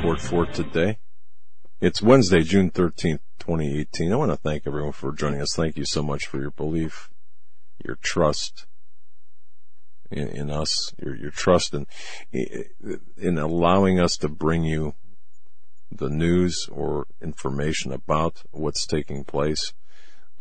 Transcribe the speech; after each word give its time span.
Report 0.00 0.20
for 0.22 0.46
today. 0.46 0.96
It's 1.78 2.00
Wednesday, 2.00 2.40
June 2.40 2.70
13th, 2.70 3.20
2018. 3.38 4.10
I 4.10 4.16
want 4.16 4.30
to 4.30 4.38
thank 4.38 4.66
everyone 4.66 4.92
for 4.92 5.12
joining 5.12 5.42
us. 5.42 5.52
Thank 5.54 5.76
you 5.76 5.84
so 5.84 6.02
much 6.02 6.24
for 6.26 6.40
your 6.40 6.52
belief, 6.52 7.10
your 7.84 7.98
trust 8.02 8.64
in, 10.10 10.28
in 10.28 10.50
us, 10.50 10.94
your, 10.98 11.14
your 11.14 11.30
trust 11.30 11.74
in, 11.74 11.86
in 12.32 13.36
allowing 13.36 14.00
us 14.00 14.16
to 14.16 14.30
bring 14.30 14.64
you 14.64 14.94
the 15.92 16.08
news 16.08 16.66
or 16.72 17.06
information 17.20 17.92
about 17.92 18.42
what's 18.52 18.86
taking 18.86 19.22
place 19.22 19.74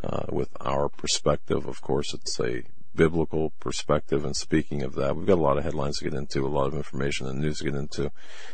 uh, 0.01 0.23
with 0.31 0.55
our 0.61 0.87
perspective. 0.87 1.67
Of 1.67 1.81
course, 1.81 2.13
it's 2.13 2.39
a 2.39 2.63
biblical 2.95 3.51
perspective. 3.59 4.25
And 4.25 4.35
speaking 4.35 4.81
of 4.83 4.95
that, 4.95 5.15
we've 5.15 5.27
got 5.27 5.37
a 5.37 5.41
lot 5.41 5.57
of 5.57 5.63
headlines 5.63 5.97
to 5.97 6.03
get 6.03 6.13
into, 6.13 6.45
a 6.45 6.47
lot 6.47 6.67
of 6.67 6.75
information 6.75 7.27
and 7.27 7.39
news 7.39 7.59
to 7.59 7.65
get 7.65 7.75
into, 7.75 8.11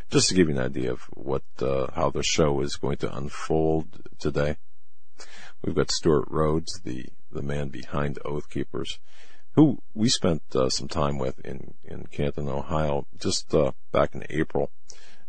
just 0.09 0.29
to 0.29 0.35
give 0.35 0.49
you 0.49 0.55
an 0.55 0.61
idea 0.61 0.91
of 0.91 1.01
what, 1.13 1.43
uh, 1.61 1.87
how 1.93 2.09
the 2.09 2.23
show 2.23 2.61
is 2.61 2.75
going 2.75 2.97
to 2.97 3.15
unfold 3.15 4.01
today. 4.19 4.57
We've 5.63 5.75
got 5.75 5.91
Stewart 5.91 6.27
Rhodes, 6.29 6.81
the, 6.83 7.07
the 7.31 7.41
man 7.41 7.69
behind 7.69 8.19
Oath 8.23 8.49
Keepers, 8.49 8.99
who 9.53 9.79
we 9.93 10.09
spent 10.09 10.43
uh, 10.53 10.69
some 10.69 10.87
time 10.87 11.17
with 11.17 11.39
in, 11.45 11.75
in 11.83 12.07
Canton, 12.07 12.49
Ohio, 12.49 13.07
just 13.17 13.53
uh, 13.55 13.71
back 13.91 14.13
in 14.13 14.23
April. 14.29 14.69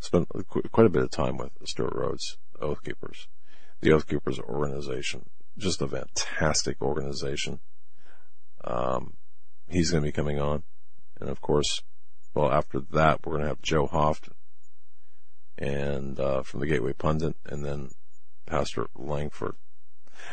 Spent 0.01 0.29
quite 0.73 0.87
a 0.87 0.91
bit 0.91 1.03
of 1.03 1.11
time 1.11 1.39
with 1.39 1.53
Stewart 1.65 1.95
Rhodes, 1.95 2.37
Oath 2.61 2.83
Keepers, 2.85 3.29
the 3.81 3.93
Oath 3.93 4.07
Keepers 4.07 4.39
organization. 4.41 5.31
Just 5.57 5.81
a 5.81 5.89
fantastic 5.89 6.83
organization. 6.83 7.61
Um, 8.65 9.15
he's 9.69 9.91
going 9.91 10.03
to 10.03 10.09
be 10.09 10.13
coming 10.13 10.41
on. 10.41 10.63
And 11.21 11.29
of 11.29 11.41
course, 11.41 11.83
well, 12.35 12.53
after 12.53 12.81
that, 12.93 13.25
we're 13.25 13.35
going 13.35 13.43
to 13.43 13.49
have 13.49 13.63
Joe 13.63 13.87
Hoft 13.87 14.29
and, 15.59 16.19
uh, 16.21 16.43
from 16.43 16.61
the 16.61 16.67
Gateway 16.67 16.93
Pundit 16.93 17.37
and 17.47 17.65
then 17.65 17.91
Pastor 18.47 18.89
Langford. 18.95 19.55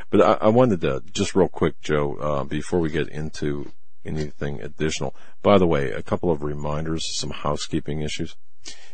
But 0.10 0.22
I, 0.22 0.46
I 0.46 0.50
wanted 0.50 0.82
to 0.82 1.04
just 1.12 1.36
real 1.36 1.48
quick, 1.48 1.82
Joe, 1.82 2.16
uh, 2.16 2.44
before 2.44 2.80
we 2.80 2.90
get 2.90 3.10
into 3.10 3.72
anything 4.06 4.62
additional. 4.62 5.16
By 5.42 5.58
the 5.58 5.68
way, 5.68 5.92
a 5.92 6.04
couple 6.04 6.32
of 6.32 6.44
reminders, 6.44 7.18
some 7.18 7.32
housekeeping 7.32 8.02
issues. 8.02 8.36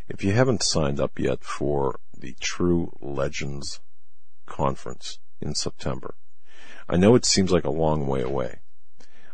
If 0.07 0.23
you 0.23 0.33
haven't 0.33 0.63
signed 0.63 0.99
up 0.99 1.19
yet 1.19 1.43
for 1.43 1.99
the 2.17 2.35
True 2.39 2.91
Legends 2.99 3.79
conference 4.45 5.19
in 5.39 5.55
September, 5.55 6.15
I 6.87 6.97
know 6.97 7.15
it 7.15 7.25
seems 7.25 7.51
like 7.51 7.65
a 7.65 7.71
long 7.71 8.07
way 8.07 8.21
away. 8.21 8.59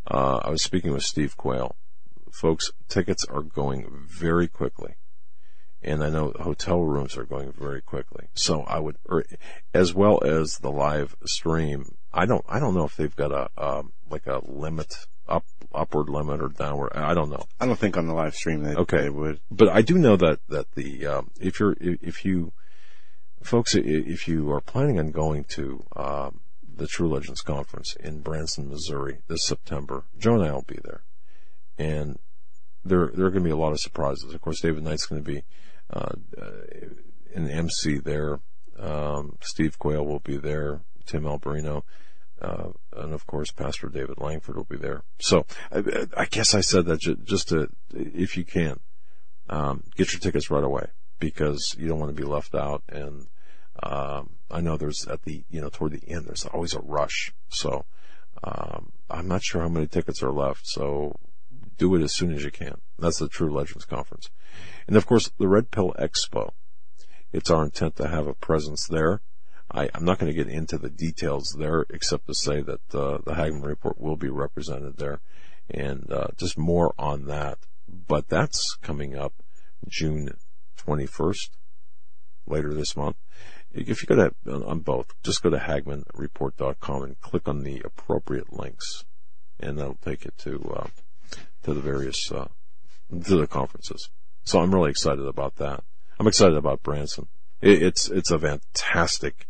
Uh, 0.09 0.39
I 0.44 0.50
was 0.50 0.64
speaking 0.64 0.92
with 0.94 1.03
Steve 1.03 1.36
Quayle. 1.38 1.75
Folks, 2.31 2.72
tickets 2.89 3.25
are 3.25 3.42
going 3.42 4.06
very 4.08 4.48
quickly. 4.48 4.95
And 5.81 6.03
I 6.03 6.09
know 6.09 6.34
hotel 6.39 6.81
rooms 6.81 7.16
are 7.16 7.25
going 7.25 7.52
very 7.52 7.81
quickly. 7.81 8.28
So 8.33 8.61
I 8.64 8.80
would, 8.80 8.98
or, 9.06 9.23
as 9.73 9.94
well 9.94 10.20
as 10.23 10.58
the 10.58 10.72
live 10.72 11.16
stream, 11.26 11.95
I 12.11 12.26
don't, 12.26 12.44
I 12.50 12.59
don't 12.59 12.73
know 12.73 12.86
if 12.86 12.95
they've 12.95 13.16
got 13.16 13.31
a, 13.31 13.50
um, 13.64 13.94
like 14.09 14.26
a 14.26 14.42
limit, 14.44 14.95
up, 15.27 15.45
upward 15.73 16.10
limit 16.10 16.42
or 16.42 16.49
downward. 16.49 16.93
I 16.95 17.14
don't 17.14 17.30
know. 17.30 17.45
I 17.60 17.67
don't 17.67 17.77
think 17.77 17.98
on 17.98 18.08
the 18.08 18.14
live 18.16 18.33
stream 18.33 18.64
they, 18.64 18.76
Okay. 18.76 19.02
they 19.04 19.10
would. 19.10 19.39
But 19.52 19.70
I 19.70 19.82
do 19.82 19.98
know 19.98 20.16
that, 20.17 20.39
that 20.49 20.72
the, 20.73 21.05
um, 21.05 21.32
if 21.39 21.60
you're, 21.60 21.76
if 21.80 22.26
you, 22.26 22.52
folks, 23.43 23.76
if 23.76 24.27
you 24.27 24.52
are 24.52 24.61
planning 24.61 24.98
on 24.99 25.11
going 25.11 25.43
to, 25.49 25.86
um, 25.95 26.42
the 26.75 26.87
True 26.87 27.09
Legends 27.09 27.41
Conference 27.41 27.95
in 27.99 28.21
Branson, 28.21 28.69
Missouri 28.69 29.19
this 29.27 29.45
September, 29.45 30.05
Joe 30.17 30.36
and 30.36 30.43
I 30.43 30.52
will 30.52 30.65
be 30.67 30.80
there. 30.83 31.03
And 31.77 32.19
there, 32.83 33.11
there 33.13 33.25
are 33.25 33.31
going 33.31 33.43
to 33.43 33.47
be 33.47 33.52
a 33.52 33.58
lot 33.58 33.71
of 33.71 33.80
surprises. 33.80 34.33
Of 34.33 34.41
course, 34.41 34.61
David 34.61 34.83
Knight's 34.83 35.08
going 35.08 35.23
to 35.23 35.31
be, 35.31 35.43
uh, 35.91 36.13
an 37.33 37.49
MC 37.49 37.99
there. 37.99 38.39
Um, 38.80 39.37
Steve 39.41 39.77
Quayle 39.77 40.05
will 40.05 40.19
be 40.19 40.37
there. 40.37 40.81
Tim 41.05 41.23
Alberino. 41.23 41.83
Uh, 42.41 42.69
and 42.95 43.13
of 43.13 43.25
course, 43.25 43.52
Pastor 43.52 43.87
David 43.87 44.19
Langford 44.19 44.55
will 44.55 44.65
be 44.65 44.77
there. 44.77 45.03
So 45.19 45.45
I, 45.71 46.07
I 46.17 46.25
guess 46.25 46.53
I 46.53 46.61
said 46.61 46.86
that 46.86 46.99
ju- 46.99 47.15
just 47.23 47.49
to, 47.49 47.69
if 47.93 48.36
you 48.36 48.43
can, 48.43 48.80
um, 49.49 49.83
get 49.95 50.11
your 50.11 50.19
tickets 50.19 50.49
right 50.49 50.63
away 50.63 50.87
because 51.19 51.75
you 51.77 51.87
don't 51.87 51.99
want 51.99 52.15
to 52.15 52.21
be 52.21 52.27
left 52.27 52.53
out. 52.53 52.83
And 52.89 53.27
um, 53.86 54.32
I 54.50 54.62
know 54.62 54.78
there's 54.78 55.06
at 55.08 55.23
the 55.23 55.46
you 55.50 55.62
know 55.62 55.70
toward 55.70 55.94
the 55.94 56.10
end 56.10 56.26
there's 56.26 56.46
always 56.46 56.73
a 56.73 56.82
rush. 56.82 57.34
So 57.50 57.86
um, 58.44 58.92
I'm 59.10 59.28
not 59.28 59.44
sure 59.44 59.62
how 59.62 59.70
many 59.70 59.88
tickets 59.88 60.23
are 60.23 60.32
left. 60.32 60.68
So 60.68 61.16
do 61.78 61.94
it 61.96 62.02
as 62.02 62.14
soon 62.14 62.34
as 62.34 62.44
you 62.44 62.52
can. 62.52 62.82
That's 62.98 63.20
the 63.20 63.30
True 63.30 63.54
Legends 63.54 63.86
Conference, 63.86 64.30
and 64.88 64.98
of 64.98 65.06
course 65.06 65.32
the 65.38 65.48
Red 65.48 65.72
Pill 65.72 65.94
Expo. 66.00 66.52
It's 67.32 67.52
our 67.52 67.64
intent 67.66 67.98
to 67.98 68.08
have 68.08 68.28
a 68.28 68.34
presence 68.34 68.88
there. 68.88 69.22
I, 69.72 69.90
I'm 69.94 70.06
not 70.06 70.20
going 70.20 70.32
to 70.32 70.44
get 70.44 70.52
into 70.52 70.78
the 70.78 70.90
details 70.90 71.56
there, 71.58 71.86
except 71.90 72.28
to 72.28 72.34
say 72.34 72.62
that 72.62 72.96
uh, 72.96 73.17
the 73.26 73.34
Hagmann 73.34 73.64
Report 73.64 74.00
will 74.00 74.16
be 74.16 74.30
represented 74.30 74.98
there, 74.98 75.20
and 75.70 76.12
uh, 76.12 76.28
just 76.38 76.58
more 76.58 76.94
on 76.98 77.26
that. 77.26 77.58
But 77.88 78.30
that's 78.30 78.78
coming 78.82 79.16
up 79.16 79.34
June 79.88 80.30
21st, 80.78 81.50
later 82.48 82.73
this 82.73 82.96
month. 82.96 83.17
If 83.75 84.02
you 84.02 84.08
go 84.08 84.15
to 84.15 84.65
on 84.65 84.80
both, 84.80 85.13
just 85.21 85.43
go 85.43 85.49
to 85.49 85.58
HagmannReport.com 85.58 87.03
and 87.03 87.19
click 87.19 87.47
on 87.47 87.63
the 87.63 87.81
appropriate 87.83 88.53
links, 88.53 89.03
and 89.59 89.77
that'll 89.77 89.97
take 90.02 90.23
you 90.23 90.31
to 90.39 90.75
uh, 90.77 90.87
to 91.63 91.73
the 91.73 91.81
various 91.81 92.31
uh, 92.31 92.47
to 93.11 93.36
the 93.36 93.47
conferences. 93.47 94.09
So 94.43 94.59
I'm 94.59 94.73
really 94.73 94.91
excited 94.91 95.25
about 95.25 95.58
that. 95.58 95.83
I'm 96.17 96.27
excited 96.27 96.55
about 96.55 96.83
Branson. 96.83 97.27
It, 97.61 97.83
it's 97.83 98.09
it's 98.09 98.31
a 98.31 98.39
fantastic. 98.39 99.47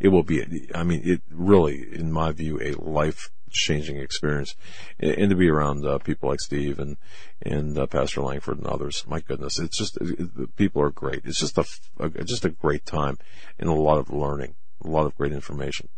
It 0.00 0.08
will 0.08 0.24
be. 0.24 0.68
I 0.74 0.82
mean, 0.82 1.02
it 1.04 1.22
really, 1.30 1.86
in 1.92 2.10
my 2.10 2.32
view, 2.32 2.60
a 2.60 2.72
life 2.72 3.30
changing 3.50 3.96
experience, 3.98 4.54
and, 4.98 5.12
and 5.12 5.30
to 5.30 5.36
be 5.36 5.48
around 5.48 5.84
uh, 5.84 5.98
people 5.98 6.28
like 6.28 6.40
Steve 6.40 6.78
and 6.78 6.96
and 7.42 7.78
uh, 7.78 7.86
Pastor 7.86 8.20
Langford 8.22 8.58
and 8.58 8.66
others. 8.66 9.04
My 9.06 9.20
goodness, 9.20 9.58
it's 9.58 9.78
just 9.78 9.96
it, 10.00 10.36
the 10.36 10.48
people 10.56 10.82
are 10.82 10.90
great. 10.90 11.22
It's 11.24 11.40
just 11.40 11.58
a, 11.58 11.64
a 11.98 12.08
just 12.24 12.44
a 12.44 12.50
great 12.50 12.86
time 12.86 13.18
and 13.58 13.68
a 13.68 13.74
lot 13.74 13.98
of 13.98 14.10
learning, 14.10 14.54
a 14.84 14.88
lot 14.88 15.06
of 15.06 15.16
great 15.16 15.32
information. 15.32 15.88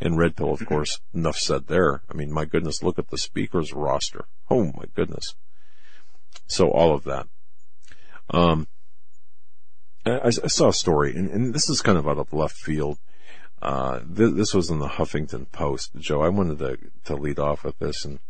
And 0.00 0.18
Red 0.18 0.36
Pill, 0.36 0.52
of 0.52 0.64
course, 0.66 1.00
enough 1.14 1.36
said 1.36 1.66
there. 1.66 2.02
I 2.10 2.14
mean, 2.14 2.32
my 2.32 2.44
goodness, 2.44 2.82
look 2.82 2.98
at 2.98 3.10
the 3.10 3.18
speakers 3.18 3.72
roster. 3.72 4.24
Oh 4.50 4.64
my 4.64 4.84
goodness. 4.94 5.34
So 6.46 6.70
all 6.70 6.94
of 6.94 7.04
that. 7.04 7.26
Um, 8.30 8.68
I, 10.04 10.26
I 10.26 10.30
saw 10.30 10.68
a 10.68 10.72
story, 10.72 11.14
and, 11.14 11.30
and 11.30 11.54
this 11.54 11.68
is 11.68 11.80
kind 11.80 11.98
of 11.98 12.08
out 12.08 12.18
of 12.18 12.32
left 12.32 12.56
field. 12.56 12.98
Uh, 13.62 14.00
th- 14.00 14.34
this 14.34 14.54
was 14.54 14.70
in 14.70 14.78
the 14.78 14.88
Huffington 14.88 15.50
Post. 15.50 15.92
Joe, 15.96 16.22
I 16.22 16.28
wanted 16.28 16.58
to, 16.58 16.78
to 17.04 17.16
lead 17.16 17.38
off 17.38 17.64
with 17.64 17.78
this 17.78 18.04
and 18.04 18.20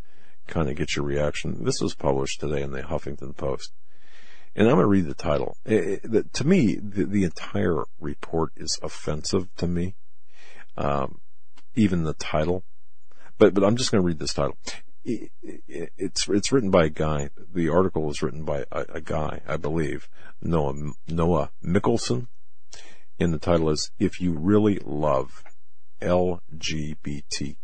kind 0.47 0.69
of 0.69 0.75
get 0.75 0.95
your 0.95 1.05
reaction. 1.05 1.63
This 1.63 1.81
was 1.81 1.93
published 1.93 2.39
today 2.39 2.61
in 2.61 2.71
the 2.71 2.81
Huffington 2.81 3.35
Post. 3.35 3.73
And 4.55 4.67
I'm 4.67 4.75
going 4.75 4.85
to 4.85 4.87
read 4.87 5.05
the 5.05 5.13
title. 5.13 5.57
It, 5.65 6.01
it, 6.03 6.33
to 6.33 6.47
me, 6.47 6.75
the, 6.75 7.05
the, 7.05 7.23
entire 7.23 7.83
report 7.99 8.53
is 8.55 8.79
offensive 8.81 9.53
to 9.57 9.67
me. 9.67 9.95
Um, 10.75 11.19
even 11.75 12.03
the 12.03 12.13
title. 12.13 12.63
But, 13.37 13.53
but 13.53 13.63
I'm 13.63 13.75
just 13.75 13.91
going 13.91 14.01
to 14.01 14.07
read 14.07 14.19
this 14.19 14.33
title. 14.33 14.57
It, 15.03 15.31
it's, 15.67 16.27
it's 16.27 16.51
written 16.51 16.71
by 16.71 16.85
a 16.85 16.89
guy. 16.89 17.29
The 17.53 17.69
article 17.69 18.03
was 18.03 18.23
written 18.23 18.43
by 18.43 18.65
a, 18.71 18.85
a 18.95 19.01
guy, 19.01 19.41
I 19.47 19.57
believe, 19.57 20.09
Noah, 20.41 20.93
Noah 21.07 21.51
Michelson 21.61 22.27
and 23.19 23.33
the 23.33 23.39
title 23.39 23.69
is 23.69 23.91
If 23.99 24.21
You 24.21 24.33
Really 24.33 24.79
Love 24.85 25.43
LGBTQ 26.01 27.55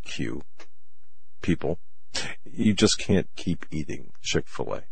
People, 1.42 1.78
You 2.44 2.74
Just 2.74 2.98
Can't 2.98 3.28
Keep 3.36 3.66
Eating 3.70 4.10
Chick 4.20 4.48
fil 4.48 4.74
A. 4.74 4.82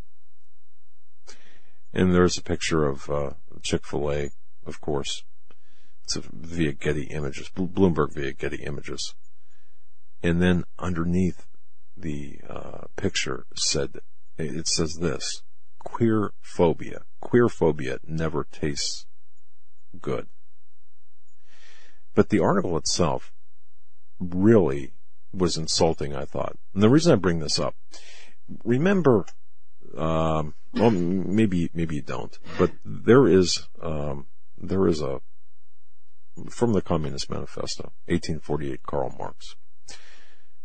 And 1.92 2.14
there's 2.14 2.38
a 2.38 2.42
picture 2.42 2.86
of 2.86 3.10
uh, 3.10 3.30
Chick 3.62 3.84
fil 3.84 4.10
A, 4.10 4.30
of 4.64 4.80
course. 4.80 5.24
It's 6.04 6.16
via 6.16 6.72
Getty 6.72 7.04
Images, 7.04 7.50
Bloomberg 7.54 8.14
via 8.14 8.32
Getty 8.32 8.62
Images. 8.62 9.14
And 10.22 10.40
then 10.40 10.64
underneath 10.78 11.46
the 11.96 12.38
uh, 12.48 12.84
picture 12.96 13.46
said, 13.56 13.98
it 14.38 14.68
says 14.68 14.98
this, 15.00 15.42
queer 15.80 16.32
phobia. 16.40 17.02
Queer 17.20 17.48
phobia 17.48 17.98
never 18.06 18.44
tastes 18.44 19.06
good. 20.00 20.28
But 22.14 22.28
the 22.28 22.40
article 22.40 22.76
itself 22.76 23.32
really 24.20 24.92
was 25.32 25.56
insulting, 25.56 26.14
I 26.14 26.24
thought. 26.24 26.56
And 26.74 26.82
the 26.82 26.90
reason 26.90 27.12
I 27.12 27.16
bring 27.16 27.38
this 27.38 27.58
up, 27.58 27.74
remember, 28.64 29.24
um, 29.96 30.54
well, 30.74 30.90
maybe, 30.90 31.70
maybe 31.74 31.96
you 31.96 32.02
don't, 32.02 32.38
but 32.58 32.72
there 32.84 33.26
is, 33.26 33.68
um, 33.80 34.26
there 34.56 34.86
is 34.86 35.00
a, 35.00 35.20
from 36.48 36.72
the 36.72 36.82
Communist 36.82 37.30
Manifesto, 37.30 37.92
1848, 38.06 38.82
Karl 38.84 39.14
Marx, 39.18 39.56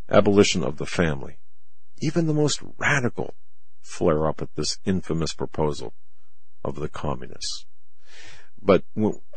abolition 0.09 0.63
of 0.63 0.77
the 0.77 0.85
family. 0.85 1.39
Even 1.99 2.27
the 2.27 2.33
most 2.33 2.61
radical 2.77 3.33
flare 3.81 4.27
up 4.27 4.41
at 4.41 4.55
this 4.55 4.77
infamous 4.85 5.33
proposal 5.33 5.93
of 6.63 6.75
the 6.75 6.89
communists. 6.89 7.65
But 8.61 8.83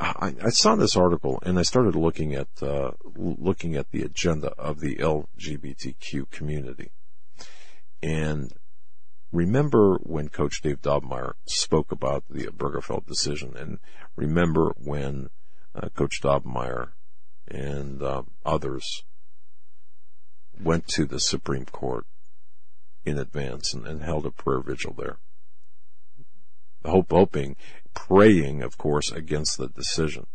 I, 0.00 0.34
I, 0.42 0.48
saw 0.48 0.76
this 0.76 0.96
article 0.96 1.40
and 1.44 1.58
I 1.58 1.62
started 1.62 1.94
looking 1.94 2.34
at 2.34 2.48
uh, 2.62 2.92
looking 3.14 3.76
at 3.76 3.90
the 3.90 4.02
agenda 4.02 4.48
of 4.58 4.80
the 4.80 4.96
LGBTQ 4.96 6.30
community. 6.30 6.90
And 8.02 8.52
remember 9.30 9.98
when 10.02 10.30
Coach 10.30 10.62
Dave 10.62 10.80
Daubenmire 10.80 11.34
spoke 11.46 11.92
about 11.92 12.24
the 12.30 12.46
Obergefell 12.46 13.04
decision, 13.06 13.56
and 13.56 13.78
remember 14.16 14.72
when 14.76 15.28
uh, 15.74 15.88
Coach 15.90 16.20
Daubenmire 16.22 16.92
and 17.46 18.02
um, 18.02 18.30
others 18.44 19.04
went 20.58 20.86
to 20.88 21.04
the 21.04 21.20
Supreme 21.20 21.64
Court 21.66 22.06
in 23.04 23.18
advance 23.18 23.72
and, 23.72 23.86
and 23.86 24.02
held 24.02 24.26
a 24.26 24.30
prayer 24.30 24.60
vigil 24.60 24.94
there. 24.96 25.18
Hope, 26.84 27.10
hoping, 27.10 27.56
praying, 27.94 28.62
of 28.62 28.78
course, 28.78 29.10
against 29.10 29.58
the 29.58 29.68
decision. 29.68 30.26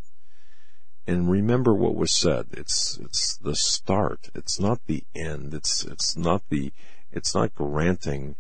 And 1.08 1.30
remember 1.30 1.74
what 1.74 1.96
was 1.96 2.12
said. 2.12 2.48
It's, 2.52 2.98
it's 2.98 3.38
the 3.38 3.56
start. 3.56 4.30
It's 4.34 4.60
not 4.60 4.80
the 4.88 5.04
end. 5.14 5.54
It's, 5.54 5.86
it's 5.86 6.18
not 6.18 6.44
the, 6.50 6.74
it's 7.12 7.36
not 7.36 7.54
granting 7.54 8.36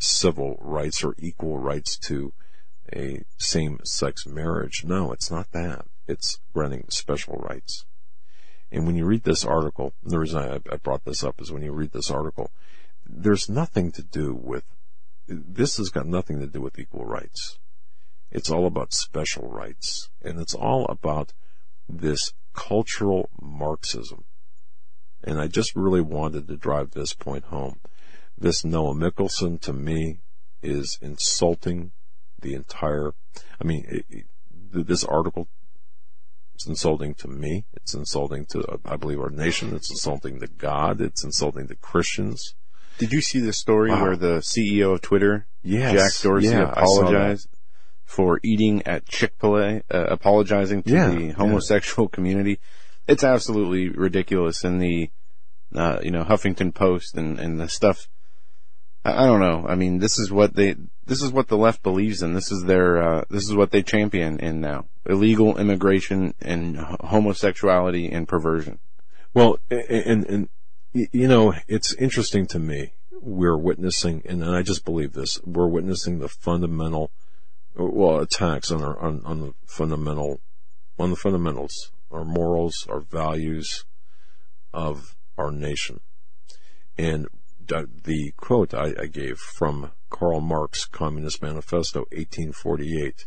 civil 0.00 0.58
rights 0.60 1.04
or 1.04 1.14
equal 1.18 1.58
rights 1.58 1.96
to 1.98 2.32
a 2.92 3.22
same-sex 3.36 4.26
marriage. 4.26 4.82
No, 4.84 5.12
it's 5.12 5.30
not 5.30 5.52
that. 5.52 5.84
It's 6.06 6.40
granting 6.52 6.86
special 6.88 7.36
rights. 7.36 7.84
And 8.72 8.86
when 8.86 8.96
you 8.96 9.04
read 9.04 9.24
this 9.24 9.44
article, 9.44 9.92
the 10.02 10.18
reason 10.18 10.40
I, 10.40 10.60
I 10.72 10.76
brought 10.76 11.04
this 11.04 11.22
up 11.22 11.40
is 11.40 11.52
when 11.52 11.62
you 11.62 11.72
read 11.72 11.92
this 11.92 12.10
article, 12.10 12.50
there's 13.06 13.48
nothing 13.48 13.92
to 13.92 14.02
do 14.02 14.34
with, 14.34 14.64
this 15.26 15.76
has 15.76 15.88
got 15.88 16.06
nothing 16.06 16.40
to 16.40 16.46
do 16.46 16.60
with 16.60 16.78
equal 16.78 17.04
rights. 17.04 17.58
It's 18.30 18.50
all 18.50 18.66
about 18.66 18.92
special 18.92 19.48
rights. 19.48 20.10
And 20.22 20.40
it's 20.40 20.54
all 20.54 20.86
about 20.86 21.32
this 21.88 22.32
cultural 22.54 23.30
Marxism. 23.40 24.24
And 25.24 25.40
I 25.40 25.46
just 25.46 25.74
really 25.74 26.00
wanted 26.00 26.46
to 26.48 26.56
drive 26.56 26.90
this 26.90 27.14
point 27.14 27.44
home. 27.44 27.80
This 28.36 28.64
Noah 28.64 28.94
Michelson 28.94 29.58
to 29.58 29.72
me 29.72 30.20
is 30.62 30.98
insulting 31.00 31.92
the 32.40 32.54
entire, 32.54 33.14
I 33.60 33.64
mean, 33.64 33.84
it, 33.88 34.06
it, 34.08 34.26
this 34.86 35.04
article 35.04 35.48
it's 36.54 36.66
insulting 36.66 37.14
to 37.14 37.28
me. 37.28 37.66
It's 37.72 37.94
insulting 37.94 38.44
to, 38.46 38.80
I 38.84 38.96
believe, 38.96 39.20
our 39.20 39.30
nation. 39.30 39.76
It's 39.76 39.92
insulting 39.92 40.40
to 40.40 40.48
God. 40.48 41.00
It's 41.00 41.22
insulting 41.22 41.68
to 41.68 41.76
Christians. 41.76 42.56
Did 42.98 43.12
you 43.12 43.20
see 43.20 43.38
the 43.38 43.52
story 43.52 43.90
wow. 43.90 44.02
where 44.02 44.16
the 44.16 44.38
CEO 44.38 44.92
of 44.94 45.00
Twitter, 45.00 45.46
yes. 45.62 45.92
Jack 45.92 46.22
Dorsey, 46.24 46.48
yeah, 46.48 46.72
apologized 46.72 47.48
for 48.08 48.40
eating 48.42 48.82
at 48.86 49.06
Chick 49.06 49.34
Fil 49.38 49.58
A, 49.58 49.82
uh, 49.90 50.04
apologizing 50.08 50.82
to 50.84 50.90
yeah, 50.90 51.10
the 51.10 51.28
homosexual 51.30 52.08
yeah. 52.10 52.14
community? 52.14 52.58
It's 53.06 53.22
absolutely 53.22 53.90
ridiculous. 53.90 54.64
And 54.64 54.80
the, 54.80 55.10
uh, 55.74 55.98
you 56.02 56.10
know, 56.10 56.24
Huffington 56.24 56.74
Post 56.74 57.16
and, 57.16 57.38
and 57.38 57.60
the 57.60 57.68
stuff. 57.68 58.08
I, 59.04 59.24
I, 59.24 59.26
don't 59.26 59.40
know. 59.40 59.66
I 59.68 59.74
mean, 59.74 59.98
this 59.98 60.18
is 60.18 60.32
what 60.32 60.54
they, 60.54 60.74
this 61.04 61.22
is 61.22 61.30
what 61.32 61.48
the 61.48 61.58
left 61.58 61.82
believes 61.82 62.22
in. 62.22 62.32
This 62.32 62.50
is 62.50 62.64
their, 62.64 63.02
uh, 63.02 63.24
this 63.28 63.44
is 63.44 63.54
what 63.54 63.72
they 63.72 63.82
champion 63.82 64.40
in 64.40 64.62
now. 64.62 64.86
Illegal 65.04 65.58
immigration 65.58 66.32
and 66.40 66.78
homosexuality 66.78 68.10
and 68.10 68.26
perversion. 68.26 68.78
Well, 69.34 69.58
and, 69.70 70.24
and, 70.26 70.48
you 70.94 71.28
know, 71.28 71.54
it's 71.68 71.92
interesting 71.92 72.46
to 72.46 72.58
me. 72.58 72.94
We're 73.20 73.58
witnessing, 73.58 74.22
and 74.24 74.42
I 74.42 74.62
just 74.62 74.86
believe 74.86 75.12
this, 75.12 75.38
we're 75.44 75.68
witnessing 75.68 76.20
the 76.20 76.28
fundamental, 76.28 77.10
well, 77.78 78.20
attacks 78.20 78.70
on 78.70 78.82
our, 78.82 78.98
on, 78.98 79.22
on 79.24 79.40
the 79.40 79.54
fundamental, 79.66 80.40
on 80.98 81.10
the 81.10 81.16
fundamentals, 81.16 81.92
our 82.10 82.24
morals, 82.24 82.86
our 82.90 83.00
values 83.00 83.84
of 84.72 85.16
our 85.36 85.52
nation. 85.52 86.00
And 86.96 87.28
the 87.68 88.32
quote 88.36 88.74
I, 88.74 88.94
I 88.98 89.06
gave 89.06 89.38
from 89.38 89.92
Karl 90.10 90.40
Marx, 90.40 90.86
Communist 90.86 91.42
Manifesto, 91.42 92.00
1848, 92.10 93.26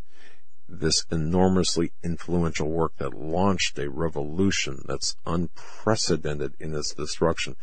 this 0.68 1.06
enormously 1.12 1.92
influential 2.04 2.70
work 2.70 2.96
that 2.98 3.14
launched 3.14 3.78
a 3.78 3.90
revolution 3.90 4.84
that's 4.88 5.16
unprecedented 5.26 6.54
in 6.60 6.74
its 6.74 6.94
destruction. 6.94 7.56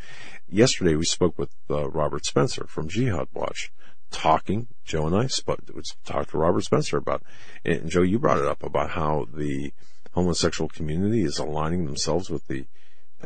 Yesterday 0.48 0.94
we 0.94 1.04
spoke 1.04 1.38
with 1.38 1.50
uh, 1.70 1.88
Robert 1.90 2.26
Spencer 2.26 2.66
from 2.66 2.88
Jihad 2.88 3.28
Watch, 3.32 3.72
talking. 4.10 4.68
Joe 4.84 5.06
and 5.06 5.16
I 5.16 5.26
spoke, 5.26 5.60
talked 6.04 6.30
to 6.30 6.38
Robert 6.38 6.62
Spencer 6.62 6.96
about, 6.96 7.22
and 7.64 7.90
Joe, 7.90 8.02
you 8.02 8.18
brought 8.18 8.38
it 8.38 8.46
up 8.46 8.62
about 8.62 8.90
how 8.90 9.26
the 9.32 9.72
homosexual 10.12 10.68
community 10.68 11.22
is 11.22 11.38
aligning 11.38 11.84
themselves 11.84 12.30
with 12.30 12.46
the 12.46 12.66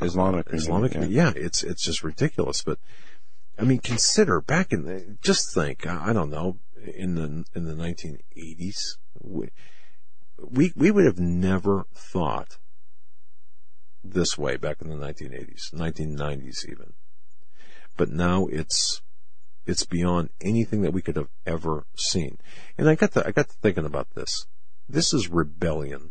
Islamic 0.01 0.53
uh, 0.53 0.57
Islamic. 0.57 0.95
Yeah. 0.95 1.05
yeah, 1.05 1.33
it's 1.37 1.63
it's 1.63 1.85
just 1.85 2.03
ridiculous. 2.03 2.63
But 2.63 2.79
I 3.59 3.65
mean, 3.65 3.79
consider 3.79 4.41
back 4.41 4.73
in 4.73 4.85
the, 4.85 5.17
just 5.23 5.55
think. 5.55 5.87
I 5.87 6.13
don't 6.13 6.31
know 6.31 6.59
in 6.95 7.15
the 7.15 7.45
in 7.55 7.65
the 7.67 7.75
1980s 7.75 8.97
we, 9.23 9.51
we, 10.39 10.73
we 10.77 10.91
would 10.91 11.05
have 11.05 11.19
never 11.19 11.87
thought 11.95 12.59
this 14.03 14.37
way 14.37 14.57
back 14.57 14.81
in 14.81 14.89
the 14.89 14.97
1980s, 14.97 15.73
1990s 15.73 16.69
even. 16.69 16.95
But 17.97 18.11
now 18.11 18.47
it's, 18.47 19.01
it's 19.67 19.85
beyond 19.85 20.31
anything 20.41 20.83
that 20.83 20.93
we 20.93 21.03
could 21.03 21.17
have 21.17 21.29
ever 21.47 21.87
seen. 21.97 22.39
And 22.77 22.89
I 22.89 22.95
got 22.95 23.13
to, 23.13 23.27
I 23.27 23.31
got 23.31 23.49
to 23.49 23.55
thinking 23.57 23.85
about 23.85 24.09
this. 24.15 24.47
This 24.89 25.15
is 25.15 25.29
rebellion. 25.29 26.11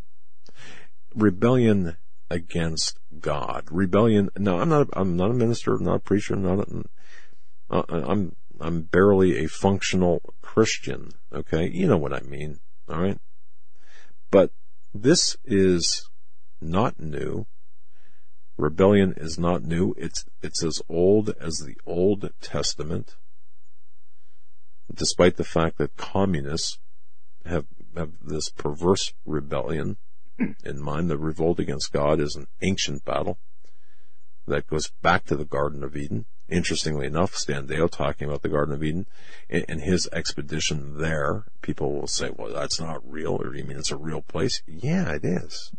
Rebellion 1.13 1.98
against 2.30 2.97
God. 3.19 3.68
Rebellion. 3.69 4.30
No, 4.37 4.59
I'm 4.59 4.69
not, 4.69 4.87
I'm 4.94 5.18
not 5.18 5.31
a 5.31 5.33
minister, 5.33 5.78
not 5.78 5.95
a 5.95 5.99
preacher, 5.99 6.35
not 6.35 6.59
a, 6.59 6.83
uh, 7.69 7.83
I'm, 7.90 8.35
I'm 8.59 8.83
barely 8.83 9.44
a 9.44 9.47
functional 9.47 10.21
Christian. 10.42 11.11
Okay. 11.33 11.69
You 11.69 11.87
know 11.87 11.97
what 11.97 12.14
I 12.14 12.21
mean. 12.21 12.59
All 12.90 13.02
right. 13.02 13.18
But 14.30 14.52
this 14.94 15.35
is 15.44 16.09
not 16.61 16.99
new. 16.99 17.47
Rebellion 18.57 19.14
is 19.18 19.37
not 19.37 19.64
new. 19.64 19.94
It's, 19.97 20.23
it's 20.42 20.64
as 20.64 20.81
old 20.87 21.33
as 21.40 21.57
the 21.57 21.76
Old 21.85 22.31
Testament. 22.42 23.16
Despite 24.94 25.38
the 25.38 25.44
fact 25.44 25.78
that 25.78 25.95
communists 25.98 26.80
have, 27.45 27.66
have 27.95 28.12
this 28.21 28.50
perverse 28.50 29.14
rebellion 29.26 29.98
in 30.64 30.81
mind, 30.81 31.10
the 31.10 31.18
revolt 31.18 31.60
against 31.60 31.92
God 31.92 32.19
is 32.19 32.36
an 32.36 32.48
ancient 32.62 33.06
battle 33.06 33.38
that 34.48 34.68
goes 34.68 34.92
back 35.02 35.26
to 35.26 35.36
the 35.36 35.45
Garden 35.45 35.83
of 35.83 35.95
Eden. 35.95 36.26
Interestingly 36.50 37.06
enough, 37.06 37.36
Stan 37.36 37.68
Deyo 37.68 37.90
talking 37.90 38.28
about 38.28 38.42
the 38.42 38.50
Garden 38.50 38.74
of 38.74 38.83
Eden 38.83 39.06
and 39.50 39.81
his 39.81 40.10
expedition 40.12 40.98
there, 40.98 41.45
people 41.62 41.94
will 41.94 42.07
say, 42.07 42.31
well, 42.36 42.52
that's 42.52 42.80
not 42.80 43.10
real, 43.10 43.42
or 43.42 43.56
you 43.56 43.64
mean 43.64 43.78
it's 43.78 43.92
a 43.92 43.98
real 43.98 44.21
place? 44.21 44.62
Yeah, 44.68 45.14
it 45.14 45.24
is. 45.24 45.71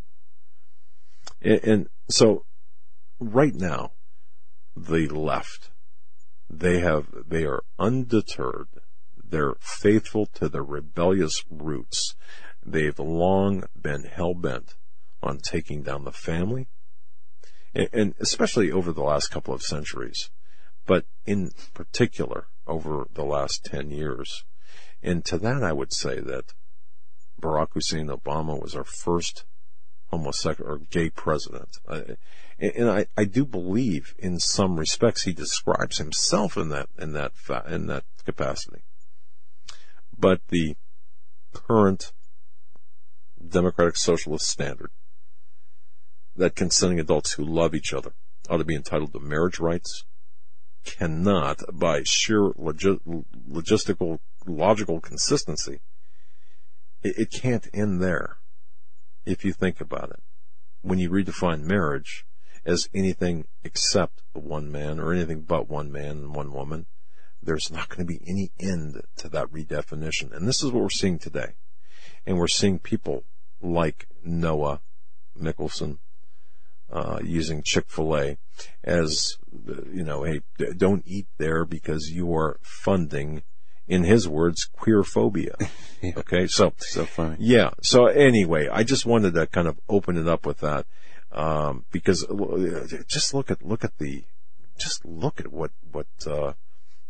And 1.43 1.89
so, 2.09 2.47
right 3.19 3.55
now, 3.55 3.93
the 4.77 5.09
left, 5.09 5.71
they 6.49 6.79
have, 6.79 7.07
they 7.29 7.45
are 7.45 7.65
undeterred. 7.79 8.69
They're 9.33 9.57
faithful 9.61 10.27
to 10.35 10.51
their 10.51 10.63
rebellious 10.63 11.43
roots. 11.51 12.15
They've 12.63 12.99
long 12.99 13.65
been 13.81 14.05
hell 14.05 14.35
bent 14.35 14.75
on 15.23 15.39
taking 15.39 15.83
down 15.83 16.05
the 16.05 16.13
family, 16.13 16.69
and 17.75 18.15
especially 18.21 18.71
over 18.71 18.93
the 18.93 19.03
last 19.03 19.29
couple 19.29 19.55
of 19.55 19.63
centuries, 19.63 20.29
but 20.85 21.07
in 21.25 21.53
particular 21.73 22.49
over 22.67 23.07
the 23.11 23.25
last 23.25 23.65
10 23.65 23.91
years. 23.91 24.45
And 25.03 25.25
to 25.25 25.39
that, 25.39 25.63
I 25.63 25.73
would 25.73 25.95
say 25.95 26.21
that 26.21 26.53
Barack 27.41 27.69
Hussein 27.73 28.09
Obama 28.09 28.61
was 28.61 28.77
our 28.77 28.85
first 28.85 29.47
homosexual 30.09 30.71
or 30.71 30.79
gay 30.79 31.09
president. 31.09 31.79
and 32.59 32.91
I, 32.91 33.07
I 33.17 33.25
do 33.25 33.47
believe 33.47 34.15
in 34.19 34.39
some 34.39 34.79
respects 34.79 35.23
he 35.23 35.33
describes 35.33 35.97
himself 35.97 36.59
in 36.59 36.69
that, 36.69 36.91
in 36.99 37.15
that, 37.15 37.33
in 37.67 37.87
that 37.87 38.05
capacity. 38.27 38.83
But 40.19 40.41
the 40.49 40.77
current 41.53 42.13
democratic 43.47 43.97
socialist 43.97 44.49
standard 44.49 44.91
that 46.37 46.55
consenting 46.55 47.01
adults 47.01 47.33
who 47.33 47.45
love 47.45 47.75
each 47.75 47.93
other 47.93 48.15
ought 48.49 48.59
to 48.59 48.65
be 48.65 48.75
entitled 48.75 49.13
to 49.13 49.21
marriage 49.21 49.59
rights 49.59 50.05
cannot, 50.85 51.61
by 51.73 52.03
sheer 52.03 52.53
logi- 52.57 53.01
logistical, 53.49 54.19
logical 54.47 55.01
consistency, 55.01 55.81
it, 57.03 57.19
it 57.19 57.31
can't 57.31 57.69
end 57.73 58.03
there 58.03 58.39
if 59.25 59.45
you 59.45 59.53
think 59.53 59.81
about 59.81 60.11
it. 60.11 60.23
When 60.81 60.99
you 60.99 61.11
redefine 61.11 61.63
marriage 61.63 62.27
as 62.65 62.89
anything 62.93 63.47
except 63.63 64.23
one 64.33 64.71
man 64.71 64.99
or 64.99 65.13
anything 65.13 65.43
but 65.43 65.69
one 65.69 65.93
man 65.93 66.11
and 66.11 66.35
one 66.35 66.53
woman, 66.53 66.87
there's 67.43 67.71
not 67.71 67.89
going 67.89 68.07
to 68.07 68.13
be 68.13 68.21
any 68.27 68.53
end 68.61 69.03
to 69.17 69.29
that 69.31 69.49
redefinition. 69.49 70.35
And 70.35 70.47
this 70.47 70.63
is 70.63 70.71
what 70.71 70.83
we're 70.83 70.91
seeing 70.91 71.19
today. 71.19 71.55
And 72.25 72.39
we're 72.39 72.49
seeing 72.49 72.79
people 72.79 73.25
like 73.61 74.07
Noah 74.25 74.81
Michelson, 75.35 75.99
uh, 76.91 77.21
using 77.23 77.63
Chick-fil-A 77.63 78.37
as, 78.85 79.39
you 79.93 80.05
know, 80.05 80.25
hey, 80.25 80.43
don't 80.77 81.03
eat 81.07 81.27
there 81.39 81.65
because 81.65 82.11
you 82.11 82.35
are 82.35 82.59
funding, 82.63 83.43
in 83.89 84.05
his 84.05 84.29
words, 84.29 84.65
queer 84.65 85.03
phobia. 85.03 85.57
yeah. 86.03 86.13
Okay. 86.17 86.47
So, 86.47 86.73
so 86.79 87.05
funny. 87.05 87.37
Yeah. 87.39 87.71
So 87.83 88.07
anyway, 88.07 88.69
I 88.69 88.85
just 88.85 89.07
wanted 89.07 89.35
to 89.35 89.47
kind 89.47 89.67
of 89.67 89.81
open 89.89 90.17
it 90.17 90.29
up 90.29 90.47
with 90.47 90.59
that. 90.61 90.87
Um, 91.33 91.87
because 91.91 92.27
just 93.09 93.33
look 93.33 93.51
at, 93.51 93.63
look 93.65 93.85
at 93.85 93.97
the, 93.99 94.25
just 94.79 95.05
look 95.05 95.41
at 95.41 95.51
what, 95.51 95.71
what, 95.91 96.07
uh, 96.27 96.53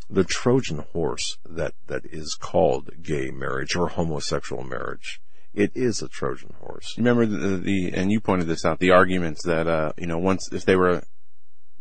the 0.09 0.23
Trojan 0.23 0.79
horse 0.93 1.37
that, 1.47 1.73
that 1.87 2.05
is 2.05 2.35
called 2.35 3.01
gay 3.01 3.31
marriage 3.31 3.75
or 3.75 3.89
homosexual 3.89 4.63
marriage. 4.63 5.21
It 5.53 5.71
is 5.75 6.01
a 6.01 6.07
Trojan 6.07 6.53
horse. 6.59 6.95
Remember 6.97 7.25
the, 7.25 7.57
the 7.57 7.91
and 7.93 8.11
you 8.11 8.19
pointed 8.19 8.47
this 8.47 8.65
out, 8.65 8.79
the 8.79 8.91
arguments 8.91 9.43
that, 9.43 9.67
uh, 9.67 9.93
you 9.97 10.07
know, 10.07 10.17
once, 10.17 10.51
if 10.51 10.65
they 10.65 10.75
were 10.75 11.03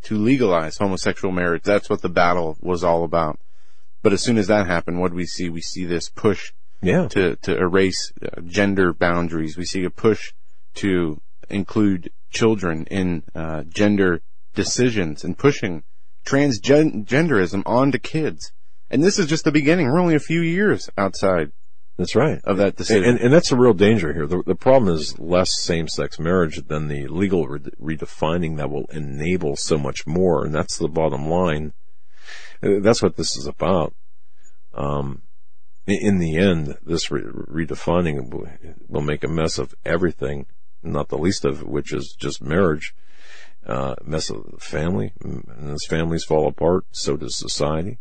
to 0.02 0.18
legalize 0.18 0.76
homosexual 0.76 1.32
marriage, 1.32 1.62
that's 1.62 1.88
what 1.88 2.02
the 2.02 2.08
battle 2.08 2.56
was 2.60 2.84
all 2.84 3.04
about. 3.04 3.38
But 4.02 4.12
as 4.12 4.22
soon 4.22 4.36
as 4.36 4.48
that 4.48 4.66
happened, 4.66 5.00
what 5.00 5.12
do 5.12 5.16
we 5.16 5.26
see? 5.26 5.48
We 5.48 5.62
see 5.62 5.84
this 5.84 6.08
push 6.08 6.52
yeah. 6.82 7.08
to, 7.08 7.36
to 7.36 7.56
erase 7.56 8.12
uh, 8.20 8.40
gender 8.42 8.92
boundaries. 8.92 9.56
We 9.56 9.64
see 9.64 9.84
a 9.84 9.90
push 9.90 10.32
to 10.74 11.20
include 11.48 12.10
children 12.30 12.84
in, 12.86 13.22
uh, 13.34 13.62
gender 13.62 14.20
decisions 14.54 15.24
and 15.24 15.38
pushing 15.38 15.84
transgenderism 16.24 17.62
onto 17.66 17.98
kids. 17.98 18.52
And 18.90 19.02
this 19.02 19.18
is 19.18 19.26
just 19.26 19.44
the 19.44 19.52
beginning. 19.52 19.86
We're 19.86 20.00
only 20.00 20.14
a 20.14 20.20
few 20.20 20.42
years 20.42 20.90
outside. 20.98 21.52
That's 21.98 22.16
right. 22.16 22.40
Of 22.44 22.56
that 22.56 22.76
decision. 22.76 23.04
And, 23.04 23.20
and 23.20 23.32
that's 23.32 23.52
a 23.52 23.56
real 23.56 23.74
danger 23.74 24.12
here. 24.12 24.26
The, 24.26 24.42
the 24.44 24.54
problem 24.54 24.94
is 24.94 25.18
less 25.18 25.60
same-sex 25.60 26.18
marriage 26.18 26.66
than 26.66 26.88
the 26.88 27.06
legal 27.06 27.46
re- 27.46 27.60
redefining 27.80 28.56
that 28.56 28.70
will 28.70 28.86
enable 28.92 29.56
so 29.56 29.78
much 29.78 30.06
more. 30.06 30.44
And 30.44 30.54
that's 30.54 30.78
the 30.78 30.88
bottom 30.88 31.28
line. 31.28 31.74
Uh, 32.62 32.80
that's 32.80 33.02
what 33.02 33.16
this 33.16 33.36
is 33.36 33.46
about. 33.46 33.94
Um, 34.74 35.22
in 35.86 36.18
the 36.18 36.36
end, 36.36 36.78
this 36.84 37.10
re- 37.10 37.22
redefining 37.22 38.32
will 38.88 39.02
make 39.02 39.24
a 39.24 39.28
mess 39.28 39.58
of 39.58 39.74
everything, 39.84 40.46
not 40.82 41.08
the 41.08 41.18
least 41.18 41.44
of 41.44 41.62
which 41.62 41.92
is 41.92 42.16
just 42.18 42.42
marriage 42.42 42.94
uh, 43.66 43.94
mess 44.04 44.28
the 44.28 44.42
family, 44.58 45.12
and 45.22 45.72
as 45.72 45.84
families 45.88 46.24
fall 46.24 46.48
apart, 46.48 46.84
so 46.90 47.16
does 47.16 47.36
society. 47.36 47.98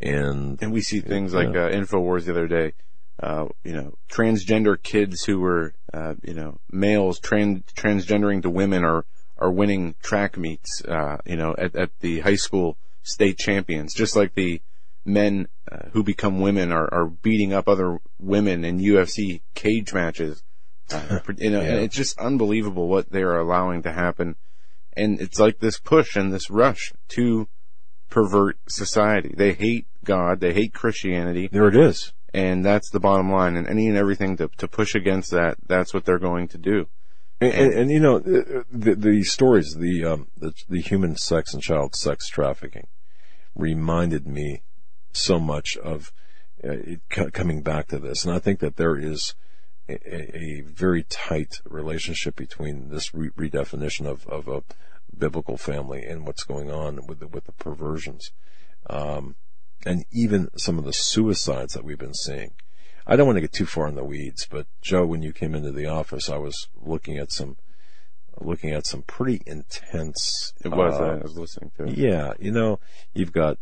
And 0.00 0.60
and 0.62 0.72
we 0.72 0.82
see 0.82 1.00
things 1.00 1.32
yeah. 1.32 1.38
like 1.40 1.48
uh, 1.48 1.70
Infowars 1.70 2.24
the 2.24 2.32
other 2.32 2.48
day. 2.48 2.74
Uh, 3.18 3.46
you 3.64 3.72
know, 3.72 3.94
transgender 4.10 4.80
kids 4.80 5.24
who 5.24 5.40
were, 5.40 5.72
uh, 5.94 6.14
you 6.22 6.34
know, 6.34 6.58
males 6.70 7.18
trans 7.18 7.62
transgendering 7.74 8.42
to 8.42 8.50
women 8.50 8.84
are 8.84 9.06
are 9.38 9.50
winning 9.50 9.94
track 10.02 10.36
meets. 10.36 10.82
Uh, 10.84 11.16
you 11.24 11.36
know, 11.36 11.54
at 11.56 11.74
at 11.74 11.90
the 12.00 12.20
high 12.20 12.34
school 12.34 12.76
state 13.02 13.38
champions, 13.38 13.94
just 13.94 14.16
like 14.16 14.34
the 14.34 14.60
men 15.06 15.48
uh, 15.70 15.88
who 15.92 16.02
become 16.02 16.40
women 16.40 16.72
are, 16.72 16.92
are 16.92 17.06
beating 17.06 17.54
up 17.54 17.68
other 17.68 17.98
women 18.18 18.64
in 18.64 18.78
UFC 18.78 19.40
cage 19.54 19.94
matches. 19.94 20.42
Uh, 20.92 21.20
you 21.38 21.50
know, 21.50 21.62
yeah. 21.62 21.68
and 21.68 21.84
it's 21.84 21.96
just 21.96 22.18
unbelievable 22.18 22.88
what 22.88 23.10
they 23.10 23.22
are 23.22 23.38
allowing 23.38 23.82
to 23.82 23.92
happen 23.92 24.36
and 24.96 25.20
it's 25.20 25.38
like 25.38 25.58
this 25.58 25.78
push 25.78 26.16
and 26.16 26.32
this 26.32 26.50
rush 26.50 26.92
to 27.08 27.48
pervert 28.08 28.58
society. 28.68 29.34
They 29.36 29.52
hate 29.52 29.86
God. 30.04 30.40
They 30.40 30.54
hate 30.54 30.72
Christianity. 30.72 31.48
There 31.50 31.68
it 31.68 31.76
is. 31.76 32.12
And 32.32 32.64
that's 32.64 32.90
the 32.90 33.00
bottom 33.00 33.30
line. 33.30 33.56
And 33.56 33.68
any 33.68 33.88
and 33.88 33.96
everything 33.96 34.36
to, 34.38 34.48
to 34.58 34.68
push 34.68 34.94
against 34.94 35.30
that, 35.30 35.56
that's 35.66 35.92
what 35.92 36.04
they're 36.04 36.18
going 36.18 36.48
to 36.48 36.58
do. 36.58 36.86
And, 37.40 37.52
and, 37.52 37.72
and 37.72 37.90
you 37.90 38.00
know, 38.00 38.18
the, 38.18 38.64
the 38.94 39.22
stories, 39.24 39.74
the, 39.74 40.04
um, 40.04 40.28
the, 40.36 40.52
the 40.68 40.80
human 40.80 41.16
sex 41.16 41.52
and 41.52 41.62
child 41.62 41.94
sex 41.94 42.28
trafficking 42.28 42.86
reminded 43.54 44.26
me 44.26 44.62
so 45.12 45.38
much 45.38 45.76
of 45.76 46.12
uh, 46.64 46.72
it, 46.72 47.00
coming 47.32 47.62
back 47.62 47.88
to 47.88 47.98
this. 47.98 48.24
And 48.24 48.34
I 48.34 48.38
think 48.38 48.60
that 48.60 48.76
there 48.76 48.96
is, 48.96 49.34
a, 49.88 50.36
a, 50.36 50.60
very 50.62 51.04
tight 51.04 51.60
relationship 51.64 52.36
between 52.36 52.88
this 52.88 53.14
re- 53.14 53.30
redefinition 53.30 54.06
of, 54.06 54.26
of 54.26 54.48
a 54.48 54.62
biblical 55.16 55.56
family 55.56 56.04
and 56.04 56.26
what's 56.26 56.44
going 56.44 56.70
on 56.70 57.06
with 57.06 57.20
the, 57.20 57.28
with 57.28 57.44
the 57.44 57.52
perversions, 57.52 58.32
um, 58.90 59.36
and 59.84 60.04
even 60.12 60.48
some 60.56 60.78
of 60.78 60.84
the 60.84 60.92
suicides 60.92 61.74
that 61.74 61.84
we've 61.84 61.98
been 61.98 62.14
seeing. 62.14 62.52
I 63.06 63.14
don't 63.14 63.26
want 63.26 63.36
to 63.36 63.42
get 63.42 63.52
too 63.52 63.66
far 63.66 63.86
in 63.86 63.94
the 63.94 64.04
weeds, 64.04 64.48
but 64.50 64.66
Joe, 64.82 65.06
when 65.06 65.22
you 65.22 65.32
came 65.32 65.54
into 65.54 65.70
the 65.70 65.86
office, 65.86 66.28
I 66.28 66.38
was 66.38 66.66
looking 66.74 67.18
at 67.18 67.30
some 67.30 67.56
looking 68.40 68.72
at 68.72 68.86
some 68.86 69.02
pretty 69.02 69.42
intense. 69.46 70.52
It 70.64 70.68
was. 70.68 70.94
Uh, 70.94 71.18
I 71.20 71.22
was 71.22 71.38
listening 71.38 71.70
to. 71.76 71.84
It. 71.84 71.96
Yeah, 71.96 72.32
you 72.38 72.50
know, 72.50 72.80
you've 73.14 73.32
got 73.32 73.58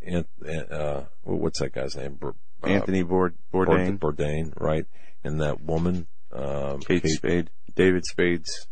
uh, 0.71 1.03
what's 1.25 1.61
that 1.61 1.73
guy's 1.73 1.95
name? 1.95 2.19
Uh, 2.23 2.33
Anthony 2.67 3.05
Bourdain. 3.05 3.99
Bourdain, 3.99 4.53
right? 4.59 4.87
And 5.23 5.41
that 5.41 5.61
woman 5.61 6.07
um, 6.35 6.81
Kate, 6.81 7.03
Kate, 7.03 7.11
Spade, 7.11 7.51
David 7.75 8.05
Spade's 8.05 8.67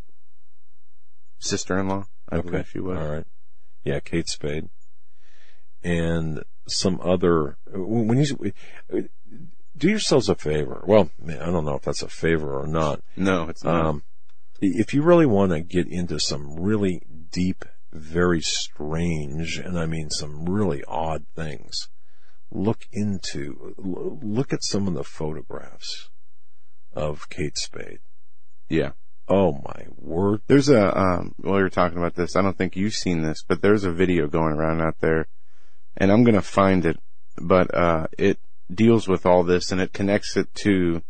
sister-in-law. 1.39 2.05
I 2.29 2.35
okay. 2.37 2.49
believe 2.49 2.69
she 2.69 2.79
was. 2.79 2.97
All 2.97 3.07
right. 3.15 3.25
Yeah, 3.83 3.99
Kate 3.99 4.27
Spade, 4.27 4.69
and 5.83 6.43
some 6.67 6.99
other. 7.03 7.57
When 7.67 8.19
you 8.19 8.53
do 9.75 9.89
yourselves 9.89 10.29
a 10.29 10.35
favor. 10.35 10.83
Well, 10.87 11.09
I 11.27 11.51
don't 11.51 11.65
know 11.65 11.75
if 11.75 11.81
that's 11.83 12.01
a 12.01 12.07
favor 12.07 12.59
or 12.59 12.67
not. 12.67 13.01
No, 13.17 13.49
it's 13.49 13.63
not. 13.63 13.85
Um, 13.85 14.03
if 14.61 14.93
you 14.93 15.01
really 15.01 15.25
want 15.25 15.51
to 15.51 15.61
get 15.61 15.87
into 15.87 16.19
some 16.19 16.55
really 16.59 17.01
deep, 17.31 17.65
very 17.91 18.39
strange, 18.41 19.57
and 19.57 19.77
I 19.77 19.85
mean 19.85 20.09
some 20.09 20.45
really 20.45 20.83
odd 20.87 21.25
things, 21.35 21.89
look 22.51 22.85
into, 22.91 23.73
look 23.77 24.53
at 24.53 24.63
some 24.63 24.87
of 24.87 24.93
the 24.93 25.03
photographs 25.03 26.09
of 26.95 27.29
Kate 27.29 27.57
Spade. 27.57 27.99
Yeah. 28.69 28.91
Oh 29.27 29.53
my 29.53 29.85
word. 29.97 30.41
There's 30.47 30.69
a, 30.69 30.97
um, 30.97 31.33
while 31.37 31.59
you're 31.59 31.69
talking 31.69 31.97
about 31.97 32.15
this, 32.15 32.35
I 32.35 32.41
don't 32.41 32.57
think 32.57 32.75
you've 32.75 32.93
seen 32.93 33.21
this, 33.21 33.43
but 33.47 33.61
there's 33.61 33.83
a 33.83 33.91
video 33.91 34.27
going 34.27 34.53
around 34.53 34.81
out 34.81 34.99
there 34.99 35.27
and 35.95 36.11
I'm 36.11 36.23
going 36.23 36.35
to 36.35 36.41
find 36.41 36.85
it, 36.85 36.99
but, 37.37 37.73
uh, 37.73 38.07
it 38.17 38.39
deals 38.73 39.07
with 39.07 39.25
all 39.25 39.43
this 39.43 39.71
and 39.71 39.79
it 39.79 39.93
connects 39.93 40.35
it 40.35 40.53
to, 40.55 41.01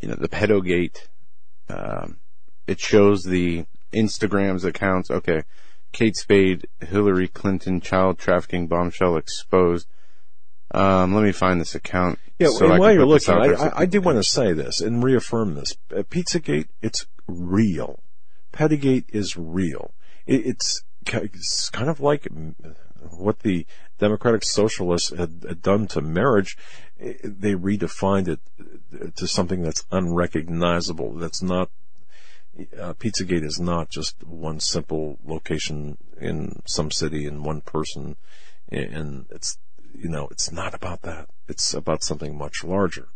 you 0.00 0.08
know, 0.08 0.16
the 0.16 0.28
pedogate. 0.28 1.08
Um, 1.68 2.18
it 2.66 2.80
shows 2.80 3.24
the 3.24 3.66
Instagram's 3.92 4.64
accounts. 4.64 5.10
Okay. 5.10 5.42
Kate 5.92 6.16
Spade, 6.16 6.66
Hillary 6.80 7.28
Clinton 7.28 7.80
child 7.80 8.18
trafficking 8.18 8.66
bombshell 8.66 9.16
exposed. 9.16 9.86
Um, 10.74 11.14
let 11.14 11.22
me 11.22 11.32
find 11.32 11.60
this 11.60 11.74
account. 11.74 12.18
Yeah, 12.38 12.48
so 12.48 12.68
and 12.68 12.78
while 12.80 12.92
you're 12.92 13.06
looking, 13.06 13.34
I, 13.34 13.52
I, 13.52 13.80
I, 13.82 13.86
do 13.86 14.00
want 14.00 14.18
to 14.18 14.24
say 14.24 14.52
this 14.52 14.80
and 14.80 15.04
reaffirm 15.04 15.54
this. 15.54 15.76
Uh, 15.94 16.02
Pizzagate, 16.02 16.66
it's 16.82 17.06
real. 17.28 18.00
Pedogate 18.50 19.04
is 19.12 19.36
real. 19.36 19.94
It, 20.26 20.46
it's, 20.46 20.82
it's 21.06 21.70
kind 21.70 21.88
of 21.88 22.00
like 22.00 22.26
what 23.10 23.40
the 23.40 23.66
Democratic 23.98 24.42
Socialists 24.42 25.10
had, 25.10 25.44
had 25.46 25.62
done 25.62 25.86
to 25.88 26.00
marriage. 26.00 26.58
They 26.98 27.54
redefined 27.54 28.26
it 28.28 29.14
to 29.14 29.26
something 29.28 29.62
that's 29.62 29.84
unrecognizable. 29.92 31.14
That's 31.14 31.42
not 31.42 31.70
uh, 32.80 32.94
Pizzagate 32.94 33.44
is 33.44 33.58
not 33.58 33.90
just 33.90 34.22
one 34.24 34.60
simple 34.60 35.18
location 35.24 35.98
in 36.20 36.62
some 36.66 36.90
city 36.90 37.26
and 37.26 37.44
one 37.44 37.60
person, 37.60 38.16
and 38.68 39.26
it's 39.30 39.58
you 39.94 40.08
know, 40.08 40.28
it's 40.30 40.50
not 40.52 40.74
about 40.74 41.02
that. 41.02 41.28
It's 41.48 41.74
about 41.74 42.02
something 42.02 42.36
much 42.36 42.64
larger. 42.64 43.08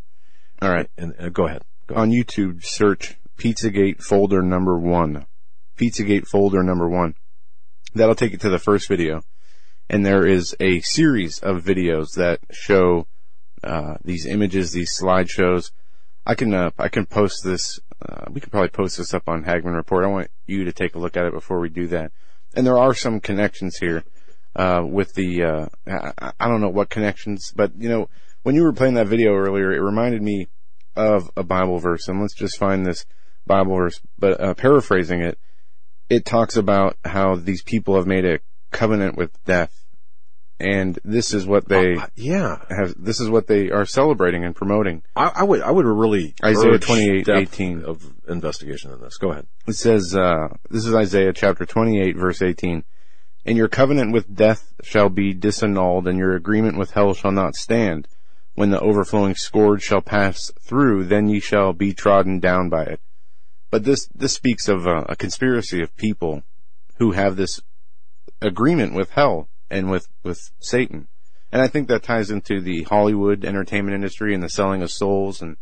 All 0.60 0.70
right. 0.70 0.88
And, 0.96 1.14
and 1.18 1.32
go, 1.32 1.46
ahead. 1.46 1.64
go 1.86 1.94
ahead. 1.94 2.02
On 2.02 2.10
YouTube, 2.10 2.64
search 2.64 3.18
Pizzagate 3.36 4.02
folder 4.02 4.42
number 4.42 4.78
one. 4.78 5.26
Pizzagate 5.76 6.26
folder 6.26 6.62
number 6.62 6.88
one. 6.88 7.14
That'll 7.94 8.14
take 8.14 8.32
you 8.32 8.38
to 8.38 8.50
the 8.50 8.58
first 8.58 8.88
video. 8.88 9.22
And 9.88 10.04
there 10.04 10.26
is 10.26 10.54
a 10.60 10.80
series 10.80 11.38
of 11.38 11.62
videos 11.62 12.14
that 12.16 12.40
show 12.50 13.06
uh, 13.64 13.94
these 14.04 14.26
images, 14.26 14.72
these 14.72 14.98
slideshows. 15.00 15.70
I 16.26 16.34
can 16.34 16.52
uh, 16.52 16.70
I 16.78 16.88
can 16.88 17.06
post 17.06 17.42
this 17.42 17.80
uh, 18.06 18.26
we 18.30 18.40
could 18.40 18.52
probably 18.52 18.68
post 18.68 18.98
this 18.98 19.12
up 19.12 19.28
on 19.28 19.44
Hagmann 19.44 19.74
Report. 19.74 20.04
I 20.04 20.08
want 20.08 20.30
you 20.46 20.64
to 20.64 20.72
take 20.72 20.94
a 20.94 20.98
look 20.98 21.16
at 21.16 21.26
it 21.26 21.32
before 21.32 21.58
we 21.58 21.68
do 21.68 21.88
that. 21.88 22.12
And 22.54 22.66
there 22.66 22.78
are 22.78 22.94
some 22.94 23.20
connections 23.20 23.78
here, 23.78 24.04
uh, 24.58 24.82
with 24.84 25.14
the, 25.14 25.42
uh, 25.42 25.66
I, 25.86 26.32
I 26.38 26.48
don't 26.48 26.60
know 26.60 26.68
what 26.68 26.90
connections, 26.90 27.52
but 27.54 27.72
you 27.78 27.88
know, 27.88 28.10
when 28.42 28.54
you 28.54 28.62
were 28.62 28.72
playing 28.72 28.94
that 28.94 29.08
video 29.08 29.34
earlier, 29.34 29.72
it 29.72 29.80
reminded 29.80 30.22
me 30.22 30.48
of 30.96 31.30
a 31.36 31.42
Bible 31.42 31.78
verse. 31.78 32.08
And 32.08 32.20
let's 32.20 32.34
just 32.34 32.58
find 32.58 32.84
this 32.84 33.06
Bible 33.46 33.76
verse, 33.76 34.00
but, 34.18 34.40
uh, 34.40 34.54
paraphrasing 34.54 35.22
it, 35.22 35.38
it 36.10 36.24
talks 36.24 36.56
about 36.56 36.96
how 37.04 37.36
these 37.36 37.62
people 37.62 37.96
have 37.96 38.06
made 38.06 38.24
a 38.24 38.40
covenant 38.70 39.16
with 39.16 39.30
death 39.44 39.84
and 40.60 40.98
this 41.04 41.32
is 41.32 41.46
what 41.46 41.68
they 41.68 41.94
uh, 41.94 42.06
yeah 42.16 42.58
have. 42.68 42.94
This 42.98 43.20
is 43.20 43.30
what 43.30 43.46
they 43.46 43.70
are 43.70 43.86
celebrating 43.86 44.44
and 44.44 44.54
promoting. 44.54 45.02
I, 45.14 45.30
I 45.36 45.42
would 45.44 45.62
I 45.62 45.70
would 45.70 45.86
really 45.86 46.34
Isaiah 46.44 46.78
twenty 46.78 47.10
eight 47.10 47.28
eighteen 47.28 47.84
of 47.84 48.12
investigation 48.28 48.92
in 48.92 49.00
this. 49.00 49.18
Go 49.18 49.30
ahead. 49.30 49.46
It 49.66 49.74
says 49.74 50.16
uh, 50.16 50.48
this 50.68 50.84
is 50.84 50.94
Isaiah 50.94 51.32
chapter 51.32 51.64
twenty 51.64 52.00
eight 52.00 52.16
verse 52.16 52.42
eighteen. 52.42 52.84
And 53.44 53.56
your 53.56 53.68
covenant 53.68 54.12
with 54.12 54.34
death 54.34 54.74
shall 54.82 55.08
be 55.08 55.32
disannulled, 55.34 56.06
and 56.06 56.18
your 56.18 56.34
agreement 56.34 56.76
with 56.76 56.92
hell 56.92 57.14
shall 57.14 57.32
not 57.32 57.56
stand. 57.56 58.08
When 58.54 58.70
the 58.70 58.80
overflowing 58.80 59.36
scourge 59.36 59.82
shall 59.82 60.00
pass 60.00 60.50
through, 60.60 61.04
then 61.04 61.28
ye 61.28 61.40
shall 61.40 61.72
be 61.72 61.92
trodden 61.94 62.40
down 62.40 62.68
by 62.68 62.84
it. 62.84 63.00
But 63.70 63.84
this 63.84 64.08
this 64.14 64.32
speaks 64.32 64.68
of 64.68 64.86
a, 64.86 65.02
a 65.08 65.16
conspiracy 65.16 65.82
of 65.82 65.96
people 65.96 66.42
who 66.96 67.12
have 67.12 67.36
this 67.36 67.60
agreement 68.40 68.94
with 68.94 69.10
hell 69.10 69.48
and 69.70 69.90
with, 69.90 70.08
with 70.22 70.40
Satan. 70.60 71.08
And 71.52 71.62
I 71.62 71.68
think 71.68 71.88
that 71.88 72.02
ties 72.02 72.30
into 72.30 72.60
the 72.60 72.82
Hollywood 72.84 73.44
entertainment 73.44 73.94
industry 73.94 74.34
and 74.34 74.42
the 74.42 74.48
selling 74.48 74.82
of 74.82 74.90
souls 74.90 75.40
and 75.40 75.56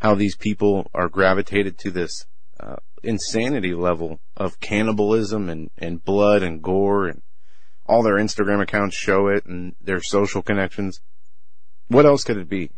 how 0.00 0.14
these 0.14 0.36
people 0.36 0.90
are 0.94 1.08
gravitated 1.08 1.78
to 1.78 1.90
this 1.90 2.26
uh, 2.60 2.76
insanity 3.04 3.74
level 3.74 4.20
of 4.36 4.60
cannibalism 4.60 5.48
and, 5.48 5.70
and 5.78 6.04
blood 6.04 6.42
and 6.42 6.62
gore 6.62 7.06
and 7.08 7.22
all 7.86 8.02
their 8.02 8.16
Instagram 8.16 8.62
accounts 8.62 8.96
show 8.96 9.28
it 9.28 9.44
and 9.46 9.74
their 9.80 10.00
social 10.00 10.42
connections. 10.42 11.00
What 11.88 12.06
else 12.06 12.24
could 12.24 12.38
it 12.38 12.48
be? 12.48 12.70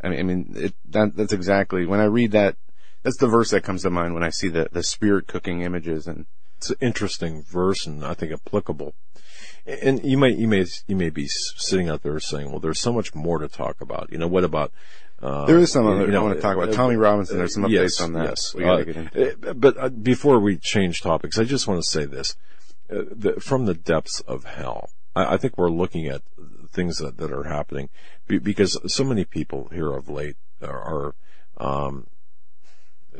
I 0.00 0.08
mean, 0.08 0.18
I 0.18 0.22
mean, 0.22 0.52
it, 0.56 0.74
that, 0.90 1.16
that's 1.16 1.32
exactly 1.32 1.86
when 1.86 2.00
I 2.00 2.04
read 2.04 2.32
that. 2.32 2.56
That's 3.02 3.18
the 3.18 3.28
verse 3.28 3.50
that 3.50 3.64
comes 3.64 3.82
to 3.82 3.90
mind 3.90 4.14
when 4.14 4.22
I 4.22 4.30
see 4.30 4.48
the 4.48 4.68
the 4.70 4.84
spirit 4.84 5.26
cooking 5.26 5.62
images, 5.62 6.06
and 6.06 6.26
it's 6.56 6.70
an 6.70 6.76
interesting 6.80 7.42
verse 7.42 7.84
and 7.84 8.04
I 8.04 8.14
think 8.14 8.32
applicable 8.32 8.94
and 9.66 10.04
you 10.04 10.18
may 10.18 10.30
you 10.30 10.48
may 10.48 10.64
you 10.86 10.96
may 10.96 11.10
be 11.10 11.26
sitting 11.28 11.88
out 11.88 12.02
there 12.02 12.18
saying, 12.18 12.50
well, 12.50 12.60
there's 12.60 12.80
so 12.80 12.92
much 12.92 13.14
more 13.14 13.38
to 13.38 13.48
talk 13.48 13.80
about. 13.80 14.10
You 14.10 14.18
know, 14.18 14.26
what 14.26 14.44
about 14.44 14.72
uh, 15.22 15.46
there 15.46 15.58
is 15.58 15.70
some 15.70 15.86
other 15.86 16.06
you 16.06 16.08
know, 16.08 16.20
I 16.20 16.22
want 16.24 16.34
to 16.34 16.40
talk 16.40 16.56
about. 16.56 16.70
Uh, 16.70 16.72
Tommy 16.72 16.96
Robinson, 16.96 17.38
there's 17.38 17.54
some 17.54 17.62
updates 17.62 17.70
yes, 17.70 18.00
on 18.00 18.12
that. 18.14 18.28
Yes. 18.54 18.54
Uh, 19.14 19.50
uh, 19.50 19.52
but 19.54 19.76
uh, 19.78 19.88
before 19.88 20.40
we 20.40 20.56
change 20.56 21.00
topics, 21.00 21.38
I 21.38 21.44
just 21.44 21.68
want 21.68 21.82
to 21.82 21.88
say 21.88 22.04
this. 22.04 22.34
Uh, 22.90 23.02
the, 23.08 23.40
from 23.40 23.66
the 23.66 23.74
depths 23.74 24.20
of 24.22 24.44
hell, 24.44 24.90
I, 25.14 25.34
I, 25.34 25.36
think 25.36 25.56
we're 25.56 25.70
looking 25.70 26.08
at 26.08 26.22
things 26.70 26.98
that, 26.98 27.18
that 27.18 27.30
are 27.30 27.44
happening 27.44 27.88
because 28.26 28.76
so 28.92 29.04
many 29.04 29.24
people 29.24 29.68
here 29.72 29.92
of 29.92 30.08
late 30.08 30.36
are, 30.60 31.14
are 31.58 31.84
um, 31.84 32.08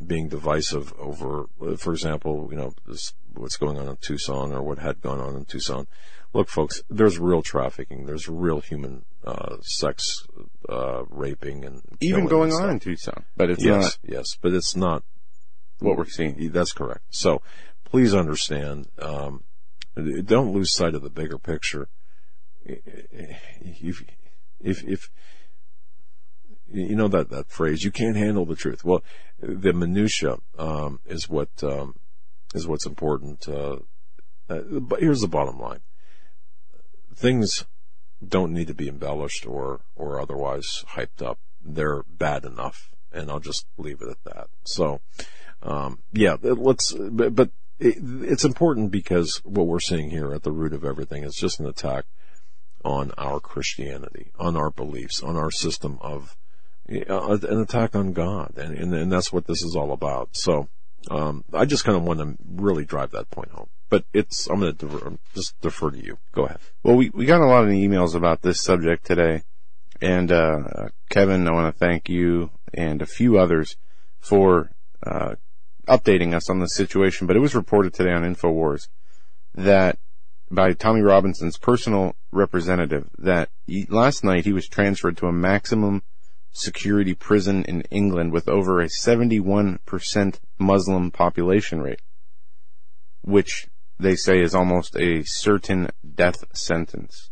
being 0.04 0.28
divisive 0.28 0.92
over, 0.98 1.46
for 1.76 1.92
example, 1.92 2.48
you 2.50 2.56
know, 2.56 2.74
this, 2.86 3.14
what's 3.34 3.56
going 3.56 3.78
on 3.78 3.88
in 3.88 3.96
Tucson 3.96 4.52
or 4.52 4.62
what 4.62 4.78
had 4.78 5.00
gone 5.00 5.20
on 5.20 5.36
in 5.36 5.44
Tucson 5.44 5.86
look, 6.32 6.48
folks, 6.48 6.82
there's 6.88 7.18
real 7.18 7.42
trafficking. 7.42 8.06
There's 8.06 8.28
real 8.28 8.60
human 8.60 9.04
uh, 9.24 9.56
sex 9.62 10.26
uh, 10.68 11.04
raping 11.08 11.64
and 11.64 11.82
even 12.00 12.26
going 12.26 12.52
on 12.52 12.70
in 12.70 12.80
Tucson, 12.80 13.24
but 13.36 13.50
it's 13.50 13.64
yes, 13.64 13.82
not. 13.82 13.98
Yes, 14.02 14.36
but 14.40 14.52
it's 14.52 14.76
not 14.76 15.04
what 15.78 15.96
we're 15.96 16.06
seeing. 16.06 16.50
That's 16.52 16.72
correct. 16.72 17.02
So 17.10 17.42
please 17.84 18.14
understand. 18.14 18.88
Um, 18.98 19.44
don't 20.24 20.52
lose 20.52 20.74
sight 20.74 20.94
of 20.94 21.02
the 21.02 21.10
bigger 21.10 21.38
picture. 21.38 21.88
If, 22.64 24.02
if, 24.60 24.84
if 24.84 25.10
you 26.72 26.96
know 26.96 27.08
that 27.08 27.28
that 27.30 27.48
phrase, 27.48 27.84
you 27.84 27.90
can't 27.90 28.16
handle 28.16 28.46
the 28.46 28.56
truth. 28.56 28.84
Well, 28.84 29.02
the 29.38 29.72
minutia 29.72 30.38
um, 30.58 31.00
is 31.06 31.28
what 31.28 31.50
um, 31.62 31.96
is 32.54 32.66
what's 32.66 32.86
important. 32.86 33.46
Uh, 33.48 33.78
uh, 34.48 34.60
but 34.80 35.00
here's 35.00 35.20
the 35.20 35.28
bottom 35.28 35.58
line: 35.58 35.80
things 37.14 37.64
don't 38.26 38.52
need 38.52 38.68
to 38.68 38.74
be 38.74 38.88
embellished 38.88 39.46
or 39.46 39.80
or 39.96 40.20
otherwise 40.20 40.84
hyped 40.90 41.22
up. 41.22 41.38
They're 41.64 42.02
bad 42.08 42.44
enough, 42.44 42.90
and 43.12 43.30
I'll 43.30 43.40
just 43.40 43.66
leave 43.76 44.00
it 44.00 44.08
at 44.08 44.24
that. 44.24 44.48
So, 44.64 45.00
um, 45.62 46.00
yeah, 46.12 46.36
let's. 46.40 46.92
But, 46.92 47.50
it, 47.78 47.96
it's 48.00 48.44
important 48.44 48.92
because 48.92 49.40
what 49.44 49.66
we're 49.66 49.80
seeing 49.80 50.10
here 50.10 50.32
at 50.32 50.44
the 50.44 50.52
root 50.52 50.72
of 50.72 50.84
everything 50.84 51.24
is 51.24 51.34
just 51.34 51.58
an 51.58 51.66
attack 51.66 52.04
on 52.84 53.10
our 53.18 53.40
Christianity, 53.40 54.30
on 54.38 54.56
our 54.56 54.70
beliefs, 54.70 55.20
on 55.20 55.36
our 55.36 55.50
system 55.50 55.98
of 56.00 56.36
uh, 56.88 57.38
an 57.42 57.60
attack 57.60 57.96
on 57.96 58.12
God, 58.12 58.56
and, 58.56 58.76
and 58.76 58.94
and 58.94 59.10
that's 59.10 59.32
what 59.32 59.46
this 59.46 59.62
is 59.62 59.74
all 59.74 59.92
about. 59.92 60.30
So, 60.32 60.68
um, 61.10 61.44
I 61.52 61.64
just 61.64 61.84
kind 61.84 61.96
of 61.96 62.04
want 62.04 62.20
to 62.20 62.36
really 62.44 62.84
drive 62.84 63.10
that 63.12 63.30
point 63.30 63.50
home 63.50 63.68
but 63.92 64.06
it's 64.14 64.48
I'm 64.48 64.60
going 64.60 64.74
to 64.74 65.18
just 65.34 65.60
defer 65.60 65.90
to 65.90 66.02
you. 66.02 66.16
Go 66.32 66.46
ahead. 66.46 66.60
Well, 66.82 66.96
we 66.96 67.10
we 67.10 67.26
got 67.26 67.42
a 67.42 67.46
lot 67.46 67.64
of 67.64 67.68
emails 67.68 68.14
about 68.14 68.40
this 68.40 68.62
subject 68.62 69.04
today, 69.04 69.42
and 70.00 70.32
uh, 70.32 70.88
Kevin, 71.10 71.46
I 71.46 71.52
want 71.52 71.74
to 71.74 71.78
thank 71.78 72.08
you 72.08 72.50
and 72.72 73.02
a 73.02 73.06
few 73.06 73.38
others 73.38 73.76
for 74.18 74.70
uh, 75.06 75.34
updating 75.86 76.32
us 76.32 76.48
on 76.48 76.58
the 76.58 76.68
situation. 76.68 77.26
But 77.26 77.36
it 77.36 77.40
was 77.40 77.54
reported 77.54 77.92
today 77.92 78.12
on 78.12 78.22
Infowars 78.22 78.88
that 79.54 79.98
by 80.50 80.72
Tommy 80.72 81.02
Robinson's 81.02 81.58
personal 81.58 82.16
representative 82.30 83.10
that 83.18 83.50
he, 83.66 83.84
last 83.90 84.24
night 84.24 84.46
he 84.46 84.54
was 84.54 84.68
transferred 84.68 85.18
to 85.18 85.26
a 85.26 85.32
maximum 85.32 86.02
security 86.50 87.12
prison 87.12 87.62
in 87.64 87.82
England 87.90 88.32
with 88.32 88.48
over 88.48 88.80
a 88.80 88.88
71% 88.88 90.38
Muslim 90.58 91.10
population 91.10 91.82
rate, 91.82 92.00
which 93.20 93.68
they 94.02 94.16
say 94.16 94.40
is 94.40 94.54
almost 94.54 94.96
a 94.96 95.22
certain 95.24 95.88
death 96.14 96.44
sentence. 96.54 97.30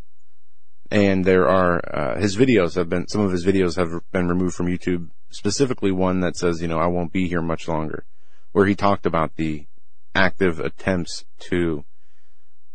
And 0.91 1.25
there 1.25 1.49
are, 1.49 1.81
uh, 1.95 2.21
his 2.21 2.37
videos 2.37 2.75
have 2.75 2.89
been, 2.89 3.07
some 3.07 3.21
of 3.21 3.31
his 3.31 3.47
videos 3.47 3.77
have 3.77 4.01
been 4.11 4.29
removed 4.29 4.55
from 4.55 4.67
YouTube, 4.67 5.11
specifically 5.31 5.93
one 5.93 6.21
that 6.21 6.37
says, 6.37 6.61
you 6.61 6.69
know, 6.69 6.79
I 6.79 6.89
won't 6.89 7.13
be 7.13 7.29
here 7.29 7.43
much 7.43 7.69
longer, 7.69 8.05
where 8.53 8.67
he 8.67 8.75
talked 8.75 9.07
about 9.07 9.37
the 9.37 9.67
active 10.15 10.59
attempts 10.59 11.25
to, 11.51 11.85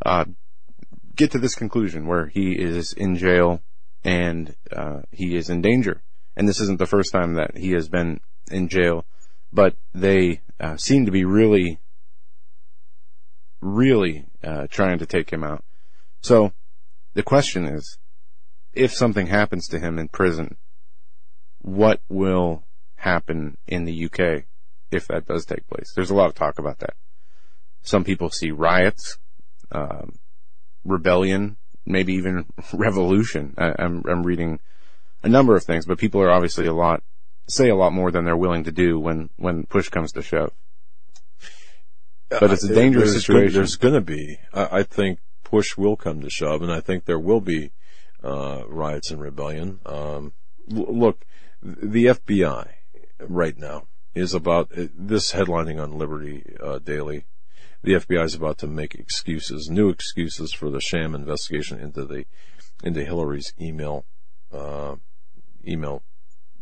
uh, 0.05 0.25
get 1.15 1.31
to 1.31 1.39
this 1.39 1.55
conclusion 1.55 2.08
where 2.08 2.27
he 2.27 2.53
is 2.53 2.93
in 2.93 3.17
jail 3.17 3.62
and, 4.03 4.55
uh, 4.71 5.01
he 5.12 5.36
is 5.36 5.49
in 5.49 5.62
danger. 5.62 6.01
And 6.38 6.47
this 6.47 6.62
isn't 6.62 6.79
the 6.79 6.86
first 6.86 7.12
time 7.12 7.34
that 7.34 7.58
he 7.58 7.71
has 7.71 7.89
been 7.89 8.21
in 8.49 8.69
jail, 8.69 9.05
but 9.51 9.75
they, 9.93 10.41
uh, 10.60 10.77
seem 10.77 11.05
to 11.05 11.12
be 11.12 11.25
really 11.25 11.79
really 13.61 14.25
uh, 14.43 14.67
trying 14.69 14.99
to 14.99 15.05
take 15.05 15.31
him 15.31 15.43
out. 15.43 15.63
So 16.21 16.53
the 17.13 17.23
question 17.23 17.65
is, 17.65 17.97
if 18.73 18.93
something 18.93 19.27
happens 19.27 19.67
to 19.67 19.79
him 19.79 19.97
in 19.97 20.09
prison, 20.09 20.57
what 21.61 22.01
will 22.09 22.63
happen 22.97 23.57
in 23.67 23.85
the 23.85 24.05
UK 24.05 24.43
if 24.91 25.07
that 25.07 25.25
does 25.25 25.45
take 25.45 25.67
place? 25.67 25.91
There's 25.95 26.09
a 26.09 26.15
lot 26.15 26.27
of 26.27 26.35
talk 26.35 26.59
about 26.59 26.79
that. 26.79 26.95
Some 27.81 28.03
people 28.03 28.29
see 28.29 28.51
riots, 28.51 29.17
um, 29.71 30.17
rebellion, 30.83 31.57
maybe 31.85 32.13
even 32.13 32.45
revolution. 32.73 33.53
I, 33.57 33.73
I'm, 33.79 34.03
I'm 34.07 34.23
reading 34.23 34.59
a 35.23 35.29
number 35.29 35.55
of 35.55 35.63
things, 35.63 35.85
but 35.85 35.97
people 35.97 36.21
are 36.21 36.31
obviously 36.31 36.67
a 36.67 36.73
lot 36.73 37.01
say 37.47 37.69
a 37.69 37.75
lot 37.75 37.93
more 37.93 38.11
than 38.11 38.25
they're 38.25 38.35
willing 38.35 38.63
to 38.63 38.71
do 38.71 38.99
when 38.99 39.29
when 39.37 39.63
push 39.65 39.89
comes 39.89 40.11
to 40.11 40.21
shove 40.21 40.51
but 42.39 42.51
it's 42.51 42.63
a 42.63 42.73
dangerous 42.73 43.11
there's 43.11 43.25
situation. 43.25 43.53
there's 43.53 43.75
going 43.75 43.93
to 43.93 44.01
be. 44.01 44.37
I, 44.53 44.79
I, 44.79 44.83
think 44.83 45.19
push 45.43 45.77
will 45.77 45.95
come 45.95 46.21
to 46.21 46.29
shove, 46.29 46.61
and 46.61 46.71
I 46.71 46.81
think 46.81 47.05
there 47.05 47.19
will 47.19 47.41
be 47.41 47.71
uh, 48.23 48.63
riots 48.67 49.11
and 49.11 49.21
rebellion. 49.21 49.79
Um, 49.85 50.33
look, 50.67 51.25
the 51.61 52.05
FBI 52.05 52.69
right 53.19 53.57
now 53.57 53.87
is 54.13 54.33
about 54.33 54.71
uh, 54.77 54.87
this 54.95 55.33
headlining 55.33 55.81
on 55.81 55.97
Liberty 55.97 56.55
uh, 56.61 56.79
Daily. 56.79 57.25
The 57.83 57.93
FBI 57.93 58.23
is 58.23 58.33
about 58.35 58.57
to 58.59 58.67
make 58.67 58.95
excuses, 58.95 59.69
new 59.69 59.89
excuses 59.89 60.53
for 60.53 60.71
the 60.71 60.81
sham 60.81 61.13
investigation 61.13 61.79
into 61.79 62.05
the 62.05 62.25
into 62.83 63.05
Hillary's 63.05 63.53
email 63.61 64.05
uh, 64.51 64.95
email 65.67 66.03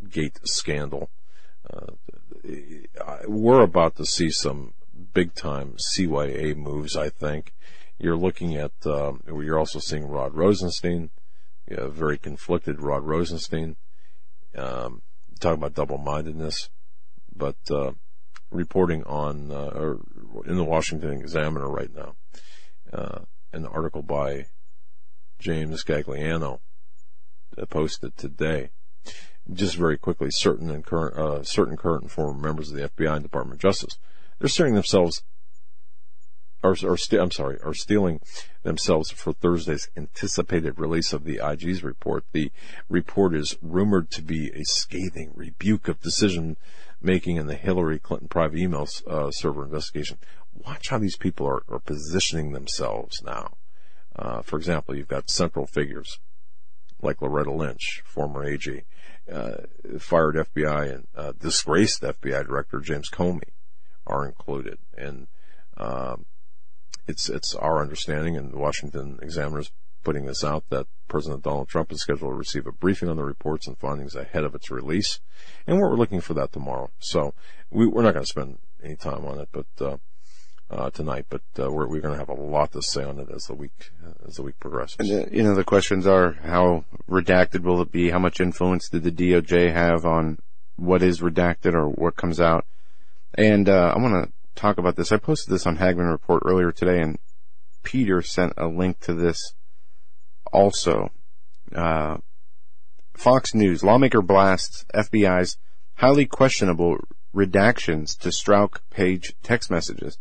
gate 0.09 0.39
scandal. 0.43 1.09
Uh, 1.71 1.93
we're 3.25 3.61
about 3.61 3.95
to 3.95 4.05
see 4.05 4.29
some 4.29 4.73
big 5.13 5.33
time 5.33 5.75
CYA 5.77 6.55
moves, 6.55 6.95
I 6.95 7.09
think. 7.09 7.53
You're 7.97 8.17
looking 8.17 8.55
at, 8.55 8.71
um, 8.85 9.21
you're 9.27 9.59
also 9.59 9.79
seeing 9.79 10.07
Rod 10.07 10.33
Rosenstein, 10.35 11.11
very 11.67 12.17
conflicted 12.17 12.81
Rod 12.81 13.03
Rosenstein, 13.03 13.75
um, 14.55 15.01
talking 15.39 15.59
about 15.59 15.75
double 15.75 15.97
mindedness. 15.97 16.69
But, 17.35 17.57
uh, 17.71 17.93
reporting 18.51 19.03
on, 19.03 19.51
uh, 19.51 19.71
or 19.73 19.99
in 20.45 20.57
the 20.57 20.63
Washington 20.63 21.19
Examiner 21.19 21.69
right 21.69 21.93
now, 21.93 22.15
uh, 22.91 23.19
an 23.51 23.65
article 23.65 24.03
by 24.03 24.45
James 25.39 25.83
Gagliano 25.83 26.59
posted 27.69 28.15
today. 28.17 28.71
Just 29.51 29.75
very 29.75 29.97
quickly, 29.97 30.29
certain 30.31 30.69
and 30.69 30.85
current, 30.85 31.17
uh, 31.17 31.43
certain 31.43 31.75
current 31.75 32.03
and 32.03 32.11
former 32.11 32.39
members 32.39 32.69
of 32.69 32.77
the 32.77 32.83
FBI 32.83 33.15
and 33.15 33.23
Department 33.23 33.57
of 33.57 33.61
Justice, 33.61 33.97
they're 34.39 34.49
steering 34.49 34.73
themselves, 34.73 35.23
or, 36.63 36.75
or 36.83 36.97
st- 36.97 37.21
I'm 37.21 37.31
sorry, 37.31 37.59
are 37.63 37.73
steeling 37.73 38.21
themselves 38.63 39.11
for 39.11 39.33
Thursday's 39.33 39.89
anticipated 39.95 40.79
release 40.79 41.13
of 41.13 41.23
the 41.23 41.41
IG's 41.43 41.83
report. 41.83 42.25
The 42.31 42.51
report 42.89 43.35
is 43.35 43.57
rumored 43.61 44.09
to 44.11 44.21
be 44.21 44.51
a 44.51 44.63
scathing 44.63 45.31
rebuke 45.35 45.87
of 45.87 46.01
decision 46.01 46.57
making 47.01 47.35
in 47.35 47.47
the 47.47 47.55
Hillary 47.55 47.99
Clinton 47.99 48.29
private 48.29 48.59
email 48.59 48.87
uh, 49.07 49.29
server 49.31 49.65
investigation. 49.65 50.17
Watch 50.53 50.89
how 50.89 50.99
these 50.99 51.17
people 51.17 51.45
are, 51.47 51.63
are 51.67 51.79
positioning 51.79 52.53
themselves 52.53 53.21
now. 53.23 53.53
Uh, 54.15 54.41
for 54.41 54.57
example, 54.57 54.95
you've 54.95 55.07
got 55.07 55.29
central 55.29 55.67
figures 55.67 56.19
like 57.01 57.21
Loretta 57.21 57.51
Lynch, 57.51 58.01
former 58.05 58.45
AG, 58.45 58.83
uh, 59.31 59.53
fired 59.99 60.35
FBI 60.35 60.93
and 60.93 61.07
uh, 61.15 61.33
disgraced 61.37 62.01
FBI 62.01 62.45
Director 62.45 62.79
James 62.79 63.09
Comey 63.09 63.49
are 64.07 64.25
included. 64.25 64.77
And 64.97 65.27
um, 65.77 66.25
it's 67.07 67.29
it's 67.29 67.55
our 67.55 67.81
understanding, 67.81 68.37
and 68.37 68.51
the 68.51 68.57
Washington 68.57 69.19
Examiner's 69.21 69.71
putting 70.03 70.25
this 70.25 70.43
out, 70.43 70.65
that 70.69 70.87
President 71.07 71.43
Donald 71.43 71.69
Trump 71.69 71.91
is 71.91 72.01
scheduled 72.01 72.31
to 72.31 72.35
receive 72.35 72.67
a 72.67 72.71
briefing 72.71 73.09
on 73.09 73.15
the 73.15 73.23
reports 73.23 73.67
and 73.67 73.77
findings 73.77 74.15
ahead 74.15 74.43
of 74.43 74.53
its 74.53 74.69
release, 74.69 75.19
and 75.65 75.79
we're 75.79 75.95
looking 75.95 76.21
for 76.21 76.33
that 76.33 76.51
tomorrow. 76.51 76.91
So 76.99 77.33
we, 77.69 77.85
are 77.85 78.03
not 78.03 78.13
going 78.13 78.25
to 78.25 78.25
spend 78.25 78.57
any 78.83 78.95
time 78.95 79.25
on 79.25 79.39
it, 79.39 79.49
but 79.51 79.65
uh, 79.79 79.97
uh, 80.69 80.89
tonight, 80.89 81.25
but 81.29 81.41
uh, 81.59 81.71
we're, 81.71 81.87
we're 81.87 82.01
going 82.01 82.13
to 82.13 82.19
have 82.19 82.29
a 82.29 82.33
lot 82.33 82.71
to 82.71 82.81
say 82.81 83.03
on 83.03 83.19
it 83.19 83.29
as 83.33 83.43
the 83.43 83.53
week 83.53 83.91
as 84.27 84.35
the 84.35 84.43
week 84.43 84.59
progresses. 84.59 84.97
And, 84.99 85.25
uh, 85.25 85.29
you 85.31 85.43
know, 85.43 85.55
the 85.55 85.63
questions 85.63 86.07
are 86.07 86.33
how 86.43 86.85
redacted 87.09 87.61
will 87.61 87.81
it 87.81 87.91
be? 87.91 88.09
How 88.09 88.19
much 88.19 88.39
influence 88.39 88.89
did 88.89 89.03
the 89.03 89.11
DOJ 89.11 89.71
have 89.71 90.05
on 90.05 90.39
what 90.75 91.03
is 91.03 91.21
redacted 91.21 91.73
or 91.73 91.87
what 91.89 92.15
comes 92.15 92.39
out? 92.39 92.65
And 93.35 93.67
uh, 93.67 93.93
I 93.95 93.99
want 93.99 94.25
to 94.25 94.31
talk 94.55 94.77
about 94.77 94.95
this. 94.95 95.11
I 95.11 95.17
posted 95.17 95.53
this 95.53 95.65
on 95.65 95.77
Hagmann 95.77 96.11
Report 96.11 96.43
earlier 96.45 96.71
today, 96.71 97.01
and 97.01 97.17
Peter 97.83 98.21
sent 98.21 98.53
a 98.57 98.67
link 98.67 98.99
to 99.01 99.13
this 99.13 99.53
also. 100.51 101.09
Uh, 101.73 102.17
Fox 103.15 103.53
News 103.53 103.83
lawmaker 103.83 104.21
blasts 104.21 104.85
FBI's 104.93 105.57
highly 105.95 106.25
questionable 106.25 106.97
redactions 107.35 108.17
to 108.19 108.29
Strzok 108.29 108.79
Page 108.89 109.33
text 109.41 109.71
messages. 109.71 110.17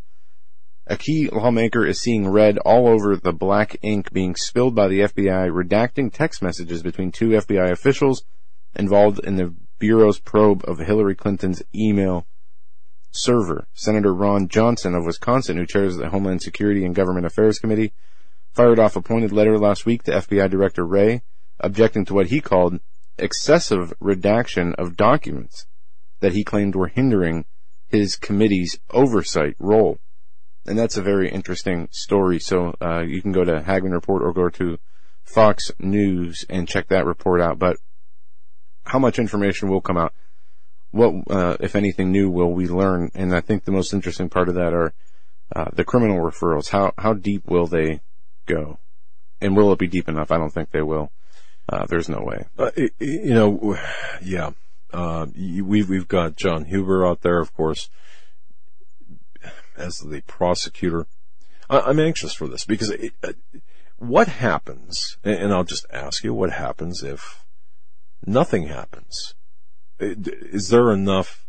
A 0.87 0.96
key 0.96 1.29
lawmaker 1.29 1.87
is 1.87 2.01
seeing 2.01 2.29
red 2.29 2.59
all 2.59 2.88
over 2.88 3.16
the 3.16 3.33
black 3.33 3.77
ink 3.83 4.12
being 4.12 4.35
spilled 4.35 4.75
by 4.75 4.88
the 4.88 5.01
FBI, 5.01 5.51
redacting 5.51 6.12
text 6.12 6.42
messages 6.42 6.83
between 6.83 7.12
two 7.12 7.31
FBI 7.31 7.70
officials 7.70 8.25
involved 8.75 9.20
in 9.20 9.37
the 9.37 9.55
Bureau's 9.79 10.18
probe 10.18 10.64
of 10.66 10.79
Hillary 10.79 11.14
Clinton's 11.14 11.62
email 11.75 12.27
server. 13.12 13.68
Senator 13.75 14.12
Ron 14.12 14.48
Johnson 14.48 14.94
of 14.94 15.05
Wisconsin, 15.05 15.57
who 15.57 15.66
chairs 15.66 15.96
the 15.96 16.11
Homeland 16.11 16.42
Security 16.42 16.85
and 16.85 16.94
Government 16.94 17.27
Affairs 17.27 17.59
Committee, 17.59 17.92
fired 18.53 18.79
off 18.79 18.96
a 18.96 19.03
pointed 19.03 19.33
letter 19.33 19.59
last 19.59 19.87
week 19.87 20.03
to 20.05 20.12
FBI 20.12 20.51
Director 20.51 20.85
Wray, 20.85 21.22
objecting 21.61 22.05
to 22.07 22.14
what 22.14 22.27
he 22.27 22.40
called 22.40 22.81
excessive 23.18 23.92
redaction 24.01 24.75
of 24.75 24.96
documents 24.96 25.66
that 26.20 26.33
he 26.33 26.42
claimed 26.44 26.75
were 26.75 26.88
hindering 26.88 27.44
his 27.88 28.16
committee's 28.16 28.79
oversight 28.90 29.55
role. 29.59 29.98
And 30.64 30.79
that's 30.79 30.96
a 30.96 31.03
very 31.03 31.29
interesting 31.29 31.88
story. 31.90 32.38
So 32.38 32.75
uh, 32.81 33.01
you 33.01 33.20
can 33.20 33.33
go 33.33 33.44
to 33.44 33.62
Hagmann 33.62 33.92
Report 33.92 34.22
or 34.22 34.33
go 34.33 34.48
to 34.48 34.79
Fox 35.25 35.70
News 35.79 36.44
and 36.48 36.68
check 36.68 36.88
that 36.88 37.05
report 37.05 37.40
out. 37.40 37.59
But 37.59 37.77
how 38.85 38.98
much 38.98 39.18
information 39.18 39.68
will 39.68 39.81
come 39.81 39.96
out? 39.96 40.14
What, 40.92 41.24
uh, 41.31 41.57
if 41.59 41.74
anything 41.74 42.12
new, 42.12 42.31
will 42.31 42.52
we 42.52 42.68
learn? 42.68 43.11
And 43.14 43.35
I 43.35 43.40
think 43.40 43.64
the 43.64 43.72
most 43.72 43.92
interesting 43.92 44.28
part 44.28 44.48
of 44.48 44.55
that 44.55 44.72
are 44.72 44.92
uh, 45.55 45.70
the 45.72 45.85
criminal 45.85 46.18
referrals. 46.18 46.68
How 46.68 46.92
how 46.96 47.14
deep 47.14 47.46
will 47.46 47.66
they 47.66 48.00
go? 48.46 48.78
And 49.40 49.57
will 49.57 49.72
it 49.72 49.78
be 49.78 49.88
deep 49.88 50.09
enough? 50.09 50.31
I 50.31 50.38
don't 50.38 50.52
think 50.52 50.70
they 50.70 50.83
will. 50.83 51.11
Uh, 51.68 51.87
there's 51.87 52.09
no 52.09 52.22
way. 52.22 52.44
Uh, 52.59 52.70
you 52.98 53.35
know, 53.35 53.78
yeah. 54.22 54.50
Uh, 54.92 55.26
we've 55.35 55.88
we've 55.88 56.09
got 56.09 56.37
John 56.37 56.66
Huber 56.66 57.07
out 57.07 57.22
there, 57.22 57.40
of 57.40 57.55
course, 57.55 57.88
as 59.76 59.98
the 59.98 60.20
prosecutor. 60.22 61.07
I, 61.70 61.88
am 61.88 61.98
anxious 61.98 62.35
for 62.35 62.46
this 62.46 62.66
because 62.66 62.90
it, 62.90 63.14
uh, 63.22 63.33
what 63.98 64.28
happens, 64.28 65.16
and 65.24 65.52
I'll 65.52 65.64
just 65.64 65.87
ask 65.90 66.24
you, 66.24 66.35
what 66.35 66.52
happens 66.52 67.02
if 67.02 67.44
nothing 68.26 68.68
happens? 68.68 69.35
Is 70.02 70.68
there 70.68 70.90
enough 70.90 71.46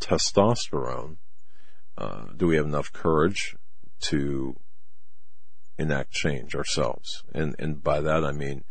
testosterone? 0.00 1.18
Uh, 1.98 2.26
do 2.34 2.46
we 2.46 2.56
have 2.56 2.64
enough 2.64 2.90
courage 2.90 3.54
to 4.00 4.56
enact 5.78 6.10
change 6.12 6.54
ourselves? 6.54 7.22
And 7.34 7.54
and 7.58 7.82
by 7.82 8.00
that 8.00 8.24
I 8.24 8.32
mean, 8.32 8.64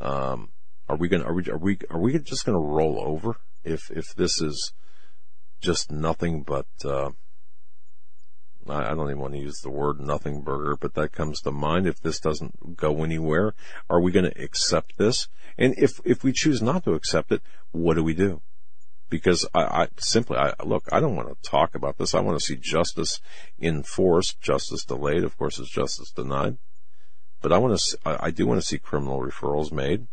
um, 0.00 0.50
are 0.86 0.96
we 0.96 1.08
going? 1.08 1.22
Are 1.22 1.32
we? 1.32 1.44
Are 1.48 1.58
we? 1.58 1.78
Are 1.90 1.98
we 1.98 2.18
just 2.18 2.44
going 2.44 2.56
to 2.56 2.64
roll 2.64 3.00
over 3.00 3.36
if 3.64 3.90
if 3.90 4.14
this 4.14 4.40
is 4.40 4.74
just 5.62 5.90
nothing 5.90 6.42
but? 6.42 6.66
Uh, 6.84 7.12
I 8.68 8.94
don't 8.94 9.08
even 9.08 9.20
want 9.20 9.32
to 9.32 9.40
use 9.40 9.60
the 9.62 9.70
word 9.70 9.98
nothing 9.98 10.42
burger, 10.42 10.76
but 10.76 10.92
that 10.92 11.12
comes 11.12 11.40
to 11.40 11.50
mind. 11.50 11.86
If 11.86 12.02
this 12.02 12.20
doesn't 12.20 12.76
go 12.76 13.02
anywhere, 13.02 13.54
are 13.88 14.00
we 14.00 14.12
going 14.12 14.30
to 14.30 14.42
accept 14.42 14.98
this? 14.98 15.26
And 15.56 15.74
if, 15.78 16.00
if 16.04 16.22
we 16.22 16.32
choose 16.32 16.60
not 16.60 16.84
to 16.84 16.92
accept 16.92 17.32
it, 17.32 17.40
what 17.72 17.94
do 17.94 18.04
we 18.04 18.12
do? 18.12 18.42
Because 19.10 19.46
I, 19.54 19.62
I 19.62 19.88
simply, 19.98 20.36
I, 20.36 20.52
look, 20.64 20.84
I 20.92 21.00
don't 21.00 21.16
want 21.16 21.28
to 21.28 21.50
talk 21.50 21.74
about 21.74 21.98
this. 21.98 22.14
I 22.14 22.20
want 22.20 22.38
to 22.38 22.44
see 22.44 22.56
justice 22.56 23.20
enforced, 23.60 24.40
justice 24.40 24.84
delayed. 24.84 25.24
Of 25.24 25.38
course, 25.38 25.58
is 25.58 25.68
justice 25.68 26.10
denied. 26.10 26.58
But 27.40 27.52
I 27.52 27.58
want 27.58 27.78
to, 27.78 27.98
I, 28.04 28.30
do 28.30 28.46
want 28.46 28.60
to 28.60 28.66
see 28.66 28.78
criminal 28.78 29.20
referrals 29.20 29.72
made. 29.72 30.08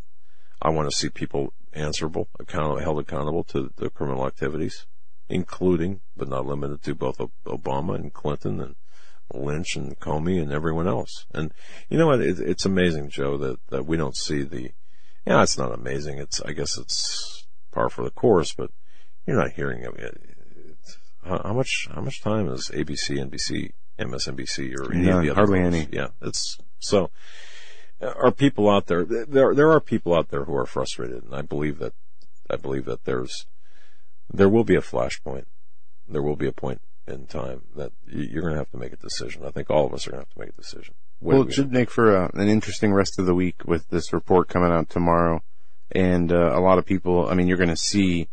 I 0.62 0.69
want 0.69 0.89
to 0.89 0.95
see 0.95 1.10
people 1.10 1.53
answerable, 1.73 2.29
account, 2.39 2.81
held 2.81 2.99
accountable 2.99 3.43
to 3.45 3.71
the 3.75 3.89
criminal 3.89 4.25
activities 4.25 4.86
including 5.29 6.01
but 6.15 6.27
not 6.27 6.45
limited 6.45 6.81
to 6.84 6.95
both 6.95 7.17
Obama 7.45 7.95
and 7.95 8.13
Clinton 8.13 8.62
and 8.62 8.75
Lynch 9.34 9.75
and 9.75 9.99
Comey 9.99 10.41
and 10.41 10.51
everyone 10.51 10.88
else. 10.88 11.25
And 11.34 11.51
you 11.89 11.97
know 11.97 12.08
what? 12.08 12.21
It, 12.21 12.39
it's 12.39 12.65
amazing, 12.65 13.10
Joe, 13.10 13.38
that, 13.38 13.60
that 13.69 13.86
we 13.86 13.97
don't 13.97 14.15
see 14.15 14.43
the, 14.43 14.71
yeah, 15.25 15.41
it's 15.41 15.58
not 15.58 15.73
amazing. 15.73 16.19
It's, 16.19 16.41
I 16.41 16.51
guess 16.51 16.77
it's 16.77 17.47
par 17.71 17.89
for 17.89 18.03
the 18.03 18.12
course, 18.12 18.53
but 18.53 18.71
you're 19.25 19.38
not 19.38 19.53
hearing 19.53 19.83
it. 19.83 20.17
How, 21.23 21.41
how 21.43 21.53
much, 21.53 21.88
how 21.93 22.01
much 22.01 22.21
time 22.21 22.47
is 22.49 22.69
ABC, 22.73 23.17
NBC, 23.17 23.71
MSNBC 23.99 24.77
or 24.77 24.93
any 24.93 25.09
of 25.09 25.21
the 25.21 25.29
other 25.31 25.35
hardly 25.35 25.59
any. 25.59 25.88
Yeah. 25.91 26.09
It's 26.21 26.57
so, 26.79 27.09
are 28.01 28.31
people 28.31 28.69
out 28.69 28.88
there, 28.88 29.03
there, 29.03 29.55
there 29.55 29.71
are 29.71 29.79
people 29.79 30.13
out 30.13 30.29
there 30.29 30.43
who 30.43 30.55
are 30.55 30.65
frustrated 30.65 31.23
and 31.23 31.33
I 31.33 31.41
believe 31.41 31.79
that, 31.79 31.93
I 32.49 32.57
believe 32.57 32.85
that 32.85 33.05
there's, 33.05 33.45
there 34.31 34.49
will 34.49 34.63
be 34.63 34.75
a 34.75 34.81
flashpoint. 34.81 35.45
There 36.07 36.21
will 36.21 36.35
be 36.35 36.47
a 36.47 36.51
point 36.51 36.81
in 37.07 37.25
time 37.25 37.63
that 37.75 37.91
you're 38.05 38.41
going 38.41 38.53
to 38.53 38.59
have 38.59 38.71
to 38.71 38.77
make 38.77 38.93
a 38.93 38.97
decision. 38.97 39.45
I 39.45 39.51
think 39.51 39.69
all 39.69 39.85
of 39.85 39.93
us 39.93 40.07
are 40.07 40.11
going 40.11 40.23
to 40.23 40.27
have 40.27 40.33
to 40.33 40.39
make 40.39 40.49
a 40.49 40.61
decision. 40.61 40.93
Well, 41.21 41.43
it 41.43 41.53
should 41.53 41.71
make 41.71 41.89
for 41.89 42.15
a, 42.15 42.31
an 42.33 42.47
interesting 42.47 42.93
rest 42.93 43.17
of 43.17 43.25
the 43.25 43.33
week 43.33 43.63
with 43.65 43.89
this 43.89 44.13
report 44.13 44.49
coming 44.49 44.71
out 44.71 44.89
tomorrow. 44.89 45.41
And 45.91 46.31
uh, 46.31 46.51
a 46.53 46.59
lot 46.59 46.77
of 46.77 46.85
people, 46.85 47.27
I 47.27 47.35
mean, 47.35 47.47
you're 47.47 47.57
going 47.57 47.69
to 47.69 47.77
see 47.77 48.27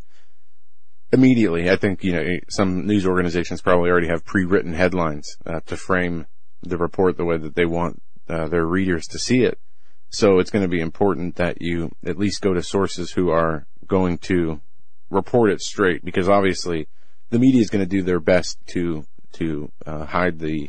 immediately. 1.13 1.71
I 1.71 1.77
think, 1.77 2.03
you 2.03 2.13
know, 2.13 2.25
some 2.49 2.87
news 2.87 3.07
organizations 3.07 3.61
probably 3.61 3.91
already 3.91 4.09
have 4.09 4.25
pre-written 4.25 4.73
headlines 4.73 5.37
uh, 5.47 5.61
to 5.67 5.77
frame 5.77 6.27
the 6.63 6.79
report 6.79 7.17
the 7.17 7.25
way 7.25 7.37
that 7.37 7.55
they 7.55 7.67
want 7.67 8.03
uh, 8.29 8.49
their 8.49 8.67
readers 8.67 9.07
to 9.09 9.19
see 9.19 9.45
it. 9.45 9.59
So 10.09 10.39
it's 10.39 10.51
going 10.51 10.63
to 10.65 10.69
be 10.69 10.81
important 10.81 11.37
that 11.37 11.63
you 11.63 11.91
at 12.05 12.19
least 12.19 12.43
go 12.43 12.53
to 12.53 12.63
sources 12.63 13.13
who 13.13 13.31
are 13.31 13.67
going 13.87 14.19
to 14.19 14.61
report 15.11 15.51
it 15.51 15.61
straight 15.61 16.05
because 16.05 16.29
obviously 16.29 16.89
the 17.31 17.39
media 17.39 17.61
is 17.61 17.71
going 17.71 17.85
to 17.85 17.89
do 17.89 18.03
their 18.03 18.21
best 18.21 18.59
to 18.67 19.05
to 19.33 19.73
uh, 19.87 20.05
hide 20.05 20.39
the 20.39 20.69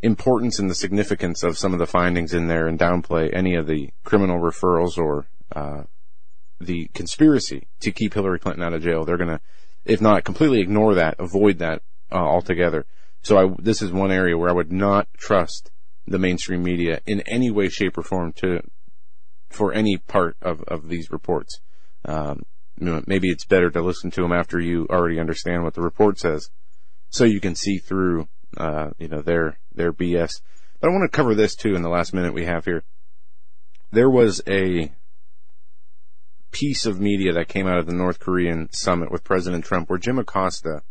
importance 0.00 0.58
and 0.58 0.70
the 0.70 0.74
significance 0.74 1.42
of 1.42 1.58
some 1.58 1.72
of 1.72 1.78
the 1.78 1.86
findings 1.86 2.34
in 2.34 2.46
there 2.46 2.68
and 2.68 2.78
downplay 2.78 3.30
any 3.34 3.54
of 3.54 3.66
the 3.66 3.90
criminal 4.04 4.38
referrals 4.38 4.98
or 4.98 5.26
uh, 5.56 5.82
the 6.60 6.88
conspiracy 6.94 7.68
to 7.80 7.92
keep 7.92 8.14
Hillary 8.14 8.38
Clinton 8.38 8.64
out 8.64 8.74
of 8.74 8.82
jail. 8.82 9.04
They're 9.04 9.16
going 9.16 9.30
to, 9.30 9.40
if 9.84 10.00
not 10.00 10.24
completely 10.24 10.60
ignore 10.60 10.94
that, 10.94 11.16
avoid 11.18 11.58
that 11.58 11.82
uh, 12.10 12.16
altogether. 12.16 12.86
So 13.22 13.38
I, 13.38 13.54
this 13.58 13.82
is 13.82 13.92
one 13.92 14.10
area 14.10 14.36
where 14.36 14.50
I 14.50 14.54
would 14.54 14.72
not 14.72 15.08
trust 15.16 15.70
the 16.06 16.18
mainstream 16.18 16.62
media 16.62 17.00
in 17.06 17.20
any 17.22 17.50
way, 17.50 17.68
shape, 17.68 17.98
or 17.98 18.02
form 18.02 18.32
to 18.34 18.60
for 19.50 19.72
any 19.72 19.96
part 19.96 20.36
of, 20.42 20.62
of 20.64 20.88
these 20.88 21.10
reports. 21.10 21.60
Um, 22.04 22.42
maybe 22.78 23.28
it's 23.28 23.44
better 23.44 23.70
to 23.70 23.82
listen 23.82 24.10
to 24.12 24.22
them 24.22 24.32
after 24.32 24.60
you 24.60 24.86
already 24.90 25.18
understand 25.18 25.64
what 25.64 25.74
the 25.74 25.82
report 25.82 26.18
says, 26.18 26.50
so 27.10 27.24
you 27.24 27.40
can 27.40 27.54
see 27.54 27.78
through, 27.78 28.28
uh, 28.56 28.90
you 28.98 29.08
know, 29.08 29.22
their 29.22 29.58
their 29.74 29.92
BS. 29.92 30.40
But 30.80 30.88
I 30.88 30.92
want 30.92 31.10
to 31.10 31.16
cover 31.16 31.34
this 31.34 31.54
too 31.54 31.74
in 31.74 31.82
the 31.82 31.88
last 31.88 32.14
minute 32.14 32.34
we 32.34 32.44
have 32.44 32.64
here. 32.64 32.84
There 33.90 34.10
was 34.10 34.42
a 34.46 34.92
piece 36.50 36.86
of 36.86 37.00
media 37.00 37.32
that 37.32 37.48
came 37.48 37.66
out 37.66 37.78
of 37.78 37.86
the 37.86 37.94
North 37.94 38.18
Korean 38.18 38.68
summit 38.72 39.10
with 39.10 39.24
President 39.24 39.64
Trump 39.64 39.88
where 39.88 39.98
Jim 39.98 40.18
Acosta 40.18 40.82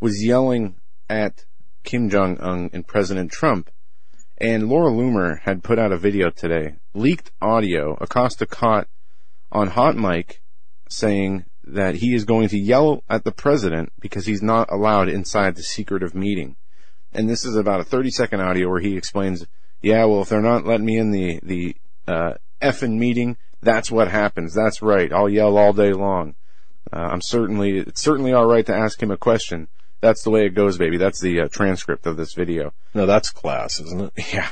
was 0.00 0.24
yelling 0.24 0.76
at 1.08 1.44
Kim 1.84 2.08
Jong 2.08 2.38
Un 2.40 2.70
and 2.72 2.86
President 2.86 3.30
Trump. 3.30 3.70
And 4.38 4.68
Laura 4.68 4.90
Loomer 4.90 5.40
had 5.40 5.62
put 5.62 5.78
out 5.78 5.92
a 5.92 5.98
video 5.98 6.30
today, 6.30 6.76
leaked 6.94 7.30
audio. 7.42 7.96
Acosta 8.00 8.46
caught 8.46 8.88
on 9.52 9.68
hot 9.68 9.96
mic 9.96 10.40
saying 10.88 11.44
that 11.64 11.96
he 11.96 12.14
is 12.14 12.24
going 12.24 12.48
to 12.48 12.58
yell 12.58 13.02
at 13.08 13.24
the 13.24 13.32
president 13.32 13.92
because 14.00 14.26
he's 14.26 14.42
not 14.42 14.70
allowed 14.72 15.08
inside 15.08 15.56
the 15.56 15.62
secretive 15.62 16.14
meeting. 16.14 16.56
And 17.12 17.28
this 17.28 17.44
is 17.44 17.56
about 17.56 17.80
a 17.80 17.84
30 17.84 18.10
second 18.10 18.40
audio 18.40 18.68
where 18.68 18.80
he 18.80 18.96
explains, 18.96 19.46
yeah, 19.82 20.04
well, 20.04 20.22
if 20.22 20.28
they're 20.28 20.40
not 20.40 20.66
letting 20.66 20.86
me 20.86 20.96
in 20.96 21.10
the, 21.10 21.40
the, 21.42 21.76
uh, 22.06 22.34
effing 22.62 22.98
meeting, 22.98 23.36
that's 23.62 23.90
what 23.90 24.08
happens. 24.08 24.54
That's 24.54 24.82
right. 24.82 25.12
I'll 25.12 25.28
yell 25.28 25.56
all 25.56 25.72
day 25.72 25.92
long. 25.92 26.34
Uh, 26.92 27.08
I'm 27.12 27.22
certainly, 27.22 27.78
it's 27.78 28.00
certainly 28.00 28.34
alright 28.34 28.66
to 28.66 28.74
ask 28.74 29.02
him 29.02 29.10
a 29.10 29.16
question. 29.16 29.68
That's 30.00 30.22
the 30.22 30.30
way 30.30 30.46
it 30.46 30.54
goes, 30.54 30.78
baby. 30.78 30.96
That's 30.96 31.20
the 31.20 31.42
uh, 31.42 31.48
transcript 31.48 32.06
of 32.06 32.16
this 32.16 32.32
video. 32.32 32.72
No, 32.94 33.06
that's 33.06 33.30
class, 33.30 33.80
isn't 33.80 34.00
it? 34.00 34.12
Yeah. 34.32 34.48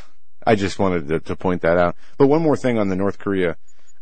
I 0.47 0.55
just 0.55 0.79
wanted 0.79 1.09
to, 1.09 1.21
to 1.21 1.37
point 1.37 1.63
that 1.63 1.77
out. 1.77 1.97
But 2.17 2.29
one 2.29 2.43
more 2.43 2.57
thing 2.57 2.79
on 2.79 2.89
the 2.89 2.97
North 2.97 3.19
Korea 3.19 3.57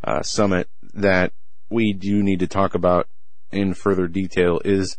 uh, 0.04 0.22
summit 0.22 0.68
that 0.94 1.32
we 1.70 1.92
do 1.92 2.22
need 2.22 2.38
to 2.40 2.46
talk 2.46 2.74
about 2.74 3.08
in 3.50 3.74
further 3.74 4.06
detail 4.06 4.60
is 4.64 4.96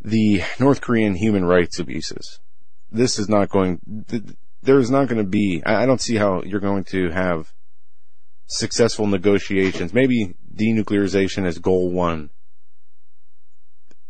the 0.00 0.42
North 0.60 0.80
Korean 0.80 1.16
human 1.16 1.44
rights 1.44 1.80
abuses. 1.80 2.38
This 2.92 3.18
is 3.18 3.28
not 3.28 3.48
going, 3.48 3.80
there's 4.62 4.90
not 4.90 5.08
going 5.08 5.18
to 5.18 5.28
be, 5.28 5.62
I 5.66 5.86
don't 5.86 6.00
see 6.00 6.16
how 6.16 6.42
you're 6.42 6.60
going 6.60 6.84
to 6.84 7.10
have 7.10 7.52
successful 8.46 9.06
negotiations. 9.06 9.92
Maybe 9.92 10.34
denuclearization 10.54 11.46
is 11.46 11.58
goal 11.58 11.90
one. 11.90 12.30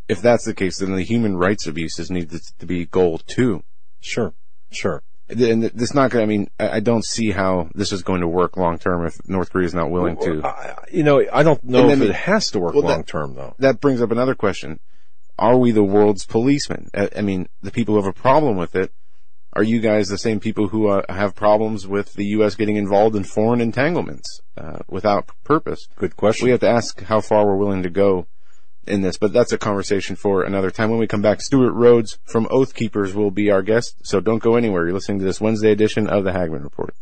If 0.08 0.22
that's 0.22 0.44
the 0.44 0.54
case, 0.54 0.78
then 0.78 0.94
the 0.94 1.02
human 1.02 1.36
rights 1.36 1.66
abuses 1.66 2.10
need 2.10 2.30
to 2.30 2.66
be 2.66 2.86
goal 2.86 3.18
two. 3.18 3.64
Sure, 4.00 4.34
sure. 4.70 5.02
And 5.28 5.64
it's 5.64 5.94
not 5.94 6.12
going. 6.12 6.22
I 6.22 6.26
mean, 6.26 6.48
I 6.60 6.78
don't 6.78 7.04
see 7.04 7.32
how 7.32 7.68
this 7.74 7.90
is 7.90 8.04
going 8.04 8.20
to 8.20 8.28
work 8.28 8.56
long 8.56 8.78
term 8.78 9.04
if 9.04 9.18
North 9.28 9.50
Korea 9.50 9.66
is 9.66 9.74
not 9.74 9.90
willing 9.90 10.16
to. 10.18 10.84
You 10.92 11.02
know, 11.02 11.24
I 11.32 11.42
don't 11.42 11.64
know 11.64 11.88
if 11.88 12.00
it 12.00 12.14
has 12.14 12.52
to 12.52 12.60
work 12.60 12.74
well, 12.74 12.84
long 12.84 13.02
term 13.02 13.34
though. 13.34 13.56
That 13.58 13.80
brings 13.80 14.00
up 14.00 14.12
another 14.12 14.36
question: 14.36 14.78
Are 15.36 15.56
we 15.56 15.72
the 15.72 15.82
world's 15.82 16.24
policemen? 16.24 16.90
I 16.94 17.22
mean, 17.22 17.48
the 17.60 17.72
people 17.72 17.94
who 17.96 18.02
have 18.02 18.08
a 18.08 18.12
problem 18.12 18.56
with 18.56 18.76
it 18.76 18.92
are 19.56 19.62
you 19.62 19.80
guys 19.80 20.08
the 20.08 20.18
same 20.18 20.38
people 20.38 20.68
who 20.68 20.88
uh, 20.88 21.02
have 21.08 21.34
problems 21.34 21.86
with 21.86 22.12
the 22.12 22.26
U.S. 22.26 22.54
getting 22.54 22.76
involved 22.76 23.16
in 23.16 23.24
foreign 23.24 23.62
entanglements 23.62 24.42
uh, 24.58 24.80
without 24.86 25.30
purpose? 25.44 25.88
Good 25.96 26.14
question. 26.14 26.44
We 26.44 26.50
have 26.50 26.60
to 26.60 26.68
ask 26.68 27.00
how 27.00 27.22
far 27.22 27.46
we're 27.46 27.56
willing 27.56 27.82
to 27.82 27.88
go 27.88 28.26
in 28.86 29.00
this, 29.00 29.16
but 29.16 29.32
that's 29.32 29.52
a 29.52 29.58
conversation 29.58 30.14
for 30.14 30.42
another 30.42 30.70
time. 30.70 30.90
When 30.90 30.98
we 30.98 31.06
come 31.06 31.22
back, 31.22 31.40
Stewart 31.40 31.72
Rhodes 31.72 32.18
from 32.24 32.46
Oath 32.50 32.74
Keepers 32.74 33.14
will 33.14 33.30
be 33.30 33.50
our 33.50 33.62
guest, 33.62 33.96
so 34.02 34.20
don't 34.20 34.42
go 34.42 34.56
anywhere. 34.56 34.84
You're 34.84 34.94
listening 34.94 35.20
to 35.20 35.24
this 35.24 35.40
Wednesday 35.40 35.72
edition 35.72 36.06
of 36.06 36.24
the 36.24 36.32
Hagmann 36.32 36.62
Report. 36.62 36.94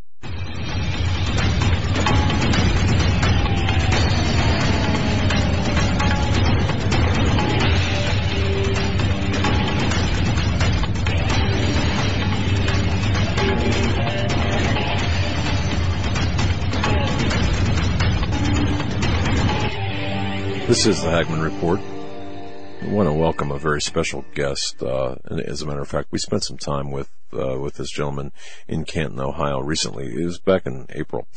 This 20.75 20.87
is 20.87 21.03
the 21.03 21.09
Hagmann 21.09 21.41
Report. 21.41 21.79
I 22.83 22.93
want 22.93 23.09
to 23.09 23.13
welcome 23.13 23.53
a 23.53 23.61
very 23.61 23.81
special 23.81 24.25
guest. 24.35 24.83
Uh, 24.83 25.15
as 25.31 25.63
a 25.63 25.67
matter 25.67 25.83
of 25.83 25.87
fact, 25.87 26.09
we 26.11 26.19
spent 26.19 26.43
some 26.43 26.59
time 26.59 26.91
with 26.91 27.13
uh, 27.33 27.61
with 27.61 27.77
this 27.77 27.93
gentleman 27.93 28.33
in 28.67 28.85
Canton, 28.85 29.21
Ohio, 29.21 29.61
recently. 29.61 30.13
It 30.13 30.25
was 30.25 30.41
back 30.41 30.67
in 30.67 30.87
April, 30.91 31.29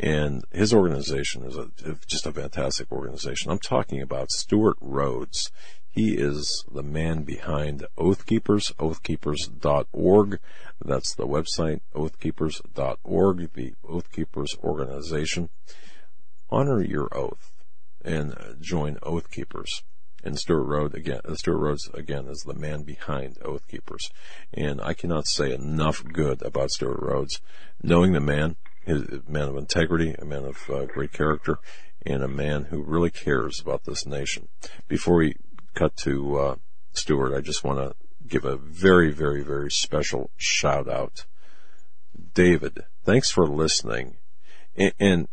and 0.00 0.44
his 0.50 0.72
organization 0.72 1.44
is 1.44 1.58
a, 1.58 1.68
just 2.06 2.24
a 2.24 2.32
fantastic 2.32 2.90
organization. 2.90 3.50
I'm 3.50 3.58
talking 3.58 4.00
about 4.00 4.30
Stewart 4.30 4.78
Rhodes. 4.80 5.52
He 5.90 6.14
is 6.14 6.64
the 6.72 6.82
man 6.82 7.22
behind 7.24 7.86
Oath 7.98 8.24
Keepers, 8.24 8.72
oathkeepers.org. 8.78 10.40
That's 10.82 11.14
the 11.14 11.26
website, 11.26 11.80
oathkeepers.org, 11.94 13.52
the 13.52 13.74
Oath 13.86 14.10
Keepers 14.10 14.56
organization. 14.64 15.50
Honor 16.48 16.82
your 16.82 17.14
oath 17.14 17.52
and 18.06 18.32
uh, 18.32 18.54
join 18.60 18.96
Oath 19.02 19.30
Keepers. 19.30 19.82
And 20.24 20.38
Stewart 20.38 20.66
Rhodes 20.66 20.94
again, 20.94 21.20
uh, 21.24 21.34
Stewart 21.34 21.60
Rhodes 21.60 21.90
again 21.92 22.26
is 22.28 22.44
the 22.46 22.54
man 22.54 22.84
behind 22.84 23.38
Oath 23.44 23.66
Keepers. 23.68 24.10
And 24.54 24.80
I 24.80 24.94
cannot 24.94 25.26
say 25.26 25.52
enough 25.52 26.02
good 26.04 26.42
about 26.42 26.70
Stewart 26.70 27.00
Rhodes. 27.00 27.40
Knowing 27.82 28.12
the 28.12 28.20
man, 28.20 28.56
a 28.86 29.20
man 29.28 29.48
of 29.48 29.56
integrity, 29.56 30.14
a 30.18 30.24
man 30.24 30.44
of 30.44 30.70
uh, 30.70 30.86
great 30.86 31.12
character, 31.12 31.58
and 32.04 32.22
a 32.22 32.28
man 32.28 32.64
who 32.66 32.82
really 32.82 33.10
cares 33.10 33.60
about 33.60 33.84
this 33.84 34.06
nation. 34.06 34.48
Before 34.88 35.16
we 35.16 35.36
cut 35.74 35.96
to 35.98 36.38
uh, 36.38 36.54
Stewart, 36.92 37.34
I 37.34 37.40
just 37.40 37.64
want 37.64 37.78
to 37.78 37.94
give 38.26 38.44
a 38.44 38.56
very, 38.56 39.12
very, 39.12 39.42
very 39.42 39.70
special 39.70 40.30
shout 40.36 40.88
out. 40.88 41.26
David, 42.34 42.84
thanks 43.04 43.30
for 43.30 43.46
listening. 43.46 44.16
And, 44.76 44.92
and 44.98 45.28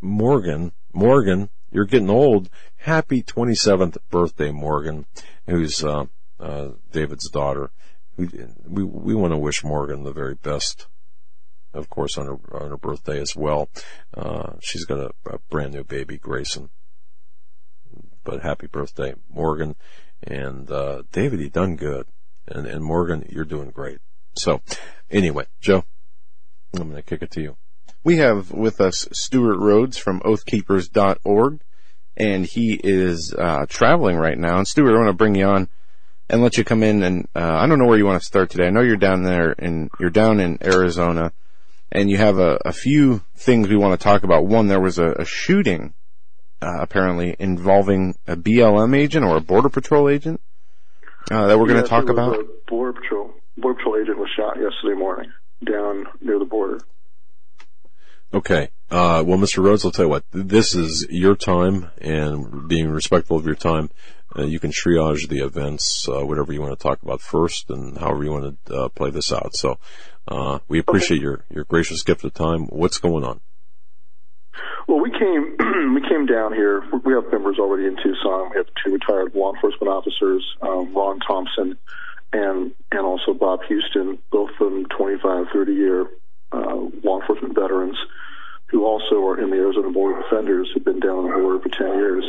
Morgan, 0.00 0.72
Morgan 0.92 1.48
you're 1.76 1.84
getting 1.84 2.08
old. 2.08 2.48
Happy 2.76 3.22
27th 3.22 3.98
birthday, 4.10 4.50
Morgan, 4.50 5.04
who's 5.46 5.84
uh, 5.84 6.06
uh, 6.40 6.68
David's 6.90 7.28
daughter. 7.28 7.70
We, 8.16 8.30
we, 8.66 8.82
we 8.82 9.14
want 9.14 9.34
to 9.34 9.36
wish 9.36 9.62
Morgan 9.62 10.02
the 10.02 10.12
very 10.12 10.36
best, 10.36 10.86
of 11.74 11.90
course, 11.90 12.16
on 12.16 12.24
her, 12.24 12.38
on 12.56 12.70
her 12.70 12.78
birthday 12.78 13.20
as 13.20 13.36
well. 13.36 13.68
Uh, 14.16 14.54
she's 14.62 14.86
got 14.86 15.00
a, 15.00 15.10
a 15.30 15.38
brand 15.50 15.74
new 15.74 15.84
baby, 15.84 16.16
Grayson. 16.16 16.70
But 18.24 18.40
happy 18.40 18.68
birthday, 18.68 19.14
Morgan. 19.28 19.76
And, 20.22 20.70
uh, 20.70 21.02
David, 21.12 21.40
you 21.40 21.50
done 21.50 21.76
good. 21.76 22.06
And, 22.48 22.66
and 22.66 22.82
Morgan, 22.82 23.26
you're 23.28 23.44
doing 23.44 23.68
great. 23.68 23.98
So, 24.34 24.62
anyway, 25.10 25.44
Joe, 25.60 25.84
I'm 26.72 26.84
going 26.84 26.96
to 26.96 27.02
kick 27.02 27.20
it 27.20 27.30
to 27.32 27.42
you. 27.42 27.56
We 28.02 28.16
have 28.18 28.52
with 28.52 28.80
us 28.80 29.08
Stewart 29.12 29.58
Rhodes 29.58 29.98
from 29.98 30.20
oathkeepers.org, 30.20 31.60
and 32.16 32.44
he 32.44 32.78
is 32.82 33.34
uh, 33.36 33.66
traveling 33.68 34.16
right 34.16 34.38
now. 34.38 34.58
And 34.58 34.66
Stewart, 34.66 34.94
I 34.94 34.98
want 34.98 35.08
to 35.08 35.12
bring 35.12 35.34
you 35.34 35.46
on 35.46 35.68
and 36.28 36.42
let 36.42 36.56
you 36.56 36.64
come 36.64 36.82
in. 36.82 37.02
And 37.02 37.28
uh, 37.34 37.56
I 37.56 37.66
don't 37.66 37.78
know 37.78 37.86
where 37.86 37.98
you 37.98 38.06
want 38.06 38.20
to 38.20 38.26
start 38.26 38.50
today. 38.50 38.66
I 38.66 38.70
know 38.70 38.82
you're 38.82 38.96
down 38.96 39.22
there, 39.22 39.54
and 39.58 39.90
you're 40.00 40.10
down 40.10 40.40
in 40.40 40.58
Arizona, 40.62 41.32
and 41.92 42.10
you 42.10 42.16
have 42.16 42.38
a, 42.38 42.58
a 42.64 42.72
few 42.72 43.22
things 43.36 43.68
we 43.68 43.76
want 43.76 43.98
to 43.98 44.02
talk 44.02 44.22
about. 44.22 44.46
One, 44.46 44.68
there 44.68 44.80
was 44.80 44.98
a, 44.98 45.12
a 45.12 45.24
shooting 45.24 45.94
uh, 46.62 46.78
apparently 46.80 47.36
involving 47.38 48.16
a 48.26 48.36
BLM 48.36 48.96
agent 48.96 49.24
or 49.24 49.36
a 49.36 49.40
Border 49.40 49.68
Patrol 49.68 50.08
agent 50.08 50.40
uh, 51.30 51.46
that 51.46 51.58
we're 51.58 51.66
going 51.68 51.82
to 51.82 51.88
talk 51.88 52.08
about. 52.08 52.36
Border 52.66 52.98
Patrol 52.98 53.30
Border 53.56 53.78
Patrol 53.78 53.96
agent 54.02 54.18
was 54.18 54.28
shot 54.36 54.56
yesterday 54.56 54.98
morning 54.98 55.32
down 55.64 56.06
near 56.20 56.38
the 56.38 56.44
border. 56.44 56.80
Okay. 58.32 58.70
Uh, 58.90 59.22
well, 59.26 59.38
Mr. 59.38 59.62
Rhodes, 59.62 59.84
I'll 59.84 59.90
tell 59.90 60.06
you 60.06 60.10
what, 60.10 60.24
this 60.32 60.74
is 60.74 61.06
your 61.10 61.34
time 61.34 61.90
and 61.98 62.68
being 62.68 62.88
respectful 62.88 63.36
of 63.36 63.46
your 63.46 63.54
time. 63.54 63.90
Uh, 64.36 64.42
you 64.42 64.60
can 64.60 64.70
triage 64.70 65.28
the 65.28 65.44
events, 65.44 66.08
uh, 66.08 66.24
whatever 66.24 66.52
you 66.52 66.60
want 66.60 66.78
to 66.78 66.82
talk 66.82 67.02
about 67.02 67.20
first 67.20 67.70
and 67.70 67.96
however 67.98 68.24
you 68.24 68.32
want 68.32 68.58
to 68.66 68.74
uh, 68.74 68.88
play 68.90 69.10
this 69.10 69.32
out. 69.32 69.56
So, 69.56 69.78
uh, 70.28 70.58
we 70.68 70.78
appreciate 70.78 71.18
okay. 71.18 71.22
your, 71.22 71.44
your 71.50 71.64
gracious 71.64 72.02
gift 72.02 72.24
of 72.24 72.34
time. 72.34 72.66
What's 72.66 72.98
going 72.98 73.24
on? 73.24 73.40
Well, 74.86 75.00
we 75.00 75.10
came 75.10 75.56
we 75.94 76.08
came 76.08 76.26
down 76.26 76.52
here. 76.52 76.82
We 77.04 77.12
have 77.14 77.30
members 77.32 77.58
already 77.58 77.86
in 77.86 77.96
Tucson. 77.96 78.50
We 78.50 78.56
have 78.56 78.66
two 78.84 78.92
retired 78.92 79.34
law 79.34 79.52
enforcement 79.54 79.88
officers, 79.88 80.44
um, 80.62 80.94
Ron 80.94 81.20
Thompson 81.20 81.78
and 82.32 82.72
and 82.92 83.00
also 83.00 83.34
Bob 83.34 83.60
Houston, 83.68 84.18
both 84.30 84.50
of 84.60 84.72
them 84.72 84.86
25, 84.96 85.46
30 85.52 85.72
year 85.72 86.06
law 86.52 87.20
enforcement 87.20 87.54
veterans 87.54 87.96
who 88.68 88.84
also 88.84 89.24
are 89.26 89.40
in 89.40 89.50
the 89.50 89.56
Arizona 89.56 89.90
Board 89.90 90.16
of 90.16 90.24
Defenders 90.24 90.70
who've 90.72 90.84
been 90.84 91.00
down 91.00 91.18
on 91.18 91.24
the 91.30 91.36
border 91.36 91.60
for 91.60 91.68
10 91.68 91.86
years. 91.98 92.24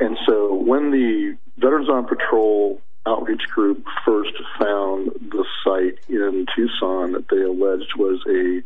And 0.00 0.16
so 0.26 0.54
when 0.54 0.90
the 0.90 1.36
Veterans 1.58 1.88
on 1.88 2.06
Patrol 2.06 2.80
outreach 3.06 3.48
group 3.54 3.84
first 4.04 4.32
found 4.58 5.10
the 5.30 5.44
site 5.64 5.98
in 6.08 6.46
Tucson 6.54 7.12
that 7.12 7.28
they 7.30 7.42
alleged 7.42 7.92
was 7.96 8.20
a 8.28 8.62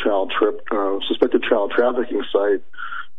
child 0.00 0.32
trip, 0.36 0.60
uh, 0.70 0.98
suspected 1.06 1.42
child 1.42 1.72
trafficking 1.74 2.24
site, 2.32 2.62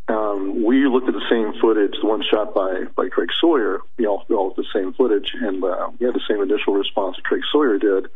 um, 0.10 0.64
we 0.64 0.88
looked 0.88 1.08
at 1.08 1.14
the 1.14 1.30
same 1.30 1.60
footage, 1.60 1.96
the 2.02 2.08
one 2.08 2.24
shot 2.24 2.54
by, 2.54 2.86
by 2.96 3.10
Craig 3.10 3.30
Sawyer. 3.40 3.80
We 3.98 4.08
all, 4.08 4.24
we 4.30 4.36
all 4.36 4.48
looked 4.48 4.60
at 4.60 4.66
the 4.66 4.80
same 4.80 4.94
footage, 4.94 5.34
and 5.34 5.64
uh, 5.64 5.90
we 6.00 6.06
had 6.06 6.16
the 6.16 6.22
same 6.30 6.42
initial 6.42 6.74
response 6.74 7.18
that 7.18 7.26
Craig 7.26 7.42
Sawyer 7.52 7.78
did. 7.78 8.08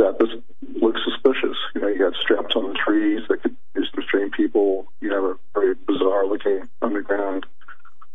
That 0.00 0.16
this 0.18 0.32
looks 0.80 1.00
suspicious. 1.04 1.56
You 1.74 1.82
know, 1.82 1.88
you 1.88 1.98
got 1.98 2.14
straps 2.22 2.56
on 2.56 2.72
the 2.72 2.74
trees 2.74 3.20
that 3.28 3.42
could 3.42 3.56
restrain 3.94 4.30
people. 4.30 4.86
You 5.00 5.12
have 5.12 5.24
a 5.24 5.34
very 5.52 5.74
bizarre 5.74 6.26
looking 6.26 6.68
underground 6.80 7.44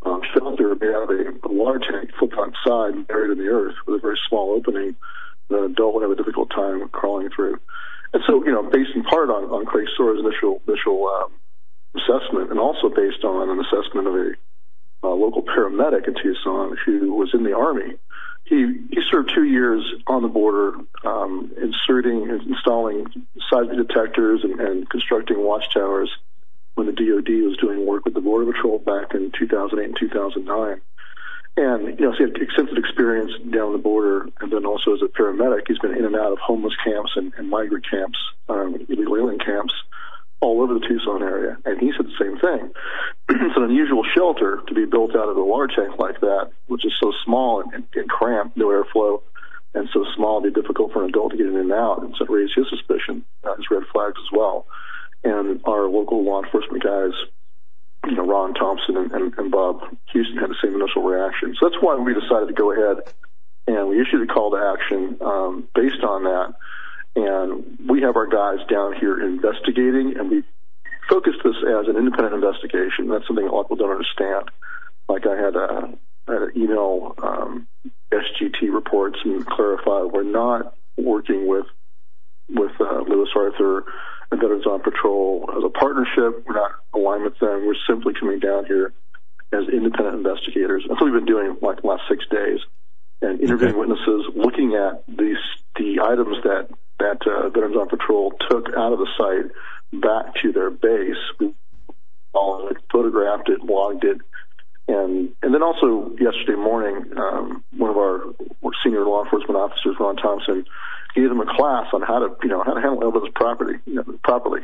um, 0.04 0.20
shelter 0.34 0.74
made 0.74 0.90
out 0.90 1.04
of 1.04 1.10
a, 1.10 1.48
a 1.48 1.52
water 1.52 1.78
tank 1.78 2.10
flipped 2.18 2.34
on 2.34 2.48
its 2.48 2.58
side 2.66 2.94
and 2.94 3.06
buried 3.06 3.30
in 3.30 3.38
the 3.38 3.50
earth 3.50 3.74
with 3.86 3.96
a 3.96 4.00
very 4.00 4.18
small 4.28 4.54
opening 4.54 4.96
an 5.50 5.64
adult 5.64 5.94
would 5.94 6.02
have 6.02 6.10
a 6.10 6.16
difficult 6.16 6.50
time 6.50 6.88
crawling 6.88 7.30
through. 7.30 7.58
And 8.12 8.22
so, 8.26 8.44
you 8.44 8.52
know, 8.52 8.62
based 8.62 8.90
in 8.94 9.04
part 9.04 9.30
on, 9.30 9.44
on 9.50 9.66
Craig 9.66 9.86
Sawyer's 9.96 10.20
initial 10.20 10.62
initial 10.66 11.06
um, 11.06 11.32
assessment, 11.94 12.50
and 12.50 12.58
also 12.58 12.88
based 12.88 13.24
on 13.24 13.50
an 13.50 13.60
assessment 13.60 14.06
of 14.06 14.14
a 14.14 14.30
uh, 15.04 15.14
local 15.14 15.42
paramedic 15.42 16.08
in 16.08 16.14
Tucson 16.14 16.76
who 16.84 17.14
was 17.14 17.30
in 17.34 17.44
the 17.44 17.54
army. 17.54 17.96
He 18.46 18.86
he 18.90 19.00
served 19.10 19.32
two 19.34 19.44
years 19.44 19.82
on 20.06 20.22
the 20.22 20.28
border, 20.28 20.74
um, 21.04 21.50
inserting 21.60 22.30
and 22.30 22.42
installing 22.42 23.06
seismic 23.50 23.88
detectors 23.88 24.40
and, 24.44 24.60
and 24.60 24.88
constructing 24.88 25.42
watchtowers 25.42 26.10
when 26.76 26.86
the 26.86 26.92
DoD 26.92 27.28
was 27.42 27.56
doing 27.56 27.86
work 27.86 28.04
with 28.04 28.14
the 28.14 28.20
Border 28.20 28.52
Patrol 28.52 28.78
back 28.78 29.14
in 29.14 29.32
2008 29.36 29.84
and 29.84 29.96
2009. 29.98 30.80
And, 31.58 31.98
you 31.98 32.04
know, 32.04 32.12
so 32.12 32.18
he 32.18 32.24
had 32.24 32.36
extensive 32.36 32.76
experience 32.76 33.32
down 33.50 33.72
the 33.72 33.78
border, 33.78 34.28
and 34.40 34.52
then 34.52 34.66
also 34.66 34.92
as 34.92 35.00
a 35.00 35.08
paramedic, 35.08 35.62
he's 35.66 35.78
been 35.78 35.96
in 35.96 36.04
and 36.04 36.14
out 36.14 36.32
of 36.32 36.38
homeless 36.38 36.74
camps 36.84 37.12
and, 37.16 37.32
and 37.38 37.48
migrant 37.48 37.88
camps, 37.88 38.18
um, 38.50 38.76
illegal 38.90 39.16
alien 39.16 39.38
camps, 39.38 39.72
all 40.40 40.62
over 40.62 40.74
the 40.74 40.86
Tucson 40.86 41.22
area. 41.22 41.56
And 41.64 41.80
he 41.80 41.92
said 41.96 42.06
the 42.06 42.18
same 42.18 42.38
thing. 42.38 42.70
it's 43.28 43.56
an 43.56 43.64
unusual 43.64 44.04
shelter 44.14 44.60
to 44.66 44.74
be 44.74 44.84
built 44.84 45.16
out 45.16 45.28
of 45.28 45.36
a 45.36 45.44
water 45.44 45.68
tank 45.74 45.98
like 45.98 46.20
that, 46.20 46.50
which 46.66 46.84
is 46.84 46.92
so 47.02 47.12
small 47.24 47.62
and, 47.62 47.72
and, 47.72 47.84
and 47.94 48.08
cramped, 48.08 48.56
no 48.56 48.66
airflow, 48.66 49.22
and 49.74 49.88
so 49.92 50.04
small 50.14 50.40
it'd 50.40 50.54
be 50.54 50.60
difficult 50.60 50.92
for 50.92 51.02
an 51.02 51.10
adult 51.10 51.32
to 51.32 51.36
get 51.36 51.46
in 51.46 51.56
and 51.56 51.72
out. 51.72 52.02
And 52.02 52.14
so 52.18 52.24
it 52.24 52.30
raised 52.30 52.54
his 52.54 52.68
suspicion, 52.68 53.24
uh, 53.44 53.56
his 53.56 53.66
red 53.70 53.82
flags 53.92 54.16
as 54.18 54.30
well. 54.32 54.66
And 55.24 55.60
our 55.64 55.88
local 55.88 56.24
law 56.24 56.42
enforcement 56.42 56.82
guys 56.82 57.12
you 58.06 58.14
know, 58.14 58.26
Ron 58.26 58.54
Thompson 58.54 58.96
and, 58.96 59.12
and, 59.12 59.34
and 59.36 59.50
Bob 59.50 59.80
Houston 60.12 60.36
had 60.36 60.50
the 60.50 60.56
same 60.62 60.74
initial 60.80 61.02
reaction. 61.02 61.56
So 61.58 61.68
that's 61.68 61.82
why 61.82 61.96
we 61.96 62.14
decided 62.14 62.46
to 62.46 62.54
go 62.54 62.72
ahead 62.72 63.12
and 63.66 63.88
we 63.88 64.00
issued 64.00 64.28
a 64.28 64.32
call 64.32 64.52
to 64.52 64.58
action 64.58 65.18
um, 65.20 65.68
based 65.74 66.02
on 66.02 66.24
that. 66.24 66.54
And 67.16 67.78
we 67.88 68.02
have 68.02 68.16
our 68.16 68.26
guys 68.26 68.58
down 68.68 68.94
here 68.94 69.18
investigating, 69.24 70.16
and 70.18 70.30
we 70.30 70.44
focused 71.08 71.38
this 71.42 71.56
as 71.56 71.88
an 71.88 71.96
independent 71.96 72.34
investigation. 72.34 73.08
That's 73.08 73.26
something 73.26 73.46
a 73.46 73.50
lot 73.50 73.62
of 73.62 73.66
people 73.66 73.76
don't 73.76 73.90
understand. 73.90 74.50
Like 75.08 75.26
I 75.26 75.34
had 75.34 75.56
a, 75.56 75.96
I 76.28 76.32
had 76.32 76.42
an 76.42 76.52
email 76.56 77.14
um, 77.22 77.66
SGT 78.12 78.72
reports 78.72 79.18
and 79.24 79.46
clarify 79.46 80.02
we're 80.02 80.24
not 80.24 80.76
working 80.96 81.46
with 81.46 81.66
with 82.48 82.72
uh, 82.80 83.00
Lewis 83.08 83.30
Arthur 83.34 83.84
and 84.30 84.40
Veterans 84.40 84.66
on 84.66 84.82
Patrol 84.82 85.48
as 85.56 85.64
a 85.64 85.70
partnership. 85.70 86.44
We're 86.46 86.54
not 86.54 86.72
aligned 86.94 87.24
with 87.24 87.38
them. 87.38 87.66
We're 87.66 87.80
simply 87.88 88.14
coming 88.18 88.40
down 88.40 88.66
here 88.66 88.92
as 89.52 89.68
independent 89.72 90.16
investigators. 90.16 90.84
That's 90.86 91.00
what 91.00 91.10
we've 91.10 91.24
been 91.24 91.32
doing 91.32 91.56
like 91.62 91.80
the 91.80 91.88
last 91.88 92.02
six 92.08 92.24
days, 92.30 92.58
and 93.22 93.40
interviewing 93.40 93.74
okay. 93.74 93.78
witnesses, 93.78 94.26
looking 94.34 94.74
at 94.74 95.04
these 95.06 95.38
the 95.76 96.00
items 96.04 96.36
that 96.44 96.68
that 96.98 97.18
uh, 97.26 97.48
Veterans 97.50 97.76
on 97.76 97.88
Patrol 97.88 98.32
took 98.50 98.68
out 98.76 98.92
of 98.92 98.98
the 98.98 99.08
site 99.16 99.50
back 100.00 100.34
to 100.42 100.52
their 100.52 100.70
base. 100.70 101.16
We 101.38 101.54
it, 102.70 102.76
photographed 102.92 103.48
it, 103.48 103.62
logged 103.64 104.04
it, 104.04 104.18
and 104.88 105.30
and 105.42 105.54
then 105.54 105.62
also 105.62 106.10
yesterday 106.20 106.56
morning, 106.56 107.04
um, 107.16 107.64
one 107.76 107.90
of 107.90 107.96
our 107.96 108.22
senior 108.84 109.04
law 109.04 109.24
enforcement 109.24 109.56
officers, 109.56 109.96
Ron 109.98 110.16
Thompson, 110.16 110.64
gave 111.14 111.28
them 111.28 111.40
a 111.40 111.46
class 111.56 111.86
on 111.92 112.02
how 112.02 112.20
to, 112.20 112.36
you 112.42 112.48
know, 112.48 112.62
how 112.62 112.74
to 112.74 112.80
handle 112.80 113.06
evidence 113.06 113.32
property, 113.34 113.78
you 113.86 113.94
know, 113.94 114.04
properly. 114.22 114.60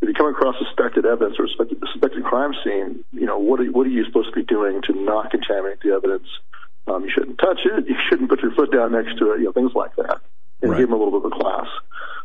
If 0.00 0.08
you 0.08 0.14
come 0.14 0.28
across 0.28 0.56
suspected 0.58 1.04
evidence 1.04 1.36
or 1.38 1.46
suspected, 1.46 1.78
suspected 1.92 2.24
crime 2.24 2.52
scene, 2.64 3.04
you 3.12 3.26
know, 3.26 3.38
what 3.38 3.60
are, 3.60 3.66
what 3.66 3.86
are 3.86 3.90
you 3.90 4.04
supposed 4.06 4.30
to 4.32 4.34
be 4.34 4.44
doing 4.44 4.80
to 4.88 4.94
not 4.94 5.30
contaminate 5.30 5.80
the 5.84 5.92
evidence? 5.92 6.26
Um, 6.88 7.04
you 7.04 7.10
shouldn't 7.14 7.38
touch 7.38 7.60
it. 7.64 7.84
You 7.88 7.96
shouldn't 8.08 8.30
put 8.30 8.40
your 8.40 8.54
foot 8.54 8.72
down 8.72 8.92
next 8.92 9.18
to 9.18 9.32
it. 9.32 9.40
You 9.40 9.46
know, 9.46 9.52
things 9.52 9.72
like 9.74 9.94
that, 9.96 10.20
and 10.62 10.70
right. 10.70 10.78
give 10.78 10.88
them 10.88 11.00
a 11.00 11.02
little 11.02 11.20
bit 11.20 11.32
of 11.32 11.38
a 11.38 11.42
class. 11.42 11.66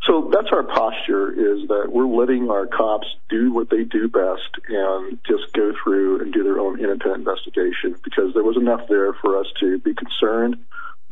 So 0.07 0.29
that's 0.31 0.49
our 0.51 0.63
posture: 0.63 1.31
is 1.31 1.67
that 1.67 1.87
we're 1.89 2.07
letting 2.07 2.49
our 2.49 2.67
cops 2.67 3.07
do 3.29 3.51
what 3.51 3.69
they 3.69 3.83
do 3.83 4.07
best 4.07 4.49
and 4.67 5.19
just 5.27 5.53
go 5.53 5.73
through 5.83 6.21
and 6.21 6.33
do 6.33 6.43
their 6.43 6.59
own 6.59 6.79
independent 6.79 7.27
investigation 7.27 7.95
because 8.03 8.33
there 8.33 8.43
was 8.43 8.57
enough 8.57 8.81
there 8.89 9.13
for 9.13 9.39
us 9.39 9.47
to 9.59 9.79
be 9.79 9.93
concerned 9.95 10.57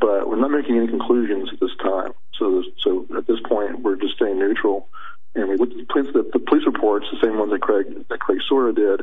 but 0.00 0.28
we're 0.28 0.36
not 0.36 0.50
making 0.50 0.76
any 0.76 0.88
conclusions 0.88 1.50
at 1.52 1.60
this 1.60 1.74
time. 1.82 2.12
So, 2.38 2.62
so 2.82 3.06
at 3.16 3.26
this 3.26 3.38
point, 3.48 3.80
we're 3.80 3.96
just 3.96 4.16
staying 4.16 4.38
neutral. 4.38 4.88
And 5.34 5.48
we 5.48 5.56
looked 5.56 5.72
at 5.72 5.78
the 5.78 5.86
police, 5.92 6.12
the, 6.12 6.28
the 6.32 6.38
police 6.38 6.66
reports, 6.66 7.06
the 7.10 7.26
same 7.26 7.38
ones 7.38 7.52
that 7.52 7.60
Craig 7.60 7.86
that 8.08 8.20
Craig 8.20 8.38
Sawyer 8.48 8.72
did, 8.72 9.02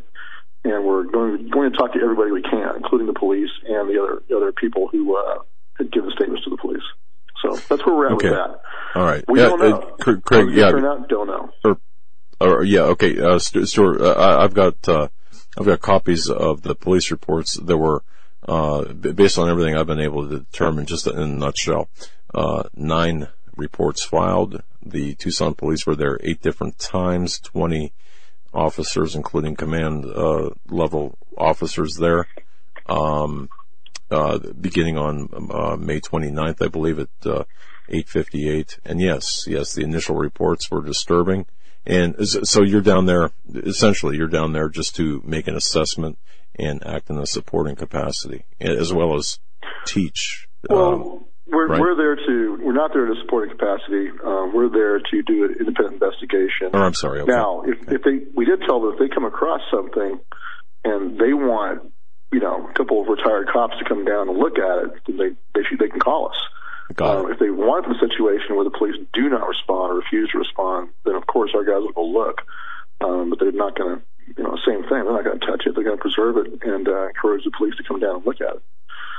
and 0.63 0.85
we're 0.85 1.03
going 1.03 1.49
going 1.49 1.71
to 1.71 1.77
talk 1.77 1.93
to 1.93 1.99
everybody 1.99 2.31
we 2.31 2.41
can, 2.41 2.75
including 2.77 3.07
the 3.07 3.17
police 3.17 3.49
and 3.67 3.89
the 3.89 4.01
other 4.01 4.23
the 4.29 4.37
other 4.37 4.53
people 4.53 4.87
who 4.87 5.17
uh, 5.17 5.39
had 5.77 5.91
given 5.91 6.09
statements 6.11 6.45
to 6.45 6.49
the 6.49 6.57
police. 6.57 6.83
So 7.41 7.55
that's 7.69 7.85
where 7.85 7.95
we're 7.95 8.07
at 8.07 8.13
okay. 8.13 8.29
with 8.29 8.37
that. 8.37 8.61
All 8.95 9.03
right. 9.03 9.23
We 9.27 9.39
yeah, 9.39 9.47
don't 9.47 9.59
know. 9.59 9.95
Uh, 9.99 10.19
Craig, 10.21 10.49
yeah. 10.51 10.67
Out, 10.67 11.07
don't 11.09 11.27
know. 11.27 11.49
Or, 11.63 11.77
or 12.39 12.63
yeah, 12.63 12.81
okay. 12.81 13.19
Uh, 13.19 13.39
Stewart, 13.39 14.01
uh, 14.01 14.37
I've 14.39 14.53
got 14.53 14.87
uh, 14.87 15.07
I've 15.57 15.65
got 15.65 15.81
copies 15.81 16.29
of 16.29 16.61
the 16.61 16.75
police 16.75 17.11
reports 17.11 17.59
that 17.59 17.77
were 17.77 18.03
uh, 18.47 18.85
based 18.93 19.37
on 19.37 19.49
everything 19.49 19.75
I've 19.75 19.87
been 19.87 19.99
able 19.99 20.27
to 20.27 20.39
determine, 20.39 20.85
just 20.85 21.07
in 21.07 21.17
a 21.17 21.27
nutshell, 21.27 21.89
uh, 22.33 22.63
nine 22.75 23.27
reports 23.55 24.03
filed. 24.03 24.61
The 24.83 25.13
Tucson 25.15 25.53
police 25.53 25.85
were 25.85 25.95
there 25.95 26.17
eight 26.21 26.41
different 26.41 26.79
times, 26.79 27.39
20 27.39 27.93
officers, 28.53 29.15
including 29.15 29.55
command 29.55 30.05
uh, 30.05 30.49
level 30.69 31.17
officers 31.37 31.95
there. 31.95 32.27
Um, 32.87 33.49
uh, 34.11 34.39
beginning 34.59 34.97
on 34.97 35.29
uh, 35.51 35.75
May 35.77 35.99
29th, 35.99 36.63
I 36.63 36.67
believe, 36.67 36.99
at 36.99 37.09
uh, 37.25 37.43
8:58. 37.89 38.79
And 38.85 38.99
yes, 38.99 39.45
yes, 39.47 39.73
the 39.73 39.83
initial 39.83 40.15
reports 40.15 40.69
were 40.69 40.81
disturbing. 40.81 41.45
And 41.85 42.15
so 42.27 42.61
you're 42.61 42.81
down 42.81 43.07
there, 43.07 43.31
essentially, 43.51 44.15
you're 44.15 44.27
down 44.27 44.53
there 44.53 44.69
just 44.69 44.95
to 44.97 45.21
make 45.25 45.47
an 45.47 45.55
assessment 45.55 46.19
and 46.59 46.85
act 46.85 47.09
in 47.09 47.17
a 47.17 47.25
supporting 47.25 47.75
capacity, 47.75 48.45
as 48.59 48.93
well 48.93 49.15
as 49.15 49.39
teach. 49.85 50.47
Well, 50.69 50.93
um, 50.93 51.25
we're 51.47 51.67
right? 51.67 51.79
we're 51.81 51.95
there 51.95 52.15
to 52.15 52.59
we're 52.63 52.73
not 52.73 52.91
there 52.93 53.05
to 53.05 53.15
supporting 53.21 53.57
capacity. 53.57 54.09
Um, 54.23 54.53
we're 54.53 54.69
there 54.69 54.99
to 54.99 55.23
do 55.23 55.45
an 55.45 55.55
independent 55.59 55.95
investigation. 55.95 56.69
Oh, 56.73 56.79
I'm 56.79 56.93
sorry. 56.93 57.21
Okay. 57.21 57.31
Now, 57.31 57.63
if, 57.63 57.81
okay. 57.81 57.95
if 57.95 58.03
they 58.03 58.31
we 58.35 58.45
did 58.45 58.61
tell 58.65 58.81
them 58.81 58.93
if 58.93 58.99
they 58.99 59.13
come 59.13 59.25
across 59.25 59.61
something 59.71 60.19
and 60.83 61.19
they 61.19 61.33
want 61.33 61.91
you 62.31 62.39
know 62.39 62.69
a 62.69 62.73
couple 62.73 63.01
of 63.01 63.07
retired 63.07 63.47
cops 63.47 63.77
to 63.79 63.85
come 63.85 64.05
down 64.05 64.29
and 64.29 64.37
look 64.37 64.57
at 64.57 64.85
it, 64.85 64.91
then 65.07 65.17
they 65.17 65.29
they 65.55 65.65
should 65.67 65.79
they 65.79 65.89
can 65.89 65.99
call 65.99 66.29
us. 66.29 66.37
Um, 67.25 67.31
if 67.31 67.39
they 67.39 67.49
want 67.49 67.87
the 67.87 67.95
situation 68.05 68.55
where 68.55 68.65
the 68.65 68.77
police 68.77 68.95
do 69.13 69.29
not 69.29 69.47
respond 69.47 69.93
or 69.93 69.95
refuse 69.95 70.29
to 70.31 70.39
respond, 70.39 70.89
then 71.05 71.15
of 71.15 71.25
course 71.25 71.51
our 71.55 71.63
guys 71.63 71.79
will 71.79 71.93
go 71.93 72.05
look. 72.05 72.41
Um, 72.99 73.29
but 73.29 73.39
they're 73.39 73.51
not 73.51 73.77
going 73.77 73.97
to 73.97 74.01
you 74.37 74.43
know, 74.43 74.57
same 74.65 74.81
thing. 74.83 75.03
They're 75.03 75.13
not 75.13 75.23
going 75.23 75.39
to 75.39 75.45
touch 75.45 75.63
it. 75.65 75.75
They're 75.75 75.83
going 75.83 75.97
to 75.97 76.01
preserve 76.01 76.37
it 76.37 76.63
and 76.63 76.87
uh, 76.87 77.07
encourage 77.07 77.43
the 77.43 77.51
police 77.57 77.75
to 77.77 77.83
come 77.83 77.99
down 77.99 78.17
and 78.17 78.25
look 78.25 78.41
at 78.41 78.55
it. 78.55 78.63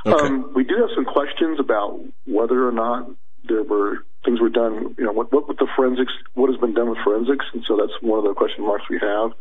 Okay. 0.06 0.26
Um, 0.26 0.52
we 0.54 0.64
do 0.64 0.74
have 0.76 0.90
some 0.94 1.04
questions 1.04 1.60
about 1.60 2.00
whether 2.26 2.66
or 2.66 2.72
not 2.72 3.10
there 3.48 3.62
were 3.62 4.04
things 4.24 4.40
were 4.40 4.48
done. 4.48 4.94
You 4.98 5.04
know, 5.04 5.12
what, 5.12 5.32
what 5.32 5.48
with 5.48 5.58
the 5.58 5.68
forensics, 5.76 6.12
what 6.34 6.50
has 6.50 6.58
been 6.58 6.74
done 6.74 6.90
with 6.90 6.98
forensics, 7.04 7.44
and 7.52 7.62
so 7.66 7.76
that's 7.76 7.92
one 8.00 8.18
of 8.18 8.24
the 8.24 8.34
question 8.34 8.64
marks 8.64 8.84
we 8.90 8.98
have. 8.98 9.32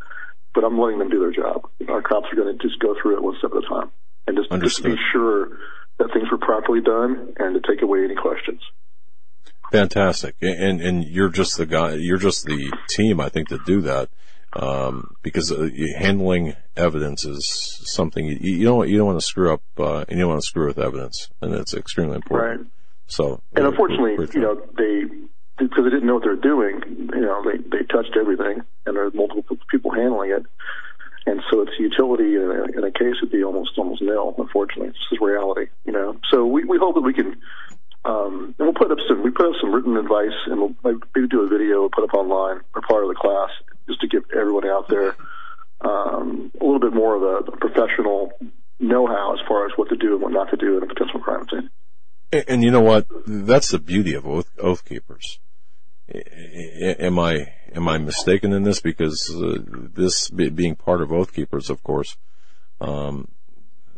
But 0.53 0.63
I'm 0.63 0.79
letting 0.79 0.99
them 0.99 1.09
do 1.09 1.19
their 1.19 1.31
job. 1.31 1.69
Our 1.87 2.01
cops 2.01 2.27
are 2.31 2.35
going 2.35 2.57
to 2.57 2.61
just 2.61 2.79
go 2.79 2.95
through 3.01 3.17
it 3.17 3.23
one 3.23 3.35
step 3.39 3.51
at 3.51 3.63
a 3.63 3.67
time 3.67 3.91
and 4.27 4.37
just, 4.37 4.51
just 4.61 4.77
to 4.77 4.95
be 4.95 5.01
sure 5.13 5.49
that 5.97 6.09
things 6.13 6.29
were 6.31 6.37
properly 6.37 6.81
done 6.81 7.33
and 7.37 7.55
to 7.55 7.61
take 7.65 7.81
away 7.81 8.03
any 8.03 8.15
questions. 8.15 8.61
Fantastic, 9.71 10.35
and 10.41 10.81
and 10.81 11.05
you're 11.05 11.29
just 11.29 11.57
the 11.57 11.65
guy. 11.65 11.93
You're 11.93 12.17
just 12.17 12.45
the 12.45 12.73
team, 12.89 13.21
I 13.21 13.29
think, 13.29 13.47
to 13.49 13.59
do 13.65 13.79
that 13.81 14.09
um, 14.53 15.15
because 15.21 15.51
uh, 15.51 15.69
handling 15.97 16.55
evidence 16.75 17.25
is 17.25 17.79
something 17.85 18.25
you, 18.25 18.37
you 18.41 18.65
don't 18.65 18.89
you 18.89 18.97
don't 18.97 19.07
want 19.07 19.19
to 19.19 19.25
screw 19.25 19.53
up 19.53 19.61
uh, 19.79 19.99
and 20.07 20.11
you 20.11 20.19
don't 20.19 20.29
want 20.29 20.41
to 20.41 20.47
screw 20.47 20.67
with 20.67 20.77
evidence, 20.77 21.29
and 21.41 21.53
it's 21.53 21.73
extremely 21.73 22.15
important. 22.15 22.61
Right. 22.61 22.67
So, 23.07 23.41
and 23.55 23.65
unfortunately, 23.65 24.27
you 24.33 24.41
know, 24.41 24.61
they 24.77 25.03
because 25.69 25.83
they 25.85 25.89
didn't 25.89 26.05
know 26.05 26.15
what 26.15 26.23
they're 26.23 26.35
doing. 26.35 26.81
You 27.13 27.21
know, 27.21 27.43
they 27.43 27.57
they 27.57 27.83
touched 27.85 28.17
everything, 28.19 28.61
and 28.85 28.95
there 28.95 29.05
are 29.05 29.11
multiple 29.11 29.57
people 29.69 29.91
handling 29.91 30.31
it, 30.31 30.45
and 31.25 31.41
so 31.51 31.61
its 31.61 31.71
utility 31.79 32.35
in 32.35 32.49
a, 32.49 32.77
in 32.77 32.83
a 32.83 32.91
case 32.91 33.15
would 33.21 33.31
be 33.31 33.43
almost 33.43 33.77
almost 33.77 34.01
nil. 34.01 34.35
Unfortunately, 34.37 34.89
this 34.89 34.97
is 35.11 35.19
reality. 35.21 35.67
You 35.85 35.93
know, 35.93 36.17
so 36.31 36.45
we 36.45 36.63
we 36.63 36.77
hope 36.77 36.95
that 36.95 37.01
we 37.01 37.13
can. 37.13 37.37
Um, 38.03 38.55
and 38.57 38.65
we'll 38.65 38.73
put 38.73 38.91
up 38.91 38.97
some 39.07 39.21
we 39.21 39.29
put 39.29 39.45
up 39.45 39.53
some 39.61 39.71
written 39.71 39.95
advice, 39.95 40.33
and 40.47 40.59
we'll 40.59 40.75
maybe 40.83 41.27
do 41.27 41.41
a 41.41 41.47
video, 41.47 41.87
put 41.89 42.03
up 42.03 42.15
online 42.15 42.61
or 42.73 42.81
part 42.81 43.03
of 43.03 43.09
the 43.09 43.15
class 43.15 43.49
just 43.87 44.01
to 44.01 44.07
give 44.07 44.23
everyone 44.35 44.65
out 44.65 44.87
there 44.87 45.15
um, 45.81 46.51
a 46.59 46.63
little 46.63 46.79
bit 46.79 46.93
more 46.93 47.15
of 47.15 47.21
a, 47.21 47.51
a 47.51 47.57
professional 47.57 48.31
know-how 48.79 49.33
as 49.33 49.39
far 49.47 49.67
as 49.67 49.71
what 49.75 49.89
to 49.89 49.95
do 49.95 50.13
and 50.13 50.21
what 50.21 50.31
not 50.31 50.49
to 50.49 50.57
do 50.57 50.77
in 50.77 50.83
a 50.83 50.87
potential 50.87 51.19
crime 51.19 51.45
scene. 51.51 51.69
And, 52.31 52.45
and 52.47 52.63
you 52.63 52.71
know 52.71 52.81
what? 52.81 53.05
That's 53.27 53.69
the 53.69 53.79
beauty 53.79 54.13
of 54.13 54.25
oath, 54.25 54.49
oath 54.57 54.83
keepers. 54.85 55.39
Am 56.13 57.19
I 57.19 57.53
am 57.73 57.87
I 57.87 57.97
mistaken 57.97 58.53
in 58.53 58.63
this? 58.63 58.81
Because 58.81 59.33
uh, 59.33 59.57
this 59.93 60.29
being 60.29 60.75
part 60.75 61.01
of 61.01 61.11
Oath 61.11 61.33
Keepers, 61.33 61.69
of 61.69 61.83
course, 61.83 62.17
um, 62.81 63.29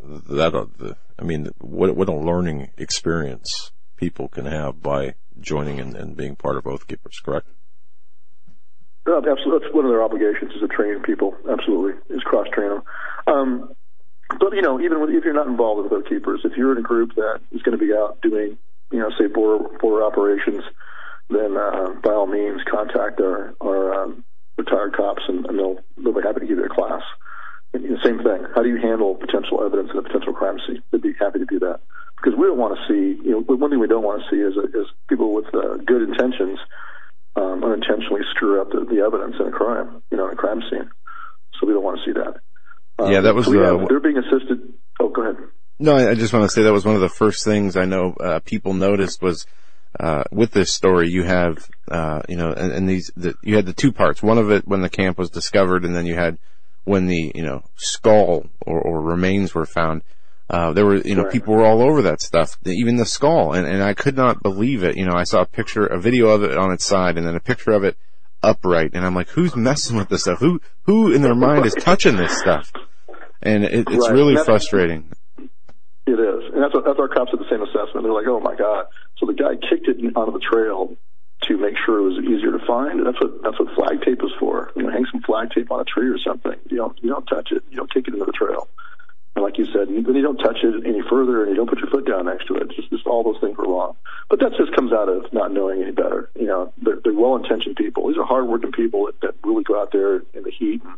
that 0.03 0.53
uh, 0.53 0.65
the, 0.77 0.95
I 1.17 1.23
mean, 1.23 1.49
what 1.59 1.95
what 1.95 2.09
a 2.09 2.15
learning 2.15 2.69
experience 2.77 3.71
people 3.95 4.27
can 4.27 4.45
have 4.45 4.81
by 4.81 5.15
joining 5.39 5.79
and, 5.79 5.95
and 5.95 6.15
being 6.15 6.35
part 6.35 6.57
of 6.57 6.67
Oath 6.67 6.87
Keepers. 6.87 7.19
Correct? 7.23 7.47
Absolutely, 9.07 9.59
that's 9.59 9.73
one 9.73 9.85
of 9.85 9.91
their 9.91 10.03
obligations 10.03 10.53
is 10.53 10.61
to 10.61 10.67
train 10.67 11.01
people. 11.01 11.35
Absolutely, 11.49 11.93
is 12.15 12.21
cross 12.23 12.47
train 12.53 12.69
them. 12.69 12.83
Um, 13.27 13.73
but 14.39 14.53
you 14.53 14.61
know, 14.61 14.79
even 14.79 15.01
if 15.09 15.23
you're 15.25 15.33
not 15.33 15.47
involved 15.47 15.83
with 15.83 15.91
Oath 15.91 16.09
Keepers, 16.09 16.41
if 16.43 16.55
you're 16.55 16.73
in 16.73 16.77
a 16.77 16.81
group 16.81 17.15
that 17.15 17.41
is 17.51 17.61
going 17.63 17.77
to 17.77 17.83
be 17.83 17.93
out 17.93 18.21
doing, 18.21 18.57
you 18.91 18.99
know, 18.99 19.09
say 19.17 19.27
border 19.27 19.65
border 19.79 20.05
operations 20.05 20.63
then 21.35 21.57
uh, 21.57 21.99
by 22.03 22.11
all 22.11 22.27
means 22.27 22.61
contact 22.69 23.19
our, 23.21 23.53
our 23.61 24.03
um, 24.03 24.23
retired 24.57 24.95
cops 24.95 25.23
and, 25.27 25.45
and 25.45 25.57
they'll, 25.57 25.77
they'll 25.97 26.13
be 26.13 26.21
happy 26.21 26.41
to 26.41 26.47
give 26.47 26.57
you 26.57 26.65
a 26.65 26.73
class. 26.73 27.01
And, 27.73 27.83
know, 27.83 27.97
same 28.03 28.17
thing. 28.19 28.45
How 28.55 28.61
do 28.61 28.69
you 28.69 28.77
handle 28.77 29.15
potential 29.15 29.63
evidence 29.63 29.89
in 29.91 29.99
a 29.99 30.03
potential 30.03 30.33
crime 30.33 30.57
scene? 30.67 30.83
They'd 30.91 31.01
be 31.01 31.13
happy 31.19 31.39
to 31.39 31.45
do 31.45 31.59
that. 31.59 31.81
Because 32.17 32.37
we 32.37 32.45
don't 32.45 32.57
want 32.57 32.77
to 32.77 32.81
see, 32.87 33.19
you 33.25 33.31
know, 33.31 33.41
one 33.41 33.69
thing 33.69 33.79
we 33.79 33.87
don't 33.87 34.03
want 34.03 34.23
to 34.23 34.29
see 34.29 34.39
is, 34.39 34.53
is 34.73 34.87
people 35.09 35.33
with 35.33 35.45
uh, 35.53 35.77
good 35.85 36.03
intentions 36.07 36.59
um, 37.35 37.63
unintentionally 37.63 38.21
screw 38.31 38.61
up 38.61 38.69
the, 38.71 38.85
the 38.85 39.01
evidence 39.01 39.35
in 39.39 39.47
a 39.47 39.51
crime, 39.51 40.01
you 40.11 40.17
know, 40.17 40.27
in 40.27 40.33
a 40.33 40.35
crime 40.35 40.61
scene. 40.69 40.89
So 41.59 41.67
we 41.67 41.73
don't 41.73 41.83
want 41.83 41.99
to 41.99 42.05
see 42.05 42.13
that. 42.13 42.39
Um, 43.03 43.11
yeah, 43.11 43.21
that 43.21 43.35
was. 43.35 43.45
So 43.45 43.53
yeah, 43.53 43.73
uh, 43.73 43.87
they're 43.87 43.99
being 43.99 44.17
assisted. 44.17 44.59
Oh, 44.99 45.09
go 45.09 45.23
ahead. 45.23 45.37
No, 45.79 45.95
I 45.95 46.13
just 46.13 46.31
want 46.31 46.43
to 46.43 46.49
say 46.49 46.63
that 46.63 46.71
was 46.71 46.85
one 46.85 46.95
of 46.95 47.01
the 47.01 47.09
first 47.09 47.43
things 47.43 47.75
I 47.75 47.85
know 47.85 48.13
uh, 48.19 48.39
people 48.45 48.73
noticed 48.73 49.21
was 49.21 49.45
uh, 49.99 50.23
with 50.31 50.51
this 50.51 50.73
story, 50.73 51.09
you 51.09 51.23
have, 51.23 51.69
uh, 51.89 52.21
you 52.27 52.35
know, 52.35 52.51
and, 52.51 52.71
and 52.71 52.89
these, 52.89 53.11
the, 53.15 53.35
you 53.43 53.55
had 53.55 53.65
the 53.65 53.73
two 53.73 53.91
parts. 53.91 54.23
One 54.23 54.37
of 54.37 54.51
it 54.51 54.67
when 54.67 54.81
the 54.81 54.89
camp 54.89 55.17
was 55.17 55.29
discovered, 55.29 55.85
and 55.85 55.95
then 55.95 56.05
you 56.05 56.15
had 56.15 56.37
when 56.83 57.07
the, 57.07 57.31
you 57.35 57.43
know, 57.43 57.63
skull 57.75 58.45
or, 58.61 58.81
or 58.81 59.01
remains 59.01 59.53
were 59.53 59.65
found. 59.65 60.01
Uh, 60.49 60.73
there 60.73 60.85
were, 60.85 60.97
you 60.97 61.15
know, 61.15 61.25
people 61.29 61.55
were 61.55 61.65
all 61.65 61.81
over 61.81 62.01
that 62.01 62.21
stuff, 62.21 62.57
even 62.65 62.97
the 62.97 63.05
skull, 63.05 63.53
and, 63.53 63.65
and 63.65 63.81
I 63.81 63.93
could 63.93 64.15
not 64.15 64.43
believe 64.43 64.83
it. 64.83 64.97
You 64.97 65.05
know, 65.05 65.15
I 65.15 65.23
saw 65.23 65.41
a 65.41 65.45
picture, 65.45 65.85
a 65.85 65.99
video 65.99 66.27
of 66.27 66.43
it 66.43 66.57
on 66.57 66.71
its 66.71 66.85
side, 66.85 67.17
and 67.17 67.25
then 67.25 67.35
a 67.35 67.39
picture 67.39 67.71
of 67.71 67.83
it 67.83 67.97
upright, 68.43 68.91
and 68.93 69.05
I'm 69.05 69.15
like, 69.15 69.29
who's 69.29 69.55
messing 69.55 69.95
with 69.95 70.09
this 70.09 70.23
stuff? 70.23 70.39
Who, 70.39 70.61
who 70.83 71.11
in 71.11 71.21
their 71.21 71.33
mind 71.33 71.65
is 71.65 71.73
touching 71.73 72.17
this 72.17 72.37
stuff? 72.37 72.71
And 73.41 73.63
it, 73.63 73.87
it's 73.89 74.07
right. 74.07 74.11
really 74.11 74.35
frustrating. 74.35 75.11
It 76.05 76.19
is, 76.19 76.51
and 76.51 76.61
that's 76.61 76.73
what, 76.73 76.83
that's 76.83 76.99
our 76.99 77.07
cops 77.07 77.31
at 77.31 77.39
the 77.39 77.47
same 77.49 77.61
assessment. 77.61 78.03
They're 78.03 78.11
like, 78.11 78.27
"Oh 78.27 78.41
my 78.41 78.55
god!" 78.55 78.87
So 79.17 79.25
the 79.25 79.33
guy 79.33 79.55
kicked 79.55 79.87
it 79.87 79.97
onto 80.15 80.33
the 80.33 80.43
trail 80.43 80.97
to 81.47 81.57
make 81.57 81.75
sure 81.85 81.99
it 81.99 82.03
was 82.03 82.23
easier 82.23 82.51
to 82.51 82.65
find. 82.65 82.99
And 82.99 83.07
that's 83.07 83.19
what 83.21 83.41
that's 83.43 83.59
what 83.59 83.73
flag 83.75 84.01
tape 84.03 84.19
is 84.23 84.31
for. 84.39 84.71
You 84.75 84.83
know, 84.83 84.91
hang 84.91 85.05
some 85.11 85.21
flag 85.21 85.51
tape 85.51 85.71
on 85.71 85.79
a 85.79 85.85
tree 85.85 86.09
or 86.09 86.19
something. 86.19 86.55
You 86.69 86.77
don't 86.77 86.97
you 87.01 87.09
don't 87.09 87.25
touch 87.25 87.51
it. 87.51 87.63
You 87.69 87.77
don't 87.77 87.91
kick 87.91 88.07
it 88.07 88.13
into 88.13 88.25
the 88.25 88.33
trail. 88.33 88.67
And 89.35 89.43
like 89.43 89.57
you 89.57 89.65
said, 89.65 89.87
then 89.87 90.13
you 90.13 90.21
don't 90.21 90.37
touch 90.37 90.59
it 90.61 90.85
any 90.85 91.01
further, 91.09 91.41
and 91.41 91.49
you 91.49 91.55
don't 91.55 91.69
put 91.69 91.79
your 91.79 91.89
foot 91.89 92.05
down 92.05 92.25
next 92.25 92.45
to 92.47 92.55
it. 92.55 92.69
Just, 92.75 92.91
just 92.91 93.07
all 93.07 93.23
those 93.23 93.41
things 93.41 93.57
were 93.57 93.65
wrong. 93.65 93.95
But 94.29 94.39
that 94.41 94.53
just 94.57 94.75
comes 94.75 94.93
out 94.93 95.09
of 95.09 95.31
not 95.33 95.51
knowing 95.51 95.81
any 95.81 95.91
better. 95.91 96.29
You 96.35 96.45
know, 96.45 96.73
they're, 96.77 96.99
they're 97.03 97.13
well-intentioned 97.13 97.75
people. 97.75 98.07
These 98.07 98.17
are 98.17 98.25
hard-working 98.25 98.73
people 98.73 99.07
that, 99.07 99.21
that 99.21 99.33
really 99.43 99.63
go 99.63 99.81
out 99.81 99.91
there 99.91 100.17
in 100.35 100.43
the 100.43 100.51
heat 100.51 100.83
and 100.83 100.93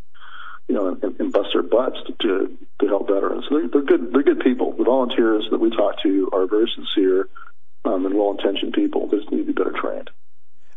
you 0.68 0.76
know, 0.76 0.88
and, 0.88 1.20
and 1.20 1.32
bust 1.32 1.50
their 1.54 1.64
butts 1.64 1.98
to, 2.08 2.14
to, 2.14 2.58
to 2.82 2.88
help 2.88 3.08
veterans. 3.08 3.46
They're, 3.50 3.68
they're 3.68 3.84
good. 3.84 4.12
They're 4.12 4.24
good 4.24 4.40
people. 4.40 4.74
The 4.78 4.84
volunteers 4.84 5.48
that 5.52 5.60
we 5.60 5.70
talk 5.70 6.02
to 6.04 6.30
are 6.34 6.48
very 6.48 6.72
sincere 6.76 7.30
um, 7.86 8.06
and 8.06 8.16
well-intentioned 8.16 8.74
people. 8.74 9.08
They 9.08 9.18
just 9.18 9.32
need 9.32 9.46
to 9.46 9.46
be 9.46 9.54
better 9.54 9.74
trained. 9.80 10.10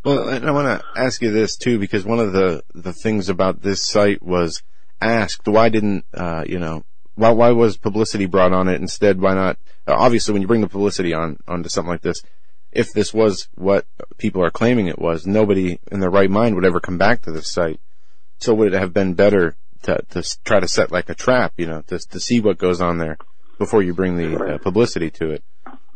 Well, 0.04 0.28
and 0.28 0.46
I 0.46 0.52
want 0.52 0.80
to 0.80 1.00
ask 1.00 1.20
you 1.22 1.30
this 1.32 1.56
too, 1.56 1.78
because 1.78 2.04
one 2.04 2.20
of 2.20 2.32
the 2.32 2.62
the 2.74 2.92
things 2.92 3.28
about 3.28 3.62
this 3.62 3.82
site 3.82 4.22
was 4.22 4.62
asked, 5.00 5.48
why 5.48 5.68
didn't 5.68 6.04
uh, 6.14 6.44
you 6.46 6.58
know, 6.58 6.84
why 7.14 7.30
why 7.30 7.50
was 7.50 7.76
publicity 7.76 8.26
brought 8.26 8.52
on 8.52 8.68
it 8.68 8.80
instead? 8.80 9.20
Why 9.20 9.34
not? 9.34 9.58
Obviously, 9.86 10.32
when 10.32 10.42
you 10.42 10.48
bring 10.48 10.60
the 10.60 10.68
publicity 10.68 11.14
on 11.14 11.38
onto 11.48 11.68
something 11.68 11.90
like 11.90 12.02
this, 12.02 12.22
if 12.72 12.92
this 12.92 13.12
was 13.12 13.48
what 13.54 13.86
people 14.18 14.44
are 14.44 14.50
claiming 14.50 14.86
it 14.86 14.98
was, 14.98 15.26
nobody 15.26 15.78
in 15.90 16.00
their 16.00 16.10
right 16.10 16.30
mind 16.30 16.54
would 16.54 16.64
ever 16.64 16.80
come 16.80 16.98
back 16.98 17.22
to 17.22 17.32
this 17.32 17.50
site. 17.50 17.80
So 18.38 18.54
would 18.54 18.72
it 18.72 18.78
have 18.78 18.92
been 18.92 19.14
better 19.14 19.56
to, 19.82 20.02
to 20.10 20.22
try 20.44 20.60
to 20.60 20.68
set 20.68 20.90
like 20.90 21.08
a 21.08 21.14
trap, 21.14 21.52
you 21.56 21.66
know, 21.66 21.82
to, 21.82 21.98
to 21.98 22.20
see 22.20 22.40
what 22.40 22.58
goes 22.58 22.80
on 22.80 22.98
there 22.98 23.18
before 23.58 23.82
you 23.82 23.94
bring 23.94 24.16
the 24.16 24.36
uh, 24.36 24.58
publicity 24.58 25.10
to 25.10 25.30
it. 25.30 25.44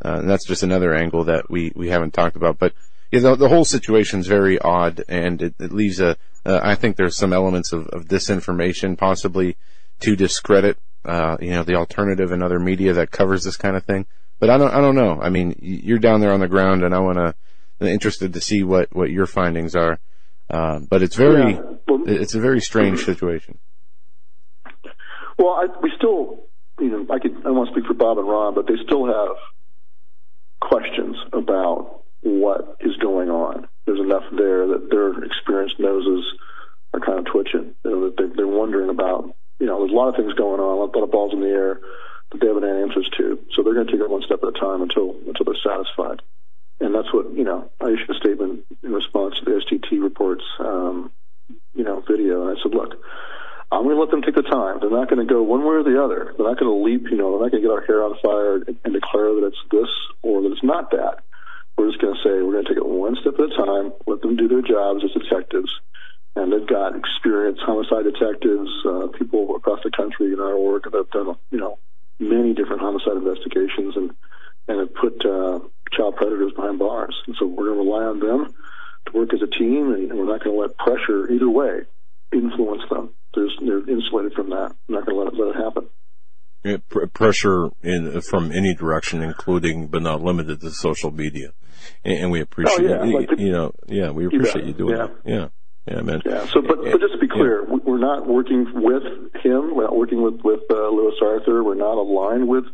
Uh, 0.05 0.19
and 0.19 0.29
that's 0.29 0.47
just 0.47 0.63
another 0.63 0.95
angle 0.95 1.25
that 1.25 1.49
we, 1.51 1.73
we 1.77 1.89
haven't 1.89 2.13
talked 2.13 2.37
about. 2.37 2.59
But 2.59 2.73
you 3.13 3.21
know, 3.21 3.37
the 3.37 3.49
whole 3.49 3.65
situation 3.65 4.21
is 4.21 4.27
very 4.27 4.59
odd 4.59 5.05
and 5.09 5.41
it, 5.43 5.55
it 5.61 5.71
leaves 5.71 6.01
a, 6.01 6.17
uh, 6.45 6.61
I 6.63 6.75
think 6.75 6.97
there's 6.97 7.17
some 7.17 7.33
elements 7.33 7.73
of, 7.73 7.87
of 7.89 8.07
disinformation 8.07 8.97
possibly 8.97 9.57
to 10.01 10.17
discredit, 10.17 10.79
uh, 11.05 11.37
you 11.41 11.51
know, 11.51 11.63
the 11.63 11.75
alternative 11.75 12.33
and 12.33 12.43
other 12.43 12.59
media 12.59 12.95
that 12.95 13.11
covers 13.11 13.45
this 13.45 13.57
kind 13.57 13.77
of 13.77 13.85
thing. 13.85 14.07
But 14.41 14.51
I 14.51 14.59
don't, 14.59 14.73
I 14.73 14.81
don't 14.81 14.97
know. 14.97 15.21
I 15.21 15.29
mean, 15.29 15.55
you're 15.61 15.99
down 15.99 16.21
there 16.21 16.33
on 16.33 16.41
the 16.41 16.49
ground 16.49 16.83
and 16.83 16.95
I 16.95 16.99
want 16.99 17.19
to, 17.19 17.35
interested 17.81 18.33
to 18.33 18.41
see 18.41 18.63
what, 18.63 18.95
what 18.95 19.11
your 19.11 19.27
findings 19.27 19.75
are. 19.75 19.99
Uh, 20.49 20.79
but 20.79 21.03
it's 21.03 21.17
very, 21.17 21.59
it's 22.07 22.35
a 22.35 22.41
very 22.41 22.61
strange 22.61 23.05
situation. 23.05 23.59
Well, 25.39 25.51
I, 25.51 25.67
we 25.83 25.93
still, 25.97 26.39
you 26.79 26.91
know, 26.91 27.07
I 27.15 27.19
could, 27.19 27.35
I 27.47 27.51
want 27.51 27.69
to 27.69 27.75
speak 27.75 27.87
for 27.87 27.95
Bob 27.95 28.19
and 28.19 28.29
Ron, 28.29 28.55
but 28.55 28.67
they 28.67 28.75
still 28.85 29.07
have 29.07 29.37
questions 30.61 31.17
about 31.33 32.03
what 32.23 32.77
is 32.81 32.97
going 32.97 33.31
on. 33.31 33.69
There's 33.87 34.01
enough 34.01 34.25
there 34.37 34.67
that 34.69 34.89
their 34.91 35.25
experienced 35.25 35.81
noses 35.81 36.25
are 36.95 37.01
kind 37.01 37.19
of 37.19 37.27
twitching. 37.27 37.75
You 37.85 37.91
know, 37.91 38.01
that 38.07 38.17
they're, 38.17 38.33
they're 38.37 38.47
wondering 38.47 38.91
about, 38.91 39.35
you 39.59 39.67
know, 39.67 39.81
there's 39.81 39.93
a 39.93 39.95
lot 39.95 40.09
of 40.09 40.17
things 40.17 40.33
going 40.35 40.61
on, 40.61 40.79
a 40.79 40.81
lot 40.81 41.03
of 41.03 41.11
balls 41.11 41.33
in 41.33 41.41
the 41.41 41.49
air 41.49 41.81
that 42.31 42.41
they 42.41 42.47
haven't 42.47 42.63
had 42.63 42.77
answers 42.77 43.09
to. 43.19 43.39
So 43.55 43.63
they're 43.63 43.75
going 43.75 43.87
to 43.87 43.93
take 43.93 44.01
it 44.01 44.11
one 44.11 44.23
step 44.23 44.41
at 44.43 44.49
a 44.49 44.59
time 44.59 44.83
until 44.83 45.17
until 45.27 45.45
they're 45.45 45.67
satisfied. 45.67 46.23
And 46.81 46.95
that's 46.95 47.13
what 47.13 47.33
you 47.35 47.45
know. 47.45 47.71
I 47.81 47.91
issued 47.91 48.11
a 48.11 48.19
statement 48.19 48.65
in 48.83 48.93
response 48.93 49.35
to 49.39 49.45
the 49.45 49.61
SGT 49.63 50.03
reports, 50.03 50.43
um, 50.59 51.13
you 51.75 51.85
know, 51.85 52.03
video, 52.09 52.47
and 52.47 52.59
I 52.59 52.63
said, 52.63 52.75
look, 52.75 52.95
I'm 53.73 53.85
going 53.89 53.97
to 53.97 54.01
let 54.05 54.11
them 54.11 54.21
take 54.21 54.37
the 54.37 54.45
time. 54.45 54.85
They're 54.85 54.93
not 54.93 55.09
going 55.09 55.27
to 55.27 55.33
go 55.33 55.43
one 55.43 55.65
way 55.65 55.81
or 55.81 55.83
the 55.83 55.97
other. 55.97 56.37
They're 56.37 56.45
not 56.47 56.61
going 56.61 56.69
to 56.69 56.85
leap, 56.85 57.09
you 57.09 57.17
know, 57.17 57.33
they're 57.33 57.49
not 57.49 57.57
going 57.57 57.65
to 57.65 57.69
get 57.69 57.73
our 57.73 57.81
hair 57.89 58.05
on 58.05 58.21
fire 58.21 58.61
and, 58.61 58.77
and 58.85 58.93
declare 58.93 59.33
that 59.33 59.49
it's 59.49 59.65
this 59.73 59.89
or 60.21 60.43
that 60.45 60.53
it's 60.53 60.63
not 60.63 60.91
that. 60.93 61.25
We're 61.79 61.89
just 61.89 62.05
going 62.05 62.13
to 62.13 62.21
say 62.21 62.45
we're 62.45 62.53
going 62.53 62.69
to 62.69 62.71
take 62.71 62.85
it 62.85 62.85
one 62.85 63.17
step 63.17 63.33
at 63.41 63.49
a 63.49 63.57
time, 63.57 63.97
let 64.07 64.21
them 64.21 64.37
do 64.37 64.47
their 64.47 64.61
jobs 64.61 65.01
as 65.01 65.17
detectives. 65.17 65.73
And 66.37 66.53
they've 66.53 66.69
got 66.69 66.93
experienced 66.97 67.65
homicide 67.65 68.05
detectives, 68.05 68.69
uh, 68.85 69.09
people 69.17 69.57
across 69.57 69.81
the 69.83 69.91
country 69.91 70.37
in 70.37 70.41
our 70.41 70.59
work 70.61 70.85
that 70.85 70.93
have 70.93 71.11
done, 71.11 71.37
you 71.51 71.59
know, 71.59 71.79
many 72.21 72.53
different 72.53 72.85
homicide 72.85 73.17
investigations 73.17 73.97
and, 73.97 74.13
and 74.69 74.85
have 74.85 74.95
put 74.95 75.17
uh, 75.25 75.65
child 75.97 76.17
predators 76.17 76.53
behind 76.53 76.79
bars. 76.79 77.17
And 77.27 77.37
so 77.41 77.47
we're 77.49 77.73
going 77.73 77.81
to 77.81 77.89
rely 77.89 78.05
on 78.05 78.21
them 78.21 78.55
to 79.09 79.13
work 79.17 79.33
as 79.33 79.41
a 79.41 79.49
team, 79.49 79.97
and, 79.97 80.11
and 80.13 80.19
we're 80.21 80.29
not 80.29 80.45
going 80.45 80.57
to 80.57 80.61
let 80.61 80.77
pressure 80.77 81.33
either 81.33 81.49
way 81.49 81.89
influence 82.33 82.83
them. 82.91 83.11
There's, 83.35 83.57
they're 83.65 83.89
insulated 83.89 84.35
from 84.35 84.51
that. 84.51 84.75
I'm 84.89 84.95
not 84.95 85.07
going 85.07 85.17
to 85.17 85.25
let 85.25 85.33
it, 85.33 85.39
let 85.39 85.57
it 85.57 85.65
happen. 85.65 85.89
It, 86.65 87.13
pressure 87.13 87.71
in 87.83 88.21
from 88.21 88.53
any 88.53 88.73
direction, 88.75 89.21
including 89.23 89.89
but 89.89 90.03
not 90.03 90.23
limited 90.23 90.61
to 90.61 90.71
social 90.71 91.11
media, 91.11 91.53
and, 92.05 92.19
and 92.19 92.31
we 92.31 92.41
appreciate 92.41 92.91
oh, 92.91 93.05
yeah. 93.05 93.19
like 93.19 93.29
the, 93.31 93.43
you 93.43 93.53
know 93.53 93.73
yeah 93.89 94.11
we 94.11 94.27
appreciate 94.27 94.65
you 94.65 94.73
doing 94.73 94.97
yeah. 94.97 95.07
that 95.07 95.17
yeah 95.25 95.49
yeah 95.89 96.03
man 96.03 96.23
yeah 96.25 96.47
so 96.47 96.63
but 96.63 96.79
but 96.79 97.01
just 97.01 97.15
to 97.15 97.19
be 97.19 97.29
clear 97.29 97.65
yeah. 97.69 97.79
we're 97.85 97.99
not 97.99 98.27
working 98.27 98.67
with 98.75 99.03
him 99.43 99.75
we're 99.75 99.85
not 99.85 99.97
working 99.97 100.23
with 100.23 100.41
with 100.45 100.61
uh, 100.71 100.89
Lewis 100.89 101.17
Arthur 101.23 101.65
we're 101.65 101.75
not 101.75 101.99
aligned 101.99 102.49
with 102.49 102.65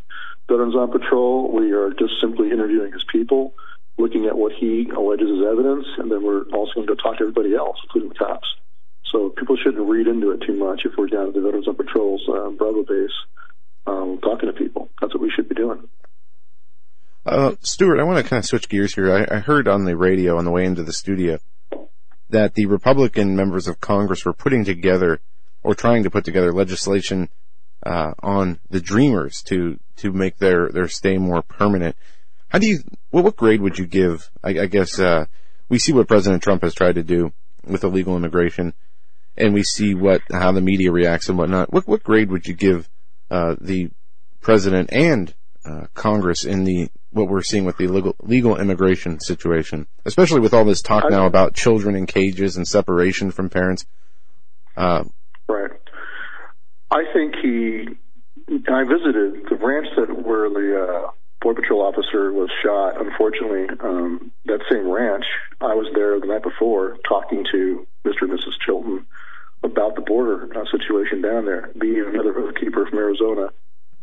Veterans 0.49 0.75
on 0.75 0.91
Patrol 0.91 1.51
we 1.53 1.73
are 1.73 1.91
just 1.91 2.15
simply 2.21 2.51
interviewing 2.51 2.93
his 2.93 3.05
people 3.11 3.55
looking 3.97 4.27
at 4.27 4.37
what 4.37 4.53
he 4.53 4.89
alleges 4.95 5.29
as 5.29 5.47
evidence 5.51 5.87
and 5.99 6.11
then 6.11 6.23
we're 6.23 6.45
also 6.53 6.75
going 6.75 6.87
to 6.89 6.97
talk 6.97 7.19
to 7.19 7.25
everybody 7.25 7.55
else 7.55 7.77
including 7.85 8.11
the 8.11 8.15
cops. 8.15 8.47
So 9.13 9.31
people 9.31 9.57
shouldn't 9.57 9.89
read 9.89 10.07
into 10.07 10.33
it 10.33 10.43
too 10.47 10.57
much 10.57 10.83
if 10.85 10.93
we're 10.99 11.07
down 11.07 11.29
at 11.29 11.35
the 11.35 11.41
Veterans 11.41 11.69
on 11.69 11.77
Patrol's 11.77 12.23
uh, 12.29 12.51
Bravo 12.51 12.85
base 12.85 13.11
um, 13.87 14.19
talking 14.23 14.53
to 14.53 14.53
people. 14.53 14.91
That's 15.01 15.15
what 15.15 15.23
we 15.23 15.33
should 15.35 15.49
be 15.49 15.55
doing. 15.55 15.89
Uh, 17.25 17.55
Stewart, 17.61 18.01
I 18.01 18.05
want 18.05 18.23
to 18.23 18.29
kind 18.29 18.39
of 18.39 18.47
switch 18.47 18.69
gears 18.69 18.95
here. 18.95 19.13
I, 19.13 19.37
I 19.37 19.39
heard 19.41 19.69
on 19.69 19.85
the 19.85 19.97
radio 19.97 20.39
on 20.39 20.45
the 20.45 20.51
way 20.51 20.65
into 20.65 20.83
the 20.83 20.93
studio 20.93 21.39
that 22.31 22.55
the 22.55 22.67
Republican 22.67 23.35
members 23.35 23.67
of 23.67 23.81
Congress 23.81 24.25
were 24.25 24.33
putting 24.33 24.65
together 24.65 25.21
or 25.63 25.75
trying 25.75 26.03
to 26.03 26.11
put 26.11 26.25
together 26.25 26.53
legislation 26.53 27.29
uh, 27.85 28.13
on 28.23 28.61
the 28.71 28.81
Dreamers 28.81 29.43
to 29.43 29.79
to 29.97 30.13
make 30.13 30.39
their 30.39 30.69
their 30.69 30.89
stay 30.89 31.19
more 31.19 31.43
permanent. 31.43 31.97
How 32.49 32.59
do 32.59 32.67
you? 32.67 32.79
What 33.11 33.37
grade 33.37 33.61
would 33.61 33.79
you 33.79 33.87
give? 33.87 34.31
I, 34.43 34.51
I 34.61 34.67
guess 34.67 34.99
uh, 34.99 35.27
we 35.69 35.79
see 35.79 35.93
what 35.93 36.09
President 36.09 36.43
Trump 36.43 36.63
has 36.63 36.75
tried 36.75 36.97
to 36.97 37.03
do 37.03 37.33
with 37.65 37.85
illegal 37.85 38.17
immigration 38.17 38.75
and 39.39 39.55
we 39.55 39.63
see 39.63 39.95
what 39.95 40.21
how 40.31 40.53
the 40.53 40.61
media 40.61 40.93
reacts 40.93 41.29
and 41.29 41.39
whatnot. 41.39 41.73
What 41.73 41.87
what 41.87 42.03
grade 42.03 42.31
would 42.31 42.47
you 42.47 42.55
give 42.55 42.89
uh, 43.31 43.55
the 43.61 43.91
president 44.41 44.91
and 44.93 45.33
uh, 45.65 45.87
Congress 45.95 46.45
in 46.45 46.65
the 46.65 46.91
what 47.11 47.29
we're 47.29 47.43
seeing 47.43 47.65
with 47.65 47.77
the 47.79 47.87
legal 47.87 48.15
legal 48.21 48.59
immigration 48.59 49.21
situation, 49.21 49.87
especially 50.05 50.41
with 50.41 50.53
all 50.53 50.65
this 50.65 50.83
talk 50.83 51.05
now 51.11 51.27
about 51.27 51.55
children 51.55 51.95
in 51.95 52.07
cages 52.07 52.57
and 52.57 52.67
separation 52.67 53.31
from 53.31 53.49
parents? 53.49 53.87
Uh, 54.77 55.05
right. 55.49 55.71
I 56.91 57.05
think 57.13 57.35
he. 57.41 57.89
I 58.51 58.85
visited 58.85 59.45
the 59.51 59.57
ranch 59.61 59.89
that 59.97 60.25
where 60.25 60.49
the 60.49 61.05
uh, 61.07 61.11
Border 61.43 61.61
Patrol 61.61 61.83
officer 61.83 62.33
was 62.33 62.51
shot. 62.63 63.01
Unfortunately, 63.01 63.67
um, 63.81 64.33
that 64.47 64.61
same 64.71 64.89
ranch, 64.89 65.25
I 65.61 65.75
was 65.75 65.87
there 65.95 66.19
the 66.19 66.27
night 66.27 66.43
before 66.43 66.97
talking 67.07 67.45
to 67.53 67.87
Mr. 68.05 68.23
and 68.23 68.31
Mrs. 68.31 68.57
Chilton 68.65 69.07
about 69.63 69.97
the 69.97 70.03
border 70.03 70.49
uh, 70.57 70.65
situation 70.71 71.23
down 71.23 71.45
there. 71.45 71.71
Being 71.79 72.05
another 72.09 72.53
keeper 72.53 72.87
from 72.87 72.99
Arizona, 72.99 73.49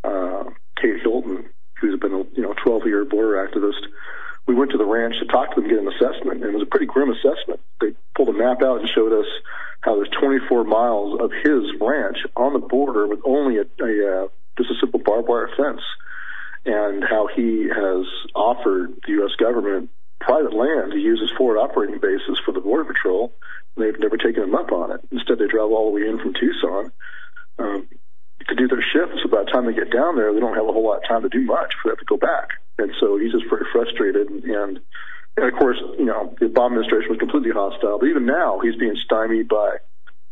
uh, 0.03 0.43
Kate 0.81 1.01
Hilton, 1.01 1.49
who's 1.79 1.99
been 1.99 2.13
a 2.13 2.23
you 2.35 2.43
know 2.43 2.53
12 2.63 2.85
year 2.85 3.05
border 3.05 3.47
activist. 3.47 3.87
We 4.47 4.53
went 4.53 4.71
to 4.71 4.77
the 4.77 4.85
ranch 4.85 5.15
to 5.19 5.25
talk 5.25 5.55
to 5.55 5.61
them, 5.61 5.69
get 5.69 5.79
an 5.79 5.87
assessment, 5.87 6.43
and 6.43 6.45
it 6.45 6.53
was 6.53 6.61
a 6.61 6.69
pretty 6.69 6.85
grim 6.85 7.09
assessment. 7.09 7.59
They 7.81 7.93
pulled 8.15 8.29
a 8.29 8.33
map 8.33 8.61
out 8.61 8.79
and 8.79 8.89
showed 8.89 9.11
us 9.11 9.25
how 9.81 9.95
there's 9.95 10.09
24 10.19 10.63
miles 10.65 11.19
of 11.19 11.31
his 11.31 11.63
ranch 11.81 12.17
on 12.35 12.53
the 12.53 12.59
border 12.59 13.07
with 13.07 13.19
only 13.25 13.57
a, 13.57 13.65
a 13.83 14.25
uh, 14.25 14.27
just 14.57 14.69
a 14.71 14.75
simple 14.79 14.99
barbed 14.99 15.27
wire 15.27 15.49
fence 15.57 15.81
and 16.65 17.03
how 17.03 17.27
he 17.35 17.69
has 17.69 18.05
offered 18.33 18.93
the 19.05 19.13
U.S. 19.13 19.31
government 19.39 19.89
private 20.25 20.53
land 20.53 20.91
to 20.91 20.97
use 20.97 21.21
as 21.21 21.29
forward 21.37 21.61
operating 21.61 21.99
bases 22.01 22.41
for 22.45 22.51
the 22.51 22.59
Border 22.59 22.85
Patrol. 22.85 23.31
They've 23.77 23.99
never 23.99 24.17
taken 24.17 24.43
him 24.43 24.55
up 24.55 24.71
on 24.71 24.91
it. 24.91 25.01
Instead, 25.11 25.37
they 25.37 25.47
drive 25.47 25.69
all 25.69 25.91
the 25.91 25.95
way 25.95 26.09
in 26.09 26.17
from 26.17 26.33
Tucson 26.33 26.91
um, 27.59 27.87
to 28.49 28.55
do 28.55 28.67
their 28.67 28.81
shifts. 28.81 29.21
So 29.21 29.29
by 29.29 29.43
the 29.43 29.51
time 29.51 29.65
they 29.65 29.77
get 29.77 29.93
down 29.93 30.15
there, 30.15 30.33
they 30.33 30.39
don't 30.39 30.55
have 30.55 30.65
a 30.65 30.73
whole 30.73 30.85
lot 30.85 31.03
of 31.03 31.07
time 31.07 31.21
to 31.21 31.29
do 31.29 31.45
much. 31.45 31.73
They 31.83 31.91
have 31.91 31.99
to 31.99 32.09
go 32.09 32.17
back, 32.17 32.57
and 32.79 32.91
so 32.99 33.17
he's 33.17 33.31
just 33.31 33.45
very 33.49 33.65
frustrated. 33.71 34.27
And, 34.29 34.43
and 35.37 35.45
of 35.45 35.53
course, 35.59 35.77
you 35.99 36.05
know, 36.05 36.33
the 36.39 36.47
Obama 36.47 36.79
administration 36.79 37.11
was 37.11 37.19
completely 37.19 37.51
hostile. 37.51 37.99
But 37.99 38.07
even 38.07 38.25
now, 38.25 38.59
he's 38.63 38.75
being 38.75 38.97
stymied 39.05 39.47
by, 39.47 39.77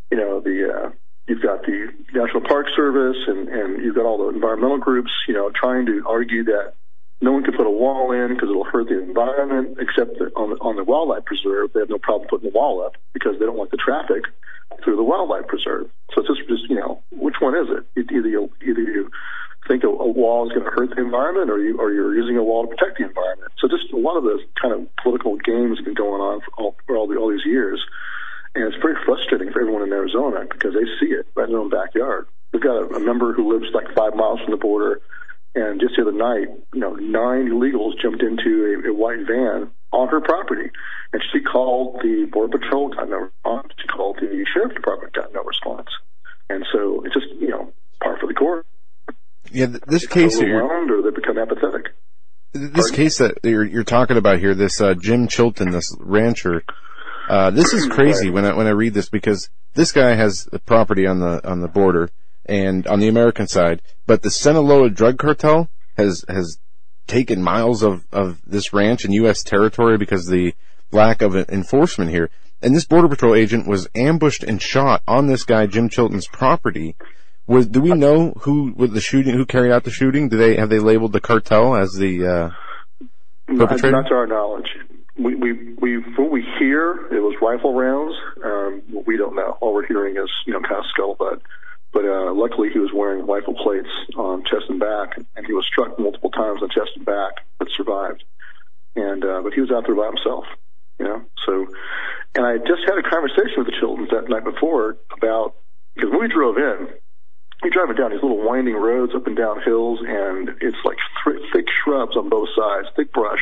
you 0.09 0.17
know, 0.17 0.39
the 0.39 0.57
uh, 0.71 0.89
you've 1.27 1.43
got 1.43 1.63
the 1.63 1.91
National 2.13 2.41
Park 2.41 2.67
Service 2.75 3.17
and, 3.27 3.47
and 3.47 3.83
you've 3.83 3.95
got 3.95 4.05
all 4.05 4.17
the 4.17 4.33
environmental 4.33 4.79
groups, 4.79 5.11
you 5.27 5.33
know, 5.33 5.51
trying 5.53 5.85
to 5.85 6.03
argue 6.07 6.43
that 6.45 6.73
no 7.23 7.31
one 7.31 7.43
can 7.43 7.55
put 7.55 7.65
a 7.65 7.71
wall 7.71 8.11
in 8.11 8.35
because 8.35 8.49
it'll 8.51 8.67
hurt 8.67 8.89
the 8.89 8.99
environment, 8.99 9.79
except 9.79 10.19
that 10.19 10.35
on 10.35 10.51
the, 10.51 10.57
on 10.59 10.75
the 10.75 10.83
wildlife 10.83 11.23
preserve, 11.23 11.71
they 11.71 11.79
have 11.79 11.89
no 11.89 11.97
problem 11.97 12.27
putting 12.27 12.51
the 12.51 12.55
wall 12.55 12.83
up 12.83 12.99
because 13.13 13.39
they 13.39 13.45
don't 13.45 13.55
want 13.55 13.71
the 13.71 13.79
traffic 13.79 14.27
through 14.83 14.97
the 14.97 15.07
wildlife 15.07 15.47
preserve. 15.47 15.87
So 16.11 16.19
it's 16.19 16.27
just, 16.27 16.43
just 16.49 16.67
you 16.67 16.75
know, 16.75 17.01
which 17.15 17.39
one 17.39 17.55
is 17.55 17.71
it? 17.71 17.87
Either 18.11 18.27
you, 18.27 18.51
either 18.67 18.81
you 18.81 19.09
think 19.67 19.85
a, 19.85 19.87
a 19.87 20.11
wall 20.11 20.43
is 20.45 20.51
going 20.51 20.67
to 20.67 20.75
hurt 20.75 20.91
the 20.91 20.99
environment 20.99 21.49
or 21.49 21.63
you, 21.63 21.79
or 21.79 21.95
you're 21.95 22.13
using 22.13 22.35
a 22.35 22.43
wall 22.43 22.67
to 22.67 22.75
protect 22.75 22.99
the 22.99 23.07
environment. 23.07 23.55
So 23.57 23.71
just 23.71 23.87
a 23.93 23.97
lot 23.97 24.19
of 24.19 24.27
the 24.27 24.43
kind 24.59 24.75
of 24.75 24.83
political 25.01 25.37
games 25.37 25.79
have 25.79 25.85
been 25.85 25.95
going 25.95 26.19
on 26.19 26.41
for 26.41 26.51
all, 26.59 26.75
for 26.85 26.97
all, 26.97 27.07
the, 27.07 27.15
all 27.15 27.31
these 27.31 27.47
years. 27.47 27.79
And 28.53 28.67
it's 28.67 28.75
very 28.83 28.99
frustrating 29.05 29.47
for 29.55 29.61
everyone 29.61 29.81
in 29.81 29.95
Arizona 29.95 30.43
because 30.43 30.75
they 30.75 30.85
see 30.99 31.15
it 31.15 31.25
right 31.35 31.47
in 31.47 31.55
their 31.55 31.61
own 31.63 31.71
backyard. 31.71 32.27
We've 32.51 32.61
got 32.61 32.75
a, 32.75 32.95
a 32.95 32.99
member 32.99 33.31
who 33.31 33.47
lives 33.47 33.71
like 33.73 33.87
five 33.95 34.13
miles 34.13 34.41
from 34.41 34.51
the 34.51 34.59
border, 34.59 34.99
and 35.55 35.79
just 35.79 35.95
the 35.95 36.01
other 36.01 36.11
night, 36.11 36.47
you 36.73 36.79
know, 36.79 36.93
nine 36.93 37.49
illegals 37.49 37.99
jumped 38.01 38.23
into 38.23 38.81
a, 38.85 38.89
a 38.89 38.93
white 38.93 39.25
van 39.27 39.69
on 39.91 40.07
her 40.09 40.21
property, 40.21 40.69
and 41.11 41.21
she 41.31 41.41
called 41.41 41.99
the 42.01 42.27
border 42.31 42.57
patrol, 42.57 42.89
got 42.89 43.09
no 43.09 43.29
response. 43.29 43.73
She 43.79 43.87
called 43.87 44.17
the 44.19 44.45
sheriff 44.53 44.73
department, 44.73 45.13
got 45.13 45.33
no 45.33 45.43
response. 45.43 45.89
And 46.49 46.65
so 46.71 47.03
it's 47.05 47.13
just 47.13 47.27
you 47.39 47.49
know 47.49 47.71
par 48.01 48.17
for 48.19 48.27
the 48.27 48.33
course. 48.33 48.65
Yeah, 49.51 49.67
this 49.87 50.07
case 50.07 50.39
here, 50.39 50.63
or 50.63 51.01
they 51.01 51.11
become 51.11 51.37
apathetic. 51.37 51.93
This 52.53 52.71
Pardon? 52.71 52.95
case 52.95 53.17
that 53.17 53.37
you're, 53.43 53.65
you're 53.65 53.83
talking 53.83 54.17
about 54.17 54.39
here, 54.39 54.53
this 54.53 54.79
uh, 54.79 54.93
Jim 54.93 55.27
Chilton, 55.27 55.71
this 55.71 55.95
rancher 55.99 56.63
uh, 57.29 57.51
this 57.51 57.73
is 57.73 57.87
crazy 57.87 58.29
when 58.29 58.45
I 58.45 58.53
when 58.53 58.67
I 58.67 58.71
read 58.71 58.93
this 58.93 59.09
because 59.09 59.49
this 59.75 59.91
guy 59.91 60.13
has 60.15 60.47
a 60.51 60.59
property 60.59 61.07
on 61.07 61.19
the 61.19 61.47
on 61.49 61.61
the 61.61 61.67
border 61.67 62.09
and 62.45 62.87
on 62.87 62.99
the 62.99 63.07
American 63.07 63.47
side, 63.47 63.81
but 64.05 64.21
the 64.21 64.31
Sinaloa 64.31 64.89
drug 64.89 65.17
cartel 65.17 65.69
has 65.97 66.25
has 66.27 66.59
taken 67.07 67.41
miles 67.41 67.83
of 67.83 68.05
of 68.11 68.41
this 68.45 68.73
ranch 68.73 69.05
in 69.05 69.11
U.S. 69.13 69.43
territory 69.43 69.97
because 69.97 70.27
the 70.27 70.53
lack 70.91 71.21
of 71.21 71.35
enforcement 71.35 72.11
here. 72.11 72.29
And 72.61 72.73
this 72.73 72.85
border 72.85 73.09
patrol 73.09 73.35
agent 73.35 73.67
was 73.67 73.89
ambushed 73.93 74.43
and 74.43 74.61
shot 74.61 75.03
on 75.05 75.27
this 75.27 75.43
guy 75.43 75.65
Jim 75.65 75.89
Chilton's 75.89 76.27
property. 76.27 76.95
Was 77.45 77.67
do 77.67 77.81
we 77.81 77.91
know 77.91 78.31
who 78.41 78.73
with 78.75 78.93
the 78.93 79.01
shooting 79.01 79.35
who 79.35 79.45
carried 79.45 79.71
out 79.71 79.83
the 79.83 79.91
shooting? 79.91 80.29
Do 80.29 80.37
they 80.37 80.55
have 80.55 80.69
they 80.69 80.79
labeled 80.79 81.11
the 81.11 81.19
cartel 81.19 81.75
as 81.75 81.91
the 81.91 82.25
uh, 82.25 82.49
perpetrator? 83.47 83.91
Not 83.91 84.07
to 84.07 84.15
our 84.15 84.27
knowledge 84.27 84.67
we, 85.17 85.35
we, 85.35 85.53
we, 85.75 85.97
what 86.15 86.31
we 86.31 86.43
hear, 86.59 87.07
it 87.11 87.19
was 87.19 87.35
rifle 87.41 87.75
rounds. 87.75 88.15
Um, 88.43 89.03
we 89.05 89.17
don't 89.17 89.35
know. 89.35 89.57
All 89.61 89.73
we're 89.73 89.85
hearing 89.85 90.17
is, 90.17 90.29
you 90.45 90.53
know, 90.53 90.61
kind 90.61 90.77
of 90.77 90.85
scuttlebutt. 90.97 91.41
But, 91.93 92.05
uh, 92.05 92.33
luckily 92.33 92.69
he 92.73 92.79
was 92.79 92.91
wearing 92.91 93.25
rifle 93.27 93.53
plates 93.53 93.89
on 94.17 94.43
chest 94.43 94.65
and 94.69 94.79
back, 94.79 95.17
and 95.35 95.45
he 95.45 95.53
was 95.53 95.65
struck 95.65 95.97
multiple 95.99 96.31
times 96.31 96.61
on 96.61 96.69
chest 96.69 96.91
and 96.95 97.05
back, 97.05 97.45
but 97.59 97.67
survived. 97.77 98.23
And, 98.95 99.23
uh, 99.23 99.41
but 99.43 99.53
he 99.53 99.61
was 99.61 99.71
out 99.71 99.85
there 99.85 99.95
by 99.95 100.07
himself, 100.07 100.45
you 100.99 101.05
know, 101.05 101.21
so, 101.45 101.67
and 102.35 102.45
I 102.45 102.57
just 102.57 102.81
had 102.87 102.97
a 102.97 103.03
conversation 103.07 103.57
with 103.57 103.67
the 103.67 103.77
Chiltons 103.79 104.09
that 104.09 104.29
night 104.29 104.43
before 104.43 104.97
about, 105.15 105.55
because 105.95 106.09
when 106.09 106.21
we 106.21 106.27
drove 106.27 106.57
in, 106.57 106.89
you're 107.63 107.71
driving 107.71 107.95
down 107.95 108.11
these 108.11 108.21
little 108.21 108.43
winding 108.43 108.75
roads 108.75 109.13
up 109.15 109.25
and 109.27 109.37
down 109.37 109.61
hills, 109.61 109.99
and 110.01 110.49
it's 110.61 110.77
like 110.83 110.97
th- 111.23 111.41
thick 111.53 111.65
shrubs 111.83 112.17
on 112.17 112.29
both 112.29 112.49
sides, 112.57 112.87
thick 112.95 113.13
brush 113.13 113.41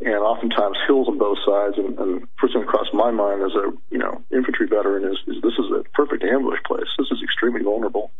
and 0.00 0.16
oftentimes 0.16 0.76
hills 0.86 1.08
on 1.08 1.18
both 1.18 1.38
sides. 1.46 1.78
And, 1.78 1.98
and 1.98 2.28
first 2.40 2.54
thing 2.54 2.62
that 2.62 2.68
crossed 2.68 2.94
my 2.94 3.10
mind 3.10 3.42
as 3.42 3.54
a 3.54 3.72
you 3.90 3.98
know 3.98 4.22
infantry 4.32 4.66
veteran 4.66 5.04
is, 5.04 5.18
is 5.26 5.42
this 5.42 5.54
is 5.58 5.70
a 5.70 5.84
perfect 5.94 6.24
ambush 6.24 6.58
place. 6.66 6.88
This 6.98 7.08
is 7.10 7.22
extremely 7.22 7.62
vulnerable, 7.62 8.10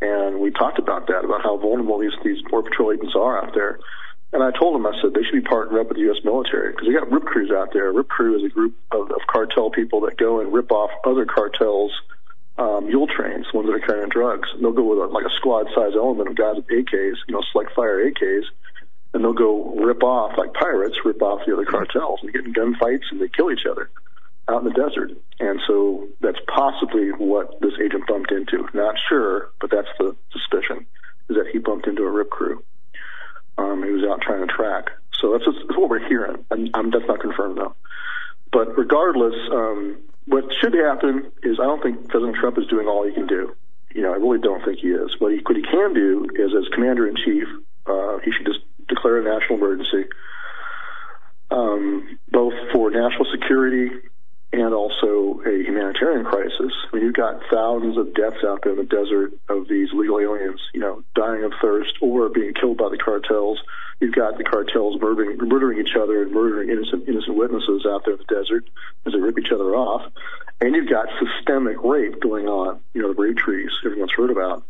and 0.00 0.40
we 0.40 0.50
talked 0.50 0.78
about 0.78 1.06
that 1.08 1.24
about 1.24 1.42
how 1.42 1.56
vulnerable 1.56 1.98
these 1.98 2.16
these 2.24 2.42
border 2.50 2.68
patrol 2.70 2.92
agents 2.92 3.14
are 3.16 3.38
out 3.38 3.54
there. 3.54 3.78
And 4.34 4.42
I 4.42 4.50
told 4.50 4.74
them, 4.74 4.84
I 4.84 4.90
said 5.00 5.14
they 5.14 5.22
should 5.22 5.44
be 5.44 5.46
partnered 5.46 5.78
up 5.78 5.88
with 5.88 5.96
the 5.96 6.10
U.S. 6.10 6.18
military 6.24 6.72
because 6.72 6.88
they 6.88 6.92
got 6.92 7.06
RIP 7.06 7.22
crews 7.22 7.52
out 7.54 7.72
there. 7.72 7.92
RIP 7.92 8.08
crew 8.08 8.34
is 8.34 8.42
a 8.42 8.52
group 8.52 8.74
of, 8.90 9.06
of 9.12 9.22
cartel 9.30 9.70
people 9.70 10.00
that 10.10 10.18
go 10.18 10.40
and 10.40 10.52
rip 10.52 10.72
off 10.72 10.90
other 11.06 11.24
cartels 11.24 11.92
um, 12.58 12.86
mule 12.86 13.06
trains, 13.06 13.46
ones 13.54 13.68
that 13.68 13.74
are 13.74 13.86
carrying 13.86 14.08
drugs. 14.08 14.48
And 14.52 14.62
they'll 14.62 14.72
go 14.72 14.84
with 14.84 14.98
a, 14.98 15.06
like 15.12 15.24
a 15.24 15.34
squad 15.38 15.66
size 15.74 15.94
element 15.94 16.28
of 16.28 16.36
guys 16.36 16.56
with 16.56 16.66
AKs, 16.66 17.14
you 17.26 17.34
know, 17.34 17.42
select 17.52 17.74
fire 17.74 18.10
AKs, 18.10 18.44
and 19.14 19.24
they'll 19.24 19.32
go 19.32 19.74
rip 19.76 20.02
off 20.02 20.36
like 20.36 20.52
pirates, 20.54 20.96
rip 21.04 21.22
off 21.22 21.40
the 21.46 21.54
other 21.54 21.64
cartels 21.64 22.18
and 22.22 22.32
get 22.32 22.44
in 22.44 22.52
gunfights 22.52 23.10
and 23.10 23.20
they 23.20 23.28
kill 23.28 23.50
each 23.50 23.64
other 23.70 23.88
out 24.48 24.62
in 24.62 24.68
the 24.68 24.74
desert. 24.74 25.12
And 25.40 25.60
so 25.66 26.08
that's 26.20 26.38
possibly 26.52 27.10
what 27.10 27.60
this 27.60 27.72
agent 27.82 28.06
bumped 28.06 28.32
into. 28.32 28.68
Not 28.74 28.96
sure, 29.08 29.50
but 29.60 29.70
that's 29.70 29.88
the 29.98 30.16
suspicion 30.32 30.86
is 31.30 31.36
that 31.36 31.46
he 31.50 31.58
bumped 31.58 31.86
into 31.86 32.02
a 32.02 32.10
rip 32.10 32.28
crew. 32.28 32.62
Um, 33.56 33.82
he 33.84 33.90
was 33.90 34.04
out 34.04 34.20
trying 34.20 34.46
to 34.46 34.52
track. 34.52 34.90
So 35.20 35.32
that's, 35.32 35.44
just, 35.44 35.78
what 35.78 35.88
we're 35.88 36.06
hearing. 36.06 36.44
And 36.50 36.70
I'm, 36.74 36.90
that's 36.90 37.06
not 37.06 37.20
confirmed 37.20 37.56
though. 37.56 37.74
But 38.52 38.76
regardless, 38.76 39.34
um, 39.50 39.98
what 40.26 40.44
should 40.60 40.74
happen 40.74 41.30
is 41.42 41.58
I 41.60 41.64
don't 41.64 41.82
think 41.82 42.08
President 42.08 42.36
Trump 42.36 42.58
is 42.58 42.66
doing 42.66 42.88
all 42.88 43.06
he 43.06 43.14
can 43.14 43.26
do. 43.26 43.54
You 43.94 44.02
know, 44.02 44.12
I 44.12 44.16
really 44.16 44.40
don't 44.40 44.64
think 44.64 44.80
he 44.80 44.88
is. 44.88 45.10
What 45.20 45.32
he, 45.32 45.38
what 45.46 45.56
he 45.56 45.62
can 45.62 45.94
do 45.94 46.26
is, 46.34 46.50
as 46.52 46.66
commander 46.74 47.06
in 47.06 47.14
chief, 47.14 47.46
uh, 47.86 48.18
he 48.24 48.32
should 48.32 48.46
just 48.46 48.60
declare 48.88 49.18
a 49.18 49.24
national 49.24 49.58
emergency, 49.58 50.08
um, 51.50 52.18
both 52.30 52.54
for 52.72 52.90
national 52.90 53.26
security 53.32 53.90
and 54.54 54.72
also 54.72 55.40
a 55.46 55.64
humanitarian 55.66 56.24
crisis. 56.24 56.72
I 56.86 56.96
mean, 56.96 57.04
you've 57.04 57.14
got 57.14 57.40
thousands 57.52 57.98
of 57.98 58.14
deaths 58.14 58.44
out 58.46 58.60
there 58.62 58.72
in 58.72 58.78
the 58.78 58.84
desert 58.84 59.32
of 59.48 59.66
these 59.68 59.88
legal 59.92 60.20
aliens, 60.20 60.60
you 60.72 60.80
know, 60.80 61.02
dying 61.16 61.42
of 61.42 61.52
thirst 61.60 61.92
or 62.00 62.28
being 62.28 62.54
killed 62.54 62.78
by 62.78 62.88
the 62.88 62.98
cartels. 62.98 63.58
You've 64.00 64.14
got 64.14 64.38
the 64.38 64.44
cartels 64.44 65.00
murdering, 65.00 65.38
murdering 65.38 65.80
each 65.80 65.96
other 66.00 66.22
and 66.22 66.32
murdering 66.32 66.70
innocent, 66.70 67.08
innocent 67.08 67.36
witnesses 67.36 67.84
out 67.88 68.04
there 68.04 68.14
in 68.14 68.20
the 68.20 68.34
desert 68.34 68.68
as 69.06 69.12
they 69.12 69.18
rip 69.18 69.38
each 69.38 69.52
other 69.52 69.74
off. 69.74 70.02
And 70.60 70.74
you've 70.74 70.90
got 70.90 71.08
systemic 71.18 71.82
rape 71.82 72.20
going 72.20 72.46
on, 72.46 72.80
you 72.92 73.02
know, 73.02 73.12
the 73.12 73.20
rape 73.20 73.36
trees 73.36 73.70
everyone's 73.84 74.12
heard 74.16 74.30
about 74.30 74.62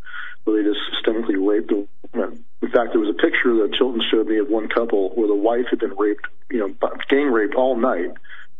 where 0.45 0.61
they 0.61 0.69
just 0.69 0.79
systemically 0.93 1.35
raped 1.37 1.71
a 1.71 1.85
woman. 2.13 2.45
In 2.61 2.71
fact, 2.71 2.93
there 2.93 3.01
was 3.01 3.09
a 3.09 3.21
picture 3.21 3.53
that 3.61 3.73
Chilton 3.77 4.01
showed 4.09 4.27
me 4.27 4.37
of 4.37 4.47
one 4.47 4.69
couple 4.69 5.09
where 5.09 5.27
the 5.27 5.35
wife 5.35 5.65
had 5.69 5.79
been 5.79 5.95
raped, 5.97 6.25
you 6.49 6.59
know, 6.59 6.73
gang 7.09 7.27
raped 7.27 7.55
all 7.55 7.75
night 7.75 8.11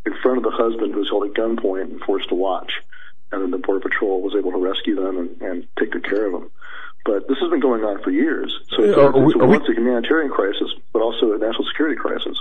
in 0.06 0.14
front 0.22 0.38
of 0.38 0.44
the 0.44 0.52
husband 0.52 0.94
who 0.94 1.00
was 1.00 1.10
held 1.10 1.26
at 1.26 1.34
gunpoint 1.34 1.90
and 1.90 2.02
forced 2.02 2.30
to 2.30 2.36
watch. 2.36 2.72
And 3.32 3.42
then 3.42 3.52
the 3.52 3.58
Border 3.58 3.82
Patrol 3.82 4.22
was 4.22 4.36
able 4.38 4.52
to 4.52 4.58
rescue 4.58 4.96
them 4.96 5.18
and, 5.18 5.42
and 5.42 5.68
take 5.80 5.92
good 5.92 6.06
care 6.06 6.26
of 6.28 6.34
them. 6.34 6.52
But 7.06 7.28
this 7.28 7.38
has 7.40 7.50
been 7.50 7.60
going 7.60 7.84
on 7.84 8.02
for 8.04 8.10
years. 8.10 8.54
So 8.70 8.84
uh, 8.84 8.86
it's, 8.86 8.98
are, 8.98 9.10
it's, 9.10 9.36
we, 9.36 9.56
it's 9.58 9.70
a 9.70 9.74
humanitarian 9.74 10.32
crisis, 10.32 10.70
but 10.94 11.02
also 11.02 11.34
a 11.34 11.38
national 11.38 11.66
security 11.66 11.96
crisis. 11.96 12.38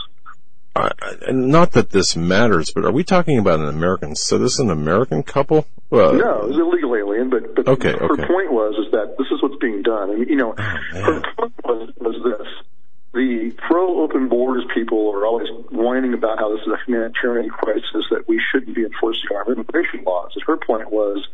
Uh, 0.77 0.91
not 1.31 1.73
that 1.73 1.91
this 1.91 2.17
matters, 2.17 2.73
but 2.73 2.85
are 2.85 2.91
we 2.91 3.05
talking 3.05 3.39
about 3.39 3.61
an 3.61 3.69
American 3.69 4.17
citizen, 4.17 4.71
an 4.71 4.79
American 4.79 5.23
couple? 5.23 5.67
Uh, 5.93 6.13
no, 6.13 6.49
it's 6.49 6.59
a 6.59 6.65
legal 6.65 6.97
alien. 6.97 7.31
But, 7.31 7.55
but 7.55 7.69
okay, 7.69 7.93
her 7.93 8.13
okay. 8.13 8.27
point 8.27 8.53
was 8.53 8.75
is 8.85 8.91
that 8.91 9.15
this 9.17 9.29
is 9.31 9.41
what's 9.41 9.57
being 9.61 9.83
done, 9.83 10.11
and 10.11 10.29
you 10.29 10.35
know, 10.35 10.55
oh, 10.59 10.63
her 10.93 11.23
point 11.37 11.55
was 11.65 11.93
was 12.01 12.17
this: 12.25 12.49
the 13.13 13.55
pro 13.69 14.03
open 14.03 14.29
borders 14.29 14.65
people 14.75 15.13
are 15.15 15.25
always 15.25 15.49
whining 15.71 16.13
about 16.13 16.41
how 16.41 16.51
this 16.51 16.67
is 16.67 16.73
a 16.73 16.85
humanitarian 16.85 17.51
crisis 17.51 18.05
that 18.11 18.27
we 18.27 18.43
shouldn't 18.51 18.75
be 18.75 18.83
enforcing 18.83 19.31
our 19.33 19.53
immigration 19.53 20.03
laws. 20.05 20.33
And 20.35 20.43
her 20.49 20.57
point 20.57 20.91
was 20.91 21.25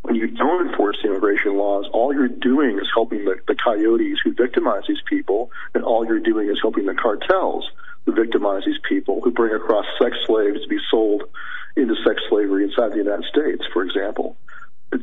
when 0.00 0.14
you 0.14 0.28
don't 0.28 0.68
enforce 0.68 0.96
the 1.02 1.10
immigration 1.10 1.58
laws, 1.58 1.86
all 1.92 2.14
you're 2.14 2.28
doing 2.28 2.78
is 2.78 2.88
helping 2.94 3.26
the, 3.26 3.36
the 3.46 3.56
coyotes 3.62 4.18
who 4.24 4.32
victimize 4.32 4.84
these 4.88 5.02
people, 5.06 5.50
and 5.74 5.84
all 5.84 6.06
you're 6.06 6.20
doing 6.20 6.48
is 6.48 6.58
helping 6.62 6.86
the 6.86 6.94
cartels 6.94 7.68
victimize 8.12 8.62
these 8.64 8.80
people, 8.88 9.20
who 9.22 9.30
bring 9.30 9.54
across 9.54 9.84
sex 10.00 10.16
slaves 10.26 10.62
to 10.62 10.68
be 10.68 10.78
sold 10.90 11.24
into 11.76 11.94
sex 12.06 12.22
slavery 12.28 12.64
inside 12.64 12.92
the 12.92 12.98
United 12.98 13.24
States, 13.26 13.62
for 13.72 13.82
example. 13.82 14.36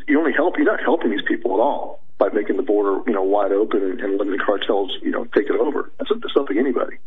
You 0.08 0.20
only 0.20 0.34
help, 0.34 0.58
you're 0.58 0.66
not 0.66 0.82
helping 0.82 1.12
these 1.12 1.26
people 1.28 1.54
at 1.54 1.60
all 1.60 2.02
by 2.18 2.30
making 2.30 2.58
the 2.58 2.64
border, 2.64 3.02
you 3.06 3.14
know, 3.14 3.24
wide 3.24 3.52
open 3.52 3.84
and, 3.84 4.00
and 4.00 4.18
letting 4.18 4.32
the 4.32 4.44
cartels, 4.44 4.92
you 5.02 5.12
know, 5.12 5.26
take 5.36 5.50
it 5.50 5.60
over. 5.60 5.92
That's, 6.00 6.10
that's 6.10 6.36
nothing 6.36 6.58
anybody. 6.58 6.98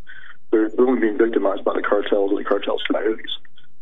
They're, 0.50 0.68
they're 0.68 0.86
only 0.86 1.00
being 1.00 1.18
victimized 1.18 1.64
by 1.64 1.74
the 1.74 1.82
cartels 1.82 2.30
and 2.30 2.38
the 2.38 2.44
cartels' 2.44 2.82
coyotes. 2.90 3.32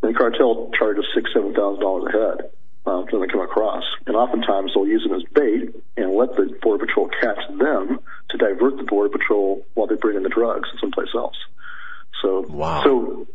And 0.02 0.14
the 0.14 0.18
cartel 0.18 0.70
charges 0.78 1.04
six, 1.14 1.30
seven 1.34 1.54
thousand 1.54 1.80
dollars 1.82 2.04
a 2.08 2.12
head 2.12 2.50
um, 2.86 3.06
when 3.10 3.20
they 3.22 3.28
come 3.28 3.40
across. 3.40 3.84
And 4.06 4.16
oftentimes 4.16 4.72
they'll 4.74 4.86
use 4.86 5.02
them 5.02 5.14
as 5.14 5.24
bait 5.34 5.74
and 5.96 6.14
let 6.14 6.36
the 6.36 6.56
Border 6.62 6.86
Patrol 6.86 7.08
catch 7.20 7.40
them 7.48 7.98
to 8.30 8.36
divert 8.38 8.76
the 8.76 8.84
Border 8.84 9.10
Patrol 9.10 9.66
while 9.74 9.86
they 9.86 9.96
bring 9.96 10.16
in 10.16 10.22
the 10.22 10.28
drugs 10.28 10.68
someplace 10.80 11.14
else. 11.14 11.36
So, 12.22 12.44
wow. 12.48 12.82
so, 12.84 13.26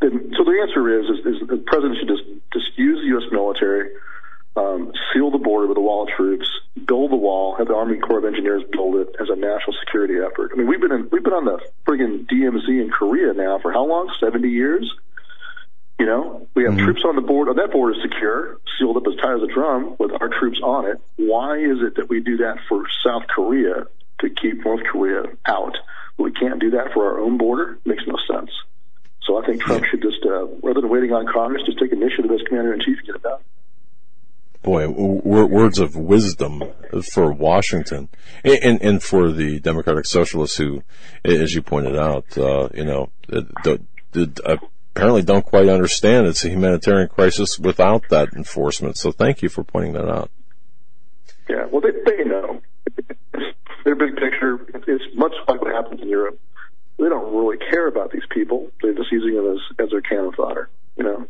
so 0.00 0.44
the 0.44 0.58
answer 0.62 1.00
is, 1.00 1.06
is, 1.06 1.42
is 1.42 1.48
the 1.48 1.62
president 1.66 1.98
should 1.98 2.08
just, 2.08 2.24
just 2.52 2.78
use 2.78 3.00
the 3.00 3.08
U.S. 3.18 3.30
military, 3.30 3.90
um, 4.56 4.92
seal 5.12 5.30
the 5.30 5.38
border 5.38 5.66
with 5.66 5.76
a 5.76 5.80
wall 5.80 6.04
of 6.04 6.08
troops, 6.16 6.48
build 6.86 7.10
the 7.10 7.16
wall, 7.16 7.56
have 7.56 7.68
the 7.68 7.74
Army 7.74 7.98
Corps 7.98 8.18
of 8.18 8.24
Engineers 8.24 8.62
build 8.72 8.96
it 8.96 9.16
as 9.20 9.28
a 9.30 9.36
national 9.36 9.76
security 9.84 10.14
effort. 10.18 10.50
I 10.52 10.58
mean, 10.58 10.68
we've 10.68 10.80
been 10.80 10.92
in, 10.92 11.08
we've 11.10 11.24
been 11.24 11.32
on 11.32 11.44
the 11.44 11.58
friggin' 11.86 12.26
DMZ 12.26 12.68
in 12.68 12.90
Korea 12.90 13.32
now 13.32 13.58
for 13.60 13.72
how 13.72 13.84
long? 13.84 14.12
70 14.20 14.48
years? 14.48 14.90
You 15.98 16.06
know, 16.06 16.48
we 16.54 16.64
have 16.64 16.74
mm-hmm. 16.74 16.84
troops 16.84 17.02
on 17.06 17.14
the 17.14 17.22
border. 17.22 17.54
That 17.54 17.72
border 17.72 17.94
is 17.94 18.02
secure, 18.02 18.58
sealed 18.78 18.96
up 18.96 19.04
as 19.06 19.14
tight 19.20 19.36
as 19.36 19.42
a 19.42 19.52
drum 19.52 19.94
with 19.98 20.10
our 20.20 20.28
troops 20.28 20.60
on 20.62 20.86
it. 20.86 21.00
Why 21.16 21.58
is 21.58 21.78
it 21.82 21.96
that 21.96 22.08
we 22.08 22.20
do 22.20 22.38
that 22.38 22.58
for 22.68 22.82
South 23.06 23.22
Korea 23.28 23.86
to 24.20 24.28
keep 24.28 24.64
North 24.64 24.82
Korea 24.90 25.22
out? 25.46 25.76
We 26.18 26.32
can't 26.32 26.60
do 26.60 26.70
that 26.70 26.92
for 26.94 27.06
our 27.06 27.20
own 27.20 27.38
border. 27.38 27.78
It 27.84 27.88
makes 27.88 28.02
no 28.06 28.16
sense. 28.30 28.50
So 29.26 29.42
I 29.42 29.46
think 29.46 29.62
Trump 29.62 29.84
should 29.90 30.02
just, 30.02 30.24
uh, 30.24 30.46
rather 30.62 30.80
than 30.80 30.90
waiting 30.90 31.12
on 31.12 31.26
Congress, 31.32 31.62
just 31.66 31.78
take 31.78 31.92
initiative 31.92 32.30
as 32.30 32.40
commander 32.46 32.74
in 32.74 32.80
chief 32.80 32.98
and 32.98 33.06
get 33.06 33.16
it 33.16 33.22
done. 33.22 33.40
Boy, 34.62 34.88
words 34.88 35.78
of 35.78 35.94
wisdom 35.94 36.62
for 37.12 37.32
Washington 37.32 38.08
and, 38.44 38.80
and 38.80 39.02
for 39.02 39.30
the 39.30 39.60
Democratic 39.60 40.06
Socialists 40.06 40.56
who, 40.56 40.82
as 41.22 41.54
you 41.54 41.60
pointed 41.60 41.96
out, 41.96 42.38
uh, 42.38 42.70
you 42.72 42.84
know, 42.84 43.10
apparently 44.94 45.22
don't 45.22 45.44
quite 45.44 45.68
understand 45.68 46.26
it's 46.26 46.44
a 46.46 46.48
humanitarian 46.48 47.08
crisis 47.08 47.58
without 47.58 48.08
that 48.08 48.32
enforcement. 48.32 48.96
So 48.96 49.12
thank 49.12 49.42
you 49.42 49.50
for 49.50 49.64
pointing 49.64 49.92
that 49.94 50.08
out. 50.08 50.30
Yeah, 51.48 51.66
well, 51.70 51.82
they, 51.82 51.90
they 51.90 52.24
know. 52.24 52.62
Their 53.84 53.94
big 53.94 54.16
picture 54.16 54.60
is 54.86 55.00
much 55.14 55.32
like 55.46 55.60
what 55.60 55.74
happens 55.74 56.00
in 56.00 56.08
Europe. 56.08 56.38
They 56.98 57.08
don't 57.08 57.34
really 57.34 57.58
care 57.58 57.86
about 57.86 58.12
these 58.12 58.22
people. 58.30 58.70
They're 58.80 58.94
just 58.94 59.12
using 59.12 59.34
them 59.34 59.52
as, 59.52 59.84
as 59.84 59.90
their 59.90 60.00
cannon 60.00 60.32
fodder, 60.32 60.70
you 60.96 61.04
know? 61.04 61.26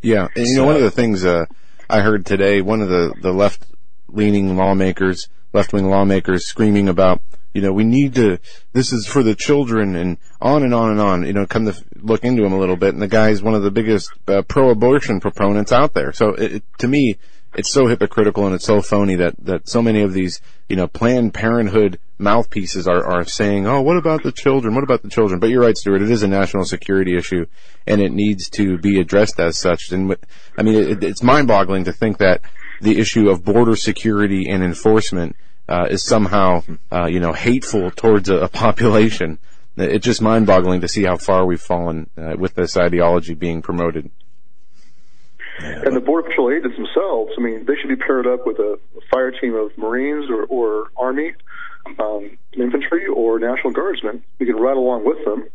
Yeah, 0.00 0.28
and 0.36 0.46
you 0.46 0.56
know, 0.56 0.64
one 0.64 0.76
of 0.76 0.82
the 0.82 0.90
things 0.90 1.24
uh, 1.24 1.46
I 1.88 2.00
heard 2.00 2.26
today, 2.26 2.60
one 2.60 2.80
of 2.80 2.88
the, 2.88 3.14
the 3.20 3.32
left 3.32 3.66
leaning 4.08 4.56
lawmakers, 4.56 5.28
left 5.52 5.72
wing 5.72 5.88
lawmakers 5.88 6.46
screaming 6.46 6.88
about 6.88 7.20
you 7.54 7.62
know, 7.62 7.72
we 7.72 7.84
need 7.84 8.16
to, 8.16 8.38
this 8.72 8.92
is 8.92 9.06
for 9.06 9.22
the 9.22 9.36
children 9.36 9.94
and 9.94 10.18
on 10.40 10.64
and 10.64 10.74
on 10.74 10.90
and 10.90 11.00
on, 11.00 11.24
you 11.24 11.32
know, 11.32 11.46
come 11.46 11.66
to 11.66 11.84
look 11.94 12.24
into 12.24 12.44
him 12.44 12.52
a 12.52 12.58
little 12.58 12.76
bit. 12.76 12.92
And 12.92 13.00
the 13.00 13.08
guy's 13.08 13.42
one 13.42 13.54
of 13.54 13.62
the 13.62 13.70
biggest 13.70 14.10
uh, 14.26 14.42
pro-abortion 14.42 15.20
proponents 15.20 15.70
out 15.70 15.94
there. 15.94 16.12
So 16.12 16.30
it, 16.30 16.56
it, 16.56 16.64
to 16.78 16.88
me, 16.88 17.16
it's 17.54 17.70
so 17.70 17.86
hypocritical 17.86 18.46
and 18.46 18.54
it's 18.54 18.64
so 18.64 18.80
phony 18.80 19.16
that, 19.16 19.34
that 19.38 19.68
so 19.68 19.80
many 19.82 20.02
of 20.02 20.12
these, 20.12 20.40
you 20.68 20.76
know, 20.76 20.86
Planned 20.86 21.34
Parenthood 21.34 21.98
mouthpieces 22.18 22.86
are, 22.86 23.04
are 23.04 23.24
saying, 23.24 23.66
oh, 23.66 23.80
what 23.82 23.96
about 23.96 24.22
the 24.22 24.32
children? 24.32 24.74
What 24.74 24.84
about 24.84 25.02
the 25.02 25.08
children? 25.08 25.40
But 25.40 25.50
you're 25.50 25.62
right, 25.62 25.76
Stewart. 25.76 26.02
It 26.02 26.10
is 26.10 26.22
a 26.22 26.28
national 26.28 26.64
security 26.64 27.16
issue 27.16 27.46
and 27.86 28.00
it 28.00 28.12
needs 28.12 28.48
to 28.50 28.78
be 28.78 29.00
addressed 29.00 29.38
as 29.38 29.58
such. 29.58 29.92
And 29.92 30.16
I 30.58 30.62
mean, 30.62 30.74
it, 30.74 31.04
it's 31.04 31.22
mind 31.22 31.48
boggling 31.48 31.84
to 31.84 31.92
think 31.92 32.18
that 32.18 32.40
the 32.80 32.98
issue 32.98 33.30
of 33.30 33.44
border 33.44 33.76
security 33.76 34.48
and 34.48 34.62
enforcement 34.62 35.36
uh, 35.68 35.86
is 35.90 36.04
somehow, 36.04 36.62
uh, 36.92 37.06
you 37.06 37.20
know, 37.20 37.32
hateful 37.32 37.90
towards 37.90 38.28
a, 38.28 38.36
a, 38.36 38.48
population. 38.48 39.38
It's 39.76 40.04
just 40.04 40.20
mind-boggling 40.20 40.82
to 40.82 40.88
see 40.88 41.04
how 41.04 41.16
far 41.16 41.46
we've 41.46 41.60
fallen 41.60 42.08
uh, 42.16 42.34
with 42.38 42.54
this 42.54 42.76
ideology 42.76 43.34
being 43.34 43.62
promoted. 43.62 44.10
And 45.60 45.94
the 45.94 46.00
Border 46.00 46.28
Patrol 46.28 46.50
agents 46.50 46.76
themselves, 46.76 47.32
I 47.38 47.40
mean, 47.40 47.64
they 47.66 47.74
should 47.80 47.88
be 47.88 47.96
paired 47.96 48.26
up 48.26 48.46
with 48.46 48.58
a 48.58 48.78
fire 49.10 49.30
team 49.30 49.54
of 49.54 49.76
Marines 49.78 50.28
or, 50.30 50.44
or 50.44 50.90
Army, 50.96 51.32
um, 51.98 52.36
infantry, 52.52 53.06
or 53.06 53.38
National 53.38 53.72
Guardsmen. 53.72 54.24
We 54.38 54.46
can 54.46 54.56
ride 54.56 54.76
along 54.76 55.04
with 55.04 55.24
them. 55.24 55.48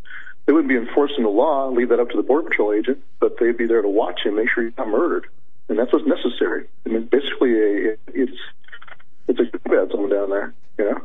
They 0.45 0.54
wouldn't 0.54 0.70
be 0.70 0.78
enforcing 0.78 1.24
the 1.24 1.30
law, 1.30 1.70
leave 1.70 1.89
that 1.89 2.00
up 2.00 2.10
to 2.10 2.18
the 2.18 2.24
Border 2.24 2.50
Patrol 2.50 2.74
agent, 2.74 3.04
but 3.20 3.36
they'd 3.39 3.58
be 3.58 3.68
there 3.68 3.82
to 3.82 3.89
watch 3.89 4.22
him, 4.26 4.36
make 4.36 4.47
sure 4.54 4.64
he's 4.64 4.78
not 4.78 4.88
murdered. 4.88 5.28
And 5.68 5.78
that's 5.78 5.93
what's 5.93 6.08
necessary. 6.08 6.68
I 6.86 6.89
mean, 6.89 7.10
basically, 7.12 7.54
a, 7.54 7.97
it's 8.08 8.38
it's 9.28 9.39
a 9.39 9.43
good 9.43 9.64
bad 9.64 9.91
someone 9.91 10.10
down 10.10 10.30
there, 10.32 10.54
you 10.80 10.86
know. 10.86 11.02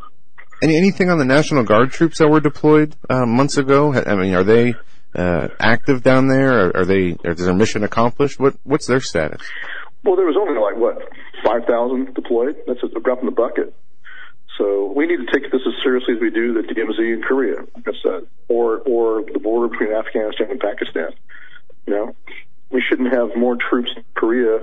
Any 0.62 0.78
anything 0.78 1.10
on 1.10 1.18
the 1.18 1.26
National 1.26 1.64
Guard 1.64 1.90
troops 1.90 2.18
that 2.18 2.28
were 2.28 2.40
deployed 2.40 2.96
uh, 3.10 3.26
months 3.26 3.58
ago? 3.58 3.92
I 3.92 4.14
mean, 4.14 4.34
are 4.34 4.44
they 4.44 4.72
uh, 5.14 5.48
active 5.60 6.02
down 6.02 6.28
there? 6.28 6.66
Are, 6.66 6.76
are 6.78 6.84
they? 6.84 7.16
Is 7.24 7.44
their 7.44 7.54
mission 7.54 7.84
accomplished? 7.84 8.40
What 8.40 8.56
What's 8.64 8.86
their 8.86 9.00
status? 9.00 9.42
Well, 10.02 10.16
there 10.16 10.26
was 10.26 10.36
only 10.38 10.60
like 10.60 10.76
what 10.76 10.98
five 11.44 11.64
thousand 11.66 12.14
deployed. 12.14 12.56
That's 12.66 12.82
a 12.82 13.00
drop 13.00 13.20
in 13.20 13.26
the 13.26 13.32
bucket. 13.32 13.74
So 14.58 14.92
we 14.94 15.06
need 15.06 15.18
to 15.18 15.26
take 15.32 15.50
this 15.50 15.62
as 15.66 15.74
seriously 15.82 16.14
as 16.14 16.20
we 16.20 16.30
do 16.30 16.54
the 16.54 16.62
DMZ 16.62 16.98
in 16.98 17.22
Korea, 17.22 17.56
like 17.74 17.88
I 17.88 17.92
said, 18.02 18.28
or 18.48 18.78
or 18.86 19.22
the 19.32 19.40
border 19.40 19.68
between 19.68 19.92
Afghanistan 19.92 20.50
and 20.50 20.60
Pakistan. 20.60 21.10
You 21.86 21.94
know, 21.94 22.16
we 22.70 22.82
shouldn't 22.88 23.12
have 23.12 23.36
more 23.36 23.56
troops 23.56 23.90
in 23.96 24.04
Korea 24.14 24.60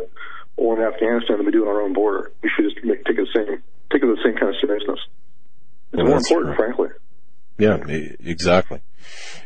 or 0.56 0.80
in 0.80 0.86
Afghanistan 0.86 1.38
than 1.38 1.46
we 1.46 1.52
do 1.52 1.64
on 1.64 1.76
our 1.76 1.82
own 1.82 1.94
border. 1.94 2.32
We 2.42 2.50
should 2.56 2.66
just 2.72 2.84
make, 2.86 3.04
take 3.06 3.18
it 3.18 3.28
the 3.28 3.34
same 3.36 3.64
take 3.92 4.04
it 4.04 4.08
the 4.08 4.22
same 4.24 4.36
kind 4.36 4.50
of 4.50 4.56
seriousness. 4.62 5.00
It's 5.92 5.98
well, 5.98 6.08
more 6.08 6.18
important, 6.18 6.56
true. 6.56 6.66
frankly. 6.66 6.90
Yeah, 7.58 7.78
exactly. 7.88 8.82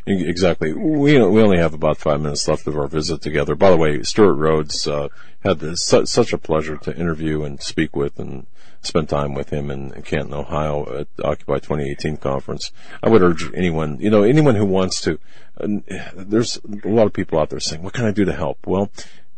Exactly. 0.06 0.72
We 0.72 1.18
we 1.18 1.42
only 1.42 1.58
have 1.58 1.74
about 1.74 1.98
five 1.98 2.20
minutes 2.20 2.46
left 2.46 2.66
of 2.66 2.76
our 2.76 2.86
visit 2.86 3.20
together. 3.20 3.54
By 3.54 3.70
the 3.70 3.76
way, 3.76 4.02
Stewart 4.02 4.36
Rhodes 4.36 4.86
uh, 4.86 5.08
had 5.40 5.58
this, 5.58 5.82
su- 5.82 6.06
such 6.06 6.32
a 6.32 6.38
pleasure 6.38 6.76
to 6.76 6.96
interview 6.96 7.42
and 7.42 7.60
speak 7.60 7.96
with 7.96 8.18
and 8.18 8.46
spend 8.82 9.08
time 9.08 9.34
with 9.34 9.50
him 9.50 9.70
in, 9.70 9.90
Canton, 10.02 10.32
Ohio 10.32 11.00
at 11.00 11.08
Occupy 11.24 11.58
2018 11.58 12.18
conference. 12.18 12.70
I 13.02 13.08
would 13.08 13.22
urge 13.22 13.52
anyone, 13.54 13.98
you 13.98 14.10
know, 14.10 14.22
anyone 14.22 14.54
who 14.54 14.66
wants 14.66 15.00
to. 15.02 15.18
Uh, 15.60 15.80
there's 16.14 16.60
a 16.84 16.88
lot 16.88 17.06
of 17.06 17.12
people 17.12 17.38
out 17.38 17.50
there 17.50 17.60
saying, 17.60 17.82
"What 17.82 17.94
can 17.94 18.04
I 18.04 18.12
do 18.12 18.24
to 18.24 18.32
help?" 18.32 18.66
Well, 18.66 18.90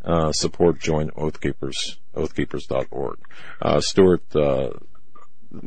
uh, 0.04 0.32
support 0.32 0.80
join 0.80 1.10
Oathkeepers, 1.12 1.96
oathkeepers.org. 2.14 3.18
Uh, 3.62 3.80
Stewart, 3.80 4.24
uh, 4.36 4.70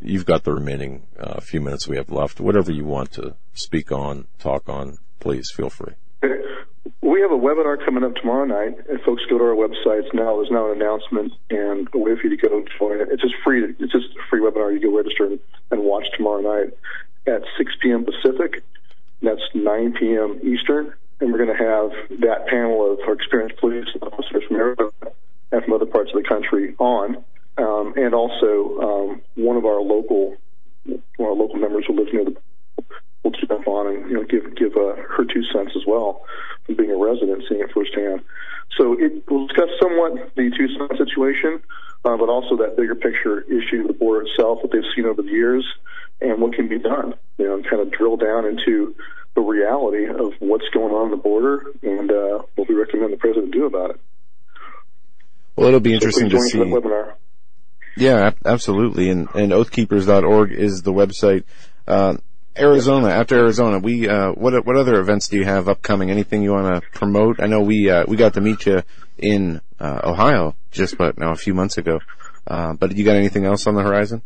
you've 0.02 0.26
got 0.26 0.44
the 0.44 0.52
remaining 0.52 1.06
uh, 1.18 1.40
few 1.40 1.60
minutes 1.60 1.88
we 1.88 1.96
have 1.96 2.10
left. 2.10 2.40
Whatever 2.40 2.72
you 2.72 2.84
want 2.84 3.12
to 3.12 3.34
speak 3.54 3.92
on, 3.92 4.26
talk 4.38 4.68
on, 4.68 4.98
please 5.20 5.50
feel 5.50 5.70
free. 5.70 5.94
We 7.00 7.20
have 7.20 7.30
a 7.30 7.38
webinar 7.38 7.84
coming 7.84 8.04
up 8.04 8.14
tomorrow 8.16 8.44
night. 8.44 8.78
If 8.88 9.02
folks 9.02 9.22
go 9.28 9.38
to 9.38 9.44
our 9.44 9.54
websites 9.54 10.12
now, 10.14 10.36
there's 10.36 10.50
now 10.50 10.70
an 10.70 10.80
announcement 10.80 11.32
and 11.50 11.88
a 11.92 11.98
way 11.98 12.16
for 12.16 12.28
you 12.28 12.36
to 12.36 12.48
go 12.48 12.64
join 12.78 13.00
it. 13.00 13.08
It's 13.10 13.22
just 13.22 13.34
free. 13.44 13.64
It's 13.64 13.92
just 13.92 14.06
a 14.06 14.22
free 14.30 14.40
webinar. 14.40 14.72
You 14.72 14.80
can 14.80 14.94
register 14.94 15.26
and, 15.26 15.40
and 15.70 15.82
watch 15.82 16.06
tomorrow 16.16 16.40
night 16.40 16.72
at 17.26 17.42
6 17.58 17.72
p.m. 17.80 18.04
Pacific. 18.04 18.62
That's 19.20 19.42
9 19.54 19.94
p.m. 19.98 20.40
Eastern 20.42 20.94
and 21.22 21.32
we're 21.32 21.38
going 21.38 21.56
to 21.56 21.64
have 21.64 22.20
that 22.20 22.48
panel 22.48 22.92
of 22.92 22.98
our 23.06 23.14
experienced 23.14 23.56
police 23.58 23.86
officers 24.02 24.42
from 24.48 24.56
Arizona 24.56 24.90
and 25.52 25.64
from 25.64 25.72
other 25.72 25.86
parts 25.86 26.10
of 26.12 26.20
the 26.20 26.28
country 26.28 26.74
on, 26.78 27.24
um, 27.58 27.94
and 27.96 28.14
also 28.14 28.78
um, 28.80 29.22
one 29.34 29.56
of 29.56 29.64
our 29.64 29.80
local 29.80 30.36
one 30.84 31.00
of 31.18 31.20
our 31.20 31.34
local 31.34 31.56
members 31.56 31.84
who 31.86 31.96
lives 31.96 32.10
near 32.12 32.24
the 32.24 32.36
will 33.22 33.30
jump 33.30 33.66
on 33.68 33.86
and 33.86 34.10
you 34.10 34.16
know 34.16 34.24
give 34.24 34.54
give 34.56 34.72
uh, 34.76 34.96
her 34.96 35.24
two 35.24 35.42
cents 35.52 35.72
as 35.76 35.82
well 35.86 36.24
from 36.66 36.76
being 36.76 36.90
a 36.90 36.96
resident, 36.96 37.44
seeing 37.48 37.60
it 37.60 37.70
firsthand. 37.72 38.22
So 38.78 38.94
it 38.98 39.28
will 39.30 39.46
discuss 39.46 39.68
somewhat 39.80 40.34
the 40.34 40.50
Tucson 40.56 40.96
situation, 40.96 41.60
uh, 42.04 42.16
but 42.16 42.28
also 42.28 42.56
that 42.56 42.76
bigger 42.76 42.94
picture 42.94 43.42
issue, 43.42 43.82
of 43.82 43.88
the 43.88 43.92
border 43.92 44.26
itself, 44.26 44.58
what 44.62 44.72
they've 44.72 44.82
seen 44.96 45.06
over 45.06 45.22
the 45.22 45.30
years, 45.30 45.64
and 46.20 46.40
what 46.40 46.54
can 46.54 46.68
be 46.68 46.78
done. 46.78 47.14
You 47.38 47.46
know, 47.46 47.54
and 47.54 47.68
kind 47.68 47.82
of 47.82 47.92
drill 47.92 48.16
down 48.16 48.46
into 48.46 48.94
the 49.34 49.40
reality 49.40 50.06
of 50.06 50.32
what's 50.40 50.68
going 50.72 50.92
on 50.92 51.06
on 51.06 51.10
the 51.10 51.16
border 51.16 51.64
and 51.82 52.10
uh, 52.10 52.42
what 52.56 52.68
we 52.68 52.74
recommend 52.74 53.12
the 53.12 53.16
president 53.16 53.52
do 53.52 53.66
about 53.66 53.90
it. 53.90 54.00
Well, 55.56 55.68
it'll 55.68 55.80
be 55.80 55.94
interesting 55.94 56.30
so 56.30 56.36
to 56.36 56.42
see. 56.42 56.58
Yeah, 57.96 58.30
absolutely. 58.44 59.10
And, 59.10 59.28
and 59.34 59.52
oathkeepers.org 59.52 60.52
is 60.52 60.82
the 60.82 60.92
website. 60.92 61.44
Uh, 61.86 62.16
Arizona, 62.56 63.08
after 63.08 63.38
Arizona, 63.38 63.78
we, 63.78 64.08
uh, 64.08 64.32
what, 64.32 64.66
what 64.66 64.76
other 64.76 65.00
events 65.00 65.28
do 65.28 65.38
you 65.38 65.44
have 65.44 65.68
upcoming? 65.68 66.10
Anything 66.10 66.42
you 66.42 66.52
want 66.52 66.74
to 66.74 66.90
promote? 66.90 67.40
I 67.40 67.46
know 67.46 67.60
we, 67.60 67.90
uh, 67.90 68.04
we 68.06 68.16
got 68.16 68.34
to 68.34 68.40
meet 68.40 68.66
you 68.66 68.82
in, 69.18 69.60
uh, 69.80 70.00
Ohio 70.04 70.54
just, 70.70 70.98
but 70.98 71.18
now 71.18 71.32
a 71.32 71.36
few 71.36 71.54
months 71.54 71.78
ago. 71.78 72.00
Uh, 72.46 72.74
but 72.74 72.96
you 72.96 73.04
got 73.04 73.16
anything 73.16 73.44
else 73.44 73.66
on 73.66 73.74
the 73.74 73.82
horizon? 73.82 74.22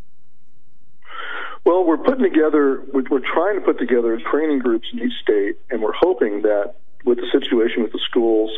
Well, 1.64 1.84
we're 1.84 1.98
putting 1.98 2.22
together, 2.22 2.82
we're, 2.92 3.04
we're 3.10 3.26
trying 3.34 3.58
to 3.58 3.64
put 3.64 3.78
together 3.78 4.18
training 4.30 4.60
groups 4.60 4.86
in 4.92 5.00
each 5.00 5.12
state, 5.22 5.58
and 5.70 5.82
we're 5.82 5.96
hoping 5.98 6.42
that 6.42 6.74
with 7.04 7.18
the 7.18 7.26
situation 7.32 7.82
with 7.82 7.92
the 7.92 8.00
schools, 8.08 8.50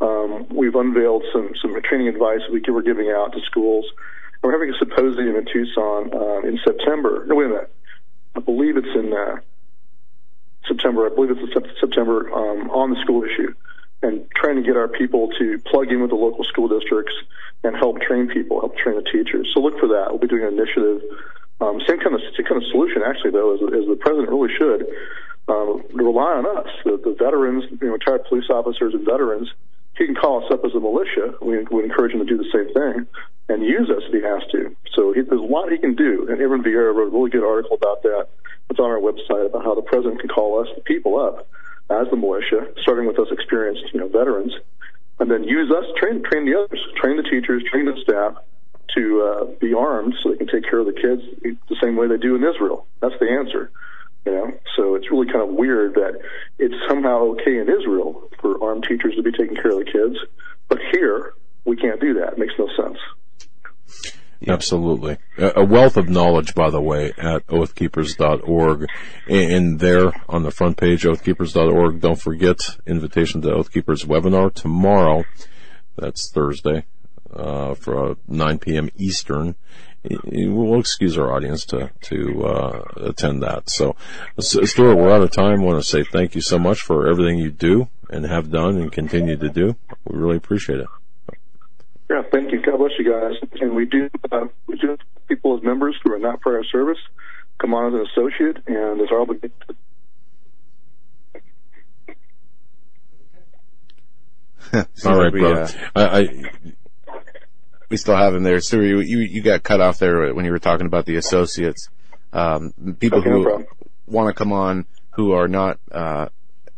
um, 0.00 0.46
we've 0.50 0.74
unveiled 0.74 1.24
some, 1.32 1.50
some 1.60 1.80
training 1.82 2.08
advice 2.08 2.40
we 2.52 2.62
we're 2.68 2.82
giving 2.82 3.10
out 3.10 3.32
to 3.32 3.40
schools. 3.46 3.84
We're 4.44 4.52
having 4.52 4.68
a 4.68 4.78
symposium 4.78 5.36
in 5.36 5.46
Tucson 5.50 6.12
uh, 6.12 6.46
in 6.46 6.60
September. 6.62 7.24
No, 7.26 7.34
wait 7.34 7.46
a 7.46 7.48
minute. 7.48 7.72
I 8.36 8.40
believe 8.40 8.76
it's 8.76 8.94
in 8.94 9.10
uh, 9.10 9.40
September. 10.68 11.06
I 11.06 11.14
believe 11.14 11.30
it's 11.30 11.40
in 11.40 11.64
September 11.80 12.28
um, 12.28 12.68
on 12.68 12.90
the 12.90 13.00
school 13.00 13.24
issue 13.24 13.54
and 14.02 14.28
trying 14.36 14.56
to 14.56 14.62
get 14.62 14.76
our 14.76 14.86
people 14.86 15.30
to 15.38 15.58
plug 15.64 15.88
in 15.88 16.02
with 16.02 16.10
the 16.10 16.16
local 16.16 16.44
school 16.44 16.68
districts 16.68 17.14
and 17.64 17.74
help 17.74 18.02
train 18.02 18.28
people, 18.28 18.60
help 18.60 18.76
train 18.76 18.96
the 18.96 19.08
teachers. 19.08 19.48
So 19.54 19.60
look 19.60 19.80
for 19.80 19.88
that. 19.88 20.10
We'll 20.10 20.20
be 20.20 20.28
doing 20.28 20.44
an 20.44 20.60
initiative 20.60 21.00
um, 21.62 21.80
same 21.88 22.00
kind 22.00 22.14
of 22.14 22.20
same 22.36 22.44
kind 22.44 22.60
of 22.60 22.68
solution, 22.68 23.00
actually, 23.00 23.30
though, 23.30 23.54
as, 23.54 23.62
as 23.62 23.88
the 23.88 23.96
president 23.96 24.28
really 24.28 24.52
should. 24.52 24.84
Uh, 25.48 25.80
rely 25.96 26.36
on 26.36 26.44
us, 26.44 26.68
the, 26.84 27.00
the 27.00 27.16
veterans, 27.16 27.64
you 27.70 27.86
know, 27.88 27.92
retired 27.92 28.24
police 28.28 28.50
officers 28.50 28.92
and 28.92 29.06
veterans. 29.06 29.48
He 29.96 30.06
can 30.06 30.14
call 30.14 30.44
us 30.44 30.50
up 30.50 30.64
as 30.64 30.74
a 30.74 30.80
militia. 30.80 31.34
We 31.40 31.62
would 31.70 31.84
encourage 31.84 32.12
him 32.12 32.20
to 32.20 32.26
do 32.26 32.36
the 32.36 32.50
same 32.52 32.72
thing 32.74 33.06
and 33.48 33.62
use 33.62 33.90
us 33.90 34.02
if 34.08 34.12
he 34.12 34.22
has 34.22 34.42
to. 34.52 34.74
So 34.94 35.12
he, 35.12 35.22
there's 35.22 35.40
a 35.40 35.44
lot 35.44 35.70
he 35.70 35.78
can 35.78 35.94
do. 35.94 36.26
And 36.28 36.40
Aaron 36.40 36.62
Vieira 36.62 36.94
wrote 36.94 37.12
a 37.12 37.16
really 37.16 37.30
good 37.30 37.44
article 37.44 37.76
about 37.76 38.02
that. 38.02 38.28
It's 38.70 38.80
on 38.80 38.90
our 38.90 38.98
website 38.98 39.46
about 39.46 39.64
how 39.64 39.74
the 39.74 39.82
president 39.82 40.20
can 40.20 40.28
call 40.28 40.60
us, 40.60 40.68
the 40.74 40.82
people, 40.82 41.20
up 41.20 41.46
as 41.90 42.08
the 42.10 42.16
militia, 42.16 42.72
starting 42.80 43.06
with 43.06 43.18
us 43.18 43.28
experienced, 43.30 43.84
you 43.92 44.00
know, 44.00 44.08
veterans, 44.08 44.54
and 45.20 45.30
then 45.30 45.44
use 45.44 45.70
us, 45.70 45.84
train 46.00 46.22
train 46.24 46.46
the 46.46 46.58
others, 46.58 46.80
train 46.96 47.16
the 47.16 47.22
teachers, 47.22 47.62
train 47.70 47.84
the 47.84 47.94
staff, 48.02 48.42
to 48.96 49.22
uh, 49.22 49.44
be 49.60 49.74
armed 49.74 50.14
so 50.22 50.30
they 50.30 50.36
can 50.36 50.46
take 50.46 50.64
care 50.68 50.78
of 50.78 50.86
the 50.86 50.92
kids 50.92 51.22
the 51.42 51.76
same 51.82 51.96
way 51.96 52.06
they 52.06 52.16
do 52.16 52.36
in 52.36 52.44
Israel. 52.44 52.86
That's 53.00 53.14
the 53.20 53.30
answer. 53.30 53.70
You 54.26 54.32
know, 54.32 54.52
so 54.76 54.94
it's 54.94 55.10
really 55.10 55.26
kind 55.26 55.48
of 55.48 55.54
weird 55.54 55.94
that 55.94 56.18
it's 56.58 56.74
somehow 56.88 57.34
okay 57.34 57.58
in 57.58 57.68
Israel 57.68 58.30
for 58.40 58.62
armed 58.62 58.84
teachers 58.88 59.14
to 59.16 59.22
be 59.22 59.32
taking 59.32 59.56
care 59.56 59.72
of 59.72 59.78
the 59.78 59.84
kids, 59.84 60.16
but 60.68 60.78
here 60.92 61.34
we 61.64 61.76
can't 61.76 62.00
do 62.00 62.14
that. 62.14 62.32
It 62.32 62.38
makes 62.38 62.54
no 62.58 62.68
sense. 62.76 62.98
Absolutely. 64.46 65.18
A 65.38 65.64
wealth 65.64 65.96
of 65.96 66.08
knowledge, 66.08 66.54
by 66.54 66.70
the 66.70 66.80
way, 66.80 67.12
at 67.16 67.46
oathkeepers.org. 67.46 68.86
And 69.28 69.80
there 69.80 70.12
on 70.28 70.42
the 70.42 70.50
front 70.50 70.76
page, 70.76 71.04
oathkeepers.org, 71.04 72.00
don't 72.00 72.20
forget 72.20 72.58
invitation 72.86 73.40
to 73.42 73.48
Oathkeepers 73.48 74.04
webinar 74.04 74.52
tomorrow. 74.52 75.24
That's 75.96 76.30
Thursday 76.30 76.84
uh, 77.32 77.74
for 77.74 78.16
9 78.28 78.58
p.m. 78.58 78.90
Eastern. 78.96 79.54
We'll 80.04 80.80
excuse 80.80 81.16
our 81.16 81.32
audience 81.32 81.64
to 81.66 81.90
to 82.02 82.44
uh, 82.44 82.84
attend 82.96 83.42
that. 83.42 83.70
So, 83.70 83.96
Stewart, 84.38 84.98
we're 84.98 85.10
out 85.10 85.22
of 85.22 85.30
time. 85.30 85.60
I 85.60 85.64
want 85.64 85.82
to 85.82 85.88
say 85.88 86.04
thank 86.04 86.34
you 86.34 86.42
so 86.42 86.58
much 86.58 86.82
for 86.82 87.08
everything 87.08 87.38
you 87.38 87.50
do 87.50 87.88
and 88.10 88.26
have 88.26 88.50
done 88.50 88.76
and 88.76 88.92
continue 88.92 89.36
to 89.36 89.48
do. 89.48 89.76
We 90.04 90.18
really 90.18 90.36
appreciate 90.36 90.80
it. 90.80 90.88
Yeah, 92.10 92.22
thank 92.30 92.52
you. 92.52 92.60
God 92.60 92.78
bless 92.78 92.92
you 92.98 93.10
guys. 93.10 93.32
And 93.60 93.74
we 93.74 93.86
do 93.86 94.10
uh, 94.30 94.46
we 94.66 94.76
do 94.76 94.98
people 95.26 95.56
as 95.56 95.64
members 95.64 95.96
who 96.04 96.12
are 96.12 96.18
not 96.18 96.42
for 96.42 96.56
our 96.56 96.64
service 96.64 96.98
come 97.58 97.74
on 97.74 97.94
as 97.94 98.00
an 98.00 98.06
associate, 98.12 98.56
and 98.66 99.00
it's 99.00 99.10
our 99.10 99.22
obligation. 99.22 99.54
All 105.06 105.18
right, 105.18 105.32
brother. 105.32 105.68
Uh, 105.94 106.00
I, 106.00 106.18
I 106.20 106.52
we 107.94 107.98
still 107.98 108.16
have 108.16 108.34
him 108.34 108.42
there. 108.42 108.58
So 108.58 108.80
you, 108.80 108.98
you, 108.98 109.18
you 109.20 109.40
got 109.40 109.62
cut 109.62 109.80
off 109.80 110.00
there 110.00 110.34
when 110.34 110.44
you 110.44 110.50
were 110.50 110.58
talking 110.58 110.86
about 110.86 111.06
the 111.06 111.14
associates. 111.14 111.88
Um, 112.32 112.74
people 112.98 113.20
okay, 113.20 113.30
who 113.30 113.44
no 113.44 113.64
want 114.06 114.28
to 114.28 114.34
come 114.34 114.52
on 114.52 114.86
who 115.12 115.30
are 115.30 115.46
not 115.46 115.78
uh, 115.92 116.26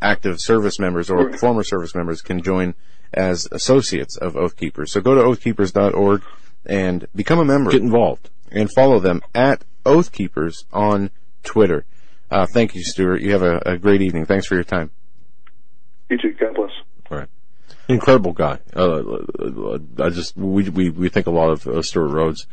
active 0.03 0.39
service 0.41 0.79
members 0.79 1.09
or 1.09 1.33
former 1.39 1.65
service 1.65 1.95
members 1.95 2.21
can 2.21 2.43
join 2.43 2.75
as 3.15 3.49
associates 3.51 4.19
of 4.19 4.37
Oath 4.37 4.57
Keepers. 4.57 4.93
So 4.93 5.01
go 5.01 5.15
to 5.15 5.23
oathkeepers.org 5.23 6.23
and 6.67 7.07
become 7.15 7.39
a 7.39 7.47
member. 7.47 7.71
Get 7.71 7.81
involved. 7.81 8.29
And 8.53 8.71
follow 8.71 9.01
them 9.01 9.23
at 9.35 9.65
Oath 9.87 10.13
Keepers 10.13 10.67
on 10.71 11.11
Twitter. 11.45 11.87
Uh, 12.31 12.45
thank 12.45 12.75
you, 12.75 12.85
Stewart. 12.85 13.23
You 13.23 13.33
have 13.33 13.43
a, 13.43 13.63
a 13.65 13.79
great 13.79 14.03
evening. 14.03 14.27
Thanks 14.27 14.47
for 14.47 14.55
your 14.55 14.65
time. 14.65 14.91
You 16.11 16.19
too. 16.19 16.35
God 16.39 16.55
bless. 16.55 16.73
Incredible 17.89 18.33
guy. 18.33 18.59
Uh, 18.75 19.79
I 19.99 20.11
just 20.11 20.37
we 20.37 20.69
we 20.69 20.91
we 20.91 21.09
think 21.09 21.27
a 21.27 21.31
lot 21.31 21.51
of 21.51 21.67
uh, 21.67 21.83
Stewart 21.83 22.11
Rhodes, 22.11 22.47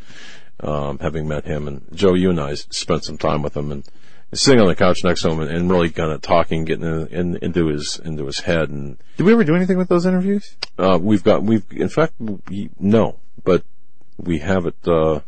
um, 0.59 0.99
having 0.99 1.27
met 1.27 1.45
him, 1.45 1.67
and 1.67 1.85
Joe, 1.93 2.13
you 2.13 2.29
and 2.29 2.39
I 2.39 2.53
spent 2.53 3.03
some 3.03 3.17
time 3.17 3.41
with 3.41 3.57
him, 3.57 3.71
and 3.71 3.83
sitting 4.33 4.61
on 4.61 4.67
the 4.67 4.75
couch 4.75 5.03
next 5.03 5.21
to 5.21 5.31
him, 5.31 5.39
and, 5.39 5.49
and 5.49 5.69
really 5.69 5.89
kind 5.89 6.11
of 6.11 6.21
talking, 6.21 6.65
getting 6.65 6.85
in, 6.85 7.07
in, 7.07 7.35
into 7.37 7.67
his 7.67 7.99
into 8.03 8.25
his 8.25 8.39
head. 8.39 8.69
And 8.69 8.97
did 9.17 9.23
we 9.23 9.33
ever 9.33 9.43
do 9.43 9.55
anything 9.55 9.77
with 9.77 9.89
those 9.89 10.05
interviews? 10.05 10.55
Uh, 10.77 10.99
we've 11.01 11.23
got 11.23 11.43
we've 11.43 11.65
in 11.71 11.89
fact 11.89 12.13
we, 12.19 12.69
no, 12.79 13.19
but 13.43 13.63
we 14.17 14.39
have 14.39 14.65
it. 14.65 14.75
Uh, 14.87 15.21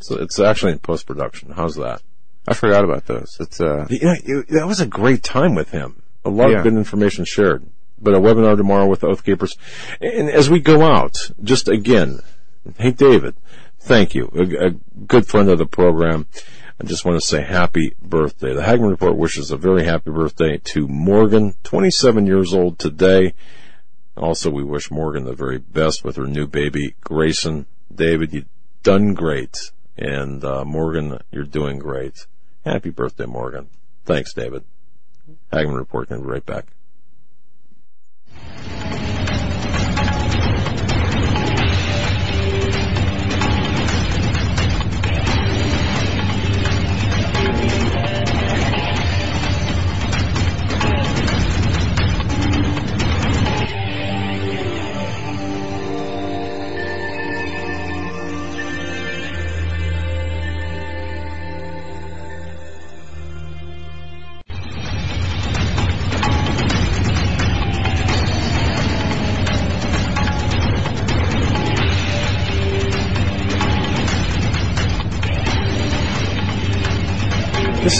so 0.00 0.16
it's 0.16 0.40
actually 0.40 0.72
in 0.72 0.78
post 0.78 1.06
production. 1.06 1.50
How's 1.50 1.76
that? 1.76 2.02
I 2.48 2.54
forgot 2.54 2.84
about 2.84 3.06
those. 3.06 3.36
It's 3.38 3.60
uh, 3.60 3.86
yeah, 3.90 4.14
it, 4.24 4.48
that 4.48 4.66
was 4.66 4.80
a 4.80 4.86
great 4.86 5.22
time 5.22 5.54
with 5.54 5.70
him. 5.70 6.02
A 6.24 6.30
lot 6.30 6.50
yeah. 6.50 6.58
of 6.58 6.64
good 6.64 6.74
information 6.74 7.24
shared 7.24 7.64
but 8.00 8.14
a 8.14 8.20
webinar 8.20 8.56
tomorrow 8.56 8.86
with 8.86 9.04
Oath 9.04 9.24
Keepers. 9.24 9.56
And 10.00 10.30
as 10.30 10.48
we 10.48 10.60
go 10.60 10.82
out, 10.82 11.16
just 11.42 11.68
again, 11.68 12.20
hey 12.78 12.92
David, 12.92 13.36
thank 13.78 14.14
you, 14.14 14.30
a, 14.34 14.66
a 14.66 14.70
good 15.06 15.26
friend 15.26 15.48
of 15.48 15.58
the 15.58 15.66
program. 15.66 16.26
I 16.80 16.86
just 16.86 17.04
want 17.04 17.20
to 17.20 17.26
say 17.26 17.42
happy 17.42 17.94
birthday. 18.00 18.54
The 18.54 18.62
Hagmann 18.62 18.90
Report 18.90 19.14
wishes 19.14 19.50
a 19.50 19.58
very 19.58 19.84
happy 19.84 20.10
birthday 20.10 20.56
to 20.64 20.88
Morgan, 20.88 21.54
27 21.62 22.26
years 22.26 22.54
old 22.54 22.78
today. 22.78 23.34
Also, 24.16 24.50
we 24.50 24.64
wish 24.64 24.90
Morgan 24.90 25.24
the 25.24 25.34
very 25.34 25.58
best 25.58 26.04
with 26.04 26.16
her 26.16 26.26
new 26.26 26.46
baby, 26.46 26.94
Grayson. 27.02 27.66
David, 27.94 28.32
you've 28.32 28.48
done 28.82 29.12
great. 29.12 29.72
And 29.98 30.42
uh, 30.42 30.64
Morgan, 30.64 31.18
you're 31.30 31.44
doing 31.44 31.78
great. 31.78 32.26
Happy 32.64 32.88
birthday, 32.88 33.26
Morgan. 33.26 33.68
Thanks, 34.06 34.32
David. 34.32 34.64
Hagmann 35.52 35.76
Report 35.76 36.08
can 36.08 36.22
be 36.22 36.28
right 36.28 36.44
back. 36.44 36.66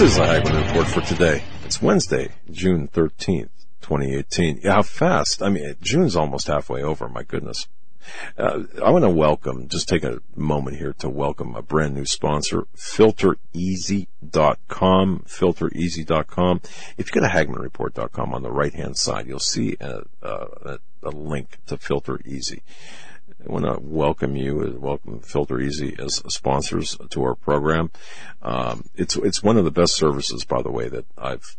This 0.00 0.12
is 0.12 0.16
the 0.16 0.24
Hagmann 0.24 0.66
Report 0.66 0.86
for 0.86 1.02
today. 1.02 1.42
It's 1.62 1.82
Wednesday, 1.82 2.30
June 2.50 2.88
13th, 2.88 3.50
2018. 3.82 4.60
Yeah, 4.64 4.76
how 4.76 4.82
fast. 4.82 5.42
I 5.42 5.50
mean, 5.50 5.74
June's 5.82 6.16
almost 6.16 6.46
halfway 6.46 6.82
over, 6.82 7.06
my 7.06 7.22
goodness. 7.22 7.68
Uh, 8.38 8.62
I 8.82 8.92
want 8.92 9.04
to 9.04 9.10
welcome, 9.10 9.68
just 9.68 9.90
take 9.90 10.02
a 10.02 10.22
moment 10.34 10.78
here 10.78 10.94
to 11.00 11.10
welcome 11.10 11.54
a 11.54 11.60
brand 11.60 11.94
new 11.94 12.06
sponsor, 12.06 12.66
filtereasy.com, 12.74 15.24
filtereasy.com. 15.28 16.60
If 16.96 17.14
you 17.14 17.20
go 17.20 17.20
to 17.20 17.28
hagmannreport.com 17.34 18.32
on 18.32 18.42
the 18.42 18.50
right 18.50 18.72
hand 18.72 18.96
side, 18.96 19.26
you'll 19.26 19.38
see 19.38 19.76
a, 19.82 20.00
a, 20.22 20.78
a 21.02 21.10
link 21.10 21.58
to 21.66 21.76
Filter 21.76 22.22
Easy. 22.24 22.62
I 23.42 23.50
want 23.50 23.64
to 23.64 23.78
welcome 23.80 24.36
you, 24.36 24.60
uh, 24.60 24.78
welcome 24.78 25.20
Filter 25.20 25.60
Easy 25.60 25.96
as 25.98 26.16
sponsors 26.28 26.96
to 27.10 27.22
our 27.22 27.34
program. 27.34 27.90
Um, 28.42 28.84
it's 28.94 29.16
it's 29.16 29.42
one 29.42 29.56
of 29.56 29.64
the 29.64 29.70
best 29.70 29.94
services, 29.94 30.44
by 30.44 30.60
the 30.60 30.70
way, 30.70 30.88
that 30.88 31.06
I've 31.16 31.56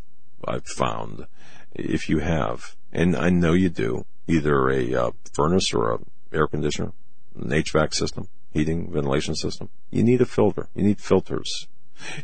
I've 0.48 0.68
found 0.68 1.26
if 1.74 2.08
you 2.08 2.20
have, 2.20 2.76
and 2.92 3.16
I 3.16 3.30
know 3.30 3.54
you 3.54 3.70
do, 3.70 4.06
either 4.28 4.70
a 4.70 4.94
uh, 4.94 5.12
furnace 5.34 5.74
or 5.74 5.94
a 5.94 6.00
air 6.32 6.48
conditioner, 6.48 6.92
an 7.36 7.50
HVAC 7.50 7.96
system, 7.96 8.28
heating, 8.52 8.92
ventilation 8.92 9.36
system, 9.36 9.70
you 9.90 10.04
need 10.04 10.22
a 10.22 10.26
filter. 10.26 10.68
You 10.76 10.84
need 10.84 11.00
filters. 11.00 11.68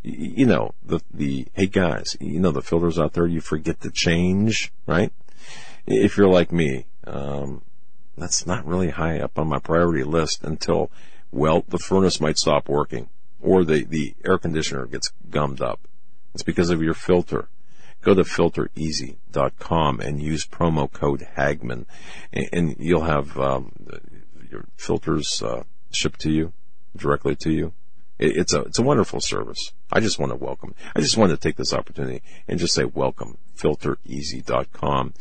You 0.03 0.45
know, 0.45 0.73
the, 0.83 1.01
the, 1.13 1.47
hey 1.53 1.67
guys, 1.67 2.17
you 2.19 2.39
know, 2.39 2.51
the 2.51 2.61
filters 2.61 2.97
out 2.97 3.13
there 3.13 3.27
you 3.27 3.41
forget 3.41 3.81
to 3.81 3.91
change, 3.91 4.71
right? 4.85 5.11
If 5.85 6.17
you're 6.17 6.29
like 6.29 6.51
me, 6.51 6.85
um, 7.05 7.61
that's 8.18 8.45
not 8.45 8.65
really 8.65 8.89
high 8.89 9.20
up 9.20 9.38
on 9.38 9.47
my 9.47 9.59
priority 9.59 10.03
list 10.03 10.43
until, 10.43 10.91
well, 11.32 11.63
the 11.68 11.78
furnace 11.78 12.20
might 12.20 12.38
stop 12.38 12.68
working 12.68 13.09
or 13.41 13.63
the, 13.63 13.84
the 13.84 14.15
air 14.26 14.38
conditioner 14.38 14.86
gets 14.86 15.11
gummed 15.30 15.61
up. 15.61 15.88
It's 16.34 16.43
because 16.43 16.70
of 16.70 16.82
your 16.82 16.93
filter. 16.93 17.49
Go 18.01 18.13
to 18.13 18.24
filtereasy.com 18.24 19.99
and 19.99 20.22
use 20.22 20.45
promo 20.45 20.91
code 20.91 21.28
Hagmann 21.36 21.86
and, 22.32 22.49
and 22.53 22.76
you'll 22.80 23.03
have, 23.03 23.38
um, 23.38 23.72
your 24.49 24.65
filters, 24.78 25.41
uh, 25.41 25.63
shipped 25.91 26.22
to 26.22 26.32
you 26.32 26.53
directly 26.95 27.36
to 27.36 27.51
you. 27.51 27.74
It's 28.20 28.53
a 28.53 28.61
it's 28.61 28.80
a 28.80 28.84
wonderful 28.84 29.22
service. 29.22 29.74
I 29.91 29.99
just 29.99 30.18
want 30.18 30.32
to 30.32 30.36
welcome. 30.36 30.74
I 30.95 31.01
just 31.01 31.18
want 31.18 31.30
to 31.30 31.38
take 31.38 31.55
this 31.55 31.72
opportunity 31.72 32.24
and 32.47 32.59
just 32.59 32.74
say 32.74 32.84
welcome. 32.84 33.38
FilterEasy.com 33.57 35.13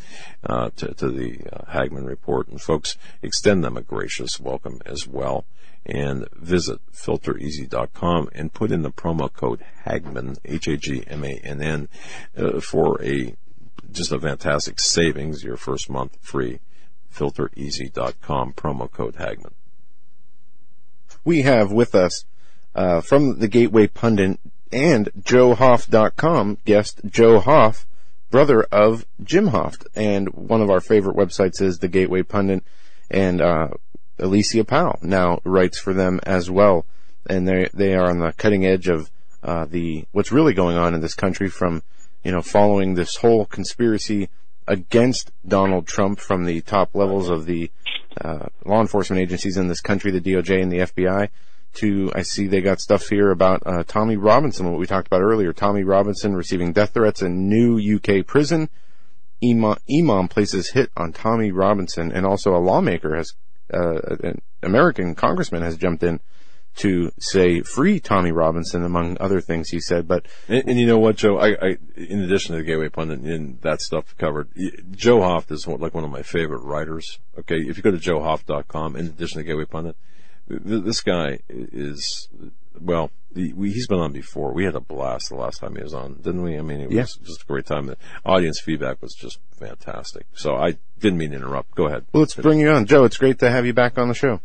uh, 0.45 0.71
to 0.77 0.95
to 0.95 1.11
the 1.11 1.41
uh, 1.53 1.73
Hagmann 1.73 2.07
Report, 2.07 2.49
and 2.49 2.61
folks 2.61 2.97
extend 3.23 3.65
them 3.65 3.77
a 3.77 3.83
gracious 3.83 4.39
welcome 4.41 4.81
as 4.85 5.07
well. 5.07 5.45
And 5.85 6.29
visit 6.33 6.81
FilterEasy.com 6.93 8.31
and 8.33 8.53
put 8.53 8.73
in 8.73 8.83
the 8.83 8.91
promo 8.91 9.33
code 9.33 9.65
Hagmann, 9.85 10.39
H 10.45 10.67
A 10.67 10.77
G 10.77 11.05
M 11.07 11.25
A 11.25 11.39
N 11.45 11.63
N 11.63 11.89
uh, 12.37 12.61
for 12.61 13.03
a 13.03 13.35
just 13.93 14.13
a 14.13 14.19
fantastic 14.19 14.81
savings. 14.81 15.45
Your 15.45 15.57
first 15.57 15.89
month 15.89 16.17
free. 16.21 16.61
FilterEasy.com 17.15 18.53
promo 18.53 18.91
code 18.91 19.17
Hagmann. 19.17 19.55
We 21.25 21.43
have 21.43 21.73
with 21.73 21.95
us 21.95 22.25
uh, 22.75 23.01
from 23.01 23.39
the 23.39 23.49
Gateway 23.49 23.87
Pundit 23.87 24.39
and 24.71 25.09
JoeHoft.com 25.21 26.59
guest 26.65 27.01
Joe 27.07 27.41
Hoft, 27.41 27.85
brother 28.37 28.67
of 28.71 29.07
Jim 29.25 29.49
Hoft. 29.49 29.87
And 29.95 30.29
one 30.35 30.61
of 30.61 30.69
our 30.69 30.83
favorite 30.83 31.17
websites 31.17 31.63
is 31.63 31.79
the 31.79 31.89
Gateway 31.89 32.23
Pundit 32.23 32.63
and, 33.11 33.41
uh, 33.41 33.69
Alicia 34.19 34.63
Powell 34.63 34.99
now 35.01 35.41
writes 35.43 35.79
for 35.79 35.95
them 35.95 36.21
as 36.25 36.51
well. 36.51 36.85
And 37.31 37.49
they, 37.49 37.71
they 37.73 37.95
are 37.95 38.11
on 38.11 38.19
the 38.19 38.35
cutting 38.35 38.67
edge 38.67 38.89
of, 38.89 39.11
uh, 39.43 39.65
the, 39.65 40.05
what's 40.13 40.33
really 40.33 40.53
going 40.53 40.77
on 40.77 40.93
in 40.93 41.01
this 41.01 41.15
country 41.15 41.49
from, 41.49 41.83
you 42.25 42.31
know, 42.31 42.43
following 42.43 42.93
this 42.93 43.17
whole 43.17 43.47
conspiracy 43.47 44.29
against 44.69 45.33
Donald 45.49 45.87
Trump 45.87 46.21
from 46.21 46.45
the 46.45 46.61
top 46.61 46.95
levels 46.95 47.31
of 47.31 47.47
the, 47.47 47.71
uh, 48.21 48.49
law 48.67 48.83
enforcement 48.83 49.23
agencies 49.23 49.57
in 49.57 49.69
this 49.69 49.81
country, 49.81 50.11
the 50.11 50.21
DOJ 50.21 50.61
and 50.61 50.71
the 50.71 50.81
FBI, 50.81 51.31
to, 51.77 52.11
I 52.15 52.23
see 52.23 52.47
they 52.47 52.61
got 52.61 52.81
stuff 52.81 53.09
here 53.09 53.31
about 53.31 53.63
uh, 53.67 53.85
Tommy 53.87 54.17
Robinson, 54.17 54.71
what 54.71 54.79
we 54.79 54.87
talked 54.87 55.07
about 55.07 55.23
earlier. 55.23 55.53
Tommy 55.53 55.85
Robinson 55.85 56.35
receiving 56.35 56.73
death 56.73 56.95
threats 56.95 57.23
in 57.23 57.49
new 57.49 57.79
UK 57.79 58.27
prison. 58.27 58.69
Imam, 59.45 59.77
Imam 59.91 60.29
places 60.29 60.71
hit 60.71 60.91
on 60.97 61.13
Tommy 61.13 61.53
Robinson, 61.53 62.11
and 62.13 62.25
also 62.25 62.55
a 62.55 62.59
lawmaker 62.59 63.17
has, 63.17 63.33
uh, 63.73 64.17
an 64.23 64.41
American 64.63 65.15
congressman 65.15 65.63
has 65.63 65.77
jumped 65.77 66.03
in 66.03 66.21
to 66.77 67.11
say 67.19 67.63
free 67.63 67.99
Tommy 67.99 68.33
Robinson, 68.33 68.85
among 68.85 69.17
other 69.19 69.41
things 69.41 69.71
he 69.71 69.81
said. 69.81 70.07
But 70.07 70.27
and, 70.49 70.69
and 70.69 70.79
you 70.79 70.87
know 70.87 70.99
what, 70.99 71.17
Joe? 71.17 71.39
I, 71.39 71.49
I, 71.61 71.77
in 71.97 72.23
addition 72.23 72.55
to 72.55 72.59
the 72.59 72.67
Gateway 72.67 72.89
Pundit 72.89 73.21
and 73.21 73.61
that 73.63 73.81
stuff 73.81 74.17
covered, 74.19 74.51
Joe 74.91 75.21
Hoft 75.21 75.51
is 75.51 75.67
like 75.67 75.95
one 75.95 76.05
of 76.05 76.11
my 76.11 76.23
favorite 76.23 76.63
writers. 76.63 77.19
Okay, 77.39 77.57
if 77.57 77.77
you 77.77 77.83
go 77.83 77.91
to 77.91 77.97
joehoft.com, 77.97 78.97
in 78.97 79.07
addition 79.07 79.39
to 79.39 79.45
Gateway 79.45 79.65
Pundit, 79.65 79.97
this 80.49 81.01
guy 81.01 81.41
is 81.49 82.29
well. 82.81 83.11
he's 83.35 83.87
been 83.87 83.99
on 83.99 84.13
before. 84.13 84.53
We 84.53 84.65
had 84.65 84.75
a 84.75 84.81
blast 84.81 85.29
the 85.29 85.37
last 85.37 85.61
time 85.61 85.77
he 85.77 85.83
was 85.83 85.95
on, 85.95 86.15
didn't 86.15 86.43
we? 86.43 86.57
I 86.57 86.63
mean, 86.63 86.81
it 86.81 86.87
was 86.87 86.95
yes. 86.95 87.17
just 87.17 87.43
a 87.43 87.47
great 87.47 87.67
time. 87.67 87.87
The 87.87 87.97
audience 88.25 88.61
feedback 88.61 89.03
was 89.03 89.15
just 89.15 89.39
fantastic. 89.59 90.27
So 90.35 90.55
I 90.55 90.77
didn't 91.01 91.19
mean 91.19 91.31
to 91.31 91.37
interrupt. 91.37 91.75
Go 91.75 91.87
ahead. 91.87 92.05
Well, 92.13 92.21
let's 92.21 92.35
bring 92.35 92.61
you 92.61 92.71
on, 92.71 92.87
Joe. 92.87 93.05
It's 93.05 93.17
great 93.17 93.39
to 93.41 93.51
have 93.51 93.67
you 93.67 93.73
back 93.73 93.99
on 93.99 94.09
the 94.09 94.15
show. 94.15 94.41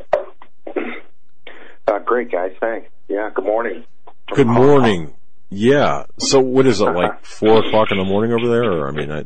Uh, 1.88 2.00
great, 2.00 2.32
guys. 2.32 2.52
Thanks. 2.60 2.90
Yeah. 3.08 3.30
Good 3.34 3.46
morning. 3.46 3.84
Good 4.34 4.48
morning. 4.48 5.14
Yeah. 5.50 6.06
So 6.18 6.40
what 6.40 6.66
is 6.66 6.80
it 6.80 6.86
like 6.86 7.26
four 7.26 7.66
o'clock 7.66 7.90
in 7.92 7.98
the 7.98 8.06
morning 8.06 8.32
over 8.32 8.48
there? 8.48 8.64
Or 8.64 8.88
I 8.88 8.92
mean, 8.92 9.12
I, 9.12 9.26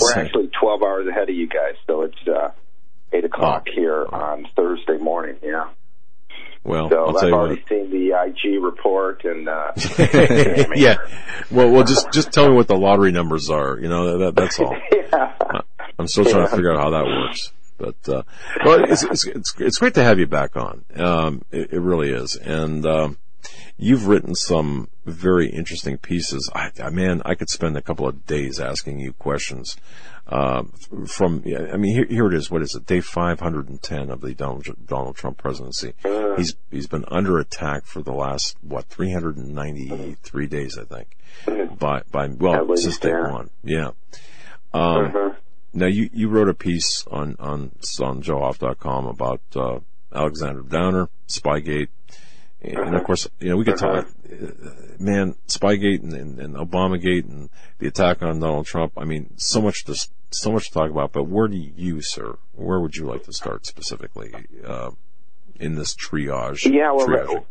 we're 0.00 0.12
actually 0.14 0.50
twelve 0.58 0.82
hours 0.82 1.06
ahead 1.08 1.28
of 1.28 1.34
you 1.34 1.48
guys, 1.48 1.74
so 1.86 2.02
it's 2.02 2.28
uh, 2.28 2.50
eight 3.12 3.24
o'clock 3.24 3.66
oh. 3.68 3.72
here 3.74 4.06
on 4.10 4.46
Thursday 4.56 4.98
morning. 4.98 5.36
Yeah. 5.42 5.70
Well, 6.66 6.90
so 6.90 7.06
I'll 7.06 7.18
I've 7.18 7.32
already 7.32 7.60
what. 7.60 7.68
seen 7.68 7.90
the 7.90 8.10
IG 8.26 8.60
report 8.60 9.24
and 9.24 9.48
uh, 9.48 9.72
yeah. 10.74 10.96
Well, 11.50 11.70
well, 11.70 11.84
just 11.84 12.10
just 12.12 12.32
tell 12.32 12.48
me 12.48 12.56
what 12.56 12.66
the 12.66 12.76
lottery 12.76 13.12
numbers 13.12 13.50
are. 13.50 13.78
You 13.78 13.88
know, 13.88 14.18
that, 14.18 14.34
that's 14.34 14.58
all. 14.58 14.76
yeah. 14.92 15.36
I'm 15.98 16.08
still 16.08 16.24
trying 16.24 16.42
yeah. 16.42 16.50
to 16.50 16.56
figure 16.56 16.72
out 16.72 16.82
how 16.82 16.90
that 16.90 17.04
works. 17.04 17.52
But 17.78 18.08
uh, 18.08 18.22
well, 18.64 18.84
it's, 18.84 19.04
it's 19.04 19.26
it's 19.26 19.54
it's 19.58 19.78
great 19.78 19.94
to 19.94 20.02
have 20.02 20.18
you 20.18 20.26
back 20.26 20.56
on. 20.56 20.84
Um, 20.96 21.42
it, 21.52 21.72
it 21.74 21.80
really 21.80 22.10
is, 22.10 22.34
and 22.34 22.84
um, 22.84 23.18
you've 23.76 24.08
written 24.08 24.34
some 24.34 24.88
very 25.04 25.48
interesting 25.48 25.98
pieces. 25.98 26.50
I, 26.52 26.70
I, 26.82 26.90
man, 26.90 27.22
I 27.24 27.34
could 27.34 27.50
spend 27.50 27.76
a 27.76 27.82
couple 27.82 28.08
of 28.08 28.26
days 28.26 28.58
asking 28.58 28.98
you 28.98 29.12
questions 29.12 29.76
uh, 30.28 30.64
from, 31.06 31.44
I 31.46 31.76
mean, 31.76 31.94
here, 31.94 32.06
here, 32.06 32.26
it 32.26 32.34
is. 32.34 32.50
What 32.50 32.62
is 32.62 32.74
it? 32.74 32.86
Day 32.86 33.00
510 33.00 34.10
of 34.10 34.20
the 34.20 34.34
Donald, 34.34 34.66
Donald 34.84 35.16
Trump 35.16 35.38
presidency. 35.38 35.94
Uh. 36.04 36.34
He's, 36.36 36.56
he's 36.70 36.88
been 36.88 37.04
under 37.08 37.38
attack 37.38 37.84
for 37.84 38.02
the 38.02 38.12
last, 38.12 38.56
what, 38.60 38.86
393 38.86 40.46
days, 40.46 40.78
I 40.78 40.84
think. 40.84 41.16
By, 41.78 42.02
by, 42.10 42.28
well, 42.28 42.76
since 42.76 42.98
day 42.98 43.12
one. 43.12 43.50
Yeah. 43.62 43.90
Um, 44.74 45.06
uh-huh. 45.06 45.34
now 45.72 45.86
you, 45.86 46.10
you 46.12 46.28
wrote 46.28 46.48
a 46.48 46.54
piece 46.54 47.04
on, 47.08 47.36
on, 47.38 47.72
on 48.00 48.22
joehoft.com 48.22 49.06
about, 49.06 49.40
uh, 49.54 49.78
Alexander 50.12 50.62
Downer, 50.62 51.08
Spygate, 51.28 51.88
and 52.62 52.96
of 52.96 53.04
course, 53.04 53.28
you 53.38 53.50
know, 53.50 53.56
we 53.56 53.64
could 53.64 53.78
talk, 53.78 54.08
man, 54.98 55.34
Spygate 55.46 56.02
and, 56.02 56.12
and, 56.12 56.38
and 56.38 56.54
Obamagate 56.56 57.24
and 57.24 57.50
the 57.78 57.86
attack 57.86 58.22
on 58.22 58.40
Donald 58.40 58.66
Trump. 58.66 58.92
I 58.96 59.04
mean, 59.04 59.36
so 59.36 59.60
much 59.60 59.84
to, 59.84 59.94
so 60.30 60.52
much 60.52 60.68
to 60.68 60.72
talk 60.72 60.90
about, 60.90 61.12
but 61.12 61.24
where 61.24 61.48
do 61.48 61.56
you, 61.56 62.00
sir, 62.02 62.38
where 62.52 62.80
would 62.80 62.96
you 62.96 63.04
like 63.06 63.24
to 63.24 63.32
start 63.32 63.66
specifically, 63.66 64.32
uh, 64.64 64.90
in 65.60 65.74
this 65.74 65.94
triage? 65.94 66.64
Yeah, 66.64 66.92
well, 66.92 67.06
triage? 67.06 67.44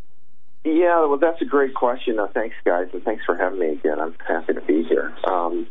yeah, 0.63 1.05
well, 1.05 1.17
that's 1.17 1.41
a 1.41 1.45
great 1.45 1.73
question. 1.75 2.19
Uh, 2.19 2.27
thanks, 2.27 2.55
guys, 2.65 2.87
and 2.93 3.03
thanks 3.03 3.23
for 3.25 3.35
having 3.35 3.59
me 3.59 3.69
again. 3.73 3.99
I'm 3.99 4.15
happy 4.27 4.53
to 4.53 4.61
be 4.61 4.83
here. 4.83 5.13
Um, 5.27 5.67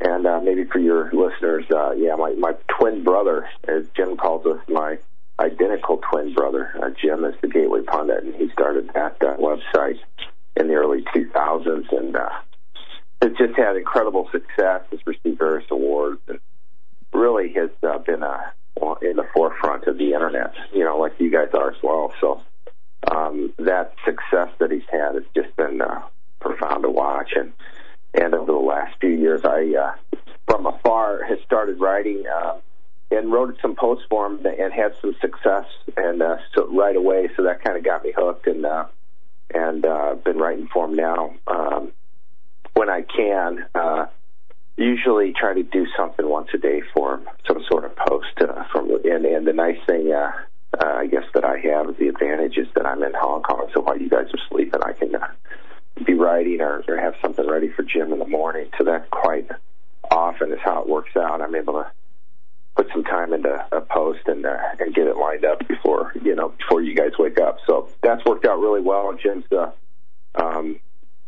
and 0.00 0.26
uh, 0.26 0.40
maybe 0.40 0.64
for 0.64 0.78
your 0.78 1.10
listeners, 1.12 1.64
uh, 1.74 1.90
yeah, 1.92 2.14
my, 2.14 2.32
my 2.38 2.52
twin 2.78 3.02
brother, 3.02 3.48
as 3.66 3.86
Jim 3.96 4.16
calls 4.16 4.46
us, 4.46 4.60
my 4.68 4.98
identical 5.38 6.00
twin 6.10 6.34
brother. 6.34 6.72
Uh, 6.82 6.90
Jim 7.00 7.24
is 7.24 7.34
the 7.40 7.48
Gateway 7.48 7.82
Pundit, 7.82 8.24
and 8.24 8.34
he 8.34 8.50
started 8.50 8.90
that 8.94 9.16
uh, 9.22 9.36
website 9.36 9.98
in 10.56 10.68
the 10.68 10.74
early 10.74 11.02
2000s, 11.14 11.92
and 11.92 12.16
uh, 12.16 12.28
has 13.22 13.32
just 13.38 13.56
had 13.56 13.76
incredible 13.76 14.28
success. 14.32 14.82
Has 14.90 15.00
received 15.06 15.38
various 15.38 15.66
awards, 15.70 16.20
and 16.28 16.38
really 17.12 17.52
has 17.54 17.70
uh, 17.82 17.98
been 17.98 18.22
uh, 18.22 18.50
in 19.02 19.16
the 19.16 19.26
forefront 19.34 19.86
of 19.86 19.98
the 19.98 20.12
internet. 20.12 20.54
You 20.72 20.84
know, 20.84 20.98
like 20.98 21.12
you 21.18 21.30
guys 21.30 21.48
are 21.54 21.70
as 21.70 21.82
well. 21.82 22.12
So 22.20 22.42
um, 23.10 23.52
that 23.58 23.94
success 24.04 24.50
that 24.58 24.70
he's 24.70 24.82
had 24.90 25.14
has 25.14 25.24
just 25.34 25.54
been 25.56 25.80
uh, 25.80 26.02
profound 26.40 26.82
to 26.82 26.90
watch, 26.90 27.32
and 27.36 27.52
and 28.14 28.34
over 28.34 28.52
the 28.52 28.58
last 28.58 28.98
few 29.00 29.10
years, 29.10 29.42
I 29.44 29.74
uh, 29.74 30.18
from 30.46 30.66
afar 30.66 31.22
has 31.24 31.38
started 31.44 31.80
writing. 31.80 32.24
Uh, 32.26 32.58
and 33.10 33.32
wrote 33.32 33.56
some 33.62 33.74
posts 33.74 34.04
for 34.10 34.26
him 34.26 34.44
and 34.44 34.72
had 34.72 34.92
some 35.00 35.14
success 35.20 35.64
and 35.96 36.22
uh, 36.22 36.36
so 36.54 36.68
right 36.68 36.96
away. 36.96 37.28
So 37.36 37.44
that 37.44 37.62
kind 37.64 37.76
of 37.76 37.84
got 37.84 38.04
me 38.04 38.12
hooked 38.16 38.46
and 38.46 38.64
uh, 38.64 38.86
and 39.54 39.84
uh, 39.84 40.16
been 40.24 40.38
writing 40.38 40.68
for 40.72 40.84
him 40.86 40.94
now 40.94 41.34
um, 41.46 41.92
when 42.74 42.90
I 42.90 43.02
can. 43.02 43.66
Uh, 43.74 44.06
usually 44.78 45.32
try 45.32 45.52
to 45.54 45.64
do 45.64 45.86
something 45.96 46.28
once 46.28 46.48
a 46.54 46.58
day 46.58 46.80
for 46.94 47.14
him, 47.14 47.28
some 47.46 47.62
sort 47.68 47.84
of 47.84 47.96
post 47.96 48.40
uh, 48.40 48.62
from 48.70 48.90
and 49.04 49.26
and 49.26 49.46
the 49.46 49.52
nice 49.52 49.78
thing. 49.86 50.12
Uh, 50.12 50.30
uh, 50.80 50.86
I 50.86 51.06
guess 51.06 51.24
that 51.34 51.44
I 51.44 51.58
have 51.58 51.96
the 51.98 52.08
advantage 52.08 52.58
is 52.58 52.68
that 52.74 52.86
I'm 52.86 53.02
in 53.02 53.12
Hong 53.14 53.42
Kong, 53.42 53.68
so 53.74 53.80
while 53.80 53.98
you 53.98 54.08
guys 54.08 54.26
are 54.26 54.48
sleeping, 54.48 54.80
I 54.84 54.92
can 54.92 55.14
uh, 55.14 55.26
be 56.06 56.14
writing 56.14 56.60
or, 56.60 56.84
or 56.86 56.96
have 56.96 57.14
something 57.22 57.48
ready 57.48 57.68
for 57.68 57.82
Jim 57.82 58.12
in 58.12 58.18
the 58.18 58.26
morning. 58.26 58.68
So 58.78 58.84
that 58.84 59.10
quite 59.10 59.50
often 60.10 60.52
is 60.52 60.58
how 60.62 60.82
it 60.82 60.88
works 60.88 61.16
out. 61.16 61.40
I'm 61.40 61.54
able 61.54 61.72
to 61.74 61.90
put 62.76 62.88
some 62.92 63.04
time 63.04 63.32
into 63.32 63.66
a 63.72 63.80
post 63.80 64.20
and 64.26 64.44
uh, 64.46 64.56
and 64.78 64.94
get 64.94 65.06
it 65.06 65.16
lined 65.16 65.44
up 65.44 65.66
before 65.66 66.12
you 66.22 66.34
know 66.34 66.50
before 66.50 66.82
you 66.82 66.94
guys 66.94 67.12
wake 67.18 67.40
up. 67.40 67.58
So 67.66 67.88
that's 68.02 68.24
worked 68.24 68.46
out 68.46 68.60
really 68.60 68.80
well. 68.80 69.10
And 69.10 69.20
Jim's 69.20 69.44
uh, 69.52 69.70
um, 70.34 70.80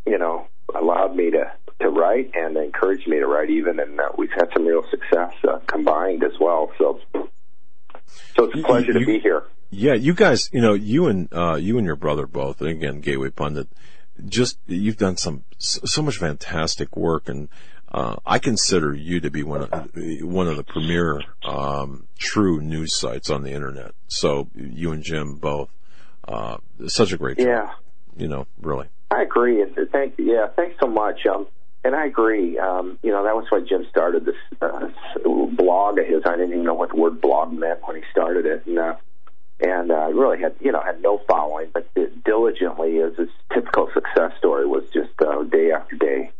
you 0.06 0.18
know 0.18 0.46
allowed 0.74 1.16
me 1.16 1.30
to 1.30 1.52
to 1.80 1.88
write 1.88 2.30
and 2.34 2.56
encouraged 2.56 3.08
me 3.08 3.18
to 3.18 3.26
write 3.26 3.50
even, 3.50 3.80
and 3.80 3.98
uh, 4.00 4.10
we've 4.16 4.32
had 4.32 4.48
some 4.54 4.66
real 4.66 4.84
success 4.90 5.32
uh, 5.48 5.58
combined 5.66 6.22
as 6.22 6.38
well. 6.40 6.70
So 6.78 7.00
so 8.36 8.44
it's 8.44 8.58
a 8.58 8.62
pleasure 8.62 8.92
you, 8.92 9.00
you, 9.00 9.06
to 9.06 9.06
be 9.06 9.18
here. 9.18 9.44
Yeah, 9.70 9.94
you 9.94 10.14
guys, 10.14 10.50
you 10.52 10.60
know, 10.60 10.74
you 10.74 11.06
and 11.06 11.32
uh, 11.32 11.54
you 11.54 11.78
and 11.78 11.86
your 11.86 11.96
brother 11.96 12.26
both, 12.26 12.60
and 12.60 12.70
again, 12.70 13.00
Gateway 13.00 13.30
Pundit 13.30 13.68
just 14.26 14.58
you've 14.66 14.96
done 14.96 15.16
some 15.16 15.44
so 15.58 16.02
much 16.02 16.18
fantastic 16.18 16.96
work 16.96 17.28
and 17.28 17.48
uh, 17.90 18.16
I 18.24 18.38
consider 18.38 18.94
you 18.94 19.20
to 19.20 19.30
be 19.30 19.42
one 19.42 19.62
of 19.62 19.90
one 20.22 20.46
of 20.46 20.56
the 20.56 20.64
premier 20.64 21.22
um, 21.44 22.06
true 22.18 22.60
news 22.60 22.94
sites 22.94 23.30
on 23.30 23.42
the 23.42 23.50
internet. 23.50 23.92
So 24.08 24.48
you 24.54 24.92
and 24.92 25.02
Jim 25.02 25.36
both, 25.36 25.70
uh, 26.26 26.58
such 26.86 27.12
a 27.12 27.16
great 27.16 27.38
job. 27.38 27.46
Yeah, 27.46 27.70
you 28.16 28.28
know, 28.28 28.46
really. 28.60 28.88
I 29.10 29.22
agree. 29.22 29.64
Thank 29.90 30.14
yeah, 30.18 30.48
thanks 30.54 30.76
so 30.80 30.86
much. 30.86 31.26
Um, 31.26 31.48
and 31.82 31.96
I 31.96 32.06
agree. 32.06 32.58
Um, 32.58 32.98
you 33.02 33.10
know, 33.10 33.24
that 33.24 33.34
was 33.34 33.46
why 33.48 33.60
Jim 33.60 33.86
started 33.90 34.24
this 34.24 34.36
uh, 34.60 34.88
blog 35.56 35.98
of 35.98 36.06
his. 36.06 36.22
I 36.26 36.36
didn't 36.36 36.52
even 36.52 36.64
know 36.64 36.74
what 36.74 36.90
the 36.90 36.96
word 36.96 37.20
blog 37.20 37.52
meant 37.52 37.80
when 37.86 37.96
he 37.96 38.02
started 38.12 38.46
it, 38.46 38.66
and 38.66 38.78
uh, 38.78 38.94
and 39.60 39.90
uh, 39.90 40.08
really 40.12 40.40
had 40.40 40.54
you 40.60 40.72
know 40.72 40.80
had 40.80 41.02
no 41.02 41.18
following, 41.26 41.70
but 41.72 41.88
diligently 42.24 43.00
as 43.00 43.16
his 43.16 43.28
typical 43.52 43.88
success 43.92 44.32
story 44.38 44.66
was 44.66 44.84
just 44.92 45.10
uh, 45.20 45.42
day 45.44 45.72
after 45.72 45.96
day, 45.96 46.30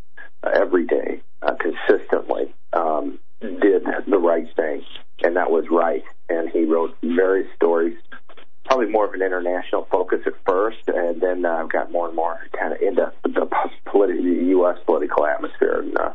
every 0.45 0.87
day, 0.87 1.21
uh, 1.43 1.55
consistently 1.55 2.55
um, 2.73 3.19
did 3.41 3.85
the 4.07 4.19
right 4.19 4.47
thing, 4.57 4.85
and 5.23 5.37
that 5.37 5.51
was 5.51 5.65
right. 5.71 6.05
And 6.29 6.49
he 6.51 6.65
wrote 6.65 6.97
various 7.03 7.49
stories, 7.57 7.97
probably 8.65 8.87
more 8.87 9.07
of 9.07 9.15
an 9.15 9.23
international 9.23 9.87
focus 9.91 10.21
at 10.27 10.35
first, 10.47 10.89
and 10.89 11.21
then 11.21 11.45
uh, 11.45 11.65
got 11.65 11.91
more 11.91 12.07
and 12.07 12.17
more 12.17 12.39
kind 12.59 12.73
of 12.73 12.81
into 12.81 13.13
the 13.25 13.49
politi- 13.87 14.23
the 14.23 14.47
U.S. 14.51 14.79
political 14.87 15.27
atmosphere, 15.27 15.81
and 15.81 15.99
uh, 15.99 16.13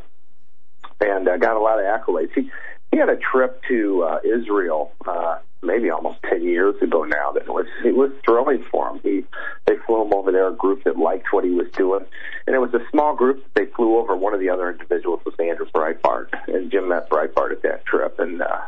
and 1.01 1.27
uh, 1.27 1.37
got 1.37 1.55
a 1.55 1.59
lot 1.59 1.79
of 1.79 1.85
accolades. 1.85 2.31
He 2.33 2.49
he 2.91 2.97
had 2.97 3.09
a 3.09 3.17
trip 3.17 3.61
to 3.67 4.03
uh, 4.03 4.19
Israel. 4.23 4.91
Uh, 5.05 5.39
maybe 5.65 5.89
almost 5.89 6.19
10 6.29 6.43
years 6.43 6.75
ago 6.81 7.03
now 7.03 7.31
that 7.31 7.47
was 7.47 7.65
it 7.83 7.95
was 7.95 8.11
thrilling 8.23 8.63
for 8.71 8.89
him. 8.89 8.99
He 9.03 9.25
they 9.65 9.75
flew 9.85 10.03
him 10.03 10.13
over 10.13 10.31
there, 10.31 10.47
a 10.47 10.53
group 10.53 10.83
that 10.83 10.97
liked 10.97 11.27
what 11.31 11.43
he 11.43 11.51
was 11.51 11.67
doing, 11.73 12.05
and 12.45 12.55
it 12.55 12.59
was 12.59 12.73
a 12.73 12.85
small 12.91 13.15
group 13.15 13.43
that 13.43 13.55
they 13.55 13.71
flew 13.71 13.97
over. 13.97 14.15
One 14.15 14.33
of 14.33 14.39
the 14.39 14.49
other 14.49 14.71
individuals 14.71 15.21
was 15.25 15.35
Andrew 15.39 15.65
Breitbart, 15.73 16.27
and 16.47 16.71
Jim 16.71 16.89
met 16.89 17.09
Breitbart 17.09 17.51
at 17.51 17.63
that 17.63 17.85
trip, 17.85 18.19
and 18.19 18.41
uh, 18.41 18.61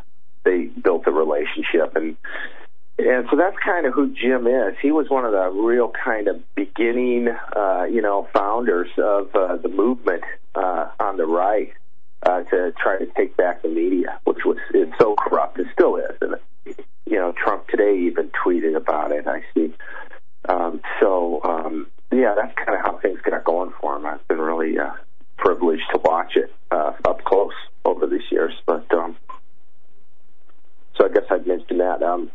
they 0.44 0.66
built 0.66 1.08
a 1.08 1.12
relationship 1.12 1.96
and. 1.96 2.18
And 3.00 3.28
so 3.30 3.38
that's 3.38 3.56
kind 3.64 3.86
of 3.86 3.94
who 3.94 4.12
Jim 4.16 4.48
is. 4.48 4.74
He 4.82 4.90
was 4.90 5.08
one 5.08 5.24
of 5.24 5.32
the 5.32 5.52
real 5.52 5.92
kind 6.04 6.28
of 6.28 6.42
beginning, 6.56 7.28
uh, 7.56 7.84
you 7.84 8.02
know, 8.02 8.28
founders 8.34 8.90
of 8.98 9.28
uh, 9.36 9.58
the 9.58 9.70
movement 9.70 10.24
uh, 10.56 10.88
on 11.00 11.18
the 11.18 11.28
right 11.28 11.72
uh, 12.24 12.44
to 12.44 12.74
try 12.82 12.98
to 12.98 13.06
take 13.18 13.38
back 13.38 13.62
the 13.62 13.70
media, 13.70 14.20
which 14.26 14.40
was 14.46 14.58
is 14.74 14.88
so 15.00 15.16
corrupt. 15.16 15.60
It 15.60 15.68
still 15.74 15.98
is, 15.98 16.18
and 16.22 16.36
you 17.06 17.18
know, 17.18 17.34
Trump 17.34 17.68
today 17.68 17.98
even 18.08 18.32
tweeted 18.46 18.76
about 18.76 19.12
it. 19.12 19.28
I 19.28 19.42
see. 19.54 19.74
Um, 20.50 20.82
so 21.00 21.42
um, 21.44 21.88
yeah, 22.12 22.36
that's 22.36 22.56
kind 22.56 22.78
of 22.78 22.86
how 22.86 22.98
things 23.00 23.20
got 23.22 23.44
going 23.44 23.74
for 23.80 23.96
him. 23.96 24.06
I've 24.06 24.28
been 24.28 24.40
really 24.40 24.78
uh, 24.78 24.92
privileged 25.38 25.84
to 25.94 26.00
watch 26.04 26.36
it 26.36 26.54
uh, 26.72 26.94
up 27.06 27.24
close 27.24 27.54
over 27.86 28.08
these 28.08 28.30
years. 28.32 28.54
But 28.66 28.92
um, 28.94 29.18
so 30.98 31.06
I 31.06 31.10
guess 31.10 31.24
I'd 31.30 31.46
mention 31.46 31.78
that. 31.78 32.02
Um, 32.02 32.32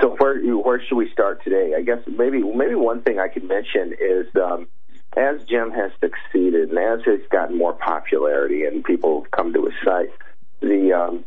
so 0.00 0.16
where 0.18 0.40
where 0.56 0.82
should 0.86 0.96
we 0.96 1.10
start 1.12 1.42
today? 1.42 1.74
I 1.76 1.82
guess 1.82 1.98
maybe 2.06 2.42
maybe 2.42 2.74
one 2.74 3.02
thing 3.02 3.18
I 3.18 3.28
could 3.28 3.44
mention 3.44 3.94
is 4.00 4.26
um, 4.36 4.68
as 5.16 5.42
Jim 5.48 5.70
has 5.70 5.90
succeeded 6.00 6.70
and 6.70 6.78
as 6.78 7.00
he's 7.04 7.26
gotten 7.30 7.56
more 7.56 7.72
popularity 7.72 8.64
and 8.64 8.84
people 8.84 9.26
come 9.34 9.52
to 9.52 9.64
his 9.64 9.74
site, 9.84 10.10
the 10.60 10.92
um, 10.92 11.24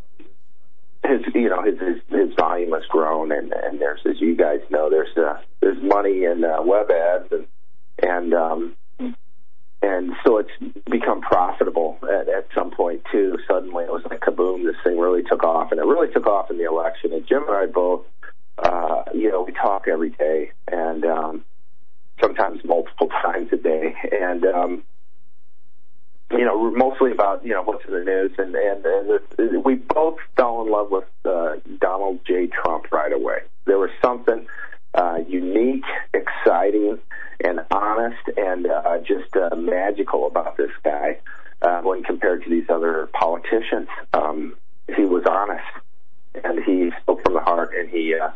his 1.03 1.21
you 1.33 1.49
know 1.49 1.63
his, 1.63 1.79
his 1.79 2.01
his 2.09 2.35
volume 2.35 2.71
has 2.71 2.83
grown 2.89 3.31
and 3.31 3.51
and 3.51 3.79
there's 3.81 4.01
as 4.05 4.21
you 4.21 4.35
guys 4.35 4.59
know 4.69 4.89
there's 4.89 5.15
uh, 5.17 5.39
there's 5.61 5.81
money 5.81 6.23
in 6.25 6.43
uh, 6.43 6.61
web 6.61 6.91
ads 6.91 7.31
and 7.31 7.47
and 8.01 8.33
um 8.33 8.75
and 9.81 10.11
so 10.25 10.37
it's 10.37 10.51
become 10.89 11.21
profitable 11.21 11.97
at, 12.03 12.29
at 12.29 12.47
some 12.53 12.71
point 12.71 13.01
too. 13.11 13.37
Suddenly 13.49 13.85
it 13.85 13.91
was 13.91 14.03
like 14.09 14.19
kaboom, 14.19 14.63
this 14.63 14.75
thing 14.83 14.99
really 14.99 15.23
took 15.23 15.43
off, 15.43 15.71
and 15.71 15.79
it 15.79 15.85
really 15.85 16.11
took 16.13 16.27
off 16.27 16.51
in 16.51 16.57
the 16.57 16.65
election. 16.65 17.13
And 17.13 17.27
Jim 17.27 17.43
and 17.47 17.57
I 17.57 17.65
both, 17.65 18.05
uh, 18.59 19.03
you 19.13 19.31
know, 19.31 19.41
we 19.41 19.53
talk 19.53 19.87
every 19.87 20.11
day, 20.11 20.51
and 20.71 21.03
um, 21.05 21.45
sometimes 22.21 22.63
multiple 22.63 23.07
times 23.23 23.49
a 23.51 23.57
day, 23.57 23.95
and 24.11 24.45
um, 24.45 24.83
you 26.31 26.45
know, 26.45 26.71
mostly 26.71 27.11
about 27.11 27.45
you 27.45 27.51
know 27.51 27.63
what's 27.63 27.85
in 27.85 27.93
the 27.93 28.03
news, 28.03 28.31
and 28.37 28.55
and, 28.55 28.85
and 29.37 29.65
we 29.65 29.75
both 29.75 30.17
fell 30.35 30.61
in 30.61 30.71
love 30.71 30.91
with 30.91 31.05
uh, 31.25 31.55
Donald 31.79 32.19
J. 32.25 32.47
Trump 32.47 32.91
right 32.91 33.11
away. 33.11 33.39
There 33.65 33.77
was 33.77 33.89
something 34.03 34.47
uh, 34.93 35.19
unique, 35.27 35.83
exciting, 36.13 36.99
and 37.43 37.61
honest, 37.71 38.21
and 38.37 38.67
uh, 38.67 38.99
just 38.99 39.35
uh, 39.35 39.55
magical 39.55 40.27
about 40.27 40.57
this 40.57 40.71
guy 40.83 41.17
uh, 41.61 41.81
when 41.81 42.03
compared 42.03 42.43
to 42.43 42.49
these 42.49 42.69
other 42.69 43.09
politicians. 43.13 43.87
Um, 44.13 44.55
he 44.95 45.03
was 45.03 45.23
honest, 45.29 45.65
and 46.43 46.63
he 46.63 46.91
spoke 47.01 47.23
from 47.23 47.33
the 47.33 47.41
heart, 47.41 47.71
and 47.77 47.89
he. 47.89 48.15
Uh, 48.15 48.31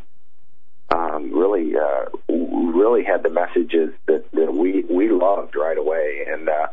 um, 0.90 1.32
really, 1.34 1.74
uh, 1.76 2.06
really 2.30 3.04
had 3.04 3.24
the 3.24 3.30
messages 3.30 3.94
that, 4.08 4.26
that 4.34 4.54
we 4.54 4.84
we 4.90 5.10
loved 5.10 5.56
right 5.56 5.78
away, 5.78 6.26
and 6.28 6.48
uh, 6.48 6.68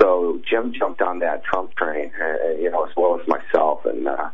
so 0.00 0.40
Jim 0.48 0.72
jumped 0.78 1.02
on 1.02 1.20
that 1.20 1.44
Trump 1.44 1.74
train, 1.74 2.12
uh, 2.20 2.50
you 2.58 2.70
know, 2.70 2.84
as 2.84 2.90
well 2.96 3.18
as 3.20 3.26
myself, 3.26 3.84
and 3.84 4.06
uh, 4.06 4.30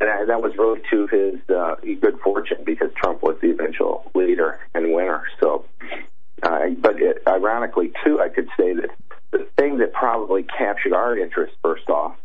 and 0.00 0.10
I, 0.10 0.24
that 0.24 0.42
was 0.42 0.52
really 0.56 0.80
to 0.90 1.06
his 1.06 1.40
uh, 1.54 1.76
good 2.00 2.18
fortune 2.20 2.58
because 2.64 2.90
Trump 2.96 3.22
was 3.22 3.36
the 3.40 3.50
eventual 3.50 4.10
leader 4.14 4.58
and 4.74 4.92
winner. 4.92 5.24
So, 5.40 5.64
uh, 6.42 6.70
but 6.80 7.00
it, 7.00 7.22
ironically, 7.26 7.92
too, 8.04 8.20
I 8.20 8.28
could 8.28 8.48
say 8.58 8.74
that 8.74 8.90
the 9.30 9.46
thing 9.56 9.78
that 9.78 9.92
probably 9.92 10.44
captured 10.44 10.92
our 10.92 11.16
interest 11.16 11.54
first 11.62 11.88
off, 11.88 12.16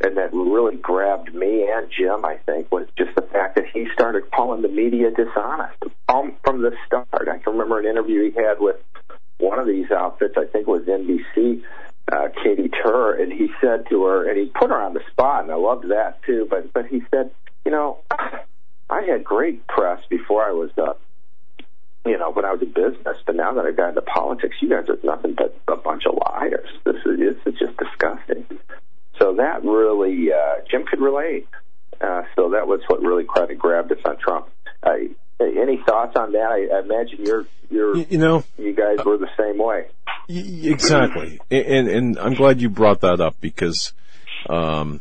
and 0.00 0.16
that 0.16 0.32
really 0.32 0.76
grabbed 0.76 1.34
me 1.34 1.68
and 1.70 1.90
Jim, 1.90 2.24
I 2.24 2.36
think, 2.46 2.70
was 2.70 2.86
just 2.96 3.14
the 3.14 3.22
fact 3.22 3.56
that 3.56 3.66
he 3.72 3.88
started 3.92 4.30
calling 4.30 4.62
the 4.62 4.68
media 4.68 5.10
dishonest 5.10 5.82
um, 6.08 6.36
from 6.44 6.62
the 6.62 6.72
start. 6.86 7.08
I 7.28 7.38
can 7.38 7.52
remember 7.52 7.80
an 7.80 7.86
interview 7.86 8.30
he 8.30 8.40
had 8.40 8.60
with 8.60 8.76
one 9.38 9.58
of 9.58 9.66
these 9.66 9.90
outfits, 9.90 10.34
I 10.36 10.46
think 10.46 10.66
it 10.66 10.70
was 10.70 10.82
NBC, 10.82 11.62
uh, 12.10 12.28
Katy 12.42 12.70
Tur, 12.70 13.20
and 13.20 13.32
he 13.32 13.48
said 13.60 13.86
to 13.90 14.04
her, 14.04 14.28
and 14.28 14.38
he 14.38 14.46
put 14.46 14.70
her 14.70 14.80
on 14.80 14.94
the 14.94 15.02
spot, 15.10 15.44
and 15.44 15.52
I 15.52 15.56
loved 15.56 15.88
that 15.90 16.22
too. 16.24 16.46
But 16.50 16.72
but 16.72 16.86
he 16.86 17.02
said, 17.10 17.30
you 17.64 17.70
know, 17.70 17.98
I 18.90 19.02
had 19.02 19.22
great 19.22 19.66
press 19.66 20.00
before 20.08 20.44
I 20.44 20.52
was 20.52 20.70
uh, 20.78 20.94
you 22.06 22.18
know, 22.18 22.30
when 22.30 22.44
I 22.44 22.52
was 22.52 22.62
in 22.62 22.72
business, 22.72 23.18
but 23.26 23.36
now 23.36 23.52
that 23.52 23.66
I've 23.66 23.76
got 23.76 23.90
into 23.90 24.02
politics, 24.02 24.56
you 24.60 24.70
guys 24.70 24.88
are 24.88 24.98
nothing 25.04 25.34
but 25.34 25.54
a 25.68 25.76
bunch 25.76 26.04
of 26.06 26.18
liars. 26.26 26.68
This 26.84 26.96
is 27.04 27.36
it's 27.46 27.58
just 27.58 27.76
disgusting. 27.76 28.46
So 29.18 29.34
that 29.36 29.64
really, 29.64 30.28
uh, 30.32 30.62
Jim 30.70 30.84
could 30.86 31.00
relate. 31.00 31.48
Uh, 32.00 32.22
so 32.36 32.50
that 32.50 32.66
was 32.66 32.80
what 32.86 33.02
really 33.02 33.24
kind 33.32 33.50
of 33.50 33.58
grabbed 33.58 33.90
us 33.90 33.98
on 34.04 34.16
Trump. 34.18 34.48
Uh, 34.82 34.92
any 35.40 35.80
thoughts 35.84 36.16
on 36.16 36.32
that? 36.32 36.46
I, 36.50 36.76
I 36.76 36.80
imagine 36.80 37.24
you're, 37.24 37.46
you're, 37.70 37.96
you 37.96 38.18
know, 38.18 38.44
you 38.56 38.72
guys 38.74 39.04
were 39.04 39.18
the 39.18 39.28
same 39.38 39.58
way. 39.58 39.86
Exactly, 40.28 41.40
and 41.50 41.88
and 41.88 42.18
I'm 42.18 42.34
glad 42.34 42.60
you 42.60 42.68
brought 42.68 43.00
that 43.00 43.20
up 43.20 43.36
because 43.40 43.94
um, 44.48 45.00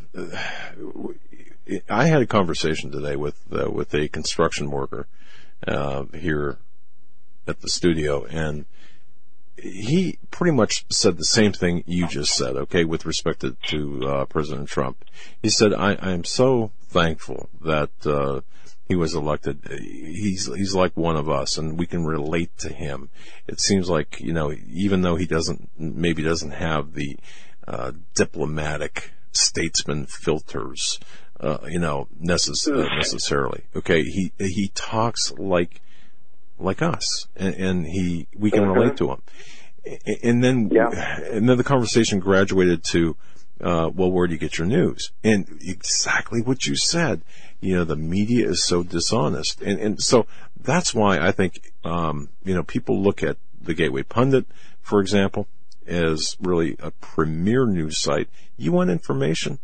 I 1.89 2.05
had 2.05 2.21
a 2.21 2.25
conversation 2.25 2.91
today 2.91 3.15
with 3.17 3.37
uh, 3.51 3.69
with 3.69 3.93
a 3.93 4.07
construction 4.07 4.71
worker 4.71 5.05
uh, 5.67 6.03
here 6.13 6.57
at 7.45 7.61
the 7.61 7.69
studio, 7.69 8.25
and 8.25 8.65
he 9.57 10.19
pretty 10.31 10.55
much 10.55 10.85
said 10.89 11.17
the 11.17 11.25
same 11.25 11.53
thing 11.53 11.83
you 11.85 12.07
just 12.07 12.35
said. 12.35 12.55
Okay, 12.55 12.83
with 12.83 13.05
respect 13.05 13.41
to, 13.41 13.55
to 13.67 14.07
uh, 14.07 14.25
President 14.25 14.69
Trump, 14.69 15.03
he 15.41 15.49
said, 15.49 15.73
"I, 15.73 15.93
I 15.95 16.11
am 16.11 16.23
so 16.23 16.71
thankful 16.87 17.49
that." 17.61 17.89
Uh, 18.05 18.41
he 18.87 18.95
was 18.95 19.13
elected. 19.13 19.59
He's 19.69 20.45
he's 20.55 20.73
like 20.73 20.95
one 20.95 21.17
of 21.17 21.29
us, 21.29 21.57
and 21.57 21.77
we 21.77 21.85
can 21.85 22.05
relate 22.05 22.57
to 22.59 22.69
him. 22.69 23.09
It 23.45 23.59
seems 23.59 23.89
like 23.89 24.21
you 24.21 24.31
know, 24.31 24.53
even 24.71 25.01
though 25.01 25.17
he 25.17 25.25
doesn't 25.25 25.69
maybe 25.77 26.23
doesn't 26.23 26.51
have 26.51 26.93
the 26.93 27.17
uh, 27.67 27.91
diplomatic 28.15 29.11
statesman 29.33 30.05
filters, 30.05 30.99
uh, 31.41 31.57
you 31.67 31.79
know, 31.79 32.07
necess- 32.21 32.67
necessarily. 32.95 33.65
Okay, 33.75 34.03
he 34.03 34.31
he 34.37 34.71
talks 34.73 35.33
like 35.33 35.81
like 36.59 36.81
us, 36.81 37.27
and, 37.35 37.55
and 37.55 37.85
he 37.85 38.27
we 38.35 38.51
can 38.51 38.67
relate 38.67 38.97
to 38.97 39.09
him. 39.11 39.21
And 40.23 40.43
then 40.43 40.69
yeah. 40.71 41.19
and 41.21 41.47
then 41.47 41.57
the 41.57 41.63
conversation 41.63 42.19
graduated 42.19 42.83
to 42.91 43.15
uh, 43.61 43.89
well, 43.93 44.11
where 44.11 44.27
do 44.27 44.33
you 44.33 44.39
get 44.39 44.57
your 44.57 44.67
news? 44.67 45.11
And 45.23 45.47
exactly 45.61 46.41
what 46.41 46.65
you 46.65 46.75
said. 46.75 47.21
You 47.59 47.77
know, 47.77 47.83
the 47.85 47.95
media 47.95 48.47
is 48.47 48.63
so 48.63 48.83
dishonest. 48.83 49.61
And, 49.61 49.79
and 49.79 50.01
so 50.01 50.27
that's 50.59 50.93
why 50.93 51.19
I 51.19 51.31
think, 51.31 51.71
um, 51.83 52.29
you 52.43 52.53
know, 52.53 52.63
people 52.63 53.01
look 53.01 53.23
at 53.23 53.37
the 53.59 53.73
Gateway 53.73 54.03
Pundit, 54.03 54.45
for 54.81 54.99
example, 54.99 55.47
as 55.87 56.37
really 56.39 56.75
a 56.79 56.91
premier 56.91 57.65
news 57.65 57.97
site. 57.99 58.29
You 58.57 58.71
want 58.71 58.91
information? 58.91 59.59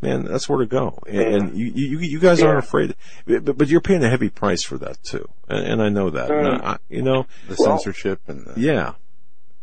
Man, 0.00 0.24
that's 0.24 0.48
where 0.48 0.58
to 0.58 0.66
go. 0.66 0.98
And, 1.06 1.50
yeah. 1.50 1.54
you, 1.54 1.72
you, 1.74 1.98
you 1.98 2.18
guys 2.18 2.40
yeah. 2.40 2.46
aren't 2.46 2.64
afraid, 2.64 2.94
but, 3.26 3.56
but 3.56 3.68
you're 3.68 3.80
paying 3.80 4.04
a 4.04 4.10
heavy 4.10 4.30
price 4.30 4.62
for 4.62 4.78
that 4.78 5.02
too. 5.02 5.28
And, 5.48 5.66
and 5.66 5.82
I 5.82 5.88
know 5.88 6.10
that, 6.10 6.30
mm. 6.30 6.62
I, 6.62 6.78
you 6.88 7.02
know, 7.02 7.26
the 7.48 7.56
well, 7.58 7.78
censorship 7.78 8.20
and 8.26 8.46
the, 8.46 8.60
yeah. 8.60 8.92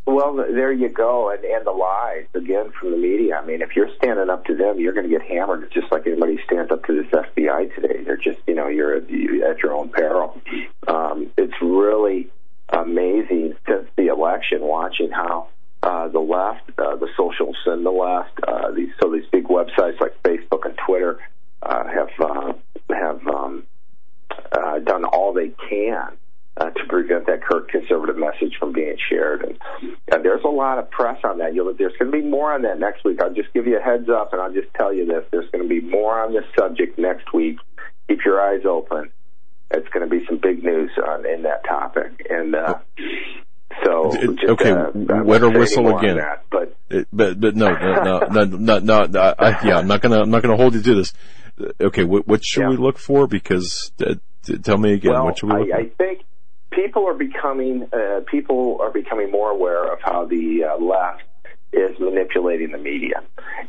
Well, 0.05 0.35
there 0.35 0.71
you 0.71 0.89
go, 0.89 1.29
and 1.29 1.43
and 1.43 1.65
the 1.65 1.71
lies 1.71 2.25
again 2.33 2.71
from 2.71 2.91
the 2.91 2.97
media. 2.97 3.35
I 3.35 3.45
mean, 3.45 3.61
if 3.61 3.75
you're 3.75 3.93
standing 3.97 4.31
up 4.31 4.45
to 4.45 4.55
them, 4.55 4.79
you're 4.79 4.93
going 4.93 5.07
to 5.07 5.15
get 5.15 5.21
hammered. 5.21 5.63
It's 5.63 5.73
just 5.73 5.91
like 5.91 6.07
anybody 6.07 6.39
stands 6.43 6.71
up 6.71 6.83
to 6.85 6.93
this 6.93 7.11
FBI 7.11 7.75
today. 7.75 8.03
They're 8.03 8.17
just, 8.17 8.39
you 8.47 8.55
know, 8.55 8.67
you're 8.67 8.95
at, 8.95 9.03
at 9.03 9.59
your 9.59 9.73
own 9.75 9.89
peril. 9.89 10.41
Um, 10.87 11.29
it's 11.37 11.53
really 11.61 12.31
amazing 12.69 13.53
since 13.67 13.87
the 13.95 14.07
election, 14.07 14.61
watching 14.61 15.11
how 15.11 15.49
uh, 15.83 16.07
the 16.09 16.19
left, 16.19 16.69
uh, 16.77 16.95
the 16.95 17.07
socials 17.17 17.57
and 17.65 17.85
the 17.85 17.91
left, 17.91 18.39
uh, 18.47 18.71
these 18.71 18.89
so 19.01 19.11
these 19.11 19.25
big 19.31 19.45
websites 19.45 19.99
like 19.99 20.21
Facebook 20.23 20.65
and 20.65 20.77
Twitter 20.85 21.19
uh, 21.63 21.83
have 21.87 22.09
uh, 22.19 22.53
have 22.93 23.27
um, 23.27 23.63
uh, 24.51 24.79
done 24.79 25.05
all 25.05 25.33
they 25.33 25.51
can 25.69 26.17
uh, 26.57 26.69
to 26.69 26.85
prevent 26.87 27.25
that 27.27 27.41
conservative 27.69 28.17
message 28.17 28.55
from 28.59 28.73
being 28.73 28.97
shared. 29.09 29.43
And, 29.43 29.57
and 30.11 30.25
there's 30.25 30.43
a 30.43 30.49
lot 30.49 30.77
of 30.77 30.89
press 30.91 31.19
on 31.23 31.39
that. 31.39 31.55
You'll, 31.55 31.73
there's 31.73 31.93
going 31.97 32.11
to 32.11 32.17
be 32.17 32.23
more 32.23 32.53
on 32.53 32.61
that 32.63 32.79
next 32.79 33.03
week. 33.03 33.21
I'll 33.21 33.33
just 33.33 33.53
give 33.53 33.67
you 33.67 33.79
a 33.79 33.81
heads 33.81 34.09
up, 34.09 34.33
and 34.33 34.41
I'll 34.41 34.53
just 34.53 34.73
tell 34.75 34.93
you 34.93 35.05
this: 35.05 35.23
there's 35.31 35.49
going 35.51 35.63
to 35.63 35.69
be 35.69 35.81
more 35.81 36.19
on 36.19 36.33
this 36.33 36.45
subject 36.57 36.99
next 36.99 37.33
week. 37.33 37.57
Keep 38.07 38.19
your 38.25 38.41
eyes 38.41 38.65
open. 38.65 39.11
It's 39.71 39.87
going 39.89 40.07
to 40.07 40.09
be 40.09 40.25
some 40.27 40.37
big 40.37 40.63
news 40.63 40.91
on 41.07 41.25
in 41.25 41.43
that 41.43 41.63
topic, 41.65 42.27
and. 42.29 42.55
Uh, 42.55 42.79
so 43.83 44.11
just, 44.13 44.43
okay, 44.49 44.71
uh, 44.71 45.23
wet 45.23 45.43
or 45.43 45.51
whistle 45.51 45.97
again. 45.97 46.17
That, 46.17 46.45
but 46.49 46.75
it, 46.89 47.07
but 47.11 47.39
but 47.39 47.55
no 47.55 47.69
no 47.69 48.19
no 48.27 48.43
no 48.45 48.79
no, 48.79 49.05
no 49.05 49.35
I, 49.37 49.65
yeah 49.65 49.77
I'm 49.77 49.87
not 49.87 50.01
gonna 50.01 50.21
I'm 50.21 50.29
not 50.29 50.41
gonna 50.41 50.57
hold 50.57 50.73
you 50.73 50.81
to 50.81 50.95
this. 50.95 51.13
Okay, 51.79 52.03
what, 52.03 52.27
what 52.27 52.43
should 52.43 52.61
yeah. 52.61 52.69
we 52.69 52.77
look 52.77 52.97
for? 52.97 53.27
Because 53.27 53.91
uh, 54.05 54.15
tell 54.63 54.77
me 54.77 54.93
again, 54.93 55.11
well, 55.11 55.25
what 55.25 55.37
should 55.37 55.51
we 55.51 55.59
look 55.59 55.69
I, 55.71 55.71
for? 55.71 55.79
I 55.79 55.89
think 55.89 56.21
people 56.71 57.07
are 57.07 57.13
becoming 57.13 57.87
uh, 57.93 58.21
people 58.29 58.79
are 58.81 58.91
becoming 58.91 59.31
more 59.31 59.51
aware 59.51 59.91
of 59.91 59.99
how 60.01 60.25
the 60.25 60.63
uh, 60.63 60.83
left 60.83 61.23
is 61.73 61.97
manipulating 61.99 62.71
the 62.71 62.77
media, 62.77 63.23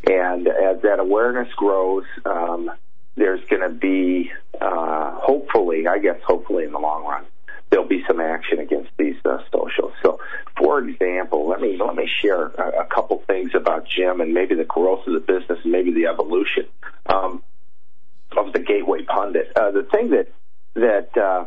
and 0.07 0.49
as 0.49 0.83
that 0.83 0.99
awareness 0.99 1.49
grows, 1.57 2.05
um, 2.25 2.71
there's 3.17 3.45
going 3.49 3.63
to 3.63 3.69
be 3.69 4.33
uh, 4.61 5.13
hopefully, 5.21 5.87
I 5.87 5.99
guess, 5.99 6.17
hopefully 6.27 6.65
in 6.65 6.73
the 6.73 6.79
long 6.79 7.05
run, 7.05 7.25
there'll 7.73 7.89
be 7.89 8.05
some 8.07 8.21
action 8.21 8.59
against 8.59 8.91
these 8.99 9.17
uh, 9.25 9.39
socials. 9.51 9.93
So, 10.03 10.21
for 10.59 10.79
example, 10.81 11.49
let 11.49 11.61
me 11.61 11.79
let 11.83 11.97
me 11.97 12.09
share 12.21 12.49
a, 12.49 12.83
a 12.83 12.85
couple 12.85 13.23
things 13.27 13.53
about 13.55 13.87
Jim 13.89 14.21
and 14.21 14.35
maybe 14.35 14.55
the 14.55 14.65
growth 14.65 15.07
of 15.07 15.15
the 15.15 15.21
business 15.21 15.59
and 15.65 15.73
maybe 15.73 15.91
the 15.91 16.07
evolution 16.07 16.67
um, 17.07 17.43
of 18.37 18.53
the 18.53 18.61
Gateway 18.61 19.05
Pundit. 19.05 19.53
Uh, 19.57 19.71
the 19.71 19.85
thing 19.91 20.11
that 20.11 20.29
that 20.75 21.17
uh, 21.17 21.47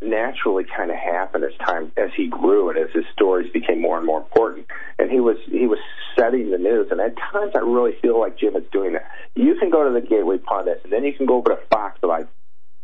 naturally 0.00 0.64
kind 0.64 0.90
of 0.90 0.96
happened 0.96 1.44
as 1.44 1.52
time 1.58 1.92
as 1.98 2.10
he 2.16 2.28
grew 2.28 2.70
and 2.70 2.78
as 2.78 2.90
his 2.94 3.04
stories 3.12 3.52
became 3.52 3.80
more 3.80 3.98
and 3.98 4.06
more 4.06 4.20
important. 4.20 4.66
And 4.98 5.10
he 5.10 5.20
was 5.20 5.36
he 5.50 5.66
was 5.66 5.78
setting 6.18 6.50
the 6.50 6.58
news. 6.58 6.88
And 6.90 6.98
at 6.98 7.14
times, 7.30 7.52
I 7.54 7.58
really 7.58 7.92
feel 8.00 8.18
like 8.18 8.38
Jim 8.38 8.56
is 8.56 8.64
doing 8.72 8.94
that. 8.94 9.06
You 9.34 9.56
can 9.56 9.68
go 9.68 9.84
to 9.84 9.92
the 9.92 10.06
Gateway 10.06 10.38
Pundit, 10.38 10.80
and 10.84 10.92
then 10.92 11.04
you 11.04 11.12
can 11.12 11.26
go 11.26 11.36
over 11.36 11.50
to 11.50 11.60
Fox 11.70 11.98
like 12.02 12.26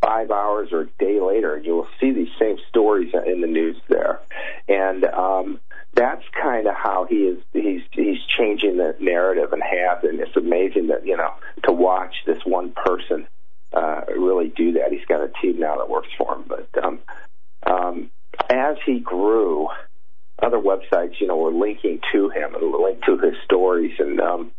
five 0.00 0.30
hours 0.30 0.70
or 0.72 0.82
a 0.82 0.86
day 0.98 1.20
later, 1.20 1.54
and 1.54 1.64
you 1.64 1.74
will 1.74 1.88
see 2.00 2.12
these 2.12 2.30
same 2.38 2.56
stories 2.68 3.12
in 3.26 3.40
the 3.40 3.46
news 3.46 3.76
there. 3.88 4.20
And 4.68 5.04
um, 5.04 5.60
that's 5.94 6.22
kind 6.40 6.66
of 6.66 6.74
how 6.74 7.06
he 7.08 7.16
is. 7.16 7.42
He's 7.52 7.82
he's 7.92 8.18
changing 8.36 8.76
the 8.76 8.96
narrative 9.00 9.52
and 9.52 9.62
has, 9.62 10.04
and 10.04 10.20
it's 10.20 10.36
amazing 10.36 10.88
that 10.88 11.06
you 11.06 11.16
know 11.16 11.34
to 11.64 11.72
watch 11.72 12.14
this 12.26 12.38
one 12.44 12.72
person 12.72 13.26
uh, 13.72 14.02
really 14.16 14.48
do 14.48 14.72
that. 14.72 14.92
He's 14.92 15.04
got 15.06 15.22
a 15.22 15.30
team 15.42 15.58
now 15.58 15.76
that 15.78 15.88
works 15.88 16.08
for 16.16 16.36
him. 16.36 16.44
But 16.46 16.84
um, 16.84 16.98
um, 17.66 18.10
as 18.48 18.76
he 18.86 19.00
grew, 19.00 19.68
other 20.40 20.58
websites, 20.58 21.20
you 21.20 21.26
know, 21.26 21.36
were 21.36 21.52
linking 21.52 22.00
to 22.12 22.30
him 22.30 22.54
and 22.54 22.72
linked 22.72 23.04
to 23.06 23.18
his 23.18 23.34
stories. 23.44 23.94
And 23.98 24.20
um, 24.20 24.52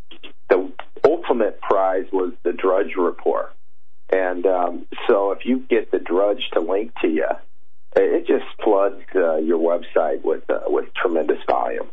the 0.49 0.71
ultimate 1.05 1.61
prize 1.61 2.05
was 2.11 2.33
the 2.43 2.51
Drudge 2.51 2.95
Report. 2.97 3.53
And 4.11 4.45
um, 4.45 4.85
so 5.07 5.31
if 5.31 5.45
you 5.45 5.59
get 5.59 5.91
the 5.91 5.99
Drudge 5.99 6.49
to 6.53 6.59
link 6.59 6.93
to 7.01 7.07
you, 7.07 7.27
it 7.95 8.27
just 8.27 8.45
floods 8.63 9.01
uh, 9.15 9.37
your 9.37 9.59
website 9.59 10.23
with 10.23 10.49
uh, 10.49 10.61
with 10.67 10.93
tremendous 10.93 11.39
volume 11.47 11.89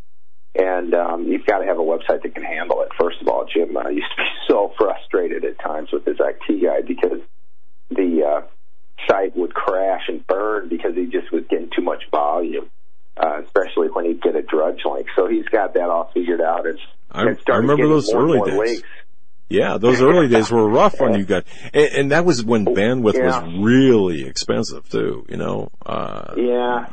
and 0.58 0.94
um, 0.94 1.24
you've 1.26 1.44
got 1.44 1.58
to 1.58 1.66
have 1.66 1.78
a 1.78 1.82
website 1.82 2.22
that 2.22 2.34
can 2.34 2.44
handle 2.44 2.82
it. 2.82 2.88
First 2.98 3.20
of 3.20 3.28
all, 3.28 3.46
Jim 3.52 3.76
uh, 3.76 3.88
used 3.88 4.10
to 4.10 4.22
be 4.22 4.28
so 4.48 4.72
frustrated 4.78 5.44
at 5.44 5.58
times 5.60 5.90
with 5.92 6.04
his 6.04 6.16
IT 6.18 6.62
guy 6.62 6.80
because 6.86 7.20
the 7.90 8.22
uh, 8.24 8.46
site 9.06 9.36
would 9.36 9.54
crash 9.54 10.02
and 10.08 10.26
burn 10.26 10.68
because 10.68 10.94
he 10.94 11.06
just 11.06 11.30
was 11.30 11.44
getting 11.50 11.70
too 11.76 11.82
much 11.82 12.04
volume, 12.10 12.70
uh, 13.16 13.42
especially 13.44 13.88
when 13.88 14.06
he'd 14.06 14.22
get 14.22 14.34
a 14.34 14.42
drudge 14.42 14.80
link. 14.84 15.08
So 15.14 15.28
he's 15.28 15.46
got 15.46 15.74
that 15.74 15.88
all 15.90 16.10
figured 16.14 16.40
out. 16.40 16.66
And, 16.66 16.78
I, 17.10 17.52
I 17.52 17.56
remember 17.56 17.88
those 17.88 18.12
early 18.12 18.40
days. 18.50 18.58
Links. 18.58 18.88
Yeah, 19.48 19.78
those 19.78 20.02
early 20.02 20.28
days 20.28 20.50
were 20.50 20.68
rough 20.68 21.00
on 21.00 21.18
you 21.18 21.24
guys, 21.26 21.44
and, 21.72 21.88
and 21.92 22.12
that 22.12 22.24
was 22.24 22.44
when 22.44 22.64
bandwidth 22.64 23.14
yeah. 23.14 23.44
was 23.44 23.64
really 23.64 24.26
expensive 24.26 24.88
too. 24.88 25.24
You 25.28 25.36
know. 25.36 25.70
Uh, 25.84 26.34
yeah. 26.36 26.86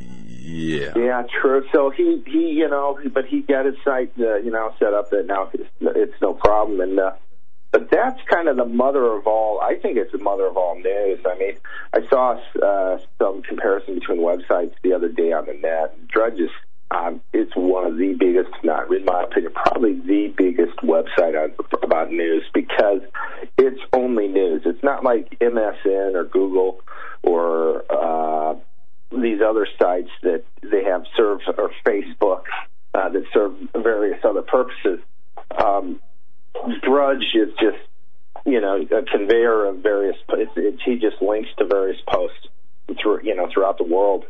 Yeah. 0.45 0.91
Yeah, 0.95 1.23
true. 1.41 1.63
So 1.73 1.89
he 1.89 2.21
he 2.27 2.51
you 2.51 2.69
know, 2.69 2.99
but 3.13 3.25
he 3.25 3.41
got 3.41 3.65
his 3.65 3.75
site 3.83 4.11
uh, 4.19 4.35
you 4.35 4.51
know 4.51 4.73
set 4.77 4.93
up 4.93 5.09
that 5.09 5.25
now 5.25 5.49
it's, 5.53 5.69
it's 5.79 6.21
no 6.21 6.33
problem, 6.33 6.81
and 6.81 6.99
uh, 6.99 7.13
but 7.71 7.89
that's 7.89 8.19
kind 8.29 8.47
of 8.47 8.57
the 8.57 8.65
mother 8.65 9.03
of 9.13 9.25
all. 9.25 9.59
I 9.59 9.75
think 9.75 9.97
it's 9.97 10.11
the 10.11 10.19
mother 10.19 10.45
of 10.45 10.55
all 10.57 10.75
news. 10.75 11.19
I 11.25 11.37
mean, 11.39 11.57
I 11.91 12.07
saw 12.07 12.39
uh, 12.61 12.99
some 13.17 13.41
comparison 13.41 13.95
between 13.95 14.19
websites 14.19 14.73
the 14.83 14.93
other 14.93 15.09
day 15.09 15.31
on 15.31 15.47
the 15.47 15.53
net. 15.53 16.07
Drudge 16.07 16.39
is 16.39 16.51
um, 16.91 17.21
it's 17.33 17.51
one 17.55 17.87
of 17.87 17.97
the 17.97 18.13
biggest, 18.13 18.51
not 18.63 18.93
in 18.93 19.05
my 19.05 19.23
opinion, 19.23 19.53
probably 19.53 19.93
the 19.93 20.33
biggest 20.37 20.77
website 20.77 21.53
about 21.81 22.11
news 22.11 22.43
because 22.53 23.01
it's 23.57 23.79
only 23.93 24.27
news. 24.27 24.61
It's 24.65 24.83
not 24.83 25.03
like 25.03 25.37
MSN 25.39 26.15
or 26.15 26.25
Google 26.25 26.81
or 27.23 27.83
uh, 27.89 28.55
these 29.11 29.39
other 29.41 29.67
sites 29.79 30.09
that 30.21 30.43
they 30.61 30.83
have 30.83 31.03
served 31.17 31.43
or 31.57 31.71
Facebook 31.85 32.43
uh, 32.93 33.09
that 33.09 33.23
serve 33.33 33.55
various 33.75 34.19
other 34.23 34.41
purposes. 34.41 34.99
Um, 35.57 35.99
Drudge 36.83 37.25
is 37.33 37.49
just 37.59 37.77
you 38.45 38.61
know 38.61 38.81
a 38.81 39.03
conveyor 39.03 39.65
of 39.65 39.77
various. 39.77 40.15
It's, 40.29 40.51
it's, 40.55 40.81
he 40.85 40.95
just 40.95 41.21
links 41.21 41.49
to 41.57 41.65
various 41.65 41.99
posts 42.07 42.47
through 43.01 43.21
you 43.23 43.35
know 43.35 43.47
throughout 43.53 43.77
the 43.77 43.83
world, 43.83 44.25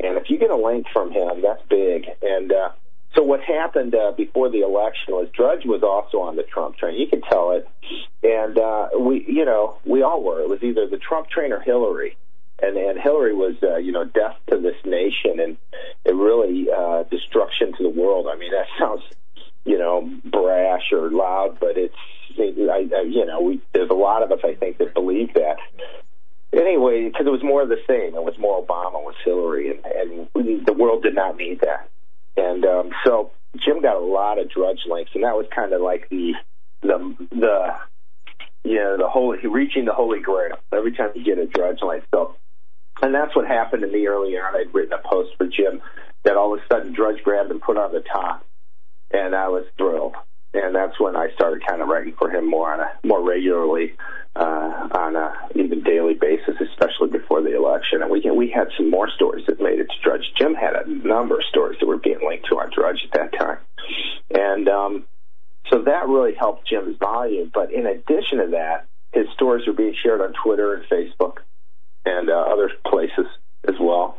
and 0.00 0.16
if 0.16 0.30
you 0.30 0.38
get 0.38 0.50
a 0.50 0.56
link 0.56 0.86
from 0.92 1.10
him, 1.10 1.42
that's 1.42 1.62
big. 1.68 2.06
And 2.22 2.52
uh, 2.52 2.70
so 3.14 3.22
what 3.22 3.40
happened 3.40 3.94
uh, 3.94 4.12
before 4.16 4.50
the 4.50 4.60
election 4.60 5.14
was 5.14 5.28
Drudge 5.34 5.64
was 5.64 5.82
also 5.82 6.20
on 6.20 6.36
the 6.36 6.44
Trump 6.44 6.76
train. 6.76 6.98
You 6.98 7.08
could 7.08 7.24
tell 7.24 7.52
it, 7.52 7.68
and 8.22 8.58
uh, 8.58 8.88
we 8.98 9.24
you 9.28 9.44
know 9.44 9.78
we 9.84 10.02
all 10.02 10.22
were. 10.22 10.40
It 10.40 10.48
was 10.48 10.62
either 10.62 10.86
the 10.86 10.98
Trump 10.98 11.28
train 11.30 11.52
or 11.52 11.60
Hillary 11.60 12.16
and 12.60 12.76
and 12.76 12.98
Hillary 12.98 13.34
was 13.34 13.56
uh, 13.62 13.76
you 13.76 13.92
know 13.92 14.04
death 14.04 14.36
to 14.50 14.58
this 14.58 14.76
nation 14.84 15.40
and 15.40 15.56
it 16.04 16.14
really 16.14 16.68
uh, 16.70 17.04
destruction 17.04 17.72
to 17.76 17.82
the 17.82 17.88
world. 17.88 18.26
I 18.30 18.36
mean 18.36 18.50
that 18.52 18.66
sounds 18.78 19.02
you 19.64 19.78
know 19.78 20.10
brash 20.24 20.92
or 20.92 21.10
loud, 21.10 21.58
but 21.60 21.76
it's 21.76 21.94
I, 22.38 22.88
I, 22.94 23.02
you 23.02 23.24
know 23.26 23.40
we 23.42 23.60
there's 23.72 23.90
a 23.90 23.94
lot 23.94 24.22
of 24.22 24.32
us 24.32 24.40
I 24.44 24.54
think 24.54 24.78
that 24.78 24.94
believe 24.94 25.34
that. 25.34 25.58
Anyway, 26.52 27.04
because 27.04 27.26
it 27.26 27.30
was 27.30 27.42
more 27.42 27.62
of 27.62 27.68
the 27.68 27.80
same. 27.86 28.14
It 28.14 28.22
was 28.22 28.38
more 28.38 28.64
Obama, 28.64 28.94
was 28.94 29.14
Hillary, 29.24 29.70
and, 29.70 30.28
and 30.34 30.66
the 30.66 30.72
world 30.72 31.02
did 31.02 31.14
not 31.14 31.36
need 31.36 31.60
that. 31.60 31.90
And 32.36 32.64
um, 32.64 32.90
so 33.04 33.32
Jim 33.56 33.82
got 33.82 33.96
a 33.96 34.04
lot 34.04 34.38
of 34.38 34.50
drudge 34.50 34.80
links, 34.88 35.10
and 35.14 35.24
that 35.24 35.36
was 35.36 35.46
kind 35.54 35.72
of 35.72 35.82
like 35.82 36.08
the 36.08 36.32
the 36.80 37.14
the 37.30 37.74
you 38.64 38.76
know 38.76 38.96
the 38.96 39.08
holy 39.08 39.38
reaching 39.46 39.84
the 39.84 39.92
holy 39.92 40.20
grail 40.20 40.56
every 40.72 40.92
time 40.92 41.10
you 41.14 41.24
get 41.24 41.38
a 41.38 41.46
drudge 41.46 41.80
link. 41.82 42.04
So 42.14 42.36
and 43.02 43.14
that's 43.14 43.34
what 43.36 43.46
happened 43.46 43.82
to 43.82 43.88
me 43.88 44.06
earlier 44.06 44.46
on. 44.46 44.56
I'd 44.56 44.74
written 44.74 44.92
a 44.92 45.08
post 45.08 45.30
for 45.36 45.46
Jim 45.46 45.80
that 46.24 46.36
all 46.36 46.54
of 46.54 46.60
a 46.60 46.74
sudden 46.74 46.92
Drudge 46.92 47.22
grabbed 47.22 47.50
and 47.50 47.60
put 47.60 47.76
on 47.76 47.92
the 47.92 48.00
top, 48.00 48.44
and 49.10 49.34
I 49.34 49.48
was 49.48 49.64
thrilled. 49.76 50.16
And 50.54 50.74
that's 50.74 50.98
when 50.98 51.14
I 51.14 51.28
started 51.34 51.66
kind 51.66 51.82
of 51.82 51.88
writing 51.88 52.14
for 52.18 52.30
him 52.30 52.48
more 52.48 52.72
on 52.72 52.80
a 52.80 53.06
more 53.06 53.22
regularly, 53.22 53.94
uh, 54.34 54.88
on 54.92 55.14
a 55.14 55.34
even 55.54 55.82
daily 55.82 56.14
basis, 56.14 56.54
especially 56.60 57.10
before 57.10 57.42
the 57.42 57.54
election. 57.54 58.02
And 58.02 58.10
we 58.10 58.22
we 58.30 58.50
had 58.50 58.68
some 58.76 58.90
more 58.90 59.10
stories 59.10 59.44
that 59.46 59.60
made 59.60 59.78
it 59.78 59.88
to 59.88 60.00
Drudge. 60.02 60.24
Jim 60.38 60.54
had 60.54 60.74
a 60.74 60.88
number 60.88 61.36
of 61.36 61.44
stories 61.50 61.78
that 61.80 61.86
were 61.86 61.98
being 61.98 62.20
linked 62.26 62.46
to 62.46 62.56
on 62.56 62.70
Drudge 62.74 63.00
at 63.04 63.12
that 63.12 63.38
time, 63.38 63.58
and 64.30 64.68
um, 64.68 65.04
so 65.70 65.82
that 65.82 66.08
really 66.08 66.34
helped 66.34 66.66
Jim's 66.66 66.96
volume. 66.98 67.50
But 67.52 67.72
in 67.72 67.86
addition 67.86 68.38
to 68.38 68.48
that, 68.52 68.86
his 69.12 69.26
stories 69.34 69.66
were 69.66 69.72
being 69.72 69.94
shared 70.02 70.20
on 70.20 70.32
Twitter 70.42 70.74
and 70.74 70.84
Facebook 70.84 71.38
and 72.04 72.30
uh, 72.30 72.32
other 72.32 72.70
places 72.86 73.26
as 73.66 73.74
well. 73.80 74.18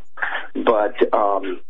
But 0.54 1.14
um, 1.14 1.62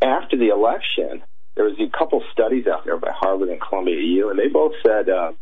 after 0.00 0.36
the 0.36 0.48
election, 0.48 1.22
there 1.54 1.64
was 1.64 1.78
a 1.78 1.96
couple 1.96 2.22
studies 2.32 2.66
out 2.66 2.84
there 2.84 2.96
by 2.96 3.10
Harvard 3.12 3.48
and 3.48 3.60
Columbia 3.60 4.00
U, 4.00 4.30
and 4.30 4.38
they 4.38 4.48
both 4.48 4.72
said 4.82 5.08
uh, 5.08 5.32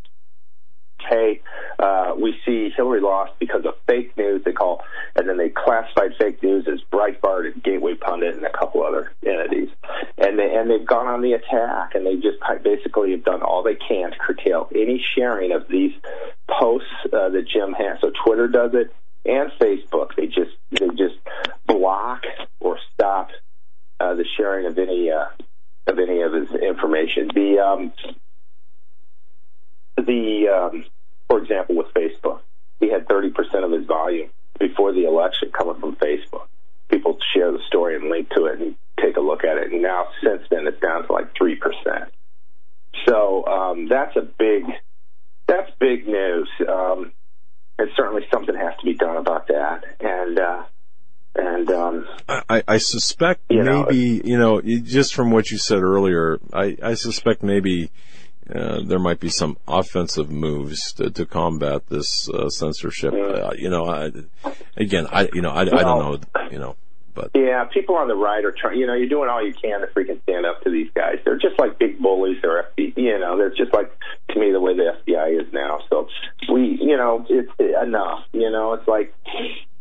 hey, 1.09 1.41
uh, 1.79 2.13
we 2.21 2.35
see 2.45 2.71
Hillary 2.77 3.01
lost 3.01 3.33
because 3.39 3.65
of 3.65 3.75
fake 3.87 4.17
news. 4.17 4.43
They 4.45 4.53
call, 4.53 4.83
and 5.17 5.29
then 5.29 5.39
they 5.39 5.49
classified 5.49 6.13
fake 6.19 6.43
news 6.43 6.67
as 6.69 6.81
Breitbart 6.93 7.53
and 7.53 7.63
Gateway 7.63 7.95
Pundit 7.95 8.35
and 8.35 8.45
a 8.45 8.53
couple 8.53 8.83
other 8.83 9.13
entities, 9.25 9.69
and 10.19 10.39
they 10.39 10.55
and 10.55 10.71
they've 10.71 10.87
gone 10.87 11.07
on 11.07 11.23
the 11.23 11.33
attack, 11.33 11.95
and 11.95 12.07
they 12.07 12.17
just 12.17 12.39
basically 12.63 13.13
have 13.13 13.25
done 13.25 13.43
all 13.43 13.63
they 13.63 13.77
can 13.77 14.11
to 14.11 14.19
curtail 14.19 14.69
any 14.75 15.05
sharing 15.17 15.53
of 15.53 15.69
these 15.69 15.93
posts 16.49 16.89
uh, 17.13 17.29
that 17.31 17.47
Jim 17.49 17.73
has. 17.73 18.01
So 18.01 18.11
Twitter 18.25 18.49
does 18.49 18.73
it 18.75 18.93
and 19.25 19.51
Facebook. 19.61 20.15
They 20.17 20.27
just 20.27 20.53
they 20.71 20.89
just 20.89 21.17
block 21.67 22.23
or 22.61 22.79
stop 22.95 23.31
uh, 23.99 24.15
the 24.15 24.25
sharing 24.37 24.67
of 24.67 24.79
any 24.79 25.11
uh, 25.11 25.27
of 25.87 25.99
any 25.99 26.23
of 26.23 26.33
his 26.33 26.51
information. 26.53 27.31
The 27.35 27.59
um, 27.59 27.93
the 29.97 30.49
um, 30.49 30.85
for 31.29 31.39
example, 31.39 31.77
with 31.77 31.87
Facebook, 31.95 32.41
he 32.81 32.91
had 32.91 33.07
30% 33.07 33.65
of 33.65 33.71
his 33.71 33.87
volume 33.87 34.31
before 34.59 34.93
the 34.93 35.05
election 35.05 35.53
coming 35.53 35.81
from 35.81 35.95
Facebook. 35.97 36.47
People 36.89 37.19
share 37.33 37.53
the 37.53 37.61
story 37.69 37.95
and 37.95 38.11
link 38.11 38.29
to 38.31 38.47
it 38.47 38.61
and 38.61 38.75
take 39.01 39.17
a 39.17 39.21
look 39.21 39.45
at 39.45 39.57
it. 39.57 39.73
And 39.73 39.81
now, 39.81 40.09
since 40.25 40.43
then, 40.51 40.67
it's 40.67 40.81
down 40.81 41.07
to 41.07 41.13
like 41.13 41.33
3%. 41.35 41.57
So 43.07 43.47
um, 43.47 43.89
that's 43.89 44.17
a 44.17 44.23
big, 44.23 44.65
that's 45.47 45.71
big 45.79 46.09
news. 46.09 46.49
Um, 46.69 47.13
and 47.79 47.89
certainly 47.97 48.27
something 48.33 48.57
has 48.57 48.75
to 48.81 48.85
be 48.85 48.95
done 48.95 49.17
about 49.17 49.47
that. 49.49 49.85
And, 50.01 50.39
uh, 50.39 50.65
and 51.35 51.71
um, 51.71 52.07
I, 52.29 52.63
I 52.67 52.79
suspect 52.79 53.43
you 53.51 53.63
maybe 53.63 53.71
know, 53.71 53.91
you 53.91 54.39
know 54.39 54.61
just 54.61 55.15
from 55.15 55.31
what 55.31 55.51
you 55.51 55.59
said 55.59 55.83
earlier, 55.83 56.39
I, 56.53 56.77
I 56.83 56.95
suspect 56.95 57.43
maybe 57.43 57.91
uh, 58.55 58.81
there 58.85 58.99
might 58.99 59.21
be 59.21 59.29
some 59.29 59.57
offensive 59.69 60.31
moves 60.31 60.93
to, 60.95 61.11
to 61.11 61.25
combat 61.25 61.87
this 61.89 62.29
uh, 62.29 62.49
censorship. 62.49 63.15
Uh, 63.15 63.53
you 63.57 63.71
know, 63.71 63.87
I, 63.87 64.11
again, 64.77 65.07
I 65.11 65.29
you 65.33 65.43
know 65.43 65.51
I, 65.51 65.65
well, 65.65 65.79
I 65.79 65.83
don't 65.83 65.99
know, 65.99 66.49
you 66.51 66.59
know, 66.59 66.77
but 67.15 67.31
yeah, 67.35 67.65
people 67.65 67.97
on 67.97 68.09
the 68.09 68.15
right 68.15 68.45
are 68.45 68.55
trying. 68.57 68.79
You 68.79 68.87
know, 68.87 68.95
you're 68.95 69.09
doing 69.09 69.29
all 69.29 69.45
you 69.45 69.55
can 69.55 69.81
to 69.81 69.87
freaking 69.89 70.23
stand 70.23 70.47
up 70.47 70.63
to 70.63 70.71
these 70.71 70.91
guys. 70.95 71.19
They're 71.25 71.39
just 71.39 71.59
like 71.59 71.79
big 71.79 71.99
bullies. 72.01 72.39
They're 72.43 72.69
FBI. 72.77 72.97
You 72.97 73.19
know, 73.19 73.37
they're 73.37 73.55
just 73.55 73.73
like 73.73 73.93
to 74.31 74.41
me 74.41 74.53
the 74.53 74.61
way 74.61 74.75
the 74.75 74.97
FBI 75.07 75.41
is 75.41 75.53
now. 75.53 75.81
So 75.89 76.09
we, 76.53 76.79
you 76.81 76.97
know, 76.97 77.25
it's 77.29 77.53
enough. 77.59 78.25
You 78.33 78.51
know, 78.51 78.75
it's 78.75 78.89
like 78.89 79.15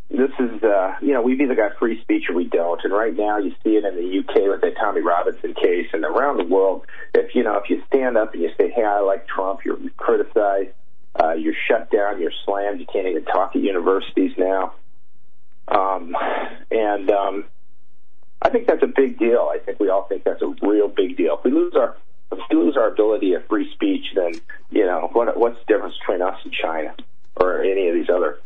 this 0.10 0.32
is, 0.40 0.64
uh, 0.64 0.96
you 1.02 1.14
know, 1.14 1.22
we've 1.22 1.40
either 1.40 1.56
got 1.56 1.78
free 1.78 2.02
speech 2.02 2.30
or 2.30 2.36
we 2.36 2.46
don't. 2.46 2.82
And 2.84 2.92
right 2.92 3.16
now, 3.16 3.38
you 3.38 3.52
see 3.64 3.76
it 3.76 3.86
in 3.86 3.96
the 3.96 4.20
UK 4.20 4.50
with 4.50 4.62
the 4.62 4.72
Tommy 4.80 5.02
Robinson 5.02 5.54
case, 5.54 5.88
and 5.94 6.04
around 6.04 6.38
the 6.38 6.46
world. 6.46 6.86
If 7.14 7.36
you 7.36 7.44
know, 7.44 7.58
if 7.58 7.70
you 7.70 7.84
stand 7.88 8.18
up 8.18 8.34
and 8.34 8.42
you 8.42 8.50
say, 8.58 8.72
"Hey, 8.72 8.84
I 8.84 9.02
like 9.02 9.28
Trump," 9.28 9.64
you're 9.64 9.78
criticized, 9.98 10.72
uh, 11.22 11.34
you're 11.34 11.54
shut 11.68 11.92
down, 11.92 12.20
you're 12.20 12.34
slammed. 12.44 12.80
You 12.80 12.88
can't 12.92 13.08
even 13.08 13.24
talk 13.26 13.56
at 13.56 13.62
universities 13.62 14.32
now. 14.36 14.74
Um, 15.68 16.16
and 16.72 17.12
um, 17.12 17.46
I 18.42 18.50
think 18.50 18.66
that's 18.66 18.82
a 18.82 18.88
big 18.88 19.20
deal. 19.20 19.48
I 19.54 19.60
think 19.60 19.80
we 19.80 19.90
all 19.90 20.04
think 20.04 20.24
that's 20.24 20.42
a 20.42 20.56
real 20.66 20.88
big 20.88 21.18
deal. 21.18 21.38
If 21.38 21.44
we 21.44 21.52
lose 21.52 21.76
our 21.76 21.96
if 22.32 22.40
we 22.50 22.58
lose 22.58 22.78
our 22.78 22.88
ability 22.88 23.34
of 23.34 23.46
free 23.48 23.72
speech, 23.74 24.06
then 24.16 24.34
you 24.72 24.86
know 24.86 25.10
what, 25.14 25.38
what's 25.38 25.60
the 25.60 25.74
difference 25.74 25.96
between 26.00 26.24
us 26.24 26.40
and 26.44 26.54
China 26.54 26.96
or 27.36 27.62
any 27.62 27.90
of 27.90 27.94
these 27.96 28.10
other 28.10 28.40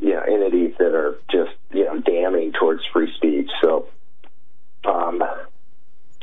you 0.00 0.14
know, 0.14 0.22
entities 0.22 0.74
that 0.78 0.94
are 0.94 1.18
just, 1.30 1.50
you 1.72 1.84
know, 1.84 2.00
damning 2.00 2.52
towards 2.52 2.82
free 2.92 3.12
speech. 3.16 3.50
So, 3.62 3.88
um, 4.84 5.22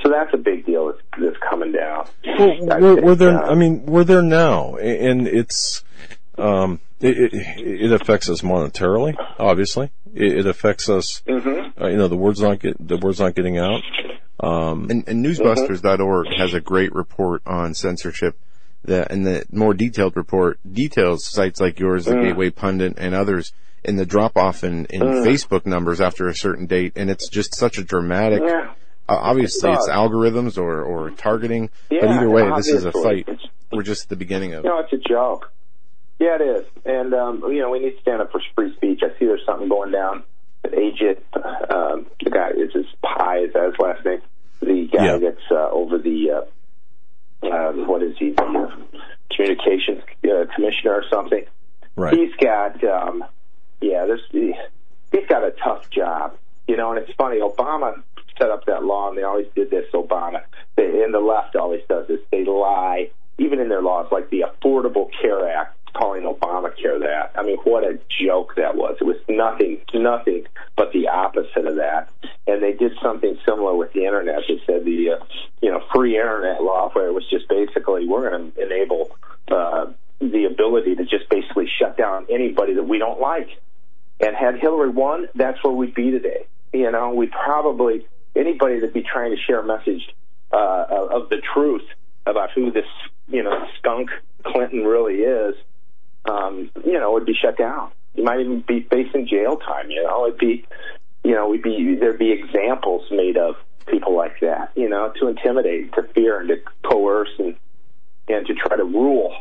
so 0.01 0.09
that's 0.09 0.33
a 0.33 0.37
big 0.37 0.65
deal 0.65 0.87
that's, 0.87 1.01
that's 1.19 1.37
coming 1.49 1.71
down. 1.71 2.07
Well, 2.25 2.79
we're, 2.79 3.01
we're 3.01 3.15
there, 3.15 3.43
uh, 3.43 3.51
I 3.51 3.55
mean, 3.55 3.85
we're 3.85 4.03
there 4.03 4.21
now, 4.21 4.75
and 4.75 5.27
it's, 5.27 5.83
um, 6.37 6.79
it, 6.99 7.33
it, 7.33 7.33
it 7.81 7.91
affects 7.91 8.29
us 8.29 8.41
monetarily, 8.41 9.15
obviously. 9.39 9.91
It, 10.13 10.39
it 10.39 10.45
affects 10.45 10.89
us, 10.89 11.21
mm-hmm. 11.27 11.81
uh, 11.81 11.87
you 11.87 11.97
know, 11.97 12.07
the 12.07 12.17
word's 12.17 12.41
not 12.41 12.59
get, 12.59 12.75
the 12.85 12.97
word's 12.97 13.19
not 13.19 13.35
getting 13.35 13.57
out. 13.57 13.81
Um, 14.39 14.89
and, 14.89 15.07
and 15.07 15.25
newsbusters.org 15.25 16.27
has 16.37 16.53
a 16.53 16.59
great 16.59 16.93
report 16.93 17.41
on 17.45 17.73
censorship 17.73 18.37
that, 18.83 19.11
and 19.11 19.25
the 19.25 19.45
more 19.51 19.73
detailed 19.73 20.15
report 20.15 20.59
details 20.69 21.25
sites 21.25 21.59
like 21.59 21.79
yours, 21.79 22.05
the 22.05 22.11
mm. 22.11 22.23
Gateway 22.23 22.49
Pundit 22.49 22.95
and 22.97 23.15
others 23.15 23.53
in 23.85 23.95
the 23.95 24.05
drop 24.05 24.35
off 24.37 24.63
in, 24.63 24.85
in 24.85 25.01
mm. 25.01 25.25
Facebook 25.25 25.65
numbers 25.65 26.01
after 26.01 26.27
a 26.27 26.35
certain 26.35 26.65
date, 26.65 26.93
and 26.95 27.09
it's 27.09 27.29
just 27.29 27.55
such 27.55 27.77
a 27.77 27.83
dramatic. 27.83 28.41
Yeah. 28.45 28.73
Uh, 29.07 29.17
obviously, 29.21 29.71
it's 29.71 29.87
algorithms 29.87 30.57
or 30.57 30.81
or 30.81 31.11
targeting, 31.11 31.69
yeah, 31.91 31.99
but 32.01 32.09
either 32.09 32.29
way, 32.29 32.49
this 32.55 32.67
is 32.67 32.85
a 32.85 32.91
fight. 32.91 33.29
We're 33.71 33.83
just 33.83 34.03
at 34.03 34.09
the 34.09 34.15
beginning 34.15 34.53
of. 34.55 34.63
You 34.63 34.71
know, 34.71 34.79
it's 34.79 34.93
a 34.93 35.09
joke. 35.09 35.51
Yeah, 36.19 36.37
it 36.39 36.41
is, 36.41 36.65
and 36.85 37.13
um, 37.13 37.43
you 37.51 37.61
know, 37.61 37.69
we 37.69 37.79
need 37.79 37.91
to 37.91 38.01
stand 38.01 38.21
up 38.21 38.31
for 38.31 38.41
free 38.55 38.73
speech. 38.75 39.01
I 39.03 39.09
see 39.19 39.25
there's 39.25 39.45
something 39.45 39.69
going 39.69 39.91
down. 39.91 40.23
Ajit, 40.65 41.21
um, 41.71 42.07
the 42.23 42.31
guy 42.31 42.49
is 42.49 42.73
his 42.73 42.85
Pai 43.03 43.43
is 43.43 43.53
that 43.53 43.65
his 43.65 43.75
last 43.79 44.03
name. 44.03 44.21
The 44.61 44.89
guy 44.91 45.05
yeah. 45.05 45.17
that's 45.17 45.51
uh, 45.51 45.69
over 45.69 45.99
the 45.99 46.31
uh, 47.43 47.47
uh, 47.47 47.71
what 47.85 48.01
is 48.01 48.15
he? 48.17 48.31
The 48.31 48.71
communications 49.35 50.01
uh, 50.23 50.45
commissioner 50.55 50.93
or 50.93 51.03
something. 51.11 51.45
Right. 51.95 52.13
He's 52.13 52.35
got 52.41 52.83
um, 52.83 53.23
yeah, 53.85 54.05
this 54.05 54.19
he's 55.11 55.27
got 55.27 55.43
a 55.43 55.51
tough 55.51 55.89
job, 55.91 56.35
you 56.67 56.75
know. 56.75 56.91
And 56.91 56.99
it's 56.99 57.13
funny, 57.15 57.39
Obama 57.39 58.01
set 58.39 58.49
up 58.49 58.65
that 58.65 58.83
law, 58.83 59.09
and 59.09 59.17
they 59.17 59.23
always 59.23 59.47
did 59.55 59.69
this. 59.69 59.85
Obama, 59.93 60.41
they, 60.75 61.03
and 61.03 61.13
the 61.13 61.19
left 61.19 61.55
always 61.55 61.81
does 61.87 62.07
this. 62.07 62.19
They 62.31 62.43
lie, 62.45 63.11
even 63.37 63.59
in 63.59 63.69
their 63.69 63.81
laws, 63.81 64.07
like 64.11 64.29
the 64.31 64.43
Affordable 64.49 65.09
Care 65.21 65.47
Act, 65.47 65.77
calling 65.93 66.23
Obamacare 66.23 66.99
that. 66.99 67.31
I 67.35 67.43
mean, 67.43 67.57
what 67.57 67.83
a 67.83 67.99
joke 68.25 68.55
that 68.55 68.75
was. 68.75 68.97
It 68.99 69.05
was 69.05 69.17
nothing, 69.29 69.79
nothing 69.93 70.45
but 70.75 70.91
the 70.91 71.07
opposite 71.07 71.65
of 71.65 71.75
that. 71.75 72.09
And 72.47 72.61
they 72.61 72.73
did 72.73 72.93
something 73.01 73.37
similar 73.45 73.75
with 73.75 73.93
the 73.93 74.05
internet. 74.05 74.41
They 74.47 74.61
said 74.65 74.83
the, 74.83 75.11
uh, 75.11 75.25
you 75.61 75.71
know, 75.71 75.81
free 75.93 76.17
internet 76.17 76.61
law, 76.61 76.89
where 76.93 77.07
it 77.07 77.13
was 77.13 77.27
just 77.29 77.47
basically 77.47 78.07
we're 78.07 78.29
going 78.29 78.51
to 78.51 78.61
enable 78.61 79.15
uh, 79.47 79.85
the 80.19 80.45
ability 80.45 80.95
to 80.95 81.05
just 81.05 81.29
basically 81.29 81.69
shut 81.79 81.97
down 81.97 82.25
anybody 82.29 82.73
that 82.73 82.83
we 82.83 82.97
don't 82.97 83.19
like. 83.19 83.49
And 84.19 84.35
had 84.35 84.59
Hillary 84.59 84.89
won, 84.89 85.27
that's 85.35 85.61
where 85.63 85.73
we'd 85.73 85.93
be 85.93 86.11
today. 86.11 86.47
You 86.73 86.91
know, 86.91 87.13
we 87.13 87.27
probably 87.27 88.07
anybody 88.35 88.79
that'd 88.79 88.93
be 88.93 89.03
trying 89.03 89.35
to 89.35 89.41
share 89.41 89.59
a 89.59 89.65
message 89.65 90.13
uh, 90.51 91.07
of 91.11 91.29
the 91.29 91.41
truth 91.53 91.83
about 92.25 92.51
who 92.51 92.71
this 92.71 92.85
you 93.27 93.43
know 93.43 93.67
skunk 93.79 94.09
Clinton 94.43 94.83
really 94.83 95.15
is, 95.15 95.55
um, 96.25 96.69
you 96.85 96.99
know, 96.99 97.13
would 97.13 97.25
be 97.25 97.33
shut 97.33 97.57
down. 97.57 97.91
You 98.13 98.23
might 98.23 98.39
even 98.39 98.61
be 98.61 98.81
facing 98.81 99.27
jail 99.27 99.57
time. 99.57 99.89
You 99.89 100.03
know, 100.03 100.27
it'd 100.27 100.39
be, 100.39 100.65
you 101.23 101.31
know, 101.31 101.49
we'd 101.49 101.63
be 101.63 101.95
there'd 101.99 102.19
be 102.19 102.31
examples 102.31 103.03
made 103.11 103.37
of 103.37 103.55
people 103.87 104.15
like 104.15 104.39
that. 104.41 104.71
You 104.75 104.89
know, 104.89 105.11
to 105.19 105.27
intimidate, 105.27 105.93
to 105.93 106.03
fear, 106.13 106.39
and 106.39 106.49
to 106.49 106.57
coerce, 106.83 107.31
and 107.39 107.55
and 108.27 108.45
to 108.47 108.53
try 108.53 108.77
to 108.77 108.83
rule. 108.83 109.35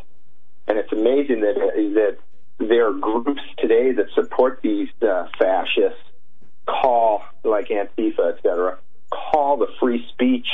And 0.66 0.78
it's 0.78 0.92
amazing 0.92 1.40
that 1.42 1.54
that 1.94 2.16
there 2.58 2.88
are 2.88 2.92
groups 2.92 3.42
today 3.58 3.92
that 3.92 4.06
support 4.14 4.60
these 4.62 4.88
uh, 5.02 5.28
fascists 5.38 5.98
call, 6.66 7.22
like 7.42 7.68
Antifa, 7.68 8.34
et 8.34 8.42
cetera, 8.42 8.78
call 9.10 9.56
the 9.56 9.68
free 9.80 10.06
speech 10.12 10.46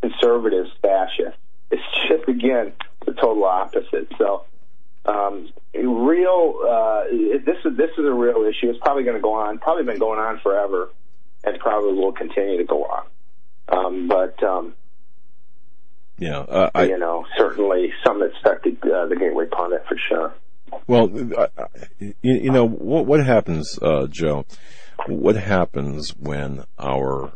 conservatives 0.00 0.70
fascist. 0.82 1.36
It's 1.70 1.82
just, 2.08 2.28
again, 2.28 2.72
the 3.06 3.12
total 3.12 3.44
opposite. 3.44 4.08
So, 4.18 4.44
um, 5.04 5.52
real, 5.74 6.60
uh, 6.68 7.04
this 7.10 7.58
is, 7.64 7.76
this 7.76 7.90
is 7.98 8.04
a 8.04 8.12
real 8.12 8.44
issue. 8.44 8.70
It's 8.70 8.78
probably 8.80 9.04
going 9.04 9.16
to 9.16 9.22
go 9.22 9.34
on, 9.34 9.58
probably 9.58 9.84
been 9.84 9.98
going 9.98 10.18
on 10.18 10.40
forever, 10.40 10.90
and 11.44 11.58
probably 11.58 11.94
will 11.94 12.12
continue 12.12 12.58
to 12.58 12.64
go 12.64 12.84
on. 12.84 13.06
Um, 13.68 14.08
but, 14.08 14.42
um, 14.42 14.74
yeah, 16.18 16.38
uh, 16.38 16.70
I, 16.74 16.84
you 16.84 16.98
know, 16.98 17.26
certainly 17.36 17.92
some 18.04 18.22
affected 18.22 18.78
uh, 18.82 19.06
the 19.06 19.16
Gateway 19.16 19.46
Pundit 19.46 19.84
for 19.88 19.96
sure. 20.08 20.34
Well, 20.86 21.08
you, 21.98 22.14
you 22.22 22.50
know 22.50 22.66
what 22.66 23.06
what 23.06 23.24
happens, 23.24 23.78
uh, 23.80 24.06
Joe? 24.08 24.44
What 25.06 25.36
happens 25.36 26.10
when 26.16 26.64
our 26.78 27.32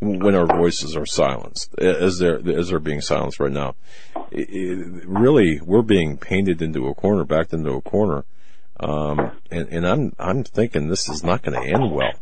when 0.00 0.34
our 0.34 0.46
voices 0.46 0.96
are 0.96 1.06
silenced, 1.06 1.78
as 1.78 2.18
they're 2.18 2.40
as 2.58 2.68
they're 2.68 2.78
being 2.78 3.00
silenced 3.00 3.40
right 3.40 3.52
now? 3.52 3.74
It, 4.30 5.04
really, 5.06 5.60
we're 5.60 5.82
being 5.82 6.18
painted 6.18 6.62
into 6.62 6.86
a 6.88 6.94
corner, 6.94 7.24
backed 7.24 7.52
into 7.52 7.72
a 7.72 7.80
corner, 7.80 8.24
um, 8.80 9.32
and, 9.50 9.68
and 9.68 9.86
I'm 9.86 10.16
I'm 10.18 10.44
thinking 10.44 10.88
this 10.88 11.08
is 11.08 11.22
not 11.22 11.42
going 11.42 11.60
to 11.60 11.66
end 11.66 11.92
well. 11.92 12.12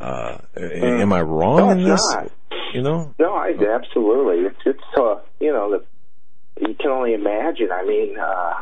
Uh, 0.00 0.38
am 0.56 1.12
I 1.12 1.22
wrong 1.22 1.58
no, 1.58 1.70
in 1.70 1.82
this? 1.84 2.14
Not. 2.14 2.30
You 2.72 2.82
know? 2.82 3.14
No, 3.18 3.34
I, 3.34 3.50
absolutely. 3.50 4.44
It's 4.46 4.60
it's 4.64 4.84
uh, 4.96 5.20
you 5.40 5.52
know 5.52 5.70
the 5.78 6.66
you 6.66 6.74
can 6.74 6.90
only 6.90 7.14
imagine. 7.14 7.70
I 7.72 7.84
mean, 7.84 8.16
uh, 8.18 8.54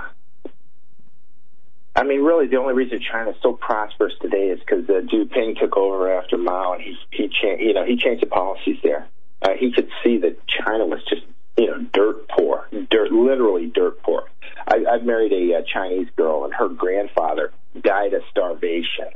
I 1.96 2.04
mean, 2.04 2.22
really, 2.22 2.46
the 2.46 2.58
only 2.58 2.74
reason 2.74 3.00
China's 3.00 3.36
so 3.42 3.54
prosperous 3.54 4.12
today 4.20 4.48
is 4.48 4.60
because 4.60 4.88
uh, 4.88 5.00
Xi 5.10 5.24
Jinping 5.24 5.58
took 5.58 5.76
over 5.76 6.12
after 6.12 6.36
Mao, 6.36 6.74
and 6.74 6.82
he 6.82 6.94
he 7.10 7.28
changed, 7.28 7.62
you 7.62 7.72
know, 7.72 7.84
he 7.84 7.96
changed 7.96 8.22
the 8.22 8.26
policies 8.26 8.76
there. 8.82 9.08
Uh, 9.40 9.50
he 9.58 9.72
could 9.72 9.88
see 10.04 10.18
that 10.18 10.36
China 10.46 10.86
was 10.86 11.02
just 11.08 11.22
you 11.56 11.66
know, 11.66 11.78
dirt 11.92 12.28
poor, 12.28 12.68
dirt, 12.90 13.10
literally 13.10 13.66
dirt 13.66 14.02
poor. 14.02 14.24
I, 14.68 14.84
I've 14.90 15.04
married 15.04 15.32
a, 15.32 15.58
a 15.58 15.62
Chinese 15.62 16.08
girl, 16.16 16.44
and 16.44 16.52
her 16.52 16.68
grandfather 16.68 17.52
died 17.80 18.12
of 18.12 18.22
starvation. 18.30 19.08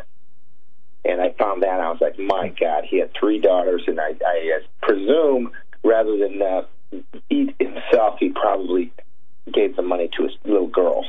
And 1.05 1.21
I 1.21 1.35
found 1.39 1.63
that 1.63 1.81
I 1.81 1.91
was 1.91 1.99
like, 2.01 2.19
my 2.19 2.49
God, 2.49 2.85
he 2.89 2.99
had 3.01 3.11
three 3.19 3.41
daughters, 3.41 3.83
and 3.87 4.01
I, 4.01 4.15
I 4.25 4.61
presume 4.83 5.53
rather 5.83 6.17
than 6.19 6.41
uh, 6.43 6.63
eat 7.31 7.55
himself, 7.59 8.17
he 8.19 8.31
probably 8.31 8.93
gave 9.53 9.77
the 9.77 9.83
money 9.83 10.09
to 10.17 10.25
his 10.25 10.33
little 10.45 10.69
girls, 10.69 11.07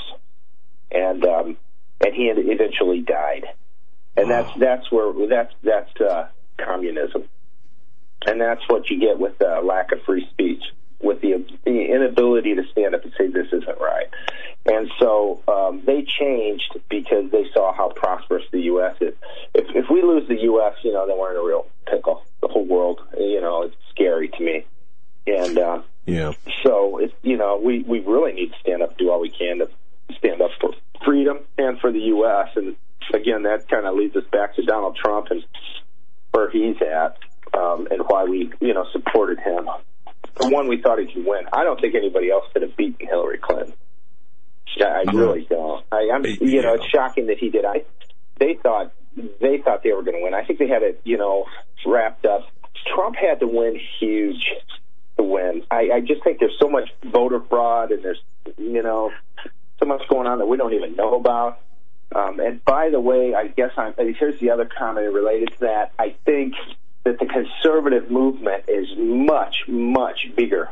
and 0.91 1.25
um, 1.25 1.57
and 2.01 2.13
he 2.13 2.31
eventually 2.33 3.01
died. 3.01 3.45
And 4.17 4.29
wow. 4.29 4.43
that's 4.43 4.59
that's 4.59 4.91
where 4.91 5.27
that's 5.27 5.53
that's 5.63 6.01
uh, 6.01 6.27
communism, 6.57 7.23
and 8.25 8.41
that's 8.41 8.61
what 8.67 8.89
you 8.89 8.99
get 8.99 9.19
with 9.19 9.37
the 9.37 9.61
lack 9.63 9.91
of 9.91 10.01
free 10.03 10.27
speech 10.31 10.63
with 11.03 11.21
the, 11.21 11.45
the 11.65 11.85
inability 11.93 12.55
to 12.55 12.63
stand 12.71 12.93
up 12.93 13.03
and 13.03 13.13
say 13.17 13.27
this 13.27 13.47
isn't 13.47 13.79
right. 13.79 14.07
And 14.65 14.91
so 14.99 15.41
um, 15.47 15.81
they 15.85 16.05
changed 16.19 16.77
because 16.89 17.31
they 17.31 17.45
saw 17.53 17.73
how 17.73 17.89
prosperous 17.89 18.43
the 18.51 18.61
U.S. 18.61 18.95
is. 19.01 19.15
If, 19.55 19.65
if 19.75 19.85
we 19.89 20.03
lose 20.03 20.27
the 20.27 20.39
U.S., 20.41 20.75
you 20.83 20.93
know, 20.93 21.07
then 21.07 21.17
we're 21.17 21.31
in 21.31 21.37
a 21.37 21.43
real 21.43 21.65
pickle. 21.87 22.23
The 22.41 22.47
whole 22.47 22.65
world, 22.65 23.01
you 23.17 23.41
know, 23.41 23.63
it's 23.63 23.75
scary 23.89 24.29
to 24.29 24.43
me. 24.43 24.65
And 25.25 25.57
uh, 25.57 25.81
yeah, 26.05 26.33
so 26.63 26.97
it's 26.97 27.13
you 27.21 27.37
know 27.37 27.61
we 27.63 27.83
we 27.83 27.99
really 27.99 28.33
need 28.33 28.51
to 28.51 28.59
stand 28.59 28.81
up, 28.81 28.97
do 28.97 29.11
all 29.11 29.21
we 29.21 29.29
can 29.29 29.59
to 29.59 29.69
stand 30.17 30.41
up 30.41 30.51
for 30.59 30.71
freedom 31.05 31.39
and 31.57 31.79
for 31.79 31.91
the 31.91 31.99
U.S. 31.99 32.49
And 32.55 32.75
again, 33.13 33.43
that 33.43 33.67
kind 33.69 33.85
of 33.85 33.95
leads 33.95 34.15
us 34.15 34.25
back 34.31 34.55
to 34.55 34.63
Donald 34.63 34.97
Trump 35.01 35.27
and 35.29 35.43
where 36.31 36.49
he's 36.49 36.77
at 36.81 37.17
um, 37.57 37.87
and 37.91 38.01
why 38.07 38.23
we 38.23 38.51
you 38.59 38.73
know 38.73 38.85
supported 38.91 39.39
him 39.39 39.67
The 40.39 40.49
one, 40.49 40.67
we 40.67 40.81
thought 40.81 40.99
he 40.99 41.11
could 41.11 41.25
win. 41.25 41.45
I 41.51 41.63
don't 41.63 41.79
think 41.79 41.95
anybody 41.95 42.31
else 42.31 42.45
could 42.53 42.61
have 42.61 42.75
beaten 42.77 43.05
Hillary 43.05 43.37
Clinton. 43.37 43.73
I 44.79 45.11
really 45.11 45.45
don't. 45.49 45.85
I, 45.91 46.09
I'm, 46.13 46.23
you 46.25 46.61
know, 46.61 46.75
it's 46.75 46.87
shocking 46.87 47.27
that 47.27 47.37
he 47.37 47.49
did. 47.49 47.65
I, 47.65 47.83
they 48.39 48.57
thought 48.61 48.93
they 49.15 49.57
thought 49.63 49.83
they 49.83 49.91
were 49.91 50.03
going 50.03 50.17
to 50.17 50.23
win. 50.23 50.33
I 50.33 50.45
think 50.45 50.59
they 50.59 50.67
had 50.67 50.83
it, 50.83 51.01
you 51.03 51.17
know, 51.17 51.45
wrapped 51.85 52.25
up. 52.25 52.47
Trump 52.95 53.15
had 53.15 53.41
to 53.41 53.47
win 53.47 53.77
huge 53.99 54.41
to 55.17 55.23
win. 55.23 55.63
I, 55.69 55.89
I 55.95 55.99
just 55.99 56.23
think 56.23 56.39
there's 56.39 56.57
so 56.59 56.69
much 56.69 56.89
voter 57.11 57.41
fraud 57.49 57.91
and 57.91 58.03
there's, 58.03 58.21
you 58.57 58.81
know, 58.81 59.11
so 59.81 59.87
much 59.87 60.07
going 60.07 60.27
on 60.27 60.39
that 60.39 60.45
we 60.45 60.57
don't 60.57 60.73
even 60.73 60.95
know 60.95 61.15
about. 61.15 61.59
Um, 62.13 62.39
and 62.39 62.63
by 62.65 62.89
the 62.89 62.99
way, 62.99 63.33
I 63.33 63.47
guess 63.47 63.71
I'm, 63.77 63.93
here's 63.97 64.39
the 64.39 64.51
other 64.51 64.65
comment 64.65 65.13
related 65.13 65.53
to 65.53 65.59
that. 65.61 65.93
I 65.97 66.15
think 66.25 66.55
that 67.03 67.19
the 67.19 67.25
conservative 67.25 68.11
movement 68.11 68.65
is 68.67 68.87
much, 68.97 69.55
much 69.67 70.29
bigger 70.35 70.69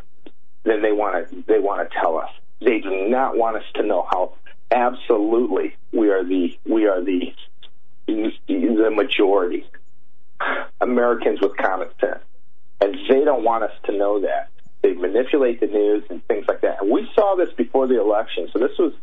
than 0.64 0.82
they 0.82 0.92
want 0.92 1.30
to 1.30 1.44
they 1.48 1.60
want 1.60 1.90
to 1.90 1.98
tell 2.00 2.18
us. 2.18 2.30
They 2.60 2.80
do 2.80 3.08
not 3.08 3.38
want 3.38 3.58
us 3.58 3.64
to 3.76 3.84
know 3.84 4.06
how 4.10 4.34
absolutely 4.70 5.76
we 5.94 6.10
are 6.10 6.24
the 6.24 6.58
we 6.66 6.86
are 6.86 7.02
the 7.02 7.34
the 8.08 8.92
majority 8.94 9.66
Americans 10.82 11.40
with 11.42 11.56
common 11.58 11.88
sense, 12.00 12.20
and 12.82 12.96
they 13.10 13.24
don't 13.24 13.44
want 13.44 13.64
us 13.64 13.72
to 13.86 13.98
know 13.98 14.22
that. 14.22 14.50
They 14.82 14.94
manipulate 14.94 15.60
the 15.60 15.68
news 15.68 16.04
and 16.10 16.26
things 16.28 16.46
like 16.48 16.62
that. 16.62 16.82
And 16.82 16.92
we 16.92 17.10
saw 17.14 17.36
this 17.36 17.50
before 17.54 17.88
the 17.88 18.00
election. 18.00 18.50
So 18.54 18.60
this 18.60 18.78
was 18.78 18.94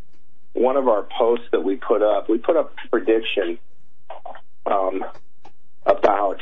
one 0.53 0.75
of 0.75 0.87
our 0.87 1.03
posts 1.03 1.45
that 1.51 1.63
we 1.63 1.75
put 1.75 2.01
up. 2.01 2.29
We 2.29 2.39
put 2.39 2.57
up 2.57 2.73
a 2.83 2.89
prediction 2.89 3.59
um, 4.65 5.03
about 5.85 6.39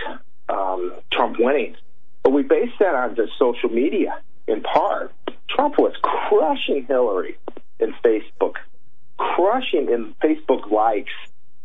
um, 0.47 0.93
Trump 1.11 1.37
winning. 1.39 1.75
But 2.23 2.31
we 2.31 2.43
based 2.43 2.79
that 2.79 2.95
on 2.95 3.15
the 3.15 3.27
social 3.37 3.69
media 3.69 4.21
in 4.47 4.61
part. 4.61 5.13
Trump 5.49 5.77
was 5.77 5.93
crushing 6.01 6.85
Hillary 6.87 7.37
in 7.79 7.93
Facebook, 8.03 8.55
crushing 9.17 9.89
in 9.89 10.15
Facebook 10.23 10.71
likes 10.71 11.13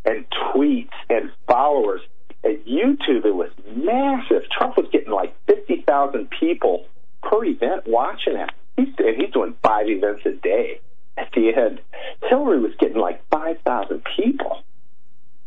and 0.04 0.24
tweets 0.30 0.92
and 1.08 1.30
followers. 1.46 2.00
At 2.42 2.64
YouTube, 2.64 3.26
it 3.26 3.34
was 3.34 3.50
massive. 3.74 4.48
Trump 4.50 4.76
was 4.76 4.86
getting 4.90 5.12
like 5.12 5.34
50,000 5.46 6.30
people 6.30 6.86
per 7.22 7.44
event 7.44 7.86
watching 7.86 8.36
it. 8.36 8.50
He's, 8.76 8.88
he's 8.96 9.32
doing 9.32 9.54
five 9.62 9.86
events 9.88 10.22
a 10.26 10.32
day. 10.32 10.80
At 11.18 11.28
the 11.34 11.52
end, 11.54 11.80
Hillary 12.28 12.60
was 12.60 12.72
getting 12.78 12.96
like 12.96 13.22
5,000 13.30 14.02
people. 14.16 14.62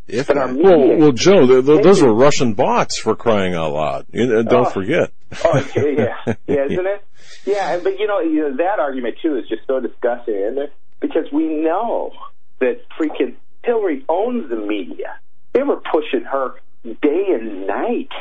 If 0.08 0.28
well, 0.30 0.98
well, 0.98 1.12
Joe, 1.14 1.62
those 1.62 2.02
were 2.02 2.14
Russian 2.14 2.54
bots 2.54 3.00
for 3.00 3.16
crying 3.16 3.56
out 3.56 3.72
loud. 3.72 4.06
You, 4.12 4.44
don't 4.44 4.68
oh, 4.68 4.70
forget. 4.70 5.12
oh, 5.46 5.66
yeah, 5.76 6.36
yeah, 6.46 6.66
isn't 6.66 6.86
it? 6.86 7.06
Yeah, 7.46 7.80
but 7.82 7.98
you 8.00 8.08
know, 8.08 8.20
you 8.20 8.42
know, 8.42 8.58
that 8.58 8.80
argument 8.80 9.16
too 9.22 9.38
is 9.38 9.48
just 9.48 9.62
so 9.66 9.80
disgusting, 9.80 10.36
isn't 10.36 10.62
it? 10.62 10.74
Because 11.00 11.32
we 11.32 11.46
know 11.48 12.12
that 12.60 12.82
freaking 13.00 13.36
Hillary 13.64 14.04
owns 14.10 14.50
the 14.50 14.58
media. 14.58 15.20
They 15.54 15.64
were 15.64 15.82
pushing 15.92 16.26
her 16.26 16.56
day 16.84 17.26
and 17.34 17.66
night. 17.66 18.12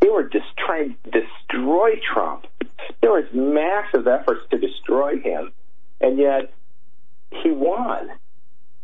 They 0.00 0.08
were 0.08 0.24
just 0.24 0.46
trying 0.56 0.96
to 1.04 1.10
destroy 1.10 2.00
Trump. 2.12 2.46
There 3.00 3.10
was 3.10 3.24
massive 3.32 4.06
efforts 4.06 4.42
to 4.50 4.58
destroy 4.58 5.18
him, 5.18 5.52
and 6.00 6.18
yet 6.18 6.52
he 7.30 7.50
won. 7.50 8.10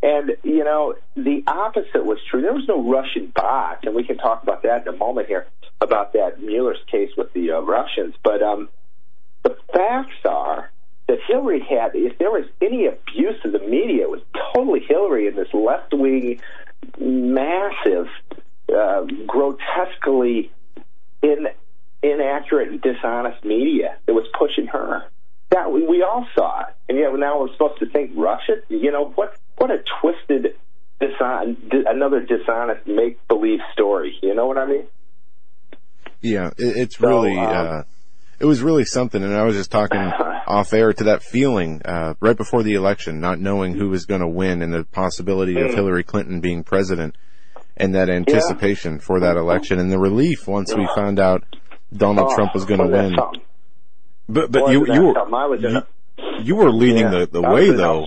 And, 0.02 0.36
you 0.42 0.64
know, 0.64 0.96
the 1.16 1.42
opposite 1.46 2.04
was 2.04 2.18
true. 2.30 2.42
There 2.42 2.52
was 2.52 2.68
no 2.68 2.82
Russian 2.90 3.32
bot, 3.34 3.84
and 3.84 3.94
we 3.94 4.04
can 4.04 4.18
talk 4.18 4.42
about 4.42 4.62
that 4.62 4.86
in 4.86 4.94
a 4.94 4.96
moment 4.96 5.28
here, 5.28 5.46
about 5.80 6.12
that 6.12 6.42
Mueller's 6.42 6.82
case 6.90 7.10
with 7.16 7.32
the 7.32 7.52
uh, 7.52 7.60
Russians. 7.60 8.14
But 8.22 8.42
um, 8.42 8.68
the 9.42 9.56
facts 9.72 10.16
are 10.26 10.70
that 11.06 11.18
Hillary 11.26 11.60
had, 11.60 11.92
if 11.94 12.18
there 12.18 12.30
was 12.30 12.44
any 12.60 12.86
abuse 12.86 13.42
of 13.44 13.52
the 13.52 13.60
media, 13.60 14.02
it 14.02 14.10
was 14.10 14.20
totally 14.54 14.80
Hillary 14.80 15.26
in 15.26 15.36
this 15.36 15.52
left 15.54 15.94
wing, 15.94 16.40
massive, 16.98 18.08
uh, 18.74 19.04
grotesquely 19.26 20.50
in, 21.24 21.46
inaccurate 22.02 22.68
and 22.68 22.80
dishonest 22.80 23.44
media 23.44 23.96
that 24.06 24.12
was 24.12 24.26
pushing 24.38 24.66
her. 24.66 25.04
That 25.50 25.72
we, 25.72 25.86
we 25.86 26.02
all 26.02 26.26
saw 26.34 26.62
it, 26.62 26.74
and 26.88 26.98
yet 26.98 27.12
now 27.14 27.40
we're 27.40 27.52
supposed 27.52 27.78
to 27.80 27.86
think 27.86 28.12
Russia. 28.14 28.54
You 28.68 28.92
know 28.92 29.12
what? 29.14 29.36
what 29.58 29.70
a 29.70 29.82
twisted, 30.00 30.56
dishon- 31.00 31.56
another 31.86 32.20
dishonest 32.20 32.86
make 32.86 33.26
believe 33.28 33.60
story. 33.72 34.18
You 34.22 34.34
know 34.34 34.46
what 34.46 34.58
I 34.58 34.66
mean? 34.66 34.86
Yeah, 36.20 36.48
it, 36.58 36.76
it's 36.76 36.98
so, 36.98 37.08
really. 37.08 37.38
Um, 37.38 37.66
uh, 37.66 37.82
it 38.40 38.46
was 38.46 38.62
really 38.62 38.84
something, 38.84 39.22
and 39.22 39.32
I 39.32 39.44
was 39.44 39.54
just 39.54 39.70
talking 39.70 39.98
off 40.46 40.72
air 40.72 40.92
to 40.92 41.04
that 41.04 41.22
feeling 41.22 41.82
uh, 41.84 42.14
right 42.20 42.36
before 42.36 42.62
the 42.62 42.74
election, 42.74 43.20
not 43.20 43.38
knowing 43.38 43.74
who 43.74 43.88
was 43.90 44.06
going 44.06 44.20
to 44.20 44.28
win, 44.28 44.60
and 44.60 44.74
the 44.74 44.84
possibility 44.84 45.60
of 45.60 45.70
mm. 45.70 45.74
Hillary 45.74 46.02
Clinton 46.02 46.40
being 46.40 46.64
president, 46.64 47.16
and 47.76 47.94
that 47.94 48.08
anticipation 48.08 48.94
yeah. 48.94 49.00
for 49.00 49.20
that 49.20 49.36
election, 49.36 49.78
and 49.78 49.90
the 49.90 49.98
relief 49.98 50.46
once 50.46 50.74
we 50.74 50.86
found 50.94 51.18
out 51.18 51.44
Donald 51.92 52.28
oh, 52.30 52.34
Trump 52.34 52.54
was 52.54 52.64
going 52.64 52.80
oh, 52.80 52.88
to 52.88 52.90
win. 52.90 53.16
But 54.28 54.50
but 54.52 54.72
you 54.72 54.86
you 54.86 55.02
were 55.02 55.58
you, 55.58 55.82
you, 56.40 56.56
were 56.56 56.70
leading 56.70 57.02
yeah, 57.02 57.10
the, 57.10 57.26
the 57.26 57.42
way 57.42 57.70
though. 57.70 58.06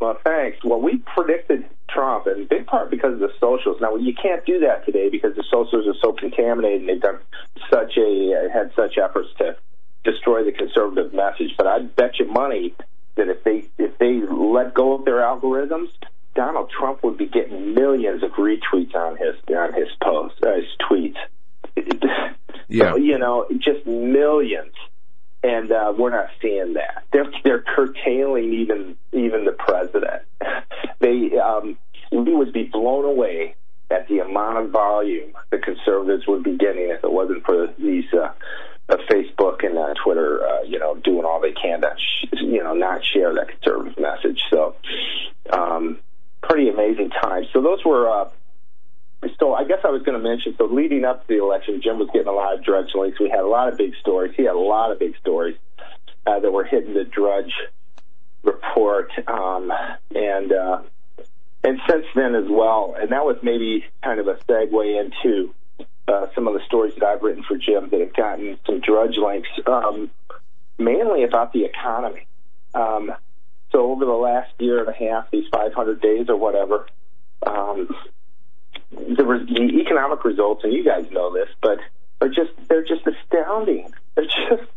Well, 0.00 0.18
thanks. 0.24 0.58
Well, 0.64 0.80
we 0.80 0.98
predicted 1.14 1.64
Trump, 1.88 2.26
in 2.26 2.46
big 2.46 2.66
part 2.66 2.90
because 2.90 3.14
of 3.14 3.20
the 3.20 3.30
socials. 3.40 3.80
Now, 3.80 3.96
you 3.96 4.14
can't 4.14 4.44
do 4.44 4.60
that 4.60 4.84
today 4.84 5.08
because 5.10 5.36
the 5.36 5.44
socials 5.50 5.86
are 5.86 5.98
so 6.02 6.12
contaminated, 6.12 6.80
and 6.80 6.88
they've 6.88 7.00
done 7.00 7.20
such 7.70 7.96
a 7.96 8.48
had 8.52 8.72
such 8.74 8.98
efforts 8.98 9.28
to 9.38 9.56
destroy 10.04 10.44
the 10.44 10.52
conservative 10.52 11.14
message. 11.14 11.54
But 11.56 11.66
I'd 11.66 11.94
bet 11.94 12.18
you 12.18 12.26
money 12.26 12.74
that 13.16 13.28
if 13.28 13.44
they 13.44 13.68
if 13.78 13.96
they 13.98 14.20
let 14.20 14.74
go 14.74 14.94
of 14.94 15.04
their 15.04 15.18
algorithms, 15.18 15.88
Donald 16.34 16.70
Trump 16.70 17.02
would 17.04 17.16
be 17.16 17.26
getting 17.26 17.74
millions 17.74 18.22
of 18.22 18.32
retweets 18.32 18.94
on 18.94 19.16
his 19.16 19.36
on 19.56 19.72
his 19.72 19.88
posts, 20.02 20.38
uh, 20.42 20.54
his 20.54 20.66
tweets. 20.88 21.16
Yeah, 22.66 22.92
so, 22.92 22.96
you 22.96 23.18
know, 23.18 23.46
just 23.58 23.86
millions 23.86 24.72
and 25.44 25.70
uh, 25.70 25.92
we're 25.96 26.10
not 26.10 26.30
seeing 26.40 26.74
that. 26.74 27.04
They're 27.12 27.30
they're 27.44 27.62
curtailing 27.62 28.54
even 28.54 28.96
even 29.12 29.44
the 29.44 29.52
president. 29.52 30.22
they 31.00 31.38
um, 31.38 31.76
we 32.10 32.34
would 32.34 32.52
be 32.52 32.64
blown 32.64 33.04
away 33.04 33.54
at 33.90 34.08
the 34.08 34.20
amount 34.20 34.58
of 34.58 34.70
volume 34.70 35.34
the 35.50 35.58
conservatives 35.58 36.26
would 36.26 36.42
be 36.42 36.56
getting 36.56 36.88
if 36.88 37.04
it 37.04 37.12
wasn't 37.12 37.44
for 37.44 37.68
these 37.78 38.06
uh, 38.14 38.32
uh, 38.88 38.96
Facebook 39.10 39.64
and 39.64 39.76
uh, 39.76 39.92
Twitter, 40.02 40.44
uh, 40.46 40.62
you 40.62 40.78
know, 40.78 40.96
doing 40.96 41.24
all 41.24 41.40
they 41.40 41.52
can 41.52 41.82
to 41.82 41.94
sh- 41.98 42.28
you 42.40 42.64
know 42.64 42.72
not 42.72 43.04
share 43.04 43.34
that 43.34 43.48
conservative 43.48 43.98
message. 43.98 44.40
So, 44.50 44.76
um, 45.52 45.98
pretty 46.48 46.68
amazing 46.68 47.10
times. 47.10 47.46
So 47.52 47.60
those 47.60 47.84
were. 47.84 48.08
Uh, 48.08 48.30
so 49.38 49.54
I 49.54 49.64
guess 49.64 49.78
I 49.84 49.88
was 49.88 50.02
going 50.02 50.20
to 50.20 50.22
mention, 50.22 50.54
so 50.58 50.66
leading 50.66 51.04
up 51.04 51.22
to 51.22 51.28
the 51.28 51.42
election, 51.42 51.80
Jim 51.82 51.98
was 51.98 52.08
getting 52.12 52.28
a 52.28 52.32
lot 52.32 52.54
of 52.54 52.62
drudge 52.62 52.90
links. 52.94 53.18
We 53.18 53.30
had 53.30 53.40
a 53.40 53.48
lot 53.48 53.72
of 53.72 53.78
big 53.78 53.94
stories. 54.00 54.34
He 54.36 54.44
had 54.44 54.54
a 54.54 54.58
lot 54.58 54.92
of 54.92 54.98
big 54.98 55.16
stories 55.16 55.56
uh, 56.26 56.40
that 56.40 56.52
were 56.52 56.64
hitting 56.64 56.92
the 56.92 57.04
drudge 57.04 57.52
report. 58.42 59.10
Um, 59.26 59.72
and, 60.14 60.52
uh, 60.52 60.82
and 61.62 61.80
since 61.88 62.04
then 62.14 62.34
as 62.34 62.44
well, 62.50 62.94
and 63.00 63.12
that 63.12 63.24
was 63.24 63.38
maybe 63.42 63.86
kind 64.02 64.20
of 64.20 64.28
a 64.28 64.34
segue 64.46 65.00
into 65.00 65.54
uh, 66.06 66.26
some 66.34 66.46
of 66.46 66.52
the 66.52 66.60
stories 66.66 66.92
that 66.96 67.04
I've 67.04 67.22
written 67.22 67.44
for 67.44 67.56
Jim 67.56 67.88
that 67.88 68.00
have 68.00 68.14
gotten 68.14 68.58
some 68.66 68.80
drudge 68.80 69.16
links. 69.16 69.48
Um, 69.66 70.10
mainly 70.78 71.24
about 71.24 71.52
the 71.52 71.64
economy. 71.64 72.26
Um, 72.74 73.12
so 73.74 73.90
over 73.90 74.04
the 74.04 74.12
last 74.12 74.52
year 74.60 74.78
and 74.78 74.88
a 74.88 74.92
half, 74.92 75.30
these 75.32 75.48
500 75.50 76.00
days 76.00 76.26
or 76.28 76.36
whatever, 76.36 76.86
um, 77.44 77.88
the, 78.90 79.24
the 79.24 79.80
economic 79.80 80.24
results, 80.24 80.62
and 80.62 80.72
you 80.72 80.84
guys 80.84 81.10
know 81.10 81.32
this, 81.32 81.48
but 81.60 81.78
are 82.20 82.28
just 82.28 82.52
they're 82.68 82.84
just 82.84 83.02
astounding. 83.06 83.92
They're 84.14 84.26
just 84.26 84.70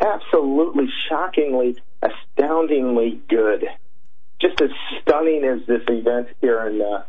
absolutely 0.00 0.86
shockingly, 1.08 1.76
astoundingly 2.00 3.20
good. 3.28 3.64
Just 4.40 4.60
as 4.60 4.70
stunning 5.02 5.44
as 5.44 5.66
this 5.66 5.82
event 5.88 6.28
here 6.40 6.66
in 6.68 6.80
uh, 6.80 7.02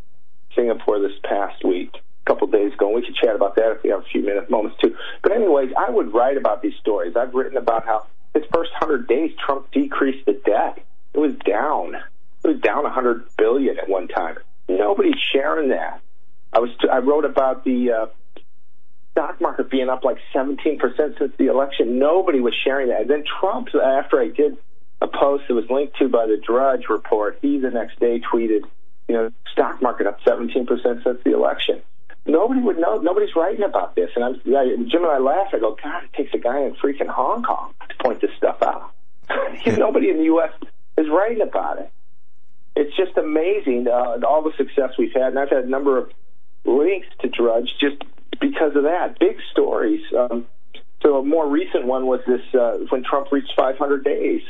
Singapore 0.55 0.99
this 0.99 1.17
past 1.23 1.63
week, 1.63 1.91
a 1.93 2.30
couple 2.30 2.47
days 2.47 2.73
ago. 2.73 2.88
And 2.88 2.95
we 2.95 3.01
could 3.05 3.15
chat 3.15 3.35
about 3.35 3.55
that 3.57 3.72
if 3.72 3.84
we 3.84 3.91
have 3.91 4.01
a 4.01 4.05
few 4.11 4.22
minutes, 4.22 4.49
moments 4.49 4.77
too. 4.81 4.95
But 5.22 5.34
anyways, 5.34 5.73
I 5.77 5.91
would 5.91 6.13
write 6.13 6.38
about 6.38 6.63
these 6.63 6.76
stories. 6.81 7.15
I've 7.15 7.34
written 7.34 7.57
about 7.57 7.85
how 7.85 8.07
his 8.34 8.43
first 8.51 8.72
hundred 8.73 9.07
days, 9.07 9.31
Trump 9.45 9.72
decreased 9.72 10.26
the 10.26 10.34
debt. 10.34 10.84
It 11.15 11.19
was 11.19 11.35
down. 11.45 11.95
It 12.43 12.47
was 12.47 12.59
down 12.59 12.83
hundred 12.85 13.25
billion 13.37 13.79
at 13.79 13.87
one 13.87 14.09
time. 14.09 14.37
Nobody's 14.67 15.15
sharing 15.31 15.69
that. 15.69 16.01
I 16.51 16.59
was 16.59 16.71
I 16.91 16.97
wrote 16.97 17.23
about 17.23 17.63
the 17.63 17.91
uh, 17.91 18.05
stock 19.11 19.39
market 19.39 19.69
being 19.69 19.87
up 19.87 20.03
like 20.03 20.17
17% 20.33 20.59
since 21.17 21.31
the 21.37 21.47
election. 21.47 21.99
Nobody 21.99 22.41
was 22.41 22.53
sharing 22.65 22.89
that. 22.89 23.01
And 23.01 23.09
then 23.09 23.23
Trump, 23.39 23.69
after 23.73 24.19
I 24.19 24.27
did 24.27 24.57
a 25.01 25.07
post 25.07 25.45
that 25.47 25.53
was 25.53 25.69
linked 25.69 25.97
to 25.99 26.09
by 26.09 26.25
the 26.25 26.35
Drudge 26.35 26.89
report, 26.89 27.39
he 27.41 27.59
the 27.59 27.71
next 27.71 27.97
day 28.01 28.19
tweeted, 28.19 28.63
you 29.07 29.15
know, 29.15 29.31
stock 29.53 29.81
market 29.81 30.07
up 30.07 30.19
17% 30.21 30.67
since 30.67 31.23
the 31.23 31.33
election. 31.33 31.81
Nobody 32.25 32.59
would 32.59 32.77
know. 32.77 32.97
Nobody's 32.97 33.35
writing 33.37 33.63
about 33.63 33.95
this. 33.95 34.09
And 34.17 34.25
I'm, 34.25 34.33
I, 34.47 34.75
Jim 34.89 35.03
and 35.03 35.11
I 35.11 35.19
laugh. 35.19 35.53
I 35.53 35.59
go, 35.59 35.77
God, 35.81 36.03
it 36.03 36.13
takes 36.13 36.33
a 36.33 36.39
guy 36.39 36.63
in 36.63 36.75
freaking 36.75 37.07
Hong 37.07 37.43
Kong 37.43 37.73
to 37.87 37.95
point 38.03 38.19
this 38.19 38.31
stuff 38.35 38.61
out. 38.61 38.91
Nobody 39.77 40.09
in 40.09 40.17
the 40.17 40.23
U.S. 40.25 40.51
is 40.97 41.07
writing 41.09 41.41
about 41.41 41.80
it. 41.80 41.91
It's 42.76 42.95
just 42.95 43.17
amazing 43.17 43.88
uh, 43.88 44.19
all 44.27 44.43
the 44.43 44.51
success 44.57 44.91
we've 44.97 45.13
had. 45.13 45.30
And 45.30 45.39
I've 45.39 45.49
had 45.49 45.65
a 45.65 45.69
number 45.69 45.97
of 45.97 46.11
links 46.65 47.07
to 47.22 47.30
Drudge 47.30 47.69
just 47.80 48.03
because 48.39 48.76
of 48.76 48.84
that. 48.84 49.17
Big 49.19 49.38
stories. 49.51 50.01
Um, 50.17 50.47
so 51.01 51.19
a 51.19 51.23
more 51.23 51.47
recent 51.47 51.85
one 51.85 52.05
was 52.05 52.22
this 52.27 52.41
uh, 52.53 52.80
when 52.89 53.03
Trump 53.03 53.31
reached 53.31 53.53
500 53.55 54.03
days. 54.03 54.41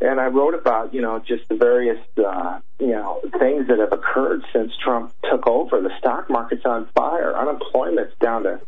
And 0.00 0.20
I 0.20 0.26
wrote 0.26 0.54
about, 0.54 0.92
you 0.92 1.00
know, 1.00 1.20
just 1.20 1.48
the 1.48 1.54
various, 1.54 1.98
uh, 2.18 2.58
you 2.80 2.88
know, 2.88 3.20
things 3.38 3.68
that 3.68 3.78
have 3.78 3.92
occurred 3.92 4.42
since 4.52 4.72
Trump 4.82 5.14
took 5.30 5.46
over. 5.46 5.80
The 5.80 5.96
stock 5.98 6.28
market's 6.28 6.66
on 6.66 6.88
fire. 6.94 7.36
Unemployment's 7.36 8.14
down 8.20 8.42
to 8.42 8.60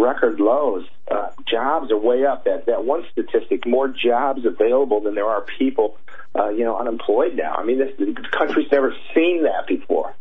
record 0.00 0.40
lows. 0.40 0.86
Uh, 1.10 1.30
jobs 1.48 1.90
are 1.90 1.98
way 1.98 2.24
up. 2.24 2.44
That 2.44 2.66
that 2.66 2.84
one 2.84 3.04
statistic: 3.12 3.66
more 3.66 3.88
jobs 3.88 4.44
available 4.44 5.00
than 5.00 5.14
there 5.14 5.28
are 5.28 5.42
people, 5.58 5.98
uh, 6.34 6.48
you 6.50 6.64
know, 6.64 6.76
unemployed 6.76 7.34
now. 7.34 7.54
I 7.54 7.64
mean, 7.64 7.78
this 7.78 7.96
the 7.98 8.14
country's 8.30 8.70
never 8.70 8.94
seen 9.14 9.44
that 9.44 9.66
before. 9.66 10.14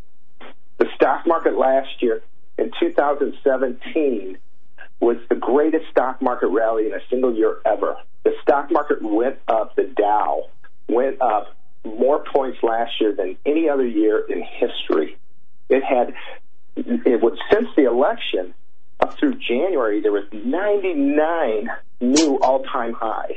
The 0.78 0.88
stock 0.96 1.28
market 1.28 1.58
last 1.58 2.02
year 2.02 2.22
in 2.58 2.72
2017 2.80 4.38
was 5.00 5.18
the 5.30 5.36
greatest 5.36 5.90
stock 5.90 6.22
market 6.22 6.48
rally 6.48 6.88
in 6.88 6.94
a 6.94 7.00
single 7.10 7.34
year 7.34 7.58
ever. 7.66 7.98
The 8.24 8.34
stock 8.42 8.72
market 8.72 9.02
went 9.02 9.38
up, 9.48 9.76
the 9.76 9.84
Dow 9.84 10.46
went 10.88 11.22
up 11.22 11.56
more 11.84 12.24
points 12.24 12.60
last 12.62 12.92
year 13.00 13.14
than 13.16 13.38
any 13.46 13.68
other 13.68 13.86
year 13.86 14.20
in 14.20 14.44
history. 14.44 15.18
It 15.70 15.84
had, 15.84 16.14
it 16.76 17.22
was 17.22 17.38
since 17.52 17.68
the 17.76 17.86
election 17.86 18.54
up 19.02 19.18
through 19.18 19.36
January, 19.36 20.02
there 20.02 20.12
was 20.12 20.26
99 20.32 21.70
new 22.00 22.40
all-time 22.40 22.94
highs. 22.94 23.36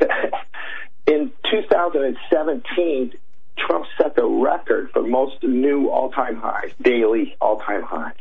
in 1.06 1.32
2017, 1.50 3.12
Trump 3.58 3.86
set 3.96 4.16
the 4.16 4.24
record 4.24 4.90
for 4.92 5.02
most 5.02 5.42
new 5.42 5.88
all-time 5.88 6.36
highs, 6.36 6.70
daily 6.80 7.36
all-time 7.40 7.82
highs. 7.82 8.16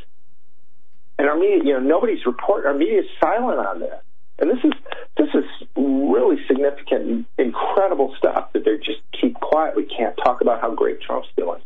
And 1.18 1.30
our 1.30 1.38
media, 1.38 1.64
you 1.64 1.74
know, 1.74 1.80
nobody's 1.80 2.26
report. 2.26 2.66
Our 2.66 2.74
media 2.74 3.00
is 3.00 3.06
silent 3.22 3.60
on 3.60 3.80
this. 3.80 4.02
And 4.38 4.50
this 4.50 4.60
is 4.66 4.74
this 5.18 5.30
is 5.34 5.68
really 5.78 6.38
significant, 6.46 7.26
incredible 7.38 8.14
stuff 8.18 8.52
that 8.52 8.66
they 8.66 8.76
just 8.78 9.00
keep 9.20 9.36
quiet. 9.36 9.78
We 9.78 9.86
can't 9.86 10.16
talk 10.18 10.42
about 10.42 10.60
how 10.60 10.76
great 10.76 11.00
Trump's 11.02 11.30
doing, 11.38 11.62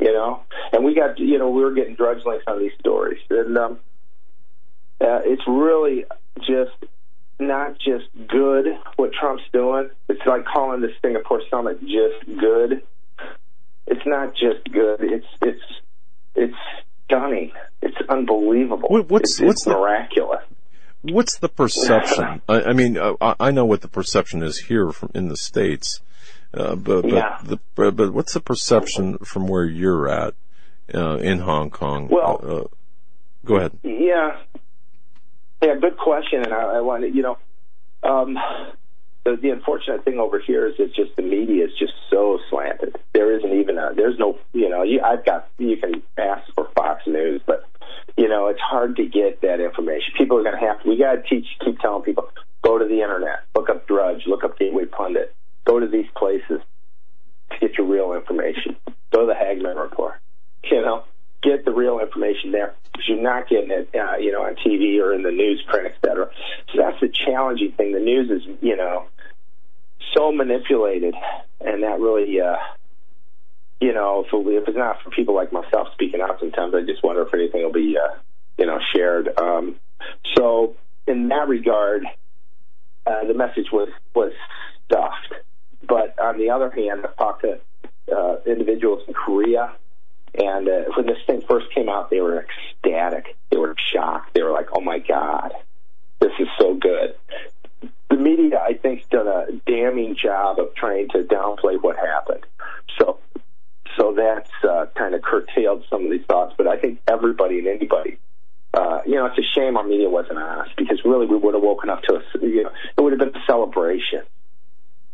you 0.00 0.12
know. 0.12 0.42
And 0.72 0.84
we 0.84 0.94
got, 0.94 1.18
you 1.18 1.38
know, 1.38 1.50
we 1.50 1.62
were 1.62 1.72
getting 1.72 1.94
drudge 1.94 2.24
links 2.24 2.44
on 2.46 2.58
these 2.58 2.72
stories, 2.80 3.20
and 3.30 3.56
um, 3.56 3.78
uh, 5.00 5.20
it's 5.24 5.42
really 5.46 6.04
just 6.40 6.76
not 7.38 7.78
just 7.78 8.06
good 8.28 8.66
what 8.96 9.12
Trump's 9.12 9.44
doing. 9.52 9.90
It's 10.08 10.22
like 10.26 10.44
calling 10.44 10.80
the 10.80 10.92
Singapore 11.02 11.42
summit 11.50 11.80
just 11.80 12.38
good. 12.40 12.82
It's 13.86 14.06
not 14.06 14.34
just 14.34 14.64
good. 14.72 15.00
It's 15.00 15.26
it's 15.42 15.62
it's 16.34 16.56
stunning. 17.04 17.52
It's 17.82 17.96
unbelievable. 18.08 18.88
what's 18.90 19.32
it's, 19.32 19.40
what's 19.40 19.60
it's 19.62 19.66
miraculous? 19.66 20.42
The, 21.04 21.12
what's 21.12 21.38
the 21.38 21.48
perception? 21.48 22.42
I, 22.48 22.62
I 22.62 22.72
mean, 22.72 22.96
uh, 22.96 23.34
I 23.38 23.50
know 23.50 23.64
what 23.64 23.82
the 23.82 23.88
perception 23.88 24.42
is 24.42 24.58
here 24.58 24.90
from 24.90 25.10
in 25.14 25.28
the 25.28 25.36
states, 25.36 26.00
uh, 26.54 26.74
but 26.74 27.02
but, 27.02 27.12
yeah. 27.12 27.38
the, 27.44 27.58
but 27.74 28.12
what's 28.12 28.34
the 28.34 28.40
perception 28.40 29.18
from 29.18 29.46
where 29.46 29.64
you're 29.64 30.08
at 30.08 30.34
uh, 30.94 31.16
in 31.16 31.38
Hong 31.40 31.70
Kong? 31.70 32.08
Well, 32.08 32.40
uh, 32.42 32.76
go 33.44 33.56
ahead. 33.56 33.78
Yeah, 33.82 34.38
yeah, 35.62 35.74
good 35.80 35.96
question, 35.96 36.42
and 36.42 36.52
I, 36.52 36.78
I 36.78 36.80
wanted, 36.80 37.14
you 37.14 37.22
know, 37.22 37.38
um, 38.02 38.36
the, 39.24 39.36
the 39.36 39.50
unfortunate 39.50 40.04
thing 40.04 40.18
over 40.18 40.38
here 40.38 40.66
is 40.66 40.76
that 40.78 40.94
just 40.94 41.16
the 41.16 41.22
media 41.22 41.64
is 41.64 41.72
just 41.78 41.94
so 42.10 42.38
slanted. 42.50 42.96
There 43.12 43.36
isn't 43.38 43.52
even 43.52 43.78
a, 43.78 43.92
there's 43.94 44.18
no, 44.18 44.38
you 44.52 44.68
know, 44.68 44.82
you, 44.82 45.00
I've 45.02 45.24
got, 45.24 45.48
you 45.58 45.76
can 45.78 46.02
ask 46.16 46.42
for 46.54 46.68
Fox 46.76 47.02
News, 47.06 47.40
but 47.46 47.64
you 48.16 48.28
know, 48.28 48.48
it's 48.48 48.60
hard 48.60 48.96
to 48.96 49.06
get 49.06 49.40
that 49.42 49.60
information. 49.60 50.14
People 50.16 50.38
are 50.38 50.42
going 50.42 50.58
to 50.58 50.66
have 50.66 50.82
to. 50.82 50.88
We 50.88 50.98
got 50.98 51.12
to 51.14 51.22
teach, 51.22 51.46
keep 51.64 51.78
telling 51.80 52.02
people, 52.02 52.30
go 52.62 52.78
to 52.78 52.84
the 52.84 53.02
internet, 53.02 53.40
look 53.54 53.68
up 53.68 53.86
Drudge, 53.86 54.22
look 54.26 54.44
up 54.44 54.58
Gateway 54.58 54.84
Pundit, 54.84 55.34
go 55.66 55.80
to 55.80 55.86
these 55.86 56.06
places 56.16 56.60
to 57.50 57.58
get 57.60 57.76
your 57.76 57.86
real 57.86 58.12
information. 58.14 58.76
Go 59.12 59.20
to 59.20 59.26
the 59.26 59.34
Hagmann 59.34 59.76
Report. 59.76 60.14
You 60.64 60.80
know, 60.82 61.04
get 61.42 61.64
the 61.64 61.72
real 61.72 62.00
information 62.00 62.52
there 62.52 62.74
because 62.92 63.08
you're 63.08 63.22
not 63.22 63.48
getting 63.48 63.70
it, 63.70 63.88
uh, 63.94 64.16
you 64.18 64.32
know, 64.32 64.42
on 64.42 64.56
TV 64.56 65.00
or 65.00 65.12
in 65.12 65.22
the 65.22 65.30
newsprint, 65.30 65.86
et 65.86 65.94
cetera. 66.04 66.30
So 66.72 66.82
that's 66.82 67.00
the 67.00 67.08
challenging 67.26 67.72
thing. 67.76 67.92
The 67.92 68.00
news 68.00 68.30
is, 68.30 68.56
you 68.60 68.76
know, 68.76 69.06
so 70.16 70.32
manipulated, 70.32 71.14
and 71.60 71.82
that 71.82 72.00
really, 72.00 72.40
uh, 72.40 72.56
you 73.80 73.92
know, 73.92 74.24
if, 74.26 74.32
if 74.32 74.68
it's 74.68 74.76
not 74.76 75.02
for 75.02 75.10
people 75.10 75.34
like 75.34 75.52
myself 75.52 75.88
speaking 75.92 76.20
out, 76.20 76.40
sometimes 76.40 76.74
I 76.74 76.80
just 76.80 77.04
wonder 77.04 77.22
if 77.22 77.34
anything 77.34 77.62
will 77.62 77.72
be, 77.72 77.96
uh, 77.96 78.18
you 78.58 78.66
know, 78.66 78.78
shared. 78.94 79.28
Um, 79.38 79.76
so 80.36 80.74
in 81.06 81.28
that 81.28 81.48
regard, 81.48 82.04
uh, 83.06 83.26
the 83.26 83.34
message 83.34 83.66
was 83.72 83.88
was 84.14 84.32
stuffed. 84.86 85.45
But 85.82 86.18
on 86.18 86.38
the 86.38 86.50
other 86.50 86.70
hand, 86.70 87.04
I've 87.04 87.16
talked 87.16 87.42
to 87.42 87.58
uh, 88.14 88.36
individuals 88.46 89.02
in 89.08 89.14
Korea 89.14 89.76
and 90.38 90.68
uh, 90.68 90.82
when 90.94 91.06
this 91.06 91.18
thing 91.26 91.42
first 91.48 91.72
came 91.74 91.88
out, 91.88 92.10
they 92.10 92.20
were 92.20 92.44
ecstatic. 92.44 93.36
They 93.50 93.56
were 93.56 93.74
shocked. 93.92 94.34
They 94.34 94.42
were 94.42 94.52
like, 94.52 94.68
"Oh 94.74 94.80
my 94.80 94.98
god, 94.98 95.52
this 96.20 96.32
is 96.38 96.48
so 96.58 96.74
good." 96.74 97.14
The 98.10 98.16
media, 98.16 98.60
I 98.60 98.74
think, 98.74 99.08
done 99.08 99.26
a 99.26 99.46
damning 99.66 100.16
job 100.16 100.58
of 100.58 100.74
trying 100.74 101.08
to 101.10 101.22
downplay 101.22 101.80
what 101.80 101.96
happened. 101.96 102.44
So, 102.98 103.18
so 103.98 104.14
that's 104.14 104.50
uh, 104.62 104.86
kind 104.94 105.14
of 105.14 105.22
curtailed 105.22 105.84
some 105.90 106.04
of 106.04 106.10
these 106.10 106.24
thoughts. 106.26 106.54
But 106.56 106.66
I 106.66 106.76
think 106.76 107.00
everybody 107.08 107.58
and 107.58 107.68
anybody, 107.68 108.18
uh, 108.74 109.00
you 109.06 109.14
know, 109.14 109.26
it's 109.26 109.38
a 109.38 109.58
shame 109.58 109.76
our 109.76 109.84
media 109.84 110.08
wasn't 110.08 110.38
honest 110.38 110.76
because 110.76 111.00
really 111.04 111.26
we 111.26 111.36
would 111.36 111.54
have 111.54 111.62
woken 111.62 111.88
up 111.88 112.02
to 112.02 112.16
a, 112.16 112.46
you 112.46 112.64
know, 112.64 112.70
it 112.96 113.00
would 113.00 113.12
have 113.12 113.18
been 113.18 113.40
a 113.40 113.46
celebration, 113.46 114.22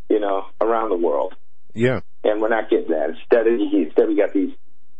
you 0.09 0.21
know, 0.21 0.47
around 0.61 0.91
the 0.91 0.97
world. 0.97 1.35
Yeah. 1.75 2.01
And 2.25 2.41
we're 2.41 2.49
not 2.49 2.71
getting 2.71 2.91
that. 2.91 3.11
Instead, 3.11 3.47
of, 3.47 3.61
instead 3.73 4.09
we 4.09 4.17
got 4.17 4.33
these 4.33 4.53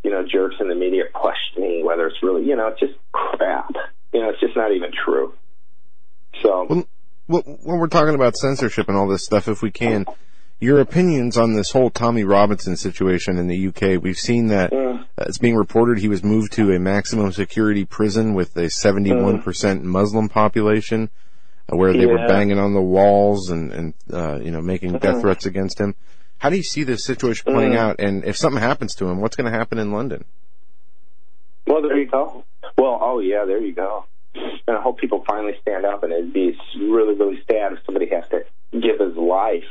you 0.03 0.11
know, 0.11 0.25
jerks 0.27 0.57
in 0.61 0.69
the 0.69 0.75
media 0.75 1.05
questioning 1.13 1.85
whether 1.85 2.07
it's 2.07 2.23
really, 2.23 2.45
you 2.45 2.57
know, 2.57 2.69
it's 2.69 2.81
just 2.81 2.95
crap. 3.13 3.71
You 4.13 4.21
know, 4.21 4.31
it's 4.31 4.41
just 4.41 4.57
not 4.57 4.73
even 4.73 4.91
true. 4.93 5.33
So. 6.43 6.67
Well, 7.29 7.43
when 7.43 7.79
we're 7.79 7.87
talking 7.87 8.15
about 8.15 8.37
censorship 8.37 8.89
and 8.89 8.97
all 8.97 9.09
this 9.09 9.25
stuff, 9.25 9.49
if 9.49 9.63
we 9.63 9.71
can, 9.71 10.07
your 10.61 10.81
opinions 10.81 11.37
on 11.37 11.55
this 11.55 11.71
whole 11.71 11.89
Tommy 11.89 12.25
Robinson 12.25 12.77
situation 12.77 13.39
in 13.39 13.47
the 13.47 13.69
UK. 13.69 14.03
We've 14.03 14.19
seen 14.19 14.49
that 14.49 14.73
it's 15.19 15.39
being 15.39 15.57
reported 15.57 15.99
he 15.99 16.09
was 16.09 16.23
moved 16.23 16.53
to 16.55 16.73
a 16.73 16.79
maximum 16.79 17.33
security 17.33 17.85
prison 17.85 18.35
with 18.35 18.57
a 18.57 18.67
71% 18.67 19.43
mm. 19.43 19.83
Muslim 19.83 20.29
population, 20.29 21.11
where 21.69 21.93
they 21.93 22.01
yeah. 22.01 22.07
were 22.07 22.29
banging 22.29 22.59
on 22.59 22.75
the 22.75 22.81
walls 22.81 23.51
and, 23.51 23.73
and 23.73 23.95
uh, 24.13 24.39
you 24.41 24.51
know, 24.51 24.61
making 24.61 24.93
death 24.99 25.17
mm. 25.17 25.21
threats 25.21 25.47
against 25.47 25.81
him. 25.81 25.95
How 26.39 26.51
do 26.51 26.57
you 26.57 26.63
see 26.63 26.83
this 26.83 27.05
situation 27.05 27.53
playing 27.53 27.73
Mm. 27.73 27.79
out? 27.79 28.01
And 28.01 28.25
if 28.25 28.37
something 28.37 28.61
happens 28.61 28.95
to 28.97 29.07
him, 29.09 29.21
what's 29.21 29.37
going 29.37 29.51
to 29.51 29.57
happen 29.57 29.79
in 29.79 29.93
London? 29.93 30.25
Well, 31.67 31.83
there 31.83 31.97
you 31.97 32.07
go. 32.07 32.45
Well, 32.77 32.99
oh 33.01 33.21
yeah, 33.21 33.45
there 33.45 33.61
you 33.61 33.73
go. 33.75 34.07
and 34.35 34.77
I 34.77 34.81
hope 34.81 34.99
people 34.99 35.23
finally 35.27 35.55
stand 35.63 35.85
up. 35.85 36.03
And 36.03 36.13
it'd 36.13 36.33
be 36.33 36.57
really, 36.79 37.15
really 37.15 37.43
sad 37.49 37.73
if 37.75 37.79
somebody 37.87 38.09
has 38.11 38.25
to 38.31 38.45
give 38.73 38.99
his 38.99 39.17
life 39.17 39.69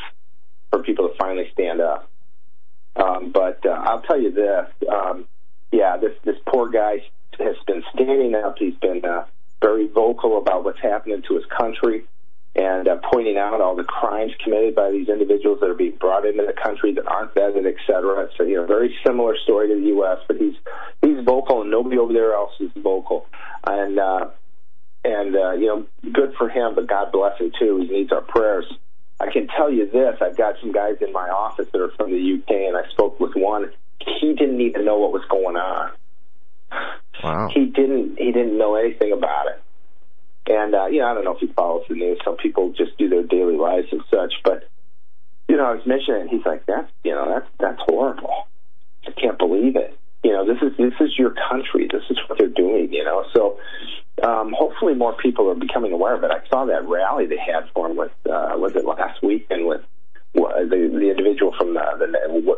for 0.69 0.83
people 0.83 1.09
to 1.09 1.15
finally 1.17 1.49
stand 1.51 1.81
up. 1.81 2.07
Um, 2.95 3.31
but 3.31 3.65
uh, 3.65 3.69
I'll 3.69 4.01
tell 4.01 4.19
you 4.21 4.31
this, 4.31 4.67
um, 4.89 5.25
yeah, 5.71 5.97
this 5.97 6.11
this 6.23 6.35
poor 6.45 6.69
guy 6.69 6.97
has 7.39 7.55
been 7.65 7.83
standing 7.93 8.35
up. 8.35 8.55
He's 8.57 8.75
been 8.75 9.03
uh, 9.03 9.25
very 9.61 9.87
vocal 9.87 10.37
about 10.37 10.63
what's 10.63 10.81
happening 10.81 11.21
to 11.27 11.35
his 11.35 11.45
country 11.57 12.03
and 12.55 12.87
uh, 12.87 12.97
pointing 13.13 13.37
out 13.37 13.61
all 13.61 13.75
the 13.75 13.83
crimes 13.83 14.33
committed 14.43 14.75
by 14.75 14.91
these 14.91 15.07
individuals 15.07 15.59
that 15.61 15.69
are 15.69 15.75
being 15.75 15.95
brought 15.99 16.25
into 16.25 16.43
the 16.45 16.53
country 16.53 16.93
that 16.93 17.07
aren't 17.07 17.33
vetted, 17.33 17.65
et 17.65 17.75
cetera. 17.87 18.27
A 18.27 18.43
you 18.43 18.55
know 18.57 18.65
very 18.65 18.93
similar 19.05 19.37
story 19.43 19.69
to 19.69 19.75
the 19.75 19.87
U.S., 19.87 20.17
but 20.27 20.37
he's 20.37 20.55
he's 21.01 21.23
vocal, 21.23 21.61
and 21.61 21.71
nobody 21.71 21.97
over 21.97 22.11
there 22.11 22.33
else 22.33 22.51
is 22.59 22.69
vocal, 22.75 23.25
and 23.65 23.97
uh, 23.97 24.31
and 25.05 25.35
uh, 25.35 25.51
you 25.53 25.67
know 25.67 25.85
good 26.11 26.33
for 26.37 26.49
him, 26.49 26.75
but 26.75 26.87
God 26.87 27.11
bless 27.13 27.39
him 27.39 27.51
too. 27.57 27.77
He 27.77 27.87
needs 27.87 28.11
our 28.11 28.21
prayers. 28.21 28.65
I 29.21 29.31
can 29.31 29.47
tell 29.47 29.71
you 29.71 29.89
this: 29.89 30.17
I've 30.21 30.37
got 30.37 30.55
some 30.59 30.73
guys 30.73 30.95
in 30.99 31.13
my 31.13 31.29
office 31.29 31.67
that 31.71 31.81
are 31.81 31.91
from 31.95 32.11
the 32.11 32.33
UK, 32.33 32.49
and 32.67 32.75
I 32.75 32.89
spoke 32.91 33.19
with 33.19 33.33
one. 33.33 33.71
He 34.19 34.33
didn't 34.33 34.59
even 34.59 34.83
know 34.83 34.97
what 34.97 35.13
was 35.13 35.23
going 35.29 35.55
on. 35.55 35.91
Wow. 37.23 37.49
He 37.53 37.65
didn't. 37.65 38.17
He 38.17 38.31
didn't 38.31 38.57
know 38.57 38.75
anything 38.75 39.11
about 39.11 39.47
it. 39.47 39.61
And 40.47 40.73
uh, 40.73 40.87
you 40.87 40.99
know, 40.99 41.07
I 41.07 41.13
don't 41.13 41.23
know 41.23 41.35
if 41.35 41.39
he 41.39 41.47
follows 41.53 41.83
the 41.87 41.95
news. 41.95 42.19
Some 42.25 42.37
people 42.37 42.73
just 42.75 42.97
do 42.97 43.09
their 43.09 43.23
daily 43.23 43.57
lives 43.57 43.87
and 43.91 44.01
such. 44.09 44.33
But 44.43 44.67
you 45.47 45.57
know, 45.57 45.65
I 45.65 45.75
was 45.75 45.85
mentioning, 45.85 46.29
he's 46.29 46.45
like, 46.45 46.65
"That's 46.65 46.91
you 47.03 47.11
know, 47.11 47.27
that's 47.29 47.47
that's 47.59 47.81
horrible. 47.85 48.47
I 49.07 49.11
can't 49.11 49.37
believe 49.37 49.75
it. 49.75 49.97
You 50.23 50.33
know, 50.33 50.45
this 50.45 50.61
is 50.61 50.77
this 50.77 50.93
is 50.99 51.17
your 51.17 51.33
country. 51.49 51.87
This 51.91 52.03
is 52.09 52.17
what 52.27 52.39
they're 52.39 52.47
doing. 52.47 52.91
You 52.91 53.03
know, 53.03 53.25
so 53.33 53.59
um, 54.23 54.53
hopefully 54.57 54.93
more 54.93 55.13
people 55.13 55.49
are 55.49 55.55
becoming 55.55 55.91
aware 55.93 56.15
of 56.15 56.23
it. 56.23 56.31
I 56.31 56.47
saw 56.49 56.65
that 56.65 56.87
rally 56.87 57.27
they 57.27 57.37
had 57.37 57.69
for 57.73 57.89
him 57.89 57.97
with 57.97 58.11
uh, 58.25 58.53
was 58.57 58.75
it 58.75 58.85
last 58.85 59.21
weekend 59.21 59.67
with 59.67 59.81
the 60.33 60.89
the 60.91 61.09
individual 61.09 61.53
from 61.57 61.73
the, 61.73 61.81
the 61.99 62.07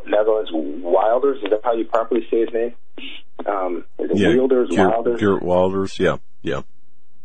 Netherlands, 0.07 0.51
Wilders. 0.53 1.43
Is 1.43 1.49
that 1.49 1.61
how 1.63 1.73
you 1.73 1.85
properly 1.85 2.27
say 2.30 2.41
his 2.41 2.53
name? 2.53 2.75
Um, 3.45 3.85
is 3.99 4.11
it 4.11 4.18
yeah, 4.18 4.35
Wilders? 4.35 4.69
Wilders? 4.72 5.19
Geert 5.19 5.43
Wilders. 5.43 5.99
Yeah, 5.99 6.18
yeah. 6.41 6.61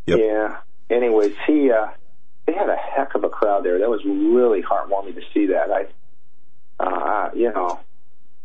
Yep. 0.06 0.18
Yeah. 0.20 0.56
Anyways, 0.90 1.34
he 1.46 1.70
uh, 1.70 1.88
they 2.46 2.54
had 2.54 2.68
a 2.68 2.76
heck 2.76 3.14
of 3.14 3.24
a 3.24 3.28
crowd 3.28 3.64
there. 3.64 3.78
That 3.78 3.90
was 3.90 4.00
really 4.04 4.62
heartwarming 4.62 5.14
to 5.14 5.22
see 5.34 5.46
that. 5.46 5.70
I, 5.70 5.86
uh, 6.82 7.30
you 7.34 7.52
know, 7.52 7.80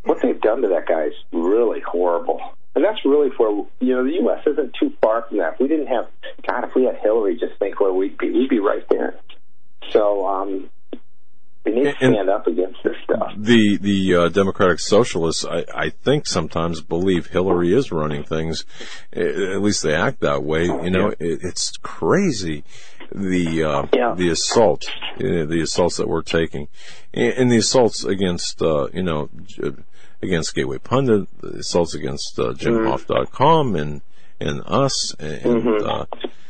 what 0.03 0.21
they've 0.21 0.39
done 0.39 0.61
to 0.63 0.67
that 0.69 0.87
guy 0.87 1.05
is 1.05 1.13
really 1.31 1.79
horrible. 1.79 2.41
And 2.75 2.83
that's 2.83 3.05
really 3.05 3.29
for 3.37 3.67
you 3.79 3.95
know 3.95 4.03
the 4.03 4.13
U.S. 4.23 4.43
isn't 4.47 4.75
too 4.79 4.91
far 5.01 5.25
from 5.27 5.37
that. 5.37 5.53
If 5.53 5.59
we 5.59 5.67
didn't 5.67 5.87
have 5.87 6.07
God, 6.47 6.65
if 6.65 6.75
we 6.75 6.85
had 6.85 6.97
Hillary, 6.97 7.37
just 7.39 7.57
think 7.59 7.79
where 7.79 7.93
we'd 7.93 8.17
be. 8.17 8.31
We'd 8.31 8.49
be 8.49 8.59
right 8.59 8.85
there. 8.89 9.15
So 9.91 10.27
um, 10.27 10.69
we 11.65 11.71
need 11.71 11.83
to 11.83 11.95
stand 11.95 12.29
up 12.29 12.45
against 12.47 12.79
this 12.83 12.95
stuff. 13.03 13.31
The 13.37 13.77
the 13.77 14.15
uh, 14.15 14.29
Democratic 14.29 14.79
Socialists, 14.79 15.45
I, 15.45 15.65
I 15.73 15.89
think, 15.89 16.27
sometimes 16.27 16.81
believe 16.81 17.27
Hillary 17.27 17.73
is 17.73 17.91
running 17.91 18.23
things. 18.23 18.65
At 19.13 19.61
least 19.61 19.83
they 19.83 19.93
act 19.93 20.19
that 20.21 20.43
way. 20.43 20.65
You 20.65 20.89
know, 20.89 21.09
it, 21.09 21.17
it's 21.19 21.77
crazy 21.77 22.63
the 23.13 23.63
uh, 23.63 23.87
yeah. 23.93 24.13
the 24.15 24.29
assault, 24.29 24.85
uh, 25.15 25.45
the 25.45 25.61
assaults 25.61 25.97
that 25.97 26.07
we're 26.07 26.21
taking, 26.21 26.67
and, 27.13 27.33
and 27.33 27.51
the 27.51 27.57
assaults 27.57 28.03
against 28.03 28.61
uh, 28.61 28.87
you 28.93 29.03
know 29.03 29.29
against 30.21 30.55
Gateway 30.55 30.79
Pundit, 30.79 31.27
the 31.41 31.59
assaults 31.59 31.93
against 31.93 32.39
uh, 32.39 32.53
JimHoff.com 32.53 33.75
and 33.75 34.01
and 34.39 34.61
us, 34.65 35.13
and 35.19 35.63
mm-hmm. 35.63 35.87
uh, 35.87 36.05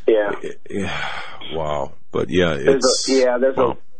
yeah, 0.07 1.07
wow. 1.53 1.93
But 2.11 2.29
yeah, 2.29 2.55
there's 2.55 2.85
it's 2.85 3.09
a, 3.09 3.13
yeah, 3.13 3.37
there's 3.37 3.57
wow. 3.57 3.71
a 3.71 3.92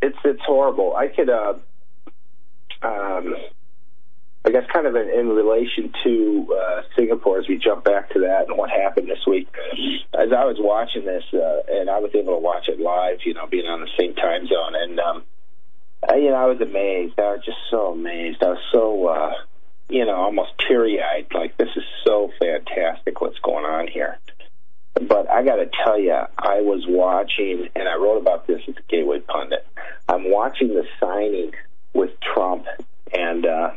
it's 0.00 0.18
it's 0.24 0.42
horrible. 0.46 0.94
I 0.94 1.08
could, 1.08 1.30
uh, 1.30 1.54
um, 2.82 3.34
I 4.44 4.50
guess, 4.50 4.64
kind 4.72 4.86
of 4.86 4.94
in, 4.96 5.08
in 5.10 5.28
relation 5.28 5.92
to 6.04 6.56
uh, 6.56 6.82
Singapore, 6.96 7.38
as 7.38 7.48
we 7.48 7.58
jump 7.58 7.84
back 7.84 8.10
to 8.10 8.20
that 8.20 8.46
and 8.48 8.56
what 8.56 8.70
happened 8.70 9.08
this 9.08 9.26
week. 9.26 9.48
As 10.14 10.32
I 10.32 10.44
was 10.44 10.56
watching 10.58 11.04
this, 11.04 11.24
uh, 11.34 11.62
and 11.68 11.90
I 11.90 11.98
was 11.98 12.10
able 12.14 12.34
to 12.34 12.40
watch 12.40 12.68
it 12.68 12.80
live, 12.80 13.18
you 13.24 13.34
know, 13.34 13.46
being 13.46 13.66
on 13.66 13.80
the 13.80 13.90
same 13.98 14.14
time 14.14 14.46
zone, 14.46 14.74
and 14.74 15.00
um, 15.00 15.22
I, 16.08 16.16
you 16.16 16.30
know, 16.30 16.36
I 16.36 16.46
was 16.46 16.60
amazed. 16.60 17.18
I 17.18 17.32
was 17.32 17.44
just 17.44 17.58
so 17.70 17.92
amazed. 17.92 18.42
I 18.42 18.50
was 18.50 18.64
so, 18.72 19.06
uh, 19.08 19.32
you 19.88 20.04
know, 20.04 20.14
almost 20.14 20.52
teary 20.66 21.00
eyed. 21.02 21.26
Like 21.34 21.56
this 21.56 21.70
is 21.76 21.84
so 22.06 22.30
fantastic. 22.38 23.20
What's 23.20 23.38
going 23.40 23.64
on 23.64 23.88
here? 23.88 24.18
But 24.94 25.30
I 25.30 25.44
got 25.44 25.56
to 25.56 25.70
tell 25.84 25.98
you, 25.98 26.12
I 26.12 26.60
was 26.60 26.84
watching, 26.88 27.68
and 27.76 27.88
I 27.88 27.94
wrote 27.96 28.18
about 28.18 28.46
this 28.46 28.60
at 28.66 28.74
the 28.74 28.82
Gateway 28.88 29.20
Pundit. 29.20 29.66
I'm 30.08 30.30
watching 30.30 30.68
the 30.68 30.84
signing 30.98 31.52
with 31.92 32.10
Trump 32.20 32.66
and 33.12 33.46
uh, 33.46 33.70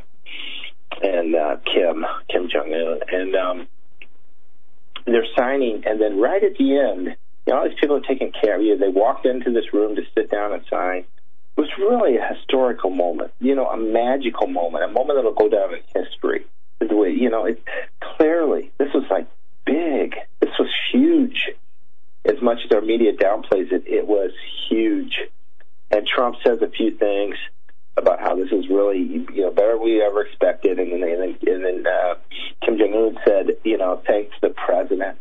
and 1.01 1.35
uh, 1.35 1.57
Kim 1.65 2.05
Kim 2.29 2.49
Jong 2.49 2.73
Un, 2.73 2.99
and 3.11 3.35
um, 3.35 3.67
they're 5.05 5.25
signing, 5.37 5.83
and 5.85 6.01
then 6.01 6.19
right 6.19 6.43
at 6.43 6.57
the 6.57 6.77
end, 6.77 7.15
you 7.45 7.53
know, 7.53 7.59
all 7.59 7.69
these 7.69 7.77
people 7.79 7.97
are 7.97 8.01
taking 8.01 8.31
care 8.31 8.55
of 8.55 8.61
you. 8.61 8.77
They 8.77 8.89
walked 8.89 9.25
into 9.25 9.51
this 9.51 9.73
room 9.73 9.95
to 9.95 10.03
sit 10.15 10.29
down 10.31 10.53
and 10.53 10.63
sign. 10.69 11.05
It 11.57 11.61
was 11.61 11.69
really 11.77 12.17
a 12.17 12.33
historical 12.33 12.89
moment, 12.89 13.31
you 13.39 13.55
know, 13.55 13.67
a 13.67 13.77
magical 13.77 14.47
moment, 14.47 14.83
a 14.83 14.87
moment 14.87 15.17
that'll 15.17 15.33
go 15.33 15.49
down 15.49 15.73
in 15.73 15.81
history. 15.93 16.45
The 16.79 16.95
way, 16.95 17.11
you 17.11 17.29
know, 17.29 17.45
it 17.45 17.63
clearly 17.99 18.71
this 18.77 18.89
was 18.93 19.03
like 19.11 19.27
big. 19.65 20.15
This 20.39 20.51
was 20.59 20.69
huge. 20.91 21.49
As 22.25 22.41
much 22.41 22.59
as 22.65 22.71
our 22.71 22.81
media 22.81 23.13
downplays 23.13 23.71
it, 23.71 23.83
it 23.87 24.07
was 24.07 24.31
huge. 24.69 25.17
And 25.89 26.07
Trump 26.07 26.37
says 26.45 26.59
a 26.61 26.69
few 26.69 26.95
things 26.97 27.35
about 27.97 28.19
how 28.19 28.35
this 28.35 28.51
is 28.51 28.69
really, 28.69 28.99
you 28.99 29.41
know, 29.41 29.51
better 29.51 29.73
than 29.73 29.83
we 29.83 30.01
ever 30.01 30.25
expected. 30.25 30.79
And 30.79 30.91
then, 30.91 31.03
and 31.03 31.21
then, 31.21 31.37
and 31.47 31.65
then 31.65 31.85
uh, 31.85 32.15
Kim 32.63 32.77
Jong 32.77 32.93
Un 32.93 33.17
said, 33.25 33.57
you 33.63 33.77
know, 33.77 34.01
thanks 34.07 34.35
the 34.41 34.49
president. 34.49 35.17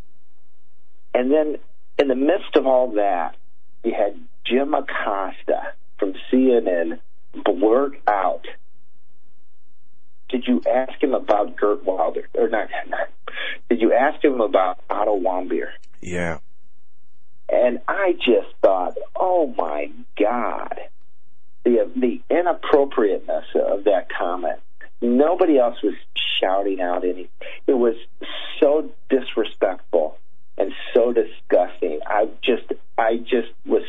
And 1.15 1.31
then, 1.33 1.57
in 1.99 2.09
the 2.09 2.15
midst 2.15 2.55
of 2.55 2.67
all 2.67 2.93
that, 2.93 3.37
you 3.83 3.93
had 3.93 4.19
Jim 4.45 4.73
Acosta 4.75 5.73
from 5.99 6.15
CNN 6.33 7.01
blurt 7.45 8.01
out 8.07 8.47
did 10.31 10.45
you 10.47 10.63
ask 10.71 11.03
him 11.03 11.15
about 11.15 11.57
Gert 11.57 11.85
Wilder 11.85 12.29
or 12.35 12.49
not? 12.49 12.69
Did 13.69 13.81
you 13.81 13.93
ask 13.93 14.23
him 14.25 14.41
about 14.41 14.79
Otto 14.89 15.19
Warmbier? 15.19 15.71
Yeah. 16.01 16.39
And 17.49 17.81
I 17.89 18.13
just 18.13 18.55
thought, 18.63 18.97
oh 19.17 19.53
my 19.57 19.91
God, 20.19 20.81
the 21.65 21.91
the 21.97 22.21
inappropriateness 22.31 23.47
of 23.55 23.85
that 23.85 24.09
comment. 24.17 24.61
Nobody 25.03 25.59
else 25.59 25.77
was 25.83 25.95
shouting 26.41 26.81
out 26.81 27.05
any. 27.05 27.29
It 27.67 27.73
was 27.73 27.95
so 28.61 28.91
disrespectful 29.09 30.19
and 30.59 30.73
so 30.95 31.13
disgusting. 31.13 32.01
I 32.07 32.29
just, 32.43 32.71
I 32.99 33.17
just 33.17 33.49
was 33.65 33.83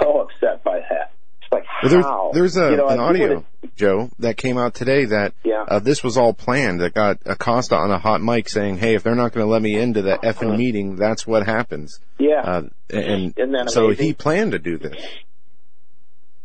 so 0.00 0.20
upset 0.42 0.62
by 0.62 0.80
that. 0.88 1.12
Like 1.52 1.64
how? 1.66 1.88
There's, 1.88 2.04
there's 2.32 2.56
a, 2.56 2.70
you 2.70 2.76
know, 2.78 2.88
an 2.88 2.98
audio, 2.98 3.44
Joe, 3.76 4.10
that 4.20 4.38
came 4.38 4.56
out 4.56 4.74
today 4.74 5.04
that 5.04 5.34
yeah. 5.44 5.64
uh, 5.68 5.78
this 5.80 6.02
was 6.02 6.16
all 6.16 6.32
planned. 6.32 6.80
That 6.80 6.94
got 6.94 7.18
Acosta 7.26 7.76
on 7.76 7.90
a 7.90 7.98
hot 7.98 8.22
mic 8.22 8.48
saying, 8.48 8.78
"Hey, 8.78 8.94
if 8.94 9.02
they're 9.02 9.14
not 9.14 9.32
going 9.32 9.46
to 9.46 9.52
let 9.52 9.60
me 9.60 9.78
into 9.78 10.00
the 10.00 10.16
effing 10.16 10.48
uh-huh. 10.48 10.56
meeting, 10.56 10.96
that's 10.96 11.26
what 11.26 11.44
happens." 11.44 12.00
Yeah, 12.18 12.40
uh, 12.40 12.62
and 12.88 13.34
so 13.68 13.90
he 13.90 14.14
planned 14.14 14.52
to 14.52 14.58
do 14.58 14.78
this. 14.78 15.04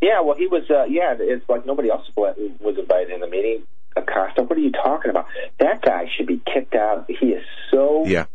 Yeah, 0.02 0.22
well, 0.22 0.36
he 0.36 0.48
was. 0.48 0.70
Uh, 0.70 0.84
yeah, 0.90 1.16
it's 1.18 1.48
like 1.48 1.66
nobody 1.66 1.90
else 1.90 2.06
was 2.16 2.78
invited 2.78 3.12
in 3.12 3.22
the 3.22 3.30
meeting. 3.30 3.64
Acosta, 3.96 4.44
what 4.44 4.58
are 4.58 4.62
you 4.62 4.72
talking 4.72 5.10
about? 5.10 5.28
That 5.60 5.82
guy 5.82 6.06
should 6.16 6.28
be 6.28 6.42
kicked 6.54 6.76
out. 6.76 7.06
He 7.08 7.28
is 7.28 7.46
so 7.72 8.06
yeah. 8.06 8.26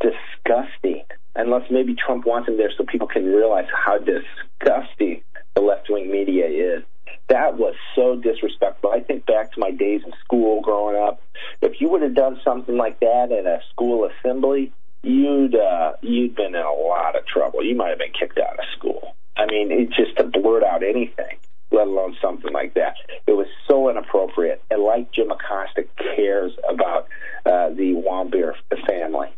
disgusting. 0.00 1.04
Unless 1.34 1.70
maybe 1.70 1.94
Trump 1.94 2.26
wants 2.26 2.48
him 2.48 2.58
there 2.58 2.70
so 2.76 2.84
people 2.84 3.06
can 3.06 3.24
realize 3.24 3.66
how 3.72 3.98
disgusting 3.98 5.22
the 5.54 5.60
left 5.60 5.88
wing 5.90 6.10
media 6.10 6.46
is. 6.46 6.82
That 7.28 7.56
was 7.56 7.74
so 7.94 8.16
disrespectful. 8.16 8.90
I 8.90 9.00
think 9.00 9.26
back 9.26 9.52
to 9.52 9.60
my 9.60 9.70
days 9.70 10.02
in 10.04 10.12
school 10.24 10.60
growing 10.60 10.96
up. 10.96 11.22
If 11.60 11.80
you 11.80 11.88
would 11.90 12.02
have 12.02 12.14
done 12.14 12.40
something 12.44 12.76
like 12.76 13.00
that 13.00 13.32
at 13.32 13.46
a 13.46 13.60
school 13.70 14.08
assembly, 14.08 14.72
you'd 15.02 15.54
uh, 15.54 15.92
you'd 16.02 16.34
been 16.34 16.54
in 16.54 16.62
a 16.62 16.72
lot 16.72 17.16
of 17.16 17.26
trouble. 17.26 17.64
You 17.64 17.74
might 17.76 17.90
have 17.90 17.98
been 17.98 18.12
kicked 18.18 18.38
out 18.38 18.58
of 18.58 18.64
school. 18.76 19.14
I 19.36 19.46
mean, 19.46 19.70
it 19.72 19.88
just 19.90 20.16
to 20.18 20.24
blurt 20.24 20.62
out 20.62 20.82
anything, 20.82 21.38
let 21.70 21.86
alone 21.86 22.16
something 22.20 22.52
like 22.52 22.74
that. 22.74 22.96
It 23.26 23.32
was 23.32 23.46
so 23.66 23.88
inappropriate. 23.88 24.62
And 24.70 24.82
like 24.82 25.12
Jim 25.12 25.30
Acosta 25.30 25.84
cares 26.14 26.52
about 26.68 27.08
uh, 27.46 27.70
the 27.70 27.94
Warmbier 27.94 28.52
family, 28.86 29.28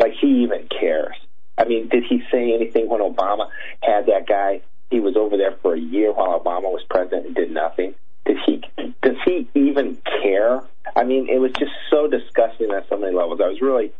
like 0.00 0.12
he 0.20 0.42
even 0.42 0.68
cares. 0.68 1.14
I 1.56 1.64
mean, 1.64 1.88
did 1.88 2.02
he 2.08 2.20
say 2.32 2.52
anything 2.52 2.88
when 2.88 3.00
Obama 3.00 3.48
had 3.80 4.06
that 4.06 4.26
guy 4.26 4.62
he 4.94 5.00
was 5.00 5.16
over 5.16 5.36
there 5.36 5.56
for 5.60 5.74
a 5.74 5.80
year 5.80 6.12
while 6.12 6.38
Obama 6.38 6.70
was 6.70 6.84
president 6.88 7.26
and 7.26 7.34
did 7.34 7.50
nothing. 7.50 7.94
Did 8.24 8.36
he? 8.46 8.62
Does 9.02 9.16
he 9.24 9.48
even 9.54 9.98
care? 10.22 10.62
I 10.94 11.02
mean, 11.02 11.28
it 11.28 11.38
was 11.38 11.50
just 11.58 11.72
so 11.90 12.06
disgusting 12.06 12.70
on 12.70 12.84
so 12.88 12.96
many 12.96 13.12
levels. 13.12 13.40
I 13.42 13.48
was 13.48 13.60
really, 13.60 13.92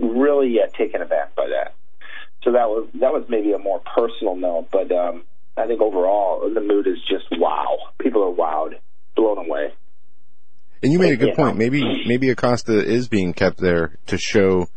really 0.00 0.58
uh, 0.58 0.68
taken 0.76 1.02
aback 1.02 1.34
by 1.34 1.48
that. 1.48 1.74
so 2.42 2.52
that 2.52 2.68
was 2.68 2.88
that 2.94 3.12
was 3.12 3.26
maybe 3.28 3.52
a 3.52 3.58
more 3.58 3.80
personal 3.94 4.34
note, 4.36 4.68
but 4.72 4.90
um, 4.90 5.24
I 5.56 5.66
think 5.66 5.82
overall 5.82 6.48
the 6.52 6.62
mood 6.62 6.86
is 6.86 6.98
just 7.06 7.26
wow. 7.32 7.76
People 7.98 8.22
are 8.22 8.32
wowed, 8.32 8.78
blown 9.14 9.38
away. 9.38 9.74
And 10.82 10.92
you 10.92 10.98
made 10.98 11.12
a 11.12 11.16
good 11.16 11.34
point. 11.34 11.58
Maybe 11.58 12.06
maybe 12.06 12.30
Acosta 12.30 12.82
is 12.82 13.06
being 13.06 13.34
kept 13.34 13.58
there 13.58 13.98
to 14.06 14.16
show 14.16 14.68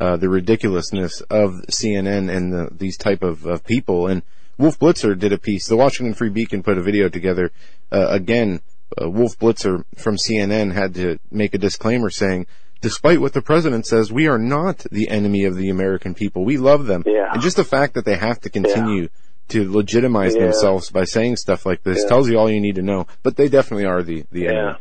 uh, 0.00 0.16
the 0.16 0.28
ridiculousness 0.28 1.20
of 1.30 1.52
CNN 1.70 2.34
and 2.34 2.52
the, 2.52 2.68
these 2.72 2.98
type 2.98 3.22
of, 3.22 3.46
of 3.46 3.64
people. 3.64 4.08
And 4.08 4.22
Wolf 4.58 4.78
Blitzer 4.78 5.18
did 5.18 5.32
a 5.32 5.38
piece. 5.38 5.66
The 5.66 5.76
Washington 5.76 6.14
Free 6.14 6.28
Beacon 6.28 6.62
put 6.62 6.78
a 6.78 6.82
video 6.82 7.08
together. 7.08 7.50
Uh, 7.90 8.08
again, 8.08 8.60
uh, 9.00 9.10
Wolf 9.10 9.38
Blitzer 9.38 9.84
from 9.96 10.16
CNN 10.16 10.72
had 10.72 10.94
to 10.94 11.18
make 11.30 11.54
a 11.54 11.58
disclaimer 11.58 12.10
saying, 12.10 12.46
despite 12.80 13.20
what 13.20 13.32
the 13.32 13.42
president 13.42 13.86
says, 13.86 14.12
we 14.12 14.28
are 14.28 14.38
not 14.38 14.78
the 14.90 15.08
enemy 15.08 15.44
of 15.44 15.56
the 15.56 15.70
American 15.70 16.14
people. 16.14 16.44
We 16.44 16.58
love 16.58 16.86
them. 16.86 17.02
Yeah. 17.06 17.32
And 17.32 17.42
just 17.42 17.56
the 17.56 17.64
fact 17.64 17.94
that 17.94 18.04
they 18.04 18.16
have 18.16 18.40
to 18.42 18.50
continue 18.50 19.02
yeah. 19.02 19.08
to 19.48 19.72
legitimize 19.72 20.34
yeah. 20.34 20.42
themselves 20.42 20.90
by 20.90 21.04
saying 21.04 21.36
stuff 21.36 21.66
like 21.66 21.82
this 21.82 22.02
yeah. 22.02 22.08
tells 22.08 22.28
you 22.28 22.38
all 22.38 22.50
you 22.50 22.60
need 22.60 22.76
to 22.76 22.82
know. 22.82 23.06
But 23.22 23.36
they 23.36 23.48
definitely 23.48 23.86
are 23.86 24.02
the, 24.02 24.24
the 24.30 24.48
enemy. 24.48 24.78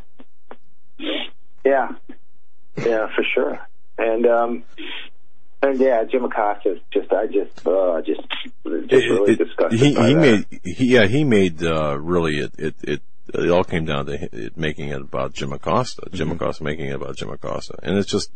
Yeah. 1.66 1.90
Yeah, 2.76 3.08
for 3.16 3.24
sure. 3.34 3.60
And, 3.98 4.26
um, 4.26 4.64
and 5.64 5.80
yeah, 5.80 6.04
Jim 6.04 6.26
Acosta 6.26 6.80
just, 6.92 7.12
I 7.12 7.26
just, 7.28 7.66
uh, 7.66 8.02
just, 8.02 8.22
just 8.22 8.92
really 8.92 9.34
it, 9.34 9.38
disgusted. 9.40 9.80
He, 9.80 9.96
by 9.96 10.08
he 10.10 10.14
that. 10.14 10.20
made, 10.22 10.60
he, 10.64 10.86
yeah, 10.94 11.08
he 11.08 11.24
made, 11.24 11.64
uh, 11.64 11.98
really, 12.00 12.38
it, 12.40 12.52
it, 12.60 12.76
it, 12.84 13.02
it 13.34 13.50
all 13.50 13.64
came 13.64 13.86
down 13.86 14.06
to 14.08 14.14
it 14.32 14.58
making 14.58 14.90
it 14.90 15.02
about 15.02 15.34
Jim 15.34 15.54
Acosta, 15.54 16.02
Jim 16.12 16.28
Mm-hmm. 16.28 16.36
Acosta 16.36 16.64
making 16.64 16.88
it 16.88 16.96
about 16.96 17.16
Jim 17.16 17.30
Acosta. 17.30 17.76
And 17.82 17.98
it's 17.98 18.12
just, 18.12 18.30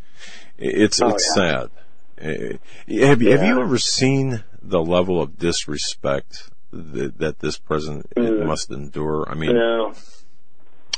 it's, 0.57 1.01
Oh, 1.01 1.09
it's 1.09 1.27
yeah. 1.37 1.67
sad. 1.67 1.69
Have, 2.19 3.21
you 3.21 3.31
have 3.31 3.43
you 3.43 3.61
ever 3.61 3.77
seen 3.77 4.43
the 4.63 4.79
level 4.81 5.21
of 5.21 5.37
disrespect 5.37 6.49
that, 6.71 7.19
that 7.19 7.39
this 7.39 7.59
president 7.59 8.09
Mm. 8.15 8.47
must 8.47 8.71
endure? 8.71 9.29
I 9.29 9.35
mean, 9.35 9.53
No, 9.53 9.93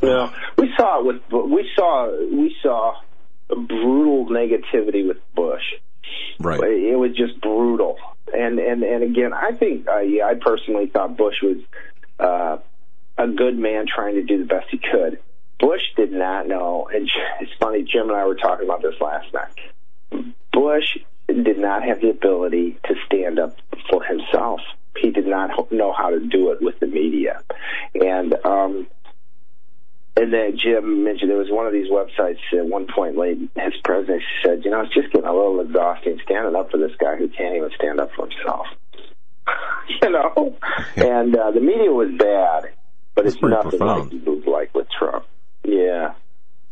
no. 0.01 0.31
We 0.57 0.69
saw 0.77 0.99
it 1.01 1.05
with 1.05 1.21
we 1.51 1.69
saw 1.75 2.09
we 2.31 2.55
saw 2.63 3.01
brutal 3.49 4.27
negativity 4.27 5.05
with 5.07 5.17
Bush. 5.35 5.63
Right. 6.39 6.59
It 6.61 6.97
was 6.97 7.15
just 7.15 7.39
brutal. 7.41 7.97
And 8.33 8.59
and 8.59 8.83
and 8.83 9.03
again, 9.03 9.33
I 9.33 9.51
think 9.53 9.87
uh, 9.87 9.99
yeah, 9.99 10.25
I 10.25 10.35
personally 10.35 10.87
thought 10.87 11.17
Bush 11.17 11.41
was 11.41 11.57
uh, 12.19 12.57
a 13.17 13.27
good 13.27 13.57
man 13.57 13.85
trying 13.87 14.15
to 14.15 14.23
do 14.23 14.39
the 14.39 14.45
best 14.45 14.67
he 14.69 14.77
could. 14.77 15.19
Bush 15.59 15.81
did 15.95 16.11
not 16.11 16.47
know, 16.47 16.89
and 16.93 17.09
it's 17.41 17.51
funny. 17.59 17.83
Jim 17.83 18.09
and 18.09 18.17
I 18.17 18.25
were 18.25 18.35
talking 18.35 18.65
about 18.65 18.81
this 18.81 18.95
last 19.01 19.27
night. 19.33 20.25
Bush 20.53 20.97
did 21.27 21.57
not 21.57 21.83
have 21.83 22.01
the 22.01 22.09
ability 22.09 22.77
to 22.85 22.95
stand 23.05 23.39
up 23.39 23.57
for 23.89 24.03
himself. 24.03 24.61
He 24.97 25.11
did 25.11 25.27
not 25.27 25.71
know 25.71 25.93
how 25.93 26.09
to 26.09 26.19
do 26.19 26.51
it 26.51 26.61
with 26.61 26.79
the 26.79 26.87
media, 26.87 27.41
and 27.93 28.33
um, 28.45 28.87
and 30.19 30.33
then 30.33 30.57
Jim 30.57 31.03
mentioned 31.03 31.31
there 31.31 31.37
was 31.37 31.49
one 31.49 31.65
of 31.65 31.71
these 31.71 31.89
websites 31.89 32.39
at 32.51 32.65
one 32.65 32.87
point 32.93 33.17
late 33.17 33.37
his 33.55 33.73
presidency 33.83 34.25
said, 34.43 34.65
you 34.65 34.71
know, 34.71 34.81
it's 34.81 34.93
just 34.93 35.11
getting 35.13 35.27
a 35.27 35.33
little 35.33 35.61
exhausting 35.61 36.19
standing 36.25 36.55
up 36.55 36.71
for 36.71 36.77
this 36.77 36.91
guy 36.99 37.15
who 37.15 37.29
can't 37.29 37.55
even 37.55 37.69
stand 37.75 37.99
up 37.99 38.09
for 38.15 38.27
himself. 38.27 38.67
you 40.01 40.09
know? 40.09 40.55
And 40.97 41.35
uh, 41.35 41.51
the 41.51 41.61
media 41.61 41.91
was 41.91 42.09
bad, 42.17 42.73
but 43.15 43.23
That's 43.23 43.35
it's 43.35 43.43
nothing 43.43 43.79
profound. 43.79 44.13
like 44.13 44.27
move 44.27 44.45
like 44.45 44.75
with 44.75 44.87
Trump. 44.97 45.25
Yeah. 45.63 46.13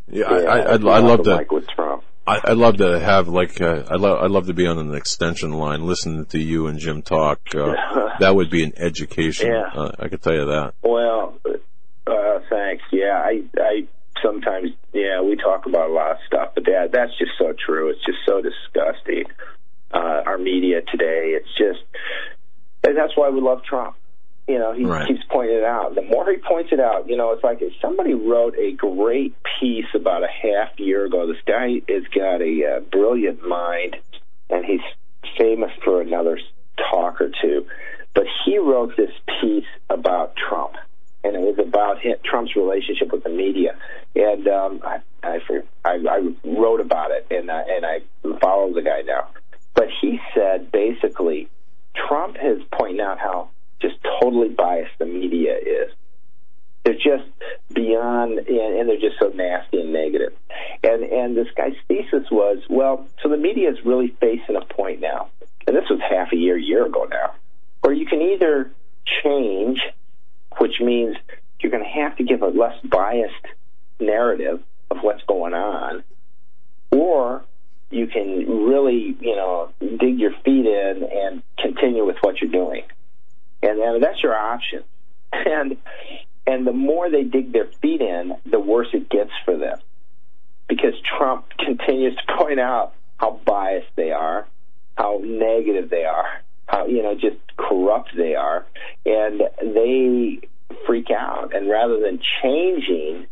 Yeah, 0.09 0.25
I, 0.25 0.41
yeah, 0.41 0.47
I, 0.49 0.73
I'd, 0.73 0.87
I'd 0.87 1.03
love 1.03 1.23
to. 1.23 1.35
like 1.35 1.51
with 1.51 1.67
Trump. 1.67 2.03
I, 2.25 2.41
I'd 2.43 2.57
love 2.57 2.77
to 2.77 2.99
have 2.99 3.29
like 3.29 3.61
uh, 3.61 3.83
I'd 3.89 4.01
love 4.01 4.21
I'd 4.21 4.31
love 4.31 4.47
to 4.47 4.53
be 4.53 4.67
on 4.67 4.77
an 4.77 4.93
extension 4.93 5.53
line 5.53 5.85
listening 5.85 6.25
to 6.27 6.39
you 6.39 6.67
and 6.67 6.77
Jim 6.77 7.01
talk. 7.01 7.39
Uh, 7.55 7.73
that 8.19 8.35
would 8.35 8.49
be 8.49 8.63
an 8.63 8.73
education. 8.75 9.47
Yeah. 9.47 9.69
Uh, 9.73 9.91
I 9.97 10.09
could 10.09 10.21
tell 10.21 10.33
you 10.33 10.45
that. 10.47 10.73
Well, 10.81 11.39
uh, 12.07 12.39
thanks. 12.49 12.83
Yeah, 12.91 13.21
I, 13.23 13.43
I 13.59 13.87
sometimes, 14.23 14.71
yeah, 14.93 15.21
we 15.21 15.35
talk 15.35 15.65
about 15.65 15.89
a 15.89 15.93
lot 15.93 16.11
of 16.11 16.17
stuff, 16.25 16.51
but 16.55 16.65
that 16.65 16.89
that's 16.91 17.17
just 17.17 17.31
so 17.37 17.53
true. 17.53 17.89
It's 17.89 18.03
just 18.05 18.19
so 18.25 18.41
disgusting. 18.41 19.25
Uh, 19.91 20.21
our 20.25 20.37
media 20.37 20.81
today, 20.81 21.37
it's 21.39 21.47
just, 21.57 21.79
and 22.83 22.97
that's 22.97 23.15
why 23.15 23.29
we 23.29 23.39
love 23.39 23.63
Trump. 23.63 23.95
You 24.47 24.59
know, 24.59 24.73
he 24.73 24.85
Right. 24.85 25.07
keeps 25.07 25.23
pointing 25.29 25.57
it 25.57 25.63
out. 25.63 25.95
The 25.95 26.01
more 26.01 26.29
he 26.29 26.37
points 26.37 26.71
it 26.71 26.79
out, 26.79 27.09
you 27.09 27.17
know, 27.17 27.31
it's 27.31 27.43
like 27.43 27.61
if 27.61 27.73
somebody 27.81 28.13
wrote 28.13 28.55
a 28.57 28.71
great 28.73 29.35
piece 29.59 29.85
about 29.93 30.23
a 30.23 30.27
half 30.27 30.77
year 30.79 31.05
ago. 31.05 31.27
This 31.27 31.41
guy 31.45 31.81
has 31.89 32.03
got 32.15 32.41
a 32.41 32.77
uh, 32.77 32.79
brilliant 32.91 33.45
mind, 33.47 33.97
and 34.49 34.65
he's 34.65 34.81
famous 35.37 35.71
for 35.83 36.01
another 36.01 36.39
talk 36.91 37.21
or 37.21 37.29
two. 37.41 37.65
But 38.13 38.25
he 38.45 38.57
wrote 38.57 38.95
this 38.97 39.11
piece 39.41 39.65
about 39.89 40.35
Trump, 40.35 40.75
and 41.27 41.35
it 41.35 41.41
was 41.41 41.59
about 41.59 41.99
him, 41.99 42.15
Trump's 42.23 42.55
relationship 42.55 43.11
with 43.11 43.23
the 43.23 43.29
media. 43.29 43.77
And 44.15 44.47
um, 44.47 44.81
I, 44.83 44.99
I, 45.23 45.39
I, 45.85 46.33
wrote 46.43 46.79
about 46.79 47.11
it, 47.11 47.27
and 47.29 47.51
I, 47.51 47.61
and 47.61 47.85
I 47.85 47.99
follow 48.39 48.73
the 48.73 48.81
guy 48.81 49.01
now. 49.01 49.29
But 49.73 49.87
he 50.01 50.19
said 50.33 50.71
basically, 50.71 51.49
Trump 51.93 52.37
has 52.37 52.59
pointed 52.71 53.01
out 53.01 53.19
how 53.19 53.49
just 53.81 53.95
totally 54.21 54.49
biased 54.49 54.97
the 54.97 55.05
media 55.05 55.55
is. 55.55 55.91
They're 56.83 56.93
just 56.93 57.29
beyond, 57.73 58.39
and, 58.39 58.79
and 58.79 58.89
they're 58.89 58.99
just 58.99 59.19
so 59.19 59.27
nasty 59.27 59.81
and 59.81 59.91
negative. 59.91 60.33
And 60.83 61.03
and 61.03 61.35
this 61.35 61.47
guy's 61.55 61.75
thesis 61.87 62.31
was, 62.31 62.59
well, 62.69 63.05
so 63.21 63.29
the 63.29 63.37
media 63.37 63.69
is 63.69 63.77
really 63.83 64.15
facing 64.21 64.55
a 64.55 64.61
point 64.61 65.01
now, 65.01 65.29
and 65.67 65.75
this 65.75 65.89
was 65.89 65.99
half 65.99 66.31
a 66.31 66.37
year, 66.37 66.57
year 66.57 66.85
ago 66.85 67.07
now, 67.11 67.35
where 67.81 67.93
you 67.93 68.05
can 68.05 68.21
either 68.21 68.71
change, 69.23 69.79
which 70.59 70.79
means 70.79 71.15
you're 71.59 71.71
going 71.71 71.83
to 71.83 71.89
have 71.89 72.15
to 72.17 72.23
give 72.23 72.41
a 72.41 72.47
less 72.47 72.75
biased 72.83 73.33
narrative 73.99 74.61
of 74.91 74.97
what's 75.01 75.23
going 75.23 75.53
on, 75.53 76.03
or 76.91 77.43
you 77.89 78.07
can 78.07 78.65
really, 78.65 79.15
you 79.19 79.35
know, 79.35 79.71
dig 79.79 80.19
your 80.19 80.31
feet 80.43 80.65
in 80.65 81.09
and 81.11 81.43
continue 81.57 82.05
with 82.05 82.17
what 82.21 82.41
you're 82.41 82.51
doing. 82.51 82.83
And, 83.63 83.79
and 83.79 84.03
that's 84.03 84.21
your 84.21 84.35
option. 84.35 84.83
And 85.33 85.77
and 86.47 86.65
the 86.65 86.71
more 86.71 87.11
they 87.11 87.23
dig 87.23 87.51
their 87.51 87.67
feet 87.81 87.99
in, 87.99 88.37
the 88.49 88.59
worse 88.59 88.87
it 88.93 89.09
gets 89.09 89.31
for 89.43 89.57
them. 89.57 89.77
Because 90.69 90.93
Trump 91.17 91.45
continues 91.59 92.15
to 92.15 92.37
point 92.37 92.59
out 92.61 92.93
how 93.17 93.41
biased 93.45 93.93
they 93.97 94.11
are, 94.11 94.47
how 94.97 95.19
negative 95.21 95.89
they 95.89 96.05
are, 96.05 96.41
how, 96.67 96.85
you 96.85 97.01
know, 97.01 97.15
just 97.15 97.37
corrupt 97.57 98.11
they 98.15 98.35
are. 98.35 98.65
And 99.05 99.41
they 99.59 100.39
freak 100.85 101.09
out. 101.11 101.55
And 101.55 101.69
rather 101.69 101.99
than 101.99 102.19
changing, 102.41 103.27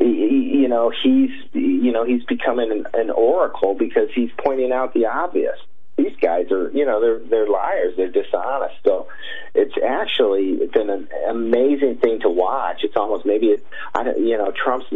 you 0.00 0.68
know, 0.68 0.90
he's, 1.02 1.30
you 1.52 1.92
know, 1.92 2.04
he's 2.04 2.24
becoming 2.24 2.72
an, 2.72 2.86
an 2.94 3.10
oracle 3.10 3.74
because 3.74 4.08
he's 4.14 4.30
pointing 4.42 4.72
out 4.72 4.94
the 4.94 5.06
obvious. 5.06 5.58
These 5.98 6.16
guys 6.22 6.50
are, 6.50 6.70
you 6.70 6.86
know, 6.86 7.00
they're 7.02 7.18
they're 7.18 7.48
liars. 7.48 7.94
They're 7.98 8.10
dishonest. 8.10 8.76
So 8.84 9.08
it's 9.54 9.74
actually 9.84 10.66
been 10.72 10.88
an 10.88 11.08
amazing 11.28 11.98
thing 11.98 12.20
to 12.22 12.30
watch. 12.30 12.80
It's 12.82 12.96
almost 12.96 13.26
maybe, 13.26 13.48
it, 13.48 13.66
I 13.94 14.04
don't, 14.04 14.18
you 14.18 14.38
know, 14.38 14.52
Trump's 14.52 14.86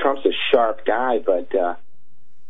Trump's 0.00 0.24
a 0.24 0.32
sharp 0.50 0.86
guy, 0.86 1.18
but 1.18 1.54
uh, 1.54 1.74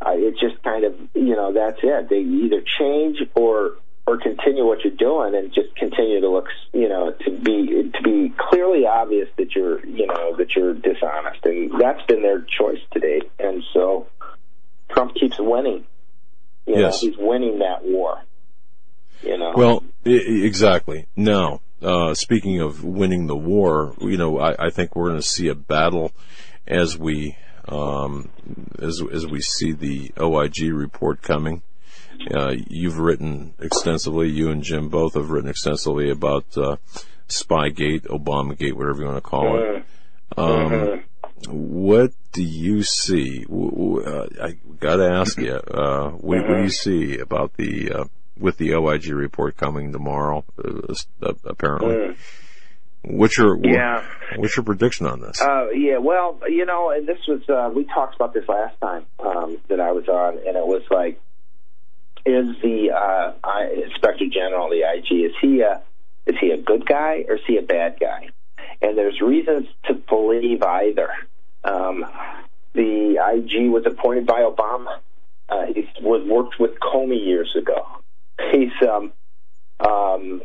uh, 0.01 0.13
it's 0.15 0.39
just 0.41 0.63
kind 0.63 0.85
of, 0.85 0.95
you 1.15 1.35
know, 1.35 1.53
that's 1.53 1.81
it. 1.83 2.09
They 2.09 2.21
either 2.21 2.63
change 2.79 3.19
or 3.35 3.73
or 4.07 4.19
continue 4.19 4.67
what 4.67 4.81
you're 4.85 4.97
doing 4.97 5.35
and 5.35 5.53
just 5.55 5.75
continue 5.77 6.21
to 6.21 6.29
look, 6.29 6.47
you 6.73 6.89
know, 6.89 7.13
to 7.25 7.31
be 7.31 7.91
to 7.95 8.03
be 8.03 8.33
clearly 8.37 8.85
obvious 8.87 9.29
that 9.39 9.55
you're, 9.55 9.85
you 9.87 10.07
know, 10.07 10.37
that 10.37 10.49
you're 10.57 10.75
dishonest, 10.75 11.45
and 11.45 11.71
that's 11.81 12.05
been 12.07 12.23
their 12.23 12.41
choice 12.41 12.81
to 12.93 13.01
date. 13.01 13.31
And 13.39 13.63
so 13.73 14.07
Trump 14.91 15.15
keeps 15.15 15.37
winning. 15.39 15.85
You 16.67 16.77
Yes. 16.79 17.03
know, 17.03 17.09
he's 17.11 17.19
winning 17.19 17.59
that 17.61 17.85
war. 17.85 18.23
You 19.23 19.39
know. 19.39 19.53
Well, 19.57 19.85
I- 20.05 20.11
exactly. 20.11 21.07
Now, 21.17 21.61
uh, 21.81 22.15
speaking 22.15 22.61
of 22.61 22.85
winning 22.85 23.27
the 23.27 23.37
war, 23.37 23.95
you 24.01 24.17
know, 24.17 24.39
I, 24.39 24.67
I 24.67 24.71
think 24.71 24.95
we're 24.97 25.09
going 25.09 25.21
to 25.21 25.27
see 25.27 25.49
a 25.49 25.55
battle 25.55 26.13
as 26.67 26.97
we 26.99 27.37
um, 27.69 28.31
as 28.81 29.01
as 29.13 29.27
we 29.27 29.41
see 29.41 29.73
the 29.73 30.13
OIG 30.21 30.73
report 30.73 31.23
coming. 31.23 31.63
Uh, 32.31 32.55
you've 32.69 32.99
written 32.99 33.55
extensively. 33.59 34.29
You 34.29 34.51
and 34.51 34.63
Jim 34.63 34.89
both 34.89 35.15
have 35.15 35.31
written 35.31 35.51
extensively 35.51 36.11
about 36.11 36.45
uh, 36.57 36.77
Spygate, 37.29 38.07
Obamagate, 38.07 38.75
whatever 38.75 39.01
you 39.01 39.07
want 39.07 39.17
to 39.17 39.21
call 39.23 39.59
it. 39.59 39.85
Um, 40.37 41.05
What 41.49 42.13
do 42.33 42.43
you 42.43 42.83
see? 42.83 43.45
Uh, 43.51 44.27
I 44.41 44.57
got 44.79 44.97
to 44.97 45.11
ask 45.11 45.39
you. 45.39 45.55
Uh, 45.55 46.11
what, 46.11 46.47
what 46.49 46.57
do 46.57 46.63
you 46.63 46.71
see 46.71 47.19
about 47.19 47.55
the 47.55 47.93
uh, 47.93 48.05
with 48.39 48.59
the 48.59 48.75
OIG 48.75 49.09
report 49.09 49.57
coming 49.57 49.93
tomorrow? 49.93 50.45
Uh, 50.57 51.33
apparently, 51.45 52.17
what's 53.03 53.37
your 53.37 53.59
Yeah. 53.63 54.05
What's 54.37 54.57
your 54.57 54.65
prediction 54.65 55.07
on 55.07 55.21
this? 55.21 55.43
Uh, 55.43 55.71
yeah, 55.71 55.99
well, 55.99 56.39
you 56.49 56.65
know, 56.65 56.91
and 56.91 57.07
this 57.07 57.19
was 57.27 57.43
uh, 57.49 57.71
we 57.75 57.85
talked 57.85 58.15
about 58.15 58.33
this 58.33 58.49
last 58.49 58.79
time 58.81 59.05
um, 59.19 59.59
that 59.69 59.81
I 59.81 59.93
was 59.93 60.09
on, 60.09 60.39
and 60.39 60.57
it 60.57 60.67
was 60.67 60.83
like 60.91 61.21
is 62.25 62.57
the 62.63 62.91
uh, 62.93 63.33
Inspector 63.85 64.27
General, 64.33 64.71
the 64.71 64.83
IG, 64.83 65.27
is 65.27 65.33
he 65.41 65.61
a 65.61 65.83
is 66.27 66.37
he 66.41 66.51
a 66.51 66.57
good 66.57 66.87
guy 66.87 67.25
or 67.29 67.35
is 67.35 67.43
he 67.47 67.59
a 67.59 67.63
bad 67.63 67.99
guy? 68.01 68.29
And 68.81 68.97
there's 68.97 69.21
reasons 69.21 69.67
to 69.87 69.95
believe 69.95 70.63
either. 70.63 71.09
Um, 71.65 72.05
the 72.75 73.19
IG 73.19 73.71
was 73.71 73.85
appointed 73.87 74.27
by 74.27 74.41
Obama. 74.41 74.99
Uh, 75.49 75.67
he 75.75 75.87
was 76.01 76.27
worked 76.29 76.61
with 76.61 76.79
Comey 76.81 77.25
years 77.25 77.55
ago. 77.57 77.87
He's 78.53 78.71
um, 78.89 79.13
um, 79.81 80.43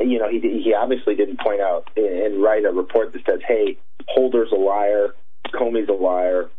you 0.00 0.18
know, 0.18 0.28
he 0.28 0.40
he 0.40 0.74
obviously 0.74 1.14
didn't 1.14 1.40
point 1.40 1.60
out 1.60 1.88
and 1.96 2.42
write 2.42 2.64
a 2.64 2.72
report 2.72 3.12
that 3.12 3.24
says, 3.24 3.40
"Hey, 3.46 3.78
Holder's 4.08 4.52
a 4.52 4.56
liar, 4.56 5.14
Comey's 5.48 5.88
a 5.88 5.92
liar, 5.92 6.50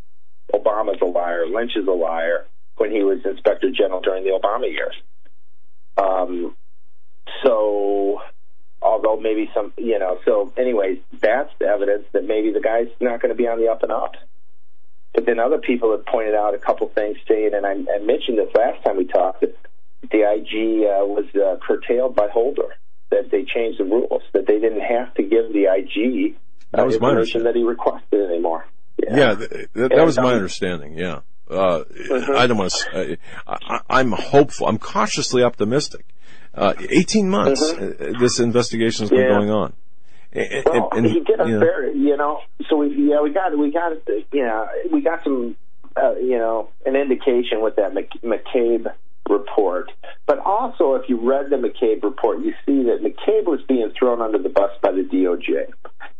Obama's 0.53 1.01
a 1.01 1.05
liar, 1.05 1.45
Lynch 1.47 1.75
is 1.75 1.87
a 1.87 1.91
liar." 1.91 2.45
When 2.77 2.91
he 2.91 3.03
was 3.03 3.19
Inspector 3.23 3.69
General 3.71 4.01
during 4.01 4.23
the 4.23 4.31
Obama 4.31 4.71
years. 4.71 4.95
Um, 5.97 6.55
so, 7.43 8.19
although 8.81 9.17
maybe 9.19 9.49
some, 9.53 9.73
you 9.77 9.99
know, 9.99 10.19
so 10.25 10.51
anyways, 10.57 10.99
that's 11.21 11.51
the 11.59 11.65
evidence 11.65 12.05
that 12.13 12.25
maybe 12.25 12.51
the 12.51 12.61
guy's 12.61 12.87
not 12.99 13.21
going 13.21 13.29
to 13.29 13.37
be 13.37 13.47
on 13.47 13.59
the 13.59 13.67
up 13.69 13.83
and 13.83 13.91
up. 13.91 14.15
But 15.13 15.25
then 15.27 15.39
other 15.39 15.59
people 15.59 15.91
have 15.91 16.05
pointed 16.05 16.33
out 16.33 16.55
a 16.55 16.57
couple 16.57 16.87
things 16.89 17.17
saying, 17.27 17.51
and 17.53 17.65
I, 17.65 17.73
I 17.73 17.99
mentioned 17.99 18.39
this 18.39 18.49
last 18.55 18.83
time 18.83 18.97
we 18.97 19.05
talked, 19.05 19.41
that 19.41 19.55
the 20.11 20.21
IG 20.21 20.83
uh, 20.83 21.05
was 21.05 21.25
uh, 21.35 21.57
curtailed 21.65 22.15
by 22.15 22.27
Holder, 22.29 22.75
that 23.11 23.29
they 23.29 23.45
changed 23.45 23.79
the 23.79 23.85
rules, 23.85 24.23
that 24.33 24.47
they 24.47 24.59
didn't 24.59 24.81
have 24.81 25.13
to 25.13 25.21
give 25.21 25.53
the 25.53 25.65
IG 25.65 26.35
uh, 26.73 26.77
that 26.77 26.85
was 26.85 26.95
information 26.95 27.43
that 27.43 27.55
he 27.55 27.63
requested 27.63 28.19
anymore. 28.19 28.65
Yeah, 28.97 29.15
yeah 29.15 29.35
th- 29.35 29.49
th- 29.49 29.89
that 29.89 30.05
was 30.05 30.17
my 30.17 30.33
understanding. 30.33 30.97
Yeah, 30.97 31.19
uh, 31.49 31.83
mm-hmm. 31.83 32.31
I 32.35 32.47
don't 32.47 32.57
want 32.57 32.71
to. 32.71 33.17
I, 33.89 33.99
am 33.99 34.11
hopeful. 34.11 34.67
I'm 34.67 34.77
cautiously 34.77 35.43
optimistic. 35.43 36.05
Uh, 36.53 36.73
18 36.77 37.29
months. 37.29 37.61
Mm-hmm. 37.61 38.15
Uh, 38.15 38.19
this 38.19 38.39
investigation 38.39 39.03
has 39.03 39.09
been 39.09 39.19
yeah. 39.19 39.27
going 39.27 39.49
on. 39.49 39.73
well, 40.65 40.89
and, 40.93 41.05
he 41.05 41.19
did 41.19 41.39
a 41.39 41.47
you 41.47 41.59
know, 41.59 41.91
you 41.93 42.17
know. 42.17 42.39
So 42.69 42.77
we, 42.77 43.09
yeah, 43.09 43.21
we 43.21 43.31
got, 43.31 43.57
we 43.57 43.71
got, 43.71 43.93
you 44.31 44.43
know, 44.43 44.67
we 44.91 45.01
got 45.01 45.23
some, 45.23 45.55
uh, 45.95 46.15
you 46.15 46.37
know, 46.37 46.69
an 46.85 46.95
indication 46.95 47.61
with 47.61 47.75
that 47.75 47.93
McCabe 47.93 48.87
report. 49.29 49.91
But 50.25 50.39
also, 50.39 50.95
if 50.95 51.09
you 51.09 51.19
read 51.27 51.49
the 51.49 51.57
McCabe 51.57 52.03
report, 52.03 52.39
you 52.39 52.53
see 52.65 52.83
that 52.83 52.99
McCabe 53.01 53.45
was 53.45 53.61
being 53.67 53.91
thrown 53.97 54.21
under 54.21 54.37
the 54.37 54.49
bus 54.49 54.71
by 54.81 54.91
the 54.91 55.03
DOJ. 55.03 55.71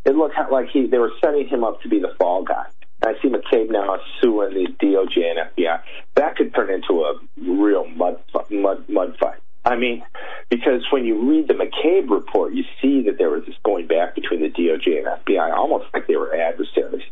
It 0.05 0.15
looked 0.15 0.35
like 0.51 0.69
he 0.69 0.87
they 0.87 0.97
were 0.97 1.11
setting 1.23 1.47
him 1.47 1.63
up 1.63 1.81
to 1.81 1.89
be 1.89 1.99
the 1.99 2.13
fall 2.19 2.43
guy. 2.43 2.65
I 3.03 3.13
see 3.21 3.27
McCabe 3.27 3.69
now 3.69 3.97
suing 4.21 4.53
the 4.53 4.67
DOJ 4.85 5.31
and 5.31 5.49
FBI. 5.55 5.81
That 6.15 6.35
could 6.37 6.53
turn 6.55 6.69
into 6.69 7.03
a 7.03 7.19
real 7.37 7.85
mud 7.87 8.19
mud 8.49 8.87
mud 8.87 9.17
fight. 9.19 9.39
I 9.65 9.75
mean, 9.75 10.03
because 10.49 10.83
when 10.91 11.05
you 11.05 11.29
read 11.29 11.47
the 11.47 11.53
McCabe 11.53 12.09
report, 12.09 12.53
you 12.53 12.63
see 12.81 13.03
that 13.03 13.17
there 13.17 13.29
was 13.29 13.45
this 13.45 13.55
going 13.63 13.87
back 13.87 14.15
between 14.15 14.41
the 14.41 14.49
DOJ 14.49 14.97
and 14.97 15.07
FBI, 15.25 15.55
almost 15.55 15.85
like 15.93 16.07
they 16.07 16.17
were 16.17 16.35
adversaries. 16.35 17.03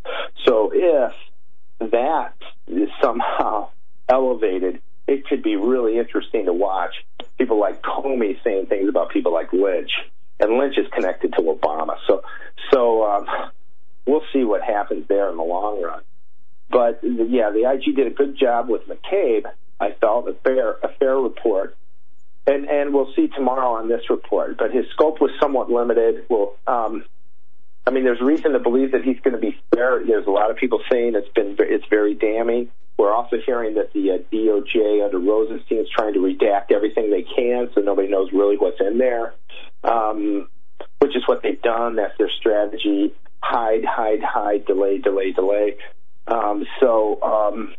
So 0.46 0.72
if 0.74 1.14
that 1.92 2.34
is 2.68 2.90
somehow 3.02 3.70
elevated, 4.10 4.82
it 5.08 5.26
could 5.28 5.44
be 5.44 5.56
really 5.56 5.98
interesting 5.98 6.46
to 6.46 6.54
watch 6.54 6.94
people 7.38 7.60
like 7.60 7.82
Comey 7.82 8.42
saying 8.44 8.68
things 8.68 8.90
about 8.90 9.12
people 9.12 9.34
like 9.34 9.52
Lynch, 9.54 9.92
and 10.40 10.58
Lynch 10.58 10.78
is 10.78 10.88
connected 10.94 11.34
to 11.34 11.42
Obama. 11.42 11.96
So, 12.08 12.22
so 12.72 13.06
um, 13.06 13.28
we'll 14.06 14.24
see 14.34 14.44
what 14.44 14.62
happens 14.62 15.08
there 15.08 15.30
in 15.30 15.38
the 15.38 15.44
long 15.44 15.82
run. 15.82 16.02
But 16.70 17.02
the 17.86 17.94
did 17.94 18.08
a 18.08 18.16
good 18.16 18.38
job 18.38 18.70
with 18.70 18.82
McCabe. 18.88 19.46
I 19.80 19.92
felt 20.00 20.28
a 20.28 20.34
fair 20.34 20.72
a 20.84 20.90
fair 21.00 21.18
report, 21.18 21.76
and 22.48 22.66
and 22.66 22.94
we'll 22.94 23.12
see 23.16 23.28
tomorrow 23.28 23.74
on 23.74 23.90
this 23.90 24.10
report. 24.10 24.58
But 24.58 24.72
his 24.72 24.86
scope 24.94 25.20
was 25.22 25.32
somewhat 25.40 25.70
limited. 25.70 26.26
Well, 26.30 26.56
um, 26.68 27.06
I 27.86 27.92
mean, 27.92 28.04
there's 28.04 28.22
reason 28.22 28.52
to 28.52 28.60
believe 28.60 28.92
that 28.92 29.04
he's 29.04 29.20
going 29.22 29.34
to 29.34 29.42
be 29.42 29.58
fair. 29.74 30.04
There's 30.06 30.28
a 30.28 30.32
lot 30.32 30.52
of 30.52 30.58
people 30.58 30.82
saying 30.92 31.16
it's 31.16 31.32
been 31.34 31.56
it's 31.60 31.86
very 31.90 32.14
damning. 32.14 32.70
We're 32.98 33.14
also 33.14 33.38
hearing 33.44 33.76
that 33.76 33.94
the 33.94 34.12
uh, 34.12 34.18
DOJ 34.32 35.04
under 35.04 35.18
Rosenstein 35.18 35.80
is 35.80 35.88
trying 35.90 36.14
to 36.14 36.20
redact 36.20 36.72
everything 36.72 37.10
they 37.10 37.24
can, 37.24 37.70
so 37.74 37.82
nobody 37.82 38.10
knows 38.10 38.30
really 38.32 38.58
what's 38.58 38.80
in 38.80 39.00
there, 39.00 39.34
um, 39.84 40.48
which 41.00 41.16
is 41.16 41.24
what 41.28 41.42
they've 41.42 41.62
done. 41.62 41.96
That's 41.96 42.16
their 42.20 42.30
strategy 42.40 43.16
hide, 43.42 43.86
hide, 43.86 44.24
hide, 44.24 44.66
delay, 44.66 45.00
delay, 45.00 45.32
delay. 45.32 45.78
Um, 46.28 46.66
so 46.80 47.22
um, 47.22 47.74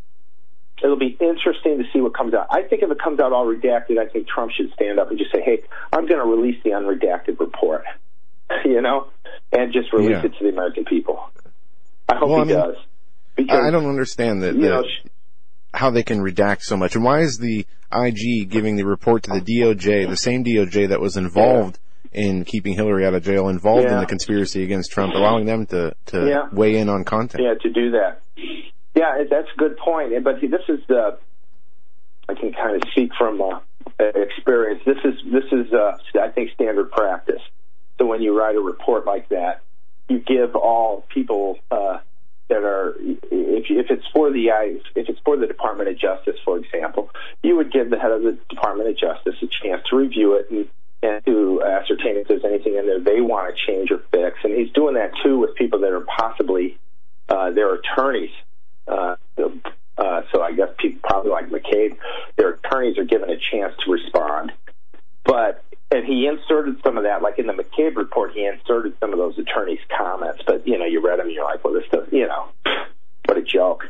it'll 0.83 0.99
be 0.99 1.17
interesting 1.21 1.79
to 1.79 1.85
see 1.93 2.01
what 2.01 2.15
comes 2.15 2.35
out. 2.35 2.49
I 2.51 2.63
think 2.63 2.83
if 2.83 2.91
it 2.91 2.99
comes 3.03 3.21
out 3.21 3.33
all 3.33 3.47
redacted, 3.47 3.99
I 3.99 4.07
think 4.07 4.29
Trump 4.43 4.53
should 4.57 4.73
stand 4.75 4.99
up 4.99 5.11
and 5.11 5.19
just 5.19 5.33
say, 5.33 5.41
"Hey, 5.41 5.63
I'm 5.93 6.07
going 6.07 6.21
to 6.21 6.27
release 6.27 6.61
the 6.65 6.71
unredacted 6.71 7.39
report," 7.39 7.85
you 8.65 8.81
know, 8.81 9.09
and 9.53 9.73
just 9.73 9.93
release 9.93 10.11
yeah. 10.11 10.27
it 10.27 10.35
to 10.39 10.45
the 10.45 10.51
American 10.51 10.85
people. 10.85 11.31
I 12.09 12.17
hope 12.17 12.29
well, 12.29 12.45
he 12.45 12.53
I 12.53 12.57
mean, 12.57 12.67
does. 12.67 12.77
Because, 13.37 13.65
I 13.65 13.71
don't 13.71 13.89
understand 13.89 14.43
that. 14.43 14.57
know, 14.57 14.83
how 15.73 15.91
they 15.91 16.03
can 16.03 16.19
redact 16.19 16.63
so 16.63 16.77
much, 16.77 16.97
and 16.97 17.05
why 17.05 17.21
is 17.21 17.39
the 17.39 17.67
IG 17.93 18.51
giving 18.51 18.77
the 18.77 18.85
report 18.85 19.23
to 19.25 19.31
the 19.31 19.41
DOJ, 19.41 20.09
the 20.09 20.17
same 20.17 20.45
DOJ 20.45 20.89
that 20.89 21.01
was 21.01 21.17
involved 21.17 21.79
in 22.13 22.45
keeping 22.45 22.75
Hillary 22.75 23.07
out 23.07 23.15
of 23.15 23.23
jail, 23.23 23.49
involved 23.49 23.85
yeah. 23.85 23.95
in 23.95 24.01
the 24.01 24.07
conspiracy 24.07 24.65
against 24.65 24.91
Trump, 24.91 25.15
allowing 25.15 25.47
them 25.47 25.67
to 25.67 25.95
to 26.07 26.27
yeah. 26.27 26.49
weigh 26.53 26.77
in 26.77 26.89
on 26.89 27.05
content. 27.05 27.45
Yeah, 27.45 27.55
to 27.55 27.71
do 27.71 27.93
that. 27.93 28.21
Yeah, 28.95 29.25
that's 29.31 29.49
a 29.55 29.59
good 29.59 29.79
point. 29.79 30.13
But 30.25 30.41
this 30.43 30.61
is 30.69 30.81
the 30.89 31.19
I 32.29 32.35
can 32.35 32.53
kind 32.53 32.77
of 32.77 32.89
speak 32.91 33.11
from 33.19 33.41
uh, 33.41 33.61
experience. 34.09 34.83
This 34.85 34.99
is 35.05 35.15
this 35.31 35.45
is 35.53 35.73
uh, 35.73 35.97
I 36.21 36.29
think 36.29 36.51
standard 36.53 36.91
practice. 36.91 37.43
So 37.99 38.07
when 38.07 38.23
you 38.23 38.39
write 38.39 38.57
a 38.57 38.61
report 38.61 39.07
like 39.07 39.29
that, 39.29 39.63
you 40.09 40.19
give 40.21 40.57
all 40.57 41.05
people 41.09 41.59
uh, 41.71 41.99
that 42.49 42.65
are 42.65 42.95
if 42.99 43.67
if 43.71 43.91
it's 43.91 44.07
for 44.13 44.31
the 44.31 44.49
if 44.95 45.09
it's 45.09 45.21
for 45.25 45.37
the 45.37 45.47
Department 45.47 45.89
of 45.89 45.99
Justice, 45.99 46.37
for 46.45 46.59
example, 46.59 47.11
you 47.43 47.57
would 47.57 47.73
give 47.73 47.91
the 47.91 47.99
head 47.99 48.11
of 48.11 48.23
the 48.23 48.39
Department 48.49 48.89
of 48.91 48.99
Justice 48.99 49.35
a 49.43 49.47
chance 49.63 49.83
to 49.91 49.97
review 49.97 50.35
it 50.35 50.51
and 50.51 50.69
and 51.03 51.25
to 51.25 51.63
ascertain 51.65 52.17
if 52.17 52.29
there's 52.29 52.45
anything 52.45 52.77
in 52.77 52.87
there 52.87 53.01
they 53.01 53.21
want 53.21 53.53
to 53.55 53.67
change 53.67 53.91
or 53.91 53.99
fix. 54.13 54.39
And 54.45 54.55
he's 54.55 54.73
doing 54.73 54.95
that 54.95 55.13
too 55.23 55.39
with 55.39 55.55
people 55.57 55.81
that 55.81 55.93
are 55.93 56.07
possibly 56.19 56.79
uh, 57.29 57.51
their 57.51 57.75
attorneys. 57.75 58.31
Uh, 58.87 59.17
uh, 59.99 60.23
so 60.33 60.43
I 60.43 60.53
guess 60.53 60.69
people 60.79 61.01
probably 61.03 61.31
like 61.31 61.51
McCabe, 61.51 61.97
their 62.37 62.51
attorneys 62.51 62.99
are 62.99 63.05
given 63.05 63.31
a 63.31 63.37
chance 63.51 63.75
to 63.85 63.91
respond. 63.91 64.53
But 65.25 65.63
and 65.91 66.07
he 66.07 66.27
inserted 66.27 66.81
some 66.83 66.97
of 66.97 67.05
that, 67.05 67.21
like 67.23 67.39
in 67.39 67.47
the 67.47 67.53
McCabe 67.53 67.97
report, 67.97 68.33
he 68.33 68.47
inserted 68.47 68.95
some 68.99 69.13
of 69.13 69.19
those 69.19 69.39
attorneys' 69.39 69.79
comments. 69.97 70.43
But 70.47 70.67
you 70.67 70.79
know, 70.79 70.87
you 70.87 71.01
read 71.05 71.19
them, 71.19 71.27
and 71.27 71.35
you're 71.35 71.45
like, 71.45 71.63
well, 71.63 71.75
this 71.75 71.85
does, 71.93 72.09
you 72.11 72.27
know, 72.27 72.49
what 73.27 73.37
a 73.37 73.43
joke. 73.43 73.85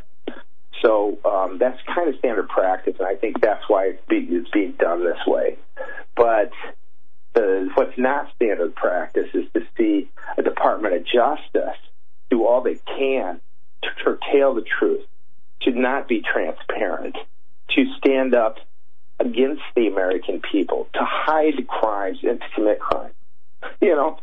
So 0.82 1.18
um, 1.24 1.58
that's 1.58 1.78
kind 1.94 2.08
of 2.08 2.18
standard 2.18 2.48
practice, 2.48 2.96
and 2.98 3.06
I 3.06 3.14
think 3.14 3.40
that's 3.40 3.62
why 3.68 3.94
it's 4.08 4.50
being 4.50 4.72
done 4.72 5.04
this 5.04 5.24
way. 5.26 5.56
But 6.16 6.50
the, 7.34 7.70
what's 7.74 7.96
not 7.96 8.34
standard 8.34 8.74
practice 8.74 9.28
is 9.32 9.46
to 9.54 9.62
see 9.78 10.10
a 10.36 10.42
Department 10.42 10.94
of 10.94 11.04
Justice 11.04 11.78
do 12.30 12.46
all 12.46 12.62
they 12.62 12.80
can 12.96 13.40
to 13.82 13.88
curtail 14.04 14.54
the 14.54 14.62
truth, 14.62 15.06
to 15.64 15.70
not 15.70 16.08
be 16.08 16.22
transparent, 16.22 17.16
to 17.70 17.84
stand 17.98 18.34
up 18.34 18.56
against 19.18 19.62
the 19.76 19.86
American 19.86 20.40
people, 20.40 20.88
to 20.94 21.00
hide 21.02 21.66
crimes 21.66 22.18
and 22.22 22.40
to 22.40 22.46
commit 22.54 22.80
crimes. 22.80 23.14
You 23.80 23.94
know, 23.94 24.18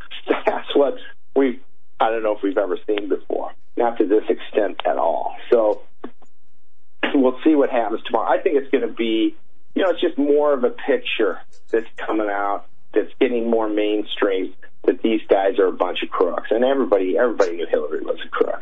that's 0.45 0.76
what 0.76 0.95
we've, 1.34 1.61
I 1.98 2.10
don't 2.10 2.24
know 2.24 2.36
if 2.36 2.44
we've 2.44 2.57
ever 2.57 2.78
seen 2.86 3.07
before, 3.07 3.52
not 3.78 3.98
to 3.99 4.06
this 4.06 4.24
extent 4.28 4.82
at 4.86 4.98
all. 4.98 5.36
So 5.49 5.82
we'll 7.14 7.40
see 7.44 7.56
what 7.56 7.70
happens 7.70 8.02
tomorrow. 8.03 8.30
I 8.30 8.41
think 8.41 8.57
it's 8.57 8.70
going 8.70 8.86
to 8.88 8.94
be, 8.94 9.36
you 9.76 9.84
know, 9.84 9.91
it's 9.91 10.02
just 10.02 10.18
more 10.18 10.53
of 10.53 10.66
a 10.66 10.70
picture 10.70 11.40
that's 11.72 11.88
coming 11.98 12.28
out 12.30 12.66
that's 12.94 13.11
getting 13.20 13.49
more 13.49 13.70
mainstream 13.70 14.53
that 14.86 15.02
these 15.02 15.22
guys 15.30 15.60
are 15.60 15.68
a 15.68 15.74
bunch 15.74 15.99
of 16.03 16.10
crooks, 16.10 16.49
and 16.52 16.64
everybody 16.64 17.18
everybody 17.18 17.57
knew 17.57 17.68
Hillary 17.70 18.02
was 18.02 18.18
a 18.26 18.30
crook, 18.30 18.61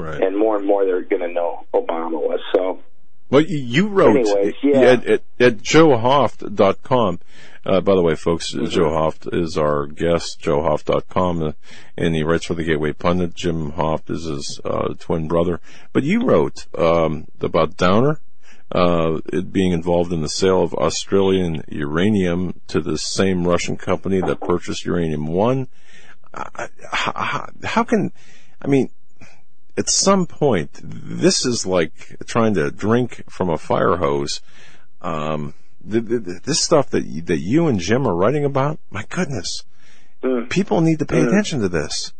right? 0.00 0.22
And 0.22 0.36
more 0.36 0.56
and 0.56 0.66
more 0.66 0.84
they're 0.84 1.02
going 1.02 1.22
to 1.22 1.32
know 1.32 1.66
Obama 1.74 2.12
was. 2.12 2.40
So, 2.54 2.80
well, 3.30 3.42
you 3.42 3.88
wrote 3.88 4.16
Anyways, 4.16 4.54
yeah. 4.62 4.80
at, 4.80 5.06
at, 5.06 5.22
at 5.38 5.56
joehoft.com. 5.58 7.20
Uh, 7.64 7.80
by 7.80 7.94
the 7.94 8.02
way, 8.02 8.14
folks, 8.14 8.54
mm-hmm. 8.54 8.66
Joe 8.66 8.88
Hoft 8.88 9.32
is 9.34 9.58
our 9.58 9.86
guest, 9.86 10.40
joehoft.com, 10.40 11.42
uh, 11.42 11.52
and 11.96 12.14
he 12.14 12.22
writes 12.22 12.46
for 12.46 12.54
the 12.54 12.64
Gateway 12.64 12.92
Pundit. 12.92 13.34
Jim 13.34 13.72
Hoft 13.72 14.10
is 14.10 14.24
his 14.24 14.60
uh, 14.64 14.94
twin 14.98 15.28
brother. 15.28 15.60
But 15.92 16.04
you 16.04 16.24
wrote 16.24 16.66
um, 16.78 17.26
about 17.40 17.76
Downer, 17.76 18.18
uh, 18.72 19.18
it 19.26 19.52
being 19.52 19.72
involved 19.72 20.10
in 20.10 20.22
the 20.22 20.28
sale 20.28 20.62
of 20.62 20.72
Australian 20.72 21.62
uranium 21.68 22.60
to 22.68 22.80
the 22.80 22.96
same 22.96 23.46
Russian 23.46 23.76
company 23.76 24.20
that 24.22 24.40
purchased 24.40 24.86
Uranium 24.86 25.26
One. 25.26 25.68
how, 26.32 27.50
how 27.62 27.84
can, 27.84 28.10
I 28.62 28.68
mean, 28.68 28.88
at 29.76 29.88
some 29.88 30.26
point, 30.26 30.80
this 30.82 31.44
is 31.44 31.66
like 31.66 32.16
trying 32.26 32.54
to 32.54 32.70
drink 32.70 33.24
from 33.28 33.48
a 33.48 33.58
fire 33.58 33.96
hose. 33.96 34.40
Um, 35.00 35.54
the, 35.82 36.00
the, 36.00 36.40
this 36.44 36.62
stuff 36.62 36.90
that 36.90 37.04
you, 37.04 37.22
that 37.22 37.38
you 37.38 37.66
and 37.66 37.78
Jim 37.78 38.06
are 38.06 38.14
writing 38.14 38.44
about, 38.44 38.78
my 38.90 39.04
goodness, 39.08 39.64
mm. 40.22 40.48
people 40.50 40.80
need 40.80 40.98
to 40.98 41.06
pay 41.06 41.20
mm. 41.20 41.28
attention 41.28 41.60
to 41.60 41.68
this. 41.68 42.12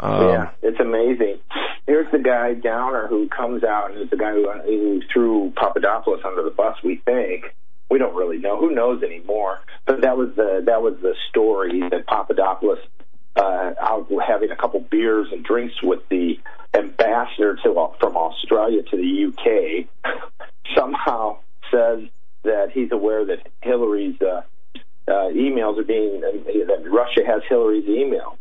Um, 0.00 0.28
yeah, 0.28 0.50
it's 0.62 0.80
amazing. 0.80 1.38
Here's 1.86 2.10
the 2.10 2.18
guy 2.18 2.54
Downer 2.54 3.06
who 3.08 3.28
comes 3.28 3.62
out 3.62 3.90
and 3.90 4.00
is 4.02 4.10
the 4.10 4.16
guy 4.16 4.32
who, 4.32 4.50
who 4.64 5.02
threw 5.12 5.52
Papadopoulos 5.54 6.20
under 6.24 6.42
the 6.42 6.50
bus. 6.50 6.76
We 6.82 6.96
think 7.04 7.44
we 7.90 7.98
don't 7.98 8.14
really 8.14 8.38
know. 8.38 8.58
Who 8.58 8.74
knows 8.74 9.02
anymore? 9.02 9.60
But 9.86 10.00
that 10.00 10.16
was 10.16 10.30
the 10.34 10.62
that 10.64 10.80
was 10.80 10.94
the 11.02 11.14
story 11.28 11.80
that 11.90 12.06
Papadopoulos 12.06 12.78
uh, 12.78 13.03
out 13.36 14.06
having 14.26 14.50
a 14.50 14.56
couple 14.56 14.80
beers 14.80 15.28
and 15.32 15.44
drinks 15.44 15.74
with 15.82 16.00
the 16.08 16.38
ambassador 16.72 17.56
to 17.56 17.90
from 18.00 18.16
Australia 18.16 18.82
to 18.82 18.96
the 18.96 19.26
UK 19.26 20.12
somehow 20.76 21.38
says 21.70 22.00
that 22.42 22.70
he's 22.72 22.92
aware 22.92 23.24
that 23.26 23.46
Hillary's 23.62 24.20
uh, 24.20 24.42
uh, 25.08 25.28
emails 25.30 25.78
are 25.78 25.84
being 25.84 26.20
that 26.20 26.88
Russia 26.90 27.20
has 27.26 27.42
Hillary's 27.48 27.88
email. 27.88 28.38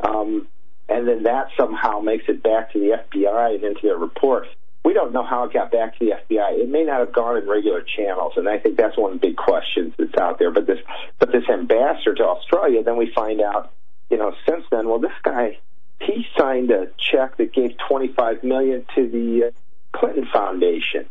Um, 0.00 0.48
and 0.88 1.06
then 1.06 1.24
that 1.24 1.48
somehow 1.58 2.00
makes 2.00 2.24
it 2.28 2.42
back 2.42 2.72
to 2.72 2.78
the 2.78 2.96
FBI 2.96 3.56
and 3.56 3.64
into 3.64 3.80
their 3.82 3.96
report. 3.96 4.46
We 4.84 4.94
don't 4.94 5.12
know 5.12 5.24
how 5.24 5.44
it 5.44 5.52
got 5.52 5.70
back 5.70 5.98
to 5.98 6.04
the 6.04 6.12
FBI. 6.12 6.60
It 6.60 6.70
may 6.70 6.84
not 6.84 7.00
have 7.00 7.12
gone 7.12 7.36
in 7.36 7.46
regular 7.46 7.82
channels, 7.82 8.34
and 8.36 8.48
I 8.48 8.58
think 8.58 8.78
that's 8.78 8.96
one 8.96 9.12
of 9.12 9.20
the 9.20 9.26
big 9.26 9.36
questions 9.36 9.92
that's 9.98 10.16
out 10.18 10.38
there. 10.38 10.50
But 10.50 10.66
this, 10.66 10.78
but 11.18 11.30
this 11.30 11.44
ambassador 11.52 12.14
to 12.14 12.24
Australia, 12.24 12.82
then 12.82 12.96
we 12.96 13.12
find 13.14 13.40
out, 13.42 13.70
you 14.10 14.16
know, 14.16 14.32
since 14.48 14.64
then, 14.70 14.88
well, 14.88 14.98
this 14.98 15.12
guy, 15.22 15.58
he 16.00 16.26
signed 16.38 16.70
a 16.70 16.88
check 16.98 17.36
that 17.36 17.52
gave 17.52 17.76
25 17.88 18.42
million 18.44 18.84
to 18.94 19.08
the 19.08 19.48
uh, 19.48 19.98
Clinton 19.98 20.26
Foundation 20.32 21.06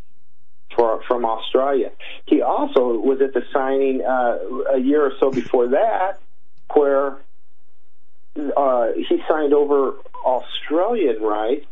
for 0.76 1.02
from 1.07 1.26
Australia. 1.26 1.91
He 2.26 2.41
also 2.41 2.98
was 2.98 3.22
at 3.22 3.34
the 3.34 3.44
signing 3.53 4.02
uh, 4.02 4.76
a 4.76 4.80
year 4.80 5.06
or 5.06 5.14
so 5.19 5.32
before 5.32 5.69
that, 5.69 6.19
where 6.74 7.18
uh, 8.56 8.88
he 8.95 9.22
signed 9.30 9.53
over 9.53 9.94
Australian 10.26 11.22
rights 11.22 11.65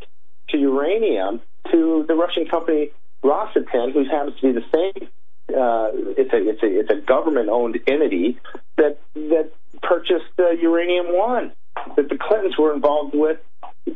to 0.50 0.58
uranium 0.58 1.40
to 1.70 2.04
the 2.06 2.14
Russian 2.14 2.46
company 2.46 2.90
Rosatom, 3.22 3.92
who 3.92 4.04
happens 4.04 4.38
to 4.40 4.52
be 4.52 4.60
the 4.60 4.66
same. 4.74 5.08
Uh, 5.48 5.90
it's 6.18 6.32
a 6.32 6.48
it's 6.48 6.62
a 6.62 6.80
it's 6.80 6.90
a 6.90 7.06
government 7.06 7.48
owned 7.48 7.78
entity 7.86 8.38
that 8.76 8.98
that 9.14 9.52
purchased 9.82 10.24
uh, 10.38 10.50
uranium 10.50 11.06
one 11.14 11.52
that 11.96 12.08
the 12.08 12.18
Clintons 12.18 12.56
were 12.58 12.74
involved 12.74 13.14
with 13.14 13.38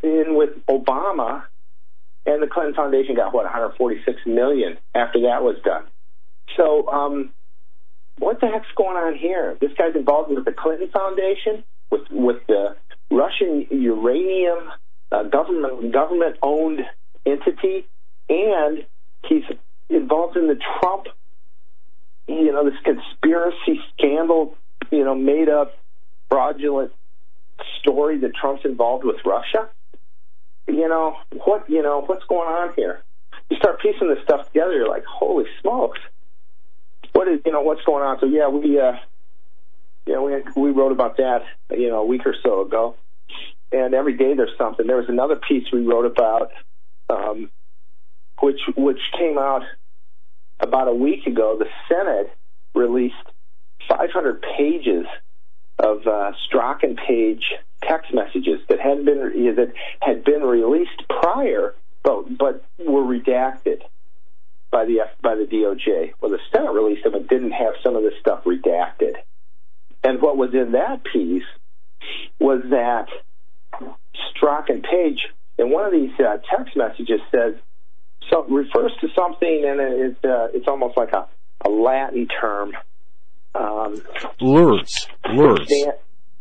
in 0.02 0.34
with 0.34 0.50
Obama, 0.68 1.42
and 2.26 2.42
the 2.42 2.46
Clinton 2.46 2.74
Foundation 2.74 3.16
got 3.16 3.34
what 3.34 3.44
146 3.44 4.20
million 4.26 4.78
after 4.94 5.22
that 5.22 5.42
was 5.42 5.56
done. 5.64 5.84
So, 6.56 6.88
um, 6.88 7.30
what 8.18 8.40
the 8.40 8.46
heck's 8.46 8.68
going 8.76 8.96
on 8.96 9.16
here? 9.16 9.56
This 9.60 9.70
guy's 9.76 9.96
involved 9.96 10.30
with 10.30 10.44
the 10.44 10.52
Clinton 10.52 10.90
Foundation 10.92 11.64
with 11.90 12.02
with 12.10 12.46
the 12.46 12.76
Russian 13.10 13.66
uranium 13.70 14.70
uh, 15.10 15.24
government 15.24 15.92
government 15.92 16.36
owned 16.42 16.80
entity, 17.26 17.86
and 18.28 18.84
he's 19.26 19.44
involved 19.88 20.36
in 20.36 20.46
the 20.46 20.58
Trump, 20.80 21.06
you 22.28 22.52
know, 22.52 22.64
this 22.64 22.78
conspiracy 22.84 23.80
scandal, 23.96 24.56
you 24.90 25.04
know, 25.04 25.14
made 25.14 25.48
up 25.48 25.72
fraudulent 26.28 26.92
story 27.80 28.18
that 28.18 28.34
Trump's 28.34 28.64
involved 28.64 29.04
with 29.04 29.16
Russia. 29.24 29.68
You 30.66 30.88
know 30.88 31.16
what? 31.44 31.68
You 31.68 31.82
know 31.82 32.02
what's 32.06 32.24
going 32.26 32.48
on 32.48 32.74
here? 32.76 33.02
You 33.48 33.56
start 33.56 33.80
piecing 33.80 34.08
this 34.08 34.22
stuff 34.24 34.46
together. 34.46 34.72
You're 34.72 34.88
like, 34.88 35.04
holy 35.04 35.46
smokes! 35.60 35.98
What 37.12 37.28
is 37.28 37.40
you 37.44 37.52
know 37.52 37.62
what's 37.62 37.82
going 37.84 38.04
on? 38.04 38.18
So 38.20 38.26
yeah, 38.26 38.48
we 38.48 38.78
uh, 38.78 38.92
yeah, 40.06 40.20
we 40.20 40.42
we 40.56 40.70
wrote 40.70 40.92
about 40.92 41.16
that, 41.16 41.42
you 41.70 41.88
know, 41.88 42.00
a 42.00 42.06
week 42.06 42.22
or 42.24 42.34
so 42.42 42.62
ago. 42.62 42.96
And 43.72 43.94
every 43.94 44.16
day 44.16 44.34
there's 44.34 44.56
something. 44.58 44.86
There 44.86 44.96
was 44.96 45.08
another 45.08 45.36
piece 45.36 45.64
we 45.72 45.82
wrote 45.82 46.06
about, 46.06 46.50
um, 47.08 47.50
which 48.40 48.60
which 48.76 49.00
came 49.18 49.38
out 49.38 49.62
about 50.58 50.88
a 50.88 50.94
week 50.94 51.26
ago. 51.26 51.56
The 51.58 51.66
Senate 51.88 52.32
released 52.74 53.14
500 53.88 54.44
pages 54.56 55.06
of 55.78 56.06
uh, 56.06 56.32
and 56.82 56.96
Page 56.96 57.44
text 57.82 58.12
messages 58.12 58.60
that 58.68 58.80
had 58.80 59.04
been 59.04 59.54
that 59.56 59.72
had 60.00 60.24
been 60.24 60.42
released 60.42 61.02
prior, 61.08 61.74
but 62.02 62.36
but 62.36 62.64
were 62.78 63.02
redacted 63.02 63.80
by 64.70 64.84
the 64.84 65.00
by 65.22 65.34
the 65.34 65.44
DOJ. 65.44 66.12
Well, 66.20 66.30
the 66.30 66.38
Senate 66.52 66.72
released 66.72 67.04
them 67.04 67.14
and 67.14 67.28
didn't 67.28 67.52
have 67.52 67.74
some 67.82 67.96
of 67.96 68.02
this 68.02 68.14
stuff 68.20 68.44
redacted. 68.44 69.14
And 70.02 70.20
what 70.20 70.36
was 70.36 70.54
in 70.54 70.72
that 70.72 71.04
piece 71.04 71.44
was 72.38 72.62
that 72.70 73.08
Strzok 73.72 74.68
and 74.68 74.82
Page, 74.82 75.28
in 75.58 75.70
one 75.70 75.84
of 75.84 75.92
these 75.92 76.12
uh, 76.18 76.38
text 76.54 76.76
messages, 76.76 77.20
says 77.30 77.54
so 78.30 78.44
refers 78.44 78.92
to 79.00 79.08
something, 79.14 79.64
and 79.66 79.80
it's 79.80 80.24
uh, 80.24 80.48
it's 80.54 80.68
almost 80.68 80.96
like 80.96 81.12
a, 81.12 81.26
a 81.66 81.70
Latin 81.70 82.28
term. 82.28 82.72
Um, 83.54 84.02
lures, 84.40 85.08
lures. 85.28 85.66
Yeah, 85.68 85.92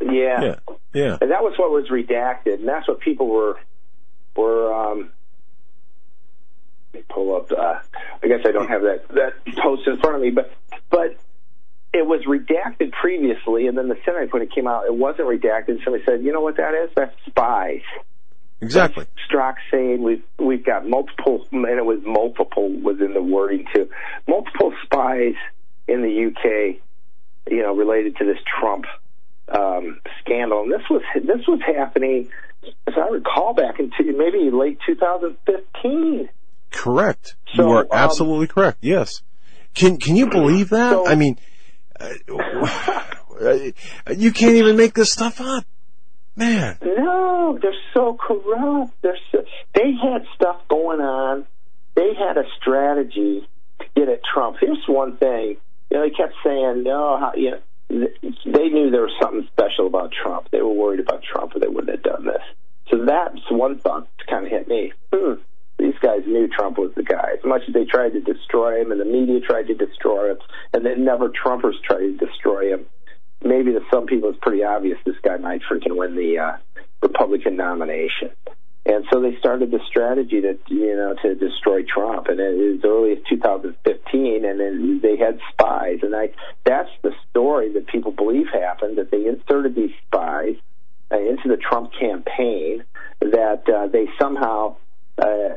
yeah, 0.01 0.55
yeah. 0.93 1.17
And 1.21 1.31
that 1.31 1.41
was 1.43 1.53
what 1.57 1.71
was 1.71 1.87
redacted, 1.89 2.59
and 2.59 2.67
that's 2.67 2.87
what 2.87 2.99
people 2.99 3.27
were 3.27 3.59
were. 4.35 4.73
Um, 4.73 5.11
pull 7.09 7.35
up. 7.35 7.51
Uh, 7.51 7.79
I 8.23 8.27
guess 8.27 8.39
I 8.45 8.51
don't 8.51 8.69
have 8.69 8.81
that 8.81 9.07
that 9.09 9.55
post 9.61 9.87
in 9.87 9.99
front 9.99 10.17
of 10.17 10.21
me, 10.21 10.31
but 10.31 10.51
but 10.89 11.17
it 11.93 12.05
was 12.05 12.21
redacted 12.27 12.91
previously, 12.91 13.67
and 13.67 13.77
then 13.77 13.87
the 13.87 13.97
Senate, 14.05 14.31
when 14.31 14.41
it 14.41 14.51
came 14.53 14.67
out, 14.67 14.85
it 14.85 14.95
wasn't 14.95 15.27
redacted. 15.27 15.83
Somebody 15.83 16.03
said, 16.05 16.23
"You 16.23 16.31
know 16.31 16.41
what 16.41 16.57
that 16.57 16.73
is? 16.73 16.91
That's 16.95 17.15
spies." 17.25 17.81
Exactly. 18.61 19.05
Strzok 19.29 19.55
saying 19.71 20.03
we've 20.03 20.23
we've 20.37 20.65
got 20.65 20.87
multiple, 20.87 21.47
and 21.51 21.65
it 21.65 21.85
was 21.85 21.99
multiple 22.05 22.69
was 22.81 22.99
in 22.99 23.13
the 23.13 23.21
wording 23.21 23.65
too. 23.73 23.89
Multiple 24.27 24.73
spies 24.83 25.35
in 25.87 26.01
the 26.01 26.27
UK, 26.27 26.81
you 27.49 27.61
know, 27.61 27.75
related 27.75 28.17
to 28.17 28.25
this 28.25 28.37
Trump 28.59 28.85
um, 29.47 29.99
scandal, 30.21 30.63
and 30.63 30.71
this 30.71 30.81
was 30.89 31.01
this 31.15 31.47
was 31.47 31.59
happening, 31.65 32.29
as 32.87 32.93
I 32.95 33.09
recall, 33.09 33.53
back 33.53 33.79
in 33.79 33.91
maybe 33.97 34.49
late 34.51 34.79
2015. 34.85 36.29
Correct. 36.71 37.35
So, 37.55 37.63
you 37.63 37.71
are 37.71 37.83
um, 37.83 37.87
absolutely 37.91 38.47
correct. 38.47 38.79
Yes. 38.81 39.21
Can 39.73 39.97
can 39.97 40.15
you 40.15 40.29
believe 40.29 40.69
that? 40.69 40.91
So, 40.91 41.07
I 41.07 41.15
mean, 41.15 41.37
you 44.15 44.31
can't 44.31 44.55
even 44.55 44.77
make 44.77 44.93
this 44.93 45.11
stuff 45.11 45.41
up, 45.41 45.65
man. 46.35 46.77
No, 46.83 47.57
they're 47.61 47.73
so 47.93 48.17
corrupt. 48.19 48.93
They're 49.01 49.17
so, 49.31 49.43
they 49.73 49.93
had 50.01 50.25
stuff 50.35 50.57
going 50.69 51.01
on. 51.01 51.45
They 51.95 52.13
had 52.13 52.37
a 52.37 52.43
strategy 52.59 53.47
to 53.79 53.85
get 53.95 54.09
at 54.09 54.21
Trump. 54.23 54.57
Here's 54.59 54.83
one 54.87 55.17
thing. 55.17 55.57
You 55.89 55.97
know, 55.97 56.03
they 56.03 56.11
kept 56.11 56.33
saying, 56.43 56.83
no, 56.83 57.17
how, 57.19 57.31
you 57.35 57.51
know, 57.51 58.07
they 58.45 58.69
knew 58.69 58.91
there 58.91 59.01
was 59.01 59.15
something 59.21 59.47
special 59.51 59.87
about 59.87 60.11
Trump. 60.11 60.49
They 60.51 60.61
were 60.61 60.73
worried 60.73 60.99
about 60.99 61.23
Trump, 61.23 61.55
or 61.55 61.59
they 61.59 61.67
wouldn't 61.67 61.89
have 61.89 62.03
done 62.03 62.25
this. 62.25 62.43
So 62.89 63.05
that's 63.05 63.39
one 63.49 63.79
thought 63.79 64.07
that 64.17 64.27
kind 64.27 64.45
of 64.45 64.51
hit 64.51 64.67
me. 64.67 64.93
Hmm 65.13 65.41
these 65.79 65.95
guys 66.01 66.19
knew 66.27 66.47
Trump 66.47 66.77
was 66.77 66.91
the 66.95 67.03
guy. 67.03 67.31
As 67.37 67.43
much 67.43 67.61
as 67.67 67.73
they 67.73 67.85
tried 67.85 68.09
to 68.09 68.19
destroy 68.19 68.81
him 68.81 68.91
and 68.91 68.99
the 68.99 69.05
media 69.05 69.39
tried 69.39 69.67
to 69.67 69.73
destroy 69.73 70.31
him, 70.31 70.37
and 70.73 70.85
then 70.85 71.05
never 71.05 71.29
Trumpers 71.29 71.81
tried 71.83 71.99
to 71.99 72.17
destroy 72.17 72.73
him, 72.73 72.85
maybe 73.43 73.71
to 73.71 73.79
some 73.91 74.05
people 74.05 74.29
it's 74.29 74.39
pretty 74.41 74.63
obvious 74.63 74.97
this 75.05 75.15
guy 75.23 75.37
might 75.37 75.61
freaking 75.71 75.95
win 75.95 76.15
the 76.15 76.37
uh, 76.37 76.57
Republican 77.01 77.55
nomination. 77.55 78.29
And 78.89 79.05
so 79.13 79.21
they 79.21 79.37
started 79.37 79.69
the 79.69 79.79
strategy 79.87 80.41
to, 80.41 80.57
you 80.67 80.95
know, 80.95 81.13
to 81.21 81.35
destroy 81.35 81.83
Trump. 81.83 82.25
And 82.27 82.39
as 82.39 82.83
early 82.83 83.11
as 83.11 83.19
2015, 83.29 84.45
and 84.45 84.59
then 84.59 84.99
they 85.03 85.15
had 85.15 85.39
spies. 85.51 85.99
And 86.01 86.15
I, 86.15 86.31
that's 86.65 86.89
the 87.03 87.13
story 87.29 87.71
that 87.73 87.85
people 87.85 88.11
believe 88.11 88.47
happened, 88.51 88.97
that 88.97 89.11
they 89.11 89.27
inserted 89.27 89.75
these 89.75 89.91
spies 90.07 90.55
uh, 91.11 91.19
into 91.19 91.49
the 91.49 91.57
Trump 91.57 91.91
campaign, 91.99 92.83
that 93.19 93.69
uh, 93.69 93.85
they 93.89 94.07
somehow 94.19 94.77
uh, 95.19 95.49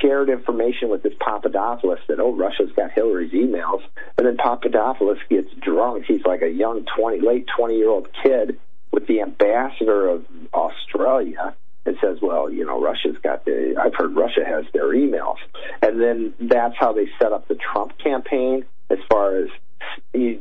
shared 0.00 0.28
information 0.28 0.88
with 0.88 1.02
this 1.02 1.14
Papadopoulos 1.18 1.98
that, 2.06 2.20
oh, 2.20 2.32
Russia's 2.32 2.70
got 2.76 2.92
Hillary's 2.92 3.32
emails. 3.32 3.82
And 4.16 4.24
then 4.28 4.36
Papadopoulos 4.36 5.18
gets 5.28 5.52
drunk. 5.54 6.04
He's 6.06 6.24
like 6.24 6.42
a 6.42 6.48
young 6.48 6.86
20, 6.96 7.26
late 7.26 7.48
20 7.56 7.74
year 7.76 7.90
old 7.90 8.06
kid 8.22 8.60
with 8.92 9.08
the 9.08 9.20
ambassador 9.20 10.06
of 10.06 10.24
Australia 10.54 11.56
and 11.86 11.96
says, 12.00 12.18
well, 12.22 12.50
you 12.50 12.64
know, 12.66 12.80
Russia's 12.80 13.16
got 13.22 13.44
the, 13.44 13.74
I've 13.82 13.94
heard 13.94 14.14
Russia 14.14 14.44
has 14.46 14.64
their 14.72 14.88
emails. 14.94 15.36
And 15.82 16.00
then 16.00 16.34
that's 16.40 16.74
how 16.78 16.92
they 16.92 17.08
set 17.20 17.32
up 17.32 17.48
the 17.48 17.56
Trump 17.56 17.92
campaign 17.98 18.64
as 18.90 18.98
far 19.10 19.36
as 19.38 19.48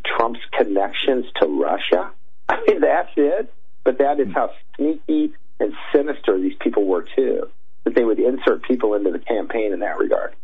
Trump's 0.06 0.40
connections 0.58 1.26
to 1.42 1.48
Russia. 1.48 2.12
I 2.50 2.58
mean, 2.68 2.82
that's 2.82 3.12
it. 3.16 3.54
But 3.84 4.00
that 4.00 4.20
is 4.20 4.28
how 4.34 4.52
sneaky 4.76 5.34
and 5.60 5.74
sinister 5.96 6.40
these 6.40 6.56
people 6.60 6.86
were, 6.86 7.06
too. 7.16 7.50
that 7.84 7.96
they 7.96 8.04
would 8.04 8.20
insert 8.20 8.64
people 8.64 8.94
into 8.94 9.12
the 9.12 9.20
campaign 9.20 9.74
in 9.74 9.80
that 9.80 9.98
regard. 9.98 10.36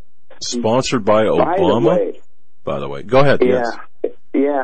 Sponsored 0.41 1.05
by 1.05 1.23
Obama. 1.23 1.45
By 1.45 1.57
the 1.57 1.79
way, 1.79 2.21
by 2.63 2.79
the 2.79 2.89
way. 2.89 3.03
go 3.03 3.19
ahead. 3.19 3.41
Yeah, 3.41 3.61
yes. 4.03 4.13
yeah, 4.33 4.63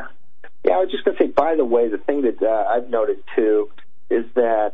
yeah. 0.66 0.74
I 0.74 0.78
was 0.80 0.92
just 0.92 1.06
going 1.06 1.18
to 1.18 1.24
say. 1.24 1.30
By 1.30 1.56
the 1.56 1.66
way, 1.66 1.90
the 1.90 1.98
thing 1.98 2.24
that 2.24 2.42
uh, 2.42 2.66
I've 2.70 2.90
noted 2.90 3.24
too 3.36 3.70
is 4.10 4.26
that 4.36 4.74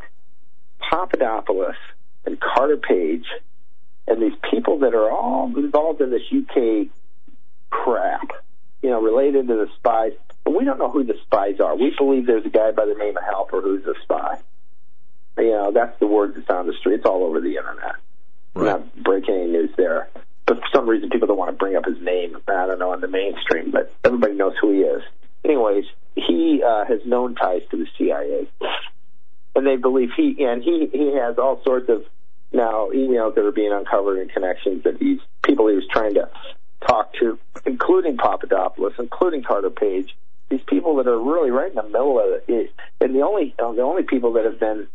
Papadopoulos 0.80 1.76
and 2.26 2.40
Carter 2.40 2.78
Page 2.78 3.26
and 4.08 4.22
these 4.22 4.38
people 4.49 4.80
that 4.80 4.94
are 4.94 5.12
all 5.12 5.52
involved 5.58 6.02
in 6.02 6.12
this 6.12 6.22
UK 6.32 6.88
crap, 7.70 8.32
you 8.82 8.90
know, 8.90 9.02
related 9.02 9.48
to 9.48 9.56
the 9.56 9.68
spies. 9.76 10.14
And 10.45 10.56
we 10.56 10.64
don't 10.64 10.80
know 10.80 10.90
who 10.90 11.04
the 11.04 11.18
spies 11.24 11.60
are. 11.60 11.76
We 11.76 11.94
believe 11.98 12.26
there's 12.26 12.45
a 12.45 12.49
guy 12.49 12.72
by 12.72 12.86
the 12.86 12.94
name 12.94 13.18
of 13.18 13.24
Halper 13.24 13.62
who's 13.62 13.86
a 13.86 13.94
spy. 14.04 14.40
You 15.38 15.52
know, 15.52 15.72
that's 15.72 15.99
the 15.99 16.08
word 16.08 16.36
that's 16.36 16.49
on 16.49 16.68
the 16.68 16.74
street. 16.74 16.95
It's 16.95 17.06
all 17.06 17.24
over 17.24 17.41
the 17.41 17.58
internet. 17.58 17.95
Right. 18.56 18.66
Not 18.66 19.04
breaking 19.04 19.36
any 19.36 19.52
news 19.52 19.70
there. 19.78 20.10
But 20.45 20.60
for 20.60 20.68
some 20.74 20.88
reason, 20.90 21.10
people 21.10 21.28
don't 21.28 21.38
want 21.38 21.52
to 21.52 21.58
bring 21.58 21.76
up 21.76 21.86
his 21.86 22.02
name. 22.02 22.38
I 22.48 22.66
don't 22.66 22.80
know 22.80 22.94
in 22.94 23.02
the 23.02 23.10
mainstream, 23.10 23.72
but 23.72 23.94
everybody 24.06 24.34
knows 24.34 24.54
who 24.60 24.72
he 24.72 24.80
is. 24.80 25.04
Anyways, 25.44 25.86
he 26.16 26.64
uh, 26.66 26.86
has 26.86 27.02
known 27.06 27.36
ties 27.36 27.62
to 27.72 27.78
the 27.78 27.86
CIA, 27.98 28.48
and 29.58 29.66
they 29.66 29.76
believe 29.76 30.10
he 30.16 30.46
and 30.46 30.64
he 30.64 30.88
he 30.92 31.16
has 31.16 31.38
all 31.38 31.62
sorts 31.66 31.90
of 31.90 32.04
now 32.54 32.90
emails 32.94 33.36
that 33.36 33.44
are 33.44 33.52
being 33.52 33.74
uncovered 33.74 34.20
and 34.20 34.32
connections 34.32 34.84
that 34.84 35.00
these 35.00 35.20
people 35.44 35.68
he 35.68 35.76
was 35.76 35.88
trying 35.92 36.14
to 36.14 36.30
talk 36.88 37.12
to, 37.20 37.40
including 37.66 38.18
Papadopoulos, 38.18 38.94
including 39.00 39.44
Carter 39.44 39.72
Page, 39.72 40.16
these 40.50 40.62
people 40.68 40.98
that 40.98 41.08
are 41.08 41.20
really 41.20 41.50
right 41.50 41.70
in 41.70 41.76
the 41.76 41.84
middle 41.84 42.20
of 42.20 42.42
it, 42.48 42.72
and 43.02 43.16
the 43.16 43.22
only 43.22 43.56
uh, 43.58 43.72
the 43.74 43.82
only 43.82 44.04
people 44.04 44.34
that 44.34 44.46
have 44.46 44.60
been, 44.60 44.88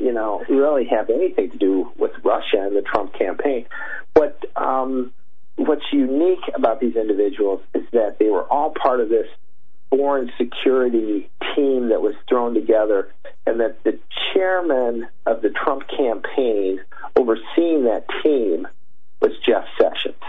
you 0.00 0.12
know, 0.12 0.44
really 0.48 0.86
have 0.86 1.10
anything 1.10 1.52
to 1.52 1.56
do 1.58 1.92
with 1.96 2.10
Russia 2.24 2.58
and 2.58 2.76
the 2.76 2.82
Trump 2.82 3.14
campaign. 3.14 3.66
What 4.14 4.44
um, 4.56 5.12
what's 5.56 5.84
unique 5.92 6.44
about 6.54 6.80
these 6.80 6.96
individuals 6.96 7.60
is 7.72 7.84
that 7.92 8.18
they 8.18 8.28
were 8.28 8.42
all 8.42 8.74
part 8.74 9.00
of 9.00 9.08
this 9.08 9.28
foreign 9.90 10.30
security 10.38 11.30
team 11.54 11.88
that 11.88 12.00
was 12.00 12.14
thrown 12.28 12.54
together, 12.54 13.12
and 13.46 13.60
that 13.60 13.82
the 13.84 13.98
chairman 14.32 15.08
of 15.26 15.42
the 15.42 15.50
Trump 15.50 15.84
campaign 15.88 16.80
overseeing 17.16 17.84
that 17.84 18.04
team 18.22 18.66
was 19.20 19.32
Jeff 19.46 19.64
Sessions. 19.80 20.22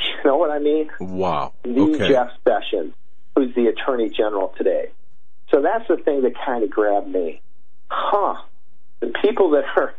You 0.00 0.30
know 0.30 0.36
what 0.36 0.50
I 0.50 0.58
mean? 0.58 0.90
Wow. 1.00 1.52
The 1.62 1.80
okay. 1.80 2.08
Jeff 2.08 2.30
Sessions, 2.46 2.94
who's 3.34 3.54
the 3.54 3.66
Attorney 3.66 4.10
General 4.10 4.52
today. 4.56 4.90
So 5.50 5.62
that's 5.62 5.86
the 5.88 5.96
thing 5.96 6.22
that 6.22 6.32
kind 6.44 6.64
of 6.64 6.70
grabbed 6.70 7.08
me. 7.08 7.40
Huh. 7.88 8.42
The 9.00 9.12
people 9.22 9.50
that 9.50 9.64
are 9.76 9.94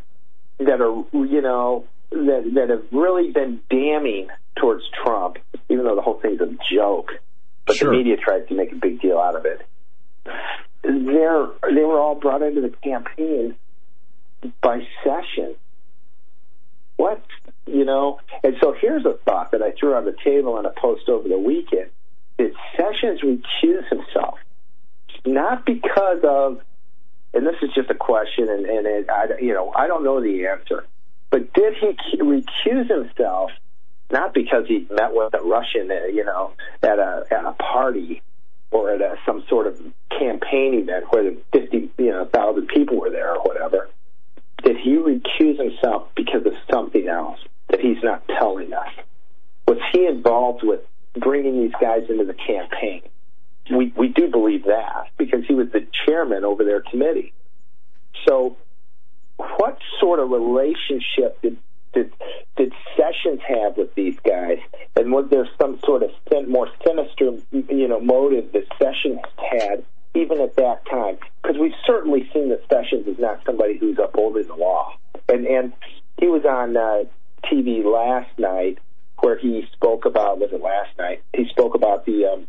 that 0.60 0.81
are 0.81 1.03
you 1.14 1.41
know 1.41 1.85
that 2.11 2.52
that 2.56 2.69
have 2.69 2.84
really 2.91 3.32
been 3.32 3.61
damning 3.69 4.30
towards 4.60 4.84
Trump, 5.03 5.38
even 5.69 5.86
though 5.86 5.95
the 5.95 6.02
whole 6.02 6.19
thing's 6.19 6.41
a 6.41 6.56
joke, 6.73 7.11
but 7.65 7.76
sure. 7.76 7.91
the 7.91 7.98
media 7.98 8.18
tries 8.18 8.48
to 8.48 8.56
make 8.56 8.72
a 8.72 8.76
big 8.76 9.02
deal 9.02 9.18
out 9.18 9.36
of 9.36 9.45
it. 9.45 9.65
They're 10.84 11.48
they 11.73 11.84
were 11.84 11.99
all 11.99 12.15
brought 12.15 12.41
into 12.41 12.61
the 12.61 12.69
campaign 12.84 13.56
by 14.61 14.82
Sessions. 15.03 15.57
What 16.98 17.23
you 17.65 17.86
know? 17.86 18.19
And 18.44 18.56
so 18.61 18.73
here's 18.80 19.06
a 19.06 19.18
thought 19.26 19.52
that 19.52 19.61
I 19.61 19.72
threw 19.72 19.95
on 19.95 20.06
the 20.06 20.15
table 20.23 20.57
in 20.60 20.65
a 20.65 20.72
post 20.72 21.10
over 21.10 21.27
the 21.27 21.38
weekend: 21.38 21.90
Did 22.38 22.53
Sessions 22.77 23.22
recuse 23.22 23.88
himself 23.90 24.40
not 25.26 25.65
because 25.65 26.19
of 26.23 26.61
and 27.36 27.45
this 27.45 27.56
is 27.61 27.69
just 27.76 27.90
a 27.90 27.95
question, 27.95 28.48
and, 28.49 28.65
and 28.65 28.88
it, 28.88 29.10
I, 29.10 29.26
you 29.41 29.53
know, 29.53 29.73
I 29.76 29.88
don't 29.88 30.06
know 30.06 30.22
the 30.22 30.48
answer. 30.48 30.86
But 31.35 31.51
did 31.51 31.73
he 31.73 32.17
recuse 32.17 32.87
himself 32.87 33.51
not 34.09 34.33
because 34.33 34.67
he 34.69 34.87
met 34.89 35.13
with 35.13 35.33
a 35.33 35.43
Russian, 35.43 35.91
uh, 35.91 36.05
you 36.05 36.23
know, 36.23 36.53
at 36.81 36.97
a 36.97 37.25
at 37.29 37.43
a 37.43 37.51
party 37.51 38.21
or 38.71 38.91
at 38.91 39.01
a, 39.01 39.17
some 39.25 39.43
sort 39.49 39.67
of 39.67 39.77
campaign 40.17 40.75
event 40.75 41.07
where 41.09 41.33
fifty, 41.51 41.91
you 41.97 42.11
know, 42.11 42.23
thousand 42.23 42.69
people 42.69 43.01
were 43.01 43.09
there 43.09 43.35
or 43.35 43.43
whatever? 43.43 43.89
Did 44.63 44.77
he 44.77 44.91
recuse 44.91 45.59
himself 45.59 46.07
because 46.15 46.45
of 46.45 46.53
something 46.71 47.05
else 47.05 47.39
that 47.67 47.81
he's 47.81 48.01
not 48.01 48.25
telling 48.29 48.71
us? 48.71 48.93
Was 49.67 49.79
he 49.91 50.05
involved 50.05 50.63
with 50.63 50.79
bringing 51.19 51.63
these 51.63 51.75
guys 51.81 52.03
into 52.09 52.23
the 52.23 52.33
campaign? 52.33 53.01
We 53.69 53.91
we 53.97 54.07
do 54.07 54.29
believe 54.29 54.63
that 54.67 55.09
because 55.17 55.43
he 55.45 55.53
was 55.53 55.67
the 55.73 55.85
chairman 56.05 56.45
over 56.45 56.63
their 56.63 56.79
committee. 56.79 57.33
So 58.25 58.55
what 59.37 59.77
sort 59.99 60.19
of 60.19 60.29
relationship 60.29 61.41
did 61.41 61.57
did 61.93 62.13
did 62.57 62.73
Sessions 62.95 63.41
have 63.47 63.77
with 63.77 63.93
these 63.95 64.17
guys, 64.25 64.59
and 64.95 65.11
was 65.11 65.27
there 65.29 65.47
some 65.59 65.79
sort 65.85 66.03
of 66.03 66.11
more 66.47 66.67
sinister, 66.85 67.31
you 67.51 67.87
know, 67.87 67.99
motive 67.99 68.51
that 68.53 68.65
Sessions 68.81 69.19
had 69.37 69.83
even 70.13 70.39
at 70.41 70.55
that 70.55 70.85
time? 70.89 71.17
Because 71.41 71.57
we've 71.59 71.73
certainly 71.85 72.29
seen 72.33 72.49
that 72.49 72.61
Sessions 72.69 73.07
is 73.07 73.19
not 73.19 73.41
somebody 73.45 73.77
who's 73.77 73.97
upholding 73.97 74.47
the 74.47 74.55
law, 74.55 74.93
and 75.27 75.45
and 75.45 75.73
he 76.19 76.27
was 76.27 76.45
on 76.45 76.77
uh, 76.77 77.03
TV 77.51 77.83
last 77.83 78.37
night 78.37 78.79
where 79.19 79.37
he 79.37 79.65
spoke 79.73 80.05
about 80.05 80.39
was 80.39 80.51
it 80.51 80.61
last 80.61 80.97
night? 80.97 81.23
He 81.33 81.47
spoke 81.49 81.75
about 81.75 82.05
the 82.05 82.25
um, 82.25 82.47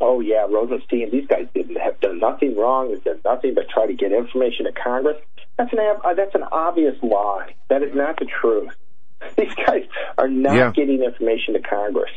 oh 0.00 0.20
yeah, 0.20 0.46
Rosenstein, 0.48 1.10
these 1.10 1.26
guys 1.26 1.46
didn't 1.54 1.76
have 1.76 2.00
done 2.00 2.18
nothing 2.18 2.56
wrong, 2.56 2.90
They've 2.90 3.04
done 3.04 3.20
nothing 3.24 3.54
but 3.54 3.68
try 3.68 3.86
to 3.86 3.94
get 3.94 4.12
information 4.12 4.66
to 4.66 4.72
Congress. 4.72 5.16
That's 5.58 5.72
an 5.72 5.78
that's 6.16 6.34
an 6.34 6.44
obvious 6.52 6.96
lie. 7.02 7.54
That 7.68 7.82
is 7.82 7.94
not 7.94 8.18
the 8.18 8.26
truth. 8.26 8.70
These 9.36 9.54
guys 9.54 9.84
are 10.18 10.28
not 10.28 10.54
yeah. 10.54 10.70
getting 10.72 11.02
information 11.02 11.54
to 11.54 11.60
Congress, 11.60 12.10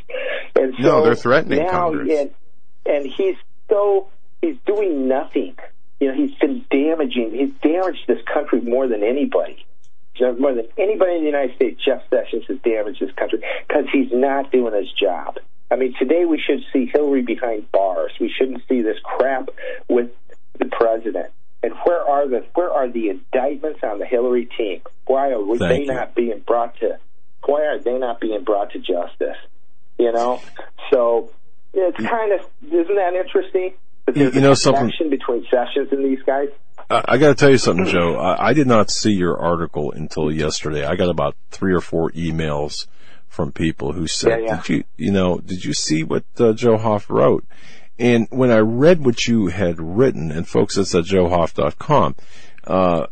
and 0.56 0.74
so 0.78 0.84
no, 0.84 1.04
they're 1.04 1.16
threatening 1.16 1.60
now, 1.60 1.72
Congress. 1.72 2.10
And, 2.12 2.32
and 2.86 3.06
he's 3.06 3.36
so 3.70 4.10
he's 4.42 4.58
doing 4.66 5.08
nothing. 5.08 5.56
You 6.00 6.10
know, 6.10 6.14
he's 6.16 6.38
been 6.40 6.66
damaging. 6.70 7.32
He's 7.32 7.54
damaged 7.62 8.06
this 8.08 8.20
country 8.32 8.62
more 8.62 8.88
than 8.88 9.04
anybody. 9.04 9.66
More 10.20 10.54
than 10.54 10.68
anybody 10.78 11.14
in 11.14 11.20
the 11.22 11.28
United 11.28 11.56
States, 11.56 11.82
Jeff 11.84 12.02
Sessions 12.10 12.44
has 12.50 12.58
damaged 12.60 13.00
this 13.00 13.12
country 13.14 13.40
because 13.66 13.86
he's 13.92 14.12
not 14.12 14.52
doing 14.52 14.74
his 14.74 14.92
job. 14.92 15.40
I 15.72 15.78
mean, 15.78 15.94
today 15.98 16.26
we 16.26 16.42
should 16.42 16.62
see 16.74 16.90
Hillary 16.92 17.22
behind 17.22 17.72
bars. 17.72 18.12
We 18.20 18.30
shouldn't 18.30 18.64
see 18.68 18.82
this 18.82 18.98
crap 19.02 19.50
with 19.88 20.10
the 20.58 20.66
president. 20.66 21.28
And 21.62 21.74
where 21.86 22.02
are 22.02 22.28
the 22.28 22.46
where 22.54 22.72
are 22.72 22.90
the 22.90 23.10
indictments 23.10 23.80
on 23.84 24.00
the 24.00 24.06
Hillary 24.06 24.48
team? 24.58 24.82
Why 25.06 25.32
are 25.34 25.46
Thank 25.46 25.60
they 25.60 25.80
you. 25.82 25.86
not 25.88 26.16
being 26.16 26.42
brought 26.46 26.78
to 26.80 26.98
why 27.46 27.66
are 27.66 27.80
they 27.80 27.98
not 27.98 28.20
being 28.20 28.44
brought 28.44 28.72
to 28.72 28.80
justice? 28.80 29.38
You 29.98 30.14
know, 30.14 30.42
so 30.92 31.32
it's 31.74 31.98
kind 31.98 32.32
of 32.34 32.48
isn't 32.66 32.96
that 32.96 33.14
interesting? 33.14 33.74
That 34.06 34.16
there's 34.16 34.36
you 34.36 34.42
know 34.42 34.54
something 34.54 34.92
between 35.10 35.46
Sessions 35.52 35.90
and 35.92 36.06
these 36.06 36.24
guys. 36.26 36.48
I, 36.90 37.04
I 37.06 37.18
got 37.18 37.30
to 37.30 37.36
tell 37.36 37.52
you 37.52 37.58
something, 37.58 37.86
Joe. 37.86 38.16
I, 38.16 38.50
I 38.50 38.54
did 38.54 38.68
not 38.68 38.90
see 38.90 39.12
your 39.12 39.38
article 39.38 39.92
until 39.92 40.32
yesterday. 40.32 40.86
I 40.86 40.96
got 40.96 41.10
about 41.10 41.36
three 41.52 41.74
or 41.74 41.82
four 41.82 42.12
emails 42.12 42.88
from 43.28 43.52
people 43.52 43.94
who 43.94 44.08
said, 44.08 44.42
yeah, 44.42 44.46
yeah. 44.46 44.56
"Did 44.62 44.70
you, 44.70 44.84
you 44.98 45.12
know, 45.12 45.38
did 45.40 45.64
you 45.64 45.74
see 45.74 46.04
what 46.04 46.24
uh, 46.40 46.54
Joe 46.54 46.78
Hoft 46.78 47.10
wrote?" 47.10 47.46
And 48.00 48.28
when 48.30 48.50
I 48.50 48.60
read 48.60 49.06
what 49.06 49.28
you 49.28 49.48
had 49.48 49.80
written, 49.80 50.32
and 50.32 50.48
folks, 50.48 50.78
it's 50.78 50.96
at 50.96 51.04
joehoft.com, 51.04 52.16
uh, 52.66 53.08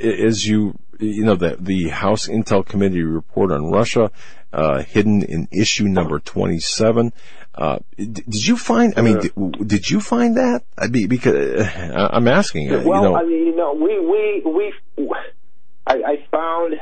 as 0.00 0.46
you, 0.46 0.78
you 1.00 1.24
know, 1.24 1.34
the, 1.34 1.56
the 1.58 1.88
House 1.88 2.28
Intel 2.28 2.64
Committee 2.64 3.02
report 3.02 3.50
on 3.50 3.72
Russia, 3.72 4.12
uh, 4.52 4.82
hidden 4.84 5.24
in 5.24 5.48
issue 5.50 5.88
number 5.88 6.20
27. 6.20 7.12
Uh, 7.52 7.80
did 7.96 8.46
you 8.46 8.56
find, 8.56 8.94
I 8.96 9.02
mean, 9.02 9.18
did, 9.18 9.66
did, 9.66 9.90
you 9.90 10.00
find 10.00 10.36
that? 10.36 10.62
I 10.78 10.86
mean, 10.86 11.08
because 11.08 11.66
I'm 11.76 12.28
asking. 12.28 12.70
Well, 12.70 12.84
you 12.84 12.92
know, 12.92 13.16
I 13.16 13.22
mean, 13.24 13.46
you 13.46 13.56
know, 13.56 13.74
we, 13.74 13.98
we, 13.98 14.72
we, 14.96 15.14
I, 15.84 15.94
I 15.94 16.26
found, 16.30 16.74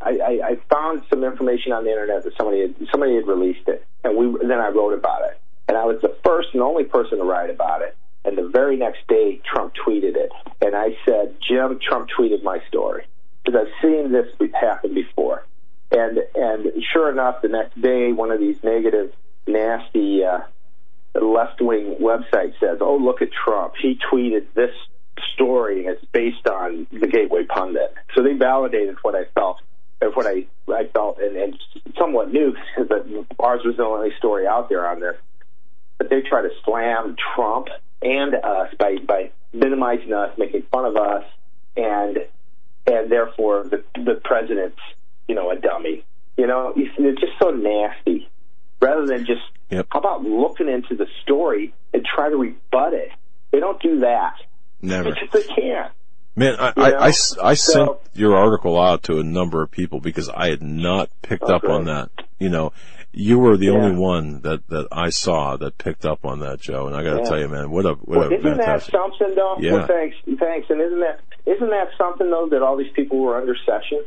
I, 0.00 0.10
I, 0.10 0.48
I 0.50 0.56
found 0.72 1.02
some 1.10 1.24
information 1.24 1.72
on 1.72 1.82
the 1.82 1.90
internet 1.90 2.22
that 2.22 2.36
somebody 2.36 2.62
had, 2.62 2.76
somebody 2.92 3.16
had 3.16 3.26
released 3.26 3.66
it, 3.66 3.84
and 4.04 4.16
we, 4.16 4.46
then 4.46 4.60
I 4.60 4.68
wrote 4.68 4.94
about 4.94 5.22
it 5.24 5.41
and 5.68 5.76
I 5.76 5.84
was 5.84 6.00
the 6.02 6.16
first 6.24 6.48
and 6.52 6.62
only 6.62 6.84
person 6.84 7.18
to 7.18 7.24
write 7.24 7.50
about 7.50 7.82
it. 7.82 7.96
And 8.24 8.38
the 8.38 8.48
very 8.48 8.76
next 8.76 9.06
day, 9.08 9.40
Trump 9.44 9.74
tweeted 9.74 10.16
it. 10.16 10.30
And 10.60 10.76
I 10.76 10.96
said, 11.04 11.36
Jim, 11.46 11.78
Trump 11.80 12.08
tweeted 12.16 12.42
my 12.42 12.60
story. 12.68 13.06
Because 13.44 13.66
I've 13.66 13.82
seen 13.82 14.12
this 14.12 14.26
happen 14.54 14.94
before. 14.94 15.44
And, 15.90 16.18
and 16.34 16.72
sure 16.92 17.10
enough, 17.10 17.42
the 17.42 17.48
next 17.48 17.80
day, 17.80 18.12
one 18.12 18.30
of 18.30 18.38
these 18.38 18.62
negative, 18.62 19.12
nasty, 19.46 20.24
uh, 20.24 20.40
left 21.20 21.60
wing 21.60 21.96
websites 22.00 22.58
says, 22.60 22.78
oh, 22.80 22.96
look 22.96 23.20
at 23.20 23.30
Trump. 23.32 23.74
He 23.80 23.98
tweeted 24.10 24.46
this 24.54 24.74
story 25.34 25.86
and 25.86 25.96
it's 25.96 26.04
based 26.12 26.46
on 26.46 26.86
the 26.92 27.06
Gateway 27.06 27.44
Pundit. 27.44 27.94
So 28.14 28.22
they 28.22 28.34
validated 28.34 28.96
what 29.02 29.14
I 29.14 29.24
felt, 29.34 29.60
or 30.00 30.10
what 30.10 30.26
I, 30.26 30.46
I 30.72 30.86
felt, 30.86 31.18
and, 31.18 31.36
and 31.36 31.58
somewhat 31.98 32.32
knew 32.32 32.54
because 32.76 33.26
ours 33.38 33.62
was 33.64 33.76
the 33.76 33.84
only 33.84 34.10
story 34.18 34.46
out 34.46 34.68
there 34.68 34.86
on 34.86 35.00
this 35.00 35.16
but 36.02 36.10
they 36.10 36.20
try 36.20 36.42
to 36.42 36.50
slam 36.64 37.14
Trump 37.34 37.68
and 38.02 38.34
us 38.34 38.74
by 38.76 38.96
by 39.06 39.30
minimizing 39.52 40.12
us, 40.12 40.36
making 40.36 40.62
fun 40.72 40.84
of 40.84 40.96
us, 40.96 41.24
and 41.76 42.18
and 42.88 43.10
therefore 43.10 43.64
the 43.64 43.84
the 43.94 44.20
president's 44.24 44.80
you 45.28 45.36
know 45.36 45.50
a 45.52 45.56
dummy. 45.56 46.04
You 46.36 46.48
know, 46.48 46.72
it's 46.74 47.20
just 47.20 47.34
so 47.40 47.50
nasty. 47.50 48.28
Rather 48.80 49.06
than 49.06 49.24
just 49.26 49.42
yep. 49.70 49.86
how 49.90 50.00
about 50.00 50.24
looking 50.24 50.68
into 50.68 50.96
the 50.96 51.06
story 51.22 51.72
and 51.94 52.04
try 52.04 52.30
to 52.30 52.36
rebut 52.36 52.94
it? 52.94 53.10
They 53.52 53.60
don't 53.60 53.80
do 53.80 54.00
that. 54.00 54.34
Never. 54.80 55.12
Because 55.12 55.28
they 55.32 55.54
can't. 55.54 55.92
Man, 56.34 56.56
I, 56.58 56.72
I, 56.76 56.90
I, 57.08 57.12
I, 57.42 57.54
sent 57.54 57.90
your 58.14 58.36
article 58.36 58.80
out 58.80 59.02
to 59.04 59.18
a 59.18 59.22
number 59.22 59.62
of 59.62 59.70
people 59.70 60.00
because 60.00 60.30
I 60.30 60.48
had 60.48 60.62
not 60.62 61.10
picked 61.20 61.42
okay. 61.42 61.52
up 61.52 61.64
on 61.64 61.84
that. 61.84 62.10
You 62.38 62.48
know, 62.48 62.72
you 63.12 63.38
were 63.38 63.58
the 63.58 63.66
yeah. 63.66 63.72
only 63.72 63.98
one 63.98 64.40
that, 64.40 64.66
that 64.68 64.88
I 64.90 65.10
saw 65.10 65.56
that 65.58 65.76
picked 65.76 66.06
up 66.06 66.24
on 66.24 66.40
that, 66.40 66.60
Joe. 66.60 66.86
And 66.86 66.96
I 66.96 67.02
got 67.02 67.14
to 67.14 67.22
yeah. 67.22 67.28
tell 67.28 67.38
you, 67.38 67.48
man, 67.48 67.70
what 67.70 67.84
a 67.84 67.94
what 67.94 68.18
well, 68.18 68.32
a 68.32 68.34
isn't 68.34 68.42
fantastic. 68.42 68.92
that 68.92 68.98
something 68.98 69.34
though? 69.34 69.56
Yeah. 69.60 69.72
Well, 69.72 69.86
thanks, 69.86 70.16
thanks. 70.38 70.70
And 70.70 70.80
isn't 70.80 71.00
that 71.00 71.20
isn't 71.44 71.70
that 71.70 71.88
something 71.98 72.30
though 72.30 72.48
that 72.50 72.62
all 72.62 72.76
these 72.78 72.92
people 72.94 73.18
were 73.18 73.36
under 73.36 73.54
session? 73.66 74.04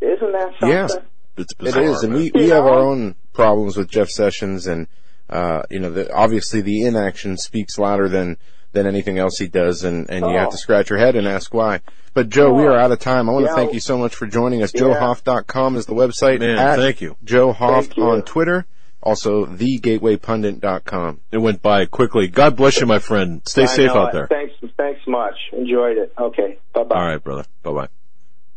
Isn't 0.00 0.32
that 0.32 0.52
something? 0.60 0.68
Yeah, 0.68 0.88
it's 1.36 1.52
bizarre, 1.54 1.82
it 1.82 1.90
is, 1.90 2.02
and 2.04 2.14
we 2.14 2.30
we 2.32 2.48
have 2.48 2.64
our 2.64 2.78
own 2.78 3.16
problems 3.32 3.76
with 3.76 3.90
Jeff 3.90 4.08
Sessions, 4.08 4.68
and 4.68 4.86
uh, 5.28 5.62
you 5.68 5.80
know, 5.80 5.90
the, 5.90 6.12
obviously 6.12 6.60
the 6.60 6.82
inaction 6.82 7.36
speaks 7.36 7.78
louder 7.78 8.08
than 8.08 8.36
than 8.72 8.86
anything 8.86 9.18
else 9.18 9.38
he 9.38 9.48
does, 9.48 9.84
and 9.84 10.08
and 10.10 10.24
you 10.26 10.36
have 10.36 10.48
Oh. 10.48 10.50
to 10.52 10.56
scratch 10.56 10.90
your 10.90 10.98
head 10.98 11.16
and 11.16 11.26
ask 11.26 11.52
why. 11.54 11.80
But 12.12 12.28
Joe, 12.28 12.52
we 12.52 12.64
are 12.64 12.76
out 12.76 12.90
of 12.92 12.98
time. 12.98 13.28
I 13.28 13.32
want 13.32 13.46
to 13.46 13.50
Yeah. 13.52 13.56
thank 13.56 13.72
you 13.72 13.80
so 13.80 13.96
much 13.96 14.14
for 14.14 14.26
joining 14.26 14.62
us. 14.62 14.74
Yeah. 14.74 14.82
JoeHoft.com 14.82 15.76
is 15.76 15.86
the 15.86 15.94
website. 15.94 16.40
Man, 16.40 16.58
at 16.58 16.76
thank 16.78 17.00
you. 17.00 17.16
Joe 17.24 17.52
Hoft 17.52 17.82
Thank 17.82 17.96
you. 17.98 18.02
on 18.04 18.22
Twitter. 18.22 18.66
Also, 19.02 19.46
thegatewaypundit.com. 19.46 21.20
It 21.32 21.38
went 21.38 21.62
by 21.62 21.86
quickly. 21.86 22.28
God 22.28 22.56
bless 22.56 22.80
you, 22.80 22.86
my 22.86 22.98
friend. 22.98 23.42
Stay 23.46 23.62
I 23.62 23.66
safe 23.66 23.94
know 23.94 24.02
out 24.02 24.08
it. 24.08 24.12
there. 24.12 24.26
Thanks, 24.26 24.54
thanks 24.76 25.00
much. 25.06 25.34
Enjoyed 25.52 25.96
it. 25.98 26.12
Okay, 26.18 26.58
bye 26.74 26.82
bye. 26.84 26.94
All 26.96 27.06
right, 27.06 27.22
brother. 27.22 27.44
Bye 27.62 27.72
bye. 27.72 27.88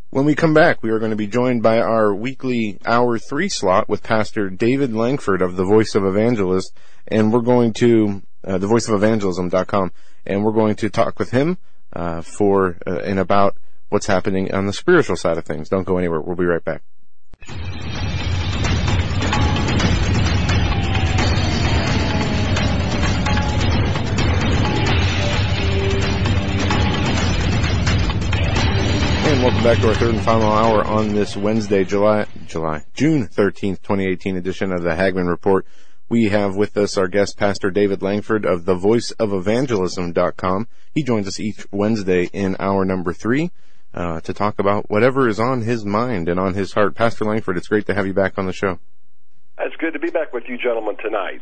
When 0.10 0.26
we 0.26 0.36
come 0.36 0.54
back, 0.54 0.84
we 0.84 0.92
are 0.92 1.00
going 1.00 1.12
to 1.12 1.18
be 1.18 1.28
joined 1.28 1.64
by 1.64 1.80
our 1.80 2.14
weekly 2.14 2.78
hour 2.86 3.18
three 3.18 3.50
slot 3.50 3.90
with 3.90 4.04
Pastor 4.04 4.50
David 4.50 4.94
Langford 4.94 5.42
of 5.42 5.56
the 5.56 5.64
Voice 5.64 5.96
of 5.96 6.06
Evangelist, 6.06 6.76
and 7.08 7.34
we're 7.34 7.40
going 7.42 7.74
to 7.74 8.22
uh, 8.46 8.58
the 8.58 8.68
Voice 8.68 8.88
of 8.88 8.96
Evangelism.com, 8.96 9.92
and 10.26 10.44
we're 10.44 10.52
going 10.52 10.76
to 10.76 10.90
talk 10.90 11.20
with 11.20 11.32
him 11.32 11.58
uh, 11.94 12.22
for 12.22 12.78
uh, 12.86 13.00
and 13.00 13.20
about 13.20 13.56
what's 13.90 14.08
happening 14.08 14.54
on 14.54 14.66
the 14.66 14.74
spiritual 14.74 15.16
side 15.16 15.38
of 15.38 15.46
things. 15.46 15.70
Don't 15.70 15.84
go 15.84 15.98
anywhere. 15.98 16.22
We'll 16.22 16.36
be 16.36 16.46
right 16.46 16.64
back. 16.64 16.82
And 29.26 29.42
welcome 29.42 29.64
back 29.64 29.80
to 29.80 29.88
our 29.88 29.96
third 29.96 30.16
and 30.16 30.24
final 30.24 30.52
hour 30.52 30.84
on 30.84 31.16
this 31.16 31.36
Wednesday, 31.38 31.84
July, 31.84 32.28
July, 32.46 32.84
June 32.94 33.28
13th, 33.28 33.82
2018 33.82 34.38
edition 34.38 34.72
of 34.72 34.84
the 34.84 34.96
Hagmann 34.96 35.28
Report. 35.28 35.66
We 36.10 36.26
have 36.30 36.56
with 36.56 36.78
us 36.78 36.98
our 36.98 37.08
guest, 37.08 37.38
Pastor 37.38 37.72
David 37.72 38.02
Langford 38.02 38.46
of 38.46 38.66
the 38.66 38.76
Voice 38.76 39.12
of 39.12 39.34
Evangelism.com. 39.34 40.68
He 40.94 41.04
joins 41.04 41.28
us 41.28 41.40
each 41.40 41.66
Wednesday 41.72 42.30
in 42.34 42.56
hour 42.60 42.86
number 42.86 43.14
three, 43.14 43.52
uh, 43.94 44.20
to 44.22 44.34
talk 44.34 44.60
about 44.60 44.90
whatever 44.90 45.28
is 45.28 45.40
on 45.40 45.62
his 45.62 45.86
mind 45.86 46.30
and 46.30 46.40
on 46.40 46.54
his 46.54 46.74
heart. 46.74 46.96
Pastor 46.96 47.26
Langford, 47.26 47.58
it's 47.58 47.68
great 47.68 47.88
to 47.88 47.94
have 47.94 48.06
you 48.06 48.14
back 48.14 48.38
on 48.38 48.46
the 48.46 48.54
show. 48.54 48.80
It's 49.60 49.76
good 49.78 49.94
to 49.94 50.00
be 50.00 50.10
back 50.10 50.34
with 50.34 50.44
you 50.48 50.58
gentlemen 50.58 50.98
tonight. 51.02 51.42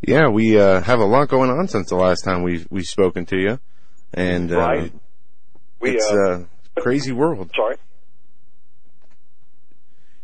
Yeah, 0.00 0.28
we, 0.28 0.58
uh, 0.58 0.80
have 0.80 1.00
a 1.00 1.04
lot 1.04 1.28
going 1.28 1.50
on 1.50 1.68
since 1.68 1.88
the 1.88 1.96
last 1.96 2.22
time 2.22 2.42
we, 2.42 2.64
we've 2.70 2.86
spoken 2.86 3.26
to 3.26 3.36
you. 3.36 3.58
And, 4.14 4.52
uh, 4.52 4.58
Right. 4.58 4.92
We, 5.80 5.96
it's 5.96 6.10
uh, 6.10 6.44
a 6.76 6.80
crazy 6.80 7.12
world. 7.12 7.50
sorry. 7.54 7.76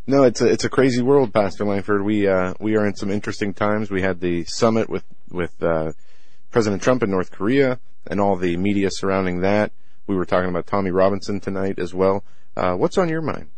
No, 0.07 0.25
it's 0.25 0.43
a 0.43 0.47
it's 0.47 0.65
a 0.65 0.69
crazy 0.69 1.01
world, 1.01 1.33
Pastor 1.33 1.65
Langford. 1.65 2.05
We 2.05 2.29
uh, 2.29 2.53
we 2.61 2.77
are 2.77 2.87
in 2.87 2.95
some 2.95 3.11
interesting 3.11 3.55
times. 3.55 3.91
We 3.91 4.03
had 4.03 4.21
the 4.21 4.45
summit 4.45 4.91
with 4.91 5.05
with 5.31 5.63
uh, 5.63 5.93
President 6.51 6.83
Trump 6.83 7.03
in 7.03 7.11
North 7.11 7.31
Korea 7.31 7.79
and 8.07 8.21
all 8.21 8.37
the 8.37 8.57
media 8.59 8.91
surrounding 8.91 9.41
that. 9.41 9.73
We 10.07 10.15
were 10.15 10.27
talking 10.27 10.51
about 10.51 10.67
Tommy 10.67 10.91
Robinson 10.91 11.41
tonight 11.41 11.79
as 11.79 11.95
well. 11.95 12.23
Uh, 12.55 12.75
what's 12.75 12.99
on 12.99 13.09
your 13.09 13.23
mind? 13.23 13.49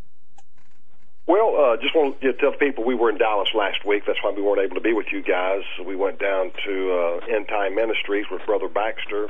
Well, 1.27 1.56
uh, 1.56 1.77
just 1.82 1.97
want 1.97 2.20
to 2.20 2.32
tell 2.35 2.52
people 2.52 2.85
we 2.85 2.94
were 2.94 3.10
in 3.10 3.18
Dallas 3.18 3.48
last 3.52 3.85
week. 3.85 4.05
That's 4.06 4.23
why 4.23 4.31
we 4.31 4.43
weren't 4.43 4.60
able 4.60 4.77
to 4.77 4.81
be 4.81 4.93
with 4.93 5.06
you 5.10 5.23
guys. 5.23 5.62
We 5.85 5.97
went 5.97 6.20
down 6.20 6.52
to 6.64 7.20
uh, 7.27 7.35
End 7.35 7.48
Time 7.48 7.74
Ministries 7.74 8.27
with 8.31 8.47
Brother 8.47 8.68
Baxter 8.68 9.28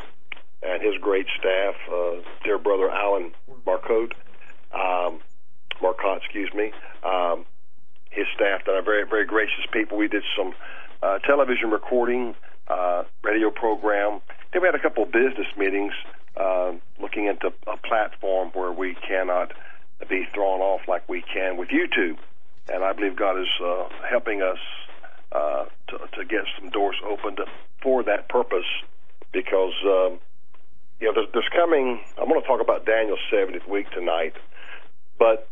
and 0.63 0.83
his 0.83 1.01
great 1.01 1.27
staff, 1.39 1.75
uh, 1.91 2.21
dear 2.45 2.59
brother 2.59 2.91
Alan 2.91 3.33
Marcotte, 3.65 4.13
um, 4.75 5.21
Marcotte, 5.81 6.19
excuse 6.23 6.53
me, 6.55 6.73
staff 8.37 8.65
that 8.67 8.73
are 8.73 8.83
very, 8.83 9.05
very 9.09 9.25
gracious 9.25 9.65
people. 9.73 9.99
We 9.99 10.09
did 10.09 10.23
some 10.37 10.55
uh, 11.03 11.19
television 11.21 11.71
recording, 11.71 12.35
uh, 12.69 13.05
radio 13.23 13.51
program. 13.51 14.21
Then 14.53 14.63
we 14.63 14.69
had 14.69 14.75
a 14.75 14.83
couple 14.83 15.03
of 15.03 15.11
business 15.11 15.47
meetings 15.57 15.93
uh, 16.37 16.73
looking 17.01 17.27
into 17.27 17.53
a 17.67 17.77
platform 17.79 18.51
where 18.53 18.73
we 18.73 18.95
cannot 19.07 19.53
be 20.09 20.27
thrown 20.35 20.61
off 20.61 20.83
like 20.87 21.09
we 21.09 21.23
can 21.23 21.57
with 21.57 21.69
YouTube. 21.69 22.19
And 22.73 22.85
I 22.85 22.93
believe 22.93 23.17
God 23.17 23.41
is 23.41 23.49
uh, 23.65 23.89
helping 24.09 24.43
us 24.43 24.59
uh, 25.33 25.65
to, 25.89 25.99
to 26.19 26.25
get 26.25 26.45
some 26.59 26.71
doors 26.71 26.97
opened 27.07 27.41
for 27.83 28.03
that 28.05 28.29
purpose 28.29 28.67
because, 29.33 29.75
um, 29.85 30.19
you 31.01 31.07
know, 31.07 31.15
there's, 31.15 31.29
there's 31.33 31.49
coming, 31.55 32.01
I'm 32.19 32.29
going 32.29 32.41
to 32.41 32.47
talk 32.47 32.61
about 32.61 32.85
Daniel's 32.85 33.21
70th 33.33 33.69
week 33.69 33.91
tonight, 33.91 34.35
but 35.19 35.49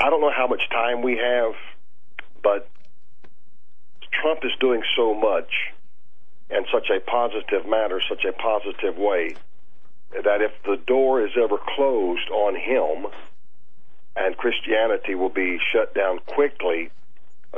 I 0.00 0.08
don't 0.08 0.22
know 0.22 0.32
how 0.34 0.46
much 0.46 0.62
time 0.70 1.02
we 1.02 1.18
have, 1.18 1.52
but 2.42 2.70
Trump 4.10 4.40
is 4.44 4.52
doing 4.58 4.82
so 4.96 5.12
much 5.12 5.52
in 6.48 6.64
such 6.72 6.88
a 6.88 7.00
positive 7.00 7.68
manner, 7.68 8.00
such 8.08 8.24
a 8.24 8.32
positive 8.32 8.96
way, 8.96 9.36
that 10.12 10.40
if 10.40 10.52
the 10.64 10.78
door 10.86 11.22
is 11.22 11.32
ever 11.36 11.58
closed 11.76 12.30
on 12.30 12.56
him 12.56 13.12
and 14.16 14.36
Christianity 14.38 15.14
will 15.14 15.28
be 15.28 15.58
shut 15.70 15.94
down 15.94 16.18
quickly, 16.26 16.90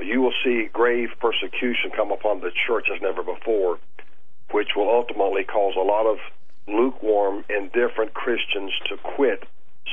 you 0.03 0.21
will 0.21 0.35
see 0.45 0.69
grave 0.73 1.11
persecution 1.21 1.93
come 1.95 2.11
upon 2.11 2.41
the 2.41 2.51
church 2.67 2.89
as 2.93 3.01
never 3.01 3.23
before, 3.23 3.79
which 4.51 4.71
will 4.75 4.91
ultimately 4.91 5.45
cause 5.45 5.75
a 5.77 5.81
lot 5.81 6.07
of 6.07 6.19
lukewarm, 6.67 7.45
indifferent 7.49 8.15
Christians 8.15 8.73
to 8.89 8.97
quit 8.97 9.45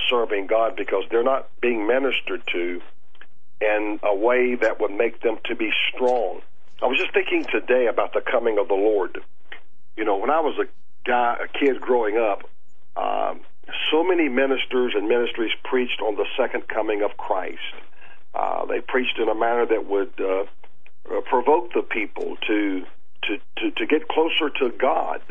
serving 0.10 0.48
God 0.48 0.76
because 0.76 1.04
they're 1.10 1.24
not 1.24 1.50
being 1.62 1.88
ministered 1.88 2.42
to 2.54 2.82
in 3.62 4.00
a 4.04 4.16
way 4.16 4.56
that 4.56 4.80
would 4.80 4.92
make 4.92 5.22
them 5.22 5.38
to 5.46 5.56
be 5.56 5.72
strong. 5.94 6.42
I 6.82 6.88
was 6.88 6.98
just 6.98 7.14
thinking 7.14 7.46
today 7.52 7.88
about 7.88 8.14
the 8.14 8.22
coming 8.22 8.58
of 8.58 8.68
the 8.68 8.76
Lord. 8.76 9.20
You 9.98 10.06
know, 10.06 10.18
when 10.18 10.30
I 10.30 10.40
was 10.40 10.58
a 10.58 10.68
guy, 11.06 11.38
a 11.44 11.48
kid 11.48 11.82
growing 11.82 12.18
up, 12.18 12.44
um, 12.96 13.42
so 13.92 14.04
many 14.04 14.30
ministers 14.30 14.94
and 14.96 15.08
ministries 15.08 15.52
preached 15.64 16.02
on 16.02 16.16
the 16.16 16.26
second 16.38 16.68
coming 16.68 17.02
of 17.02 17.18
Christ. 17.18 17.60
Uh, 18.34 18.66
they 18.66 18.80
preached 18.80 19.18
in 19.20 19.28
a 19.28 19.36
manner 19.36 19.66
that 19.66 19.88
would 19.88 20.14
uh, 20.20 20.46
uh, 21.12 21.22
provoke 21.30 21.74
the 21.74 21.82
people 21.82 22.38
to 22.48 22.84
to 23.24 23.38
to, 23.58 23.72
to 23.72 23.86
get 23.86 24.08
closer 24.08 24.50
to 24.60 24.70
God. 24.78 25.22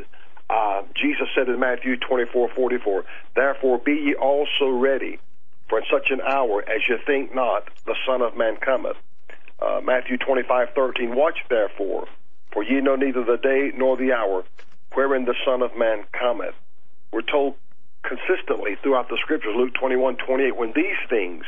Uh, 0.50 0.82
Jesus 0.94 1.28
said 1.34 1.48
in 1.48 1.60
Matthew 1.60 1.96
twenty 1.96 2.24
four 2.32 2.48
forty 2.56 2.78
four, 2.78 3.04
"Therefore 3.34 3.78
be 3.78 3.92
ye 3.92 4.14
also 4.14 4.68
ready, 4.68 5.18
for 5.68 5.78
in 5.78 5.84
such 5.92 6.10
an 6.10 6.20
hour 6.20 6.62
as 6.62 6.80
ye 6.88 6.96
think 7.06 7.34
not, 7.34 7.68
the 7.84 7.96
Son 8.06 8.22
of 8.22 8.36
Man 8.36 8.56
cometh." 8.56 8.96
Uh, 9.60 9.80
Matthew 9.82 10.16
twenty 10.16 10.42
five 10.42 10.68
thirteen, 10.74 11.14
"Watch 11.14 11.38
therefore, 11.50 12.06
for 12.52 12.62
ye 12.62 12.80
know 12.80 12.96
neither 12.96 13.24
the 13.24 13.36
day 13.36 13.72
nor 13.76 13.96
the 13.96 14.12
hour 14.12 14.44
wherein 14.94 15.26
the 15.26 15.34
Son 15.44 15.62
of 15.62 15.76
Man 15.76 16.04
cometh." 16.12 16.54
We're 17.12 17.22
told 17.22 17.54
consistently 18.02 18.76
throughout 18.82 19.08
the 19.08 19.18
scriptures, 19.20 19.54
Luke 19.54 19.74
twenty 19.74 19.96
one 19.96 20.16
twenty 20.16 20.44
eight, 20.44 20.56
when 20.56 20.72
these 20.74 20.96
things 21.10 21.44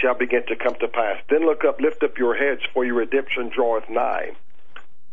shall 0.00 0.14
begin 0.14 0.44
to 0.46 0.54
come 0.54 0.74
to 0.80 0.86
pass. 0.86 1.16
Then 1.28 1.44
look 1.44 1.64
up, 1.64 1.80
lift 1.80 2.04
up 2.04 2.18
your 2.18 2.36
heads, 2.36 2.60
for 2.72 2.84
your 2.84 2.94
redemption 2.94 3.48
draweth 3.48 3.88
nigh. 3.90 4.30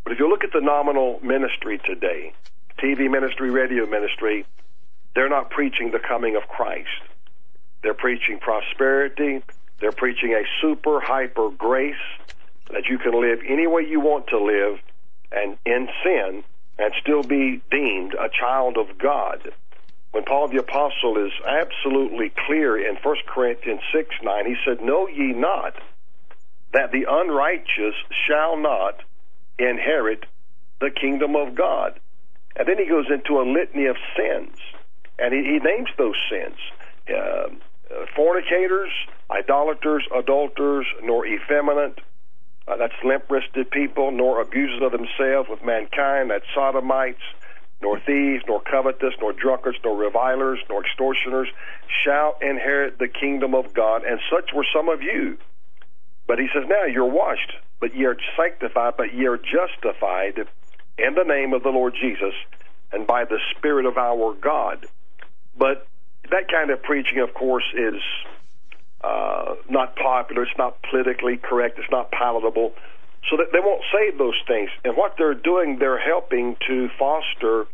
But 0.04 0.14
if 0.14 0.20
you 0.20 0.30
look 0.30 0.44
at 0.44 0.52
the 0.54 0.62
nominal 0.62 1.20
ministry 1.24 1.80
today, 1.84 2.34
TV 2.80 3.10
ministry, 3.10 3.50
radio 3.50 3.86
ministry, 3.86 4.46
they're 5.16 5.30
not 5.30 5.50
preaching 5.50 5.92
the 5.92 6.00
coming 6.00 6.36
of 6.36 6.44
Christ. 6.48 6.90
They're 7.84 7.94
preaching 7.94 8.40
prosperity. 8.40 9.44
They're 9.80 9.92
preaching 9.92 10.34
a 10.34 10.44
super 10.62 11.00
hyper 11.00 11.50
grace 11.50 11.96
that 12.72 12.84
you 12.90 12.98
can 12.98 13.20
live 13.20 13.40
any 13.48 13.68
way 13.68 13.84
you 13.84 14.00
want 14.00 14.28
to 14.28 14.40
live 14.40 14.80
and 15.32 15.58
in 15.66 15.88
sin 16.04 16.44
and 16.78 16.94
still 17.02 17.24
be 17.24 17.62
deemed 17.72 18.14
a 18.14 18.30
child 18.40 18.78
of 18.78 18.98
God 18.98 19.52
when 20.16 20.24
Paul 20.24 20.48
the 20.48 20.60
Apostle 20.60 21.18
is 21.26 21.34
absolutely 21.46 22.32
clear 22.48 22.78
in 22.78 22.96
1 23.04 23.16
Corinthians 23.28 23.82
6 23.94 24.08
9, 24.24 24.46
he 24.46 24.56
said, 24.66 24.82
Know 24.82 25.10
ye 25.10 25.34
not 25.34 25.74
that 26.72 26.94
the 26.94 27.06
unrighteous 27.06 27.96
shall 28.26 28.56
not 28.56 29.02
inherit 29.60 30.24
the 30.80 30.90
kingdom 30.90 31.36
of 31.36 31.54
God? 31.54 32.00
And 32.56 32.68
then 32.68 32.78
he 32.78 32.88
goes 32.88 33.06
into 33.12 33.40
a 33.40 33.46
litany 33.46 33.86
of 33.88 33.98
sins. 34.16 34.56
and 35.20 35.34
he, 35.34 35.40
he 35.44 35.60
names 35.60 35.90
those 35.98 36.16
sins. 36.30 36.58
Uh, 37.08 37.50
fornicators, 38.16 38.90
idolaters, 39.32 40.04
adulterers, 40.16 40.86
nor 41.04 41.26
effeminate, 41.26 42.00
uh, 42.68 42.76
that's 42.78 42.94
limp-wristed 43.04 43.70
people, 43.70 44.12
nor 44.12 44.42
abusers 44.42 44.82
of 44.82 44.92
themselves 44.92 45.48
with 45.50 45.64
mankind, 45.64 46.32
that's 46.32 46.46
sodomites, 46.54 47.22
nor 47.82 48.00
thieves, 48.00 48.44
nor 48.48 48.62
covetous, 48.62 49.14
nor 49.22 49.34
drunkards, 49.34 49.78
nor 49.84 49.96
revilers, 49.96 50.60
nor 50.70 50.84
extortioners 50.84 51.48
shall 52.04 52.36
inherit 52.42 52.98
the 52.98 53.08
kingdom 53.08 53.54
of 53.54 53.74
God. 53.74 54.04
And 54.04 54.20
such 54.32 54.52
were 54.56 54.66
some 54.74 54.90
of 54.90 55.02
you. 55.02 55.38
But 56.28 56.40
he 56.40 56.48
says, 56.54 56.64
now 56.68 56.86
you're 56.86 57.06
washed, 57.06 57.52
but 57.80 57.96
ye 57.96 58.06
are 58.06 58.18
sanctified, 58.36 58.94
but 58.98 59.14
ye 59.14 59.28
are 59.28 59.38
justified 59.38 60.48
in 60.98 61.16
the 61.16 61.24
name 61.24 61.54
of 61.54 61.64
the 61.64 61.70
Lord 61.70 61.94
Jesus 62.00 62.34
and 62.92 63.06
by 63.06 63.26
the 63.26 63.40
Spirit 63.58 63.86
of 63.86 63.98
our 63.98 64.34
God. 64.34 64.86
But 65.58 65.88
that 66.32 66.50
kind 66.52 66.72
of 66.72 66.82
preaching, 66.84 67.20
of 67.20 67.34
course, 67.34 67.66
is 67.74 68.02
uh, 69.04 69.56
not 69.70 69.96
popular. 69.96 70.44
It's 70.44 70.58
not 70.58 70.78
politically 70.90 71.38
correct. 71.38 71.78
It's 71.80 71.92
not 71.92 72.12
palatable. 72.12 72.74
So 73.30 73.38
that 73.38 73.52
they 73.52 73.60
won't 73.60 73.84
say 73.92 74.16
those 74.18 74.40
things. 74.48 74.70
And 74.84 74.96
what 74.96 75.16
they're 75.18 75.34
doing, 75.34 75.78
they're 75.80 76.00
helping 76.00 76.56
to 76.68 76.90
foster 76.98 77.66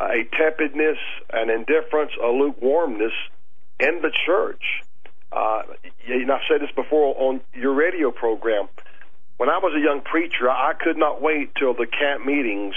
a 0.00 0.24
tepidness, 0.36 0.98
an 1.32 1.50
indifference, 1.50 2.12
a 2.22 2.28
lukewarmness 2.28 3.12
in 3.80 4.00
the 4.02 4.12
church. 4.26 4.62
Uh, 5.30 5.62
know, 6.06 6.34
I've 6.34 6.40
said 6.48 6.60
this 6.60 6.74
before 6.74 7.14
on 7.18 7.40
your 7.54 7.72
radio 7.72 8.10
program. 8.10 8.68
When 9.36 9.48
I 9.48 9.58
was 9.58 9.74
a 9.74 9.80
young 9.80 10.02
preacher, 10.02 10.48
I 10.48 10.72
could 10.78 10.96
not 10.96 11.20
wait 11.20 11.54
till 11.56 11.74
the 11.74 11.86
camp 11.86 12.24
meetings 12.24 12.74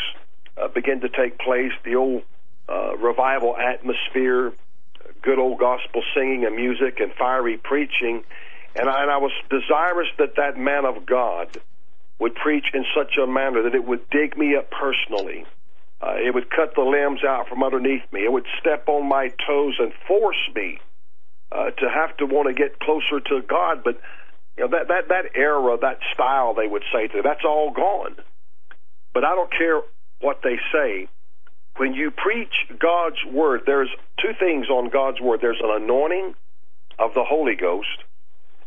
uh, 0.58 0.68
began 0.70 1.02
to 1.02 1.10
take 1.10 1.38
place, 1.38 1.72
the 1.84 1.96
old 1.96 2.24
uh, 2.68 2.96
revival 2.98 3.56
atmosphere, 3.56 4.54
good 5.22 5.40
old 5.40 5.60
gospel 5.60 6.02
singing 6.16 6.46
and 6.46 6.56
music 6.56 7.00
and 7.00 7.14
fiery 7.14 7.58
preaching. 7.58 8.24
And 8.76 8.90
I, 8.90 9.04
and 9.04 9.12
I 9.12 9.18
was 9.18 9.32
desirous 9.50 10.08
that 10.18 10.36
that 10.38 10.58
man 10.58 10.86
of 10.86 11.06
God 11.06 11.58
would 12.20 12.36
preach 12.36 12.66
in 12.74 12.86
such 12.96 13.18
a 13.22 13.28
manner 13.28 13.64
that 13.64 13.76
it 13.76 13.86
would 13.86 14.10
dig 14.10 14.38
me 14.38 14.56
up 14.56 14.72
personally. 14.72 15.46
Uh, 16.02 16.16
it 16.24 16.34
would 16.34 16.50
cut 16.50 16.76
the 16.76 16.82
limbs 16.82 17.24
out 17.24 17.48
from 17.48 17.64
underneath 17.64 18.04
me. 18.12 18.24
It 18.24 18.32
would 18.32 18.46
step 18.60 18.88
on 18.88 19.08
my 19.08 19.30
toes 19.48 19.76
and 19.80 19.92
force 20.08 20.50
me 20.56 20.80
uh, 21.52 21.72
to 21.72 21.90
have 21.90 22.16
to 22.18 22.26
want 22.26 22.48
to 22.48 22.54
get 22.54 22.80
closer 22.80 23.20
to 23.20 23.42
God. 23.48 23.84
But 23.84 24.00
you 24.58 24.64
know 24.64 24.70
that 24.72 24.88
that 24.88 25.08
that 25.10 25.26
era, 25.36 25.78
that 25.82 26.00
style, 26.14 26.54
they 26.54 26.68
would 26.68 26.84
say 26.94 27.08
to 27.08 27.22
that's 27.22 27.44
all 27.46 27.72
gone. 27.72 28.16
But 29.14 29.24
I 29.24 29.36
don't 29.36 29.52
care 29.52 29.82
what 30.22 30.40
they 30.44 30.58
say. 30.72 31.08
When 31.78 31.94
you 31.94 32.12
preach 32.12 32.54
God's 32.80 33.20
word, 33.32 33.62
there's 33.66 33.90
two 34.22 34.32
things 34.40 34.70
on 34.70 34.90
God's 34.90 35.20
word. 35.20 35.42
There's 35.42 35.60
an 35.62 35.84
anointing 35.84 36.36
of 37.00 37.14
the 37.14 37.24
Holy 37.24 37.56
Ghost, 37.56 38.04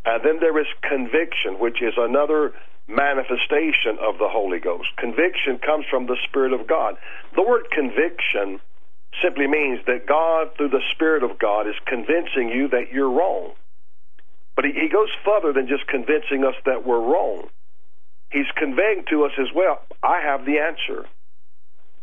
and 0.05 0.23
then 0.23 0.41
there 0.41 0.59
is 0.61 0.67
conviction, 0.83 1.59
which 1.59 1.81
is 1.81 1.95
another 1.97 2.53
manifestation 2.87 3.97
of 4.01 4.19
the 4.19 4.29
Holy 4.29 4.59
Ghost. 4.59 4.89
Conviction 4.97 5.59
comes 5.59 5.85
from 5.91 6.07
the 6.07 6.17
Spirit 6.29 6.53
of 6.53 6.67
God. 6.67 6.97
The 7.35 7.43
word 7.43 7.65
conviction 7.71 8.61
simply 9.23 9.47
means 9.47 9.81
that 9.87 10.07
God, 10.07 10.57
through 10.57 10.71
the 10.71 10.85
Spirit 10.95 11.23
of 11.23 11.39
God, 11.39 11.67
is 11.67 11.75
convincing 11.87 12.49
you 12.49 12.69
that 12.69 12.93
you're 12.93 13.11
wrong. 13.11 13.53
But 14.59 14.65
he, 14.65 14.73
he 14.73 14.89
goes 14.89 15.07
further 15.25 15.53
than 15.53 15.69
just 15.69 15.87
convincing 15.87 16.43
us 16.43 16.57
that 16.67 16.85
we're 16.85 16.99
wrong. 16.99 17.47
He's 18.33 18.51
conveying 18.57 19.05
to 19.09 19.25
us 19.25 19.31
as 19.39 19.47
well, 19.55 19.79
I 20.03 20.21
have 20.21 20.45
the 20.45 20.59
answer. 20.59 21.07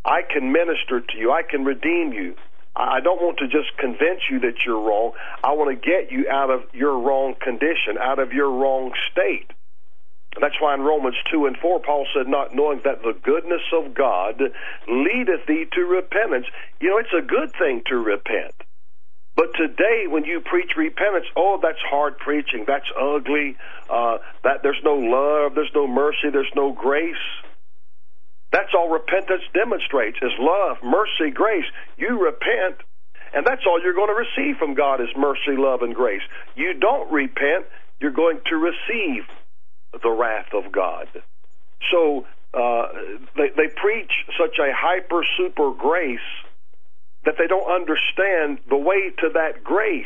I 0.05 0.21
can 0.21 0.53
minister 0.53 1.01
to 1.01 1.17
you. 1.17 1.33
I 1.33 1.41
can 1.43 1.65
redeem 1.65 2.13
you. 2.13 2.35
I 2.73 3.01
don't 3.01 3.21
want 3.21 3.39
to 3.39 3.47
just 3.47 3.75
convince 3.77 4.21
you 4.31 4.39
that 4.39 4.63
you're 4.65 4.79
wrong. 4.79 5.11
I 5.43 5.51
want 5.51 5.69
to 5.69 5.75
get 5.75 6.13
you 6.13 6.29
out 6.31 6.49
of 6.49 6.61
your 6.71 6.97
wrong 6.97 7.35
condition, 7.41 7.97
out 7.99 8.19
of 8.19 8.31
your 8.31 8.49
wrong 8.49 8.93
state. 9.11 9.51
That's 10.39 10.55
why 10.61 10.75
in 10.75 10.81
Romans 10.81 11.17
2 11.33 11.47
and 11.47 11.57
4, 11.57 11.81
Paul 11.81 12.07
said, 12.15 12.29
Not 12.29 12.55
knowing 12.55 12.79
that 12.85 13.01
the 13.01 13.19
goodness 13.21 13.67
of 13.73 13.93
God 13.93 14.39
leadeth 14.87 15.45
thee 15.45 15.65
to 15.73 15.81
repentance. 15.81 16.45
You 16.79 16.91
know, 16.91 16.99
it's 16.99 17.11
a 17.11 17.21
good 17.21 17.51
thing 17.59 17.83
to 17.87 17.95
repent. 17.95 18.55
But 19.35 19.53
today, 19.55 20.07
when 20.07 20.23
you 20.23 20.39
preach 20.39 20.71
repentance, 20.77 21.25
oh, 21.35 21.59
that's 21.61 21.81
hard 21.89 22.17
preaching. 22.17 22.63
That's 22.65 22.87
ugly. 22.97 23.57
Uh, 23.89 24.17
that 24.43 24.63
there's 24.63 24.79
no 24.83 24.95
love. 24.95 25.55
There's 25.55 25.73
no 25.75 25.87
mercy. 25.87 26.31
There's 26.31 26.51
no 26.55 26.71
grace. 26.71 27.15
That's 28.51 28.71
all 28.73 28.89
repentance 28.89 29.43
demonstrates: 29.53 30.17
is 30.21 30.31
love, 30.39 30.77
mercy, 30.83 31.31
grace. 31.33 31.65
You 31.97 32.23
repent, 32.23 32.79
and 33.33 33.45
that's 33.45 33.63
all 33.67 33.81
you're 33.83 33.93
going 33.93 34.07
to 34.07 34.15
receive 34.15 34.55
from 34.57 34.75
God 34.75 35.01
is 35.01 35.09
mercy, 35.17 35.59
love, 35.59 35.81
and 35.81 35.93
grace. 35.93 36.21
You 36.55 36.73
don't 36.79 37.11
repent, 37.11 37.65
you're 37.99 38.11
going 38.15 38.39
to 38.49 38.55
receive 38.55 39.23
the 40.01 40.09
wrath 40.09 40.53
of 40.53 40.71
God. 40.71 41.07
So 41.91 42.25
uh, 42.53 42.87
they, 43.35 43.49
they 43.55 43.67
preach 43.75 44.11
such 44.39 44.57
a 44.59 44.71
hyper 44.73 45.25
super 45.37 45.71
grace 45.71 46.19
that 47.25 47.35
they 47.37 47.47
don't 47.47 47.69
understand 47.69 48.59
the 48.69 48.77
way 48.77 49.09
to 49.19 49.29
that 49.33 49.63
grace 49.63 50.05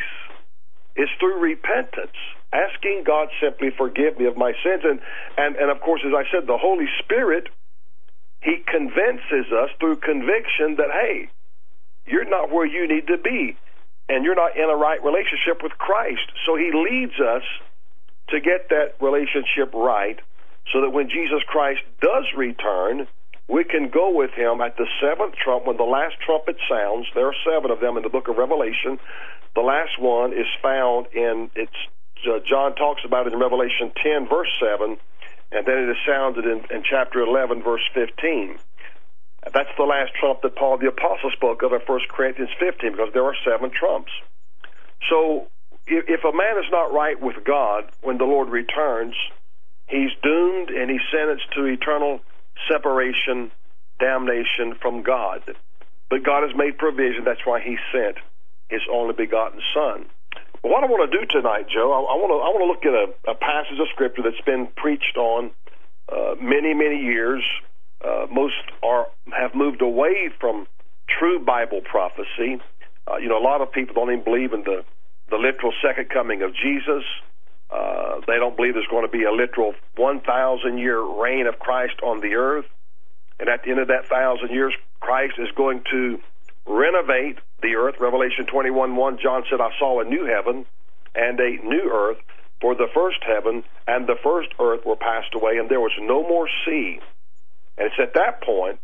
is 0.96 1.10
through 1.20 1.40
repentance, 1.40 2.16
asking 2.52 3.04
God 3.06 3.30
simply 3.41 3.70
forgive 3.78 4.18
me 4.18 4.26
of 4.26 4.36
my 4.36 4.54
sins, 4.64 4.84
and 4.84 5.00
and 5.38 5.56
and 5.56 5.70
of 5.70 5.80
course, 5.82 6.02
as 6.06 6.14
I 6.16 6.24
said, 6.32 6.48
the 6.48 6.58
Holy 6.58 6.88
Spirit, 7.04 7.48
He 8.41 8.64
convinces 8.66 9.52
us 9.52 9.70
through 9.80 9.98
conviction 9.98 10.76
that 10.80 10.91
hey, 10.91 11.30
you're 12.08 12.28
not 12.28 12.52
where 12.52 12.66
you 12.66 12.88
need 12.88 13.08
to 13.08 13.18
be, 13.18 13.56
and 14.08 14.24
you're 14.24 14.36
not 14.36 14.56
in 14.56 14.70
a 14.70 14.76
right 14.76 15.04
relationship 15.04 15.62
with 15.62 15.74
Christ. 15.78 16.32
So 16.46 16.56
He 16.56 16.72
leads 16.74 17.20
us 17.20 17.44
to 18.30 18.40
get 18.40 18.70
that 18.70 18.96
relationship 19.02 19.74
right 19.74 20.20
so 20.72 20.82
that 20.82 20.91
when 20.91 21.10
Jesus 21.10 21.41
Christ 21.48 21.82
does 22.02 22.26
return, 22.38 23.08
we 23.50 23.64
can 23.64 23.90
go 23.90 24.12
with 24.14 24.32
him 24.32 24.62
at 24.62 24.78
the 24.78 24.86
seventh 25.02 25.34
trump 25.36 25.66
when 25.66 25.78
the 25.78 25.84
last 25.84 26.16
trumpet 26.24 26.56
sounds. 26.70 27.08
There 27.16 27.26
are 27.26 27.36
seven 27.44 27.72
of 27.72 27.80
them 27.80 27.98
in 27.98 28.04
the 28.04 28.10
book 28.10 28.28
of 28.28 28.38
Revelation. 28.38 29.00
The 29.56 29.62
last 29.62 30.00
one 30.00 30.34
is 30.34 30.46
found 30.62 31.08
in 31.14 31.50
it's 31.56 31.74
uh, 32.28 32.40
John 32.48 32.76
talks 32.76 33.02
about 33.06 33.26
it 33.26 33.34
in 33.34 33.40
Revelation 33.40 33.92
10 34.04 34.30
verse 34.30 34.52
7 34.62 34.98
and 35.52 35.66
then 35.66 35.78
it 35.78 35.90
is 35.90 35.98
sounded 36.06 36.46
in, 36.46 36.62
in 36.70 36.84
chapter 36.88 37.22
11 37.22 37.64
verse 37.64 37.82
15. 37.96 38.60
That's 39.52 39.74
the 39.78 39.84
last 39.84 40.14
trump 40.20 40.42
that 40.44 40.56
Paul 40.56 40.78
the 40.78 40.88
apostle 40.88 41.32
spoke 41.32 41.64
of 41.64 41.74
in 41.74 41.80
1 41.80 42.00
Corinthians 42.12 42.52
15 42.60 42.92
because 42.92 43.10
there 43.14 43.26
are 43.26 43.36
seven 43.44 43.72
trumps. 43.72 44.12
So 45.10 45.48
if 45.88 46.24
a 46.24 46.36
man 46.36 46.62
is 46.64 46.70
not 46.72 46.94
right 46.94 47.20
with 47.20 47.44
God 47.44 47.90
when 48.02 48.20
the 48.20 48.26
Lord 48.26 48.50
returns, 48.50 49.16
he's 49.88 50.12
doomed 50.22 50.70
and 50.70 50.92
he's 50.92 51.02
sentenced 51.10 51.50
to 51.56 51.66
eternal 51.66 52.20
separation, 52.68 53.52
damnation 53.99 54.76
from 54.81 55.03
God. 55.03 55.41
But 56.10 56.23
God 56.23 56.44
has 56.48 56.56
made 56.57 56.77
provision. 56.77 57.23
That's 57.23 57.45
why 57.45 57.61
He 57.61 57.77
sent 57.94 58.18
His 58.69 58.81
only 58.91 59.14
begotten 59.14 59.61
Son. 59.73 60.06
What 60.61 60.84
I 60.84 60.88
want 60.88 61.10
to 61.10 61.18
do 61.18 61.26
tonight, 61.26 61.68
Joe, 61.72 61.94
I, 61.94 61.99
I 62.14 62.15
want 62.19 62.31
to 62.36 62.40
I 62.44 62.49
want 62.52 62.64
to 62.65 62.72
look 62.72 62.84
at 62.84 62.95
a, 62.95 63.31
a 63.31 63.36
passage 63.36 63.80
of 63.80 63.88
Scripture 63.94 64.23
that's 64.23 64.44
been 64.45 64.68
preached 64.76 65.15
on 65.15 65.52
uh, 66.11 66.36
many 66.41 66.73
many 66.73 66.99
years. 66.99 67.44
Uh, 68.03 68.27
most 68.31 68.56
are 68.84 69.07
have 69.38 69.56
moved 69.56 69.81
away 69.81 70.30
from 70.40 70.68
true 71.07 71.40
Bible 71.44 71.81
prophecy. 71.81 72.60
Uh, 73.07 73.18
you 73.18 73.30
know, 73.30 73.38
a 73.38 73.44
lot 73.44 73.61
of 73.61 73.72
people 73.72 73.95
don't 73.95 74.11
even 74.11 74.23
believe 74.23 74.53
in 74.53 74.64
the 74.64 74.84
the 75.30 75.38
literal 75.38 75.72
second 75.81 76.10
coming 76.10 76.41
of 76.41 76.52
Jesus. 76.53 77.03
Uh, 77.70 78.22
they 78.28 78.38
don't 78.38 78.56
believe 78.56 78.74
there's 78.74 78.88
going 78.88 79.06
to 79.06 79.12
be 79.12 79.24
a 79.24 79.32
literal 79.32 79.74
1,000 79.96 80.78
year 80.78 81.00
reign 81.02 81.48
of 81.48 81.60
Christ 81.60 82.02
on 82.04 82.20
the 82.20 82.36
earth. 82.36 82.66
And 83.40 83.48
at 83.48 83.64
the 83.64 83.72
end 83.72 83.80
of 83.80 83.88
that 83.88 84.08
thousand 84.08 84.50
years, 84.50 84.74
Christ 85.00 85.36
is 85.38 85.50
going 85.56 85.84
to 85.91 86.20
renovate 86.66 87.38
the 87.62 87.76
earth. 87.76 87.96
Revelation 88.00 88.46
21 88.46 88.96
1, 88.96 89.20
John 89.22 89.44
said, 89.50 89.62
I 89.62 89.70
saw 89.78 90.02
a 90.02 90.06
new 90.06 90.26
heaven 90.26 90.66
and 91.16 91.40
a 91.40 91.58
new 91.64 91.90
earth, 91.91 92.18
for 92.62 92.76
the 92.76 92.88
first 92.94 93.20
heaven 93.26 93.64
and 93.88 94.08
the 94.08 94.18
first 94.22 94.50
earth 94.60 94.86
were 94.86 94.96
passed 94.96 95.34
away, 95.34 95.58
and 95.58 95.70
there 95.70 95.80
was 95.80 95.94
no 96.00 96.28
more 96.28 96.48
sea. 96.66 97.00
And 97.78 97.88
it's 97.88 97.96
at 98.00 98.14
that 98.16 98.44
point, 98.44 98.80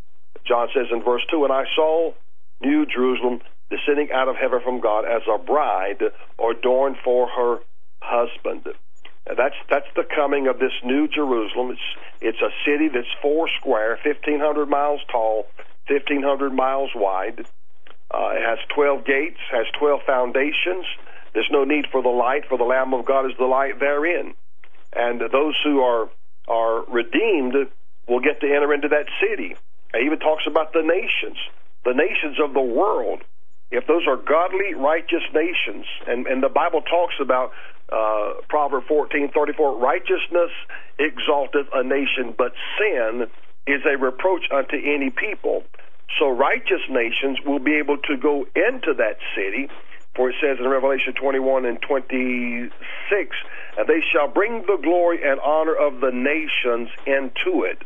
John 0.48 0.70
says 0.74 0.88
in 0.92 1.04
verse 1.04 1.24
2, 1.30 1.44
And 1.44 1.54
I 1.54 1.66
saw 1.76 2.14
New 2.62 2.86
Jerusalem 2.86 3.42
descending 3.70 4.12
out 4.12 4.28
of 4.28 4.36
heaven 4.36 4.62
from 4.64 4.80
God 4.80 5.06
as 5.06 5.22
a 5.28 5.38
bride 5.38 6.02
adorned 6.40 6.98
for 7.04 7.28
her 7.28 7.60
husband. 8.06 8.68
And 9.28 9.38
that's 9.38 9.56
that's 9.70 9.90
the 9.96 10.06
coming 10.16 10.48
of 10.48 10.60
this 10.60 10.74
new 10.84 11.08
Jerusalem. 11.08 11.72
It's 11.72 11.90
it's 12.22 12.42
a 12.42 12.54
city 12.66 12.90
that's 12.94 13.10
four 13.22 13.50
square, 13.60 13.98
fifteen 14.04 14.40
hundred 14.40 14.70
miles 14.70 15.02
tall, 15.12 15.48
fifteen 15.88 16.22
hundred 16.22 16.54
miles 16.54 16.92
wide. 16.96 17.40
Uh, 18.14 18.30
it 18.38 18.46
has 18.46 18.60
twelve 18.74 19.04
gates, 19.06 19.40
has 19.52 19.66
twelve 19.80 20.02
foundations. 20.06 20.86
There's 21.34 21.50
no 21.52 21.64
need 21.66 21.86
for 21.92 22.02
the 22.02 22.10
light, 22.10 22.46
for 22.48 22.58
the 22.58 22.64
Lamb 22.64 22.94
of 22.94 23.06
God 23.06 23.26
is 23.26 23.36
the 23.38 23.46
light 23.46 23.80
therein. 23.80 24.36
And 24.94 25.20
those 25.20 25.56
who 25.64 25.82
are 25.82 26.08
are 26.48 26.86
redeemed 26.86 27.56
will 28.08 28.22
get 28.22 28.40
to 28.42 28.48
enter 28.48 28.74
into 28.74 28.90
that 28.90 29.08
city. 29.20 29.56
It 29.94 30.06
even 30.06 30.20
talks 30.20 30.44
about 30.48 30.72
the 30.72 30.84
nations, 30.84 31.38
the 31.84 31.94
nations 31.94 32.38
of 32.44 32.54
the 32.54 32.62
world 32.62 33.24
if 33.72 33.88
those 33.88 34.04
are 34.08 34.18
godly, 34.18 34.74
righteous 34.76 35.24
nations, 35.34 35.86
and, 36.08 36.28
and 36.28 36.44
the 36.44 36.50
Bible 36.50 36.82
talks 36.82 37.16
about 37.22 37.52
uh, 37.92 38.42
Proverb 38.50 38.84
fourteen 38.88 39.30
thirty 39.34 39.54
four, 39.54 39.78
righteousness 39.78 40.52
exalteth 41.00 41.68
a 41.74 41.84
nation, 41.84 42.34
but 42.38 42.54
sin 42.78 43.28
is 43.68 43.82
a 43.86 43.98
reproach 43.98 44.46
unto 44.54 44.78
any 44.78 45.10
people. 45.10 45.64
So 46.20 46.30
righteous 46.30 46.82
nations 46.90 47.40
will 47.46 47.60
be 47.60 47.76
able 47.76 47.98
to 47.98 48.18
go 48.18 48.46
into 48.56 48.94
that 48.98 49.18
city, 49.36 49.68
for 50.16 50.30
it 50.30 50.36
says 50.42 50.58
in 50.60 50.68
Revelation 50.70 51.14
21 51.20 51.66
and 51.66 51.82
26, 51.82 52.72
and 53.78 53.88
they 53.88 54.02
shall 54.14 54.28
bring 54.30 54.64
the 54.68 54.78
glory 54.82 55.20
and 55.26 55.40
honor 55.42 55.76
of 55.76 56.00
the 56.00 56.12
nations 56.14 56.90
into 57.06 57.66
it. 57.66 57.82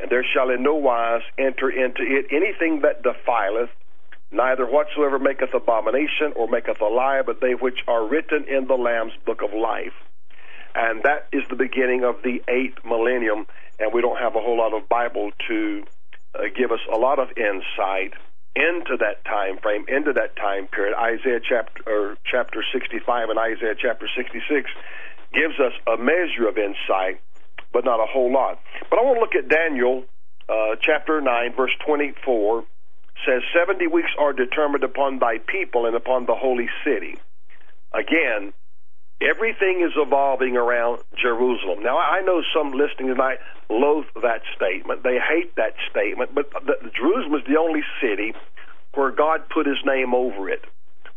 And 0.00 0.10
there 0.10 0.26
shall 0.34 0.50
in 0.50 0.62
no 0.62 0.74
wise 0.74 1.22
enter 1.38 1.70
into 1.70 2.02
it 2.02 2.26
anything 2.30 2.82
that 2.82 3.02
defileth, 3.02 3.70
neither 4.34 4.66
whatsoever 4.66 5.18
maketh 5.18 5.54
abomination 5.54 6.32
or 6.36 6.48
maketh 6.48 6.80
a 6.80 6.86
lie, 6.86 7.22
but 7.24 7.40
they 7.40 7.54
which 7.54 7.78
are 7.86 8.06
written 8.06 8.44
in 8.48 8.66
the 8.66 8.74
Lamb's 8.74 9.12
book 9.24 9.40
of 9.42 9.54
life. 9.54 9.94
And 10.74 11.02
that 11.04 11.28
is 11.32 11.42
the 11.48 11.56
beginning 11.56 12.04
of 12.04 12.16
the 12.22 12.42
eighth 12.48 12.84
millennium, 12.84 13.46
and 13.78 13.94
we 13.94 14.02
don't 14.02 14.18
have 14.18 14.34
a 14.34 14.40
whole 14.40 14.58
lot 14.58 14.74
of 14.74 14.88
Bible 14.88 15.30
to 15.48 15.84
uh, 16.34 16.42
give 16.56 16.72
us 16.72 16.80
a 16.92 16.96
lot 16.96 17.20
of 17.20 17.28
insight 17.36 18.12
into 18.56 18.96
that 18.98 19.24
time 19.24 19.58
frame, 19.62 19.84
into 19.88 20.12
that 20.12 20.36
time 20.36 20.66
period. 20.66 20.94
Isaiah 20.98 21.40
chapter 21.40 22.16
chapter 22.24 22.64
65 22.72 23.30
and 23.30 23.38
Isaiah 23.38 23.74
chapter 23.78 24.08
66 24.16 24.70
gives 25.32 25.58
us 25.58 25.72
a 25.86 25.96
measure 25.96 26.48
of 26.48 26.58
insight, 26.58 27.20
but 27.72 27.84
not 27.84 28.00
a 28.00 28.06
whole 28.06 28.32
lot. 28.32 28.60
But 28.90 28.98
I 28.98 29.02
want 29.02 29.16
to 29.16 29.20
look 29.20 29.34
at 29.34 29.48
Daniel 29.48 30.04
uh, 30.48 30.76
chapter 30.80 31.20
9, 31.20 31.54
verse 31.56 31.72
24 31.86 32.64
says, 33.26 33.42
70 33.54 33.86
weeks 33.86 34.10
are 34.18 34.32
determined 34.32 34.84
upon 34.84 35.18
thy 35.18 35.38
people 35.38 35.86
and 35.86 35.94
upon 35.94 36.26
the 36.26 36.34
holy 36.34 36.68
city. 36.84 37.16
Again, 37.92 38.52
everything 39.20 39.82
is 39.86 39.92
evolving 39.96 40.56
around 40.56 41.00
Jerusalem. 41.20 41.82
Now, 41.82 41.98
I 41.98 42.20
know 42.22 42.42
some 42.54 42.72
listening 42.72 43.08
tonight 43.08 43.38
loathe 43.70 44.06
that 44.22 44.42
statement. 44.56 45.02
They 45.02 45.18
hate 45.18 45.54
that 45.56 45.74
statement, 45.90 46.34
but 46.34 46.50
the, 46.50 46.90
Jerusalem 46.94 47.40
is 47.40 47.46
the 47.46 47.58
only 47.58 47.82
city 48.00 48.34
where 48.94 49.10
God 49.10 49.48
put 49.48 49.66
his 49.66 49.78
name 49.84 50.14
over 50.14 50.50
it. 50.50 50.64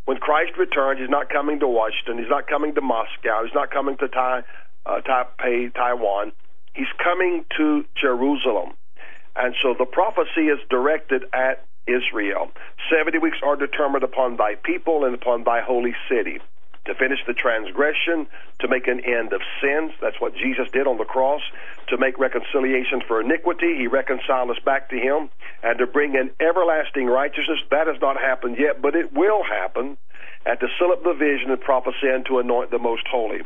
When 0.06 0.18
Christ 0.18 0.54
returns, 0.58 1.00
he's 1.02 1.10
not 1.10 1.30
coming 1.30 1.60
to 1.60 1.68
Washington, 1.68 2.18
he's 2.18 2.30
not 2.30 2.48
coming 2.48 2.74
to 2.76 2.82
Moscow, 2.82 3.44
he's 3.44 3.54
not 3.54 3.72
coming 3.72 3.98
to 3.98 4.08
tai, 4.08 4.44
uh, 4.86 5.02
Taipei, 5.02 5.74
Taiwan. 5.74 6.32
He's 6.74 6.88
coming 7.04 7.44
to 7.58 7.84
Jerusalem. 8.00 8.74
And 9.36 9.54
so 9.62 9.76
the 9.78 9.86
prophecy 9.86 10.48
is 10.48 10.60
directed 10.70 11.24
at 11.34 11.67
Israel. 11.88 12.52
Seventy 12.92 13.18
weeks 13.18 13.38
are 13.44 13.56
determined 13.56 14.04
upon 14.04 14.38
thy 14.38 14.56
people 14.56 15.06
and 15.06 15.16
upon 15.16 15.44
thy 15.44 15.62
holy 15.62 15.96
city 16.10 16.40
to 16.88 16.96
finish 16.96 17.20
the 17.28 17.34
transgression, 17.34 18.28
to 18.60 18.68
make 18.68 18.88
an 18.88 19.02
end 19.04 19.34
of 19.34 19.42
sins. 19.62 19.92
That's 20.02 20.20
what 20.20 20.34
Jesus 20.34 20.72
did 20.72 20.88
on 20.88 20.98
the 20.98 21.06
cross. 21.06 21.42
To 21.90 21.98
make 21.98 22.18
reconciliation 22.18 23.02
for 23.08 23.22
iniquity, 23.22 23.76
he 23.78 23.88
reconciled 23.88 24.50
us 24.50 24.60
back 24.66 24.90
to 24.90 24.96
him. 24.96 25.30
And 25.62 25.78
to 25.80 25.86
bring 25.86 26.16
in 26.16 26.32
everlasting 26.40 27.08
righteousness, 27.08 27.60
that 27.72 27.88
has 27.88 28.02
not 28.02 28.18
happened 28.18 28.58
yet, 28.58 28.82
but 28.82 28.96
it 28.96 29.14
will 29.14 29.44
happen. 29.44 29.98
And 30.46 30.60
to 30.60 30.68
seal 30.80 30.92
up 30.92 31.04
the 31.04 31.14
vision 31.14 31.52
and 31.52 31.60
prophecy 31.60 32.08
and 32.08 32.26
to 32.28 32.40
anoint 32.40 32.72
the 32.72 32.80
most 32.80 33.04
holy. 33.12 33.42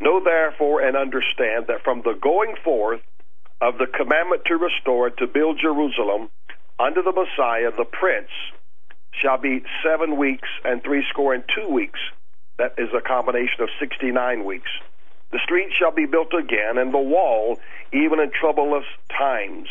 Know 0.00 0.20
therefore 0.22 0.80
and 0.80 0.96
understand 0.96 1.68
that 1.68 1.84
from 1.84 2.02
the 2.02 2.18
going 2.20 2.56
forth 2.64 3.00
of 3.60 3.78
the 3.78 3.86
commandment 3.86 4.42
to 4.46 4.56
restore, 4.56 5.10
to 5.10 5.26
build 5.26 5.60
Jerusalem, 5.60 6.28
under 6.80 7.02
the 7.02 7.12
Messiah, 7.12 7.70
the 7.76 7.84
Prince, 7.84 8.30
shall 9.12 9.38
be 9.38 9.62
seven 9.84 10.16
weeks 10.16 10.48
and 10.64 10.82
three 10.82 11.04
score 11.10 11.34
and 11.34 11.44
two 11.54 11.68
weeks. 11.68 12.00
That 12.58 12.74
is 12.78 12.88
a 12.96 13.00
combination 13.00 13.62
of 13.62 13.68
69 13.78 14.44
weeks. 14.44 14.70
The 15.32 15.40
street 15.44 15.70
shall 15.78 15.92
be 15.92 16.06
built 16.06 16.32
again, 16.34 16.78
and 16.78 16.92
the 16.92 16.98
wall, 16.98 17.58
even 17.92 18.18
in 18.20 18.30
troublous 18.32 18.84
times. 19.16 19.68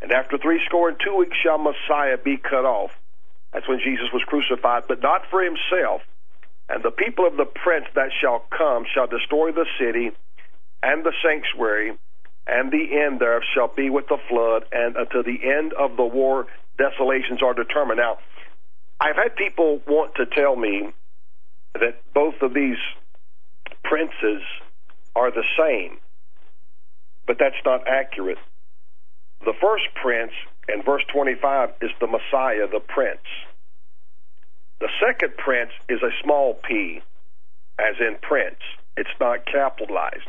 And 0.00 0.12
after 0.12 0.38
three 0.38 0.60
score 0.66 0.88
and 0.88 0.98
two 1.02 1.16
weeks 1.16 1.36
shall 1.42 1.58
Messiah 1.58 2.18
be 2.18 2.36
cut 2.36 2.64
off. 2.64 2.90
That's 3.52 3.68
when 3.68 3.80
Jesus 3.80 4.06
was 4.12 4.22
crucified, 4.26 4.84
but 4.88 5.02
not 5.02 5.22
for 5.30 5.42
himself. 5.42 6.02
And 6.68 6.82
the 6.82 6.90
people 6.90 7.26
of 7.26 7.36
the 7.36 7.44
prince 7.44 7.86
that 7.94 8.10
shall 8.20 8.44
come 8.56 8.84
shall 8.92 9.06
destroy 9.06 9.52
the 9.52 9.66
city 9.78 10.10
and 10.82 11.04
the 11.04 11.12
sanctuary, 11.22 11.92
and 12.46 12.70
the 12.70 13.00
end 13.04 13.20
thereof 13.20 13.42
shall 13.54 13.68
be 13.68 13.90
with 13.90 14.06
the 14.08 14.18
flood, 14.28 14.64
and 14.72 14.96
until 14.96 15.22
the 15.22 15.38
end 15.42 15.72
of 15.74 15.96
the 15.96 16.04
war, 16.04 16.46
desolations 16.76 17.42
are 17.42 17.54
determined. 17.54 17.98
Now, 17.98 18.18
I've 19.00 19.16
had 19.16 19.36
people 19.36 19.80
want 19.86 20.14
to 20.16 20.26
tell 20.26 20.56
me 20.56 20.92
that 21.74 22.00
both 22.12 22.34
of 22.42 22.54
these 22.54 22.78
princes 23.82 24.42
are 25.16 25.30
the 25.30 25.44
same, 25.58 25.98
but 27.26 27.36
that's 27.38 27.60
not 27.64 27.86
accurate. 27.88 28.38
The 29.44 29.54
first 29.60 29.84
prince 30.00 30.32
in 30.68 30.82
verse 30.82 31.02
25 31.12 31.70
is 31.82 31.90
the 32.00 32.06
Messiah, 32.06 32.66
the 32.70 32.80
prince. 32.80 33.24
The 34.80 34.88
second 35.00 35.36
prince 35.36 35.70
is 35.88 36.02
a 36.02 36.10
small 36.22 36.54
p, 36.54 37.00
as 37.78 37.96
in 38.00 38.16
prince. 38.20 38.60
It's 38.96 39.10
not 39.20 39.46
capitalized. 39.46 40.28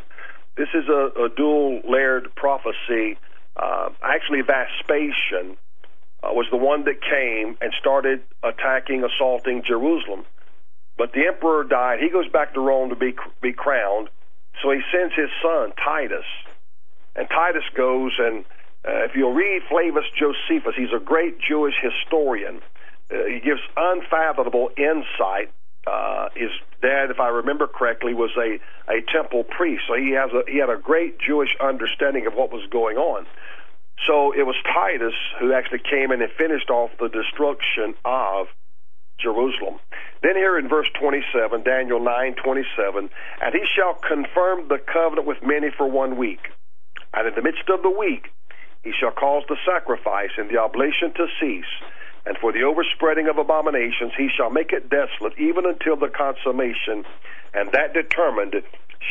This 0.58 0.70
is 0.74 0.88
a, 0.88 1.26
a 1.26 1.30
dual 1.36 1.82
layered 1.88 2.34
prophecy. 2.36 3.18
Uh, 3.56 3.90
actually, 4.02 4.42
Vespasian 4.42 5.58
uh, 6.24 6.32
was 6.32 6.48
the 6.52 6.58
one 6.58 6.86
that 6.86 7.02
came 7.02 7.58
and 7.62 7.74
started 7.80 8.22
attacking, 8.44 9.04
assaulting 9.04 9.64
Jerusalem. 9.68 10.26
But 10.98 11.12
the 11.12 11.28
emperor 11.28 11.64
died. 11.64 12.00
He 12.00 12.10
goes 12.10 12.30
back 12.32 12.54
to 12.54 12.62
Rome 12.62 12.90
to 12.90 12.96
be 12.96 13.14
be 13.42 13.52
crowned. 13.52 14.10
So 14.64 14.72
he 14.72 14.80
sends 14.92 15.14
his 15.14 15.30
son 15.44 15.74
Titus, 15.84 16.26
and 17.16 17.28
Titus 17.28 17.64
goes 17.76 18.14
and 18.18 18.46
uh, 18.88 19.04
if 19.06 19.16
you'll 19.16 19.34
read 19.34 19.62
Flavius 19.68 20.06
Josephus, 20.14 20.76
he's 20.78 20.94
a 20.96 21.04
great 21.04 21.38
Jewish 21.42 21.74
historian. 21.82 22.62
Uh, 23.12 23.26
he 23.26 23.40
gives 23.40 23.62
unfathomable 23.76 24.70
insight. 24.78 25.50
His 26.36 26.52
dad, 26.82 27.12
if 27.12 27.20
I 27.20 27.30
remember 27.30 27.68
correctly, 27.68 28.14
was 28.14 28.32
a, 28.38 28.60
a 28.92 29.02
temple 29.12 29.44
priest, 29.44 29.84
so 29.88 29.96
he 29.96 30.12
has 30.12 30.32
a, 30.32 30.50
he 30.50 30.60
had 30.60 30.70
a 30.70 30.78
great 30.78 31.20
Jewish 31.20 31.56
understanding 31.62 32.28
of 32.28 32.34
what 32.34 32.52
was 32.52 32.68
going 32.72 32.98
on. 32.98 33.26
So 34.08 34.34
it 34.34 34.44
was 34.44 34.56
Titus 34.68 35.16
who 35.40 35.54
actually 35.54 35.80
came 35.80 36.12
in 36.12 36.22
and 36.22 36.32
finished 36.38 36.70
off 36.70 36.92
the 37.00 37.08
destruction 37.08 37.96
of 38.04 38.48
Jerusalem. 39.20 39.80
Then 40.22 40.36
here 40.36 40.60
in 40.60 40.68
verse 40.68 40.88
27, 41.00 41.64
Daniel 41.64 42.00
9:27, 42.00 43.10
and 43.42 43.54
he 43.54 43.64
shall 43.76 43.96
confirm 43.96 44.68
the 44.68 44.80
covenant 44.80 45.28
with 45.28 45.42
many 45.42 45.72
for 45.72 45.88
one 45.88 46.18
week. 46.18 46.52
And 47.14 47.28
in 47.28 47.36
the 47.36 47.42
midst 47.42 47.70
of 47.70 47.82
the 47.82 47.90
week, 47.90 48.28
he 48.84 48.92
shall 48.92 49.12
cause 49.12 49.44
the 49.48 49.58
sacrifice 49.66 50.32
and 50.38 50.50
the 50.50 50.58
oblation 50.58 51.14
to 51.16 51.28
cease, 51.40 51.74
and 52.26 52.38
for 52.38 52.52
the 52.52 52.64
overspreading 52.64 53.28
of 53.28 53.38
abominations 53.38 54.12
he 54.18 54.30
shall 54.36 54.50
make 54.50 54.72
it 54.72 54.90
desolate 54.90 55.38
even 55.38 55.66
until 55.66 55.96
the 55.96 56.10
consummation, 56.10 57.06
and 57.54 57.72
that 57.72 57.94
determined 57.94 58.56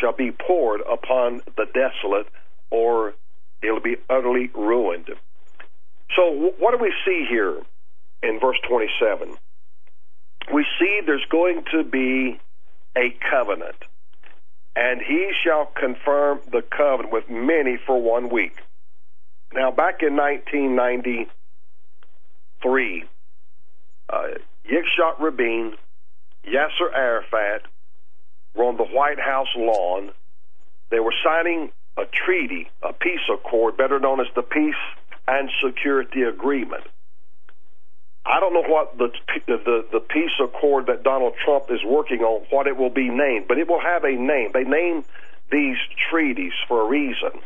shall 0.01 0.13
be 0.13 0.33
poured 0.33 0.81
upon 0.81 1.41
the 1.57 1.67
desolate, 1.73 2.27
or 2.71 3.15
it'll 3.63 3.81
be 3.81 3.97
utterly 4.11 4.51
ruined. 4.55 5.09
So, 6.17 6.53
what 6.59 6.73
do 6.73 6.79
we 6.79 6.93
see 7.05 7.27
here 7.29 7.61
in 8.23 8.41
verse 8.41 8.59
27? 8.69 9.35
We 10.53 10.67
see 10.79 11.01
there's 11.07 11.25
going 11.31 11.65
to 11.73 11.85
be 11.85 12.39
a 12.97 13.17
covenant, 13.31 13.77
and 14.77 15.01
he 15.01 15.33
shall 15.45 15.67
confirm 15.67 16.41
the 16.51 16.63
covenant 16.63 17.13
with 17.13 17.31
many 17.31 17.79
for 17.87 18.01
one 18.01 18.29
week. 18.29 18.57
Now, 19.53 19.71
back 19.71 20.03
in 20.03 20.17
1990, 20.17 21.29
three. 22.65 23.05
Uh, 24.09 24.39
Yitzhak 24.67 25.21
Rabin, 25.21 25.75
Yasser 26.45 26.93
Arafat 26.93 27.63
were 28.55 28.65
on 28.65 28.77
the 28.77 28.85
White 28.85 29.21
House 29.21 29.49
lawn. 29.57 30.11
They 30.91 30.99
were 30.99 31.15
signing 31.25 31.71
a 31.97 32.03
treaty, 32.07 32.69
a 32.83 32.93
peace 32.93 33.21
accord, 33.33 33.77
better 33.77 34.01
known 34.01 34.21
as 34.21 34.27
the 34.35 34.43
Peace 34.43 34.75
and 35.29 35.49
Security 35.65 36.23
Agreement. 36.23 36.85
I 38.27 38.41
don't 38.41 38.55
know 38.55 38.63
what 38.63 38.97
the, 38.97 39.09
the 39.47 39.85
the 39.93 40.01
peace 40.01 40.33
accord 40.43 40.87
that 40.87 41.03
Donald 41.03 41.35
Trump 41.45 41.67
is 41.71 41.81
working 41.85 42.21
on, 42.21 42.47
what 42.51 42.67
it 42.67 42.77
will 42.77 42.91
be 42.91 43.11
named, 43.11 43.47
but 43.49 43.59
it 43.59 43.69
will 43.69 43.81
have 43.81 44.05
a 44.05 44.13
name. 44.13 44.51
They 44.55 44.65
name 44.65 45.05
these 45.53 45.77
treaties 46.11 46.53
for 46.67 46.87
a 46.87 46.89
reason. 46.89 47.41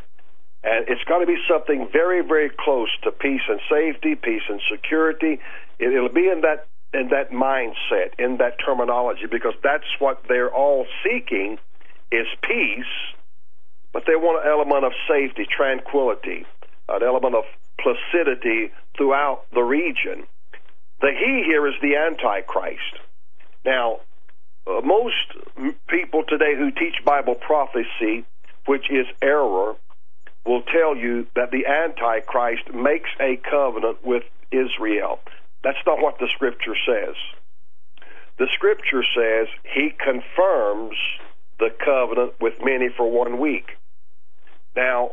And 0.65 0.89
it's 0.89 1.05
got 1.05 1.19
to 1.19 1.27
be 1.27 1.39
something 1.49 1.89
very, 1.93 2.27
very 2.27 2.51
close 2.51 2.89
to 3.05 3.13
peace 3.13 3.43
and 3.49 3.61
safety, 3.71 4.15
peace 4.17 4.43
and 4.49 4.61
security. 4.71 5.41
It, 5.79 5.93
it'll 5.93 6.09
be 6.09 6.29
in 6.29 6.43
that 6.43 6.67
in 6.95 7.11
that 7.11 7.31
mindset, 7.31 8.19
in 8.19 8.39
that 8.39 8.57
terminology, 8.65 9.27
because 9.31 9.53
that's 9.63 9.85
what 9.99 10.23
they're 10.27 10.53
all 10.53 10.87
seeking 11.05 11.59
is 12.11 12.27
peace, 12.43 12.87
but 13.93 14.05
they 14.07 14.17
want 14.17 14.43
an 14.43 14.51
element 14.51 14.85
of 14.87 14.93
safety, 15.07 15.47
tranquility, 15.55 16.47
an 16.89 17.03
element 17.03 17.35
of 17.35 17.45
placidity 17.79 18.73
throughout 18.97 19.43
the 19.53 19.61
region. 19.61 20.27
The 21.01 21.11
he 21.13 21.45
here 21.47 21.67
is 21.69 21.75
the 21.83 21.97
Antichrist. 21.97 23.05
Now, 23.65 24.01
uh, 24.67 24.81
most 24.83 25.15
people 25.89 26.25
today 26.27 26.57
who 26.57 26.71
teach 26.71 27.05
Bible 27.05 27.35
prophecy, 27.35 28.25
which 28.67 28.91
is 28.91 29.07
error, 29.23 29.77
will 30.49 30.63
tell 30.63 30.97
you 30.97 31.27
that 31.37 31.51
the 31.53 31.67
Antichrist 31.67 32.73
makes 32.75 33.11
a 33.21 33.37
covenant 33.49 33.99
with 34.03 34.23
Israel. 34.51 35.21
That's 35.63 35.79
not 35.87 36.01
what 36.01 36.19
the 36.19 36.29
Scripture 36.35 36.75
says. 36.87 37.15
The 38.39 38.49
Scripture 38.55 39.05
says 39.15 39.49
he 39.75 39.91
confirms 39.91 40.97
the 41.59 41.69
covenant 41.85 42.35
with 42.41 42.55
many 42.63 42.89
for 42.97 43.11
one 43.11 43.39
week. 43.39 43.77
Now, 44.75 45.13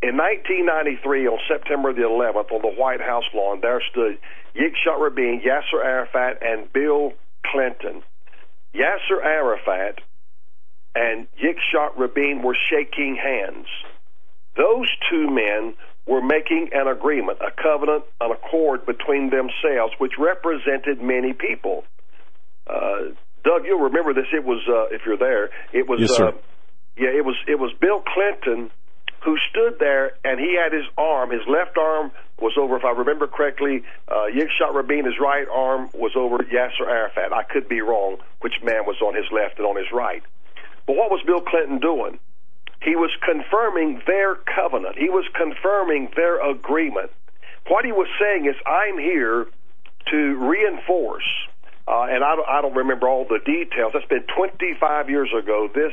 in 0.00 0.16
1993, 0.16 1.26
on 1.26 1.38
September 1.48 1.92
the 1.92 2.02
11th, 2.02 2.52
on 2.52 2.62
the 2.62 2.80
White 2.80 3.00
House 3.00 3.24
lawn, 3.34 3.60
there 3.60 3.82
stood 3.90 4.16
Yitzhak 4.54 4.98
Rabin, 4.98 5.42
Yasser 5.44 5.84
Arafat, 5.84 6.38
and 6.40 6.72
Bill 6.72 7.12
Clinton. 7.44 8.02
Yasser 8.72 9.22
Arafat 9.22 9.98
and 10.94 11.26
Yitzhak 11.42 11.98
Rabin 11.98 12.42
were 12.42 12.56
shaking 12.70 13.16
hands. 13.16 13.66
Those 14.58 14.90
two 15.08 15.30
men 15.30 15.74
were 16.06 16.20
making 16.20 16.70
an 16.72 16.88
agreement, 16.88 17.38
a 17.40 17.50
covenant, 17.50 18.04
an 18.20 18.32
accord 18.32 18.84
between 18.84 19.30
themselves, 19.30 19.94
which 19.98 20.12
represented 20.18 21.00
many 21.00 21.32
people. 21.32 21.84
Uh, 22.66 23.14
Doug, 23.44 23.64
you'll 23.64 23.86
remember 23.86 24.12
this. 24.12 24.26
It 24.32 24.44
was, 24.44 24.60
uh, 24.68 24.94
if 24.94 25.02
you're 25.06 25.16
there, 25.16 25.50
it 25.72 25.88
was, 25.88 26.00
yes, 26.00 26.18
uh, 26.20 26.32
yeah, 26.96 27.14
it 27.14 27.24
was, 27.24 27.36
it 27.46 27.58
was 27.58 27.72
Bill 27.80 28.02
Clinton 28.02 28.70
who 29.24 29.36
stood 29.50 29.78
there 29.78 30.12
and 30.24 30.40
he 30.40 30.56
had 30.56 30.72
his 30.72 30.86
arm, 30.96 31.30
his 31.30 31.46
left 31.46 31.76
arm 31.78 32.10
was 32.40 32.54
over, 32.58 32.76
if 32.76 32.84
I 32.84 32.90
remember 32.90 33.26
correctly, 33.26 33.82
uh, 34.08 34.26
Yitzhak 34.30 34.74
Rabin, 34.74 35.04
his 35.04 35.18
right 35.20 35.46
arm 35.52 35.90
was 35.94 36.12
over 36.16 36.38
Yasser 36.38 36.86
Arafat. 36.86 37.32
I 37.32 37.42
could 37.42 37.68
be 37.68 37.80
wrong 37.80 38.18
which 38.40 38.54
man 38.62 38.86
was 38.86 38.96
on 39.02 39.14
his 39.14 39.26
left 39.32 39.58
and 39.58 39.66
on 39.66 39.76
his 39.76 39.90
right. 39.92 40.22
But 40.86 40.96
what 40.96 41.10
was 41.10 41.20
Bill 41.26 41.40
Clinton 41.40 41.78
doing? 41.78 42.18
He 42.82 42.96
was 42.96 43.10
confirming 43.24 44.02
their 44.06 44.36
covenant. 44.36 44.96
He 44.96 45.10
was 45.10 45.24
confirming 45.34 46.10
their 46.14 46.38
agreement. 46.48 47.10
What 47.66 47.84
he 47.84 47.92
was 47.92 48.08
saying 48.20 48.46
is, 48.46 48.54
I'm 48.66 48.98
here 48.98 49.46
to 50.10 50.48
reinforce, 50.48 51.28
uh, 51.86 52.04
and 52.04 52.24
I 52.24 52.36
don't, 52.36 52.48
I 52.48 52.62
don't 52.62 52.76
remember 52.76 53.08
all 53.08 53.24
the 53.24 53.40
details. 53.44 53.92
That's 53.92 54.06
been 54.06 54.24
25 54.34 55.10
years 55.10 55.30
ago 55.36 55.68
this 55.74 55.92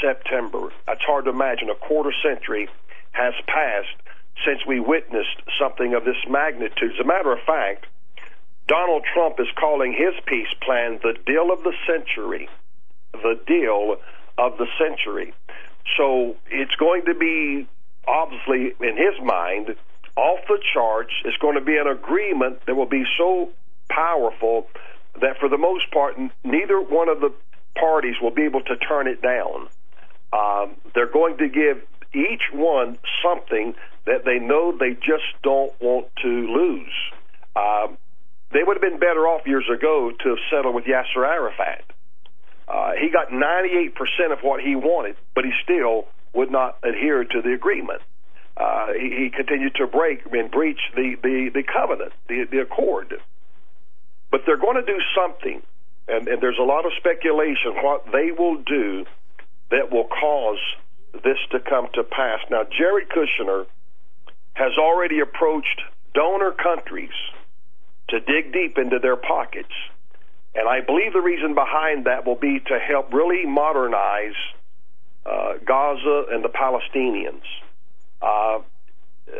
September. 0.00 0.70
It's 0.88 1.02
hard 1.02 1.26
to 1.26 1.30
imagine 1.30 1.68
a 1.70 1.74
quarter 1.74 2.12
century 2.22 2.68
has 3.12 3.34
passed 3.46 3.96
since 4.44 4.64
we 4.66 4.80
witnessed 4.80 5.42
something 5.60 5.94
of 5.94 6.04
this 6.04 6.16
magnitude. 6.28 6.92
As 6.94 7.00
a 7.00 7.06
matter 7.06 7.32
of 7.32 7.40
fact, 7.46 7.86
Donald 8.66 9.04
Trump 9.12 9.38
is 9.40 9.48
calling 9.58 9.92
his 9.92 10.14
peace 10.26 10.52
plan 10.62 10.98
the 11.02 11.14
deal 11.26 11.52
of 11.52 11.62
the 11.62 11.74
century. 11.86 12.48
The 13.12 13.38
deal 13.46 13.96
of 14.38 14.58
the 14.58 14.66
century. 14.78 15.34
So 15.96 16.36
it's 16.50 16.74
going 16.76 17.04
to 17.06 17.14
be, 17.14 17.66
obviously, 18.06 18.74
in 18.80 18.96
his 18.96 19.20
mind, 19.24 19.74
off 20.16 20.40
the 20.48 20.58
charts. 20.72 21.12
It's 21.24 21.36
going 21.38 21.56
to 21.56 21.64
be 21.64 21.76
an 21.76 21.86
agreement 21.86 22.64
that 22.66 22.74
will 22.74 22.88
be 22.88 23.04
so 23.18 23.50
powerful 23.88 24.66
that, 25.20 25.38
for 25.38 25.48
the 25.48 25.58
most 25.58 25.90
part, 25.90 26.16
neither 26.44 26.80
one 26.80 27.08
of 27.08 27.20
the 27.20 27.32
parties 27.74 28.16
will 28.20 28.30
be 28.30 28.42
able 28.42 28.62
to 28.62 28.76
turn 28.76 29.06
it 29.06 29.22
down. 29.22 29.68
Um, 30.32 30.76
they're 30.94 31.10
going 31.10 31.38
to 31.38 31.48
give 31.48 31.82
each 32.14 32.42
one 32.52 32.98
something 33.22 33.74
that 34.06 34.24
they 34.24 34.38
know 34.38 34.76
they 34.76 34.94
just 34.94 35.24
don't 35.42 35.72
want 35.80 36.06
to 36.22 36.28
lose. 36.28 36.92
Um, 37.56 37.98
they 38.52 38.62
would 38.62 38.76
have 38.76 38.82
been 38.82 38.98
better 38.98 39.26
off 39.26 39.46
years 39.46 39.68
ago 39.72 40.10
to 40.22 40.28
have 40.30 40.38
settled 40.50 40.74
with 40.74 40.84
Yasser 40.84 41.24
Arafat. 41.24 41.84
Uh, 42.70 42.92
he 43.00 43.10
got 43.10 43.30
98% 43.30 44.32
of 44.32 44.38
what 44.42 44.60
he 44.60 44.76
wanted, 44.76 45.16
but 45.34 45.44
he 45.44 45.50
still 45.64 46.06
would 46.32 46.52
not 46.52 46.78
adhere 46.84 47.24
to 47.24 47.42
the 47.42 47.52
agreement. 47.52 48.00
Uh, 48.56 48.92
he, 48.92 49.24
he 49.24 49.30
continued 49.34 49.74
to 49.74 49.88
break 49.88 50.20
and 50.30 50.50
breach 50.50 50.78
the, 50.94 51.16
the, 51.22 51.50
the 51.52 51.64
covenant, 51.64 52.12
the, 52.28 52.46
the 52.48 52.60
accord. 52.60 53.14
But 54.30 54.42
they're 54.46 54.56
going 54.60 54.76
to 54.76 54.86
do 54.86 55.00
something, 55.16 55.62
and, 56.06 56.28
and 56.28 56.40
there's 56.40 56.58
a 56.60 56.64
lot 56.64 56.86
of 56.86 56.92
speculation 56.98 57.74
what 57.82 58.04
they 58.12 58.30
will 58.30 58.62
do 58.62 59.04
that 59.72 59.90
will 59.90 60.06
cause 60.06 60.60
this 61.24 61.38
to 61.50 61.58
come 61.58 61.88
to 61.94 62.04
pass. 62.04 62.38
Now, 62.50 62.62
Jared 62.62 63.08
Kushner 63.08 63.66
has 64.52 64.72
already 64.78 65.18
approached 65.18 65.80
donor 66.14 66.52
countries 66.52 67.16
to 68.10 68.20
dig 68.20 68.52
deep 68.52 68.78
into 68.78 69.00
their 69.00 69.16
pockets 69.16 69.72
and 70.54 70.68
I 70.68 70.80
believe 70.80 71.12
the 71.12 71.20
reason 71.20 71.54
behind 71.54 72.06
that 72.06 72.26
will 72.26 72.36
be 72.36 72.60
to 72.66 72.78
help 72.78 73.12
really 73.12 73.46
modernize 73.46 74.34
uh, 75.24 75.54
Gaza 75.64 76.24
and 76.30 76.44
the 76.44 76.48
Palestinians. 76.48 77.42
Uh, 78.20 78.58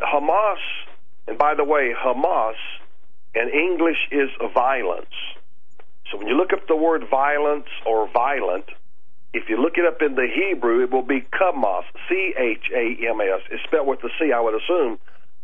Hamas, 0.02 0.58
and 1.26 1.36
by 1.36 1.54
the 1.54 1.64
way, 1.64 1.92
Hamas 1.98 2.54
in 3.34 3.48
English 3.48 3.98
is 4.12 4.30
violence. 4.54 5.14
So 6.10 6.18
when 6.18 6.26
you 6.26 6.36
look 6.36 6.52
up 6.52 6.66
the 6.66 6.76
word 6.76 7.04
violence 7.10 7.68
or 7.86 8.08
violent, 8.12 8.66
if 9.32 9.48
you 9.48 9.60
look 9.60 9.78
it 9.78 9.84
up 9.84 10.02
in 10.02 10.16
the 10.16 10.26
Hebrew, 10.26 10.82
it 10.82 10.90
will 10.90 11.06
be 11.06 11.20
Chamas, 11.38 11.84
C 12.08 12.34
H 12.36 12.66
A 12.74 13.08
M 13.08 13.20
S. 13.20 13.40
It's 13.50 13.62
spelled 13.64 13.86
with 13.86 14.00
the 14.00 14.10
C, 14.18 14.32
I 14.32 14.40
would 14.40 14.54
assume. 14.60 14.98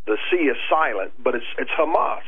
The 0.06 0.18
C 0.30 0.36
is 0.36 0.56
silent, 0.68 1.12
but 1.22 1.34
it's 1.34 1.47
it's 1.59 1.70
Hamas. 1.78 2.26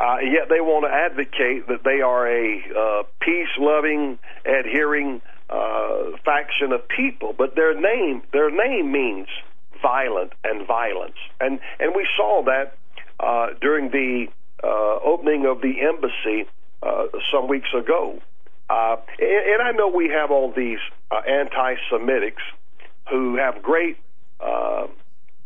Uh, 0.00 0.18
yet 0.22 0.48
they 0.48 0.60
want 0.60 0.84
to 0.84 0.90
advocate 0.90 1.66
that 1.66 1.82
they 1.82 2.00
are 2.00 2.28
a 2.28 2.62
uh, 2.70 3.02
peace-loving, 3.20 4.18
adhering 4.44 5.20
uh, 5.50 6.16
faction 6.24 6.72
of 6.72 6.86
people, 6.88 7.34
but 7.36 7.56
their 7.56 7.74
name 7.74 8.22
their 8.32 8.50
name 8.50 8.92
means 8.92 9.26
violent 9.82 10.32
and 10.44 10.66
violence, 10.66 11.16
and 11.40 11.58
and 11.80 11.94
we 11.96 12.06
saw 12.16 12.44
that 12.44 12.76
uh, 13.18 13.48
during 13.60 13.90
the 13.90 14.26
uh, 14.62 14.98
opening 15.04 15.46
of 15.46 15.60
the 15.62 15.80
embassy 15.80 16.48
uh, 16.82 17.06
some 17.32 17.48
weeks 17.48 17.68
ago. 17.74 18.20
And, 18.70 19.00
and 19.20 19.62
I 19.62 19.72
know 19.72 19.88
we 19.88 20.10
have 20.10 20.30
all 20.30 20.52
these 20.52 20.78
anti-Semitics 21.10 22.44
who 23.10 23.36
have 23.36 23.62
great 23.62 23.96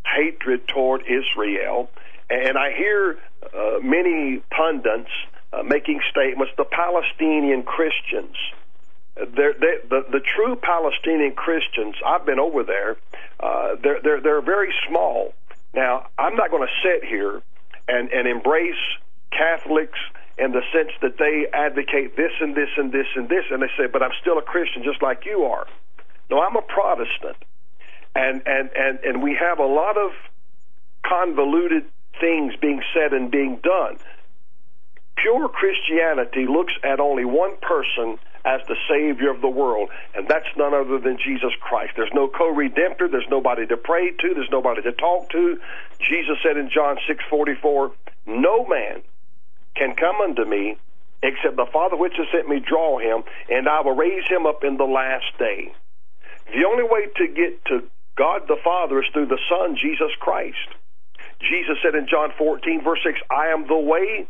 hatred 0.05 0.67
toward 0.69 1.03
Israel, 1.03 1.89
and 2.33 2.59
I 2.59 2.73
hear 2.73 3.19
uh, 3.43 3.79
many 3.83 4.43
pundits 4.51 5.11
uh, 5.53 5.63
making 5.63 6.01
statements. 6.11 6.53
The 6.57 6.65
Palestinian 6.65 7.63
Christians, 7.63 8.37
they're, 9.17 9.55
they, 9.55 9.77
the 9.89 10.05
the 10.11 10.21
true 10.21 10.57
Palestinian 10.57 11.33
Christians. 11.33 11.95
I've 12.05 12.25
been 12.25 12.41
over 12.41 12.63
there. 12.65 12.97
Uh, 13.39 13.77
they're 13.83 14.01
they're 14.03 14.21
they're 14.21 14.43
very 14.43 14.73
small. 14.89 15.35
Now 15.75 16.09
I'm 16.19 16.37
not 16.37 16.51
going 16.51 16.67
to 16.67 16.75
sit 16.83 17.09
here 17.09 17.43
and 17.89 18.11
and 18.11 18.27
embrace 18.27 18.81
Catholics 19.31 19.99
in 20.39 20.53
the 20.53 20.63
sense 20.73 20.91
that 21.03 21.19
they 21.19 21.47
advocate 21.53 22.17
this 22.17 22.33
and 22.41 22.55
this 22.55 22.71
and 22.77 22.91
this 22.91 23.07
and 23.15 23.29
this, 23.29 23.45
and 23.51 23.63
they 23.63 23.71
say, 23.77 23.87
but 23.87 24.03
I'm 24.03 24.13
still 24.21 24.39
a 24.39 24.43
Christian 24.43 24.83
just 24.83 25.03
like 25.03 25.27
you 25.27 25.45
are. 25.45 25.67
No, 26.31 26.41
I'm 26.41 26.57
a 26.57 26.63
Protestant, 26.63 27.37
and 28.15 28.43
and 28.47 28.71
and 28.75 28.99
and 29.05 29.23
we 29.23 29.37
have 29.39 29.59
a 29.59 29.67
lot 29.67 29.99
of 29.99 30.13
convoluted 31.05 31.85
things 32.23 32.55
being 32.63 32.81
said 32.95 33.13
and 33.13 33.31
being 33.31 33.59
done. 33.63 33.99
Pure 35.17 35.49
Christianity 35.49 36.47
looks 36.47 36.73
at 36.85 37.01
only 37.01 37.25
one 37.25 37.57
person 37.61 38.19
as 38.45 38.61
the 38.67 38.77
Savior 38.89 39.31
of 39.31 39.41
the 39.41 39.49
world, 39.49 39.91
and 40.15 40.27
that's 40.27 40.49
none 40.57 40.73
other 40.73 40.99
than 40.99 41.19
Jesus 41.19 41.53
Christ. 41.61 41.93
There's 41.97 42.15
no 42.15 42.29
co-redemptor. 42.29 43.11
There's 43.11 43.29
nobody 43.29 43.67
to 43.67 43.77
pray 43.77 44.11
to. 44.11 44.35
There's 44.35 44.51
nobody 44.51 44.83
to 44.83 44.93
talk 44.93 45.31
to. 45.31 45.59
Jesus 46.09 46.39
said 46.43 46.57
in 46.57 46.71
John 46.71 46.99
6:44, 47.07 47.93
"No 48.27 48.65
man 48.67 49.03
can 49.75 49.95
come 49.95 50.21
unto 50.21 50.45
me 50.45 50.77
except 51.23 51.57
the 51.57 51.67
Father 51.67 51.97
which 51.97 52.17
has 52.17 52.29
sent 52.31 52.49
me 52.49 52.59
draw 52.59 52.99
him, 52.99 53.23
and 53.49 53.69
I 53.69 53.81
will 53.81 53.95
raise 53.95 54.27
him 54.27 54.47
up 54.47 54.65
in 54.65 54.77
the 54.77 54.87
last 54.87 55.39
day." 55.39 55.73
The 56.53 56.65
only 56.65 56.85
way 56.85 57.07
to 57.07 57.27
get 57.29 57.65
to 57.67 57.85
God 58.17 58.49
the 58.49 58.57
Father 58.57 59.01
is 59.03 59.09
through 59.13 59.27
the 59.27 59.39
Son, 59.49 59.77
Jesus 59.77 60.13
Christ. 60.17 60.69
Jesus 61.43 61.77
said 61.83 61.95
in 61.95 62.07
John 62.09 62.31
14, 62.39 62.83
verse 62.85 63.01
6, 63.05 63.19
I 63.31 63.49
am 63.49 63.67
the 63.67 63.79
way, 63.79 64.27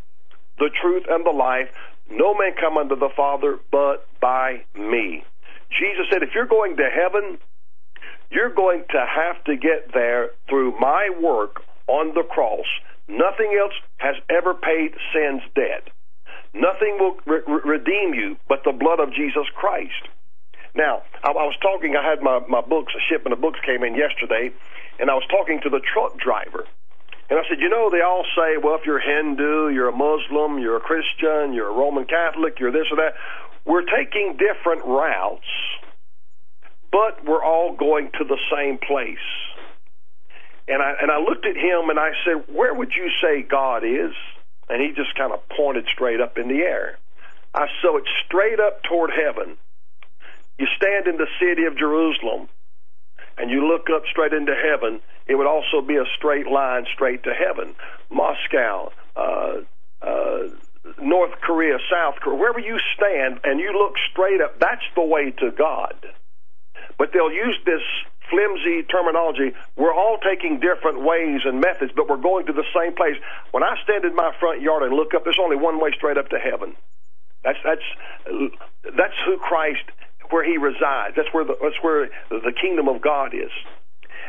the 0.59 0.70
truth, 0.80 1.05
and 1.09 1.24
the 1.24 1.30
life. 1.30 1.68
No 2.10 2.34
man 2.34 2.52
come 2.59 2.78
unto 2.78 2.97
the 2.97 3.10
Father 3.16 3.59
but 3.70 4.06
by 4.20 4.64
me. 4.74 5.24
Jesus 5.78 6.06
said, 6.10 6.22
if 6.22 6.30
you're 6.34 6.47
going 6.47 6.76
to 6.76 6.89
heaven, 6.89 7.39
you're 8.30 8.52
going 8.52 8.84
to 8.90 9.05
have 9.06 9.43
to 9.44 9.56
get 9.56 9.93
there 9.93 10.30
through 10.48 10.78
my 10.78 11.10
work 11.20 11.62
on 11.86 12.14
the 12.14 12.22
cross. 12.22 12.66
Nothing 13.09 13.56
else 13.60 13.74
has 13.98 14.16
ever 14.30 14.55
paid 14.55 14.94
sin's 15.12 15.43
debt. 15.55 15.93
Nothing 16.55 16.98
will 16.98 17.16
re- 17.26 17.60
redeem 17.64 18.14
you 18.14 18.36
but 18.48 18.60
the 18.64 18.72
blood 18.72 19.01
of 19.01 19.12
Jesus 19.14 19.47
Christ. 19.55 20.09
Now, 20.74 21.02
I, 21.22 21.28
I 21.28 21.44
was 21.44 21.56
talking, 21.60 21.97
I 21.97 22.09
had 22.09 22.22
my, 22.22 22.40
my 22.48 22.60
books, 22.60 22.93
a 22.97 23.02
shipment 23.09 23.32
of 23.32 23.40
books 23.40 23.60
came 23.64 23.84
in 23.84 23.94
yesterday, 23.94 24.51
and 24.98 25.10
I 25.10 25.14
was 25.14 25.24
talking 25.30 25.60
to 25.62 25.70
the 25.70 25.80
truck 25.80 26.18
driver 26.18 26.64
And 27.31 27.39
I 27.39 27.43
said, 27.49 27.61
you 27.61 27.69
know, 27.69 27.89
they 27.90 28.03
all 28.03 28.24
say, 28.36 28.59
well, 28.62 28.74
if 28.74 28.85
you're 28.85 29.01
Hindu, 29.01 29.70
you're 29.70 29.89
a 29.89 29.97
Muslim, 29.97 30.59
you're 30.59 30.77
a 30.77 30.81
Christian, 30.81 31.55
you're 31.55 31.70
a 31.70 31.73
Roman 31.73 32.05
Catholic, 32.05 32.61
you're 32.61 32.73
this 32.73 32.86
or 32.90 32.97
that. 32.97 33.15
We're 33.65 33.85
taking 33.85 34.36
different 34.36 34.85
routes, 34.85 35.47
but 36.90 37.24
we're 37.24 37.43
all 37.43 37.74
going 37.74 38.11
to 38.19 38.24
the 38.24 38.39
same 38.55 38.78
place. 38.78 39.16
And 40.69 40.82
I 40.82 40.94
and 41.01 41.11
I 41.11 41.19
looked 41.19 41.47
at 41.47 41.57
him 41.57 41.90
and 41.90 41.99
I 41.99 42.11
said, 42.24 42.55
"Where 42.55 42.74
would 42.74 42.93
you 42.94 43.11
say 43.20 43.43
God 43.43 43.85
is?" 43.85 44.12
And 44.69 44.81
he 44.81 44.93
just 44.93 45.15
kind 45.16 45.32
of 45.32 45.40
pointed 45.49 45.86
straight 45.93 46.20
up 46.20 46.39
in 46.39 46.49
the 46.49 46.61
air. 46.61 46.99
I 47.55 47.66
saw 47.81 47.99
it 47.99 48.05
straight 48.27 48.61
up 48.61 48.82
toward 48.85 49.11
heaven. 49.11 49.57
You 50.59 50.66
stand 50.77 51.07
in 51.07 51.16
the 51.16 51.27
city 51.40 51.65
of 51.65 51.77
Jerusalem 51.77 52.49
and 53.36 53.51
you 53.51 53.66
look 53.66 53.89
up 53.90 54.05
straight 54.11 54.32
into 54.32 54.55
heaven, 54.55 55.01
it 55.27 55.35
would 55.35 55.47
also 55.47 55.81
be 55.86 55.97
a 55.97 56.05
straight 56.16 56.47
line 56.47 56.86
straight 56.94 57.23
to 57.24 57.32
heaven. 57.32 57.74
Moscow, 58.11 58.93
uh, 59.16 59.55
uh, 60.03 60.49
North 61.01 61.32
Korea, 61.40 61.78
South 61.90 62.16
Korea, 62.20 62.39
wherever 62.39 62.59
you 62.59 62.78
stand 62.97 63.40
and 63.44 63.61
you 63.61 63.73
look 63.73 63.94
straight 64.11 64.40
up, 64.40 64.59
that's 64.59 64.85
the 64.94 65.03
way 65.03 65.31
to 65.31 65.51
God. 65.53 65.94
But 66.99 67.11
they'll 67.12 67.32
use 67.32 67.59
this 67.65 67.82
flimsy 68.31 68.82
terminology. 68.85 69.53
We're 69.77 69.94
all 69.94 70.19
taking 70.19 70.61
different 70.61 71.05
ways 71.05 71.40
and 71.44 71.61
methods, 71.61 71.93
but 71.94 72.09
we're 72.09 72.16
going 72.16 72.47
to 72.47 72.53
the 72.53 72.65
same 72.74 72.94
place. 72.94 73.16
When 73.51 73.62
I 73.62 73.77
stand 73.85 74.05
in 74.05 74.15
my 74.15 74.32
front 74.40 74.62
yard 74.62 74.82
and 74.82 74.94
look 74.94 75.15
up, 75.15 75.24
there's 75.24 75.40
only 75.40 75.57
one 75.57 75.81
way 75.81 75.90
straight 75.97 76.19
up 76.19 76.28
to 76.31 76.39
heaven. 76.39 76.74
That's 77.44 77.59
that's 77.65 77.86
that's 78.97 79.19
who 79.27 79.36
Christ 79.39 79.85
where 80.31 80.44
he 80.44 80.57
resides. 80.57 81.15
That's 81.16 81.28
where 81.32 81.44
the, 81.44 81.57
that's 81.61 81.82
where 81.82 82.09
the 82.31 82.53
kingdom 82.61 82.89
of 82.89 83.03
God 83.03 83.35
is. 83.35 83.51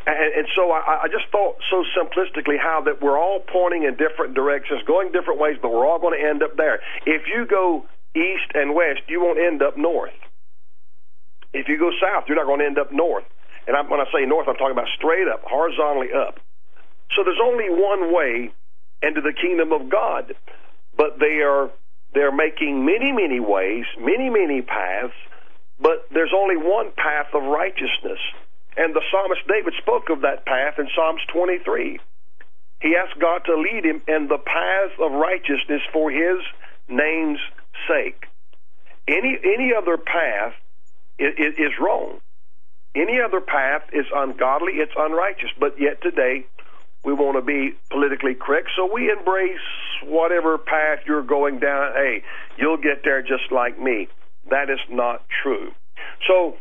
And, 0.05 0.43
and 0.43 0.47
so 0.55 0.71
I, 0.71 1.03
I 1.03 1.07
just 1.07 1.25
thought 1.31 1.55
so 1.71 1.83
simplistically 1.95 2.59
how 2.59 2.81
that 2.85 3.01
we're 3.01 3.17
all 3.17 3.39
pointing 3.39 3.83
in 3.83 3.95
different 3.95 4.35
directions, 4.35 4.81
going 4.87 5.11
different 5.11 5.39
ways, 5.39 5.57
but 5.61 5.71
we're 5.71 5.87
all 5.87 5.99
going 5.99 6.19
to 6.19 6.23
end 6.23 6.43
up 6.43 6.57
there. 6.57 6.79
If 7.05 7.23
you 7.27 7.45
go 7.45 7.85
east 8.15 8.51
and 8.53 8.75
west, 8.75 9.01
you 9.07 9.21
won't 9.21 9.39
end 9.39 9.61
up 9.61 9.77
north. 9.77 10.13
If 11.53 11.67
you 11.69 11.77
go 11.77 11.91
south, 12.01 12.25
you're 12.27 12.37
not 12.37 12.45
going 12.45 12.59
to 12.59 12.65
end 12.65 12.79
up 12.79 12.91
north. 12.91 13.25
And 13.67 13.77
I, 13.77 13.81
when 13.81 13.99
I 13.99 14.05
say 14.11 14.25
north, 14.25 14.47
I'm 14.49 14.55
talking 14.55 14.75
about 14.75 14.89
straight 14.97 15.27
up, 15.27 15.43
horizontally 15.45 16.09
up. 16.11 16.35
So 17.15 17.23
there's 17.23 17.41
only 17.41 17.69
one 17.69 18.13
way 18.13 18.51
into 19.01 19.21
the 19.21 19.33
kingdom 19.33 19.71
of 19.71 19.89
God, 19.89 20.33
but 20.97 21.19
they 21.19 21.41
are 21.45 21.69
they're 22.13 22.35
making 22.35 22.85
many, 22.85 23.11
many 23.11 23.39
ways, 23.39 23.85
many, 23.99 24.29
many 24.29 24.61
paths, 24.61 25.13
but 25.79 26.05
there's 26.13 26.33
only 26.35 26.57
one 26.57 26.91
path 26.95 27.33
of 27.33 27.43
righteousness. 27.43 28.21
And 28.75 28.95
the 28.95 29.01
psalmist 29.11 29.41
David 29.47 29.73
spoke 29.81 30.09
of 30.09 30.21
that 30.21 30.45
path 30.45 30.79
in 30.79 30.87
Psalms 30.95 31.21
23. 31.31 31.99
He 32.81 32.95
asked 32.95 33.19
God 33.19 33.45
to 33.45 33.55
lead 33.55 33.85
him 33.85 34.01
in 34.07 34.27
the 34.27 34.37
path 34.37 34.91
of 34.99 35.11
righteousness 35.11 35.81
for 35.93 36.11
his 36.11 36.39
name's 36.89 37.39
sake. 37.87 38.25
Any 39.07 39.37
any 39.43 39.73
other 39.73 39.97
path 39.97 40.53
is, 41.19 41.55
is 41.57 41.71
wrong. 41.79 42.19
Any 42.95 43.19
other 43.19 43.41
path 43.41 43.83
is 43.91 44.05
ungodly, 44.13 44.73
it's 44.73 44.91
unrighteous. 44.97 45.49
But 45.59 45.79
yet 45.79 46.01
today, 46.01 46.45
we 47.03 47.13
want 47.13 47.37
to 47.37 47.41
be 47.41 47.75
politically 47.89 48.35
correct, 48.35 48.69
so 48.75 48.89
we 48.91 49.09
embrace 49.09 49.57
whatever 50.05 50.57
path 50.57 50.99
you're 51.05 51.23
going 51.23 51.59
down. 51.59 51.93
Hey, 51.93 52.23
you'll 52.57 52.77
get 52.77 53.03
there 53.03 53.21
just 53.21 53.51
like 53.51 53.79
me. 53.79 54.07
That 54.49 54.69
is 54.69 54.79
not 54.89 55.23
true. 55.41 55.71
So 56.27 56.57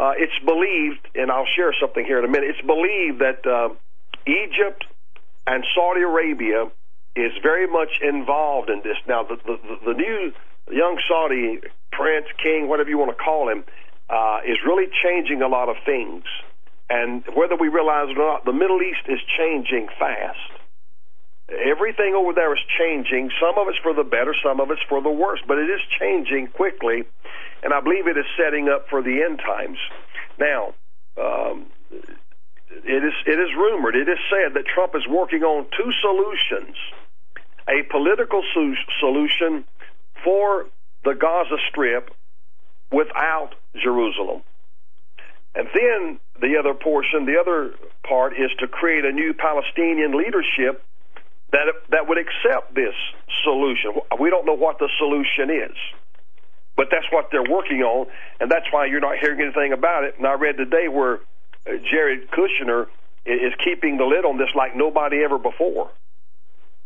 uh, 0.00 0.12
it's 0.16 0.38
believed, 0.46 1.06
and 1.14 1.30
I'll 1.30 1.50
share 1.56 1.74
something 1.78 2.04
here 2.04 2.18
in 2.18 2.24
a 2.24 2.28
minute. 2.28 2.56
It's 2.56 2.66
believed 2.66 3.20
that 3.20 3.44
uh, 3.44 3.68
Egypt 4.26 4.86
and 5.46 5.62
Saudi 5.76 6.00
Arabia 6.00 6.72
is 7.14 7.32
very 7.42 7.66
much 7.66 7.90
involved 8.00 8.70
in 8.70 8.80
this. 8.82 8.96
Now, 9.06 9.24
the, 9.24 9.36
the, 9.44 9.58
the 9.84 9.92
new 9.92 10.32
young 10.72 10.98
Saudi 11.06 11.60
prince, 11.92 12.26
king, 12.42 12.68
whatever 12.68 12.88
you 12.88 12.96
want 12.96 13.10
to 13.10 13.22
call 13.22 13.50
him, 13.50 13.64
uh, 14.08 14.40
is 14.46 14.56
really 14.64 14.88
changing 15.04 15.42
a 15.42 15.48
lot 15.48 15.68
of 15.68 15.76
things. 15.84 16.24
And 16.88 17.22
whether 17.36 17.56
we 17.56 17.68
realize 17.68 18.08
it 18.08 18.18
or 18.18 18.32
not, 18.32 18.44
the 18.46 18.52
Middle 18.52 18.80
East 18.80 19.04
is 19.06 19.20
changing 19.36 19.88
fast. 19.98 20.59
Everything 21.50 22.14
over 22.14 22.32
there 22.32 22.52
is 22.54 22.60
changing. 22.78 23.30
Some 23.40 23.58
of 23.58 23.66
it's 23.68 23.78
for 23.82 23.92
the 23.92 24.04
better, 24.04 24.34
some 24.42 24.60
of 24.60 24.70
it's 24.70 24.82
for 24.88 25.02
the 25.02 25.10
worse, 25.10 25.40
but 25.46 25.58
it 25.58 25.68
is 25.68 25.80
changing 25.98 26.48
quickly, 26.48 27.02
and 27.62 27.74
I 27.74 27.80
believe 27.80 28.06
it 28.06 28.16
is 28.16 28.26
setting 28.38 28.68
up 28.68 28.86
for 28.88 29.02
the 29.02 29.22
end 29.22 29.40
times. 29.40 29.78
Now, 30.38 30.74
um, 31.18 31.66
it 32.70 33.04
is 33.04 33.14
it 33.26 33.38
is 33.40 33.50
rumored, 33.56 33.96
it 33.96 34.08
is 34.08 34.18
said 34.30 34.54
that 34.54 34.64
Trump 34.66 34.94
is 34.94 35.02
working 35.08 35.42
on 35.42 35.66
two 35.76 35.90
solutions: 36.00 36.76
a 37.68 37.82
political 37.90 38.42
solution 39.00 39.64
for 40.22 40.66
the 41.04 41.14
Gaza 41.14 41.56
Strip 41.68 42.14
without 42.92 43.54
Jerusalem. 43.82 44.42
And 45.54 45.66
then 45.74 46.20
the 46.40 46.58
other 46.58 46.74
portion, 46.74 47.26
the 47.26 47.40
other 47.40 47.74
part 48.06 48.34
is 48.34 48.50
to 48.60 48.68
create 48.68 49.04
a 49.04 49.10
new 49.10 49.34
Palestinian 49.34 50.16
leadership 50.16 50.84
that 51.52 51.66
that 51.90 52.08
would 52.08 52.18
accept 52.18 52.74
this 52.74 52.94
solution. 53.44 53.92
We 54.18 54.30
don't 54.30 54.46
know 54.46 54.56
what 54.56 54.78
the 54.78 54.88
solution 54.98 55.50
is, 55.50 55.76
but 56.76 56.88
that's 56.90 57.06
what 57.10 57.28
they're 57.32 57.50
working 57.50 57.82
on, 57.82 58.06
and 58.40 58.50
that's 58.50 58.66
why 58.70 58.86
you're 58.86 59.00
not 59.00 59.18
hearing 59.18 59.40
anything 59.40 59.72
about 59.72 60.04
it. 60.04 60.14
And 60.18 60.26
I 60.26 60.34
read 60.34 60.56
today 60.56 60.88
where 60.88 61.20
uh, 61.66 61.72
Jared 61.90 62.30
Kushner 62.30 62.86
is 63.26 63.52
keeping 63.64 63.98
the 63.98 64.04
lid 64.04 64.24
on 64.24 64.38
this 64.38 64.48
like 64.54 64.76
nobody 64.76 65.22
ever 65.22 65.38
before. 65.38 65.90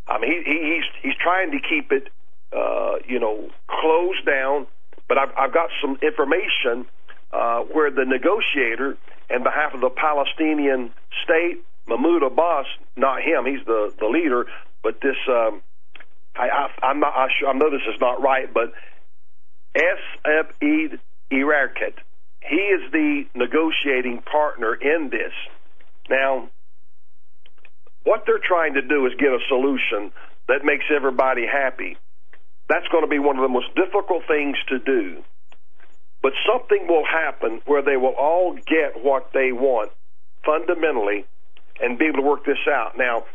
I 0.07 0.19
mean, 0.19 0.43
he, 0.43 0.75
he's 0.75 0.83
he's 1.01 1.17
trying 1.21 1.51
to 1.51 1.59
keep 1.59 1.91
it, 1.91 2.09
uh, 2.55 2.95
you 3.07 3.19
know, 3.19 3.49
closed 3.67 4.25
down. 4.25 4.67
But 5.07 5.19
I've, 5.19 5.29
I've 5.37 5.53
got 5.53 5.69
some 5.81 5.99
information 6.01 6.85
uh, 7.31 7.59
where 7.61 7.91
the 7.91 8.05
negotiator, 8.05 8.97
in 9.29 9.43
behalf 9.43 9.73
of 9.73 9.81
the 9.81 9.89
Palestinian 9.89 10.93
state, 11.23 11.63
Mahmoud 11.87 12.23
Abbas, 12.23 12.65
not 12.95 13.21
him, 13.21 13.45
he's 13.45 13.65
the, 13.65 13.93
the 13.99 14.07
leader, 14.07 14.45
but 14.83 14.99
this, 15.01 15.17
um, 15.29 15.61
I, 16.35 16.49
I, 16.49 16.85
I'm 16.85 16.99
not, 16.99 17.13
I, 17.15 17.27
I 17.47 17.53
know 17.53 17.69
this 17.69 17.85
is 17.93 17.99
not 18.01 18.21
right, 18.21 18.51
but 18.51 18.73
S. 19.75 19.99
Eid 20.61 20.99
Erkat, 21.31 21.93
he 22.41 22.55
is 22.55 22.91
the 22.91 23.25
negotiating 23.35 24.21
partner 24.21 24.73
in 24.73 25.09
this. 25.09 25.33
Now, 26.09 26.49
what 28.03 28.23
they're 28.25 28.39
trying 28.43 28.75
to 28.75 28.81
do 28.81 29.05
is 29.07 29.13
get 29.17 29.29
a 29.29 29.39
solution 29.47 30.11
that 30.47 30.63
makes 30.63 30.85
everybody 30.95 31.45
happy. 31.45 31.97
That's 32.69 32.87
going 32.91 33.03
to 33.03 33.09
be 33.09 33.19
one 33.19 33.37
of 33.37 33.41
the 33.41 33.49
most 33.49 33.73
difficult 33.75 34.23
things 34.27 34.57
to 34.69 34.79
do. 34.79 35.23
But 36.21 36.33
something 36.47 36.87
will 36.87 37.05
happen 37.05 37.61
where 37.65 37.81
they 37.81 37.97
will 37.97 38.15
all 38.17 38.55
get 38.55 39.03
what 39.03 39.31
they 39.33 39.51
want 39.51 39.91
fundamentally 40.43 41.25
and 41.81 41.97
be 41.97 42.05
able 42.05 42.19
to 42.19 42.27
work 42.27 42.45
this 42.45 42.61
out. 42.69 42.97
Now, 42.97 43.25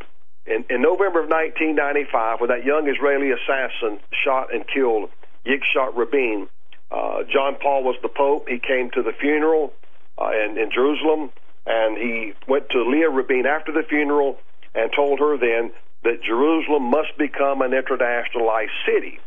in, 0.46 0.64
in 0.70 0.82
November 0.82 1.22
of 1.22 1.28
1995, 1.28 2.40
when 2.40 2.48
that 2.48 2.64
young 2.64 2.88
Israeli 2.88 3.30
assassin 3.30 4.00
shot 4.24 4.52
and 4.52 4.64
killed 4.66 5.10
Yitzhak 5.46 5.96
Rabin, 5.96 6.48
uh, 6.90 7.22
John 7.32 7.56
Paul 7.60 7.84
was 7.84 7.96
the 8.02 8.08
Pope. 8.08 8.48
He 8.48 8.58
came 8.58 8.90
to 8.92 9.02
the 9.02 9.12
funeral 9.12 9.72
uh, 10.18 10.30
in, 10.32 10.58
in 10.58 10.70
Jerusalem, 10.72 11.30
and 11.66 11.96
he 11.96 12.32
went 12.48 12.70
to 12.70 12.82
Leah 12.82 13.10
Rabin 13.10 13.46
after 13.46 13.72
the 13.72 13.82
funeral 13.88 14.38
and 14.74 14.90
told 14.94 15.20
her 15.20 15.36
then 15.38 15.72
that 16.02 16.22
Jerusalem 16.22 16.84
must 16.84 17.16
become 17.18 17.62
an 17.62 17.72
internationalized 17.72 18.74
city. 18.86 19.20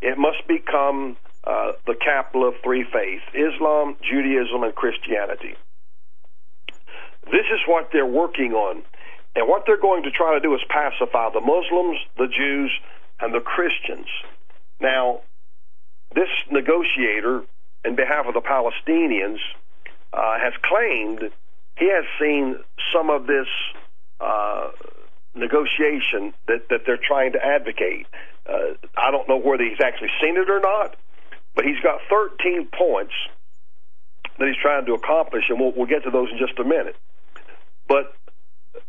It 0.00 0.18
must 0.18 0.46
become 0.46 1.16
uh, 1.44 1.72
the 1.86 1.94
capital 1.94 2.46
of 2.48 2.54
three 2.62 2.84
faiths 2.84 3.24
Islam, 3.34 3.96
Judaism, 4.02 4.62
and 4.62 4.74
Christianity. 4.74 5.56
This 7.26 7.46
is 7.52 7.60
what 7.66 7.90
they're 7.92 8.06
working 8.06 8.52
on. 8.52 8.82
And 9.34 9.48
what 9.48 9.64
they're 9.66 9.80
going 9.80 10.02
to 10.02 10.10
try 10.10 10.34
to 10.34 10.40
do 10.40 10.54
is 10.54 10.60
pacify 10.68 11.30
the 11.32 11.40
Muslims, 11.40 11.98
the 12.18 12.28
Jews, 12.28 12.70
and 13.20 13.32
the 13.32 13.40
Christians. 13.40 14.08
Now, 14.80 15.20
this 16.14 16.28
negotiator, 16.50 17.42
in 17.84 17.96
behalf 17.96 18.26
of 18.26 18.34
the 18.34 18.42
Palestinians, 18.42 19.38
uh, 20.12 20.38
has 20.38 20.52
claimed 20.62 21.30
he 21.78 21.88
has 21.88 22.04
seen 22.20 22.56
some 22.92 23.08
of 23.08 23.26
this 23.26 23.46
uh, 24.20 24.70
negotiation 25.34 26.34
that, 26.46 26.68
that 26.68 26.80
they're 26.84 27.00
trying 27.00 27.32
to 27.32 27.44
advocate. 27.44 28.06
Uh, 28.46 28.76
I 28.96 29.10
don't 29.10 29.28
know 29.28 29.38
whether 29.38 29.64
he's 29.64 29.80
actually 29.80 30.10
seen 30.20 30.36
it 30.36 30.50
or 30.50 30.60
not, 30.60 30.96
but 31.54 31.64
he's 31.64 31.80
got 31.82 32.00
13 32.10 32.68
points 32.76 33.14
that 34.38 34.48
he's 34.48 34.60
trying 34.60 34.84
to 34.86 34.94
accomplish, 34.94 35.44
and 35.48 35.58
we'll, 35.58 35.72
we'll 35.74 35.86
get 35.86 36.04
to 36.04 36.10
those 36.10 36.28
in 36.30 36.38
just 36.38 36.58
a 36.58 36.64
minute. 36.64 36.96
But 37.92 38.14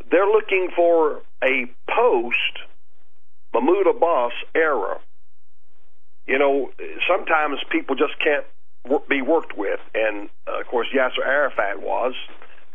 they're 0.09 0.25
looking 0.25 0.69
for 0.73 1.23
a 1.43 1.69
post 1.89 2.53
Mahmoud 3.53 3.85
Abbas 3.87 4.31
era. 4.55 4.97
You 6.25 6.39
know, 6.39 6.71
sometimes 7.05 7.59
people 7.69 7.97
just 7.97 8.13
can't 8.23 8.45
be 9.09 9.21
worked 9.21 9.57
with, 9.57 9.81
and 9.93 10.29
uh, 10.47 10.61
of 10.61 10.67
course 10.67 10.87
Yasser 10.95 11.25
Arafat 11.25 11.81
was, 11.81 12.13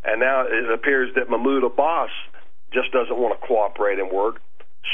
and 0.04 0.20
now 0.20 0.44
it 0.46 0.70
appears 0.70 1.14
that 1.14 1.30
Mahmoud 1.30 1.64
Abbas 1.64 2.10
just 2.74 2.92
doesn't 2.92 3.16
want 3.16 3.40
to 3.40 3.46
cooperate 3.46 3.98
and 3.98 4.12
work. 4.12 4.42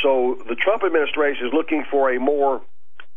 So 0.05 0.39
the 0.49 0.55
Trump 0.55 0.85
administration 0.85 1.49
is 1.49 1.53
looking 1.53 1.85
for 1.91 2.15
a 2.15 2.21
more 2.21 2.63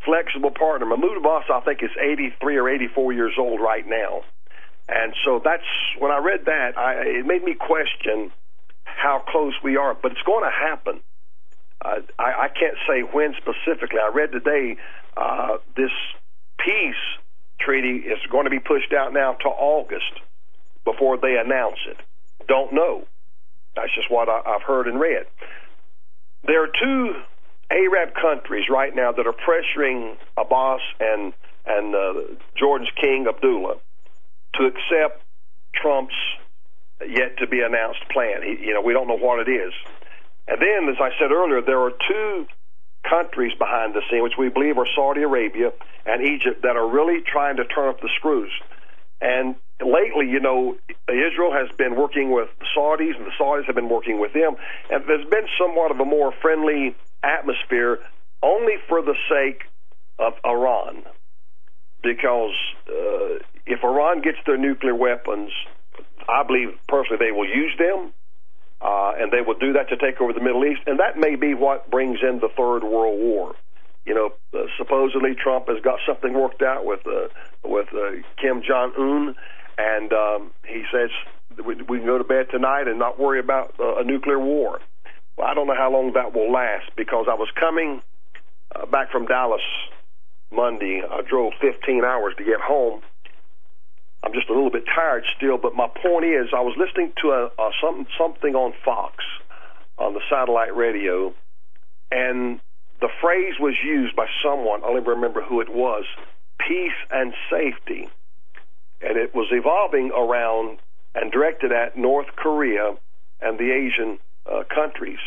flexible 0.03 0.49
partner. 0.49 0.87
Mahmoud 0.87 1.17
Abbas, 1.17 1.43
I 1.53 1.59
think, 1.59 1.83
is 1.83 1.91
83 2.01 2.57
or 2.57 2.67
84 2.67 3.13
years 3.13 3.33
old 3.37 3.61
right 3.61 3.85
now. 3.87 4.23
And 4.87 5.13
so 5.25 5.41
that's 5.43 5.63
when 5.99 6.11
I 6.11 6.19
read 6.19 6.45
that, 6.45 6.77
I, 6.77 6.93
it 7.19 7.25
made 7.25 7.43
me 7.43 7.55
question 7.55 8.31
how 8.83 9.23
close 9.27 9.53
we 9.63 9.75
are. 9.75 9.93
But 9.93 10.13
it's 10.13 10.21
going 10.21 10.43
to 10.43 10.51
happen. 10.51 11.01
Uh, 11.83 12.01
I, 12.17 12.45
I 12.45 12.47
can't 12.47 12.77
say 12.87 13.01
when 13.01 13.35
specifically. 13.37 13.99
I 13.99 14.11
read 14.13 14.31
today 14.31 14.77
uh, 15.15 15.57
this 15.75 15.91
peace 16.57 16.95
treaty 17.59 17.97
is 17.97 18.19
going 18.31 18.45
to 18.45 18.49
be 18.49 18.59
pushed 18.59 18.93
out 18.93 19.13
now 19.13 19.33
to 19.33 19.49
August 19.49 20.21
before 20.85 21.17
they 21.17 21.35
announce 21.37 21.79
it. 21.87 21.97
Don't 22.47 22.73
know. 22.73 23.05
That's 23.75 23.93
just 23.93 24.09
what 24.09 24.29
I, 24.29 24.41
I've 24.45 24.63
heard 24.63 24.87
and 24.87 24.99
read. 24.99 25.25
There 26.45 26.63
are 26.63 26.69
two 26.81 27.13
Arab 27.69 28.13
countries 28.15 28.65
right 28.69 28.95
now 28.95 29.11
that 29.11 29.27
are 29.27 29.33
pressuring 29.33 30.15
Abbas 30.37 30.81
and 30.99 31.33
and 31.65 31.93
uh, 31.93 32.13
Jordan's 32.57 32.89
King 32.99 33.25
Abdullah 33.27 33.75
to 34.57 34.65
accept 34.65 35.23
Trump's 35.73 36.15
yet 37.07 37.37
to 37.37 37.47
be 37.47 37.61
announced 37.61 38.01
plan. 38.11 38.41
He, 38.43 38.67
you 38.67 38.73
know, 38.73 38.81
we 38.81 38.93
don't 38.93 39.07
know 39.07 39.17
what 39.17 39.39
it 39.47 39.51
is. 39.51 39.73
And 40.47 40.57
then, 40.61 40.89
as 40.89 40.97
I 40.99 41.09
said 41.19 41.31
earlier, 41.31 41.61
there 41.61 41.81
are 41.81 41.91
two 41.91 42.47
countries 43.07 43.53
behind 43.57 43.93
the 43.93 44.01
scene, 44.09 44.23
which 44.23 44.37
we 44.37 44.49
believe 44.49 44.77
are 44.77 44.87
Saudi 44.95 45.21
Arabia 45.21 45.71
and 46.05 46.23
Egypt, 46.23 46.63
that 46.63 46.75
are 46.75 46.87
really 46.87 47.21
trying 47.21 47.57
to 47.57 47.65
turn 47.65 47.89
up 47.89 48.01
the 48.01 48.09
screws. 48.17 48.51
And 49.21 49.55
lately, 49.81 50.29
you 50.29 50.39
know, 50.39 50.77
Israel 51.09 51.51
has 51.51 51.69
been 51.77 51.95
working 51.95 52.31
with 52.31 52.49
the 52.59 52.65
Saudis, 52.75 53.15
and 53.15 53.25
the 53.25 53.35
Saudis 53.39 53.65
have 53.65 53.75
been 53.75 53.89
working 53.89 54.19
with 54.19 54.33
them, 54.33 54.55
and 54.89 55.03
there's 55.07 55.27
been 55.29 55.47
somewhat 55.59 55.91
of 55.91 55.99
a 55.99 56.05
more 56.05 56.33
friendly 56.41 56.95
atmosphere, 57.23 57.99
only 58.43 58.73
for 58.87 59.01
the 59.01 59.15
sake 59.29 59.63
of 60.19 60.33
Iran, 60.45 61.03
because 62.03 62.53
uh, 62.87 63.43
if 63.67 63.83
Iran 63.83 64.21
gets 64.21 64.37
their 64.45 64.57
nuclear 64.57 64.95
weapons, 64.95 65.51
I 66.27 66.43
believe 66.43 66.69
personally 66.87 67.17
they 67.19 67.31
will 67.31 67.47
use 67.47 67.73
them. 67.77 68.13
Uh, 68.79 69.13
and 69.17 69.31
they 69.31 69.41
will 69.41 69.57
do 69.57 69.73
that 69.73 69.89
to 69.89 69.97
take 69.97 70.21
over 70.21 70.33
the 70.33 70.39
Middle 70.39 70.63
East, 70.63 70.81
and 70.85 70.99
that 70.99 71.17
may 71.17 71.35
be 71.35 71.55
what 71.55 71.89
brings 71.89 72.19
in 72.21 72.39
the 72.39 72.47
Third 72.55 72.83
World 72.83 73.19
War 73.19 73.55
you 74.07 74.13
know, 74.13 74.31
uh, 74.57 74.67
supposedly 74.77 75.35
Trump 75.35 75.67
has 75.67 75.83
got 75.83 75.99
something 76.07 76.33
worked 76.33 76.61
out 76.61 76.85
with 76.85 77.01
uh, 77.05 77.27
with 77.65 77.87
uh, 77.93 78.23
Kim 78.41 78.63
Jong 78.65 78.93
Un, 78.97 79.35
and 79.77 80.13
um, 80.13 80.51
he 80.65 80.83
says 80.91 81.09
we, 81.63 81.75
we 81.75 81.97
can 81.97 82.07
go 82.07 82.17
to 82.17 82.23
bed 82.23 82.47
tonight 82.49 82.87
and 82.87 82.97
not 82.97 83.19
worry 83.19 83.39
about 83.39 83.75
uh, 83.79 83.97
a 83.97 84.05
nuclear 84.05 84.39
war. 84.39 84.79
Well, 85.35 85.45
I 85.45 85.53
don't 85.53 85.67
know 85.67 85.75
how 85.75 85.91
long 85.91 86.13
that 86.13 86.33
will 86.33 86.51
last 86.51 86.89
because 86.95 87.27
I 87.29 87.33
was 87.33 87.49
coming 87.59 88.01
uh, 88.73 88.85
back 88.85 89.11
from 89.11 89.25
Dallas 89.25 89.61
Monday. 90.51 91.01
I 91.03 91.21
drove 91.29 91.51
15 91.59 92.05
hours 92.05 92.33
to 92.37 92.45
get 92.45 92.61
home. 92.61 93.01
I'm 94.23 94.33
just 94.33 94.49
a 94.49 94.53
little 94.53 94.71
bit 94.71 94.85
tired 94.93 95.23
still, 95.37 95.57
but 95.57 95.75
my 95.75 95.87
point 95.87 96.25
is, 96.25 96.49
I 96.55 96.61
was 96.61 96.75
listening 96.77 97.13
to 97.21 97.31
a, 97.31 97.45
a 97.45 97.71
something 97.81 98.07
something 98.17 98.55
on 98.55 98.73
Fox 98.83 99.23
on 99.97 100.13
the 100.13 100.21
satellite 100.29 100.75
radio, 100.75 101.33
and 102.11 102.59
the 102.99 103.09
phrase 103.21 103.53
was 103.59 103.75
used 103.83 104.15
by 104.15 104.27
someone, 104.43 104.83
I 104.83 104.87
don't 104.87 104.97
even 104.97 105.09
remember 105.09 105.41
who 105.41 105.61
it 105.61 105.69
was, 105.69 106.05
peace 106.59 106.97
and 107.11 107.33
safety. 107.49 108.09
And 109.01 109.17
it 109.17 109.35
was 109.35 109.47
evolving 109.51 110.11
around 110.11 110.79
and 111.13 111.31
directed 111.31 111.71
at 111.71 111.97
North 111.97 112.27
Korea 112.35 112.95
and 113.41 113.59
the 113.59 113.71
Asian 113.71 114.17
uh, 114.45 114.63
countries. 114.73 115.19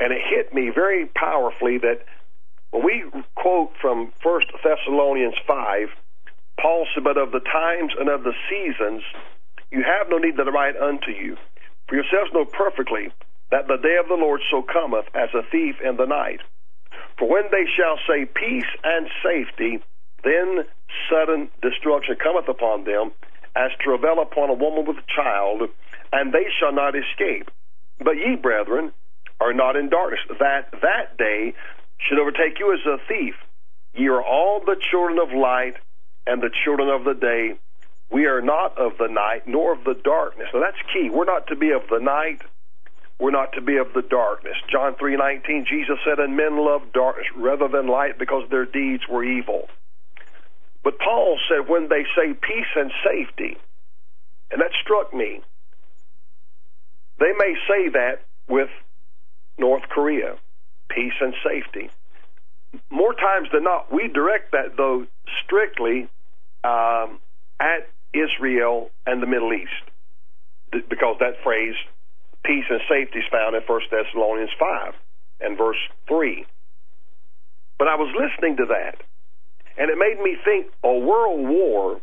And 0.00 0.12
it 0.12 0.20
hit 0.28 0.52
me 0.52 0.70
very 0.74 1.06
powerfully 1.06 1.78
that 1.78 2.04
when 2.70 2.84
we 2.84 3.04
quote 3.34 3.70
from 3.80 4.12
1 4.22 4.40
Thessalonians 4.64 5.34
5, 5.46 5.88
But 7.02 7.16
of 7.16 7.32
the 7.32 7.40
times 7.40 7.92
and 7.98 8.08
of 8.08 8.22
the 8.22 8.34
seasons 8.48 9.02
you 9.72 9.82
have 9.82 10.08
no 10.10 10.18
need 10.18 10.36
that 10.36 10.46
I 10.46 10.50
write 10.50 10.76
unto 10.76 11.10
you. 11.10 11.36
For 11.88 11.94
yourselves 11.96 12.30
know 12.32 12.44
perfectly 12.44 13.10
that 13.50 13.66
the 13.66 13.78
day 13.82 13.96
of 13.98 14.08
the 14.08 14.14
Lord 14.14 14.40
so 14.50 14.62
cometh 14.62 15.06
as 15.14 15.30
a 15.34 15.42
thief 15.50 15.76
in 15.82 15.96
the 15.96 16.06
night. 16.06 16.40
For 17.18 17.28
when 17.28 17.44
they 17.50 17.64
shall 17.66 17.98
say 18.06 18.26
peace 18.26 18.70
and 18.84 19.08
safety, 19.24 19.82
then 20.22 20.64
sudden 21.10 21.50
destruction 21.62 22.16
cometh 22.22 22.48
upon 22.48 22.84
them, 22.84 23.12
as 23.56 23.70
travail 23.80 24.22
upon 24.22 24.50
a 24.50 24.54
woman 24.54 24.86
with 24.86 24.98
a 24.98 25.10
child, 25.10 25.62
and 26.12 26.32
they 26.32 26.46
shall 26.60 26.72
not 26.72 26.94
escape. 26.94 27.50
But 27.98 28.16
ye, 28.16 28.36
brethren, 28.36 28.92
are 29.40 29.52
not 29.52 29.74
in 29.74 29.88
darkness, 29.88 30.20
that 30.38 30.70
that 30.82 31.16
day 31.18 31.54
should 31.98 32.20
overtake 32.20 32.58
you 32.60 32.72
as 32.72 32.86
a 32.86 32.98
thief. 33.08 33.34
Ye 33.94 34.06
are 34.08 34.22
all 34.22 34.60
the 34.60 34.76
children 34.90 35.18
of 35.18 35.32
light 35.32 35.74
and 36.26 36.42
the 36.42 36.50
children 36.64 36.88
of 36.88 37.04
the 37.04 37.14
day. 37.14 37.54
We 38.10 38.26
are 38.26 38.40
not 38.40 38.76
of 38.78 38.98
the 38.98 39.08
night 39.08 39.46
nor 39.46 39.72
of 39.72 39.84
the 39.84 39.94
darkness. 39.94 40.48
Now 40.52 40.60
that's 40.60 40.80
key. 40.92 41.10
We're 41.10 41.24
not 41.24 41.46
to 41.48 41.56
be 41.56 41.70
of 41.70 41.82
the 41.88 42.00
night 42.00 42.42
we're 43.20 43.30
not 43.30 43.52
to 43.52 43.60
be 43.60 43.76
of 43.76 43.92
the 43.92 44.02
darkness. 44.02 44.56
John 44.68 44.94
3:19 44.94 45.66
Jesus 45.66 45.98
said, 46.04 46.18
"And 46.18 46.36
men 46.36 46.56
love 46.56 46.90
darkness 46.92 47.30
rather 47.36 47.68
than 47.68 47.86
light 47.86 48.16
because 48.16 48.48
their 48.48 48.64
deeds 48.64 49.06
were 49.06 49.22
evil." 49.22 49.68
But 50.82 50.98
Paul 50.98 51.38
said 51.46 51.68
when 51.68 51.88
they 51.88 52.04
say 52.16 52.32
peace 52.32 52.74
and 52.74 52.90
safety, 53.04 53.58
and 54.50 54.60
that 54.62 54.72
struck 54.72 55.12
me. 55.12 55.42
They 57.18 57.32
may 57.34 57.54
say 57.68 57.88
that 57.88 58.22
with 58.48 58.70
North 59.58 59.86
Korea, 59.90 60.38
peace 60.88 61.20
and 61.20 61.34
safety. 61.44 61.90
More 62.90 63.14
times 63.14 63.48
than 63.52 63.64
not, 63.64 63.92
we 63.92 64.08
direct 64.08 64.52
that 64.52 64.76
though 64.76 65.06
strictly 65.44 66.08
um, 66.64 67.18
at 67.58 67.88
Israel 68.12 68.90
and 69.06 69.22
the 69.22 69.26
Middle 69.26 69.52
East, 69.52 70.88
because 70.88 71.16
that 71.20 71.42
phrase 71.42 71.74
peace 72.44 72.64
and 72.70 72.80
safety 72.88 73.18
is 73.18 73.24
found 73.30 73.54
in 73.54 73.62
1 73.62 73.80
Thessalonians 73.90 74.50
5 74.58 74.94
and 75.40 75.58
verse 75.58 75.78
3. 76.08 76.46
But 77.78 77.88
I 77.88 77.96
was 77.96 78.14
listening 78.14 78.56
to 78.58 78.66
that, 78.66 78.96
and 79.78 79.90
it 79.90 79.98
made 79.98 80.22
me 80.22 80.36
think 80.44 80.66
a 80.84 80.98
world 80.98 81.48
war 81.48 82.00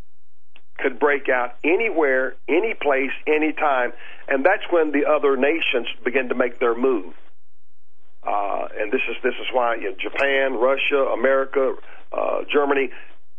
could 0.77 0.99
break 0.99 1.27
out 1.29 1.55
anywhere, 1.63 2.35
any 2.47 2.73
place, 2.73 3.11
any 3.25 3.53
time, 3.53 3.93
and 4.27 4.45
that's 4.45 4.63
when 4.69 4.91
the 4.91 5.05
other 5.05 5.35
nations 5.37 5.87
begin 6.03 6.29
to 6.29 6.35
make 6.35 6.59
their 6.59 6.75
move. 6.75 7.13
Uh, 8.23 8.67
and 8.77 8.91
this 8.91 9.01
is 9.09 9.15
this 9.23 9.35
is 9.39 9.47
why 9.53 9.75
you 9.75 9.91
know, 9.91 9.95
Japan, 9.99 10.53
Russia, 10.55 11.13
America, 11.13 11.75
uh, 12.11 12.39
Germany, 12.51 12.89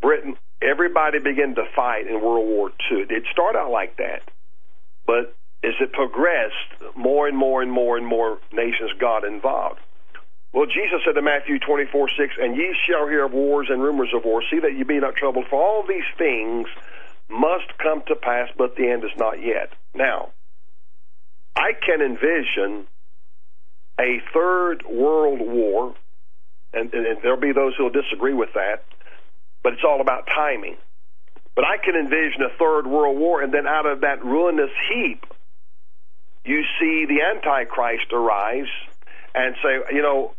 Britain, 0.00 0.36
everybody 0.62 1.18
began 1.18 1.54
to 1.54 1.64
fight 1.74 2.06
in 2.06 2.22
World 2.22 2.46
War 2.46 2.70
II. 2.90 3.06
It 3.10 3.24
started 3.32 3.58
out 3.58 3.70
like 3.70 3.96
that, 3.96 4.22
but 5.06 5.34
as 5.64 5.74
it 5.80 5.92
progressed, 5.92 6.96
more 6.96 7.26
and 7.26 7.36
more 7.36 7.62
and 7.62 7.72
more 7.72 7.96
and 7.96 8.06
more 8.06 8.38
nations 8.52 8.92
got 9.00 9.24
involved. 9.24 9.80
Well, 10.52 10.66
Jesus 10.66 11.02
said 11.04 11.16
in 11.16 11.24
Matthew 11.24 11.58
24, 11.58 12.08
6, 12.16 12.34
And 12.40 12.56
ye 12.56 12.74
shall 12.88 13.06
hear 13.06 13.26
of 13.26 13.32
wars 13.32 13.68
and 13.70 13.82
rumors 13.82 14.10
of 14.14 14.24
wars. 14.24 14.46
See 14.50 14.60
that 14.60 14.72
ye 14.76 14.82
be 14.82 14.98
not 14.98 15.16
troubled, 15.16 15.46
for 15.50 15.60
all 15.60 15.84
these 15.86 16.08
things 16.16 16.68
must 17.28 17.76
come 17.82 18.02
to 18.08 18.16
pass, 18.16 18.48
but 18.56 18.74
the 18.76 18.88
end 18.88 19.04
is 19.04 19.10
not 19.18 19.42
yet. 19.42 19.70
Now, 19.94 20.30
I 21.54 21.72
can 21.74 22.00
envision 22.00 22.86
a 23.98 24.20
third 24.32 24.84
world 24.88 25.40
war, 25.40 25.94
and, 26.72 26.92
and, 26.92 27.06
and 27.06 27.18
there'll 27.22 27.40
be 27.40 27.52
those 27.52 27.74
who 27.76 27.84
will 27.84 27.90
disagree 27.90 28.34
with 28.34 28.50
that, 28.54 28.84
but 29.62 29.72
it's 29.72 29.82
all 29.84 30.00
about 30.00 30.26
timing. 30.26 30.76
But 31.54 31.64
I 31.64 31.78
can 31.84 31.96
envision 31.96 32.42
a 32.42 32.56
third 32.56 32.86
world 32.86 33.18
war, 33.18 33.42
and 33.42 33.52
then 33.52 33.66
out 33.66 33.86
of 33.86 34.02
that 34.02 34.24
ruinous 34.24 34.70
heap, 34.88 35.24
you 36.44 36.62
see 36.78 37.06
the 37.06 37.20
Antichrist 37.22 38.12
arise 38.12 38.70
and 39.34 39.56
say, 39.62 39.94
you 39.94 40.02
know, 40.02 40.34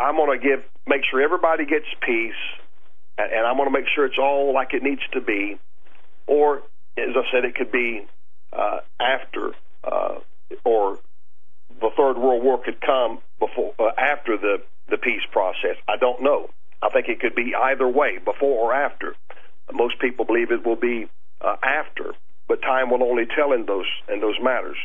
I'm 0.00 0.16
going 0.16 0.40
to 0.40 0.44
give, 0.44 0.64
make 0.86 1.02
sure 1.10 1.20
everybody 1.20 1.66
gets 1.66 1.86
peace, 2.00 2.38
and 3.18 3.46
I'm 3.46 3.56
going 3.56 3.68
to 3.68 3.72
make 3.72 3.88
sure 3.94 4.06
it's 4.06 4.18
all 4.18 4.54
like 4.54 4.72
it 4.72 4.82
needs 4.82 5.02
to 5.12 5.20
be. 5.20 5.58
Or, 6.26 6.58
as 6.96 7.14
I 7.16 7.22
said, 7.32 7.44
it 7.44 7.54
could 7.54 7.72
be 7.72 8.06
uh, 8.52 8.80
after, 9.00 9.52
uh, 9.84 10.20
or 10.64 10.98
the 11.82 11.90
Third 11.96 12.16
World 12.16 12.42
War 12.42 12.58
could 12.62 12.80
come 12.80 13.18
before, 13.38 13.74
uh, 13.78 13.90
after 13.98 14.36
the 14.36 14.62
the 14.88 14.96
peace 14.96 15.22
process. 15.30 15.76
I 15.88 15.96
don't 15.96 16.22
know. 16.22 16.50
I 16.82 16.88
think 16.90 17.08
it 17.08 17.20
could 17.20 17.34
be 17.34 17.54
either 17.54 17.88
way, 17.88 18.18
before 18.18 18.58
or 18.58 18.74
after. 18.74 19.14
Most 19.72 19.98
people 20.00 20.24
believe 20.24 20.50
it 20.50 20.66
will 20.66 20.76
be 20.76 21.08
uh, 21.40 21.56
after, 21.62 22.14
but 22.48 22.60
time 22.60 22.90
will 22.90 23.02
only 23.02 23.26
tell 23.26 23.52
in 23.52 23.66
those 23.66 23.86
in 24.12 24.20
those 24.20 24.36
matters. 24.42 24.76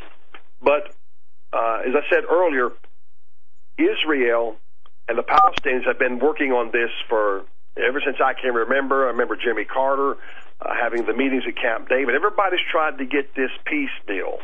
But 0.61 0.93
uh, 1.53 1.81
as 1.87 1.93
I 1.95 2.03
said 2.09 2.23
earlier, 2.29 2.69
Israel 3.77 4.57
and 5.07 5.17
the 5.17 5.23
Palestinians 5.23 5.85
have 5.85 5.99
been 5.99 6.19
working 6.19 6.51
on 6.51 6.71
this 6.71 6.91
for 7.09 7.43
ever 7.77 8.01
since 8.03 8.17
I 8.23 8.33
can 8.33 8.53
remember. 8.53 9.05
I 9.05 9.11
remember 9.11 9.35
Jimmy 9.35 9.65
Carter 9.65 10.17
uh, 10.61 10.73
having 10.79 11.05
the 11.05 11.13
meetings 11.13 11.43
at 11.47 11.55
Camp 11.55 11.89
David. 11.89 12.15
Everybody's 12.15 12.65
tried 12.71 12.97
to 12.97 13.05
get 13.05 13.35
this 13.35 13.51
peace 13.65 13.93
deal. 14.07 14.39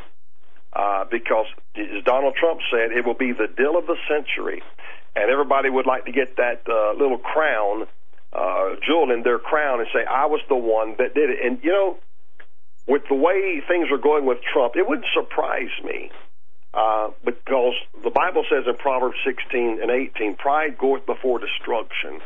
Uh, 0.76 1.06
because, 1.10 1.46
as 1.76 2.04
Donald 2.04 2.36
Trump 2.36 2.60
said, 2.72 2.92
it 2.92 3.06
will 3.06 3.18
be 3.18 3.32
the 3.32 3.48
deal 3.48 3.78
of 3.78 3.86
the 3.86 3.98
century, 4.10 4.62
and 5.16 5.30
everybody 5.30 5.70
would 5.70 5.86
like 5.86 6.06
to 6.06 6.12
get 6.12 6.38
that 6.38 6.64
uh, 6.68 6.94
little 6.98 7.20
crown, 7.20 7.86
uh, 8.34 8.76
jewel 8.86 9.12
in 9.12 9.22
their 9.24 9.38
crown, 9.40 9.80
and 9.80 9.88
say, 9.94 10.04
"I 10.04 10.26
was 10.26 10.42
the 10.50 10.56
one 10.56 10.96
that 10.98 11.14
did 11.14 11.30
it." 11.30 11.46
And 11.46 11.60
you 11.64 11.72
know, 11.72 11.98
with 12.88 13.04
the 13.08 13.16
way 13.16 13.62
things 13.68 13.90
are 13.92 14.02
going 14.02 14.26
with 14.26 14.40
Trump, 14.52 14.76
it 14.76 14.88
wouldn't 14.88 15.08
surprise 15.14 15.74
me. 15.84 16.12
Uh, 16.74 17.10
because 17.24 17.76
the 18.04 18.10
Bible 18.10 18.44
says 18.50 18.66
in 18.66 18.76
Proverbs 18.78 19.18
16 19.24 19.78
and 19.80 19.92
18, 19.92 20.36
pride 20.38 20.76
goeth 20.80 21.06
before 21.06 21.38
destruction, 21.38 22.20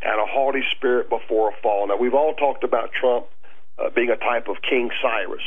and 0.00 0.16
a 0.18 0.24
haughty 0.24 0.62
spirit 0.74 1.10
before 1.10 1.50
a 1.50 1.52
fall. 1.62 1.86
Now, 1.88 1.98
we've 1.98 2.14
all 2.14 2.32
talked 2.32 2.64
about 2.64 2.90
Trump 2.98 3.26
uh, 3.78 3.90
being 3.94 4.08
a 4.08 4.16
type 4.16 4.48
of 4.48 4.56
King 4.62 4.88
Cyrus. 5.02 5.44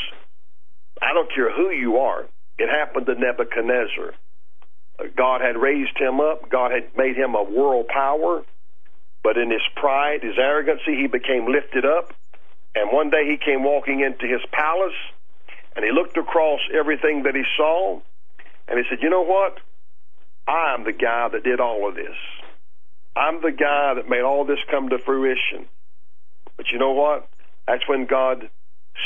I 1.02 1.14
don't 1.14 1.34
care 1.34 1.52
who 1.52 1.72
you 1.72 1.98
are. 1.98 2.26
It 2.58 2.70
happened 2.70 3.06
to 3.08 3.16
Nebuchadnezzar. 3.16 4.14
God 5.16 5.42
had 5.42 5.58
raised 5.58 5.98
him 5.98 6.22
up. 6.22 6.50
God 6.50 6.72
had 6.72 6.96
made 6.96 7.18
him 7.18 7.36
a 7.36 7.44
world 7.44 7.88
power. 7.88 8.44
But 9.24 9.38
in 9.38 9.52
his 9.52 9.62
pride, 9.76 10.24
his 10.24 10.38
arrogancy, 10.38 10.96
he 10.96 11.08
became 11.08 11.52
lifted 11.52 11.86
up. 11.86 12.14
And 12.76 12.92
one 12.92 13.10
day 13.10 13.26
he 13.26 13.38
came 13.38 13.64
walking 13.64 14.02
into 14.02 14.28
his 14.28 14.42
palace 14.52 14.96
and 15.76 15.84
he 15.84 15.92
looked 15.92 16.18
across 16.18 16.60
everything 16.74 17.24
that 17.24 17.36
he 17.36 17.44
saw 17.58 18.00
and 18.68 18.80
he 18.80 18.86
said, 18.90 19.00
You 19.02 19.10
know 19.10 19.24
what? 19.24 19.60
I'm 20.48 20.84
the 20.84 20.94
guy 20.94 21.30
that 21.30 21.44
did 21.44 21.60
all 21.60 21.88
of 21.90 21.96
this. 21.96 22.16
I'm 23.16 23.42
the 23.42 23.52
guy 23.52 23.94
that 23.96 24.10
made 24.10 24.22
all 24.22 24.46
this 24.46 24.60
come 24.70 24.90
to 24.90 25.00
fruition. 25.00 25.66
But 26.58 26.68
you 26.72 26.80
know 26.80 26.92
what? 26.92 27.28
That's 27.68 27.88
when 27.88 28.06
God 28.06 28.50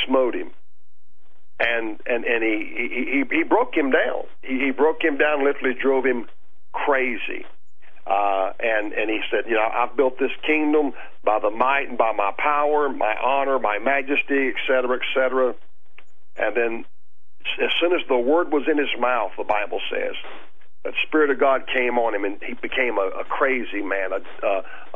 smote 0.05 0.35
him. 0.35 0.51
And 1.59 1.99
and 2.05 2.23
and 2.23 2.43
he 2.43 2.55
he 2.89 3.23
he, 3.29 3.43
broke 3.43 3.75
him 3.75 3.91
down. 3.91 4.23
He, 4.41 4.65
he 4.65 4.71
broke 4.71 5.03
him 5.03 5.17
down, 5.17 5.43
literally 5.43 5.75
drove 5.75 6.05
him 6.05 6.27
crazy. 6.71 7.45
Uh, 8.07 8.53
and 8.59 8.93
and 8.93 9.09
he 9.09 9.19
said, 9.29 9.43
you 9.45 9.55
know, 9.55 9.67
I've 9.67 9.95
built 9.97 10.17
this 10.17 10.31
kingdom 10.47 10.93
by 11.23 11.39
the 11.39 11.49
might 11.49 11.89
and 11.89 11.97
by 11.97 12.13
my 12.13 12.31
power, 12.37 12.87
my 12.89 13.13
honor, 13.21 13.59
my 13.59 13.77
majesty, 13.77 14.47
et 14.47 14.59
cetera, 14.67 14.95
et 14.95 15.07
cetera. 15.13 15.53
And 16.37 16.55
then 16.55 16.85
as 17.61 17.71
soon 17.81 17.93
as 17.93 18.07
the 18.07 18.17
word 18.17 18.51
was 18.51 18.63
in 18.71 18.77
his 18.77 18.93
mouth, 18.99 19.31
the 19.37 19.43
Bible 19.43 19.81
says, 19.91 20.15
the 20.83 20.93
Spirit 21.07 21.29
of 21.29 21.39
God 21.39 21.67
came 21.67 21.97
on 21.97 22.15
him 22.15 22.23
and 22.23 22.41
he 22.41 22.53
became 22.53 22.97
a, 22.97 23.09
a 23.19 23.25
crazy 23.25 23.81
man, 23.81 24.11
a, 24.13 24.47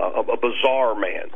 a, 0.01 0.21
a 0.21 0.37
bizarre 0.37 0.95
man. 0.95 1.27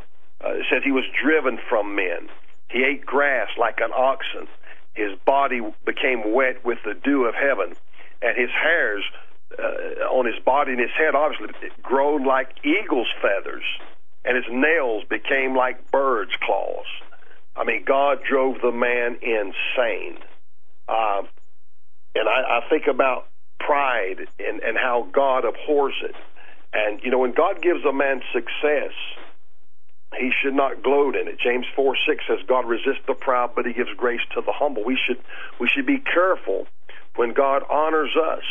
Uh, 0.42 0.54
it 0.54 0.66
says 0.70 0.82
he 0.84 0.92
was 0.92 1.04
driven 1.22 1.58
from 1.68 1.94
men. 1.94 2.28
He 2.70 2.84
ate 2.84 3.04
grass 3.04 3.48
like 3.58 3.78
an 3.80 3.92
oxen. 3.94 4.48
His 4.98 5.16
body 5.24 5.60
became 5.86 6.34
wet 6.34 6.64
with 6.64 6.78
the 6.84 6.94
dew 6.94 7.24
of 7.24 7.34
heaven, 7.34 7.76
and 8.20 8.36
his 8.36 8.50
hairs 8.50 9.04
uh, 9.56 10.10
on 10.10 10.26
his 10.26 10.42
body 10.44 10.72
and 10.72 10.80
his 10.80 10.90
head 10.98 11.14
obviously 11.14 11.48
grown 11.82 12.24
like 12.24 12.50
eagle's 12.64 13.08
feathers, 13.22 13.64
and 14.24 14.36
his 14.36 14.46
nails 14.50 15.04
became 15.08 15.56
like 15.56 15.90
birds' 15.92 16.32
claws. 16.42 16.86
I 17.56 17.64
mean, 17.64 17.84
God 17.84 18.18
drove 18.28 18.60
the 18.60 18.72
man 18.72 19.18
insane. 19.22 20.18
Uh, 20.88 21.22
and 22.14 22.28
I, 22.28 22.58
I 22.58 22.68
think 22.68 22.86
about 22.88 23.28
pride 23.60 24.26
and, 24.38 24.60
and 24.60 24.76
how 24.76 25.08
God 25.12 25.44
abhors 25.44 25.94
it. 26.02 26.16
And, 26.72 27.00
you 27.02 27.10
know, 27.10 27.18
when 27.18 27.32
God 27.32 27.62
gives 27.62 27.84
a 27.84 27.92
man 27.92 28.20
success, 28.32 28.92
he 30.16 30.30
should 30.42 30.54
not 30.54 30.82
gloat 30.82 31.16
in 31.16 31.28
it. 31.28 31.38
James 31.38 31.66
4 31.76 31.96
6 32.06 32.24
says, 32.26 32.38
God 32.46 32.66
resists 32.66 33.04
the 33.06 33.14
proud, 33.14 33.52
but 33.54 33.66
he 33.66 33.72
gives 33.72 33.90
grace 33.96 34.20
to 34.34 34.40
the 34.40 34.52
humble. 34.52 34.84
We 34.84 34.98
should, 35.06 35.18
we 35.60 35.68
should 35.68 35.86
be 35.86 35.98
careful 35.98 36.66
when 37.16 37.34
God 37.34 37.62
honors 37.68 38.16
us 38.16 38.44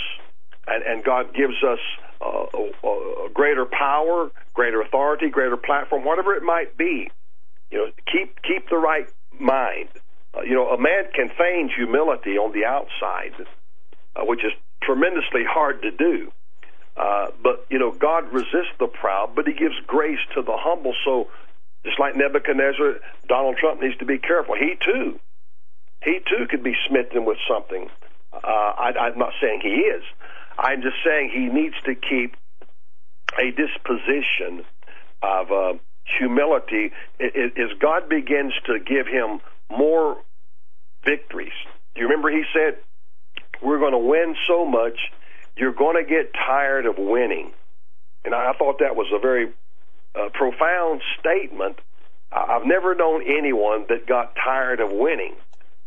and, 0.68 0.84
and 0.84 1.03
God 1.03 1.34
gives 1.34 1.64
us 1.64 1.80
uh, 2.22 2.45
a, 2.58 3.30
greater 3.34 3.66
power, 3.66 4.30
greater 4.53 4.82
authority, 4.82 5.30
greater 5.30 5.58
platform, 5.58 6.03
whatever 6.03 6.34
it 6.36 6.44
might 6.44 6.77
be. 6.77 7.10
You 7.72 7.77
know, 7.77 7.92
keep 8.11 8.42
keep 8.42 8.69
the 8.69 8.77
right 8.77 9.08
mind. 9.40 9.90
Uh, 10.34 10.42
you 10.42 10.53
know, 10.53 10.69
a 10.69 10.80
man 10.80 11.06
can 11.14 11.30
feign 11.30 11.69
humility 11.74 12.38
on 12.38 12.53
the 12.53 12.66
outside, 12.66 13.34
uh, 14.16 14.24
which 14.24 14.44
is 14.44 14.52
tremendously 14.84 15.44
hard 15.48 15.82
to 15.82 15.92
do. 15.92 16.32
Uh, 16.95 17.27
but 17.44 17.66
you 17.69 17.77
know, 17.77 17.92
God 17.92 18.32
resists 18.34 18.74
the 18.80 18.88
proud, 18.88 19.36
but 19.36 19.45
He 19.48 19.53
gives 19.53 19.76
grace 19.86 20.19
to 20.36 20.42
the 20.42 20.56
humble. 20.56 20.94
So, 21.06 21.27
just 21.88 22.00
like 22.00 22.18
Nebuchadnezzar, 22.18 23.00
Donald 23.30 23.56
Trump 23.58 23.82
needs 23.82 23.96
to 24.00 24.06
be 24.06 24.20
careful. 24.20 24.56
He 24.56 24.76
too, 24.84 25.20
he 26.04 26.20
too 26.28 26.46
could 26.50 26.64
be 26.64 26.76
smitten 26.88 27.24
with 27.24 27.38
something. 27.48 27.88
Uh, 28.34 28.38
I, 28.44 28.92
I'm 29.00 29.18
not 29.18 29.32
saying 29.42 29.62
he 29.64 29.88
is. 29.88 30.04
I'm 30.60 30.82
just 30.82 30.98
saying 31.06 31.32
he 31.32 31.48
needs 31.48 31.76
to 31.86 31.96
keep 31.96 32.36
a 33.40 33.52
disposition 33.52 34.66
of 35.24 35.52
uh, 35.52 35.74
humility 36.20 36.92
as 37.20 37.72
God 37.80 38.10
begins 38.10 38.54
to 38.66 38.80
give 38.80 39.08
him 39.08 39.40
more 39.70 40.18
victories. 41.06 41.56
Do 41.96 42.02
you 42.02 42.08
remember 42.08 42.30
he 42.30 42.44
said, 42.54 42.78
We're 43.62 43.80
going 43.80 43.94
to 43.94 43.98
win 43.98 44.36
so 44.48 44.66
much, 44.66 45.00
you're 45.56 45.74
going 45.74 45.96
to 45.96 46.08
get 46.08 46.34
tired 46.34 46.86
of 46.86 46.96
winning. 46.98 47.52
And 48.26 48.36
I 48.36 48.52
thought 48.60 48.80
that 48.80 48.96
was 48.96 49.08
a 49.14 49.20
very 49.20 49.54
uh, 50.18 50.30
profound 50.34 51.02
statement. 51.20 51.78
I've 52.32 52.66
never 52.66 52.94
known 52.96 53.24
anyone 53.24 53.86
that 53.90 54.08
got 54.08 54.36
tired 54.36 54.80
of 54.80 54.90
winning. 54.92 55.36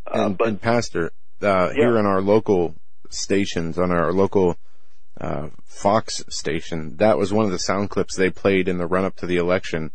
Uh, 0.06 0.26
and, 0.26 0.38
but, 0.38 0.48
and, 0.48 0.60
Pastor, 0.60 1.12
uh, 1.42 1.68
yeah. 1.68 1.72
here 1.74 1.98
in 1.98 2.06
our 2.06 2.22
local 2.22 2.74
stations, 3.10 3.78
on 3.78 3.90
our 3.90 4.12
local 4.12 4.56
uh, 5.20 5.48
Fox 5.64 6.24
station, 6.28 6.96
that 6.96 7.18
was 7.18 7.32
one 7.32 7.44
of 7.44 7.50
the 7.50 7.58
sound 7.58 7.90
clips 7.90 8.16
they 8.16 8.30
played 8.30 8.68
in 8.68 8.78
the 8.78 8.86
run 8.86 9.04
up 9.04 9.16
to 9.16 9.26
the 9.26 9.36
election 9.36 9.90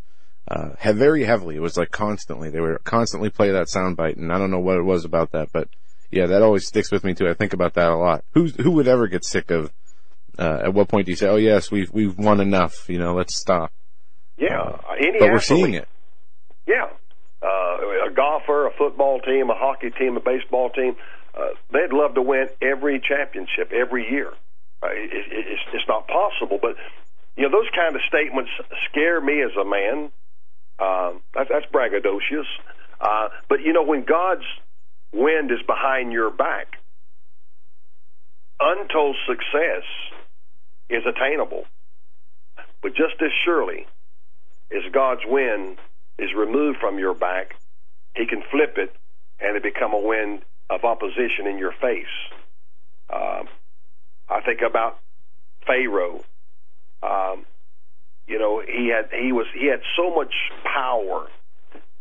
uh, 0.48 0.70
very 0.94 1.24
heavily. 1.24 1.56
It 1.56 1.62
was 1.62 1.78
like 1.78 1.92
constantly. 1.92 2.50
They 2.50 2.60
were 2.60 2.80
constantly 2.84 3.30
play 3.30 3.52
that 3.52 3.68
soundbite, 3.68 4.18
and 4.18 4.32
I 4.32 4.38
don't 4.38 4.52
know 4.52 4.60
what 4.60 4.78
it 4.78 4.84
was 4.84 5.04
about 5.06 5.32
that, 5.32 5.50
but 5.52 5.68
yeah, 6.12 6.28
that 6.28 6.44
always 6.44 6.68
sticks 6.68 6.92
with 6.92 7.04
me 7.04 7.14
too. 7.14 7.28
I 7.28 7.34
think 7.34 7.54
about 7.54 7.74
that 7.74 7.90
a 7.90 7.96
lot. 7.96 8.24
Who 8.34 8.48
who 8.48 8.72
would 8.72 8.88
ever 8.88 9.08
get 9.08 9.26
sick 9.26 9.50
of? 9.50 9.72
Uh, 10.38 10.60
at 10.66 10.74
what 10.74 10.88
point 10.88 11.06
do 11.06 11.12
you 11.12 11.16
say, 11.16 11.28
"Oh 11.28 11.38
yes, 11.38 11.72
we've 11.72 11.92
we've 11.92 12.18
won 12.18 12.40
enough"? 12.40 12.88
You 12.88 13.00
know, 13.00 13.16
let's 13.16 13.36
stop. 13.36 13.72
Yeah, 14.38 14.60
uh, 14.60 14.96
but 15.20 15.32
we're 15.32 15.40
seeing 15.40 15.74
it. 15.74 15.88
Yeah, 16.68 16.90
uh, 17.42 18.08
a 18.10 18.14
golfer, 18.14 18.68
a 18.68 18.72
football 18.78 19.20
team, 19.22 19.50
a 19.50 19.56
hockey 19.56 19.92
team, 19.92 20.18
a 20.18 20.20
baseball 20.20 20.70
team, 20.70 20.96
uh, 21.36 21.50
they'd 21.72 21.94
love 21.94 22.16
to 22.16 22.22
win 22.22 22.48
every 22.62 23.00
championship 23.00 23.72
every 23.72 24.10
year. 24.10 24.32
Uh, 24.84 24.88
it, 24.88 25.12
it, 25.14 25.46
it's, 25.48 25.62
it's 25.74 25.88
not 25.88 26.08
possible, 26.08 26.60
but 26.62 26.76
you 27.38 27.44
know 27.44 27.52
those 27.52 27.70
kind 27.76 27.96
of 27.96 28.02
statements 28.08 28.52
scare 28.90 29.22
me 29.22 29.42
as 29.42 29.52
a 29.60 29.66
man 29.66 30.12
um, 30.80 31.22
that, 31.34 31.48
that's 31.50 31.66
braggadocious. 31.72 32.48
Uh, 33.00 33.30
but 33.50 33.62
you 33.62 33.74
know, 33.74 33.84
when 33.84 34.04
God's 34.04 34.46
wind 35.14 35.52
is 35.52 35.62
behind 35.66 36.12
your 36.12 36.30
back, 36.32 36.68
untold 38.60 39.16
success 39.28 39.84
is 40.90 41.04
attainable. 41.06 41.66
But 42.82 42.92
just 42.92 43.22
as 43.22 43.32
surely 43.44 43.88
as 44.72 44.92
God's 44.92 45.22
wind 45.26 45.78
is 46.18 46.30
removed 46.36 46.80
from 46.80 47.00
your 47.00 47.14
back, 47.14 47.56
He 48.16 48.26
can 48.26 48.44
flip 48.52 48.78
it 48.78 48.96
and 49.40 49.56
it 49.58 49.64
become 49.64 49.94
a 49.94 50.00
wind 50.00 50.42
of 50.70 50.84
opposition 50.84 51.48
in 51.48 51.58
your 51.58 51.74
face. 51.74 52.06
Uh, 53.10 53.44
I 54.30 54.42
think 54.42 54.62
about 54.62 55.00
Pharaoh. 55.66 56.24
Um, 57.04 57.46
you 58.28 58.40
know, 58.40 58.62
he 58.66 58.90
had 58.90 59.10
he 59.12 59.32
was 59.32 59.46
he 59.54 59.68
had 59.68 59.82
so 59.96 60.14
much 60.16 60.34
power, 60.64 61.28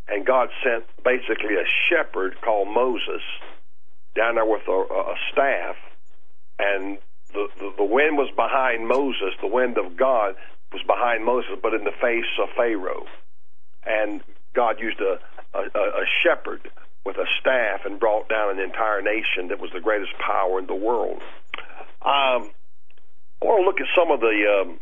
and 0.08 0.24
God 0.24 0.48
sent 0.62 0.84
basically 1.04 1.56
a 1.56 1.66
shepherd 1.88 2.40
called 2.40 2.68
Moses 2.68 3.22
down 4.16 4.36
there 4.36 4.46
with 4.46 4.62
a, 4.66 4.72
a 4.72 5.14
staff, 5.32 5.76
and 6.58 6.98
the, 7.32 7.48
the 7.58 7.74
the 7.78 7.84
wind 7.84 8.16
was 8.16 8.30
behind 8.34 8.88
Moses. 8.88 9.34
The 9.42 9.48
wind 9.48 9.76
of 9.76 9.96
God 9.96 10.36
was 10.74 10.82
behind 10.86 11.24
Moses, 11.24 11.56
but 11.62 11.72
in 11.72 11.84
the 11.84 11.94
face 12.02 12.28
of 12.42 12.50
Pharaoh, 12.56 13.06
and 13.86 14.20
God 14.54 14.80
used 14.80 15.00
a 15.00 15.18
a, 15.54 15.78
a 15.78 16.04
shepherd 16.22 16.60
with 17.04 17.16
a 17.16 17.26
staff 17.40 17.80
and 17.84 18.00
brought 18.00 18.28
down 18.28 18.50
an 18.50 18.58
entire 18.58 19.02
nation 19.02 19.48
that 19.48 19.60
was 19.60 19.70
the 19.72 19.80
greatest 19.80 20.12
power 20.18 20.58
in 20.58 20.66
the 20.66 20.74
world. 20.74 21.22
Um, 22.02 22.50
I 23.40 23.46
want 23.46 23.62
to 23.62 23.66
look 23.66 23.80
at 23.80 23.86
some 23.96 24.10
of 24.10 24.20
the 24.20 24.62
um, 24.62 24.80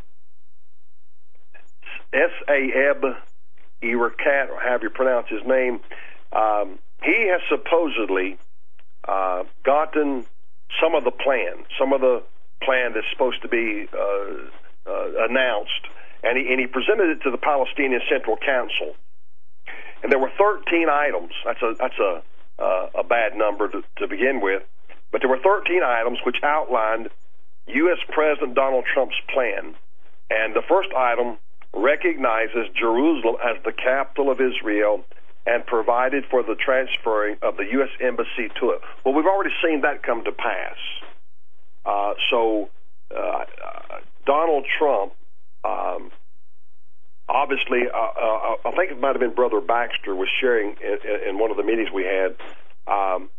S.A.Eb 2.12 3.04
Erekat, 3.82 4.50
or 4.50 4.60
however 4.60 4.84
you 4.84 4.90
pronounce 4.90 5.28
his 5.28 5.42
name, 5.46 5.80
um, 6.32 6.78
he 7.02 7.28
has 7.30 7.40
supposedly 7.48 8.38
uh, 9.06 9.42
gotten 9.64 10.24
some 10.80 10.94
of 10.94 11.04
the 11.04 11.10
plan, 11.10 11.64
some 11.78 11.92
of 11.92 12.00
the 12.00 12.22
plan 12.62 12.92
that's 12.94 13.06
supposed 13.12 13.42
to 13.42 13.48
be 13.48 13.88
uh, 13.92 14.48
uh, 14.86 15.26
announced, 15.28 15.86
and 16.22 16.38
he, 16.38 16.50
and 16.50 16.60
he 16.60 16.66
presented 16.66 17.10
it 17.10 17.22
to 17.22 17.30
the 17.30 17.38
Palestinian 17.38 18.00
Central 18.10 18.36
Council. 18.36 18.94
And 20.02 20.10
there 20.10 20.18
were 20.18 20.32
13 20.36 20.88
items. 20.88 21.32
That's 21.44 21.62
a 21.62 21.74
that's 21.78 21.98
a 21.98 22.22
uh, 22.58 23.00
a 23.00 23.04
bad 23.04 23.36
number 23.36 23.68
to, 23.68 23.82
to 23.98 24.08
begin 24.08 24.40
with. 24.40 24.62
But 25.10 25.20
there 25.20 25.30
were 25.30 25.40
13 25.42 25.82
items 25.82 26.18
which 26.24 26.36
outlined 26.42 27.10
U.S. 27.66 27.98
President 28.08 28.54
Donald 28.54 28.84
Trump's 28.92 29.16
plan. 29.32 29.74
And 30.30 30.54
the 30.54 30.62
first 30.68 30.88
item 30.96 31.38
recognizes 31.74 32.68
Jerusalem 32.78 33.36
as 33.44 33.62
the 33.64 33.72
capital 33.72 34.30
of 34.30 34.40
Israel 34.40 35.04
and 35.46 35.66
provided 35.66 36.24
for 36.30 36.42
the 36.42 36.54
transferring 36.54 37.36
of 37.42 37.56
the 37.56 37.64
U.S. 37.72 37.90
embassy 38.00 38.48
to 38.60 38.70
it. 38.70 38.80
Well, 39.04 39.14
we've 39.14 39.26
already 39.26 39.54
seen 39.64 39.82
that 39.82 40.02
come 40.02 40.24
to 40.24 40.32
pass. 40.32 40.76
Uh, 41.84 42.14
so 42.30 42.70
uh, 43.14 43.44
Donald 44.26 44.66
Trump, 44.78 45.12
um, 45.64 46.10
obviously, 47.28 47.82
uh, 47.92 47.96
uh, 47.96 48.56
I 48.64 48.72
think 48.76 48.92
it 48.92 49.00
might 49.00 49.14
have 49.14 49.20
been 49.20 49.34
Brother 49.34 49.60
Baxter 49.60 50.14
was 50.14 50.28
sharing 50.40 50.76
in, 50.82 51.28
in 51.28 51.38
one 51.38 51.50
of 51.50 51.56
the 51.56 51.62
meetings 51.62 51.88
we 51.92 52.04
had. 52.04 52.36
Um, 52.86 53.30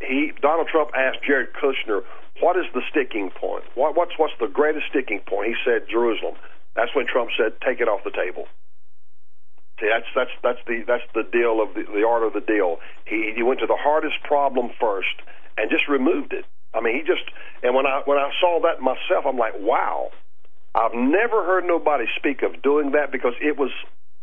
he 0.00 0.32
Donald 0.40 0.68
Trump 0.68 0.90
asked 0.96 1.22
Jared 1.26 1.50
Kushner, 1.54 2.02
"What 2.40 2.56
is 2.56 2.66
the 2.74 2.82
sticking 2.90 3.30
point? 3.30 3.64
What, 3.74 3.96
what's 3.96 4.12
what's 4.18 4.34
the 4.40 4.48
greatest 4.48 4.86
sticking 4.90 5.20
point?" 5.20 5.48
He 5.48 5.56
said, 5.64 5.88
"Jerusalem." 5.88 6.34
That's 6.74 6.94
when 6.94 7.06
Trump 7.06 7.30
said, 7.36 7.60
"Take 7.64 7.80
it 7.80 7.88
off 7.88 8.02
the 8.04 8.10
table." 8.10 8.46
See, 9.80 9.88
that's 9.88 10.06
that's 10.14 10.30
that's 10.42 10.58
the 10.66 10.84
that's 10.86 11.04
the 11.14 11.24
deal 11.30 11.62
of 11.62 11.74
the, 11.74 11.84
the 11.92 12.06
art 12.06 12.22
of 12.22 12.32
the 12.32 12.40
deal. 12.40 12.78
He 13.04 13.32
he 13.34 13.42
went 13.42 13.60
to 13.60 13.66
the 13.66 13.78
hardest 13.78 14.22
problem 14.24 14.70
first 14.80 15.14
and 15.56 15.70
just 15.70 15.88
removed 15.88 16.32
it. 16.32 16.44
I 16.74 16.80
mean, 16.80 16.94
he 16.94 17.02
just 17.02 17.24
and 17.62 17.74
when 17.74 17.86
I 17.86 18.02
when 18.04 18.18
I 18.18 18.30
saw 18.40 18.60
that 18.62 18.80
myself, 18.80 19.24
I'm 19.26 19.38
like, 19.38 19.54
wow. 19.60 20.10
I've 20.74 20.94
never 20.94 21.44
heard 21.44 21.64
nobody 21.66 22.06
speak 22.16 22.42
of 22.42 22.62
doing 22.62 22.92
that 22.92 23.12
because 23.12 23.34
it 23.42 23.58
was 23.58 23.70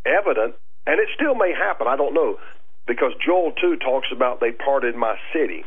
evident, 0.04 0.56
and 0.88 1.00
it 1.00 1.08
still 1.14 1.36
may 1.36 1.54
happen. 1.54 1.88
I 1.88 1.96
don't 1.96 2.16
know 2.16 2.40
because 2.88 3.14
Joel 3.24 3.52
too 3.52 3.78
talks 3.78 4.08
about 4.12 4.40
they 4.42 4.52
parted 4.52 4.96
my 4.96 5.16
city, 5.32 5.64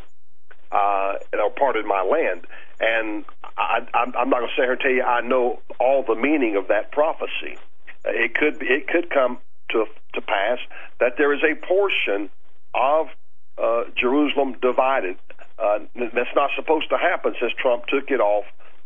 uh, 0.72 1.14
or 1.34 1.50
parted 1.56 1.86
my 1.86 2.02
land, 2.02 2.46
and 2.80 3.24
I, 3.56 3.86
I'm, 3.94 4.28
not 4.28 4.40
going 4.40 4.48
to 4.48 4.54
sit 4.56 4.64
here 4.64 4.72
and 4.72 4.80
tell 4.80 4.90
you 4.90 5.02
I 5.02 5.20
know 5.20 5.60
all 5.78 6.02
the 6.02 6.16
meaning 6.16 6.56
of 6.56 6.68
that 6.68 6.90
prophecy. 6.90 7.56
It 8.04 8.34
could 8.34 8.60
it 8.60 8.88
could 8.88 9.08
come 9.08 9.38
to 9.70 9.84
to 10.14 10.20
pass 10.20 10.58
that 10.98 11.12
there 11.16 11.32
is 11.32 11.40
a 11.44 11.54
portion 11.64 12.28
of 12.74 13.06
uh, 13.56 13.84
Jerusalem 13.96 14.56
divided. 14.60 15.16
Uh, 15.62 15.78
that's 15.94 16.34
not 16.34 16.50
supposed 16.56 16.88
to 16.90 16.98
happen 16.98 17.34
since 17.40 17.52
Trump 17.60 17.86
took 17.86 18.10
it 18.10 18.20
off 18.20 18.44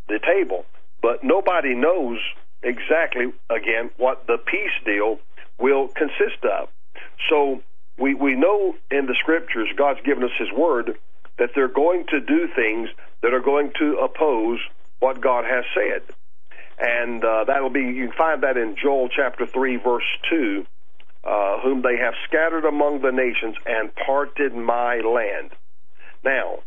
the 0.08 0.18
table. 0.18 0.66
But 1.00 1.24
nobody 1.24 1.74
knows 1.74 2.18
exactly, 2.62 3.32
again, 3.48 3.90
what 3.96 4.26
the 4.26 4.36
peace 4.38 4.76
deal 4.84 5.18
will 5.58 5.88
consist 5.88 6.44
of. 6.44 6.68
So 7.30 7.62
we, 7.98 8.14
we 8.14 8.34
know 8.34 8.74
in 8.90 9.06
the 9.06 9.16
scriptures, 9.20 9.68
God's 9.76 10.00
given 10.04 10.24
us 10.24 10.30
His 10.38 10.52
word, 10.52 10.98
that 11.38 11.50
they're 11.54 11.68
going 11.68 12.06
to 12.10 12.20
do 12.20 12.48
things 12.54 12.88
that 13.22 13.32
are 13.32 13.40
going 13.40 13.72
to 13.78 13.98
oppose 13.98 14.60
what 15.00 15.20
God 15.20 15.44
has 15.44 15.64
said. 15.74 16.02
And 16.78 17.24
uh, 17.24 17.44
that 17.44 17.62
will 17.62 17.70
be, 17.70 17.80
you 17.80 18.08
can 18.08 18.16
find 18.16 18.42
that 18.42 18.56
in 18.56 18.76
Joel 18.82 19.08
chapter 19.08 19.46
3, 19.46 19.76
verse 19.76 20.04
2, 20.30 20.66
uh, 21.24 21.60
whom 21.60 21.82
they 21.82 21.96
have 21.96 22.14
scattered 22.28 22.66
among 22.66 23.00
the 23.00 23.12
nations 23.12 23.56
and 23.64 23.94
parted 23.94 24.54
my 24.54 24.98
land. 24.98 25.52
Now, 26.26 26.58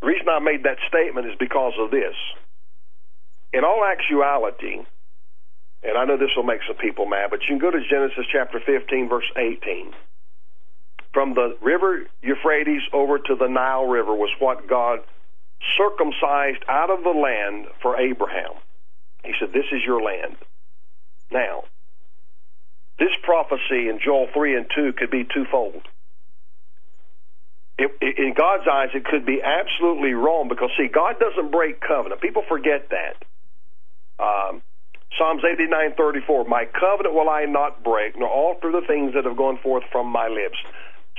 the 0.00 0.06
reason 0.08 0.26
I 0.28 0.40
made 0.40 0.64
that 0.64 0.82
statement 0.88 1.28
is 1.28 1.38
because 1.38 1.74
of 1.78 1.92
this. 1.92 2.14
In 3.52 3.62
all 3.62 3.86
actuality, 3.86 4.82
and 5.84 5.96
I 5.96 6.04
know 6.04 6.18
this 6.18 6.34
will 6.36 6.42
make 6.42 6.60
some 6.66 6.76
people 6.76 7.06
mad, 7.06 7.30
but 7.30 7.40
you 7.42 7.54
can 7.54 7.58
go 7.58 7.70
to 7.70 7.78
Genesis 7.88 8.26
chapter 8.32 8.58
15, 8.58 9.08
verse 9.08 9.30
18. 9.36 9.94
From 11.14 11.34
the 11.34 11.56
river 11.62 12.02
Euphrates 12.20 12.82
over 12.92 13.18
to 13.18 13.36
the 13.38 13.46
Nile 13.46 13.86
River 13.86 14.14
was 14.14 14.30
what 14.40 14.68
God 14.68 14.98
circumcised 15.78 16.64
out 16.68 16.90
of 16.90 17.04
the 17.04 17.14
land 17.14 17.66
for 17.80 17.96
Abraham. 17.96 18.58
He 19.24 19.32
said, 19.38 19.52
This 19.52 19.70
is 19.72 19.82
your 19.86 20.02
land. 20.02 20.36
Now, 21.30 21.62
this 22.98 23.14
prophecy 23.22 23.88
in 23.88 24.00
Joel 24.04 24.26
3 24.34 24.56
and 24.56 24.66
2 24.74 24.92
could 24.98 25.10
be 25.10 25.24
twofold. 25.24 25.86
It, 27.78 28.18
in 28.18 28.34
God's 28.34 28.66
eyes, 28.66 28.88
it 28.94 29.04
could 29.04 29.24
be 29.24 29.40
absolutely 29.40 30.12
wrong 30.12 30.48
because, 30.48 30.70
see, 30.76 30.88
God 30.88 31.16
doesn't 31.20 31.52
break 31.52 31.80
covenant. 31.80 32.20
People 32.20 32.42
forget 32.48 32.90
that. 32.90 33.22
Um, 34.18 34.62
Psalms 35.16 35.42
89:34, 35.42 36.46
My 36.46 36.66
covenant 36.66 37.14
will 37.14 37.30
I 37.30 37.44
not 37.46 37.82
break, 37.84 38.18
nor 38.18 38.28
alter 38.28 38.72
the 38.72 38.82
things 38.86 39.14
that 39.14 39.24
have 39.24 39.36
gone 39.36 39.58
forth 39.58 39.84
from 39.90 40.10
my 40.10 40.28
lips. 40.28 40.58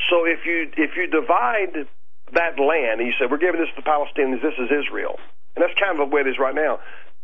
So 0.09 0.25
if 0.25 0.45
you 0.45 0.69
if 0.77 0.95
you 0.95 1.07
divide 1.07 1.87
that 2.33 2.59
land, 2.59 3.01
and 3.01 3.07
you 3.07 3.13
say, 3.19 3.25
we're 3.25 3.41
giving 3.41 3.59
this 3.59 3.69
to 3.75 3.81
the 3.81 3.89
Palestinians, 3.89 4.41
this 4.41 4.53
is 4.59 4.69
Israel. 4.69 5.17
And 5.55 5.63
that's 5.63 5.73
kind 5.79 5.97
of 5.99 6.09
the 6.09 6.13
way 6.13 6.21
it 6.21 6.27
is 6.27 6.37
right 6.37 6.53
now. 6.53 6.79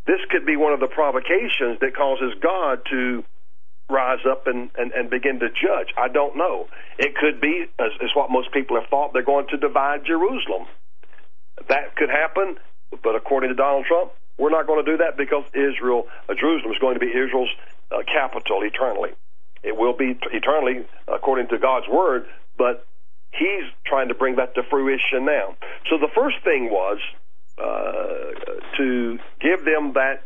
This 0.08 0.20
could 0.30 0.46
be 0.46 0.56
one 0.56 0.74
of 0.74 0.80
the 0.80 0.88
provocations 0.88 1.80
that 1.82 1.96
causes 1.96 2.34
God 2.42 2.82
to 2.90 3.24
rise 3.90 4.26
up 4.30 4.48
and, 4.48 4.70
and, 4.78 4.92
and 4.92 5.10
begin 5.10 5.40
to 5.40 5.50
judge. 5.50 5.94
I 5.98 6.08
don't 6.08 6.36
know. 6.38 6.68
It 6.98 7.16
could 7.16 7.40
be, 7.40 7.66
as, 7.80 7.92
as 8.02 8.10
what 8.16 8.32
most 8.32 8.52
people 8.52 8.80
have 8.80 8.90
thought, 8.90 9.14
they're 9.14 9.24
going 9.24 9.48
to 9.50 9.58
divide 9.58 10.06
Jerusalem. 10.06 10.66
That 11.70 11.96
could 11.96 12.10
happen, 12.10 12.58
but 13.04 13.16
according 13.16 13.50
to 13.50 13.56
Donald 13.56 13.86
Trump, 13.86 14.12
we're 14.38 14.50
not 14.50 14.68
going 14.68 14.84
to 14.84 14.92
do 14.92 14.98
that 14.98 15.18
because 15.18 15.44
Israel, 15.54 16.08
uh, 16.28 16.34
Jerusalem 16.34 16.72
is 16.74 16.80
going 16.80 16.96
to 16.96 17.00
be 17.00 17.08
Israel's 17.08 17.50
uh, 17.92 18.04
capital 18.12 18.64
eternally. 18.64 19.12
It 19.64 19.78
will 19.78 19.96
be 19.96 20.18
eternally 20.32 20.86
according 21.08 21.48
to 21.50 21.58
God's 21.58 21.88
word, 21.88 22.26
but 22.58 22.86
he's 23.32 23.64
trying 23.86 24.10
to 24.10 24.14
bring 24.14 24.36
that 24.36 24.56
to 24.56 24.64
fruition 24.70 25.26
now. 25.26 25.56
So 25.90 25.98
the 25.98 26.10
first 26.14 26.38
thing 26.44 26.70
was 26.70 27.00
uh, 27.58 28.78
to 28.78 29.18
give 29.40 29.64
them 29.64 29.94
that 29.94 30.24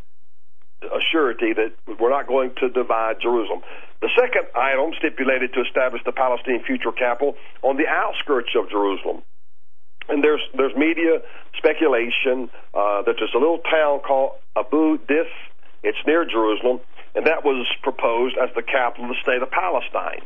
a 0.84 1.00
surety 1.12 1.54
that 1.54 1.74
we're 2.00 2.10
not 2.10 2.28
going 2.28 2.54
to 2.60 2.70
divide 2.70 3.18
Jerusalem. 3.22 3.62
The 4.02 4.10
second 4.16 4.48
item 4.56 4.92
stipulated 4.98 5.54
to 5.54 5.62
establish 5.62 6.02
the 6.06 6.14
Palestinian 6.14 6.64
future 6.64 6.92
capital 6.92 7.36
on 7.62 7.76
the 7.76 7.88
outskirts 7.88 8.50
of 8.56 8.70
Jerusalem. 8.70 9.24
And 10.08 10.24
there's 10.24 10.42
there's 10.58 10.76
media 10.76 11.22
speculation 11.58 12.50
uh, 12.74 13.04
that 13.04 13.16
there's 13.20 13.36
a 13.36 13.38
little 13.38 13.60
town 13.60 14.00
called 14.00 14.40
Abu 14.58 14.98
Dis. 15.08 15.28
It's 15.84 16.00
near 16.08 16.26
Jerusalem, 16.26 16.80
and 17.14 17.28
that 17.28 17.46
was 17.46 17.68
proposed 17.84 18.36
as 18.42 18.50
the 18.56 18.64
capital 18.64 19.06
of 19.06 19.12
the 19.12 19.22
state 19.22 19.42
of 19.44 19.52
Palestine. 19.52 20.26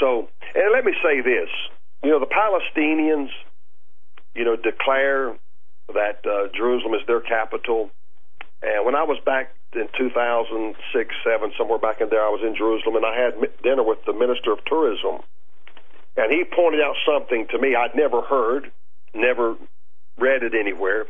So, 0.00 0.28
and 0.54 0.72
let 0.72 0.84
me 0.84 0.92
say 1.02 1.20
this: 1.20 1.50
you 2.02 2.10
know, 2.10 2.20
the 2.20 2.30
Palestinians, 2.30 3.28
you 4.34 4.44
know, 4.44 4.56
declare 4.56 5.36
that 5.92 6.24
uh, 6.24 6.48
Jerusalem 6.56 6.94
is 6.94 7.06
their 7.06 7.20
capital. 7.20 7.90
And 8.62 8.86
when 8.86 8.94
I 8.94 9.02
was 9.02 9.18
back 9.26 9.50
in 9.74 9.88
2006, 9.96 11.14
7, 11.24 11.52
somewhere 11.56 11.78
back 11.78 12.00
in 12.00 12.08
there, 12.10 12.24
I 12.24 12.28
was 12.28 12.42
in 12.44 12.54
Jerusalem 12.56 12.96
and 12.96 13.06
I 13.06 13.16
had 13.16 13.34
dinner 13.62 13.82
with 13.82 14.04
the 14.04 14.12
Minister 14.12 14.52
of 14.52 14.64
Tourism. 14.64 15.24
And 16.16 16.30
he 16.30 16.44
pointed 16.44 16.80
out 16.80 16.96
something 17.06 17.46
to 17.50 17.58
me 17.58 17.74
I'd 17.74 17.94
never 17.94 18.20
heard, 18.20 18.70
never 19.14 19.56
read 20.18 20.42
it 20.42 20.52
anywhere. 20.54 21.06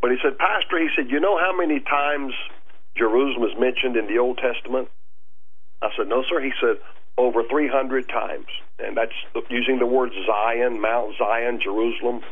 But 0.00 0.10
he 0.10 0.16
said, 0.22 0.38
Pastor, 0.38 0.78
he 0.78 0.88
said, 0.96 1.10
you 1.10 1.20
know 1.20 1.38
how 1.38 1.56
many 1.56 1.80
times 1.80 2.32
Jerusalem 2.96 3.48
is 3.48 3.58
mentioned 3.58 3.96
in 3.96 4.06
the 4.06 4.18
Old 4.18 4.38
Testament? 4.38 4.88
I 5.82 5.90
said, 5.96 6.08
no, 6.08 6.24
sir. 6.28 6.40
He 6.40 6.52
said, 6.60 6.76
over 7.16 7.42
300 7.48 8.08
times. 8.08 8.46
And 8.78 8.96
that's 8.96 9.12
using 9.50 9.78
the 9.78 9.86
word 9.86 10.10
Zion, 10.26 10.80
Mount 10.80 11.14
Zion, 11.18 11.60
Jerusalem. 11.62 12.22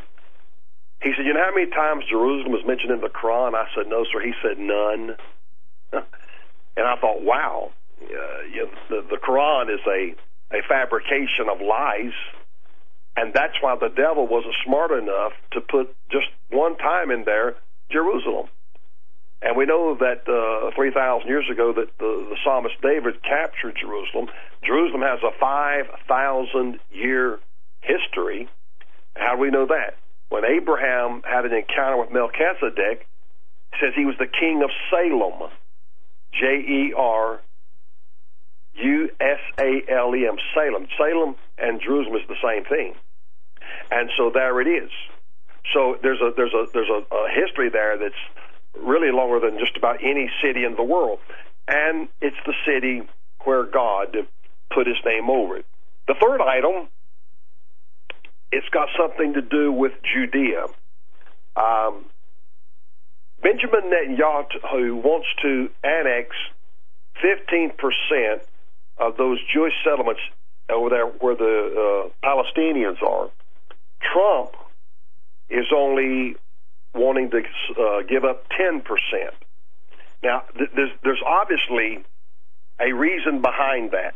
He 1.02 1.12
said, 1.16 1.26
You 1.26 1.34
know 1.34 1.44
how 1.44 1.54
many 1.54 1.70
times 1.70 2.04
Jerusalem 2.10 2.52
was 2.52 2.66
mentioned 2.66 2.90
in 2.90 3.00
the 3.00 3.08
Quran? 3.08 3.54
I 3.54 3.66
said, 3.74 3.86
No, 3.88 4.04
sir. 4.10 4.20
He 4.20 4.34
said, 4.42 4.58
None. 4.58 5.16
and 6.76 6.86
I 6.86 6.96
thought, 7.00 7.22
Wow, 7.22 7.70
uh, 8.02 8.42
you 8.52 8.66
know, 8.66 8.70
the, 8.88 9.06
the 9.10 9.16
Quran 9.16 9.72
is 9.72 9.80
a, 9.86 10.14
a 10.56 10.62
fabrication 10.68 11.48
of 11.50 11.60
lies. 11.60 12.14
And 13.16 13.34
that's 13.34 13.54
why 13.60 13.74
the 13.74 13.88
devil 13.88 14.26
wasn't 14.28 14.54
smart 14.64 14.92
enough 14.92 15.32
to 15.52 15.60
put 15.60 15.94
just 16.10 16.26
one 16.50 16.76
time 16.76 17.10
in 17.10 17.24
there 17.24 17.56
Jerusalem. 17.90 18.46
And 19.40 19.56
we 19.56 19.66
know 19.66 19.96
that 19.98 20.26
uh, 20.26 20.74
3,000 20.74 21.28
years 21.28 21.46
ago 21.50 21.72
that 21.72 21.96
the, 21.98 22.26
the 22.30 22.36
psalmist 22.44 22.74
David 22.82 23.22
captured 23.22 23.76
Jerusalem. 23.80 24.26
Jerusalem 24.64 25.02
has 25.02 25.20
a 25.22 25.30
5,000 25.38 26.80
year 26.90 27.38
history. 27.80 28.48
How 29.16 29.36
do 29.36 29.40
we 29.40 29.50
know 29.50 29.66
that? 29.66 29.96
When 30.28 30.44
Abraham 30.44 31.22
had 31.24 31.44
an 31.44 31.52
encounter 31.52 31.96
with 31.96 32.12
Melchizedek, 32.12 33.06
says 33.80 33.92
he 33.94 34.04
was 34.04 34.16
the 34.18 34.26
king 34.26 34.62
of 34.62 34.70
Salem, 34.90 35.50
J 36.32 36.46
E 36.46 36.94
R 36.96 37.40
U 38.74 39.10
S 39.20 39.40
A 39.58 39.82
L 39.88 40.14
E 40.14 40.26
M, 40.26 40.36
Salem. 40.54 40.86
Salem 40.96 41.36
and 41.56 41.80
Jerusalem 41.80 42.16
is 42.16 42.28
the 42.28 42.36
same 42.42 42.64
thing, 42.64 42.94
and 43.90 44.10
so 44.16 44.30
there 44.32 44.60
it 44.60 44.68
is. 44.68 44.90
So 45.72 45.98
there's 46.02 46.20
a 46.20 46.32
there's 46.36 46.54
a 46.54 46.66
there's 46.72 46.88
a, 46.88 47.14
a 47.14 47.28
history 47.30 47.70
there 47.70 47.98
that's 47.98 48.14
really 48.80 49.10
longer 49.10 49.40
than 49.40 49.58
just 49.58 49.76
about 49.76 50.02
any 50.02 50.30
city 50.42 50.64
in 50.64 50.76
the 50.76 50.82
world, 50.82 51.18
and 51.66 52.08
it's 52.20 52.36
the 52.46 52.54
city 52.66 53.02
where 53.44 53.64
God 53.64 54.16
put 54.70 54.86
His 54.86 54.96
name 55.04 55.30
over 55.30 55.58
it. 55.58 55.66
The 56.06 56.14
third 56.14 56.40
item 56.40 56.88
it's 58.50 58.68
got 58.70 58.88
something 58.98 59.34
to 59.34 59.42
do 59.42 59.72
with 59.72 59.92
Judea. 60.02 60.66
Um, 61.56 62.04
Benjamin 63.42 63.90
Netanyahu 63.90 65.02
wants 65.02 65.28
to 65.42 65.70
annex 65.84 66.34
15% 67.22 68.40
of 68.98 69.16
those 69.16 69.38
Jewish 69.52 69.74
settlements 69.84 70.20
over 70.70 70.88
there 70.90 71.06
where 71.06 71.36
the 71.36 72.10
uh, 72.10 72.26
Palestinians 72.26 73.02
are. 73.02 73.30
Trump 74.12 74.54
is 75.48 75.66
only 75.74 76.36
wanting 76.94 77.30
to 77.30 77.38
uh, 77.38 78.02
give 78.08 78.24
up 78.24 78.46
10%. 78.50 78.82
Now, 80.22 80.42
th- 80.56 80.70
there's, 80.74 80.90
there's 81.02 81.22
obviously 81.24 82.04
a 82.80 82.92
reason 82.92 83.40
behind 83.40 83.92
that. 83.92 84.14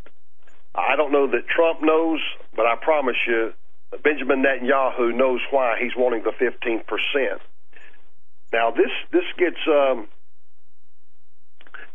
I 0.74 0.96
don't 0.96 1.12
know 1.12 1.26
that 1.28 1.46
Trump 1.48 1.82
knows, 1.82 2.20
but 2.56 2.66
I 2.66 2.76
promise 2.76 3.16
you, 3.26 3.52
Benjamin 4.02 4.42
Netanyahu 4.42 5.14
knows 5.14 5.40
why 5.50 5.76
he's 5.80 5.92
wanting 5.96 6.22
the 6.24 6.32
15%. 6.32 6.82
Now, 8.52 8.70
this, 8.70 8.90
this 9.12 9.24
gets, 9.38 9.58
um, 9.66 10.08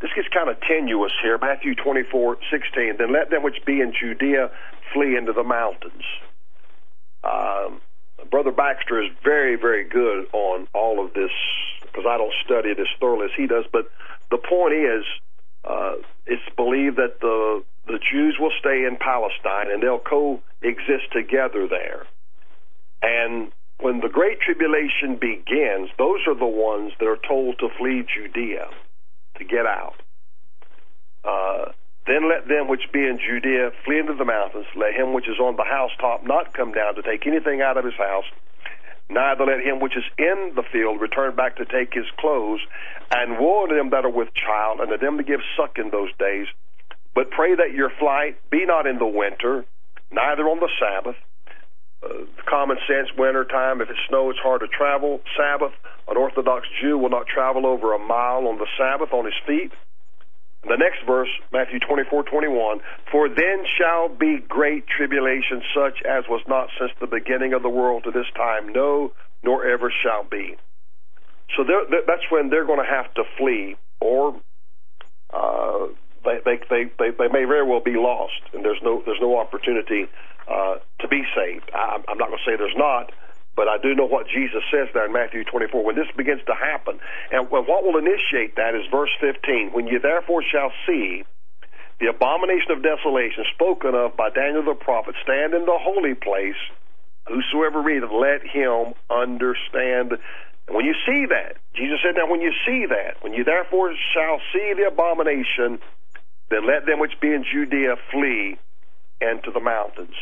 this 0.01 0.11
gets 0.15 0.27
kind 0.33 0.49
of 0.49 0.57
tenuous 0.61 1.11
here. 1.21 1.37
Matthew 1.39 1.75
24, 1.75 2.37
16. 2.51 2.95
Then 2.97 3.13
let 3.13 3.29
them 3.29 3.43
which 3.43 3.65
be 3.65 3.81
in 3.81 3.93
Judea 3.99 4.49
flee 4.93 5.15
into 5.17 5.33
the 5.33 5.43
mountains. 5.43 6.03
Um, 7.23 7.81
Brother 8.29 8.51
Baxter 8.51 9.01
is 9.01 9.09
very, 9.23 9.55
very 9.55 9.87
good 9.87 10.27
on 10.33 10.67
all 10.73 11.03
of 11.03 11.13
this 11.13 11.31
because 11.81 12.05
I 12.07 12.17
don't 12.17 12.33
study 12.45 12.69
it 12.69 12.79
as 12.79 12.87
thoroughly 12.99 13.25
as 13.25 13.31
he 13.35 13.47
does. 13.47 13.65
But 13.71 13.89
the 14.31 14.37
point 14.37 14.73
is, 14.73 15.03
uh, 15.67 15.93
it's 16.25 16.55
believed 16.55 16.97
that 16.97 17.19
the 17.21 17.63
the 17.87 17.99
Jews 18.11 18.37
will 18.39 18.51
stay 18.59 18.83
in 18.83 18.97
Palestine 18.99 19.71
and 19.71 19.81
they'll 19.81 19.99
coexist 19.99 21.11
together 21.13 21.67
there. 21.69 22.05
And 23.01 23.51
when 23.79 24.01
the 24.01 24.09
Great 24.09 24.41
Tribulation 24.41 25.15
begins, 25.15 25.89
those 25.97 26.19
are 26.27 26.35
the 26.35 26.45
ones 26.45 26.91
that 26.99 27.07
are 27.07 27.19
told 27.27 27.59
to 27.59 27.69
flee 27.77 28.03
Judea, 28.03 28.67
to 29.37 29.43
get 29.45 29.65
out. 29.65 29.95
Uh, 31.23 31.71
then 32.07 32.29
let 32.29 32.47
them 32.47 32.67
which 32.67 32.91
be 32.91 32.99
in 32.99 33.19
Judea 33.19 33.71
flee 33.85 33.99
into 33.99 34.15
the 34.15 34.25
mountains. 34.25 34.65
Let 34.75 34.93
him 34.93 35.13
which 35.13 35.27
is 35.27 35.39
on 35.39 35.55
the 35.55 35.63
housetop 35.63 36.25
not 36.25 36.53
come 36.53 36.71
down 36.71 36.95
to 36.95 37.01
take 37.01 37.27
anything 37.27 37.61
out 37.61 37.77
of 37.77 37.85
his 37.85 37.95
house. 37.95 38.25
Neither 39.09 39.45
let 39.45 39.59
him 39.61 39.79
which 39.79 39.95
is 39.95 40.03
in 40.17 40.51
the 40.55 40.63
field 40.71 40.99
return 40.99 41.35
back 41.35 41.57
to 41.57 41.65
take 41.65 41.93
his 41.93 42.05
clothes. 42.19 42.59
And 43.11 43.39
woe 43.39 43.65
to 43.67 43.73
them 43.73 43.91
that 43.91 44.05
are 44.05 44.11
with 44.11 44.29
child, 44.33 44.81
and 44.81 44.89
to 44.89 44.97
them 44.97 45.17
that 45.17 45.27
give 45.27 45.39
suck 45.55 45.77
in 45.77 45.89
those 45.91 46.09
days. 46.19 46.47
But 47.15 47.31
pray 47.31 47.55
that 47.55 47.71
your 47.73 47.89
flight 47.99 48.37
be 48.51 48.65
not 48.65 48.85
in 48.85 48.99
the 48.99 49.07
winter, 49.07 49.65
neither 50.11 50.43
on 50.43 50.59
the 50.59 50.69
Sabbath. 50.79 51.15
Uh, 52.03 52.29
common 52.47 52.77
sense, 52.85 53.09
winter 53.17 53.43
time, 53.43 53.81
if 53.81 53.89
it 53.89 53.95
snows, 54.07 54.35
it's 54.35 54.43
hard 54.43 54.61
to 54.61 54.67
travel. 54.67 55.19
Sabbath, 55.35 55.73
an 56.07 56.15
Orthodox 56.15 56.67
Jew 56.79 56.97
will 56.97 57.09
not 57.09 57.25
travel 57.25 57.65
over 57.65 57.93
a 57.93 57.99
mile 57.99 58.47
on 58.47 58.59
the 58.59 58.67
Sabbath 58.77 59.13
on 59.13 59.25
his 59.25 59.33
feet. 59.47 59.71
The 60.63 60.75
next 60.75 61.05
verse, 61.05 61.29
Matthew 61.53 61.79
24, 61.79 62.23
21, 62.23 62.79
For 63.11 63.29
then 63.29 63.63
shall 63.77 64.09
be 64.09 64.39
great 64.39 64.85
tribulation 64.87 65.61
such 65.73 66.01
as 66.03 66.25
was 66.27 66.41
not 66.47 66.69
since 66.79 66.91
the 66.99 67.07
beginning 67.07 67.53
of 67.53 67.61
the 67.61 67.69
world 67.69 68.03
to 68.03 68.11
this 68.11 68.25
time, 68.35 68.73
no, 68.73 69.13
nor 69.43 69.65
ever 69.65 69.91
shall 70.03 70.23
be. 70.23 70.57
So 71.55 71.63
that's 71.63 72.23
when 72.29 72.49
they're 72.49 72.65
going 72.65 72.83
to 72.83 72.89
have 72.89 73.13
to 73.13 73.23
flee, 73.37 73.77
or 74.01 74.35
uh, 75.33 75.87
they, 76.25 76.39
they, 76.43 76.85
they, 76.99 77.11
they, 77.11 77.27
may 77.31 77.45
very 77.45 77.63
well 77.63 77.79
be 77.79 77.95
lost, 77.95 78.41
and 78.53 78.65
there's 78.65 78.81
no, 78.83 79.01
there's 79.05 79.21
no 79.21 79.37
opportunity 79.37 80.07
uh, 80.49 80.75
to 80.99 81.07
be 81.07 81.23
saved. 81.35 81.69
I, 81.73 82.03
I'm 82.07 82.17
not 82.17 82.27
going 82.27 82.39
to 82.43 82.51
say 82.51 82.57
there's 82.57 82.75
not, 82.75 83.11
but 83.57 83.67
I 83.67 83.81
do 83.81 83.97
know 83.97 84.05
what 84.05 84.29
Jesus 84.29 84.61
says 84.69 84.87
there 84.93 85.09
in 85.09 85.11
Matthew 85.11 85.43
24. 85.43 85.83
When 85.83 85.97
this 85.97 86.07
begins 86.15 86.45
to 86.45 86.53
happen, 86.53 87.01
and 87.33 87.49
what 87.49 87.65
will 87.65 87.97
initiate 87.97 88.55
that 88.55 88.77
is 88.77 88.85
verse 88.93 89.09
15. 89.19 89.73
When 89.73 89.89
you 89.89 89.97
therefore 89.97 90.45
shall 90.45 90.69
see 90.85 91.25
the 91.99 92.13
abomination 92.13 92.69
of 92.69 92.85
desolation 92.85 93.43
spoken 93.57 93.97
of 93.97 94.15
by 94.15 94.29
Daniel 94.29 94.61
the 94.61 94.77
prophet 94.77 95.15
stand 95.25 95.57
in 95.57 95.65
the 95.65 95.81
holy 95.81 96.13
place, 96.13 96.61
whosoever 97.25 97.81
readeth, 97.81 98.13
let 98.13 98.45
him 98.45 98.93
understand. 99.09 100.13
And 100.69 100.77
when 100.77 100.85
you 100.85 100.93
see 101.09 101.25
that, 101.33 101.57
Jesus 101.73 101.97
said, 102.05 102.13
now 102.13 102.29
when 102.29 102.41
you 102.45 102.53
see 102.61 102.85
that, 102.85 103.17
when 103.25 103.33
you 103.33 103.43
therefore 103.43 103.89
shall 104.13 104.37
see 104.53 104.77
the 104.77 104.85
abomination, 104.85 105.81
then 106.53 106.69
let 106.69 106.85
them 106.85 107.01
which 107.01 107.17
be 107.19 107.33
in 107.33 107.43
Judea 107.43 107.97
flee 108.13 108.61
into 109.19 109.49
the 109.49 109.59
mountains. 109.59 110.13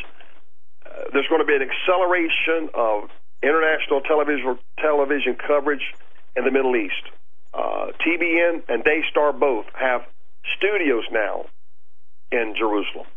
Uh, 0.88 1.12
there's 1.12 1.28
going 1.28 1.44
to 1.44 1.46
be 1.46 1.60
an 1.60 1.68
acceleration 1.68 2.72
of 2.74 3.12
international 3.44 4.02
television 4.02 4.58
television 4.80 5.36
coverage 5.36 5.94
in 6.36 6.46
the 6.46 6.52
Middle 6.52 6.76
East. 6.76 7.04
Uh, 7.54 7.88
TBN 8.06 8.64
and 8.68 8.84
Daystar 8.84 9.32
both 9.32 9.66
have 9.74 10.06
studios 10.58 11.04
now 11.12 11.46
in 12.32 12.56
Jerusalem. 12.58 13.08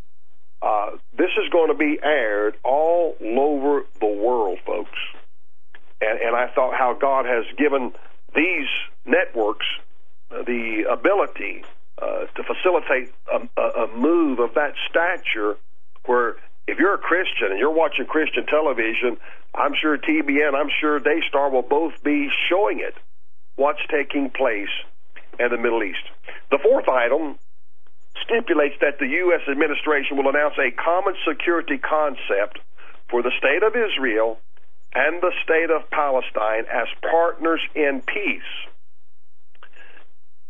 Uh, 0.61 0.91
this 1.17 1.31
is 1.43 1.51
going 1.51 1.69
to 1.69 1.75
be 1.75 1.99
aired 2.03 2.57
all 2.65 3.17
over 3.21 3.85
the 4.01 4.07
world, 4.07 4.59
folks. 4.67 4.99
And, 6.01 6.21
and 6.21 6.37
I 6.37 6.49
thought 6.55 6.75
how 6.75 6.95
God 6.95 7.27
has 7.27 7.45
given 7.57 7.93
these 8.35 8.67
networks 9.05 9.67
uh, 10.31 10.43
the 10.43 10.85
ability 10.91 11.65
uh, 12.01 12.27
to 12.37 12.43
facilitate 12.45 13.13
a, 13.33 13.61
a 13.61 13.97
move 13.97 14.39
of 14.39 14.55
that 14.55 14.75
stature 14.89 15.57
where 16.05 16.37
if 16.69 16.79
you're 16.79 16.95
a 16.95 16.99
Christian 16.99 17.49
and 17.49 17.59
you're 17.59 17.73
watching 17.73 18.05
Christian 18.05 18.45
television, 18.45 19.17
I'm 19.55 19.73
sure 19.81 19.97
TBN, 19.97 20.53
I'm 20.55 20.69
sure 20.81 21.01
Daystar 21.01 21.51
will 21.51 21.65
both 21.65 22.05
be 22.05 22.29
showing 22.49 22.81
it, 22.81 22.95
what's 23.57 23.81
taking 23.91 24.29
place 24.29 24.71
in 25.41 25.49
the 25.49 25.57
Middle 25.57 25.83
East. 25.83 26.05
The 26.51 26.59
fourth 26.63 26.87
item 26.87 27.39
stipulates 28.23 28.77
that 28.83 29.01
the 29.01 29.09
U.S. 29.25 29.41
administration 29.51 30.19
will 30.19 30.29
announce 30.29 30.61
a 30.61 30.71
common 30.71 31.15
security 31.27 31.79
concept 31.79 32.61
for 33.09 33.23
the 33.23 33.33
state 33.39 33.65
of 33.65 33.73
Israel 33.73 34.39
and 34.95 35.23
the 35.23 35.33
state 35.43 35.71
of 35.73 35.89
Palestine 35.89 36.69
as 36.69 36.87
partners 37.01 37.61
in 37.75 38.03
peace. 38.05 38.53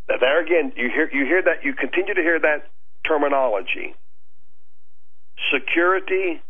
Now 0.09 0.17
there 0.19 0.43
again, 0.43 0.73
you 0.75 0.89
hear 0.89 1.09
you 1.13 1.23
hear 1.23 1.43
that 1.43 1.63
you 1.63 1.73
continue 1.73 2.13
to 2.13 2.21
hear 2.21 2.39
that 2.39 2.67
terminology 3.07 3.95
security 5.53 6.41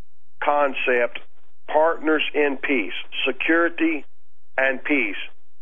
concept, 0.43 1.19
partners 1.67 2.23
in 2.33 2.57
peace, 2.57 2.93
security 3.25 4.05
and 4.57 4.83
peace. 4.83 5.17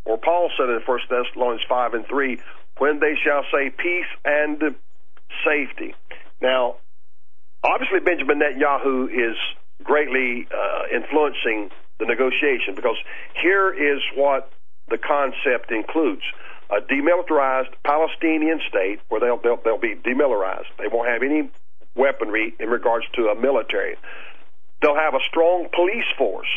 Or 0.05 0.17
Paul 0.17 0.49
said 0.57 0.69
in 0.69 0.81
1 0.85 0.99
Thessalonians 1.09 1.63
5 1.67 1.93
and 1.93 2.07
3, 2.07 2.39
when 2.77 2.99
they 2.99 3.15
shall 3.23 3.43
say 3.51 3.69
peace 3.69 4.05
and 4.23 4.75
safety. 5.45 5.93
Now, 6.41 6.75
obviously, 7.63 7.99
Benjamin 7.99 8.39
Netanyahu 8.39 9.09
is 9.09 9.35
greatly 9.83 10.47
uh, 10.51 10.95
influencing 10.95 11.69
the 11.99 12.05
negotiation 12.05 12.75
because 12.75 12.97
here 13.41 13.73
is 13.73 14.01
what 14.15 14.51
the 14.89 14.97
concept 14.97 15.71
includes 15.71 16.21
a 16.69 16.81
demilitarized 16.81 17.73
Palestinian 17.83 18.59
state 18.67 18.99
where 19.09 19.21
they'll, 19.21 19.37
they'll, 19.37 19.59
they'll 19.63 19.79
be 19.79 19.95
demilitarized. 19.95 20.67
They 20.77 20.87
won't 20.87 21.09
have 21.09 21.23
any 21.23 21.49
weaponry 21.97 22.53
in 22.59 22.69
regards 22.69 23.05
to 23.15 23.27
a 23.27 23.35
military. 23.35 23.95
They'll 24.81 24.95
have 24.95 25.15
a 25.15 25.23
strong 25.29 25.67
police 25.73 26.05
force, 26.17 26.49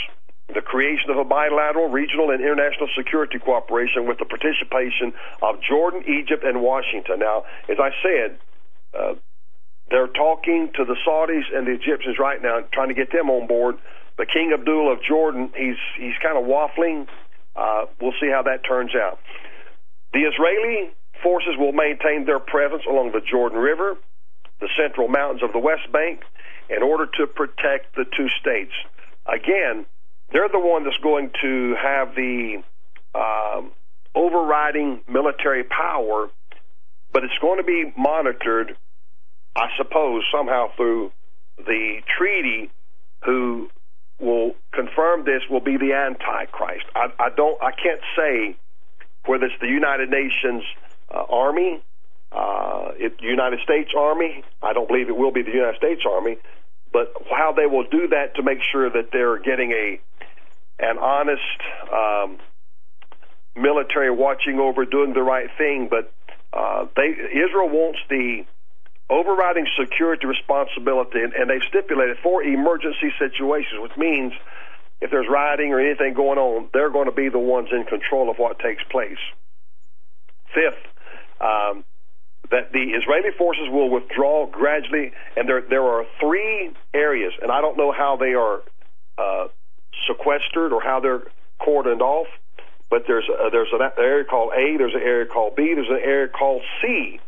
the 0.52 0.60
creation 0.60 1.10
of 1.10 1.16
a 1.16 1.24
bilateral, 1.24 1.88
regional, 1.88 2.30
and 2.30 2.40
international 2.40 2.88
security 2.96 3.38
cooperation 3.38 4.06
with 4.06 4.18
the 4.18 4.26
participation 4.26 5.12
of 5.42 5.56
Jordan, 5.62 6.04
Egypt, 6.06 6.44
and 6.44 6.60
Washington. 6.60 7.18
Now, 7.18 7.44
as 7.68 7.78
I 7.80 7.90
said, 8.02 8.38
uh, 8.92 9.14
they're 9.90 10.08
talking 10.08 10.70
to 10.76 10.84
the 10.84 10.96
Saudis 11.06 11.48
and 11.54 11.66
the 11.66 11.72
Egyptians 11.72 12.18
right 12.18 12.40
now, 12.42 12.60
trying 12.72 12.88
to 12.88 12.94
get 12.94 13.10
them 13.10 13.30
on 13.30 13.46
board. 13.46 13.76
But 14.16 14.28
King 14.30 14.52
Abdullah 14.52 14.92
of 14.94 15.02
Jordan, 15.02 15.50
he's 15.56 15.80
he's 15.98 16.14
kind 16.22 16.36
of 16.36 16.44
waffling. 16.44 17.08
Uh, 17.56 17.86
we'll 18.00 18.14
see 18.20 18.30
how 18.30 18.42
that 18.42 18.62
turns 18.68 18.92
out. 18.94 19.18
The 20.12 20.20
Israeli 20.20 20.92
forces 21.22 21.54
will 21.58 21.72
maintain 21.72 22.26
their 22.26 22.38
presence 22.38 22.82
along 22.88 23.12
the 23.12 23.20
Jordan 23.20 23.58
River, 23.58 23.96
the 24.60 24.68
central 24.80 25.08
mountains 25.08 25.42
of 25.42 25.52
the 25.52 25.58
West 25.58 25.90
Bank 25.92 26.20
in 26.68 26.82
order 26.82 27.06
to 27.18 27.26
protect 27.26 27.96
the 27.96 28.04
two 28.04 28.28
states. 28.40 28.72
Again, 29.26 29.86
they're 30.32 30.48
the 30.48 30.60
one 30.60 30.84
that's 30.84 30.96
going 31.02 31.30
to 31.42 31.74
have 31.82 32.14
the 32.14 32.62
um, 33.14 33.72
overriding 34.14 35.00
military 35.08 35.64
power, 35.64 36.28
but 37.12 37.24
it's 37.24 37.38
going 37.40 37.58
to 37.58 37.64
be 37.64 37.92
monitored, 37.96 38.76
I 39.56 39.68
suppose, 39.76 40.22
somehow 40.32 40.68
through 40.76 41.12
the 41.58 42.00
treaty. 42.16 42.70
Who 43.26 43.68
will 44.18 44.52
confirm 44.72 45.24
this 45.24 45.42
will 45.50 45.60
be 45.60 45.76
the 45.76 45.92
Antichrist. 45.92 46.86
I, 46.94 47.08
I 47.18 47.28
don't, 47.36 47.60
I 47.62 47.72
can't 47.72 48.00
say 48.16 48.56
whether 49.26 49.46
it's 49.46 49.60
the 49.60 49.68
United 49.68 50.10
Nations 50.10 50.62
uh, 51.14 51.24
Army 51.28 51.82
uh, 52.32 52.92
it, 52.96 53.14
United 53.20 53.60
States 53.64 53.90
Army. 53.96 54.44
I 54.62 54.72
don't 54.72 54.88
believe 54.88 55.08
it 55.08 55.16
will 55.16 55.32
be 55.32 55.42
the 55.42 55.52
United 55.52 55.76
States 55.76 56.02
Army, 56.08 56.36
but 56.92 57.12
how 57.30 57.52
they 57.52 57.66
will 57.66 57.84
do 57.84 58.08
that 58.08 58.36
to 58.36 58.42
make 58.42 58.58
sure 58.72 58.90
that 58.90 59.10
they're 59.12 59.38
getting 59.38 59.72
a 59.72 60.00
an 60.78 60.98
honest 60.98 61.60
um, 61.92 62.38
military 63.54 64.10
watching 64.10 64.58
over 64.58 64.84
doing 64.84 65.12
the 65.12 65.22
right 65.22 65.48
thing. 65.58 65.88
But 65.90 66.12
uh, 66.52 66.86
they 66.96 67.10
Israel 67.10 67.68
wants 67.68 67.98
the 68.08 68.44
overriding 69.10 69.66
security 69.78 70.26
responsibility, 70.26 71.20
and, 71.20 71.32
and 71.34 71.50
they've 71.50 71.66
stipulated 71.68 72.16
for 72.22 72.42
emergency 72.42 73.12
situations, 73.18 73.82
which 73.82 73.96
means 73.98 74.32
if 75.00 75.10
there's 75.10 75.26
rioting 75.28 75.72
or 75.72 75.80
anything 75.80 76.14
going 76.14 76.38
on, 76.38 76.68
they're 76.72 76.90
going 76.90 77.06
to 77.06 77.14
be 77.14 77.28
the 77.28 77.38
ones 77.38 77.68
in 77.72 77.84
control 77.84 78.30
of 78.30 78.36
what 78.36 78.58
takes 78.58 78.82
place. 78.90 79.18
Fifth, 80.54 80.84
um, 81.40 81.84
that 82.50 82.72
the 82.72 82.92
Israeli 82.98 83.30
forces 83.36 83.68
will 83.70 83.90
withdraw 83.90 84.46
gradually, 84.46 85.12
and 85.36 85.48
there 85.48 85.62
there 85.68 85.82
are 85.82 86.04
three 86.20 86.72
areas, 86.92 87.32
and 87.40 87.50
I 87.50 87.60
don't 87.60 87.76
know 87.76 87.92
how 87.92 88.16
they 88.16 88.34
are 88.34 88.62
uh, 89.18 89.48
sequestered 90.06 90.72
or 90.72 90.82
how 90.82 91.00
they're 91.00 91.22
cordoned 91.60 92.00
off, 92.00 92.26
but 92.90 93.02
there's 93.06 93.28
a, 93.28 93.50
there's 93.50 93.72
an 93.72 93.80
area 93.98 94.24
called 94.24 94.52
A, 94.52 94.76
there's 94.78 94.94
an 94.94 95.02
area 95.02 95.26
called 95.26 95.54
B, 95.56 95.72
there's 95.74 95.88
an 95.88 96.00
area 96.02 96.28
called 96.28 96.62
C, 96.82 97.20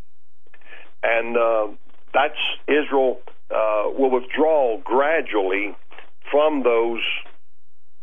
and 1.02 1.36
uh, 1.36 1.68
that's 2.12 2.38
Israel 2.66 3.20
uh, 3.50 3.90
will 3.96 4.10
withdraw 4.10 4.78
gradually 4.78 5.76
from 6.30 6.62
those 6.62 7.02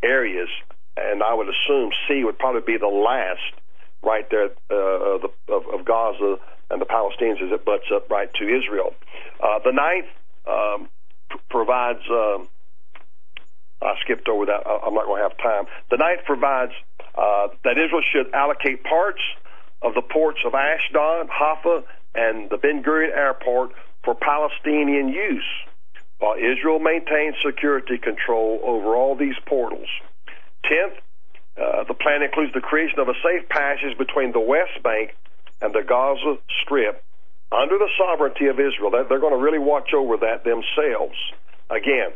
areas, 0.04 0.48
and 0.96 1.22
I 1.22 1.34
would 1.34 1.48
assume 1.48 1.92
C 2.08 2.24
would 2.24 2.40
probably 2.40 2.62
be 2.62 2.78
the 2.78 2.88
last 2.88 3.60
right 4.04 4.26
there 4.30 4.50
uh, 4.72 5.16
of, 5.16 5.22
the, 5.22 5.54
of, 5.54 5.64
of 5.80 5.86
Gaza 5.86 6.38
and 6.70 6.82
the 6.82 6.86
Palestinians 6.86 7.42
as 7.44 7.52
it 7.52 7.66
butts 7.66 7.86
up 7.94 8.10
right 8.10 8.30
to 8.36 8.44
Israel. 8.44 8.94
Uh, 9.42 9.60
the 9.64 9.72
ninth 9.72 10.08
um, 10.48 10.90
provides. 11.50 12.02
Um, 12.10 12.48
I 13.82 13.96
skipped 14.04 14.28
over 14.28 14.46
that. 14.48 14.68
I'm 14.68 14.94
not 14.94 15.06
going 15.06 15.24
to 15.24 15.30
have 15.30 15.38
time. 15.38 15.66
The 15.90 15.96
ninth 15.96 16.26
provides 16.26 16.74
uh, 17.16 17.48
that 17.64 17.78
Israel 17.78 18.04
should 18.12 18.34
allocate 18.34 18.84
parts 18.84 19.22
of 19.82 19.94
the 19.94 20.02
ports 20.02 20.40
of 20.46 20.54
Ashdod, 20.54 21.30
Haifa, 21.32 21.84
and 22.14 22.50
the 22.50 22.58
Ben 22.58 22.84
Gurion 22.84 23.16
Airport 23.16 23.72
for 24.04 24.16
Palestinian 24.16 25.08
use, 25.10 25.46
while 26.20 26.36
Israel 26.36 26.80
maintains 26.80 27.36
security 27.46 27.98
control 27.98 28.60
over 28.64 28.96
all 28.96 29.16
these 29.16 29.36
portals. 29.46 29.88
Tenth, 30.64 31.00
uh, 31.60 31.84
the 31.84 31.94
plan 31.94 32.24
includes 32.24 32.54
the 32.54 32.62
creation 32.62 33.00
of 33.00 33.10
a 33.10 33.18
safe 33.22 33.48
passage 33.50 33.98
between 33.98 34.32
the 34.32 34.40
West 34.40 34.82
Bank 34.84 35.12
and 35.62 35.74
the 35.74 35.84
Gaza 35.84 36.38
Strip 36.64 37.04
under 37.52 37.78
the 37.78 37.90
sovereignty 37.98 38.48
of 38.48 38.60
Israel. 38.60 38.92
They're 38.92 39.20
going 39.20 39.36
to 39.36 39.44
really 39.44 39.60
watch 39.60 39.94
over 39.94 40.18
that 40.18 40.44
themselves. 40.44 41.18
Again, 41.70 42.16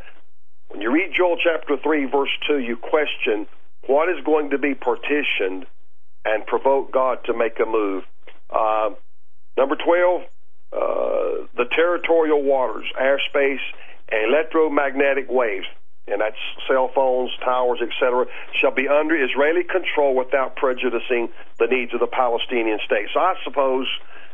when 0.70 0.82
you 0.82 0.92
read 0.92 1.12
Joel 1.16 1.38
chapter 1.44 1.78
3, 1.78 2.06
verse 2.06 2.30
2, 2.48 2.60
you 2.60 2.78
question 2.78 3.48
what 3.88 4.10
is 4.10 4.24
going 4.26 4.52
to 4.52 4.58
be 4.58 4.76
partitioned 4.76 5.66
and 6.26 6.46
provoke 6.48 6.92
God 6.92 7.20
to 7.26 7.34
make 7.34 7.60
a 7.60 7.66
move. 7.66 8.04
Uh, 8.50 8.92
number 9.58 9.76
12, 9.76 10.22
uh, 10.22 10.78
the 11.58 11.66
territorial 11.76 12.42
waters, 12.42 12.86
airspace, 13.00 13.60
and 14.10 14.34
electromagnetic 14.34 15.30
waves 15.30 15.66
and 16.08 16.20
that's 16.20 16.38
cell 16.68 16.92
phones, 16.94 17.32
towers, 17.44 17.80
etc., 17.82 18.26
shall 18.60 18.72
be 18.72 18.88
under 18.88 19.16
Israeli 19.16 19.64
control 19.64 20.16
without 20.16 20.56
prejudicing 20.56 21.30
the 21.60 21.68
needs 21.68 21.94
of 21.94 22.00
the 22.00 22.08
Palestinian 22.08 22.80
state. 22.86 23.08
So 23.14 23.20
I 23.20 23.36
suppose 23.44 23.88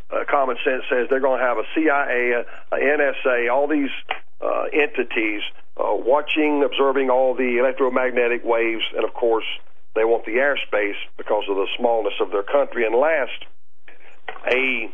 uh, 0.09 0.23
common 0.29 0.57
sense 0.65 0.83
says 0.89 1.07
they're 1.09 1.19
going 1.19 1.39
to 1.39 1.45
have 1.45 1.57
a 1.57 1.67
CIA, 1.75 2.43
a, 2.71 2.75
NSA, 2.75 3.53
all 3.53 3.67
these 3.67 3.93
uh, 4.41 4.63
entities 4.73 5.41
uh, 5.77 5.93
watching, 5.93 6.63
observing 6.63 7.09
all 7.09 7.35
the 7.35 7.57
electromagnetic 7.59 8.43
waves, 8.43 8.83
and 8.95 9.05
of 9.05 9.13
course, 9.13 9.45
they 9.95 10.03
want 10.05 10.25
the 10.25 10.41
airspace 10.41 10.97
because 11.17 11.43
of 11.49 11.55
the 11.55 11.67
smallness 11.77 12.13
of 12.21 12.31
their 12.31 12.43
country. 12.43 12.85
And 12.85 12.95
last, 12.95 13.45
a 14.47 14.91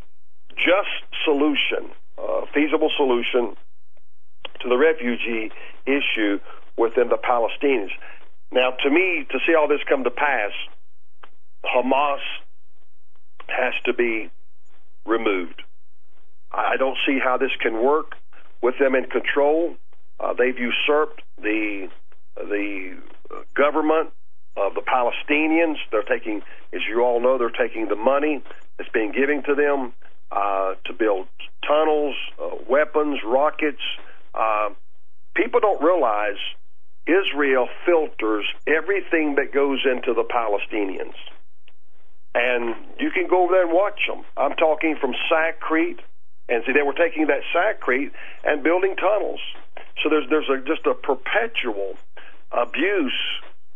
just 0.56 1.04
solution, 1.24 1.92
uh, 2.18 2.46
feasible 2.54 2.92
solution 2.96 3.56
to 4.62 4.70
the 4.70 4.78
refugee 4.78 5.52
issue 5.86 6.40
within 6.78 7.10
the 7.10 7.18
Palestinians. 7.18 7.92
Now, 8.52 8.72
to 8.84 8.90
me, 8.90 9.26
to 9.32 9.40
see 9.46 9.56
all 9.56 9.68
this 9.68 9.82
come 9.88 10.04
to 10.04 10.12
pass, 10.12 10.52
Hamas 11.64 12.20
has 13.48 13.74
to 13.86 13.94
be 13.94 14.30
removed. 15.06 15.62
I 16.52 16.78
don't 16.78 16.98
see 17.06 17.20
how 17.24 17.38
this 17.38 17.52
can 17.60 17.84
work 17.84 18.16
with 18.62 18.76
them 18.80 18.96
in 18.96 19.06
control. 19.06 19.76
Uh, 20.20 20.34
they've 20.34 20.58
usurped 20.58 21.22
the 21.42 21.90
the 22.38 22.98
government 23.56 24.12
of 24.58 24.74
the 24.74 24.82
Palestinians. 24.82 25.76
They're 25.92 26.04
taking, 26.04 26.42
as 26.74 26.82
you 26.88 27.02
all 27.02 27.20
know, 27.20 27.38
they're 27.38 27.50
taking 27.50 27.88
the 27.88 27.96
money 27.96 28.42
that's 28.78 28.90
being 28.90 29.12
given 29.12 29.44
to 29.44 29.56
them 29.56 29.94
uh, 30.32 30.76
to 30.86 30.94
build 30.94 31.28
tunnels, 31.68 32.16
uh, 32.42 32.56
weapons, 32.70 33.20
rockets. 33.26 33.82
Uh, 34.34 34.70
people 35.36 35.60
don't 35.60 35.82
realize 35.82 36.40
Israel 37.08 37.68
filters 37.86 38.46
everything 38.68 39.36
that 39.36 39.54
goes 39.54 39.86
into 39.86 40.14
the 40.14 40.24
Palestinians. 40.24 41.16
And 42.34 42.76
you 43.00 43.12
can 43.12 43.28
go 43.28 43.44
over 43.44 43.54
there 43.54 43.64
and 43.64 43.74
watch 43.74 44.00
them. 44.08 44.26
I'm 44.36 44.56
talking 44.58 44.98
from 45.00 45.14
Sakrete, 45.32 46.00
and 46.50 46.64
see, 46.66 46.74
they 46.74 46.82
were 46.82 46.94
taking 46.94 47.28
that 47.28 47.42
Sakrete 47.56 48.12
and 48.44 48.64
building 48.64 48.96
tunnels. 48.98 49.40
So 50.04 50.10
there's 50.10 50.28
there's 50.30 50.50
a, 50.50 50.58
just 50.66 50.86
a 50.86 50.94
perpetual 50.94 51.96
abuse 52.52 53.18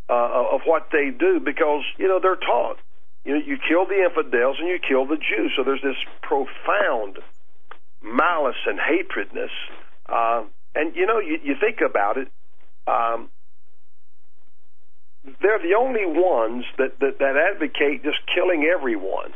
uh, 0.10 0.52
of 0.52 0.62
what 0.66 0.90
they 0.92 1.12
do 1.12 1.40
because 1.40 1.84
you 1.98 2.08
know 2.08 2.20
they're 2.20 2.36
taught. 2.36 2.78
You 3.24 3.36
know, 3.38 3.46
you 3.46 3.58
kill 3.58 3.86
the 3.86 4.04
infidels 4.04 4.58
and 4.60 4.68
you 4.68 4.80
kill 4.80 5.06
the 5.06 5.18
Jews. 5.18 5.54
So 5.56 5.64
there's 5.64 5.82
this 5.82 5.98
profound 6.22 7.20
malice 8.02 8.60
and 8.66 8.80
hatredness. 8.80 9.52
Uh, 10.08 10.44
and 10.76 10.96
you 10.96 11.06
know, 11.06 11.20
you, 11.20 11.40
you 11.44 11.56
think 11.60 11.80
about 11.82 12.18
it 12.18 12.28
um, 12.88 13.30
they're 15.42 15.60
the 15.60 15.76
only 15.78 16.06
ones 16.06 16.66
that, 16.78 17.00
that, 17.00 17.20
that 17.20 17.36
advocate 17.36 18.04
just 18.04 18.20
killing 18.34 18.64
everyone. 18.64 19.34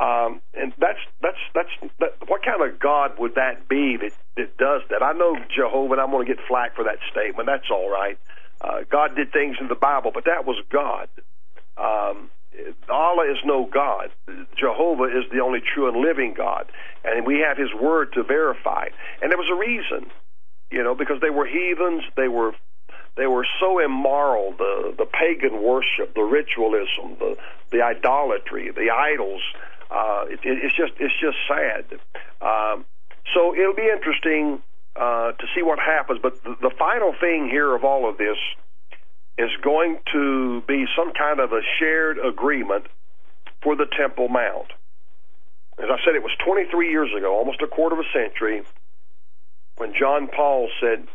Um, 0.00 0.40
and 0.54 0.72
that's 0.78 0.98
that's 1.20 1.36
that's 1.54 1.92
that, 1.98 2.14
what 2.26 2.42
kind 2.42 2.62
of 2.62 2.78
God 2.78 3.18
would 3.18 3.34
that 3.34 3.68
be 3.68 3.98
that 4.00 4.12
that 4.36 4.56
does 4.56 4.80
that? 4.88 5.02
I 5.02 5.12
know 5.12 5.36
Jehovah, 5.54 5.92
and 5.92 6.00
I'm 6.00 6.10
going 6.10 6.26
to 6.26 6.34
get 6.34 6.42
flack 6.48 6.74
for 6.74 6.84
that 6.84 6.96
statement. 7.12 7.46
That's 7.46 7.70
all 7.70 7.90
right. 7.90 8.18
Uh, 8.62 8.80
God 8.90 9.14
did 9.14 9.30
things 9.30 9.58
in 9.60 9.68
the 9.68 9.74
Bible, 9.74 10.10
but 10.12 10.24
that 10.24 10.46
was 10.46 10.56
God. 10.72 11.08
Um, 11.76 12.30
Allah 12.88 13.30
is 13.30 13.38
no 13.44 13.68
God. 13.70 14.08
Jehovah 14.58 15.04
is 15.04 15.30
the 15.32 15.40
only 15.40 15.60
true 15.60 15.88
and 15.88 16.00
living 16.00 16.32
God, 16.34 16.72
and 17.04 17.26
we 17.26 17.44
have 17.46 17.58
His 17.58 17.72
word 17.74 18.14
to 18.14 18.22
verify. 18.22 18.86
And 19.20 19.30
there 19.30 19.38
was 19.38 19.48
a 19.52 19.54
reason, 19.54 20.10
you 20.70 20.82
know, 20.82 20.94
because 20.94 21.20
they 21.20 21.30
were 21.30 21.46
heathens, 21.46 22.04
they 22.16 22.28
were 22.28 22.52
they 23.16 23.26
were 23.26 23.46
so 23.60 23.78
immoral 23.78 24.54
the 24.56 24.94
the 24.96 25.06
pagan 25.06 25.62
worship 25.62 26.14
the 26.14 26.22
ritualism 26.22 27.16
the 27.18 27.36
the 27.70 27.82
idolatry 27.82 28.70
the 28.70 28.90
idols 28.90 29.42
uh 29.90 30.24
it, 30.28 30.40
it's 30.42 30.76
just 30.76 30.92
it's 30.98 31.14
just 31.20 31.36
sad. 31.48 31.84
Um 32.40 32.84
so 33.34 33.54
it'll 33.54 33.74
be 33.74 33.88
interesting 33.88 34.62
uh 34.96 35.32
to 35.32 35.46
see 35.54 35.62
what 35.62 35.78
happens 35.78 36.20
but 36.22 36.42
the, 36.44 36.56
the 36.62 36.70
final 36.78 37.12
thing 37.20 37.48
here 37.50 37.74
of 37.74 37.84
all 37.84 38.08
of 38.08 38.16
this 38.16 38.38
is 39.38 39.50
going 39.62 39.98
to 40.12 40.62
be 40.68 40.86
some 40.96 41.12
kind 41.12 41.40
of 41.40 41.52
a 41.52 41.60
shared 41.78 42.18
agreement 42.18 42.86
for 43.62 43.74
the 43.74 43.86
temple 43.98 44.28
mount. 44.28 44.72
As 45.78 45.90
i 45.90 45.98
said 46.04 46.14
it 46.14 46.22
was 46.22 46.32
23 46.44 46.90
years 46.90 47.10
ago 47.16 47.36
almost 47.36 47.60
a 47.60 47.66
quarter 47.66 47.98
of 47.98 48.06
a 48.06 48.10
century 48.12 48.62
when 49.80 49.92
john 49.98 50.28
paul 50.28 50.68
said 50.80 51.08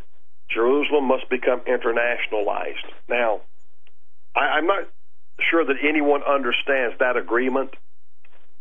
Jerusalem 0.48 1.04
must 1.04 1.28
become 1.28 1.60
internationalized. 1.60 2.86
Now, 3.08 3.40
I, 4.34 4.58
I'm 4.58 4.66
not 4.66 4.88
sure 5.50 5.64
that 5.64 5.76
anyone 5.82 6.22
understands 6.22 6.98
that 6.98 7.16
agreement. 7.16 7.70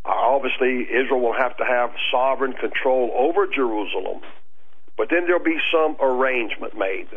Uh, 0.03 0.09
obviously, 0.09 0.81
Israel 0.89 1.21
will 1.21 1.37
have 1.37 1.57
to 1.57 1.65
have 1.65 1.91
sovereign 2.11 2.53
control 2.53 3.11
over 3.15 3.47
Jerusalem, 3.47 4.21
but 4.97 5.09
then 5.09 5.25
there'll 5.25 5.43
be 5.43 5.59
some 5.71 5.95
arrangement 5.99 6.77
made 6.77 7.07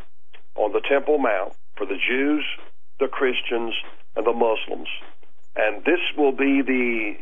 on 0.54 0.72
the 0.72 0.80
Temple 0.88 1.18
Mount 1.18 1.54
for 1.76 1.86
the 1.86 1.96
Jews, 1.96 2.44
the 3.00 3.08
Christians, 3.08 3.74
and 4.16 4.26
the 4.26 4.32
Muslims. 4.32 4.88
And 5.56 5.84
this 5.84 6.00
will 6.16 6.32
be 6.32 6.62
the 6.62 7.14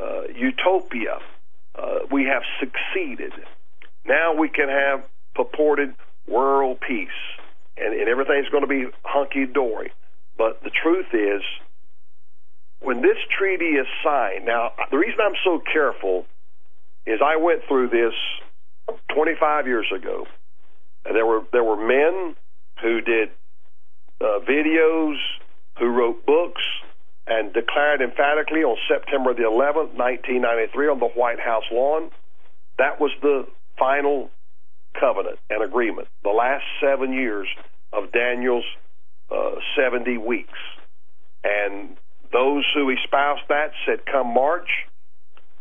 uh, 0.00 0.22
utopia. 0.34 1.18
Uh, 1.74 2.00
we 2.10 2.24
have 2.24 2.42
succeeded. 2.60 3.32
Now 4.08 4.34
we 4.34 4.48
can 4.48 4.68
have 4.68 5.04
purported 5.34 5.94
world 6.26 6.78
peace, 6.80 7.08
and, 7.76 7.94
and 7.94 8.08
everything's 8.08 8.48
going 8.48 8.62
to 8.62 8.68
be 8.68 8.86
hunky 9.04 9.46
dory. 9.46 9.92
But 10.36 10.62
the 10.62 10.70
truth 10.70 11.12
is, 11.12 11.42
when 12.80 13.02
this 13.02 13.18
treaty 13.36 13.76
is 13.76 13.86
signed, 14.02 14.46
now 14.46 14.72
the 14.90 14.96
reason 14.96 15.18
I'm 15.22 15.36
so 15.44 15.60
careful 15.72 16.24
is 17.06 17.20
I 17.24 17.36
went 17.36 17.62
through 17.68 17.88
this 17.88 18.14
25 19.14 19.66
years 19.66 19.86
ago. 19.94 20.26
And 21.04 21.14
there 21.14 21.26
were 21.26 21.42
there 21.52 21.64
were 21.64 21.76
men 21.76 22.34
who 22.82 23.00
did 23.00 23.30
uh, 24.20 24.40
videos, 24.48 25.16
who 25.78 25.86
wrote 25.86 26.24
books, 26.24 26.62
and 27.26 27.52
declared 27.52 28.00
emphatically 28.00 28.62
on 28.62 28.76
September 28.88 29.34
the 29.34 29.42
11th, 29.42 29.94
1993, 29.94 30.88
on 30.88 30.98
the 30.98 31.08
White 31.08 31.40
House 31.40 31.64
lawn, 31.70 32.10
that 32.78 33.00
was 33.00 33.10
the 33.22 33.46
final 33.78 34.30
covenant 34.98 35.38
and 35.50 35.62
agreement. 35.62 36.08
The 36.22 36.30
last 36.30 36.64
seven 36.80 37.12
years 37.12 37.48
of 37.92 38.12
Daniel's 38.12 38.64
uh, 39.30 39.56
70 39.76 40.18
weeks. 40.18 40.58
And 41.44 41.96
those 42.32 42.64
who 42.74 42.90
espoused 42.90 43.42
that 43.48 43.70
said, 43.86 44.04
come 44.06 44.34
March 44.34 44.68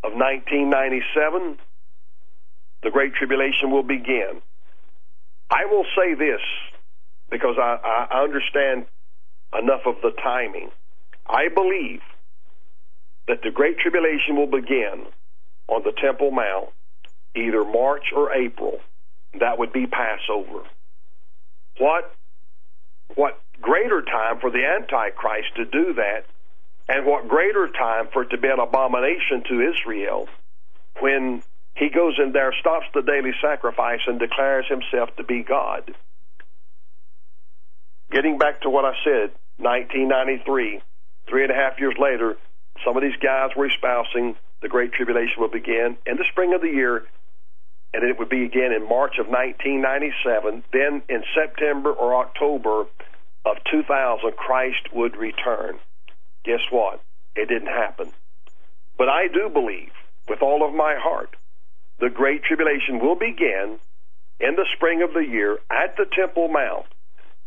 of 0.04 0.14
1997, 0.14 1.58
the 2.84 2.92
Great 2.92 3.14
Tribulation 3.14 3.72
will 3.72 3.84
begin. 3.84 4.42
I 5.50 5.66
will 5.66 5.86
say 5.96 6.14
this 6.14 6.42
because 7.30 7.56
I, 7.58 8.08
I 8.12 8.24
understand 8.24 8.86
enough 9.58 9.82
of 9.86 9.96
the 10.02 10.12
timing. 10.22 10.70
I 11.26 11.48
believe 11.54 12.02
that 13.28 13.42
the 13.44 13.52
Great 13.52 13.80
Tribulation 13.80 14.36
will 14.36 14.48
begin 14.48 15.06
on 15.68 15.84
the 15.84 15.94
Temple 16.02 16.32
Mount 16.32 16.70
either 17.36 17.64
March 17.64 18.12
or 18.16 18.34
April. 18.34 18.80
That 19.40 19.60
would 19.60 19.74
be 19.74 19.88
Passover. 19.88 20.64
What 21.78 22.14
what 23.16 23.40
greater 23.62 24.02
time 24.02 24.40
for 24.40 24.52
the 24.52 24.66
Antichrist 24.66 25.56
to 25.56 25.66
do 25.66 25.94
that, 25.94 26.26
and 26.88 27.06
what 27.06 27.28
greater 27.28 27.70
time 27.70 28.08
for 28.12 28.24
it 28.24 28.30
to 28.30 28.38
be 28.38 28.48
an 28.48 28.60
abomination 28.60 29.44
to 29.50 29.72
Israel 29.72 30.28
when 31.00 31.42
he 31.78 31.90
goes 31.90 32.18
in 32.18 32.32
there, 32.32 32.54
stops 32.60 32.88
the 32.94 33.04
daily 33.04 33.34
sacrifice, 33.40 34.00
and 34.08 34.20
declares 34.20 34.66
himself 34.68 35.16
to 35.18 35.24
be 35.24 35.44
God. 35.44 35.94
Getting 38.12 38.40
back 38.40 38.62
to 38.62 38.70
what 38.70 38.84
I 38.84 38.94
said, 39.04 39.32
1993, 39.58 40.82
three 41.30 41.44
and 41.44 41.52
a 41.52 41.56
half 41.56 41.80
years 41.80 41.96
later, 42.00 42.36
some 42.84 42.98
of 42.98 43.04
these 43.04 43.18
guys 43.22 43.52
were 43.56 43.68
espousing 43.68 44.36
the 44.62 44.70
Great 44.70 44.94
Tribulation 44.94 45.36
will 45.40 45.50
begin 45.50 45.98
in 46.06 46.18
the 46.18 46.26
spring 46.32 46.54
of 46.54 46.62
the 46.62 46.70
year, 46.70 47.04
and 47.94 48.04
it 48.04 48.18
would 48.18 48.30
be 48.30 48.44
again 48.44 48.72
in 48.72 48.88
March 48.88 49.18
of 49.20 49.28
1997. 49.28 50.64
Then 50.74 51.02
in 51.10 51.24
September 51.36 51.92
or 51.92 52.16
October 52.16 52.86
of 53.46 53.58
2000, 53.72 54.36
Christ 54.36 54.94
would 54.94 55.16
return. 55.16 55.80
Guess 56.44 56.62
what? 56.72 57.02
It 57.36 57.48
didn't 57.48 57.68
happen. 57.68 58.12
But 58.98 59.10
I 59.10 59.28
do 59.28 59.50
believe, 59.50 59.92
with 60.28 60.42
all 60.42 60.68
of 60.68 60.74
my 60.74 60.96
heart, 60.98 61.36
the 62.00 62.10
Great 62.10 62.44
Tribulation 62.44 63.00
will 63.00 63.16
begin 63.16 63.80
in 64.40 64.56
the 64.56 64.66
spring 64.76 65.02
of 65.02 65.14
the 65.14 65.26
year 65.26 65.58
at 65.72 65.96
the 65.98 66.06
Temple 66.16 66.48
Mount. 66.48 66.86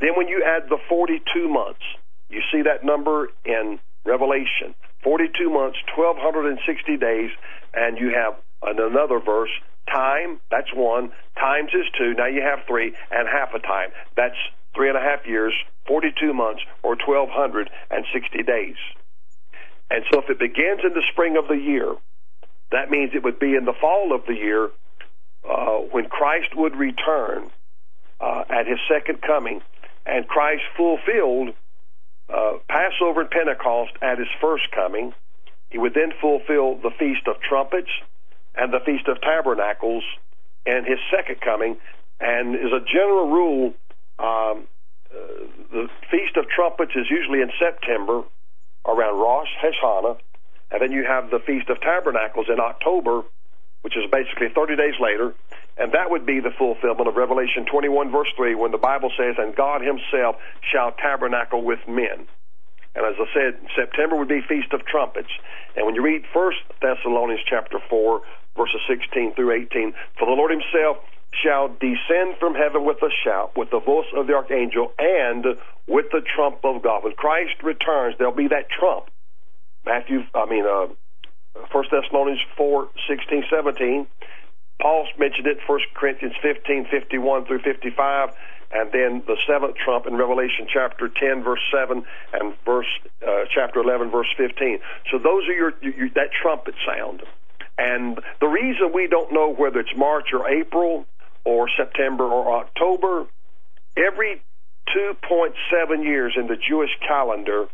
Then 0.00 0.10
when 0.16 0.28
you 0.28 0.42
add 0.44 0.68
the 0.68 0.78
42 0.88 1.48
months, 1.48 1.82
you 2.28 2.40
see 2.52 2.62
that 2.62 2.84
number 2.84 3.28
in 3.44 3.78
Revelation 4.04 4.74
42 5.02 5.50
months, 5.50 5.78
1260 5.96 6.96
days, 6.96 7.30
and 7.74 7.98
you 7.98 8.12
have 8.14 8.34
another 8.62 9.20
verse. 9.20 9.50
Time, 9.88 10.40
that's 10.50 10.72
one. 10.74 11.10
Times 11.38 11.70
is 11.74 11.86
two. 11.98 12.14
Now 12.14 12.26
you 12.26 12.42
have 12.42 12.60
three, 12.66 12.94
and 13.10 13.28
half 13.28 13.54
a 13.54 13.58
time. 13.58 13.90
That's 14.16 14.36
three 14.74 14.88
and 14.88 14.96
a 14.96 15.00
half 15.00 15.26
years, 15.26 15.52
42 15.88 16.32
months, 16.32 16.62
or 16.82 16.96
1260 16.96 18.42
days. 18.42 18.76
And 19.90 20.04
so 20.12 20.20
if 20.20 20.30
it 20.30 20.38
begins 20.38 20.80
in 20.84 20.94
the 20.94 21.02
spring 21.12 21.36
of 21.36 21.48
the 21.48 21.56
year, 21.56 21.96
that 22.70 22.90
means 22.90 23.10
it 23.14 23.24
would 23.24 23.40
be 23.40 23.56
in 23.56 23.64
the 23.64 23.74
fall 23.80 24.14
of 24.14 24.22
the 24.26 24.34
year 24.34 24.70
uh, 25.48 25.78
when 25.90 26.06
Christ 26.06 26.54
would 26.54 26.76
return 26.76 27.50
uh, 28.20 28.44
at 28.48 28.66
his 28.66 28.78
second 28.88 29.22
coming, 29.22 29.60
and 30.06 30.28
Christ 30.28 30.62
fulfilled 30.76 31.54
uh, 32.32 32.58
Passover 32.68 33.22
and 33.22 33.30
Pentecost 33.30 33.92
at 34.02 34.18
his 34.18 34.28
first 34.40 34.64
coming. 34.74 35.12
He 35.70 35.78
would 35.78 35.94
then 35.94 36.12
fulfill 36.20 36.76
the 36.76 36.90
Feast 36.98 37.26
of 37.26 37.40
Trumpets 37.40 37.90
and 38.56 38.72
the 38.72 38.80
Feast 38.80 39.06
of 39.08 39.20
Tabernacles 39.20 40.04
and 40.66 40.86
his 40.86 40.98
second 41.10 41.40
coming. 41.40 41.76
And 42.20 42.54
as 42.54 42.72
a 42.72 42.84
general 42.84 43.30
rule, 43.30 43.74
um, 44.18 44.66
uh, 45.10 45.46
the 45.72 45.88
Feast 46.10 46.36
of 46.36 46.46
Trumpets 46.48 46.92
is 46.94 47.06
usually 47.10 47.40
in 47.40 47.50
September 47.58 48.22
around 48.86 49.18
Rosh 49.18 49.48
Hashanah, 49.62 50.18
and 50.70 50.82
then 50.82 50.92
you 50.92 51.04
have 51.04 51.30
the 51.30 51.38
Feast 51.40 51.68
of 51.68 51.80
Tabernacles 51.80 52.46
in 52.48 52.60
October, 52.60 53.22
which 53.82 53.96
is 53.96 54.04
basically 54.10 54.48
30 54.54 54.76
days 54.76 54.94
later, 55.00 55.34
and 55.76 55.92
that 55.92 56.10
would 56.10 56.26
be 56.26 56.40
the 56.40 56.52
fulfillment 56.58 57.08
of 57.08 57.16
Revelation 57.16 57.64
21, 57.64 58.10
verse 58.10 58.28
3, 58.36 58.54
when 58.54 58.70
the 58.70 58.78
Bible 58.78 59.10
says, 59.16 59.36
And 59.38 59.56
God 59.56 59.80
Himself 59.80 60.36
shall 60.60 60.92
tabernacle 60.92 61.62
with 61.64 61.80
men. 61.88 62.28
And 62.94 63.06
as 63.06 63.14
I 63.16 63.26
said, 63.32 63.60
September 63.76 64.16
would 64.16 64.28
be 64.28 64.42
Feast 64.48 64.72
of 64.72 64.84
Trumpets. 64.84 65.30
And 65.76 65.86
when 65.86 65.94
you 65.94 66.02
read 66.02 66.24
1 66.32 66.52
Thessalonians 66.82 67.40
chapter 67.48 67.78
4, 67.88 68.20
verses 68.56 68.80
16 68.88 69.34
through 69.34 69.52
18, 69.52 69.94
For 70.18 70.26
the 70.26 70.36
Lord 70.36 70.50
Himself 70.50 70.98
shall 71.32 71.68
descend 71.68 72.36
from 72.38 72.54
heaven 72.54 72.84
with 72.84 72.98
a 73.02 73.10
shout, 73.24 73.56
with 73.56 73.70
the 73.70 73.80
voice 73.80 74.10
of 74.16 74.26
the 74.26 74.34
archangel, 74.34 74.92
and 74.98 75.44
with 75.86 76.06
the 76.10 76.22
trump 76.34 76.58
of 76.64 76.82
God. 76.82 77.04
When 77.04 77.14
Christ 77.14 77.62
returns, 77.62 78.16
there'll 78.18 78.34
be 78.34 78.48
that 78.48 78.68
trump. 78.68 79.06
Matthew, 79.86 80.20
I 80.34 80.46
mean, 80.46 80.66
uh, 80.66 80.92
1 81.54 81.84
Thessalonians 81.90 82.40
4, 82.56 82.88
16, 83.08 83.44
17. 83.50 84.06
Paul 84.80 85.06
mentioned 85.18 85.46
it, 85.46 85.58
1 85.66 85.80
Corinthians 85.94 86.34
15, 86.42 86.86
51 86.90 87.46
through 87.46 87.60
55, 87.60 88.30
and 88.72 88.90
then 88.92 89.22
the 89.26 89.36
seventh 89.46 89.76
trump 89.76 90.06
in 90.06 90.16
Revelation 90.16 90.66
chapter 90.72 91.08
10, 91.08 91.42
verse 91.42 91.60
7, 91.72 92.04
and 92.32 92.54
verse 92.64 92.86
uh, 93.26 93.44
chapter 93.52 93.80
11, 93.80 94.10
verse 94.10 94.28
15. 94.36 94.78
So 95.10 95.18
those 95.18 95.46
are 95.48 95.52
your, 95.52 95.72
your 95.82 96.08
that 96.14 96.30
trumpet 96.40 96.74
sound. 96.86 97.22
And 97.76 98.20
the 98.40 98.46
reason 98.46 98.92
we 98.92 99.08
don't 99.08 99.32
know 99.32 99.52
whether 99.52 99.80
it's 99.80 99.96
March 99.96 100.28
or 100.32 100.48
April 100.48 101.06
or 101.44 101.68
September 101.76 102.24
or 102.24 102.60
October, 102.60 103.26
every 103.96 104.42
2.7 104.96 106.04
years 106.04 106.34
in 106.36 106.46
the 106.46 106.56
Jewish 106.56 106.90
calendar, 107.06 107.66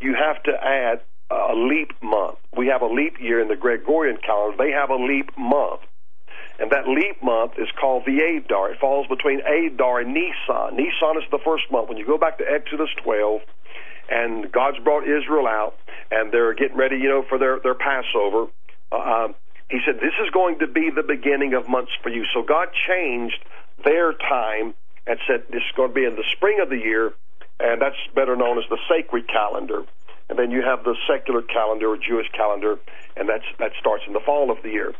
you 0.00 0.14
have 0.14 0.42
to 0.44 0.52
add 0.52 1.02
a 1.30 1.54
leap 1.54 1.92
month. 2.02 2.38
We 2.56 2.68
have 2.68 2.82
a 2.82 2.86
leap 2.86 3.20
year 3.20 3.40
in 3.40 3.48
the 3.48 3.56
Gregorian 3.56 4.18
calendar. 4.24 4.56
They 4.58 4.72
have 4.72 4.90
a 4.90 4.96
leap 4.96 5.30
month. 5.38 5.80
And 6.58 6.70
that 6.70 6.86
leap 6.86 7.22
month 7.22 7.52
is 7.58 7.68
called 7.80 8.04
the 8.04 8.18
Adar. 8.20 8.72
It 8.72 8.78
falls 8.78 9.06
between 9.08 9.40
Adar 9.40 10.00
and 10.00 10.14
Nisan. 10.14 10.76
Nisan 10.76 11.16
is 11.16 11.28
the 11.30 11.40
first 11.44 11.64
month. 11.72 11.88
When 11.88 11.98
you 11.98 12.06
go 12.06 12.18
back 12.18 12.38
to 12.38 12.44
Exodus 12.44 12.90
12, 13.02 13.40
and 14.10 14.52
God's 14.52 14.78
brought 14.78 15.04
Israel 15.04 15.46
out, 15.46 15.74
and 16.10 16.30
they're 16.32 16.54
getting 16.54 16.76
ready, 16.76 16.96
you 16.96 17.08
know, 17.08 17.24
for 17.28 17.38
their, 17.38 17.58
their 17.60 17.74
Passover, 17.74 18.46
uh, 18.92 19.28
he 19.70 19.80
said, 19.86 19.96
This 19.96 20.12
is 20.22 20.30
going 20.30 20.58
to 20.58 20.66
be 20.66 20.90
the 20.94 21.02
beginning 21.02 21.54
of 21.54 21.68
months 21.68 21.92
for 22.02 22.10
you. 22.10 22.24
So 22.34 22.42
God 22.42 22.68
changed 22.86 23.40
their 23.84 24.12
time 24.12 24.74
and 25.06 25.18
said, 25.26 25.44
This 25.50 25.62
is 25.64 25.72
going 25.76 25.90
to 25.90 25.94
be 25.94 26.04
in 26.04 26.14
the 26.14 26.24
spring 26.36 26.60
of 26.60 26.68
the 26.68 26.76
year, 26.76 27.12
and 27.58 27.80
that's 27.80 27.96
better 28.14 28.36
known 28.36 28.58
as 28.58 28.64
the 28.68 28.78
sacred 28.88 29.26
calendar. 29.28 29.84
And 30.32 30.38
then 30.38 30.50
you 30.50 30.62
have 30.62 30.82
the 30.82 30.96
secular 31.06 31.42
calendar 31.42 31.92
or 31.92 31.98
Jewish 31.98 32.24
calendar, 32.32 32.80
and 33.18 33.28
that's, 33.28 33.44
that 33.58 33.72
starts 33.78 34.04
in 34.06 34.14
the 34.14 34.24
fall 34.24 34.50
of 34.50 34.56
the 34.62 34.70
year. 34.70 34.94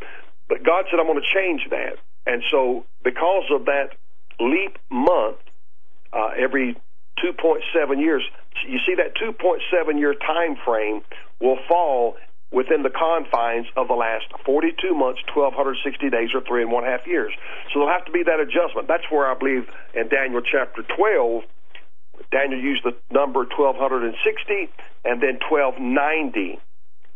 But 0.47 0.63
God 0.63 0.85
said, 0.91 1.01
I'm 1.01 1.07
going 1.07 1.17
to 1.17 1.33
change 1.33 1.63
that. 1.71 1.97
And 2.27 2.43
so, 2.51 2.85
because 3.03 3.49
of 3.51 3.65
that 3.65 3.97
leap 4.39 4.77
month, 4.91 5.39
uh, 6.13 6.37
every 6.37 6.77
2.7 7.25 7.65
years, 7.99 8.23
you 8.69 8.79
see 8.85 8.95
that 8.97 9.17
2.7 9.17 9.99
year 9.99 10.13
time 10.13 10.59
frame 10.67 11.01
will 11.41 11.57
fall 11.67 12.17
within 12.51 12.83
the 12.83 12.91
confines 12.91 13.69
of 13.75 13.89
the 13.89 13.95
last 13.95 14.27
42 14.45 14.93
months, 14.93 15.23
1,260 15.35 16.11
days, 16.11 16.29
or 16.35 16.43
three 16.47 16.61
and 16.61 16.71
one 16.71 16.85
half 16.85 17.07
years. 17.07 17.33
So 17.73 17.81
there'll 17.81 17.89
have 17.89 18.05
to 18.05 18.13
be 18.13 18.23
that 18.25 18.39
adjustment. 18.39 18.87
That's 18.87 19.09
where 19.09 19.27
I 19.27 19.33
believe 19.33 19.65
in 19.95 20.09
Daniel 20.09 20.43
chapter 20.45 20.83
12, 20.83 21.45
Daniel 22.31 22.61
used 22.61 22.85
the 22.85 22.95
number 23.11 23.41
1,260 23.41 24.15
and 25.05 25.23
then 25.23 25.39
1,290 25.51 26.61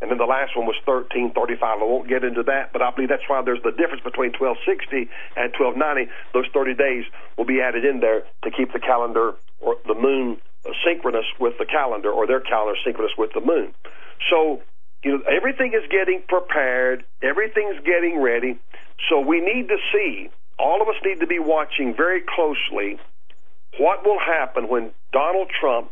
and 0.00 0.10
then 0.10 0.18
the 0.18 0.28
last 0.28 0.52
one 0.54 0.66
was 0.68 0.76
1335. 0.84 1.56
I 1.56 1.84
won't 1.84 2.08
get 2.08 2.22
into 2.22 2.42
that, 2.44 2.72
but 2.72 2.82
I 2.82 2.90
believe 2.92 3.08
that's 3.08 3.24
why 3.28 3.40
there's 3.40 3.62
the 3.64 3.72
difference 3.72 4.04
between 4.04 4.36
1260 4.36 5.08
and 5.40 5.48
1290. 5.56 6.12
Those 6.36 6.44
30 6.52 6.76
days 6.76 7.04
will 7.40 7.48
be 7.48 7.64
added 7.64 7.84
in 7.84 8.00
there 8.00 8.28
to 8.44 8.50
keep 8.52 8.76
the 8.76 8.80
calendar 8.80 9.40
or 9.60 9.80
the 9.88 9.96
moon 9.96 10.36
synchronous 10.84 11.24
with 11.40 11.54
the 11.58 11.64
calendar, 11.64 12.10
or 12.10 12.26
their 12.26 12.40
calendar 12.40 12.76
synchronous 12.84 13.12
with 13.16 13.30
the 13.32 13.40
moon. 13.40 13.72
So, 14.28 14.60
you 15.02 15.16
know, 15.16 15.22
everything 15.30 15.72
is 15.72 15.88
getting 15.88 16.22
prepared, 16.28 17.04
everything's 17.22 17.78
getting 17.86 18.20
ready. 18.20 18.58
So 19.08 19.20
we 19.20 19.40
need 19.40 19.68
to 19.68 19.78
see, 19.92 20.28
all 20.58 20.82
of 20.82 20.88
us 20.88 20.96
need 21.04 21.20
to 21.20 21.26
be 21.26 21.38
watching 21.38 21.94
very 21.96 22.20
closely 22.20 22.98
what 23.78 24.04
will 24.04 24.18
happen 24.18 24.68
when 24.68 24.90
Donald 25.12 25.50
Trump 25.60 25.90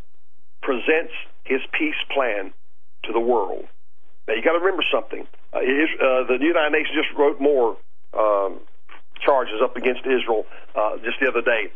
presents 0.62 1.12
his 1.44 1.60
peace 1.72 1.98
plan 2.12 2.52
to 3.04 3.12
the 3.12 3.20
world. 3.20 3.66
Now 4.26 4.34
you 4.34 4.42
got 4.42 4.52
to 4.52 4.58
remember 4.58 4.84
something. 4.92 5.26
Uh, 5.52 5.58
uh, 5.58 6.26
the 6.26 6.38
United 6.40 6.72
Nations 6.72 6.96
just 6.96 7.18
wrote 7.18 7.40
more 7.40 7.76
um, 8.14 8.60
charges 9.20 9.60
up 9.62 9.76
against 9.76 10.00
Israel 10.06 10.46
uh, 10.74 10.96
just 11.04 11.20
the 11.20 11.28
other 11.28 11.42
day. 11.42 11.70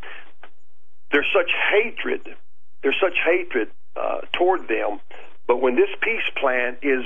There's 1.12 1.28
such 1.34 1.50
hatred. 1.72 2.36
There's 2.82 2.98
such 3.00 3.16
hatred 3.24 3.70
uh, 3.96 4.22
toward 4.32 4.68
them. 4.68 5.00
But 5.46 5.60
when 5.60 5.76
this 5.76 5.88
peace 6.02 6.28
plan 6.40 6.76
is 6.82 7.04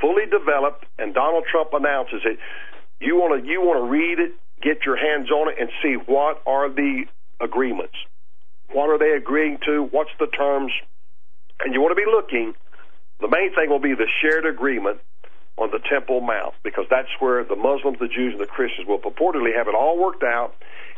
fully 0.00 0.26
developed 0.26 0.86
and 0.98 1.14
Donald 1.14 1.44
Trump 1.50 1.70
announces 1.72 2.22
it, 2.24 2.38
you 3.00 3.16
want 3.16 3.42
to 3.42 3.50
you 3.50 3.60
want 3.60 3.84
to 3.84 3.90
read 3.90 4.18
it, 4.18 4.32
get 4.62 4.84
your 4.84 4.96
hands 4.96 5.30
on 5.30 5.48
it, 5.48 5.56
and 5.58 5.70
see 5.82 5.94
what 5.94 6.42
are 6.46 6.68
the 6.68 7.04
agreements. 7.40 7.94
What 8.72 8.90
are 8.90 8.98
they 8.98 9.16
agreeing 9.16 9.58
to? 9.66 9.88
What's 9.90 10.10
the 10.18 10.26
terms? 10.26 10.72
And 11.64 11.74
you 11.74 11.80
want 11.80 11.92
to 11.92 12.00
be 12.00 12.10
looking. 12.10 12.54
The 13.20 13.28
main 13.28 13.54
thing 13.54 13.68
will 13.68 13.80
be 13.80 13.94
the 13.94 14.08
shared 14.22 14.46
agreement 14.46 15.00
on 15.58 15.70
the 15.70 15.80
Temple 15.90 16.20
Mount 16.20 16.54
because 16.62 16.86
that's 16.88 17.10
where 17.18 17.44
the 17.44 17.56
Muslims, 17.56 17.98
the 17.98 18.08
Jews, 18.08 18.32
and 18.32 18.40
the 18.40 18.46
Christians 18.46 18.88
will 18.88 18.98
purportedly 18.98 19.54
have 19.54 19.68
it 19.68 19.74
all 19.74 19.98
worked 19.98 20.22
out, 20.22 20.54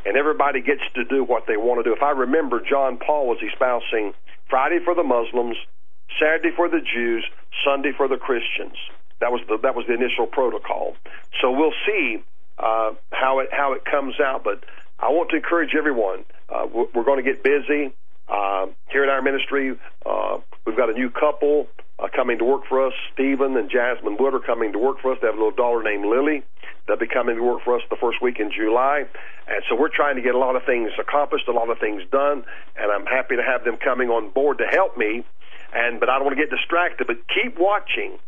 and 0.06 0.16
everybody 0.16 0.60
gets 0.60 0.82
to 0.94 1.04
do 1.04 1.24
what 1.24 1.46
they 1.46 1.56
want 1.56 1.82
to 1.82 1.90
do. 1.90 1.94
If 1.94 2.02
I 2.02 2.10
remember, 2.10 2.60
John 2.60 2.98
Paul 2.98 3.26
was 3.26 3.38
espousing 3.42 4.14
Friday 4.48 4.78
for 4.84 4.94
the 4.94 5.02
Muslims, 5.02 5.56
Saturday 6.20 6.54
for 6.54 6.68
the 6.68 6.80
Jews, 6.80 7.24
Sunday 7.64 7.92
for 7.96 8.06
the 8.06 8.16
Christians. 8.16 8.76
That 9.20 9.32
was 9.32 9.40
the 9.48 9.58
that 9.62 9.74
was 9.74 9.86
the 9.86 9.94
initial 9.94 10.26
protocol. 10.26 10.94
So 11.40 11.50
we'll 11.50 11.74
see 11.86 12.22
uh, 12.58 12.92
how 13.10 13.40
it 13.40 13.48
how 13.52 13.72
it 13.72 13.84
comes 13.84 14.20
out. 14.20 14.42
But 14.44 14.64
I 15.02 15.10
want 15.10 15.30
to 15.30 15.36
encourage 15.36 15.74
everyone. 15.76 16.24
Uh, 16.48 16.66
we're 16.72 17.02
going 17.02 17.22
to 17.22 17.28
get 17.28 17.42
busy 17.42 17.92
uh, 18.28 18.66
here 18.88 19.02
in 19.02 19.10
our 19.10 19.20
ministry. 19.20 19.76
Uh, 20.06 20.38
we've 20.64 20.76
got 20.76 20.90
a 20.90 20.92
new 20.92 21.10
couple 21.10 21.66
uh, 21.98 22.06
coming 22.14 22.38
to 22.38 22.44
work 22.44 22.62
for 22.68 22.86
us. 22.86 22.92
Stephen 23.12 23.56
and 23.56 23.68
Jasmine 23.68 24.16
Wood 24.16 24.32
are 24.32 24.40
coming 24.40 24.70
to 24.72 24.78
work 24.78 25.00
for 25.02 25.12
us. 25.12 25.18
They 25.20 25.26
have 25.26 25.34
a 25.34 25.38
little 25.42 25.58
daughter 25.58 25.82
named 25.82 26.06
Lily. 26.06 26.44
They'll 26.86 26.96
be 26.96 27.08
coming 27.08 27.34
to 27.34 27.42
work 27.42 27.64
for 27.64 27.74
us 27.74 27.82
the 27.90 27.96
first 27.96 28.22
week 28.22 28.38
in 28.38 28.52
July. 28.54 29.04
And 29.48 29.62
so 29.68 29.74
we're 29.74 29.90
trying 29.92 30.14
to 30.16 30.22
get 30.22 30.36
a 30.36 30.38
lot 30.38 30.54
of 30.54 30.62
things 30.62 30.92
accomplished, 31.00 31.48
a 31.48 31.52
lot 31.52 31.68
of 31.68 31.80
things 31.80 32.02
done. 32.12 32.44
And 32.78 32.92
I'm 32.92 33.06
happy 33.06 33.34
to 33.34 33.42
have 33.42 33.64
them 33.64 33.78
coming 33.82 34.08
on 34.08 34.30
board 34.30 34.58
to 34.58 34.66
help 34.70 34.96
me. 34.96 35.24
And 35.74 35.98
but 35.98 36.08
I 36.08 36.14
don't 36.14 36.26
want 36.26 36.38
to 36.38 36.42
get 36.42 36.50
distracted. 36.50 37.08
But 37.08 37.16
keep 37.26 37.58
watching 37.58 38.18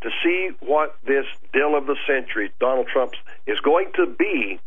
to 0.00 0.08
see 0.24 0.50
what 0.60 0.96
this 1.06 1.26
deal 1.52 1.76
of 1.76 1.84
the 1.84 1.96
century, 2.06 2.50
Donald 2.60 2.88
Trump's, 2.88 3.18
is 3.46 3.60
going 3.60 3.92
to 3.96 4.06
be. 4.06 4.58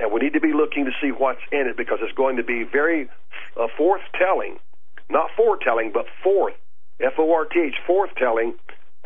And 0.00 0.10
we 0.12 0.20
need 0.20 0.32
to 0.32 0.40
be 0.40 0.52
looking 0.52 0.86
to 0.86 0.92
see 1.00 1.12
what's 1.12 1.42
in 1.52 1.66
it 1.68 1.76
because 1.76 1.98
it's 2.00 2.16
going 2.16 2.36
to 2.36 2.42
be 2.42 2.64
very 2.64 3.08
uh, 3.56 3.66
forthtelling, 3.78 4.58
not 5.10 5.30
foretelling, 5.36 5.90
but 5.92 6.06
forth 6.22 6.54
F 7.00 7.12
O 7.18 7.32
R 7.32 7.44
T 7.44 7.60
H, 7.60 7.74
forthtelling 7.86 8.54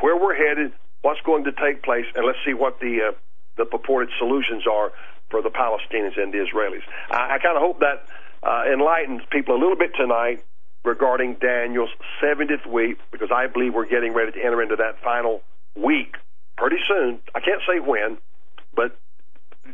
where 0.00 0.16
we're 0.16 0.34
headed, 0.34 0.73
what's 1.02 1.20
going 1.23 1.44
to 1.44 1.52
take 1.52 1.82
place, 1.82 2.06
and 2.14 2.26
let's 2.26 2.39
see 2.47 2.55
what 2.55 2.81
the 2.81 3.10
uh, 3.10 3.12
the 3.56 3.64
purported 3.64 4.10
solutions 4.18 4.64
are 4.70 4.92
for 5.31 5.42
the 5.42 5.50
Palestinians 5.50 6.20
and 6.20 6.32
the 6.32 6.39
Israelis. 6.39 6.82
I, 7.10 7.36
I 7.36 7.39
kind 7.39 7.56
of 7.56 7.62
hope 7.62 7.81
that 7.81 8.06
uh, 8.42 8.64
enlightens 8.73 9.23
people 9.31 9.55
a 9.56 9.60
little 9.60 9.76
bit 9.76 9.92
tonight 9.97 10.44
regarding 10.84 11.34
Daniel's 11.40 11.90
70th 12.23 12.66
week, 12.70 12.98
because 13.10 13.31
I 13.34 13.47
believe 13.47 13.73
we're 13.74 13.89
getting 13.89 14.12
ready 14.12 14.32
to 14.32 14.39
enter 14.44 14.62
into 14.62 14.76
that 14.76 15.02
final 15.02 15.42
week 15.74 16.16
pretty 16.58 16.76
soon. 16.86 17.20
I 17.34 17.40
can't 17.40 17.62
say 17.66 17.81
when, 17.81 18.18
but 18.74 18.98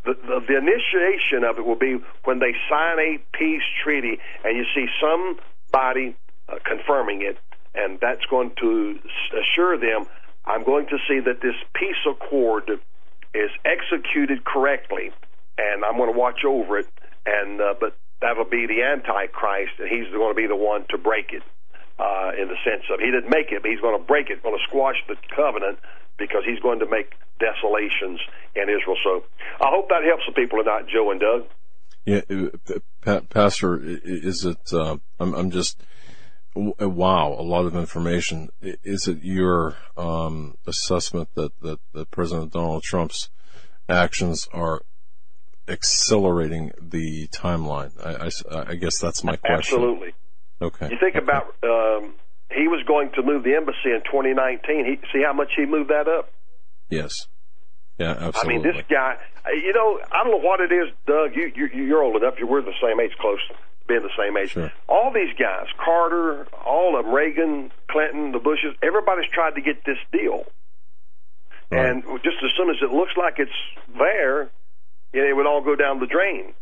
the, 0.04 0.14
the, 0.14 0.40
the 0.48 0.56
initiation 0.56 1.44
of 1.44 1.58
it 1.58 1.66
will 1.66 1.78
be 1.78 1.98
when 2.24 2.38
they 2.38 2.54
sign 2.68 2.98
a 2.98 3.18
peace 3.36 3.66
treaty, 3.82 4.18
and 4.44 4.56
you 4.56 4.64
see 4.74 4.86
somebody 5.00 6.16
uh, 6.48 6.56
confirming 6.64 7.22
it 7.22 7.38
and 7.72 8.00
that's 8.00 8.24
going 8.28 8.50
to 8.60 8.98
assure 9.30 9.78
them 9.78 10.04
I'm 10.44 10.64
going 10.64 10.86
to 10.86 10.98
see 11.08 11.20
that 11.20 11.40
this 11.42 11.54
peace 11.74 12.02
accord 12.08 12.70
is 13.34 13.50
executed 13.64 14.44
correctly, 14.44 15.10
and 15.58 15.84
I'm 15.84 15.96
going 15.96 16.12
to 16.12 16.18
watch 16.18 16.44
over 16.46 16.78
it. 16.78 16.88
And 17.26 17.60
uh, 17.60 17.74
but 17.78 17.96
that'll 18.20 18.48
be 18.48 18.66
the 18.66 18.82
Antichrist, 18.82 19.78
and 19.78 19.88
he's 19.88 20.12
going 20.12 20.34
to 20.34 20.40
be 20.40 20.46
the 20.46 20.56
one 20.56 20.86
to 20.90 20.98
break 20.98 21.32
it. 21.32 21.42
Uh, 22.00 22.32
in 22.40 22.48
the 22.48 22.56
sense 22.64 22.84
of 22.90 22.98
he 22.98 23.10
didn't 23.10 23.28
make 23.28 23.52
it, 23.52 23.60
but 23.60 23.70
he's 23.70 23.80
going 23.80 23.98
to 23.98 24.02
break 24.02 24.30
it, 24.30 24.42
going 24.42 24.56
to 24.56 24.64
squash 24.66 24.96
the 25.06 25.16
covenant 25.36 25.78
because 26.16 26.42
he's 26.46 26.58
going 26.60 26.78
to 26.78 26.88
make 26.88 27.12
desolations 27.38 28.18
in 28.56 28.62
Israel. 28.62 28.96
So 29.04 29.24
I 29.60 29.68
hope 29.68 29.90
that 29.90 30.00
helps 30.08 30.22
the 30.26 30.32
people 30.32 30.64
tonight, 30.64 30.86
Joe 30.88 31.10
and 31.10 31.20
Doug. 31.20 31.44
Yeah, 32.06 32.22
uh, 33.04 33.20
Pastor, 33.28 33.78
is 33.82 34.46
it? 34.46 34.72
Uh, 34.72 34.96
I'm, 35.18 35.34
I'm 35.34 35.50
just 35.50 35.82
uh, 36.56 36.88
wow, 36.88 37.36
a 37.38 37.42
lot 37.42 37.66
of 37.66 37.76
information. 37.76 38.48
Is 38.60 39.06
it 39.06 39.18
your 39.22 39.76
um, 39.96 40.56
assessment 40.66 41.28
that, 41.34 41.52
that, 41.60 41.80
that 41.92 42.10
President 42.10 42.52
Donald 42.52 42.82
Trump's 42.82 43.30
actions 43.88 44.48
are 44.52 44.82
accelerating 45.68 46.72
the 46.80 47.28
timeline? 47.28 47.92
I, 48.04 48.30
I, 48.56 48.70
I 48.70 48.74
guess 48.74 48.98
that's 48.98 49.22
my 49.22 49.36
question. 49.36 49.76
Absolutely. 49.78 50.14
Okay. 50.60 50.88
You 50.90 50.98
think 51.00 51.16
okay. 51.16 51.24
about 51.24 51.54
um, 51.62 52.14
he 52.50 52.68
was 52.68 52.84
going 52.86 53.10
to 53.14 53.22
move 53.22 53.44
the 53.44 53.54
embassy 53.54 53.90
in 53.90 54.02
2019. 54.04 54.84
He, 54.84 54.96
see 55.12 55.22
how 55.24 55.32
much 55.32 55.48
he 55.56 55.66
moved 55.66 55.90
that 55.90 56.08
up? 56.08 56.30
Yes. 56.88 57.26
Yeah, 57.98 58.12
absolutely. 58.12 58.40
I 58.40 58.46
mean, 58.48 58.62
this 58.62 58.82
guy. 58.88 59.16
You 59.52 59.72
know, 59.72 60.00
I 60.10 60.24
don't 60.24 60.32
know 60.32 60.48
what 60.48 60.60
it 60.60 60.72
is, 60.72 60.88
Doug. 61.06 61.36
You, 61.36 61.52
you 61.54 61.84
you're 61.84 62.02
old 62.02 62.16
enough. 62.16 62.34
We're 62.40 62.62
the 62.62 62.72
same 62.80 63.00
age, 63.00 63.12
close 63.18 63.40
being 63.90 64.02
the 64.02 64.14
same 64.16 64.36
age. 64.36 64.52
Sure. 64.52 64.70
All 64.88 65.12
these 65.12 65.34
guys, 65.36 65.66
Carter, 65.76 66.46
all 66.64 66.98
of 66.98 67.04
them, 67.04 67.12
Reagan, 67.12 67.72
Clinton, 67.90 68.30
the 68.30 68.38
Bushes, 68.38 68.76
everybody's 68.82 69.28
tried 69.30 69.56
to 69.56 69.60
get 69.60 69.84
this 69.84 69.98
deal. 70.12 70.46
Right. 71.70 71.90
And 71.90 72.02
just 72.22 72.36
as 72.42 72.50
soon 72.56 72.70
as 72.70 72.76
it 72.82 72.90
looks 72.94 73.12
like 73.16 73.38
it's 73.38 73.50
there, 73.98 74.50
you 75.12 75.22
know, 75.22 75.28
it 75.28 75.36
would 75.36 75.46
all 75.46 75.62
go 75.62 75.74
down 75.74 75.98
the 75.98 76.06
drain. 76.06 76.54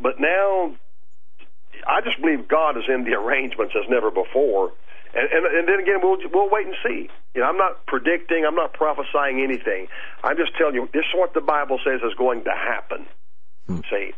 But 0.00 0.18
now, 0.18 0.74
I 1.86 2.00
just 2.00 2.20
believe 2.20 2.48
God 2.48 2.76
is 2.76 2.84
in 2.88 3.04
the 3.04 3.14
arrangements 3.14 3.74
as 3.76 3.88
never 3.88 4.10
before. 4.10 4.72
And, 5.14 5.28
and, 5.30 5.46
and 5.46 5.68
then 5.68 5.80
again, 5.80 6.00
we'll 6.02 6.18
we'll 6.32 6.50
wait 6.50 6.66
and 6.66 6.76
see. 6.82 7.10
You 7.34 7.40
know, 7.40 7.46
I'm 7.46 7.58
not 7.58 7.86
predicting, 7.86 8.44
I'm 8.46 8.54
not 8.54 8.72
prophesying 8.72 9.42
anything. 9.42 9.88
I'm 10.24 10.36
just 10.36 10.56
telling 10.56 10.74
you, 10.74 10.88
this 10.92 11.04
is 11.04 11.14
what 11.14 11.34
the 11.34 11.40
Bible 11.40 11.78
says 11.84 12.00
is 12.02 12.14
going 12.14 12.44
to 12.44 12.50
happen. 12.50 13.06
Hmm. 13.66 13.80
See, 13.90 14.12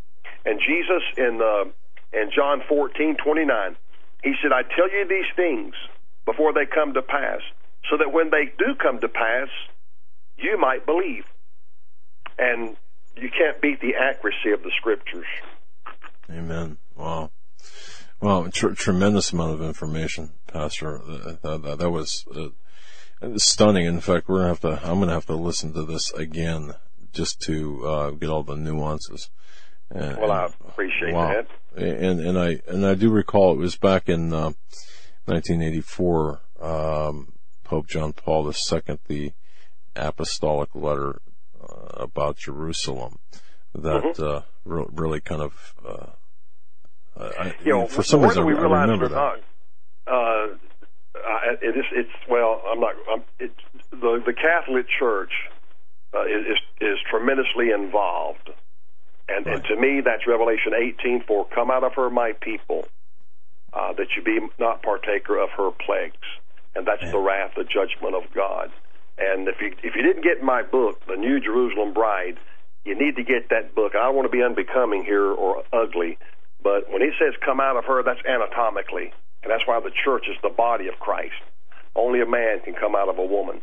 and 0.44 0.60
Jesus 0.60 1.02
in 1.17 1.39
the 1.39 1.73
in 2.12 2.31
John 2.34 2.62
14, 2.68 3.17
29. 3.17 3.76
He 4.23 4.34
said, 4.41 4.52
I 4.52 4.62
tell 4.62 4.91
you 4.91 5.07
these 5.07 5.28
things 5.36 5.75
before 6.25 6.52
they 6.52 6.65
come 6.65 6.94
to 6.94 7.02
pass, 7.02 7.41
so 7.91 7.99
that 7.99 8.12
when 8.12 8.31
they 8.31 8.47
do 8.59 8.75
come 8.75 9.01
to 9.01 9.09
pass, 9.09 9.49
you 10.39 10.57
might 10.59 10.86
believe. 10.86 11.25
And 12.39 12.76
you 13.17 13.28
can't 13.31 13.60
beat 13.60 13.81
the 13.81 13.94
accuracy 13.97 14.51
of 14.52 14.62
the 14.62 14.70
scriptures. 14.78 15.26
Amen. 16.31 16.78
Wow. 16.97 17.31
Well, 18.20 18.51
tr- 18.51 18.73
tremendous 18.73 19.33
amount 19.33 19.55
of 19.55 19.62
information, 19.62 20.31
Pastor. 20.47 21.01
Uh, 21.02 21.57
that, 21.59 21.78
that 21.78 21.91
was 21.91 22.25
uh, 22.34 22.49
stunning. 23.36 23.86
In 23.86 24.01
fact, 24.01 24.28
we're 24.28 24.39
gonna 24.39 24.49
have 24.49 24.60
to. 24.60 24.81
I'm 24.83 25.01
gonna 25.01 25.12
have 25.12 25.26
to 25.26 25.36
listen 25.36 25.73
to 25.75 25.84
this 25.84 26.12
again 26.12 26.75
just 27.12 27.41
to 27.43 27.86
uh, 27.86 28.10
get 28.10 28.31
all 28.31 28.43
the 28.43 28.57
nuances. 28.57 29.31
And, 29.91 30.18
well, 30.18 30.33
I 30.33 30.44
appreciate 30.67 31.12
wow. 31.12 31.28
that 31.28 31.49
and 31.76 32.20
and 32.20 32.39
I 32.39 32.60
and 32.68 32.86
I 32.86 32.94
do 32.94 33.10
recall 33.10 33.52
it 33.52 33.59
was 33.59 33.76
back 33.76 34.09
in 34.09 34.33
uh, 34.33 34.52
1984. 35.26 36.41
Um, 36.60 37.33
Pope 37.65 37.86
John 37.89 38.12
Paul 38.12 38.47
II, 38.47 38.99
the 39.09 39.33
apostolic 39.97 40.75
letter 40.75 41.20
uh, 41.60 42.02
about 42.02 42.36
Jerusalem, 42.36 43.18
that 43.75 44.02
mm-hmm. 44.02 44.23
uh, 44.23 44.43
re- 44.65 44.86
really 44.93 45.20
kind 45.20 45.43
of. 45.43 45.75
I, 47.17 47.55
you 47.65 47.73
know, 47.73 47.86
for 47.86 48.02
some 48.02 48.23
reason, 48.23 48.44
we 48.44 48.55
I, 48.55 48.59
I 48.59 48.83
remember 48.83 49.09
that. 49.09 49.15
Not, 49.15 49.39
uh, 50.07 50.57
it 51.62 51.76
is. 51.76 51.84
It's 51.93 52.10
well. 52.28 52.60
I'm 52.67 52.81
not. 52.81 52.94
I'm, 53.10 53.23
it, 53.39 53.52
the 53.91 54.23
the 54.25 54.33
Catholic 54.33 54.86
Church 54.99 55.33
uh, 56.12 56.25
is 56.25 56.59
is 56.81 56.99
tremendously 57.09 57.70
involved 57.70 58.51
and, 59.28 59.47
right. 59.47 59.57
and 59.57 59.65
to 59.65 59.76
me, 59.76 60.01
that's 60.05 60.26
Revelation 60.26 60.73
18 60.75 61.25
for 61.26 61.47
come 61.47 61.70
out 61.70 61.84
of 61.84 61.94
her, 61.94 62.10
my 62.10 62.33
people, 62.41 62.86
uh, 63.73 63.93
that 63.94 64.09
you 64.17 64.23
be 64.23 64.39
not 64.59 64.83
partaker 64.83 65.39
of 65.39 65.51
her 65.57 65.70
plagues. 65.70 66.17
And 66.76 66.86
that's 66.86 67.10
the 67.10 67.18
wrath, 67.18 67.52
the 67.57 67.65
judgment 67.65 68.15
of 68.17 68.33
God. 68.34 68.70
And 69.17 69.47
if 69.47 69.60
you, 69.60 69.73
if 69.84 69.94
you 69.94 70.02
didn't 70.02 70.25
get 70.25 70.43
my 70.43 70.62
book, 70.62 71.01
The 71.07 71.15
New 71.15 71.39
Jerusalem 71.41 71.94
Bride, 71.94 72.36
you 72.84 72.99
need 72.99 73.17
to 73.17 73.23
get 73.23 73.49
that 73.51 73.75
book. 73.75 73.93
I 73.94 74.02
don't 74.02 74.17
want 74.17 74.26
to 74.26 74.36
be 74.36 74.43
unbecoming 74.43 75.05
here 75.05 75.25
or 75.25 75.62
ugly, 75.73 76.18
but 76.65 76.91
when 76.91 77.02
he 77.02 77.12
says 77.20 77.34
come 77.44 77.60
out 77.60 77.76
of 77.76 77.84
her, 77.84 78.02
that's 78.02 78.25
anatomically. 78.26 79.12
And 79.44 79.52
that's 79.52 79.68
why 79.68 79.78
the 79.78 79.93
church 79.93 80.25
is 80.26 80.36
the 80.43 80.49
body 80.49 80.89
of 80.89 80.99
Christ. 80.99 81.36
Only 81.94 82.23
a 82.23 82.26
man 82.26 82.60
can 82.65 82.75
come 82.75 82.97
out 82.97 83.09
of 83.09 83.18
a 83.18 83.25
woman. 83.25 83.60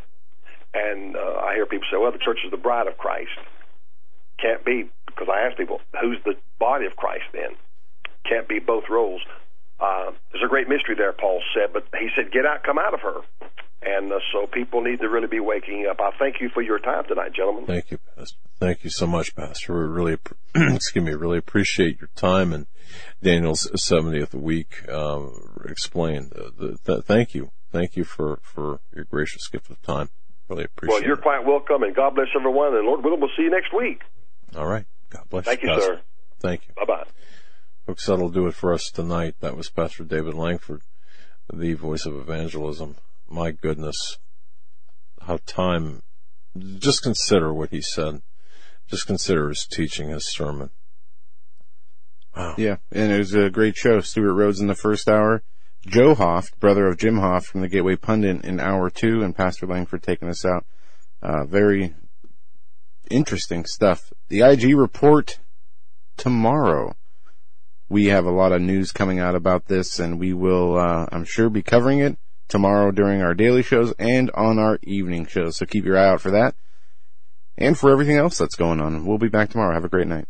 And 0.73 1.17
uh, 1.17 1.41
I 1.41 1.55
hear 1.55 1.65
people 1.65 1.88
say, 1.91 1.97
well, 1.97 2.13
the 2.13 2.21
church 2.21 2.39
is 2.45 2.51
the 2.51 2.61
bride 2.61 2.88
of 2.88 2.97
Christ. 2.97 3.35
Can't 4.39 4.63
be 4.63 4.89
because 5.07 5.27
I 5.27 5.41
asked 5.41 5.57
people, 5.57 5.81
who's 5.99 6.17
the 6.23 6.35
body 6.59 6.85
of 6.85 6.95
Christ 6.95 7.25
then? 7.33 7.57
Can't 8.23 8.47
be 8.47 8.59
both 8.59 8.85
roles. 8.89 9.21
Uh, 9.80 10.11
there's 10.31 10.45
a 10.45 10.47
great 10.47 10.69
mystery 10.69 10.95
there, 10.95 11.11
Paul 11.11 11.41
said, 11.53 11.73
but 11.73 11.83
he 11.99 12.09
said, 12.15 12.31
get 12.31 12.45
out, 12.45 12.63
come 12.63 12.77
out 12.77 12.93
of 12.93 13.01
her. 13.01 13.19
And 13.84 14.11
uh, 14.11 14.19
so 14.32 14.45
people 14.45 14.82
need 14.82 15.00
to 15.00 15.10
really 15.10 15.27
be 15.27 15.40
waking 15.40 15.88
up. 15.90 16.00
I 16.00 16.11
thank 16.19 16.35
you 16.40 16.50
for 16.53 16.61
your 16.61 16.77
time 16.77 17.03
tonight, 17.08 17.34
gentlemen. 17.34 17.66
Thank 17.66 17.90
you, 17.90 17.98
Pastor. 18.16 18.38
Thank 18.60 18.84
you 18.84 18.92
so 18.92 19.08
much, 19.08 19.35
Pastor. 19.35 19.74
We 19.74 19.88
really, 19.88 20.18
excuse 20.56 21.03
me, 21.03 21.14
really 21.14 21.40
appreciate 21.40 22.00
your 22.00 22.10
time 22.16 22.53
and 22.53 22.68
Daniel's 23.24 23.68
70th 23.76 24.35
week, 24.35 24.88
um, 24.88 25.64
explained. 25.68 26.32
Uh, 26.35 26.51
the, 26.56 26.77
the, 26.84 27.01
thank 27.01 27.34
you. 27.34 27.51
Thank 27.72 27.95
you 27.95 28.03
for, 28.03 28.40
for 28.43 28.82
your 28.93 29.06
gracious 29.06 29.48
gift 29.48 29.72
of 29.72 29.82
time. 29.82 30.10
Really 30.48 30.66
appreciate 30.66 30.93
Well, 31.00 31.03
you're 31.03 31.18
it. 31.18 31.24
quite 31.24 31.45
welcome 31.45 31.82
and 31.82 31.95
God 31.95 32.14
bless 32.14 32.27
everyone 32.38 32.76
and 32.76 32.85
Lord 32.85 33.03
willing, 33.03 33.19
we'll 33.19 33.30
see 33.35 33.43
you 33.43 33.50
next 33.50 33.74
week. 33.76 34.01
All 34.56 34.68
right. 34.68 34.85
God 35.10 35.24
bless 35.30 35.45
Thank 35.45 35.64
you, 35.64 35.74
you, 35.74 35.82
sir. 35.82 36.01
Thank 36.40 36.68
you. 36.68 36.74
Bye 36.76 36.85
bye. 36.85 37.03
Folks, 37.88 38.06
that'll 38.06 38.30
do 38.30 38.45
it 38.45 38.53
for 38.53 38.74
us 38.74 38.92
tonight. 38.92 39.35
That 39.40 39.58
was 39.58 39.69
Pastor 39.69 40.03
David 40.03 40.35
Langford, 40.35 40.82
the 41.51 41.74
voice 41.74 42.06
of 42.06 42.16
evangelism. 42.16 42.98
My 43.32 43.51
goodness, 43.51 44.18
how 45.22 45.40
time, 45.45 46.03
just 46.58 47.01
consider 47.01 47.53
what 47.53 47.69
he 47.69 47.80
said. 47.80 48.24
Just 48.90 49.08
consider 49.08 49.48
his 49.48 49.66
teaching, 49.66 50.10
his 50.10 50.30
sermon. 50.30 50.72
Wow. 52.35 52.56
Yeah, 52.58 52.77
and 52.92 53.10
it 53.10 53.19
was 53.19 53.34
a 53.34 53.50
great 53.50 53.77
show. 53.77 54.01
Stewart 54.01 54.35
Rhodes 54.35 54.60
in 54.60 54.68
the 54.68 54.76
first 54.76 55.08
hour, 55.08 55.43
Joe 55.88 56.14
Hoft, 56.14 56.60
brother 56.60 56.88
of 56.88 56.98
Jim 56.98 57.19
Hoft 57.19 57.45
from 57.45 57.61
the 57.61 57.69
Gateway 57.69 57.95
Pundit 57.95 58.43
in 58.43 58.60
hour 58.60 58.90
two, 58.90 59.24
and 59.24 59.34
Pastor 59.34 59.66
Langford 59.66 60.03
taking 60.03 60.27
us 60.27 60.43
out. 60.43 60.66
Uh, 61.22 61.45
very 61.45 61.95
interesting 63.10 63.64
stuff. 63.64 64.11
The 64.27 64.42
IG 64.42 64.76
report 64.76 65.40
tomorrow. 66.18 66.95
We 67.88 68.08
have 68.08 68.26
a 68.26 68.32
lot 68.32 68.51
of 68.51 68.61
news 68.61 68.92
coming 68.92 69.19
out 69.19 69.35
about 69.35 69.68
this, 69.68 70.00
and 70.00 70.19
we 70.19 70.34
will, 70.34 70.77
uh, 70.77 71.06
I'm 71.14 71.24
sure, 71.24 71.50
be 71.50 71.61
covering 71.61 72.00
it 72.00 72.18
tomorrow 72.51 72.91
during 72.91 73.21
our 73.21 73.33
daily 73.33 73.63
shows 73.63 73.93
and 73.97 74.30
on 74.31 74.59
our 74.59 74.77
evening 74.83 75.25
shows. 75.25 75.57
So 75.57 75.65
keep 75.65 75.85
your 75.85 75.97
eye 75.97 76.09
out 76.09 76.21
for 76.21 76.31
that 76.31 76.53
and 77.57 77.77
for 77.77 77.91
everything 77.91 78.17
else 78.17 78.38
that's 78.38 78.55
going 78.55 78.80
on. 78.80 79.05
We'll 79.05 79.17
be 79.17 79.30
back 79.30 79.49
tomorrow. 79.49 79.73
Have 79.73 79.85
a 79.85 79.89
great 79.89 80.07
night. 80.07 80.27